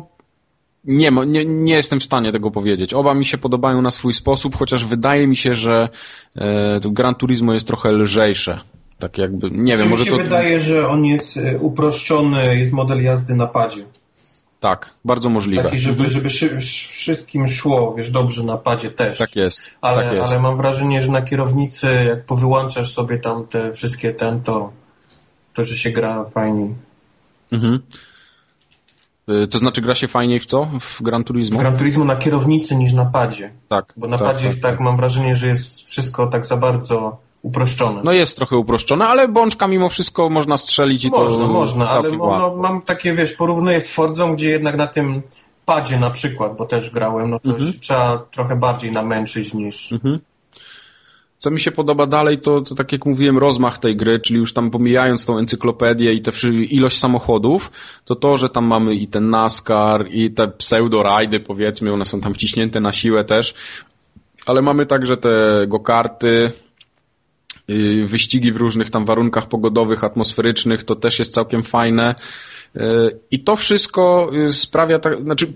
nie, 0.85 1.11
nie, 1.11 1.45
nie 1.45 1.73
jestem 1.73 1.99
w 1.99 2.03
stanie 2.03 2.31
tego 2.31 2.51
powiedzieć. 2.51 2.93
Oba 2.93 3.13
mi 3.13 3.25
się 3.25 3.37
podobają 3.37 3.81
na 3.81 3.91
swój 3.91 4.13
sposób, 4.13 4.55
chociaż 4.55 4.85
wydaje 4.85 5.27
mi 5.27 5.37
się, 5.37 5.55
że 5.55 5.89
e, 6.35 6.79
Gran 6.85 7.15
Turismo 7.15 7.53
jest 7.53 7.67
trochę 7.67 7.91
lżejsze. 7.91 8.59
Tak 8.99 9.17
jakby, 9.17 9.51
nie 9.51 9.77
wiem, 9.77 9.89
może 9.89 10.03
mi 10.03 10.09
się 10.09 10.17
to... 10.17 10.23
wydaje, 10.23 10.61
że 10.61 10.87
on 10.87 11.05
jest 11.05 11.37
e, 11.37 11.57
uproszczony, 11.57 12.59
jest 12.59 12.73
model 12.73 13.03
jazdy 13.03 13.35
na 13.35 13.47
padzie. 13.47 13.85
Tak, 14.59 14.93
bardzo 15.05 15.29
możliwe. 15.29 15.63
Taki, 15.63 15.79
żeby, 15.79 16.09
żeby 16.09 16.29
wszystkim 16.59 17.47
szło, 17.47 17.93
wiesz, 17.97 18.11
dobrze 18.11 18.43
na 18.43 18.57
padzie 18.57 18.91
też. 18.91 19.17
Tak 19.17 19.35
jest. 19.35 19.69
Ale, 19.81 20.03
tak 20.03 20.13
jest. 20.13 20.31
ale 20.31 20.41
mam 20.41 20.57
wrażenie, 20.57 21.01
że 21.01 21.11
na 21.11 21.21
kierownicy, 21.21 21.87
jak 22.07 22.25
powyłączasz 22.25 22.93
sobie 22.93 23.19
tam 23.19 23.47
te 23.47 23.73
wszystkie 23.73 24.13
ten, 24.13 24.41
to, 24.41 24.71
to 25.53 25.63
że 25.63 25.77
się 25.77 25.91
gra 25.91 26.25
fajniej. 26.25 26.75
Mhm. 27.53 27.79
Y, 29.29 29.47
to 29.47 29.57
znaczy 29.57 29.81
gra 29.81 29.95
się 29.95 30.07
fajniej 30.07 30.39
w 30.39 30.45
co? 30.45 30.67
W 30.79 31.01
Gran 31.01 31.23
Turismo? 31.23 31.57
W 31.57 31.61
Gran 31.61 31.77
Turismo 31.77 32.05
na 32.05 32.15
kierownicy 32.15 32.75
niż 32.75 32.93
na 32.93 33.05
padzie. 33.05 33.51
Tak. 33.69 33.93
Bo 33.97 34.07
na 34.07 34.17
tak, 34.17 34.27
padzie 34.27 34.39
tak, 34.39 34.47
jest 34.47 34.61
tak, 34.61 34.79
mam 34.79 34.97
wrażenie, 34.97 35.35
że 35.35 35.47
jest 35.47 35.87
wszystko 35.87 36.27
tak 36.27 36.45
za 36.45 36.57
bardzo 36.57 37.17
uproszczone. 37.41 38.01
No 38.03 38.11
jest 38.11 38.37
trochę 38.37 38.57
uproszczone, 38.57 39.07
ale 39.07 39.27
bączka 39.27 39.67
mimo 39.67 39.89
wszystko 39.89 40.29
można 40.29 40.57
strzelić 40.57 41.05
i 41.05 41.09
można, 41.09 41.47
to 41.47 41.53
Można, 41.53 41.89
ale 41.89 42.11
no, 42.11 42.55
mam 42.57 42.81
takie, 42.81 43.13
wiesz, 43.13 43.33
porównuję 43.33 43.81
z 43.81 43.91
Fordzą, 43.91 44.35
gdzie 44.35 44.49
jednak 44.49 44.77
na 44.77 44.87
tym 44.87 45.21
padzie 45.65 45.99
na 45.99 46.09
przykład, 46.09 46.57
bo 46.57 46.65
też 46.65 46.89
grałem, 46.89 47.29
no 47.29 47.39
to 47.39 47.49
mhm. 47.49 47.73
trzeba 47.79 48.17
trochę 48.31 48.55
bardziej 48.55 48.91
namęczyć 48.91 49.53
niż... 49.53 49.91
Mhm. 49.91 50.19
Co 51.43 51.51
mi 51.51 51.59
się 51.59 51.71
podoba 51.71 52.05
dalej, 52.05 52.37
to, 52.37 52.61
to 52.61 52.75
tak 52.75 52.91
jak 52.91 53.05
mówiłem, 53.05 53.37
rozmach 53.37 53.77
tej 53.77 53.95
gry, 53.95 54.19
czyli 54.19 54.39
już 54.39 54.53
tam 54.53 54.71
pomijając 54.71 55.25
tą 55.25 55.37
encyklopedię 55.37 56.13
i 56.13 56.21
tę 56.21 56.31
ilość 56.69 56.99
samochodów, 56.99 57.71
to 58.05 58.15
to, 58.15 58.37
że 58.37 58.49
tam 58.49 58.65
mamy 58.65 58.95
i 58.95 59.07
ten 59.07 59.29
NASCAR, 59.29 60.07
i 60.11 60.31
te 60.31 60.47
pseudo-rajdy, 60.47 61.39
powiedzmy, 61.39 61.93
one 61.93 62.05
są 62.05 62.21
tam 62.21 62.33
wciśnięte 62.33 62.79
na 62.79 62.93
siłę 62.93 63.23
też, 63.23 63.53
ale 64.45 64.61
mamy 64.61 64.85
także 64.85 65.17
te 65.17 65.65
go-karty, 65.67 66.51
y, 67.69 68.05
wyścigi 68.07 68.51
w 68.51 68.57
różnych 68.57 68.89
tam 68.89 69.05
warunkach 69.05 69.47
pogodowych, 69.47 70.03
atmosferycznych, 70.03 70.83
to 70.83 70.95
też 70.95 71.19
jest 71.19 71.33
całkiem 71.33 71.63
fajne. 71.63 72.15
Y, 72.75 72.79
I 73.31 73.39
to 73.39 73.55
wszystko 73.55 74.31
y, 74.47 74.53
sprawia, 74.53 74.99
tak, 74.99 75.23
znaczy 75.23 75.53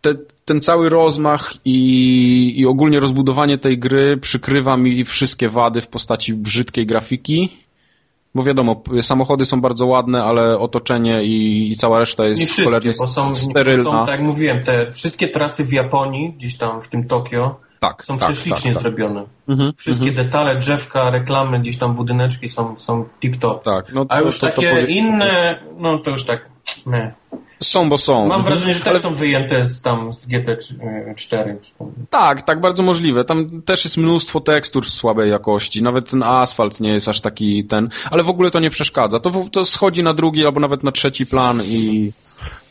te, 0.00 0.14
ten 0.44 0.60
cały 0.60 0.88
rozmach 0.88 1.54
i, 1.64 2.60
i 2.60 2.66
ogólnie 2.66 3.00
rozbudowanie 3.00 3.58
tej 3.58 3.78
gry 3.78 4.16
przykrywa 4.16 4.76
mi 4.76 5.04
wszystkie 5.04 5.48
wady 5.48 5.80
w 5.80 5.88
postaci 5.88 6.34
brzydkiej 6.34 6.86
grafiki. 6.86 7.62
Bo 8.34 8.42
wiadomo, 8.42 8.82
samochody 9.02 9.44
są 9.44 9.60
bardzo 9.60 9.86
ładne, 9.86 10.24
ale 10.24 10.58
otoczenie 10.58 11.24
i, 11.24 11.70
i 11.72 11.76
cała 11.76 11.98
reszta 11.98 12.24
jest 12.24 12.58
nie 12.58 12.64
cholernie 12.64 12.92
bo 13.00 13.08
są, 13.08 13.34
sterylna. 13.34 13.90
Są, 13.90 14.06
tak 14.06 14.08
jak 14.08 14.22
mówiłem, 14.22 14.60
te 14.60 14.92
wszystkie 14.92 15.28
trasy 15.28 15.64
w 15.64 15.72
Japonii, 15.72 16.32
gdzieś 16.32 16.56
tam 16.56 16.80
w 16.80 16.88
tym 16.88 17.08
Tokio, 17.08 17.60
tak, 17.82 18.04
są 18.04 18.18
tak, 18.18 18.28
prześlicznie 18.28 18.74
tak, 18.74 18.82
tak. 18.82 18.82
zrobione. 18.82 19.24
Mhm, 19.48 19.72
wszystkie 19.76 20.08
mhm. 20.08 20.26
detale, 20.26 20.56
drzewka, 20.56 21.10
reklamy, 21.10 21.60
gdzieś 21.60 21.78
tam 21.78 21.94
budyneczki 21.94 22.48
są, 22.48 22.78
są 22.78 23.04
tip-top. 23.22 23.62
Tak, 23.62 23.92
no 23.92 24.06
A 24.08 24.20
już 24.20 24.38
to, 24.38 24.46
takie 24.46 24.68
to 24.68 24.74
powie... 24.74 24.86
inne, 24.86 25.62
no 25.76 25.98
to 25.98 26.10
już 26.10 26.24
tak, 26.24 26.48
nie. 26.86 27.14
Są, 27.60 27.88
bo 27.88 27.98
są. 27.98 28.14
Mam 28.14 28.24
mhm. 28.24 28.44
wrażenie, 28.44 28.74
że 28.74 28.80
też 28.80 28.88
Ale... 28.88 28.98
są 28.98 29.14
wyjęte 29.14 29.64
z, 29.64 29.82
tam 29.82 30.12
z 30.12 30.28
GT4. 30.28 31.56
Tak, 32.10 32.42
tak, 32.42 32.60
bardzo 32.60 32.82
możliwe. 32.82 33.24
Tam 33.24 33.62
też 33.62 33.84
jest 33.84 33.96
mnóstwo 33.96 34.40
tekstur 34.40 34.90
słabej 34.90 35.30
jakości. 35.30 35.82
Nawet 35.82 36.10
ten 36.10 36.22
asfalt 36.22 36.80
nie 36.80 36.92
jest 36.92 37.08
aż 37.08 37.20
taki 37.20 37.64
ten. 37.64 37.88
Ale 38.10 38.22
w 38.22 38.28
ogóle 38.28 38.50
to 38.50 38.60
nie 38.60 38.70
przeszkadza. 38.70 39.20
To, 39.20 39.30
to 39.52 39.64
schodzi 39.64 40.02
na 40.02 40.14
drugi 40.14 40.46
albo 40.46 40.60
nawet 40.60 40.82
na 40.82 40.92
trzeci 40.92 41.26
plan 41.26 41.62
i, 41.64 42.12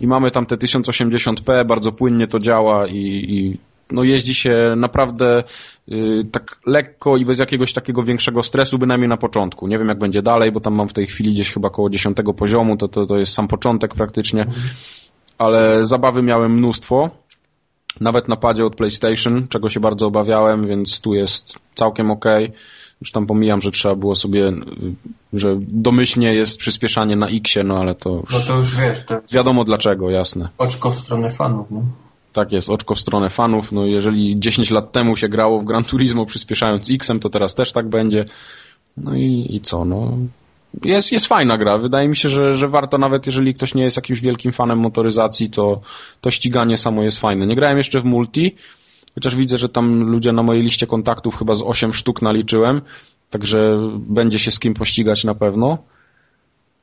i 0.02 0.08
mamy 0.08 0.32
tam 0.32 0.46
te 0.46 0.56
1080p, 0.56 1.66
bardzo 1.66 1.92
płynnie 1.92 2.28
to 2.28 2.40
działa 2.40 2.88
i, 2.88 3.26
i 3.30 3.71
no 3.92 4.04
jeździ 4.04 4.34
się 4.34 4.74
naprawdę 4.78 5.44
yy, 5.88 6.26
tak 6.32 6.60
lekko 6.66 7.18
i 7.18 7.26
bez 7.26 7.40
jakiegoś 7.40 7.74
takiego 7.74 8.04
większego 8.04 8.44
stresu, 8.44 8.78
bynajmniej 8.78 9.10
na 9.10 9.18
początku. 9.18 9.68
Nie 9.68 9.80
wiem 9.80 9.88
jak 9.88 10.00
będzie 10.00 10.22
dalej, 10.22 10.52
bo 10.52 10.60
tam 10.60 10.76
mam 10.76 10.88
w 10.88 10.94
tej 10.94 11.08
chwili 11.08 11.34
gdzieś 11.34 11.54
chyba 11.54 11.68
około 11.68 11.90
10 11.90 12.18
poziomu, 12.38 12.78
to, 12.78 12.88
to, 12.88 13.06
to 13.06 13.18
jest 13.18 13.34
sam 13.34 13.48
początek 13.48 13.96
praktycznie, 13.96 14.46
ale 15.38 15.86
zabawy 15.86 16.22
miałem 16.22 16.54
mnóstwo. 16.54 17.10
Nawet 18.00 18.28
na 18.28 18.36
padzie 18.36 18.66
od 18.66 18.76
PlayStation, 18.76 19.48
czego 19.48 19.70
się 19.70 19.80
bardzo 19.80 20.08
obawiałem, 20.08 20.68
więc 20.68 21.02
tu 21.02 21.14
jest 21.14 21.60
całkiem 21.76 22.12
ok. 22.12 22.26
Już 23.02 23.12
tam 23.12 23.28
pomijam, 23.28 23.62
że 23.62 23.72
trzeba 23.72 23.96
było 23.96 24.16
sobie, 24.16 24.48
y, 24.48 24.54
że 25.34 25.56
domyślnie 25.60 26.34
jest 26.34 26.60
przyspieszanie 26.60 27.16
na 27.16 27.28
X, 27.28 27.56
no 27.64 27.78
ale 27.78 27.96
to 27.96 28.10
już, 28.10 28.34
no 28.34 28.40
to 28.40 28.58
już 28.58 28.76
wiesz, 28.76 29.06
to 29.06 29.22
wiadomo 29.32 29.64
dlaczego, 29.64 30.10
jasne. 30.10 30.50
Oczko 30.58 30.92
w 30.92 31.00
stronę 31.00 31.30
fanów, 31.30 31.68
no. 31.72 31.82
Tak 32.34 32.52
jest, 32.52 32.70
oczko 32.70 32.96
w 32.96 33.00
stronę 33.00 33.30
fanów. 33.30 33.72
No 33.72 33.86
jeżeli 33.86 34.40
10 34.40 34.72
lat 34.72 34.92
temu 34.92 35.16
się 35.16 35.30
grało 35.30 35.62
w 35.62 35.66
Gran 35.66 35.84
Turismo 35.84 36.26
przyspieszając 36.26 36.90
X-em, 36.92 37.20
to 37.20 37.30
teraz 37.30 37.56
też 37.56 37.72
tak 37.72 37.90
będzie. 37.90 38.26
No 38.98 39.14
i, 39.14 39.48
i 39.50 39.62
co, 39.62 39.86
no. 39.86 40.18
Jest, 40.84 41.12
jest 41.12 41.26
fajna 41.26 41.58
gra. 41.58 41.78
Wydaje 41.78 42.08
mi 42.08 42.16
się, 42.16 42.30
że, 42.30 42.56
że 42.56 42.68
warto 42.68 42.98
nawet, 42.98 43.26
jeżeli 43.26 43.54
ktoś 43.54 43.76
nie 43.76 43.84
jest 43.84 43.98
jakimś 43.98 44.22
wielkim 44.22 44.52
fanem 44.52 44.80
motoryzacji, 44.80 45.50
to, 45.50 45.82
to 46.22 46.32
ściganie 46.32 46.78
samo 46.78 47.04
jest 47.04 47.20
fajne. 47.20 47.48
Nie 47.48 47.56
grałem 47.56 47.78
jeszcze 47.78 48.02
w 48.02 48.06
multi, 48.06 48.56
chociaż 49.16 49.36
widzę, 49.36 49.58
że 49.58 49.70
tam 49.70 50.04
ludzie 50.04 50.32
na 50.32 50.44
mojej 50.44 50.64
liście 50.64 50.88
kontaktów 50.88 51.38
chyba 51.38 51.56
z 51.56 51.62
8 51.62 51.94
sztuk 51.94 52.22
naliczyłem, 52.22 52.82
także 53.30 53.90
będzie 53.98 54.40
się 54.40 54.52
z 54.52 54.60
kim 54.60 54.74
pościgać 54.74 55.24
na 55.24 55.36
pewno. 55.36 55.78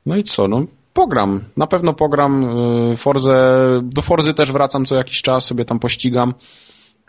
No 0.05 0.17
i 0.17 0.23
co, 0.23 0.47
no 0.47 0.65
pogram. 0.93 1.43
Na 1.57 1.67
pewno 1.67 1.93
pogram 1.93 2.43
y, 2.93 2.97
Forzę. 2.97 3.79
Do 3.83 4.01
Forzy 4.01 4.33
też 4.33 4.51
wracam 4.51 4.85
co 4.85 4.95
jakiś 4.95 5.21
czas, 5.21 5.45
sobie 5.45 5.65
tam 5.65 5.79
pościgam. 5.79 6.33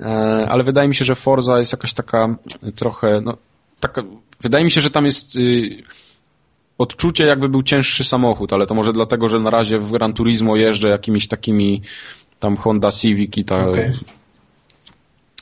E, 0.01 0.47
ale 0.49 0.65
wydaje 0.65 0.89
mi 0.89 0.95
się, 0.95 1.05
że 1.05 1.15
Forza 1.15 1.59
jest 1.59 1.73
jakaś 1.73 1.93
taka 1.93 2.37
trochę, 2.77 3.21
no, 3.21 3.37
taka, 3.81 4.03
wydaje 4.41 4.65
mi 4.65 4.71
się, 4.71 4.81
że 4.81 4.91
tam 4.91 5.05
jest 5.05 5.37
y, 5.37 5.83
odczucie 6.79 7.25
jakby 7.25 7.49
był 7.49 7.63
cięższy 7.63 8.05
samochód, 8.05 8.53
ale 8.53 8.67
to 8.67 8.75
może 8.75 8.93
dlatego, 8.93 9.29
że 9.29 9.39
na 9.39 9.51
razie 9.51 9.79
w 9.79 9.93
Gran 9.93 10.13
Turismo 10.13 10.57
jeżdżę 10.57 10.89
jakimiś 10.89 11.29
takimi 11.29 11.83
tam 12.39 12.57
Honda 12.57 12.91
Civic 12.91 13.37
i, 13.37 13.45
ta, 13.45 13.69
Okej. 13.69 13.93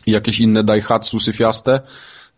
i 0.06 0.10
jakieś 0.10 0.40
inne 0.40 0.64
Daihatsu 0.64 1.20
syfiaste, 1.20 1.80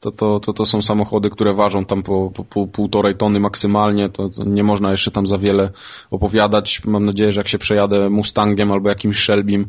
to, 0.01 0.11
to, 0.13 0.41
to, 0.41 0.53
to 0.53 0.67
są 0.67 0.83
samochody, 0.83 1.31
które 1.31 1.55
ważą 1.55 1.85
tam 1.85 2.03
po, 2.03 2.31
po, 2.35 2.45
po 2.45 2.67
półtorej 2.67 3.17
tony 3.17 3.41
maksymalnie, 3.41 4.09
to, 4.09 4.29
to 4.29 4.45
nie 4.45 4.63
można 4.63 4.91
jeszcze 4.91 5.11
tam 5.11 5.27
za 5.27 5.39
wiele 5.39 5.71
opowiadać. 6.11 6.85
Mam 6.85 7.05
nadzieję, 7.05 7.33
że 7.33 7.41
jak 7.41 7.49
się 7.49 7.59
przejadę 7.59 8.11
Mustangiem 8.11 8.73
albo 8.73 8.89
jakimś 8.89 9.19
Shelbym, 9.19 9.61
y, 9.61 9.67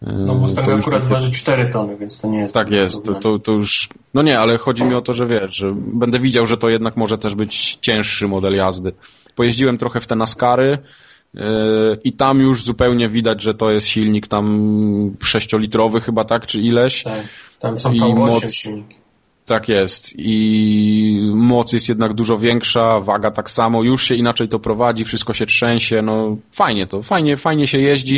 No 0.00 0.34
Mustang 0.34 0.68
już 0.68 0.78
akurat 0.78 1.04
waży 1.04 1.32
4 1.32 1.72
tony, 1.72 1.96
więc 1.96 2.20
to 2.20 2.28
nie 2.28 2.38
jest... 2.38 2.54
tak 2.54 2.70
jest, 2.70 3.04
to, 3.04 3.14
to, 3.14 3.38
to 3.38 3.52
już. 3.52 3.88
No 4.14 4.22
nie, 4.22 4.38
ale 4.40 4.58
chodzi 4.58 4.84
mi 4.84 4.94
o 4.94 5.02
to, 5.02 5.12
że 5.12 5.26
wiesz, 5.26 5.56
że 5.56 5.74
będę 5.76 6.18
widział, 6.18 6.46
że 6.46 6.56
to 6.56 6.68
jednak 6.68 6.96
może 6.96 7.18
też 7.18 7.34
być 7.34 7.78
cięższy 7.80 8.28
model 8.28 8.54
jazdy. 8.54 8.92
Pojeździłem 9.36 9.78
trochę 9.78 10.00
w 10.00 10.06
te 10.06 10.16
Naskary 10.16 10.78
yy, 11.34 11.42
i 12.04 12.12
tam 12.12 12.40
już 12.40 12.64
zupełnie 12.64 13.08
widać, 13.08 13.42
że 13.42 13.54
to 13.54 13.70
jest 13.70 13.86
silnik 13.86 14.28
tam 14.28 14.46
6-litrowy 15.18 16.00
chyba, 16.00 16.24
tak, 16.24 16.46
czy 16.46 16.60
ileś. 16.60 17.02
Tak. 17.02 17.28
Tam 17.60 17.78
są 17.78 17.92
I 17.92 18.00
V8 18.00 18.14
moc- 18.14 18.52
silniki. 18.52 18.97
Tak 19.48 19.68
jest. 19.68 20.14
I 20.18 21.20
moc 21.34 21.72
jest 21.72 21.88
jednak 21.88 22.14
dużo 22.14 22.38
większa, 22.38 23.00
waga 23.00 23.30
tak 23.30 23.50
samo, 23.50 23.82
już 23.82 24.04
się 24.04 24.14
inaczej 24.14 24.48
to 24.48 24.58
prowadzi, 24.58 25.04
wszystko 25.04 25.32
się 25.32 25.46
trzęsie, 25.46 26.02
no 26.02 26.36
fajnie 26.52 26.86
to, 26.86 27.02
fajnie, 27.02 27.36
fajnie 27.36 27.66
się 27.66 27.78
jeździ. 27.78 28.16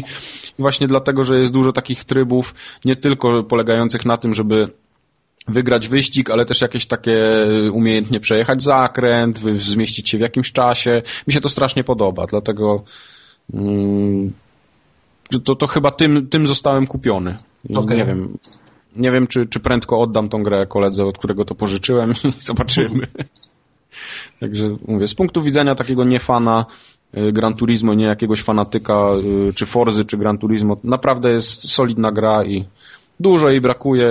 I 0.58 0.62
właśnie 0.62 0.86
dlatego, 0.86 1.24
że 1.24 1.40
jest 1.40 1.52
dużo 1.52 1.72
takich 1.72 2.04
trybów, 2.04 2.54
nie 2.84 2.96
tylko 2.96 3.42
polegających 3.42 4.04
na 4.04 4.16
tym, 4.16 4.34
żeby 4.34 4.66
wygrać 5.48 5.88
wyścig, 5.88 6.30
ale 6.30 6.46
też 6.46 6.60
jakieś 6.60 6.86
takie 6.86 7.18
umiejętnie 7.72 8.20
przejechać 8.20 8.62
zakręt, 8.62 9.40
zmieścić 9.56 10.08
się 10.08 10.18
w 10.18 10.20
jakimś 10.20 10.52
czasie. 10.52 11.02
Mi 11.26 11.32
się 11.32 11.40
to 11.40 11.48
strasznie 11.48 11.84
podoba, 11.84 12.26
dlatego 12.26 12.84
mm, 13.54 14.32
to, 15.44 15.56
to 15.56 15.66
chyba 15.66 15.90
tym, 15.90 16.26
tym 16.28 16.46
zostałem 16.46 16.86
kupiony. 16.86 17.36
I 17.68 17.74
Okej. 17.74 17.98
Nie 17.98 18.04
wiem, 18.04 18.38
nie 18.96 19.10
wiem, 19.10 19.26
czy, 19.26 19.46
czy 19.46 19.60
prędko 19.60 20.00
oddam 20.00 20.28
tą 20.28 20.42
grę 20.42 20.66
koledze, 20.66 21.04
od 21.04 21.18
którego 21.18 21.44
to 21.44 21.54
pożyczyłem. 21.54 22.12
Zobaczymy. 22.38 23.06
Także 24.40 24.76
mówię, 24.88 25.06
z 25.06 25.14
punktu 25.14 25.42
widzenia 25.42 25.74
takiego 25.74 26.04
niefana 26.04 26.66
y, 27.16 27.32
Gran 27.32 27.54
Turismo, 27.54 27.94
nie 27.94 28.04
jakiegoś 28.04 28.42
fanatyka, 28.42 29.10
y, 29.48 29.52
czy 29.54 29.66
Forzy, 29.66 30.04
czy 30.04 30.16
Gran 30.16 30.38
Turismo, 30.38 30.76
naprawdę 30.84 31.30
jest 31.30 31.70
solidna 31.70 32.12
gra 32.12 32.44
i 32.44 32.64
dużo 33.20 33.48
jej 33.48 33.60
brakuje. 33.60 34.10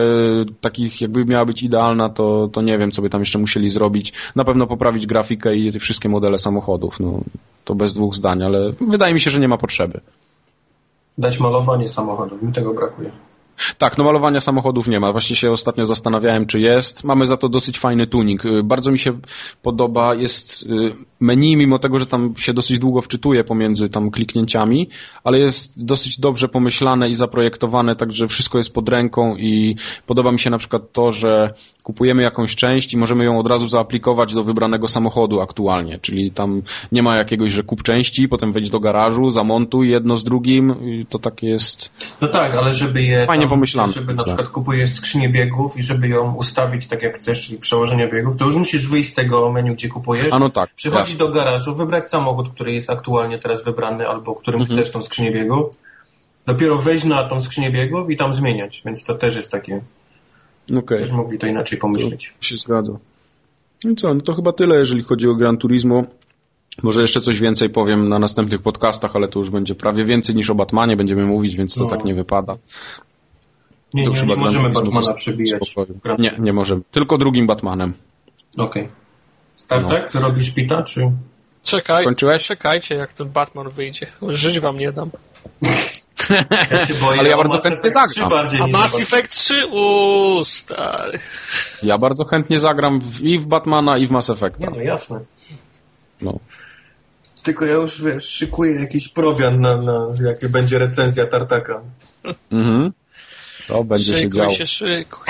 Takich, 0.62 1.02
jakby 1.02 1.26
miała 1.26 1.46
być 1.46 1.64
idealna, 1.64 2.10
to, 2.10 2.50
to 2.54 2.62
nie 2.62 2.78
wiem, 2.78 2.92
co 2.92 3.02
by 3.02 3.10
tam 3.10 3.22
jeszcze 3.22 3.40
musieli 3.40 3.70
zrobić. 3.70 4.14
Na 4.36 4.46
pewno 4.46 4.68
poprawić 4.68 5.08
grafikę 5.08 5.56
i 5.56 5.72
te 5.72 5.80
wszystkie 5.80 6.10
modele 6.10 6.38
samochodów. 6.38 7.00
No, 7.00 7.22
to 7.66 7.76
bez 7.76 7.94
dwóch 7.94 8.16
zdań, 8.16 8.44
ale 8.44 8.74
wydaje 8.82 9.14
mi 9.14 9.20
się, 9.20 9.32
że 9.32 9.40
nie 9.40 9.48
ma 9.48 9.58
potrzeby. 9.58 10.02
Dać 11.18 11.40
malowanie 11.40 11.90
samochodów, 11.90 12.42
mi 12.42 12.54
tego 12.54 12.74
brakuje. 12.74 13.12
Tak, 13.78 13.98
no 13.98 14.04
malowania 14.04 14.42
samochodów 14.42 14.88
nie 14.88 15.00
ma. 15.00 15.12
Właśnie 15.12 15.36
się 15.36 15.52
ostatnio 15.52 15.86
zastanawiałem, 15.86 16.46
czy 16.46 16.60
jest. 16.60 17.04
Mamy 17.04 17.26
za 17.26 17.38
to 17.38 17.50
dosyć 17.50 17.80
fajny 17.80 18.08
tuning. 18.08 18.46
Y, 18.46 18.64
Bardzo 18.64 18.92
mi 18.92 19.00
się 19.00 19.20
podoba, 19.62 20.16
jest 20.16 20.64
y, 20.64 20.96
menu, 21.20 21.56
mimo 21.56 21.80
tego, 21.80 22.00
że 22.00 22.06
tam 22.06 22.34
się 22.38 22.54
dosyć 22.54 22.80
długo 22.80 23.02
wczytuje 23.02 23.44
pomiędzy 23.44 23.90
tam 23.90 24.12
kliknięciami, 24.12 24.90
ale 25.24 25.40
jest 25.40 25.84
dosyć 25.86 26.20
dobrze 26.20 26.48
pomyślane 26.48 27.10
i 27.10 27.16
zaprojektowane, 27.16 27.96
także 27.96 28.28
wszystko 28.28 28.58
jest 28.58 28.74
pod 28.74 28.90
ręką 28.90 29.36
i 29.36 29.76
podoba 30.06 30.32
mi 30.32 30.40
się 30.40 30.50
na 30.50 30.58
przykład 30.58 30.92
to, 30.92 31.12
że 31.12 31.54
kupujemy 31.90 32.24
jakąś 32.24 32.56
część 32.56 32.94
i 32.94 32.98
możemy 32.98 33.24
ją 33.26 33.40
od 33.40 33.48
razu 33.48 33.68
zaaplikować 33.68 34.34
do 34.34 34.44
wybranego 34.44 34.88
samochodu 34.88 35.42
aktualnie, 35.42 36.00
czyli 36.02 36.32
tam 36.32 36.62
nie 36.92 37.04
ma 37.04 37.16
jakiegoś, 37.16 37.52
że 37.52 37.64
kup 37.64 37.84
części, 37.84 38.28
potem 38.28 38.54
wejdź 38.54 38.70
do 38.70 38.80
garażu, 38.80 39.30
zamontuj 39.30 39.90
jedno 39.90 40.18
z 40.18 40.24
drugim 40.24 40.76
i 40.90 41.06
to 41.06 41.20
takie 41.20 41.48
jest 41.50 41.92
No 42.22 42.28
tak, 42.28 42.56
ale 42.56 42.74
żeby 42.74 43.02
je... 43.04 43.26
Fajnie 43.26 43.44
tam, 43.44 43.50
pomyślane, 43.50 43.94
Żeby 43.94 44.06
na 44.08 44.14
myślę. 44.14 44.26
przykład 44.26 44.50
kupujesz 44.50 44.94
skrzynię 44.94 45.30
biegów 45.30 45.78
i 45.78 45.84
żeby 45.84 46.08
ją 46.08 46.34
ustawić 46.36 46.88
tak 46.88 47.04
jak 47.04 47.18
chcesz, 47.18 47.46
czyli 47.48 47.58
przełożenie 47.60 48.08
biegów, 48.08 48.38
to 48.38 48.46
już 48.46 48.56
musisz 48.56 48.88
wyjść 48.88 49.12
z 49.12 49.14
tego 49.14 49.52
menu, 49.52 49.72
gdzie 49.74 49.90
kupujesz. 49.90 50.28
A 50.32 50.40
no 50.40 50.50
tak, 50.50 50.70
Przychodzić 50.76 51.16
do 51.16 51.32
garażu, 51.32 51.76
wybrać 51.76 52.10
samochód, 52.10 52.50
który 52.50 52.74
jest 52.74 52.90
aktualnie 52.90 53.40
teraz 53.40 53.64
wybrany, 53.64 54.08
albo 54.08 54.36
którym 54.36 54.62
Mhm. 54.62 54.80
chcesz 54.80 54.92
tą 54.94 55.02
skrzynię 55.02 55.32
biegów. 55.32 55.66
Dopiero 56.46 56.78
wejść 56.78 57.06
na 57.06 57.24
tą 57.24 57.42
skrzynię 57.42 57.72
biegów 57.72 58.10
i 58.10 58.18
tam 58.18 58.34
zmieniać, 58.34 58.82
więc 58.86 59.04
to 59.04 59.16
też 59.16 59.36
jest 59.36 59.52
takie, 59.52 59.82
Okej. 60.78 61.00
też 61.02 61.12
mogli 61.12 61.40
to 61.40 61.48
inaczej 61.48 61.78
pomyśleć. 61.80 62.34
To 62.40 62.46
się 62.46 62.58
zgadza. 62.58 62.94
No 63.84 63.92
i 63.92 63.96
co, 63.96 64.14
no 64.14 64.22
to 64.22 64.34
chyba 64.34 64.54
tyle, 64.54 64.80
jeżeli 64.80 65.04
chodzi 65.04 65.28
o 65.28 65.36
Gran 65.36 65.58
Turismo. 65.58 66.04
Może 66.84 67.02
jeszcze 67.02 67.22
coś 67.22 67.40
więcej 67.40 67.70
powiem 67.70 68.10
na 68.10 68.20
następnych 68.20 68.62
podcastach, 68.62 69.16
ale 69.16 69.28
to 69.28 69.40
już 69.40 69.50
będzie 69.50 69.76
prawie 69.76 70.06
więcej 70.06 70.36
niż 70.36 70.50
o 70.50 70.56
Batmanie 70.56 70.96
będziemy 70.98 71.26
mówić, 71.26 71.56
więc 71.56 71.76
to 71.76 71.84
No. 71.84 71.90
tak 71.90 72.06
nie 72.06 72.14
wypada. 72.14 72.58
Nie, 73.94 74.04
To 74.06 74.12
nie, 74.12 74.22
nie 74.22 74.36
możemy 74.36 74.72
Turismo 74.74 74.92
Batmana 74.92 75.14
przebijać. 75.14 75.76
Nie, 76.20 76.36
nie 76.40 76.54
możemy. 76.54 76.82
Tylko 76.92 77.18
drugim 77.18 77.48
Batmanem. 77.48 77.94
Okej. 78.58 78.90
Tak, 79.68 79.84
No. 79.84 79.90
tak? 79.90 80.12
Ty 80.12 80.20
robisz 80.20 80.52
pita, 80.52 80.84
czy... 80.84 81.12
Czekaj, 81.64 82.04
Skończyłeś? 82.04 82.48
czekajcie, 82.48 82.96
jak 82.96 83.14
ten 83.14 83.30
Batman 83.30 83.70
wyjdzie. 83.70 84.08
Żyć 84.30 84.60
wam 84.60 84.78
nie 84.78 84.92
dam. 84.92 85.10
Ja 86.72 86.86
się 86.86 86.94
boję 86.94 87.20
Ale 87.20 87.30
ja 87.30 87.38
bardzo 87.38 87.60
chętnie 87.60 87.90
Effect 87.90 88.12
3 88.12 88.22
zagram. 88.22 88.62
A 88.62 88.68
Mass 88.68 89.02
Effect 89.02 89.30
3? 89.30 89.68
Uuu, 89.68 90.46
stary. 90.46 91.20
Ja 91.84 91.98
bardzo 91.98 92.26
chętnie 92.26 92.60
zagram 92.60 93.00
w, 93.00 93.22
i 93.22 93.40
w 93.40 93.48
Batmana, 93.48 93.98
i 93.98 94.08
w 94.08 94.12
Mass 94.12 94.30
Effecta. 94.30 94.60
Nie 94.60 94.70
no, 94.70 94.82
jasne. 94.82 95.20
No. 96.22 96.40
Tylko 97.44 97.66
ja 97.66 97.74
już, 97.74 98.02
wiesz, 98.02 98.26
szykuję 98.26 98.82
jakiś 98.82 99.08
prowiant 99.08 99.60
na, 99.60 99.78
na 99.78 100.08
jakie 100.26 100.50
będzie 100.50 100.80
recenzja 100.80 101.28
Tartaka. 101.28 101.82
Mhm. 102.52 102.92
To 103.68 103.84
będzie 103.84 104.18
się 104.18 104.30
działo. 104.30 104.50
Szykuj 104.50 104.58
się, 104.58 104.66
szykuj. 104.66 105.26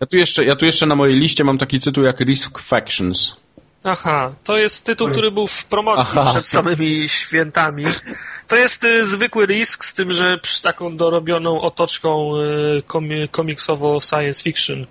Ja 0.00 0.06
tu, 0.06 0.16
jeszcze, 0.16 0.44
ja 0.44 0.56
tu 0.56 0.64
jeszcze 0.64 0.86
na 0.86 0.96
mojej 0.96 1.16
liście 1.16 1.44
mam 1.44 1.58
taki 1.58 1.80
tytuł 1.80 2.04
jak 2.04 2.20
Risk 2.20 2.58
Factions. 2.58 3.36
Aha, 3.84 4.34
to 4.44 4.56
jest 4.58 4.84
tytuł, 4.84 5.08
który 5.10 5.30
był 5.30 5.46
w 5.46 5.64
promocji 5.64 6.18
Aha. 6.18 6.30
przed 6.30 6.46
samymi 6.46 7.08
świętami. 7.08 7.84
To 8.48 8.56
jest 8.56 8.84
y, 8.84 9.06
zwykły 9.06 9.46
risk 9.46 9.84
z 9.84 9.94
tym, 9.94 10.10
że 10.10 10.38
z 10.44 10.60
taką 10.60 10.96
dorobioną 10.96 11.60
otoczką 11.60 12.36
y, 12.36 12.82
komi- 12.86 13.28
komiksowo 13.28 14.00
science 14.00 14.42
fiction. 14.42 14.86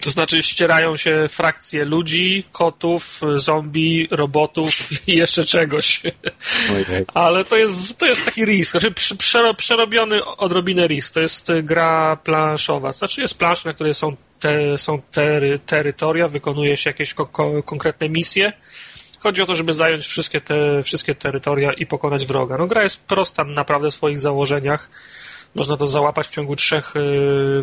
To 0.00 0.10
znaczy 0.10 0.42
ścierają 0.42 0.96
się 0.96 1.28
frakcje 1.28 1.84
ludzi, 1.84 2.44
kotów, 2.52 3.20
zombie, 3.36 4.08
robotów 4.10 4.70
i 5.08 5.16
jeszcze 5.16 5.44
czegoś. 5.44 6.02
Ale 7.14 7.44
to 7.44 7.56
jest, 7.56 7.98
to 7.98 8.06
jest 8.06 8.24
taki 8.24 8.44
risk, 8.44 8.70
znaczy 8.72 8.94
przerobiony 9.56 10.24
odrobinę 10.24 10.86
risk. 10.86 11.14
To 11.14 11.20
jest 11.20 11.50
y, 11.50 11.62
gra 11.62 12.16
planszowa. 12.16 12.92
Znaczy 12.92 13.20
jest 13.20 13.34
plansz, 13.34 13.64
na 13.64 13.72
której 13.72 13.94
są, 13.94 14.16
te, 14.42 14.78
są 14.78 15.02
tery, 15.12 15.58
terytoria, 15.66 16.28
wykonuje 16.28 16.76
się 16.76 16.90
jakieś 16.90 17.14
ko, 17.14 17.26
ko, 17.26 17.62
konkretne 17.62 18.08
misje. 18.08 18.52
Chodzi 19.20 19.42
o 19.42 19.46
to, 19.46 19.54
żeby 19.54 19.74
zająć 19.74 20.06
wszystkie 20.06 20.40
te 20.40 20.82
wszystkie 20.82 21.14
terytoria 21.14 21.72
i 21.72 21.86
pokonać 21.86 22.26
wroga. 22.26 22.58
No 22.58 22.66
gra 22.66 22.82
jest 22.82 23.04
prosta 23.06 23.44
naprawdę 23.44 23.90
w 23.90 23.94
swoich 23.94 24.18
założeniach. 24.18 24.90
Można 25.54 25.76
to 25.76 25.86
załapać 25.86 26.26
w 26.26 26.30
ciągu 26.30 26.56
trzech, 26.56 26.96
y, 26.96 27.00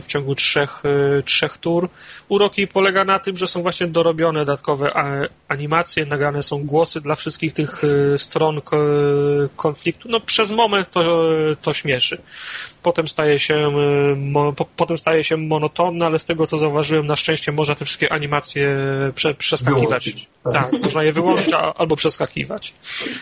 w 0.01 0.05
ciągu 0.07 0.35
trzech, 0.35 0.83
y, 1.19 1.23
trzech 1.23 1.57
tur. 1.57 1.89
Urok 2.29 2.57
jej 2.57 2.67
polega 2.67 3.05
na 3.05 3.19
tym, 3.19 3.37
że 3.37 3.47
są 3.47 3.61
właśnie 3.61 3.87
dorobione 3.87 4.39
dodatkowe 4.39 4.93
animacje, 5.47 6.05
nagrane 6.05 6.43
są 6.43 6.65
głosy 6.65 7.01
dla 7.01 7.15
wszystkich 7.15 7.53
tych 7.53 7.83
y, 7.83 8.15
stron 8.17 8.61
ko- 8.61 8.77
konfliktu. 9.55 10.09
No 10.09 10.19
przez 10.19 10.51
moment 10.51 10.91
to, 10.91 11.29
to 11.61 11.73
śmieszy. 11.73 12.21
Potem 12.89 13.07
staje 13.07 13.39
się, 13.39 13.55
y, 14.11 14.15
mo, 14.15 14.53
po, 14.53 14.65
potem 14.75 14.97
staje 14.97 15.23
się 15.23 15.37
monotonne, 15.37 16.05
ale 16.05 16.19
z 16.19 16.25
tego 16.25 16.47
co 16.47 16.57
zauważyłem, 16.57 17.05
na 17.07 17.15
szczęście 17.15 17.51
można 17.51 17.75
te 17.75 17.85
wszystkie 17.85 18.11
animacje 18.13 18.77
prze, 19.15 19.33
przeskakiwać. 19.33 19.87
Wyłączyć, 19.87 20.27
tak. 20.43 20.53
Tak, 20.53 20.81
można 20.83 21.03
je 21.03 21.11
wyłączyć 21.11 21.53
albo 21.77 21.95
przeskakiwać. 21.95 22.73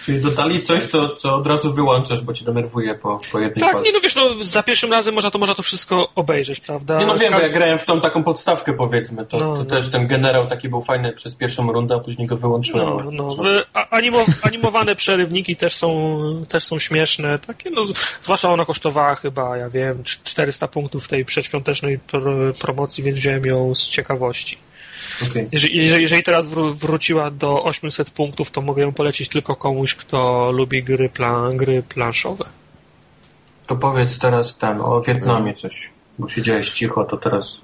Czyli 0.05 0.21
dodali 0.21 0.61
coś, 0.61 0.83
co, 0.85 1.15
co 1.15 1.35
od 1.35 1.47
razu 1.47 1.73
wyłączasz, 1.73 2.21
bo 2.21 2.33
cię 2.33 2.45
denerwuje 2.45 2.95
po, 2.95 3.19
po 3.31 3.39
jednej 3.39 3.59
Tak, 3.59 3.71
palce. 3.73 3.87
nie 3.87 3.93
no 3.93 3.99
wiesz, 4.03 4.15
no 4.15 4.23
za 4.41 4.63
pierwszym 4.63 4.91
razem 4.91 5.15
można 5.15 5.31
to, 5.31 5.39
można 5.39 5.55
to 5.55 5.63
wszystko 5.63 6.07
obejrzeć, 6.15 6.59
prawda? 6.59 6.99
Nie 6.99 7.05
no 7.05 7.17
wiem, 7.17 7.33
bo 7.33 7.39
ja 7.39 7.49
grałem 7.49 7.79
w 7.79 7.85
tą 7.85 8.01
taką 8.01 8.23
podstawkę 8.23 8.73
powiedzmy, 8.73 9.25
to, 9.25 9.37
No, 9.37 9.53
to 9.53 9.57
no. 9.59 9.65
też 9.65 9.89
ten 9.89 10.07
generał 10.07 10.47
taki 10.47 10.69
był 10.69 10.81
fajny 10.81 11.13
przez 11.13 11.35
pierwszą 11.35 11.71
rundę, 11.71 11.95
a 11.95 11.99
później 11.99 12.27
go 12.27 12.37
wyłączyłem. 12.37 12.87
No, 12.87 13.11
no. 13.11 13.35
w- 13.35 13.63
Animo, 13.89 14.25
animowane 14.41 14.95
przerywniki 14.95 15.55
też 15.55 15.73
są, 15.75 15.89
też 16.49 16.63
są 16.63 16.79
śmieszne. 16.79 17.39
Takie, 17.39 17.69
no, 17.69 17.81
zwłaszcza 18.21 18.49
ona 18.53 18.65
kosztowała 18.65 19.15
chyba, 19.15 19.56
ja 19.57 19.69
wiem, 19.69 20.03
cz- 20.03 20.23
400 20.23 20.67
punktów 20.67 21.05
w 21.05 21.07
tej 21.07 21.25
przedświątecznej 21.25 21.99
pro, 21.99 22.53
promocji, 22.59 23.03
więc 23.03 23.17
wziąłem 23.17 23.45
ją 23.45 23.75
z 23.75 23.87
ciekawości. 23.89 24.57
Jeżeli, 25.51 25.77
jeżeli, 25.77 26.01
jeżeli 26.01 26.23
teraz 26.23 26.45
wró- 26.45 26.73
wróciła 26.73 27.31
do 27.31 27.63
800 27.63 28.11
punktów, 28.11 28.51
to 28.51 28.61
mogę 28.61 28.81
ją 28.81 28.93
polecić 28.93 29.29
tylko 29.29 29.55
komuś, 29.55 29.95
kto 29.95 30.51
lubi 30.51 30.83
gry, 30.83 31.09
plan, 31.09 31.57
gry 31.57 31.83
planszowe. 31.83 32.45
To 33.67 33.75
powiedz 33.75 34.19
teraz 34.19 34.57
ten, 34.57 34.81
o 34.81 35.01
Wietnamie 35.01 35.53
coś, 35.53 35.89
bo 36.19 36.29
siedziałeś 36.29 36.69
cicho, 36.71 37.03
to 37.03 37.17
teraz... 37.17 37.61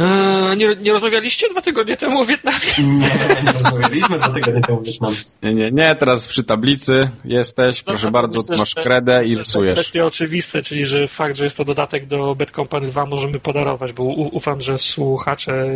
Eee, 0.00 0.56
nie, 0.56 0.76
nie 0.76 0.92
rozmawialiście 0.92 1.50
dwa 1.50 1.62
tygodnie 1.62 1.96
temu 1.96 2.20
o 2.20 2.24
Wietnamie? 2.24 2.58
Nie, 2.78 3.42
nie 3.44 3.52
rozmawialiśmy 3.52 4.18
dwa 4.18 4.28
tygodnie 4.28 4.60
temu 4.60 4.78
o 4.78 4.82
Wietnamie. 4.82 5.16
Nie, 5.42 5.54
nie, 5.54 5.70
nie, 5.70 5.96
teraz 5.96 6.26
przy 6.26 6.44
tablicy 6.44 7.10
jesteś, 7.24 7.84
No, 7.86 7.92
proszę 7.92 8.06
to 8.06 8.12
bardzo, 8.12 8.40
myślę, 8.40 8.56
masz 8.56 8.74
kredę 8.74 9.24
i 9.26 9.36
rysujesz. 9.36 9.72
Kwestie 9.72 10.06
oczywiste, 10.06 10.62
czyli 10.62 10.86
że 10.86 11.08
fakt, 11.08 11.36
że 11.36 11.44
jest 11.44 11.56
to 11.56 11.64
dodatek 11.64 12.06
do 12.06 12.34
Bad 12.34 12.50
Company 12.50 12.86
2 12.86 13.06
możemy 13.06 13.40
podarować, 13.40 13.92
bo 13.92 14.02
ufam, 14.32 14.60
że 14.60 14.78
słuchacze 14.78 15.66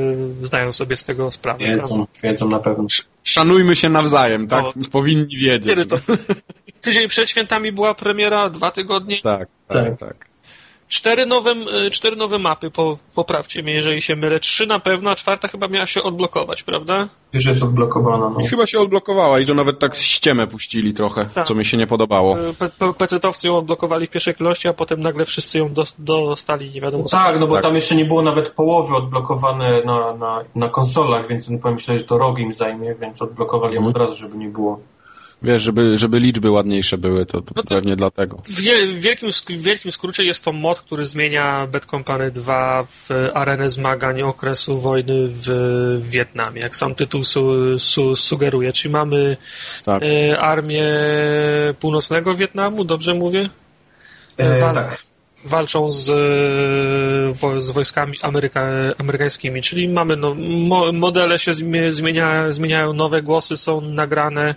zdają 0.43 0.73
sobie 0.73 0.97
z 0.97 1.05
tego 1.05 1.31
sprawę. 1.31 1.65
Wiedzą, 1.65 2.07
wiedzą 2.23 2.49
na 2.49 2.59
pewno. 2.59 2.87
Szanujmy 3.25 3.77
się 3.77 3.89
nawzajem, 3.89 4.49
tak? 4.49 4.65
No. 4.77 4.89
Powinni 4.93 5.37
wiedzieć. 5.37 5.69
Kiedy 5.69 5.87
to? 5.87 5.97
Tydzień 6.81 7.09
przed 7.09 7.31
świętami 7.31 7.73
była 7.73 7.95
premiera, 7.95 8.51
dwa 8.51 8.71
tygodnie. 8.71 9.21
Tak, 9.23 9.49
tak, 9.69 9.99
tak. 9.99 10.30
Cztery 10.91 11.27
nowe, 11.27 11.51
y, 11.87 11.91
cztery 11.91 12.17
nowe 12.17 12.39
mapy, 12.39 12.71
po, 12.71 12.99
poprawcie 13.15 13.63
mnie, 13.63 13.73
jeżeli 13.73 14.03
się 14.03 14.17
mylę. 14.17 14.41
Trzy 14.41 14.67
na 14.67 14.79
pewno, 14.79 15.11
a 15.11 15.15
czwarta 15.15 15.49
chyba 15.49 15.69
miała 15.69 15.87
się 15.87 16.03
odblokować, 16.03 16.63
prawda? 16.63 17.09
Już 17.33 17.45
jest 17.47 17.63
odblokowana. 17.63 18.31
No. 18.39 18.45
Chyba 18.51 18.67
się 18.67 18.79
odblokowała 18.79 19.41
i 19.41 19.47
to 19.47 19.55
nawet 19.55 19.79
tak 19.79 19.97
ściemę 19.99 20.47
puścili 20.47 20.95
trochę, 20.95 21.31
Tak. 21.35 21.47
co 21.47 21.55
mi 21.55 21.65
się 21.65 21.77
nie 21.77 21.87
podobało. 21.87 22.39
Y, 22.39 22.53
Pe- 22.53 22.71
pe- 22.79 22.95
Pecetowcy 22.95 23.49
ją 23.49 23.57
odblokowali 23.57 24.07
w 24.07 24.11
pierwszej 24.11 24.35
kolejności, 24.35 24.69
a 24.69 24.73
potem 24.73 25.01
nagle 25.01 25.25
wszyscy 25.25 25.59
ją 25.59 25.73
dos- 25.73 25.95
dostali, 25.99 26.71
nie 26.71 26.81
wiadomo 26.81 27.05
co. 27.05 27.17
Tak, 27.17 27.41
no 27.41 27.47
bo 27.47 27.55
Tak. 27.55 27.63
tam 27.63 27.75
jeszcze 27.75 27.95
nie 27.97 28.05
było 28.05 28.23
nawet 28.23 28.51
połowy 28.51 28.97
odblokowane 28.97 29.83
na, 29.85 30.15
na, 30.15 30.45
na 30.55 30.69
konsolach, 30.69 31.29
więc 31.29 31.49
oni 31.49 31.59
pomyśleli, 31.59 32.01
że 32.01 32.07
to 32.07 32.19
rok 32.19 32.39
im 32.39 32.53
zajmie, 32.53 32.95
więc 33.01 33.23
odblokowali 33.23 33.75
ją 33.75 33.81
Mhm. 33.81 33.97
od 33.97 34.03
razu, 34.03 34.17
żeby 34.17 34.37
nie 34.39 34.49
było. 34.49 34.81
Wiesz, 35.43 35.63
żeby, 35.63 35.99
żeby 35.99 36.21
liczby 36.21 36.51
ładniejsze 36.51 36.99
były, 36.99 37.27
to, 37.27 37.41
to 37.43 37.53
No 37.57 37.63
to- 37.63 37.75
pewnie 37.75 37.97
dlatego. 37.97 38.43
W, 38.45 38.61
wie- 38.61 38.87
w, 38.87 39.01
wielkim, 39.01 39.31
w 39.33 39.63
wielkim 39.63 39.93
skrócie 39.93 40.25
jest 40.25 40.45
to 40.45 40.53
mod, 40.53 40.81
który 40.81 41.07
zmienia 41.07 41.67
Bad 41.67 41.85
Company 41.87 42.31
2 42.31 42.85
w 42.87 43.09
arenę 43.35 43.69
zmagań 43.69 44.23
okresu 44.23 44.79
wojny 44.79 45.15
w, 45.29 45.49
Wietnamie, 46.01 46.61
jak 46.63 46.77
sam 46.77 46.95
tytuł 46.95 47.23
su, 47.25 47.79
su, 47.79 48.17
sugeruje. 48.17 48.73
Czyli 48.73 48.93
mamy 48.93 49.37
Tak. 49.85 50.03
e, 50.03 50.41
armię 50.41 50.85
północnego 51.81 52.35
Wietnamu, 52.35 52.85
dobrze 52.85 53.15
mówię? 53.15 53.51
E, 54.37 54.61
tak. 54.61 55.03
Walczą 55.45 55.89
z, 55.89 56.11
e, 57.45 57.61
z 57.61 57.71
wojskami 57.71 58.17
Ameryka, 58.23 58.63
amerykańskimi, 58.99 59.63
czyli 59.63 59.89
mamy 59.89 60.17
no, 60.17 60.35
mo, 60.69 60.93
modele 60.93 61.39
się 61.39 61.53
zmie- 61.53 61.91
zmienia, 61.91 62.53
zmieniają, 62.53 62.93
nowe 62.93 63.23
głosy 63.23 63.57
są 63.57 63.81
nagrane, 63.81 64.55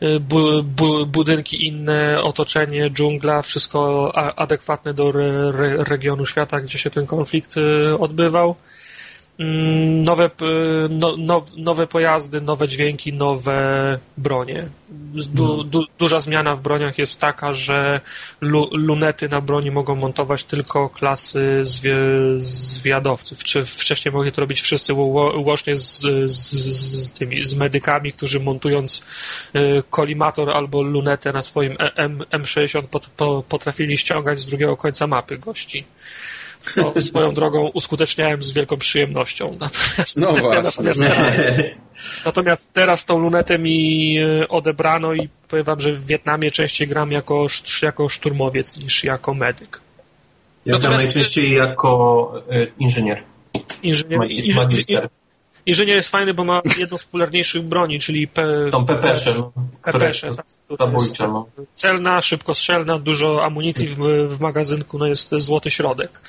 e, 0.00 0.20
bu, 0.20 0.62
bu, 0.62 1.06
budynki 1.06 1.66
inne, 1.66 2.22
otoczenie, 2.22 2.90
dżungla, 2.90 3.42
wszystko 3.42 4.12
adekwatne 4.36 4.94
do 4.94 5.08
re, 5.08 5.52
re, 5.52 5.84
regionu 5.84 6.26
świata, 6.26 6.60
gdzie 6.60 6.78
się 6.78 6.90
ten 6.90 7.06
konflikt 7.06 7.56
e, 7.56 7.98
odbywał. 7.98 8.54
Mm, 9.40 10.02
Nowe, 10.02 10.30
no, 10.90 11.14
no, 11.18 11.44
nowe 11.56 11.86
pojazdy, 11.86 12.40
nowe 12.40 12.68
dźwięki, 12.68 13.12
nowe 13.12 13.98
bronie. 14.16 14.68
Du, 15.34 15.64
du, 15.64 15.84
duża 15.98 16.20
zmiana 16.20 16.56
w 16.56 16.60
broniach 16.60 16.98
jest 16.98 17.20
taka, 17.20 17.52
że 17.52 18.00
lu, 18.40 18.68
lunety 18.72 19.28
na 19.28 19.40
broni 19.40 19.70
mogą 19.70 19.94
montować 19.94 20.44
tylko 20.44 20.88
klasy 20.88 21.60
zwie, 21.62 21.96
zwiadowców. 22.36 23.44
Czy 23.44 23.64
wcześniej 23.64 24.12
mogli 24.12 24.32
to 24.32 24.40
robić 24.40 24.60
wszyscy, 24.60 24.94
łącznie 24.94 25.76
z, 25.76 26.00
z, 26.26 26.50
z 26.52 27.12
tymi 27.12 27.44
z 27.44 27.54
medykami, 27.54 28.12
którzy 28.12 28.40
montując 28.40 29.02
y, 29.56 29.82
kolimator 29.90 30.50
albo 30.50 30.82
lunetę 30.82 31.32
na 31.32 31.42
swoim 31.42 31.72
E- 31.72 31.94
M, 31.96 32.24
M60 32.30 32.82
pot, 32.82 33.10
po, 33.16 33.44
potrafili 33.48 33.98
ściągać 33.98 34.40
z 34.40 34.46
drugiego 34.46 34.76
końca 34.76 35.06
mapy 35.06 35.38
gości. 35.38 35.84
Co 36.66 37.00
swoją 37.00 37.34
drogą 37.34 37.68
uskuteczniałem 37.74 38.42
z 38.42 38.52
wielką 38.52 38.76
przyjemnością. 38.76 39.56
Natomiast, 39.60 40.16
No 40.16 40.32
właśnie. 40.34 40.62
natomiast, 40.62 41.08
teraz, 41.08 41.82
natomiast 42.24 42.72
teraz 42.72 43.04
tą 43.04 43.18
lunetę 43.18 43.58
mi 43.58 44.16
e, 44.18 44.48
odebrano 44.48 45.14
i 45.14 45.28
powiem 45.48 45.64
wam, 45.64 45.80
że 45.80 45.92
w 45.92 46.06
Wietnamie 46.06 46.50
częściej 46.50 46.88
gram 46.88 47.12
jako, 47.12 47.46
jako 47.82 48.08
szturmowiec 48.08 48.76
niż 48.76 49.04
jako 49.04 49.34
medyk. 49.34 49.80
Ja 50.66 50.78
gram 50.78 50.92
Natomiast- 50.92 51.04
najczęściej 51.04 51.52
jako 51.52 52.32
e, 52.50 52.66
inżynier, 52.78 53.22
inżynier, 53.82 54.20
magister. 54.54 55.08
Inżynier 55.70 55.96
jest 55.96 56.08
fajny, 56.08 56.34
bo 56.34 56.44
ma 56.44 56.62
jedną 56.78 56.98
z 56.98 57.04
popularniejszych 57.04 57.62
broni, 57.62 58.00
czyli 58.00 58.28
pe, 58.28 58.70
Tą 58.70 58.86
pepeszę, 58.86 59.34
jest 60.26 60.40
zabójcza. 60.78 61.28
No. 61.28 61.46
celna, 61.74 62.20
szybkostrzelna, 62.20 62.98
dużo 62.98 63.44
amunicji 63.44 63.88
w, 63.88 63.98
w 64.28 64.40
magazynku, 64.40 64.98
no 64.98 65.06
jest 65.06 65.30
złoty 65.36 65.70
środek. 65.70 66.20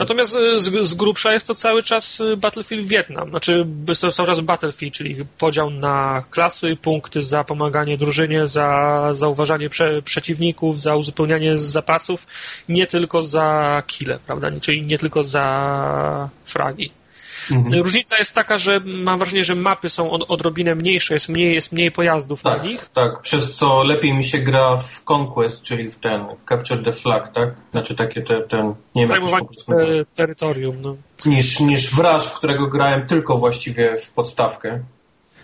Natomiast 0.00 0.32
z, 0.56 0.88
z 0.88 0.94
grubsza 0.94 1.32
jest 1.32 1.46
to 1.46 1.54
cały 1.54 1.82
czas 1.82 2.22
Battlefield 2.36 2.86
Vietnam, 2.86 3.30
znaczy 3.30 3.66
cały 4.12 4.26
czas 4.26 4.40
Battlefield, 4.40 4.94
czyli 4.94 5.24
podział 5.38 5.70
na 5.70 6.24
klasy, 6.30 6.76
punkty 6.76 7.22
za 7.22 7.44
pomaganie 7.44 7.98
drużynie, 7.98 8.46
za 8.46 9.00
zauważanie 9.12 9.68
prze, 9.68 10.02
przeciwników, 10.02 10.80
za 10.80 10.96
uzupełnianie 10.96 11.58
zapasów, 11.58 12.26
nie 12.68 12.86
tylko 12.86 13.22
za 13.22 13.82
kile, 13.86 14.18
prawda, 14.26 14.50
czyli 14.60 14.86
nie 14.86 14.98
tylko 14.98 15.24
za 15.24 16.30
fragi. 16.44 17.03
Mhm. 17.52 17.82
Różnica 17.82 18.16
jest 18.18 18.34
taka, 18.34 18.58
że 18.58 18.80
mam 18.84 19.18
wrażenie, 19.18 19.44
że 19.44 19.54
mapy 19.54 19.90
są 19.90 20.10
od, 20.10 20.30
odrobinę 20.30 20.74
mniejsze, 20.74 21.14
jest 21.14 21.28
mniej, 21.28 21.54
jest 21.54 21.72
mniej 21.72 21.90
pojazdów 21.90 22.42
Tak, 22.42 22.62
na 22.62 22.68
nich. 22.68 22.90
tak, 22.94 23.20
przez 23.20 23.54
co 23.54 23.84
lepiej 23.84 24.12
mi 24.12 24.24
się 24.24 24.38
gra 24.38 24.76
w 24.76 25.02
Conquest, 25.12 25.62
czyli 25.62 25.90
w 25.90 25.96
ten 25.96 26.24
Capture 26.48 26.84
the 26.84 26.92
Flag, 26.92 27.32
tak? 27.34 27.50
Znaczy 27.70 27.94
takie 27.94 28.22
te, 28.22 28.42
ten, 28.42 28.66
nie 28.94 29.02
wiem 29.02 29.08
Zajmowanie 29.08 29.46
e, 29.68 30.04
terytorium. 30.14 30.76
No. 30.82 30.96
niż, 31.26 31.60
niż 31.60 31.90
w 31.90 31.98
Rush, 31.98 32.24
w 32.24 32.34
którego 32.38 32.66
grałem 32.66 33.06
tylko 33.06 33.38
właściwie 33.38 33.98
w 33.98 34.10
podstawkę. 34.10 34.80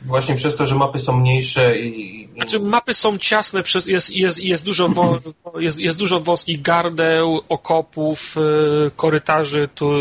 Właśnie 0.02 0.34
przez 0.34 0.56
to, 0.56 0.66
że 0.66 0.74
mapy 0.74 0.98
są 0.98 1.20
mniejsze 1.20 1.78
i... 1.78 2.28
Znaczy 2.34 2.60
mapy 2.60 2.94
są 2.94 3.18
ciasne, 3.18 3.62
przez, 3.62 3.86
jest, 3.86 4.10
jest, 4.10 4.40
jest, 4.40 4.64
dużo 4.64 4.88
wo, 4.88 5.18
jest, 5.58 5.80
jest 5.80 5.98
dużo 5.98 6.20
wąskich 6.20 6.62
gardeł, 6.62 7.40
okopów, 7.48 8.36
e, 8.36 8.90
korytarzy, 8.90 9.68
tu, 9.74 9.92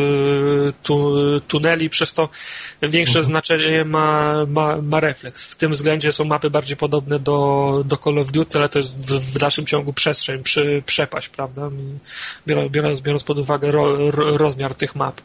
tu, 0.84 1.14
tuneli, 1.48 1.90
przez 1.90 2.14
to 2.14 2.30
większe 2.82 3.24
znaczenie 3.24 3.86
ma, 3.86 4.34
ma, 4.46 4.82
ma 4.82 5.00
refleks. 5.00 5.46
W 5.46 5.56
tym 5.56 5.72
względzie 5.72 6.12
są 6.12 6.26
mapy 6.26 6.50
bardziej 6.50 6.78
podobne 6.78 7.20
do, 7.20 7.82
do 7.86 7.98
Call 7.98 8.20
of 8.20 8.32
Duty, 8.32 8.60
ale 8.60 8.70
to 8.70 8.80
jest 8.80 9.00
w, 9.00 9.34
w 9.34 9.38
dalszym 9.38 9.66
ciągu 9.66 9.94
przestrzeń, 9.94 10.44
przy, 10.44 10.84
przepaść, 10.86 11.30
prawda? 11.30 11.70
Biorąc, 12.48 12.72
biorąc, 12.72 13.02
biorąc 13.02 13.24
pod 13.24 13.38
uwagę 13.40 13.72
ro, 13.72 14.12
ro, 14.12 14.38
rozmiar 14.38 14.76
tych 14.76 14.96
map. 14.96 15.22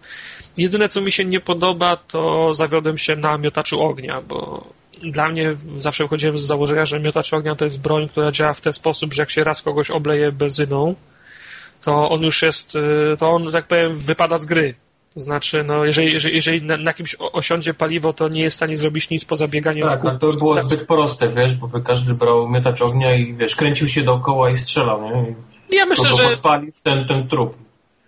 Jedyne, 0.58 0.88
co 0.88 1.00
mi 1.00 1.12
się 1.12 1.24
nie 1.24 1.40
podoba, 1.40 1.96
to 1.96 2.54
zawiodłem 2.54 2.98
się 2.98 3.16
na 3.16 3.38
miotaczu 3.38 3.82
ognia, 3.82 4.20
bo 4.28 4.66
dla 5.02 5.28
mnie 5.28 5.56
zawsze 5.78 6.04
wychodziłem 6.04 6.38
z 6.38 6.42
założenia, 6.42 6.86
że 6.86 7.00
miotacz 7.00 7.32
ognia 7.32 7.54
to 7.54 7.64
jest 7.64 7.80
broń, 7.80 8.08
która 8.08 8.32
działa 8.32 8.54
w 8.54 8.60
ten 8.60 8.72
sposób, 8.72 9.14
że 9.14 9.22
jak 9.22 9.30
się 9.30 9.44
raz 9.44 9.62
kogoś 9.62 9.90
obleje 9.90 10.32
benzyną, 10.32 10.94
to 11.82 12.10
on 12.10 12.22
już 12.22 12.42
jest, 12.42 12.76
y, 12.76 12.80
to 13.18 13.28
on, 13.30 13.52
tak 13.52 13.66
powiem, 13.66 13.98
wypada 13.98 14.38
z 14.38 14.44
gry. 14.44 14.74
To 15.14 15.20
znaczy, 15.20 15.64
no, 15.64 15.84
jeżeli, 15.84 16.12
jeżeli, 16.12 16.34
jeżeli 16.34 16.62
na, 16.62 16.76
na 16.76 16.92
kimś 16.92 17.16
osiądzie 17.18 17.74
paliwo, 17.74 18.12
to 18.12 18.28
nie 18.28 18.42
jest 18.42 18.54
w 18.54 18.56
stanie 18.56 18.76
zrobić 18.76 19.10
nic 19.10 19.24
poza 19.24 19.48
bieganiem 19.48 19.88
Tak, 19.88 20.00
w 20.00 20.04
no 20.04 20.10
kółko. 20.10 20.32
to 20.32 20.38
było 20.38 20.54
Tak. 20.54 20.64
zbyt 20.64 20.86
proste, 20.86 21.28
wiesz, 21.28 21.54
bo 21.54 21.68
by 21.68 21.80
każdy 21.82 22.14
brał 22.14 22.48
miotacz 22.48 22.82
ognia 22.82 23.14
i 23.14 23.34
wiesz, 23.34 23.56
kręcił 23.56 23.88
się 23.88 24.02
dookoła 24.02 24.50
i 24.50 24.58
strzelał, 24.58 25.02
nie? 25.02 25.34
I 25.70 25.76
Ja 25.76 25.86
myślę, 25.86 26.10
że 26.12 26.36
ten, 26.82 27.06
ten 27.08 27.28
trup. 27.28 27.56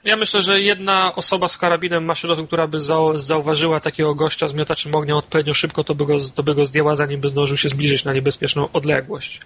Ja 0.07 0.17
myślę, 0.17 0.43
że 0.43 0.60
jedna 0.60 1.15
osoba 1.15 1.49
z 1.49 1.57
karabinem 1.59 2.05
maszynowym, 2.05 2.47
która 2.47 2.67
by 2.67 2.78
zau- 2.78 3.18
zauważyła 3.18 3.81
takiego 3.81 4.15
gościa 4.15 4.49
z 4.49 4.55
miotaczem 4.55 4.94
ognia 4.94 5.17
odpowiednio 5.17 5.55
szybko, 5.55 5.85
to 5.85 5.94
by 5.94 6.05
go, 6.05 6.15
to 6.35 6.43
by 6.43 6.55
go 6.55 6.65
zdjęła, 6.65 6.97
zanim 6.97 7.20
by 7.20 7.28
zdążył 7.28 7.57
się 7.57 7.68
zbliżyć 7.68 8.05
na 8.05 8.12
niebezpieczną 8.12 8.68
odległość. 8.73 9.41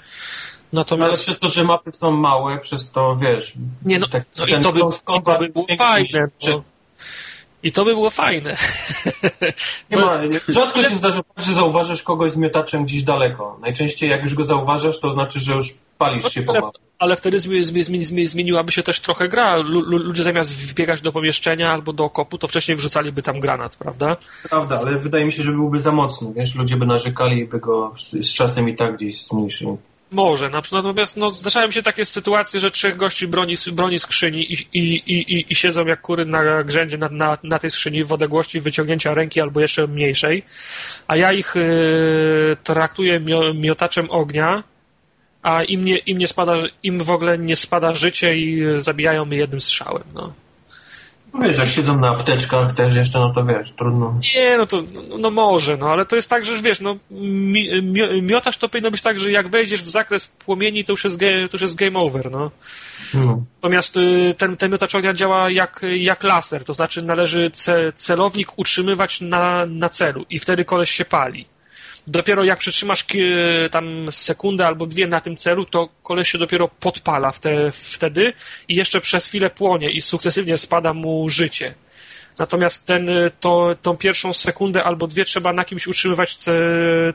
No, 0.73 0.81
ale 0.81 0.99
Natomiast 0.99 1.23
przez 1.23 1.39
to, 1.39 1.49
że 1.49 1.65
mapy 1.65 1.93
są 2.01 2.11
małe, 2.11 2.59
przez 2.59 2.91
to, 2.91 3.17
wiesz... 3.17 3.53
Nie, 3.85 3.99
no, 3.99 4.07
tak, 4.07 4.25
no 4.39 4.47
i 4.47 4.61
to 4.61 4.73
by, 4.73 4.81
i 5.19 5.23
to 5.23 5.39
by 5.39 5.49
było 5.49 5.67
fajne. 5.79 6.29
czy- 6.39 6.51
No. 6.51 6.63
I 7.63 7.73
to 7.73 7.85
by 7.85 7.95
było 7.95 8.11
fajne. 8.11 8.57
Nie 9.91 9.97
Bo- 9.97 10.07
ma, 10.07 10.21
rzadko 10.49 10.83
się 10.83 10.97
zdarza 10.97 11.23
tak, 11.23 11.45
że 11.45 11.55
zauważasz 11.55 12.03
kogoś 12.03 12.33
z 12.33 12.37
miotaczem 12.37 12.85
gdzieś 12.85 13.03
daleko. 13.03 13.59
Najczęściej 13.61 14.11
jak 14.11 14.23
już 14.23 14.35
go 14.35 14.45
zauważasz, 14.45 15.01
to 15.01 15.13
znaczy, 15.13 15.41
że 15.41 15.53
już 15.53 15.75
palisz 15.99 16.33
się 16.33 16.43
po 16.43 16.53
ale, 16.53 16.71
ale 16.99 17.17
wtedy 17.17 17.39
zmi- 17.39 17.63
zmi- 17.63 17.83
zmi- 17.85 18.03
zmi- 18.03 18.27
zmieniłaby 18.27 18.73
się 18.73 18.83
też 18.83 19.01
trochę 19.01 19.29
gra. 19.29 19.57
Lu- 19.57 19.81
lu- 19.81 19.99
Ludzie 19.99 20.23
zamiast 20.23 20.55
wbiegać 20.57 21.01
do 21.01 21.13
pomieszczenia 21.13 21.73
albo 21.73 21.93
do 21.93 22.05
okopu, 22.05 22.39
to 22.39 22.49
wcześniej 22.49 22.77
wrzucaliby 22.77 23.23
tam 23.23 23.41
granat, 23.41 23.77
prawda? 23.77 24.17
Prawda, 24.51 24.79
ale 24.79 24.99
wydaje 24.99 25.25
mi 25.25 25.33
się, 25.33 25.43
że 25.43 25.53
byłby 25.53 25.81
za 25.81 25.93
mocny, 25.93 26.33
wiesz, 26.37 26.55
ludzie 26.55 26.77
by 26.77 26.87
narzekali 26.87 27.41
i 27.41 27.45
by 27.45 27.59
go 27.61 27.95
z 28.21 28.35
czasem 28.35 28.69
i 28.69 28.77
tak 28.77 28.97
gdzieś 28.97 29.25
zmniejszyli. 29.27 29.77
Może, 30.11 30.51
na 30.51 30.63
przykład, 30.63 30.85
natomiast 30.85 31.17
no, 31.17 31.31
zdarzają 31.31 31.71
się 31.71 31.83
takie 31.83 32.05
sytuacje, 32.05 32.61
że 32.61 32.71
trzech 32.71 32.97
gości 32.97 33.29
broni, 33.29 33.55
broni 33.73 33.99
skrzyni 33.99 34.53
i, 34.53 34.67
i, 34.73 34.95
i, 35.07 35.53
i, 35.53 35.55
siedzą 35.55 35.87
jak 35.87 36.01
kury 36.01 36.25
na 36.25 36.65
grzędzie 36.65 36.99
na, 36.99 37.09
na, 37.09 37.39
na 37.43 37.59
tej 37.59 37.71
skrzyni 37.71 38.05
w 38.05 38.13
odległości 38.13 38.61
wyciągnięcia 38.61 39.15
ręki 39.15 39.41
albo 39.41 39.61
jeszcze 39.61 39.87
mniejszej, 39.87 40.43
a 41.07 41.17
ja 41.17 41.33
ich 41.33 41.57
y, 41.57 42.57
traktuję 42.65 43.21
mio, 43.21 43.55
miotaczem 43.55 44.11
ognia, 44.11 44.63
a 45.43 45.63
im 45.63 45.85
nie, 45.85 45.97
im 45.97 46.19
nie 46.19 46.29
spada, 46.29 46.57
im 46.83 47.01
w 47.01 47.11
ogóle 47.11 47.39
nie 47.39 47.57
spada 47.57 47.95
życie 47.95 48.37
i 48.37 48.63
zabijają 48.81 49.25
mnie 49.25 49.39
jednym 49.39 49.61
strzałem, 49.61 50.05
no. 50.15 50.33
No 51.35 51.41
wiesz, 51.41 51.59
jak 51.59 51.69
siedzą 51.69 51.99
na 51.99 52.11
apteczkach 52.11 52.75
też 52.75 52.95
jeszcze, 52.95 53.19
no 53.19 53.33
to 53.33 53.45
wiesz, 53.45 53.73
trudno. 53.73 54.15
Nie, 54.35 54.59
no 54.59 54.67
to 54.67 54.83
no, 55.09 55.19
no 55.19 55.31
może, 55.31 55.77
no 55.77 55.93
ale 55.93 56.07
to 56.07 56.17
jest 56.17 56.31
tak, 56.31 56.45
że 56.45 56.63
wiesz, 56.63 56.81
no 56.81 56.97
mi, 57.11 57.83
mi, 57.83 58.23
miotaż 58.23 58.57
to 58.57 58.69
powinno 58.69 58.91
być 58.91 59.03
tak, 59.03 59.19
że 59.19 59.31
jak 59.31 59.49
wejdziesz 59.49 59.83
w 59.83 59.89
zakres 59.89 60.27
płomieni, 60.27 60.85
to 60.85 60.93
już 60.93 61.05
jest, 61.05 61.17
ge, 61.17 61.49
to 61.49 61.55
już 61.55 61.63
jest 61.63 61.75
game 61.75 61.99
over, 61.99 62.31
no. 62.31 62.51
No. 63.15 63.45
Natomiast 63.55 63.97
y, 63.97 64.35
ten, 64.39 64.57
ten 64.57 64.71
miotacz 64.71 64.95
ognia 64.95 65.13
działa 65.13 65.51
jak, 65.51 65.81
jak 65.99 66.23
laser, 66.23 66.65
to 66.65 66.75
znaczy 66.75 67.03
należy 67.03 67.51
ce, 67.51 67.93
celownik 67.93 68.59
utrzymywać 68.59 69.21
na, 69.21 69.67
na 69.67 69.89
celu 69.89 70.25
i 70.31 70.39
wtedy 70.39 70.65
koleś 70.65 70.91
się 70.91 71.05
pali. 71.05 71.47
Dopiero 72.11 72.45
jak 72.45 72.59
przytrzymasz 72.59 73.07
tam 73.71 74.07
sekundę 74.11 74.67
albo 74.67 74.87
dwie 74.87 75.07
na 75.07 75.21
tym 75.21 75.37
celu, 75.37 75.65
to 75.65 75.89
koleś 76.03 76.31
się 76.31 76.39
dopiero 76.39 76.69
podpala 76.69 77.31
wte, 77.33 77.73
wtedy 77.73 78.33
i 78.69 78.75
jeszcze 78.75 79.01
przez 79.01 79.27
chwilę 79.27 79.51
płonie 79.51 79.91
i 79.91 80.01
sukcesywnie 80.01 80.59
spada 80.59 80.95
mu 80.95 81.29
życie. 81.29 81.75
Natomiast 82.39 82.87
ten, 82.87 83.09
y, 83.09 83.31
to, 83.41 83.77
tą 83.83 83.97
pierwszą 83.97 84.33
sekundę 84.33 84.85
albo 84.85 85.07
dwie 85.07 85.25
trzeba 85.25 85.53
na 85.53 85.65
kimś 85.65 85.87
utrzymywać 85.87 86.37
ce, 86.37 86.53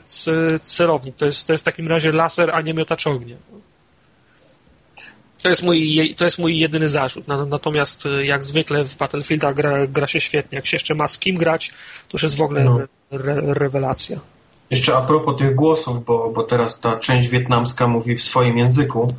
ce, 0.06 0.32
celownik. 0.62 1.16
To 1.16 1.26
jest, 1.26 1.46
to 1.46 1.52
jest 1.52 1.64
w 1.64 1.70
takim 1.70 1.88
razie 1.88 2.12
laser, 2.12 2.50
a 2.54 2.60
nie 2.60 2.74
miotacz 2.74 3.06
ognia. 3.06 3.36
To 5.42 5.48
jest 5.48 5.62
mój, 5.62 6.14
to 6.16 6.24
jest 6.24 6.38
mój 6.38 6.58
jedyny 6.58 6.88
zarzut. 6.88 7.28
Na- 7.28 7.46
Natomiast 7.46 8.06
y, 8.06 8.26
jak 8.26 8.44
zwykle 8.44 8.84
w 8.84 8.96
Battlefielda 8.96 9.52
gra, 9.52 9.86
gra 9.86 10.06
się 10.06 10.20
świetnie. 10.20 10.56
Jak 10.56 10.66
się 10.66 10.74
jeszcze 10.74 10.94
ma 10.94 11.08
z 11.08 11.18
kim 11.18 11.36
grać, 11.36 11.68
to 12.08 12.12
już 12.12 12.22
jest 12.22 12.36
w 12.38 12.42
ogóle 12.42 12.64
No. 12.64 12.80
re, 13.10 13.40
rewelacja. 13.54 14.20
Jeszcze 14.70 14.96
a 14.96 15.02
propos 15.02 15.36
tych 15.36 15.54
głosów, 15.54 16.04
bo, 16.04 16.30
bo 16.30 16.42
teraz 16.42 16.80
ta 16.80 16.98
część 16.98 17.28
wietnamska 17.28 17.86
mówi 17.86 18.16
w 18.16 18.22
swoim 18.22 18.58
języku. 18.58 19.14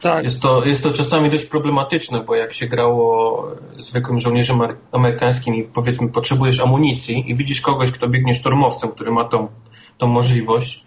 Tak, 0.00 0.24
Jest 0.24 0.42
to, 0.42 0.64
jest 0.64 0.82
to 0.82 0.92
czasami 0.92 1.30
dość 1.30 1.44
problematyczne, 1.44 2.20
bo 2.20 2.34
jak 2.34 2.54
się 2.54 2.66
grało 2.66 3.48
zwykłym 3.78 4.20
żołnierzem 4.20 4.58
amer- 4.58 4.74
amerykańskim 4.92 5.54
i 5.54 5.62
powiedzmy 5.62 6.08
potrzebujesz 6.08 6.60
amunicji 6.60 7.30
i 7.30 7.34
widzisz 7.34 7.60
kogoś, 7.60 7.90
kto 7.92 8.08
biegnie 8.08 8.34
szturmowcem, 8.34 8.90
który 8.90 9.10
ma 9.10 9.24
tą, 9.24 9.48
tą 9.98 10.06
możliwość, 10.06 10.84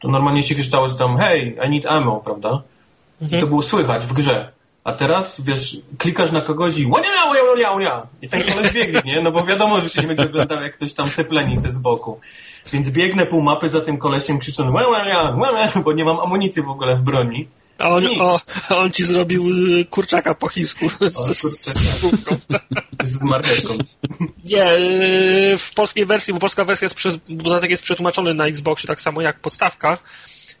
to 0.00 0.08
normalnie 0.08 0.42
się 0.42 0.54
kryształo, 0.54 0.88
że 0.88 0.94
tam 0.94 1.18
hey, 1.18 1.56
I 1.66 1.70
need 1.70 1.86
ammo, 1.86 2.20
prawda? 2.24 2.62
I 3.32 3.38
to 3.40 3.46
było 3.46 3.62
słychać 3.62 4.06
w 4.06 4.12
grze. 4.12 4.52
A 4.84 4.92
teraz, 4.92 5.40
wiesz, 5.40 5.76
klikasz 5.98 6.32
na 6.32 6.40
kogoś 6.40 6.78
i 6.78 6.86
wania, 6.90 7.08
wania, 7.28 7.40
wania, 7.54 7.72
wania. 7.72 8.06
I 8.22 8.28
ten 8.28 8.42
koleś 8.42 8.72
biegnie, 8.72 9.02
nie? 9.04 9.22
No 9.22 9.32
bo 9.32 9.44
wiadomo, 9.44 9.80
że 9.80 9.88
się 9.88 10.00
nie 10.00 10.06
będzie 10.08 10.24
oglądał, 10.24 10.62
jak 10.62 10.76
ktoś 10.76 10.94
tam 10.94 11.08
sepleni 11.08 11.56
ze 11.56 11.70
z 11.70 11.78
boku. 11.78 12.20
Więc 12.72 12.90
biegnę 12.90 13.26
pół 13.26 13.42
mapy 13.42 13.70
za 13.70 13.80
tym 13.80 13.98
kolesiem 13.98 14.38
krzycząc 14.38 14.72
wania, 14.72 14.90
wania, 14.90 15.32
wania, 15.32 15.72
bo 15.84 15.92
nie 15.92 16.04
mam 16.04 16.20
amunicji 16.20 16.62
w 16.62 16.68
ogóle 16.68 16.96
w 16.96 17.00
broni. 17.00 17.48
a 17.78 17.88
on, 17.88 18.06
o, 18.20 18.40
on 18.76 18.90
ci 18.90 19.04
zrobił 19.04 19.50
y, 19.80 19.84
kurczaka 19.84 20.34
po 20.34 20.48
chińsku 20.48 20.88
z, 20.88 21.14
z, 21.38 21.40
kurczaka. 21.40 21.80
z 21.80 22.00
główką. 22.00 22.36
Z 23.04 23.22
marchewką. 23.22 23.74
Nie, 24.44 24.72
y, 24.72 25.58
w 25.58 25.74
polskiej 25.74 26.06
wersji, 26.06 26.34
bo 26.34 26.40
polska 26.40 26.64
wersja 26.64 26.86
jest, 26.86 27.18
dodatek 27.28 27.70
jest 27.70 27.82
przetłumaczony 27.82 28.34
na 28.34 28.46
Xboxie 28.46 28.86
tak 28.86 29.00
samo 29.00 29.20
jak 29.20 29.40
podstawka. 29.40 29.98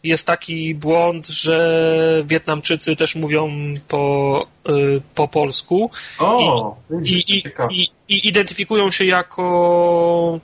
Jest 0.02 0.26
taki 0.26 0.74
błąd, 0.74 1.26
że 1.26 2.22
Wietnamczycy 2.26 2.96
też 2.96 3.14
mówią 3.14 3.74
po, 3.88 4.46
y, 4.68 5.00
po 5.14 5.28
polsku 5.28 5.90
O, 6.18 6.76
i, 7.04 7.12
i, 7.12 7.42
i, 7.70 7.88
i 8.08 8.28
identyfikują 8.28 8.90
się 8.90 9.04
jako 9.04 10.40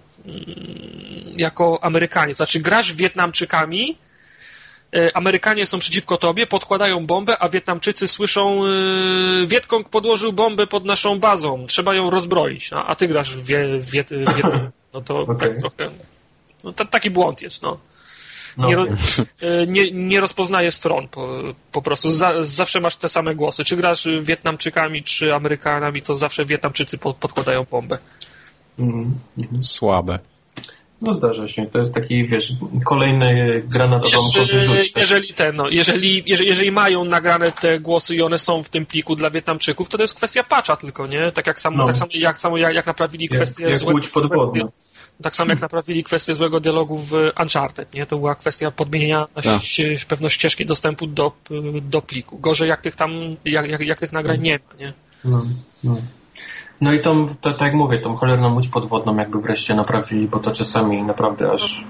jako 1.37 1.85
Amerykanie. 1.85 2.35
Znaczy 2.35 2.61
grasz 2.61 2.93
Wietnamczykami, 2.93 3.99
e, 4.97 5.17
Amerykanie 5.17 5.67
są 5.67 5.79
przeciwko 5.79 6.17
tobie, 6.17 6.47
podkładają 6.47 7.07
bombę, 7.07 7.39
a 7.39 7.49
Wietnamczycy 7.49 8.09
słyszą 8.09 8.65
e, 8.65 9.47
Wietkong 9.47 9.89
podłożył 9.89 10.33
bombę 10.33 10.67
pod 10.67 10.85
naszą 10.85 11.19
bazą, 11.19 11.67
trzeba 11.67 11.95
ją 11.95 12.11
rozbroić, 12.11 12.71
no, 12.71 12.87
a 12.87 12.95
ty 12.95 13.09
grasz 13.09 13.37
w, 13.37 13.47
wie, 13.47 13.79
w 13.79 13.91
Wiet, 13.91 14.11
Wietnam. 14.11 14.71
No 14.95 15.01
to 15.01 15.21
Okej. 15.29 15.37
tak 15.37 15.59
trochę... 15.59 15.91
No, 16.65 16.73
ta, 16.73 16.85
taki 16.85 17.11
błąd 17.11 17.43
jest, 17.43 17.63
no. 17.63 17.79
No, 18.57 18.69
Nie, 18.69 18.77
ro, 18.77 18.87
e, 19.41 19.67
nie, 19.67 19.91
nie 19.91 20.21
rozpoznaje 20.21 20.71
stron 20.71 21.09
po, 21.09 21.43
po 21.73 21.83
prostu. 21.83 22.11
Za, 22.11 22.43
zawsze 22.43 22.81
masz 22.81 22.97
te 22.97 23.09
same 23.09 23.35
głosy. 23.35 23.65
Czy 23.65 23.77
grasz 23.77 24.09
Wietnamczykami, 24.23 25.03
czy 25.03 25.35
Amerykanami, 25.35 26.03
to 26.03 26.17
zawsze 26.17 26.45
Wietnamczycy 26.45 26.99
pod, 26.99 27.17
podkładają 27.17 27.67
bombę. 27.71 27.99
Mm, 28.79 29.15
mhm. 29.39 29.65
Słabe. 29.65 30.19
no 31.01 31.15
zdarza 31.15 31.49
się. 31.49 31.67
To 31.67 31.79
jest 31.79 31.95
taki, 31.95 32.27
wiesz, 32.27 32.53
kolejny 32.85 33.63
granat 33.67 34.07
odłamkowy 34.07 34.39
Jeżeli, 34.55 34.63
rzuć. 34.63 34.93
tak? 34.93 35.01
jeżeli 35.03 35.35
te, 35.35 35.53
no, 35.53 35.69
jeżeli, 35.69 36.23
jeżeli, 36.27 36.49
jeżeli 36.49 36.71
mają 36.73 37.05
nagrane 37.05 37.53
te 37.53 37.81
głosy 37.81 38.15
i 38.17 38.23
one 38.23 38.39
są 38.39 38.63
w 38.63 38.69
tym 38.69 38.87
pliku 38.87 39.17
dla 39.17 39.31
Wietnamczyków, 39.31 39.89
to 39.89 39.97
to 39.99 40.05
jest 40.05 40.15
kwestia 40.15 40.45
patcha 40.45 40.77
tylko, 40.77 41.07
nie? 41.07 41.33
Tak 41.33 41.47
jak 41.47 41.61
samo, 41.61 41.77
No. 41.77 41.87
tak 41.87 41.97
samo, 41.97 42.11
jak, 42.15 42.39
samo 42.39 42.57
jak, 42.57 42.75
jak 42.75 42.87
naprawili 42.87 43.25
Jak- 43.25 43.33
kwestię 43.33 43.65
jak 43.65 43.79
złego, 43.79 44.01
podwodna. 44.13 44.65
tak 45.23 45.37
samo 45.37 45.51
jak 45.51 45.61
naprawili 45.71 46.05
kwestię 46.05 46.35
złego 46.35 46.61
dialogu 46.61 46.99
w 46.99 47.13
Uncharted, 47.43 47.95
nie? 47.95 48.07
To 48.07 48.17
była 48.17 48.35
kwestia 48.35 48.71
podmienienia 48.71 49.27
Tak. 49.43 49.63
ście, 49.63 49.97
pewno 50.09 50.29
ścieżki 50.29 50.67
dostępu 50.67 51.07
do, 51.07 51.33
do 51.83 52.03
pliku. 52.03 52.39
Gorzej 52.39 52.69
jak 52.69 52.81
tych 52.81 52.97
tam, 52.97 53.11
jak, 53.45 53.69
jak, 53.71 53.81
jak 53.81 53.99
tych 53.99 54.13
nagrań 54.13 54.41
nie 54.41 54.59
ma, 54.69 54.75
nie? 54.81 54.93
No, 55.25 55.43
no. 55.85 55.97
No 56.83 56.93
i 56.93 57.01
tą, 57.01 57.29
to, 57.41 57.51
tak 57.51 57.61
jak 57.61 57.75
mówię, 57.75 57.99
tą 57.99 58.17
cholerną 58.17 58.55
łódź 58.55 58.69
podwodną 58.69 59.17
jakby 59.17 59.41
wreszcie 59.41 59.75
naprawili, 59.75 60.29
bo 60.29 60.39
to 60.39 60.51
czasami 60.53 61.03
naprawdę 61.03 61.53
aż 61.53 61.85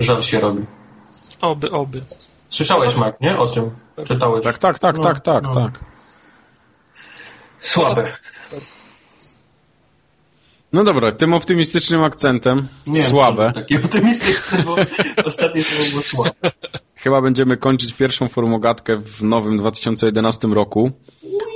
żal 0.00 0.22
się 0.22 0.40
robi. 0.40 0.64
Oby, 1.40 1.70
oby. 1.70 2.02
Słyszałeś, 2.48 2.96
Mark, 2.96 3.20
nie? 3.20 3.38
O 3.38 3.46
tym? 3.46 3.70
Czytałeś? 4.04 4.44
Tak, 4.44 4.58
tak, 4.58 4.78
tak, 4.78 4.96
No, 4.96 5.02
tak, 5.02 5.20
tak, 5.20 5.44
no. 5.44 5.54
tak. 5.54 5.80
Słabe. 7.60 8.12
No 10.72 10.84
dobra, 10.84 11.12
tym 11.12 11.34
optymistycznym 11.34 12.02
akcentem, 12.04 12.68
Nie 12.86 13.02
słabe, 13.02 13.52
Takie 13.52 13.76
optymistyczne, 13.76 14.62
bo 14.62 14.76
ostatnie 15.28 15.64
słowo 15.64 15.90
było 15.90 16.02
słabe. 16.02 16.52
chyba 17.04 17.20
będziemy 17.20 17.56
kończyć 17.56 17.92
pierwszą 17.92 18.28
formogatkę 18.28 18.96
w 18.96 19.22
nowym 19.22 19.58
2011 19.58 20.48
roku. 20.48 20.90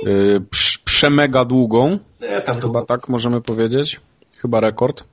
Yy, 0.05 0.45
przemega 1.01 1.45
długą, 1.45 1.99
Nie, 2.21 2.41
tam 2.41 2.61
chyba 2.61 2.85
tak 2.85 3.09
możemy 3.09 3.41
powiedzieć. 3.41 3.99
Chyba 4.37 4.59
rekord. 4.59 5.03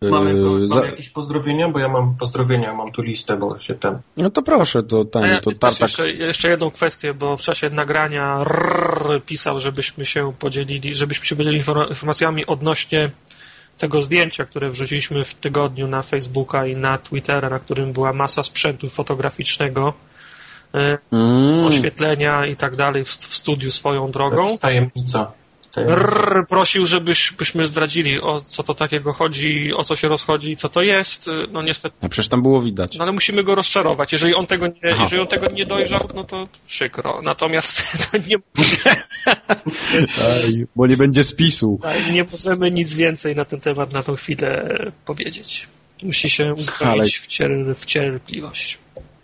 Yy, 0.00 0.10
Mamy, 0.10 0.34
mamy 0.34 0.68
za- 0.68 0.84
jakieś 0.84 1.10
pozdrowienia? 1.10 1.68
Bo 1.68 1.78
ja 1.78 1.88
mam 1.88 2.14
pozdrowienia, 2.16 2.74
mam 2.74 2.92
tu 2.92 3.02
listę, 3.02 3.36
bo 3.36 3.58
się 3.58 3.74
ten... 3.74 3.98
No 4.16 4.30
to 4.30 4.42
proszę, 4.42 4.82
to 4.82 5.04
ten, 5.04 5.22
ja 5.22 5.40
to 5.40 5.50
tartak. 5.52 5.80
jeszcze, 5.80 6.10
jeszcze 6.10 6.48
jedną 6.48 6.70
kwestię, 6.70 7.14
bo 7.14 7.36
w 7.36 7.40
czasie 7.42 7.70
nagrania 7.70 8.44
rrr, 8.44 9.22
pisał, 9.26 9.60
żebyśmy 9.60 10.04
się 10.04 10.32
podzielili, 10.38 10.94
żebyśmy 10.94 11.26
się 11.26 11.36
podzielili 11.36 11.62
infor- 11.62 11.88
informacjami 11.88 12.46
odnośnie 12.46 13.10
tego 13.78 14.02
zdjęcia, 14.02 14.44
które 14.44 14.70
wrzuciliśmy 14.70 15.24
w 15.24 15.34
tygodniu 15.34 15.88
na 15.88 16.02
Facebooka 16.02 16.66
i 16.66 16.76
na 16.76 16.98
Twittera, 16.98 17.50
na 17.50 17.58
którym 17.58 17.92
była 17.92 18.12
masa 18.12 18.42
sprzętu 18.42 18.88
fotograficznego, 18.88 19.92
Mm, 20.72 21.64
oświetlenia 21.64 22.46
i 22.46 22.56
tak 22.56 22.76
dalej 22.76 23.04
w, 23.04 23.08
w 23.08 23.34
studiu 23.34 23.70
swoją 23.70 24.10
drogą. 24.10 24.58
Tajemnica. 24.58 25.32
Tajemnica. 25.72 26.02
Rrr, 26.02 26.46
prosił, 26.48 26.86
żebyśmy 26.86 27.66
zdradzili, 27.66 28.20
o 28.20 28.40
co 28.40 28.62
to 28.62 28.74
takiego 28.74 29.12
chodzi, 29.12 29.74
o 29.74 29.84
co 29.84 29.96
się 29.96 30.08
rozchodzi 30.08 30.50
i 30.50 30.56
co 30.56 30.68
to 30.68 30.82
jest. 30.82 31.30
No 31.52 31.62
niestety 31.62 31.96
a 32.00 32.08
przecież 32.08 32.28
tam 32.28 32.42
było 32.42 32.62
widać. 32.62 32.96
no 32.96 33.02
ale 33.04 33.12
musimy 33.12 33.44
go 33.44 33.54
rozczarować. 33.54 34.12
Jeżeli 34.12 34.34
on 34.34 34.46
tego 34.46 34.66
nie, 34.66 34.74
Aha. 34.92 35.02
jeżeli 35.02 35.22
on 35.22 35.28
tego 35.28 35.46
nie 35.46 35.66
dojrzał, 35.66 36.08
no 36.14 36.24
to 36.24 36.48
przykro. 36.66 37.20
Natomiast 37.22 37.82
to 38.10 38.18
nie, 38.18 38.36
Ej, 40.44 40.66
bo 40.76 40.86
nie 40.86 40.96
będzie 40.96 41.24
spisu. 41.24 41.80
nie 42.12 42.24
możemy 42.24 42.70
nic 42.70 42.94
więcej 42.94 43.36
na 43.36 43.44
ten 43.44 43.60
temat 43.60 43.92
na 43.92 44.02
tą 44.02 44.16
chwilę 44.16 44.78
powiedzieć. 45.04 45.68
Musi 46.02 46.30
się 46.30 46.54
uzbroić 46.54 47.18
w, 47.18 47.26
cier, 47.26 47.50
w 47.76 47.86
cierpliwość. 47.86 48.78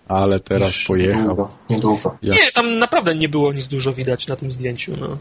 Ale 0.08 0.40
teraz 0.40 0.68
Już 0.68 0.84
pojechał. 0.86 1.20
Niedługo. 1.20 1.48
niedługo. 1.70 2.16
Ja. 2.22 2.34
Nie, 2.34 2.50
tam 2.52 2.78
naprawdę 2.78 3.14
nie 3.14 3.28
było 3.28 3.52
nic 3.52 3.68
dużo 3.68 3.92
widać 3.92 4.26
na 4.28 4.36
tym 4.36 4.52
zdjęciu. 4.52 4.92
No. 5.00 5.18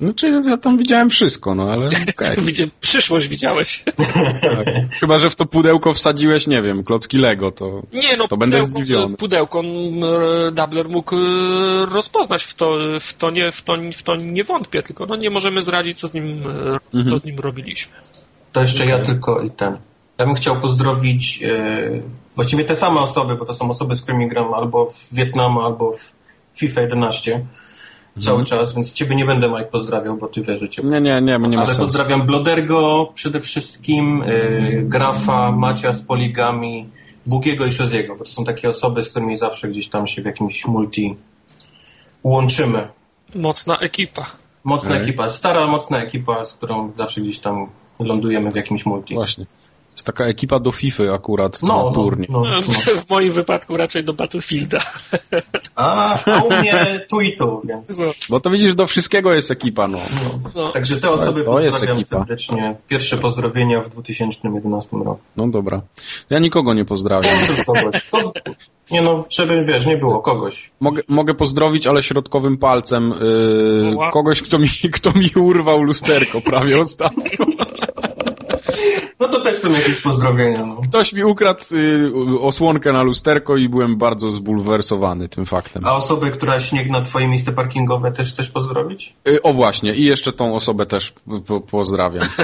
Znaczy, 0.00 0.42
ja 0.48 0.56
tam 0.56 0.78
widziałem 0.78 1.10
wszystko, 1.10 1.54
no 1.54 1.70
ale. 1.72 1.88
Widzia- 2.46 2.66
Przyszłość 2.80 3.28
widziałeś. 3.28 3.84
tak. 4.42 4.66
Chyba, 5.00 5.18
że 5.18 5.30
w 5.30 5.34
to 5.36 5.46
pudełko 5.46 5.94
wsadziłeś, 5.94 6.46
nie 6.46 6.62
wiem, 6.62 6.84
klocki 6.84 7.18
Lego, 7.18 7.52
to... 7.52 7.82
Nie, 7.92 8.16
no 8.16 8.28
To 8.28 8.36
będę 8.36 8.56
pudełko, 8.58 8.80
zdziwiony. 8.80 9.16
pudełko 9.16 9.60
m, 9.60 9.66
Dabler 10.54 10.88
mógł 10.88 11.16
e, 11.16 11.18
rozpoznać 11.90 12.44
w 12.44 12.54
to, 12.54 12.78
w 13.00 13.14
to, 13.14 13.30
nie, 13.30 13.52
w, 13.52 13.62
to, 13.62 13.74
w 13.92 14.02
to 14.02 14.16
nie 14.16 14.44
wątpię, 14.44 14.82
tylko 14.82 15.06
no 15.06 15.16
nie 15.16 15.30
możemy 15.30 15.62
zdradzić, 15.62 15.98
co 15.98 16.08
z 16.08 16.14
nim, 16.14 16.42
e, 16.94 17.04
co 17.04 17.18
z 17.18 17.24
nim 17.24 17.38
robiliśmy. 17.38 17.92
To 18.52 18.60
jeszcze 18.60 18.86
ja 18.86 19.04
tylko 19.04 19.40
i 19.42 19.50
ten. 19.50 19.76
Ja 20.18 20.26
bym 20.26 20.34
chciał 20.34 20.60
pozdrowić 20.60 21.42
e, 21.42 22.02
właściwie 22.36 22.64
te 22.64 22.76
same 22.76 23.00
osoby, 23.00 23.36
bo 23.36 23.44
to 23.44 23.54
są 23.54 23.70
osoby, 23.70 23.96
z 23.96 24.02
którymi 24.02 24.28
gram 24.28 24.54
albo 24.54 24.86
w 24.86 25.08
Wietnamu, 25.12 25.60
albo 25.60 25.92
w 25.92 26.12
FIFA 26.54 26.80
11 26.80 27.46
cały 28.20 28.44
czas, 28.44 28.74
więc 28.74 28.92
ciebie 28.92 29.16
nie 29.16 29.24
będę 29.24 29.48
Mike 29.48 29.64
pozdrawiał, 29.64 30.16
bo 30.16 30.28
ty 30.28 30.42
wiesz, 30.42 30.60
że 30.60 30.68
cię 30.68 30.82
Nie, 30.82 31.00
nie, 31.00 31.20
nie, 31.20 31.20
nie 31.20 31.38
ma 31.38 31.46
Ale 31.46 31.66
sensu. 31.66 31.80
pozdrawiam 31.80 32.26
Blodergo 32.26 33.12
przede 33.14 33.40
wszystkim, 33.40 34.22
y, 34.22 34.82
Grafa, 34.84 35.52
Macia 35.52 35.92
z 35.92 36.02
Poligami, 36.02 36.88
Bugiego 37.26 37.66
i 37.66 37.72
Szoziego, 37.72 38.16
bo 38.16 38.24
to 38.24 38.30
są 38.30 38.44
takie 38.44 38.68
osoby, 38.68 39.02
z 39.02 39.08
którymi 39.08 39.38
zawsze 39.38 39.68
gdzieś 39.68 39.88
tam 39.88 40.06
się 40.06 40.22
w 40.22 40.24
jakimś 40.24 40.66
multi 40.66 41.16
łączymy. 42.24 42.88
Mocna 43.34 43.78
ekipa. 43.78 44.26
Mocna 44.64 44.90
Okej. 44.90 45.02
ekipa, 45.02 45.28
stara, 45.28 45.66
mocna 45.66 46.02
ekipa, 46.02 46.44
z 46.44 46.54
którą 46.54 46.92
zawsze 46.96 47.20
gdzieś 47.20 47.38
tam 47.38 47.66
lądujemy 48.00 48.50
w 48.50 48.56
jakimś 48.56 48.86
multi. 48.86 49.14
Właśnie. 49.14 49.46
Jest 49.96 50.06
taka 50.06 50.24
ekipa 50.24 50.58
do 50.60 50.72
FIFA 50.72 51.14
akurat 51.14 51.62
No, 51.62 51.68
na 51.68 51.74
no, 51.82 51.90
turniej. 51.90 52.28
no, 52.30 52.42
no. 52.44 52.60
W 53.00 53.10
moim 53.10 53.32
wypadku 53.32 53.76
raczej 53.76 54.04
do 54.04 54.12
Battlefielda. 54.12 54.78
A, 55.74 56.14
a 56.30 56.42
u 56.42 56.50
mnie 56.50 57.00
tu 57.10 57.20
i 57.20 57.36
tu, 57.36 57.62
więc... 57.64 58.00
Bo 58.30 58.40
to 58.40 58.50
widzisz, 58.50 58.74
do 58.74 58.86
wszystkiego 58.86 59.34
jest 59.34 59.50
ekipa, 59.50 59.88
no. 59.88 59.98
No. 60.54 60.72
Także 60.72 60.96
te 61.00 61.10
osoby 61.10 61.44
To 61.44 61.60
jest 61.60 61.74
pozdrawiam 61.76 62.00
ekipa. 62.00 62.16
serdecznie. 62.18 62.76
Pierwsze 62.88 63.16
pozdrowienia 63.18 63.82
w 63.82 63.88
2011 63.88 64.96
roku. 64.96 65.18
No 65.36 65.48
dobra. 65.48 65.82
Ja 66.30 66.38
nikogo 66.38 66.74
nie 66.74 66.84
pozdrawiam. 66.84 67.34
Nie 68.90 69.02
no, 69.02 69.24
żeby, 69.30 69.64
wiesz, 69.64 69.86
nie 69.86 69.96
było 69.96 70.18
kogoś. 70.20 70.70
Mogę, 70.80 71.02
mogę 71.08 71.34
pozdrowić, 71.34 71.86
ale 71.86 72.02
środkowym 72.02 72.58
palcem 72.58 73.14
yy, 73.20 74.10
kogoś, 74.12 74.42
kto 74.42 74.58
mi, 74.58 74.68
kto 74.92 75.12
mi 75.12 75.30
urwał 75.42 75.82
lusterko 75.82 76.40
prawie 76.40 76.80
ostatnio. 76.80 77.46
No 79.20 79.28
to 79.28 79.40
też 79.40 79.58
są 79.58 79.70
jakieś 79.70 80.00
pozdrowienia, 80.00 80.66
no. 80.66 80.80
Ktoś 80.88 81.12
mi 81.12 81.24
ukradł 81.24 81.60
yy, 81.70 82.40
osłonkę 82.40 82.92
na 82.92 83.02
lusterko 83.02 83.56
i 83.56 83.68
byłem 83.68 83.96
bardzo 83.98 84.30
zbulwersowany 84.30 85.28
tym 85.28 85.46
faktem. 85.46 85.86
A 85.86 85.96
osobę, 85.96 86.30
która 86.30 86.60
śnieg 86.60 86.90
na 86.90 87.02
twoje 87.02 87.28
miejsce 87.28 87.52
parkingowe 87.52 88.12
też 88.12 88.32
chcesz 88.32 88.48
pozdrowić? 88.50 89.14
Yy, 89.24 89.42
o 89.42 89.52
właśnie, 89.52 89.94
i 89.94 90.04
jeszcze 90.04 90.32
tą 90.32 90.54
osobę 90.56 90.86
też 90.86 91.12
po, 91.46 91.60
pozdrawiam. 91.60 92.26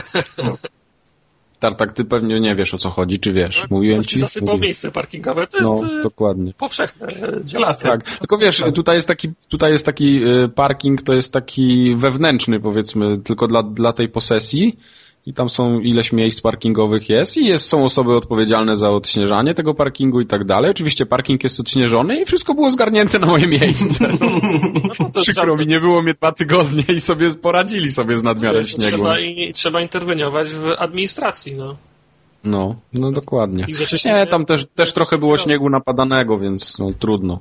Tartak, 1.60 1.92
ty 1.92 2.05
pewnie 2.05 2.41
nie 2.41 2.55
wiesz 2.57 2.75
o 2.75 2.78
co 2.78 2.91
chodzi, 2.91 3.18
czy 3.20 3.33
wiesz? 3.33 3.70
Mówiłem 3.70 3.99
Ktoś 3.99 4.07
ci 4.12 4.18
zasypał 4.18 4.47
Mówiłem. 4.47 4.60
miejsce 4.62 4.91
parkingowe. 4.91 5.47
To 5.47 5.59
jest 5.59 5.73
No, 5.83 5.99
e, 6.01 6.02
dokładnie. 6.02 6.52
powszechne 6.59 7.09
działanie. 7.44 7.76
Tak, 7.83 8.18
tylko 8.18 8.39
wiesz, 8.39 8.62
tutaj 8.75 8.94
jest 8.94 9.09
taki, 9.09 9.31
tutaj 9.49 9.73
jest 9.73 9.86
taki 9.86 10.25
y, 10.26 10.49
parking, 10.49 11.02
to 11.02 11.12
jest 11.12 11.33
taki 11.33 11.97
wewnętrzny 11.97 12.60
powiedzmy, 12.60 13.18
tylko 13.18 13.47
dla, 13.47 13.62
dla 13.62 13.92
tej 13.92 14.09
posesji 14.09 14.78
i 15.26 15.34
tam 15.34 15.51
są 15.51 15.81
ileś 15.81 16.12
miejsc 16.12 16.41
parkingowych 16.41 17.09
jest 17.09 17.36
i 17.36 17.47
jest, 17.47 17.68
są 17.68 17.84
osoby 17.84 18.17
odpowiedzialne 18.17 18.76
za 18.76 18.91
odśnieżanie 18.91 19.55
tego 19.55 19.75
parkingu 19.75 20.20
i 20.20 20.26
tak 20.26 20.44
dalej. 20.44 20.70
Oczywiście 20.70 21.07
parking 21.07 21.44
jest 21.44 21.60
odśnieżony 21.60 22.20
i 22.20 22.25
wszystko 22.25 22.55
było 22.55 22.70
zgarnięte 22.70 23.18
na 23.18 23.26
moje 23.26 23.49
miejsce. 23.49 24.09
No, 24.99 25.09
to 25.15 25.20
Przykro 25.20 25.57
mi, 25.57 25.67
nie 25.67 25.81
było 25.81 26.02
mnie 26.02 26.15
dwa 26.15 26.33
tygodnie 26.33 26.84
i 26.97 27.01
sobie 27.01 27.31
poradzili 27.34 27.91
sobie 27.91 28.17
z 28.17 28.23
nadmiarem 28.23 28.65
śniegu. 28.65 28.97
Trzeba, 28.97 29.18
i, 29.18 29.52
trzeba 29.55 29.81
interweniować 29.81 30.49
w 30.49 30.67
administracji, 30.78 31.55
no. 31.55 31.76
No, 32.44 32.76
no 32.92 33.12
dokładnie. 33.12 33.67
Nie- 34.05 34.26
tam 34.26 34.47
też, 34.47 34.67
też 34.67 34.92
trochę 34.92 35.18
było 35.18 35.36
śniegu 35.36 35.70
napadanego, 35.70 36.39
więc 36.39 36.78
no 36.78 36.92
trudno. 36.99 37.41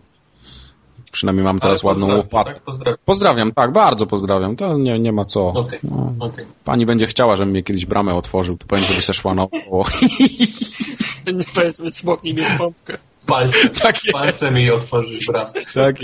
Przynajmniej 1.11 1.45
mam 1.45 1.59
teraz 1.59 1.83
ładną 1.83 2.07
łopatę. 2.17 2.53
Tak, 2.53 2.63
pozdrawiam. 2.63 2.97
Pozdrawiam, 3.05 3.51
tak, 3.51 3.71
bardzo 3.71 4.05
pozdrawiam. 4.07 4.55
To 4.55 4.77
nie, 4.77 4.99
nie 4.99 5.11
ma 5.11 5.25
co. 5.25 5.47
Okej, 5.47 5.79
No, 5.83 6.13
okej. 6.19 6.45
pani 6.63 6.85
będzie 6.85 7.07
chciała, 7.07 7.35
żebym 7.35 7.51
mnie 7.51 7.63
kiedyś 7.63 7.85
bramę 7.85 8.15
otworzył, 8.15 8.57
to 8.57 8.67
powiem, 8.67 8.85
żeby 8.85 9.01
se 9.01 9.13
szła 9.13 9.33
naokoło. 9.33 9.85
Nie 11.27 11.43
powiedzmy, 11.55 11.91
smoknij 11.93 12.33
mnie 12.33 12.43
w 12.43 12.57
pompkę. 12.57 12.97
Palcem, 13.25 13.69
Tak 13.83 13.95
palcem 14.11 14.57
jej 14.57 14.71
otworzysz 14.71 15.25
bramę. 15.27 15.51
tak, 15.73 15.95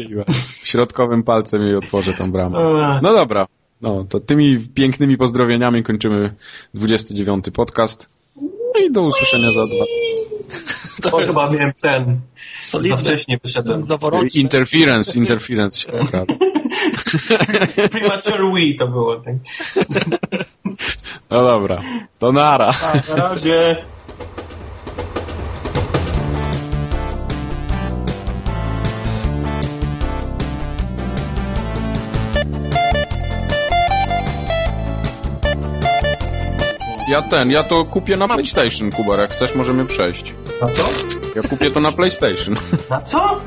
środkowym 0.64 1.24
palcem 1.24 1.61
jej 1.61 1.76
otworzę 1.76 2.14
tą 2.14 2.32
bramę. 2.32 2.60
No 3.03 3.14
dobra, 3.14 3.48
no 3.82 4.06
to 4.10 4.19
tymi 4.19 4.60
pięknymi 4.74 5.18
pozdrowieniami 5.18 5.84
kończymy 5.84 6.34
29 6.74 7.45
podcast. 7.53 8.10
No 8.76 8.82
i 8.88 8.92
do 8.92 9.02
usłyszenia 9.02 9.52
za 9.52 9.66
dwa. 9.66 9.86
To 11.01 11.11
To 11.11 11.19
jest 11.19 11.30
chyba 11.30 11.50
miałem 11.50 11.74
ten. 11.82 12.06
Za 12.59 12.67
solidne. 12.67 12.98
wcześnie 12.98 13.38
wyszedłem. 13.43 13.85
Noworoczne. 13.88 14.42
Interference, 14.42 15.17
interference 15.17 15.80
się. 15.80 15.92
Premature 17.92 18.43
we 18.53 18.74
to 18.80 18.88
było. 18.88 19.16
Tak. 19.16 19.34
No 21.30 21.42
dobra, 21.43 21.82
to 22.19 22.32
nara. 22.32 22.74
A, 22.84 23.09
na 23.09 23.16
razie. 23.16 23.85
Ja 37.08 37.22
ten, 37.22 37.52
ja 37.52 37.64
to 37.64 37.86
kupię 37.86 38.18
na 38.18 38.27
PlayStation, 38.27 38.92
Kubar, 38.92 39.19
jak 39.19 39.32
chcesz 39.32 39.56
możemy 39.56 39.86
przejść. 39.86 40.36
Na 40.61 40.69
co? 40.69 40.90
Ja 41.36 41.42
kupię 41.42 41.72
to 41.72 41.80
na 41.80 41.92
PlayStation. 41.92 42.56
Na 42.90 43.02
co? 43.02 43.42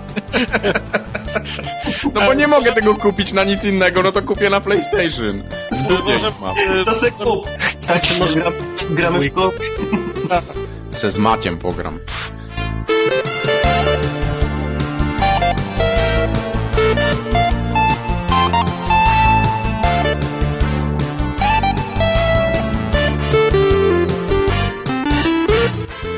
No 2.15 2.21
bo 2.27 2.35
nie 2.35 2.47
mogę 2.47 2.73
tego 2.73 2.95
kupić 2.95 3.33
na 3.33 3.45
nic 3.45 3.65
innego, 3.65 4.03
no 4.03 4.13
to 4.13 4.23
kupię 4.23 4.51
na 4.51 4.61
PlayStation. 4.61 5.43
W 5.73 5.89
dupie 5.89 6.21
mam. 6.41 6.85
To 6.85 6.95
se 6.95 7.11
kup. 7.11 7.49
Tak, 7.87 8.03
może 8.19 8.41
gram, 8.41 8.53
gramy 8.91 9.31
w 9.31 9.35
go. 9.35 9.53
Se 10.91 11.11
z 11.11 11.19
Maciem 11.19 11.59
pogram. 11.59 11.99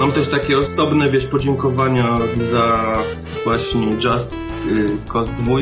Mam 0.03 0.13
też 0.13 0.29
takie 0.29 0.59
osobne, 0.59 1.11
wiesz, 1.11 1.27
podziękowania 1.27 2.19
za 2.53 2.99
właśnie 3.45 3.87
Just 3.87 4.33
y, 4.71 5.13
Cause 5.13 5.33
2. 5.33 5.57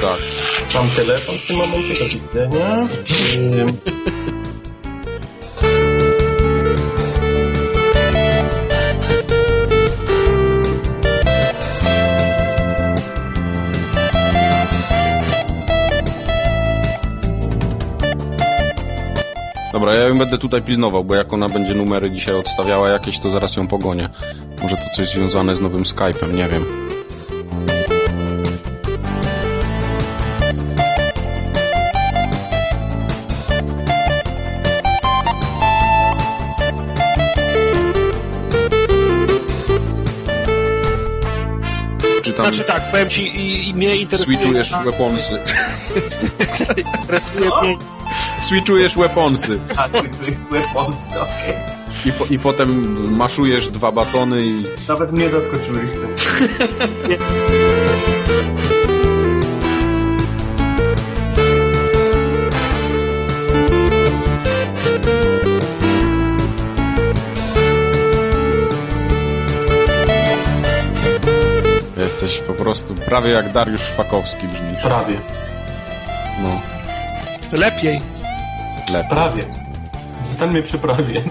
Tak. 0.00 0.20
Mam 0.74 0.90
telefon 0.90 1.34
w 1.34 1.46
tym 1.46 1.56
momencie, 1.56 2.04
do 2.04 2.10
widzenia. 2.10 2.88
Dobra, 19.72 19.94
ja 19.96 20.08
ją 20.08 20.18
będę 20.18 20.38
tutaj 20.38 20.62
pilnował, 20.62 21.04
bo 21.04 21.14
jak 21.14 21.32
ona 21.32 21.48
będzie 21.48 21.74
numery 21.74 22.10
dzisiaj 22.10 22.34
odstawiała 22.34 22.88
jakieś, 22.88 23.18
to 23.18 23.30
zaraz 23.30 23.56
ją 23.56 23.66
pogonię. 23.66 24.08
Może 24.62 24.76
to 24.76 24.82
coś 24.96 25.08
związane 25.08 25.56
z 25.56 25.60
nowym 25.60 25.82
Skype'em, 25.82 26.34
nie 26.34 26.48
wiem. 26.48 26.90
Tam 42.36 42.54
Znaczy 42.54 42.64
tak, 42.64 42.90
powiem 42.90 43.08
ci, 43.08 43.36
i, 43.36 43.68
i 43.68 43.74
mnie 43.74 43.96
interesuje... 43.96 44.38
switchujesz 44.38 44.70
weaponsy? 44.84 45.32
Interesuje 47.02 47.50
mnie, 47.62 47.76
switchujesz 48.40 48.96
weaponsy. 48.96 49.60
A, 49.76 49.88
zwykłe 50.20 50.60
Polsce, 50.74 51.20
okej. 51.20 51.54
I, 52.06 52.12
po, 52.12 52.24
I 52.30 52.38
potem 52.38 52.98
maszujesz 53.16 53.68
dwa 53.70 53.92
batony 53.92 54.46
i... 54.46 54.64
Nawet 54.88 55.12
mnie 55.12 55.30
zaskoczyłeś. 55.30 55.84
Jesteś 71.96 72.38
po 72.38 72.52
prostu 72.54 72.94
prawie 72.94 73.30
jak 73.30 73.52
Dariusz 73.52 73.82
Szpakowski 73.82 74.48
brzmisz. 74.48 74.82
Prawie, 74.82 75.20
No, 76.42 76.60
lepiej. 77.58 78.00
Lepiej. 78.92 79.10
prawie. 79.10 79.44
Zostańmy 80.28 80.62
przy 80.62 80.78
prawie. 80.78 81.22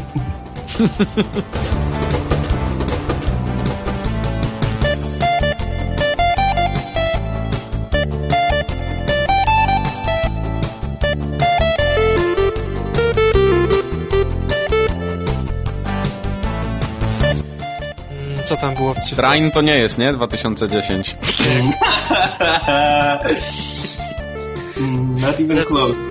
Mm, 18.11 18.43
Co 18.45 18.57
tam 18.57 18.73
było 18.75 18.93
w 18.93 18.97
cyfrze? 18.99 19.15
Train 19.15 19.51
to 19.51 19.61
nie 19.61 19.77
jest, 19.77 19.97
nie? 19.97 20.13
2010. 20.13 21.17
Mm, 21.49 21.71
Not 25.21 25.39
even 25.39 25.65
close. 25.65 26.01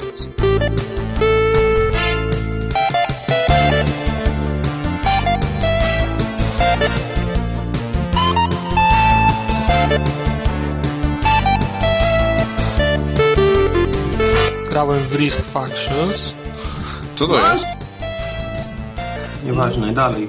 Grałem 14.78 15.04
w 15.04 15.14
Risk 15.14 15.40
Factions. 15.40 16.34
Co 17.14 17.28
to 17.28 17.52
jest? 17.52 17.64
Nieważne, 19.44 19.92
dalej. 19.92 20.28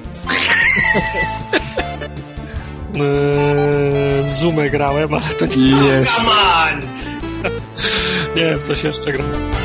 Yy, 2.94 3.02
w 4.22 4.32
Zoomę 4.32 4.70
grałem, 4.70 5.14
ale 5.14 5.28
to 5.28 5.46
nie... 5.46 6.04
On! 6.30 6.80
Nie 8.36 8.42
wiem, 8.42 8.62
coś 8.62 8.84
jeszcze 8.84 9.12
grałem. 9.12 9.59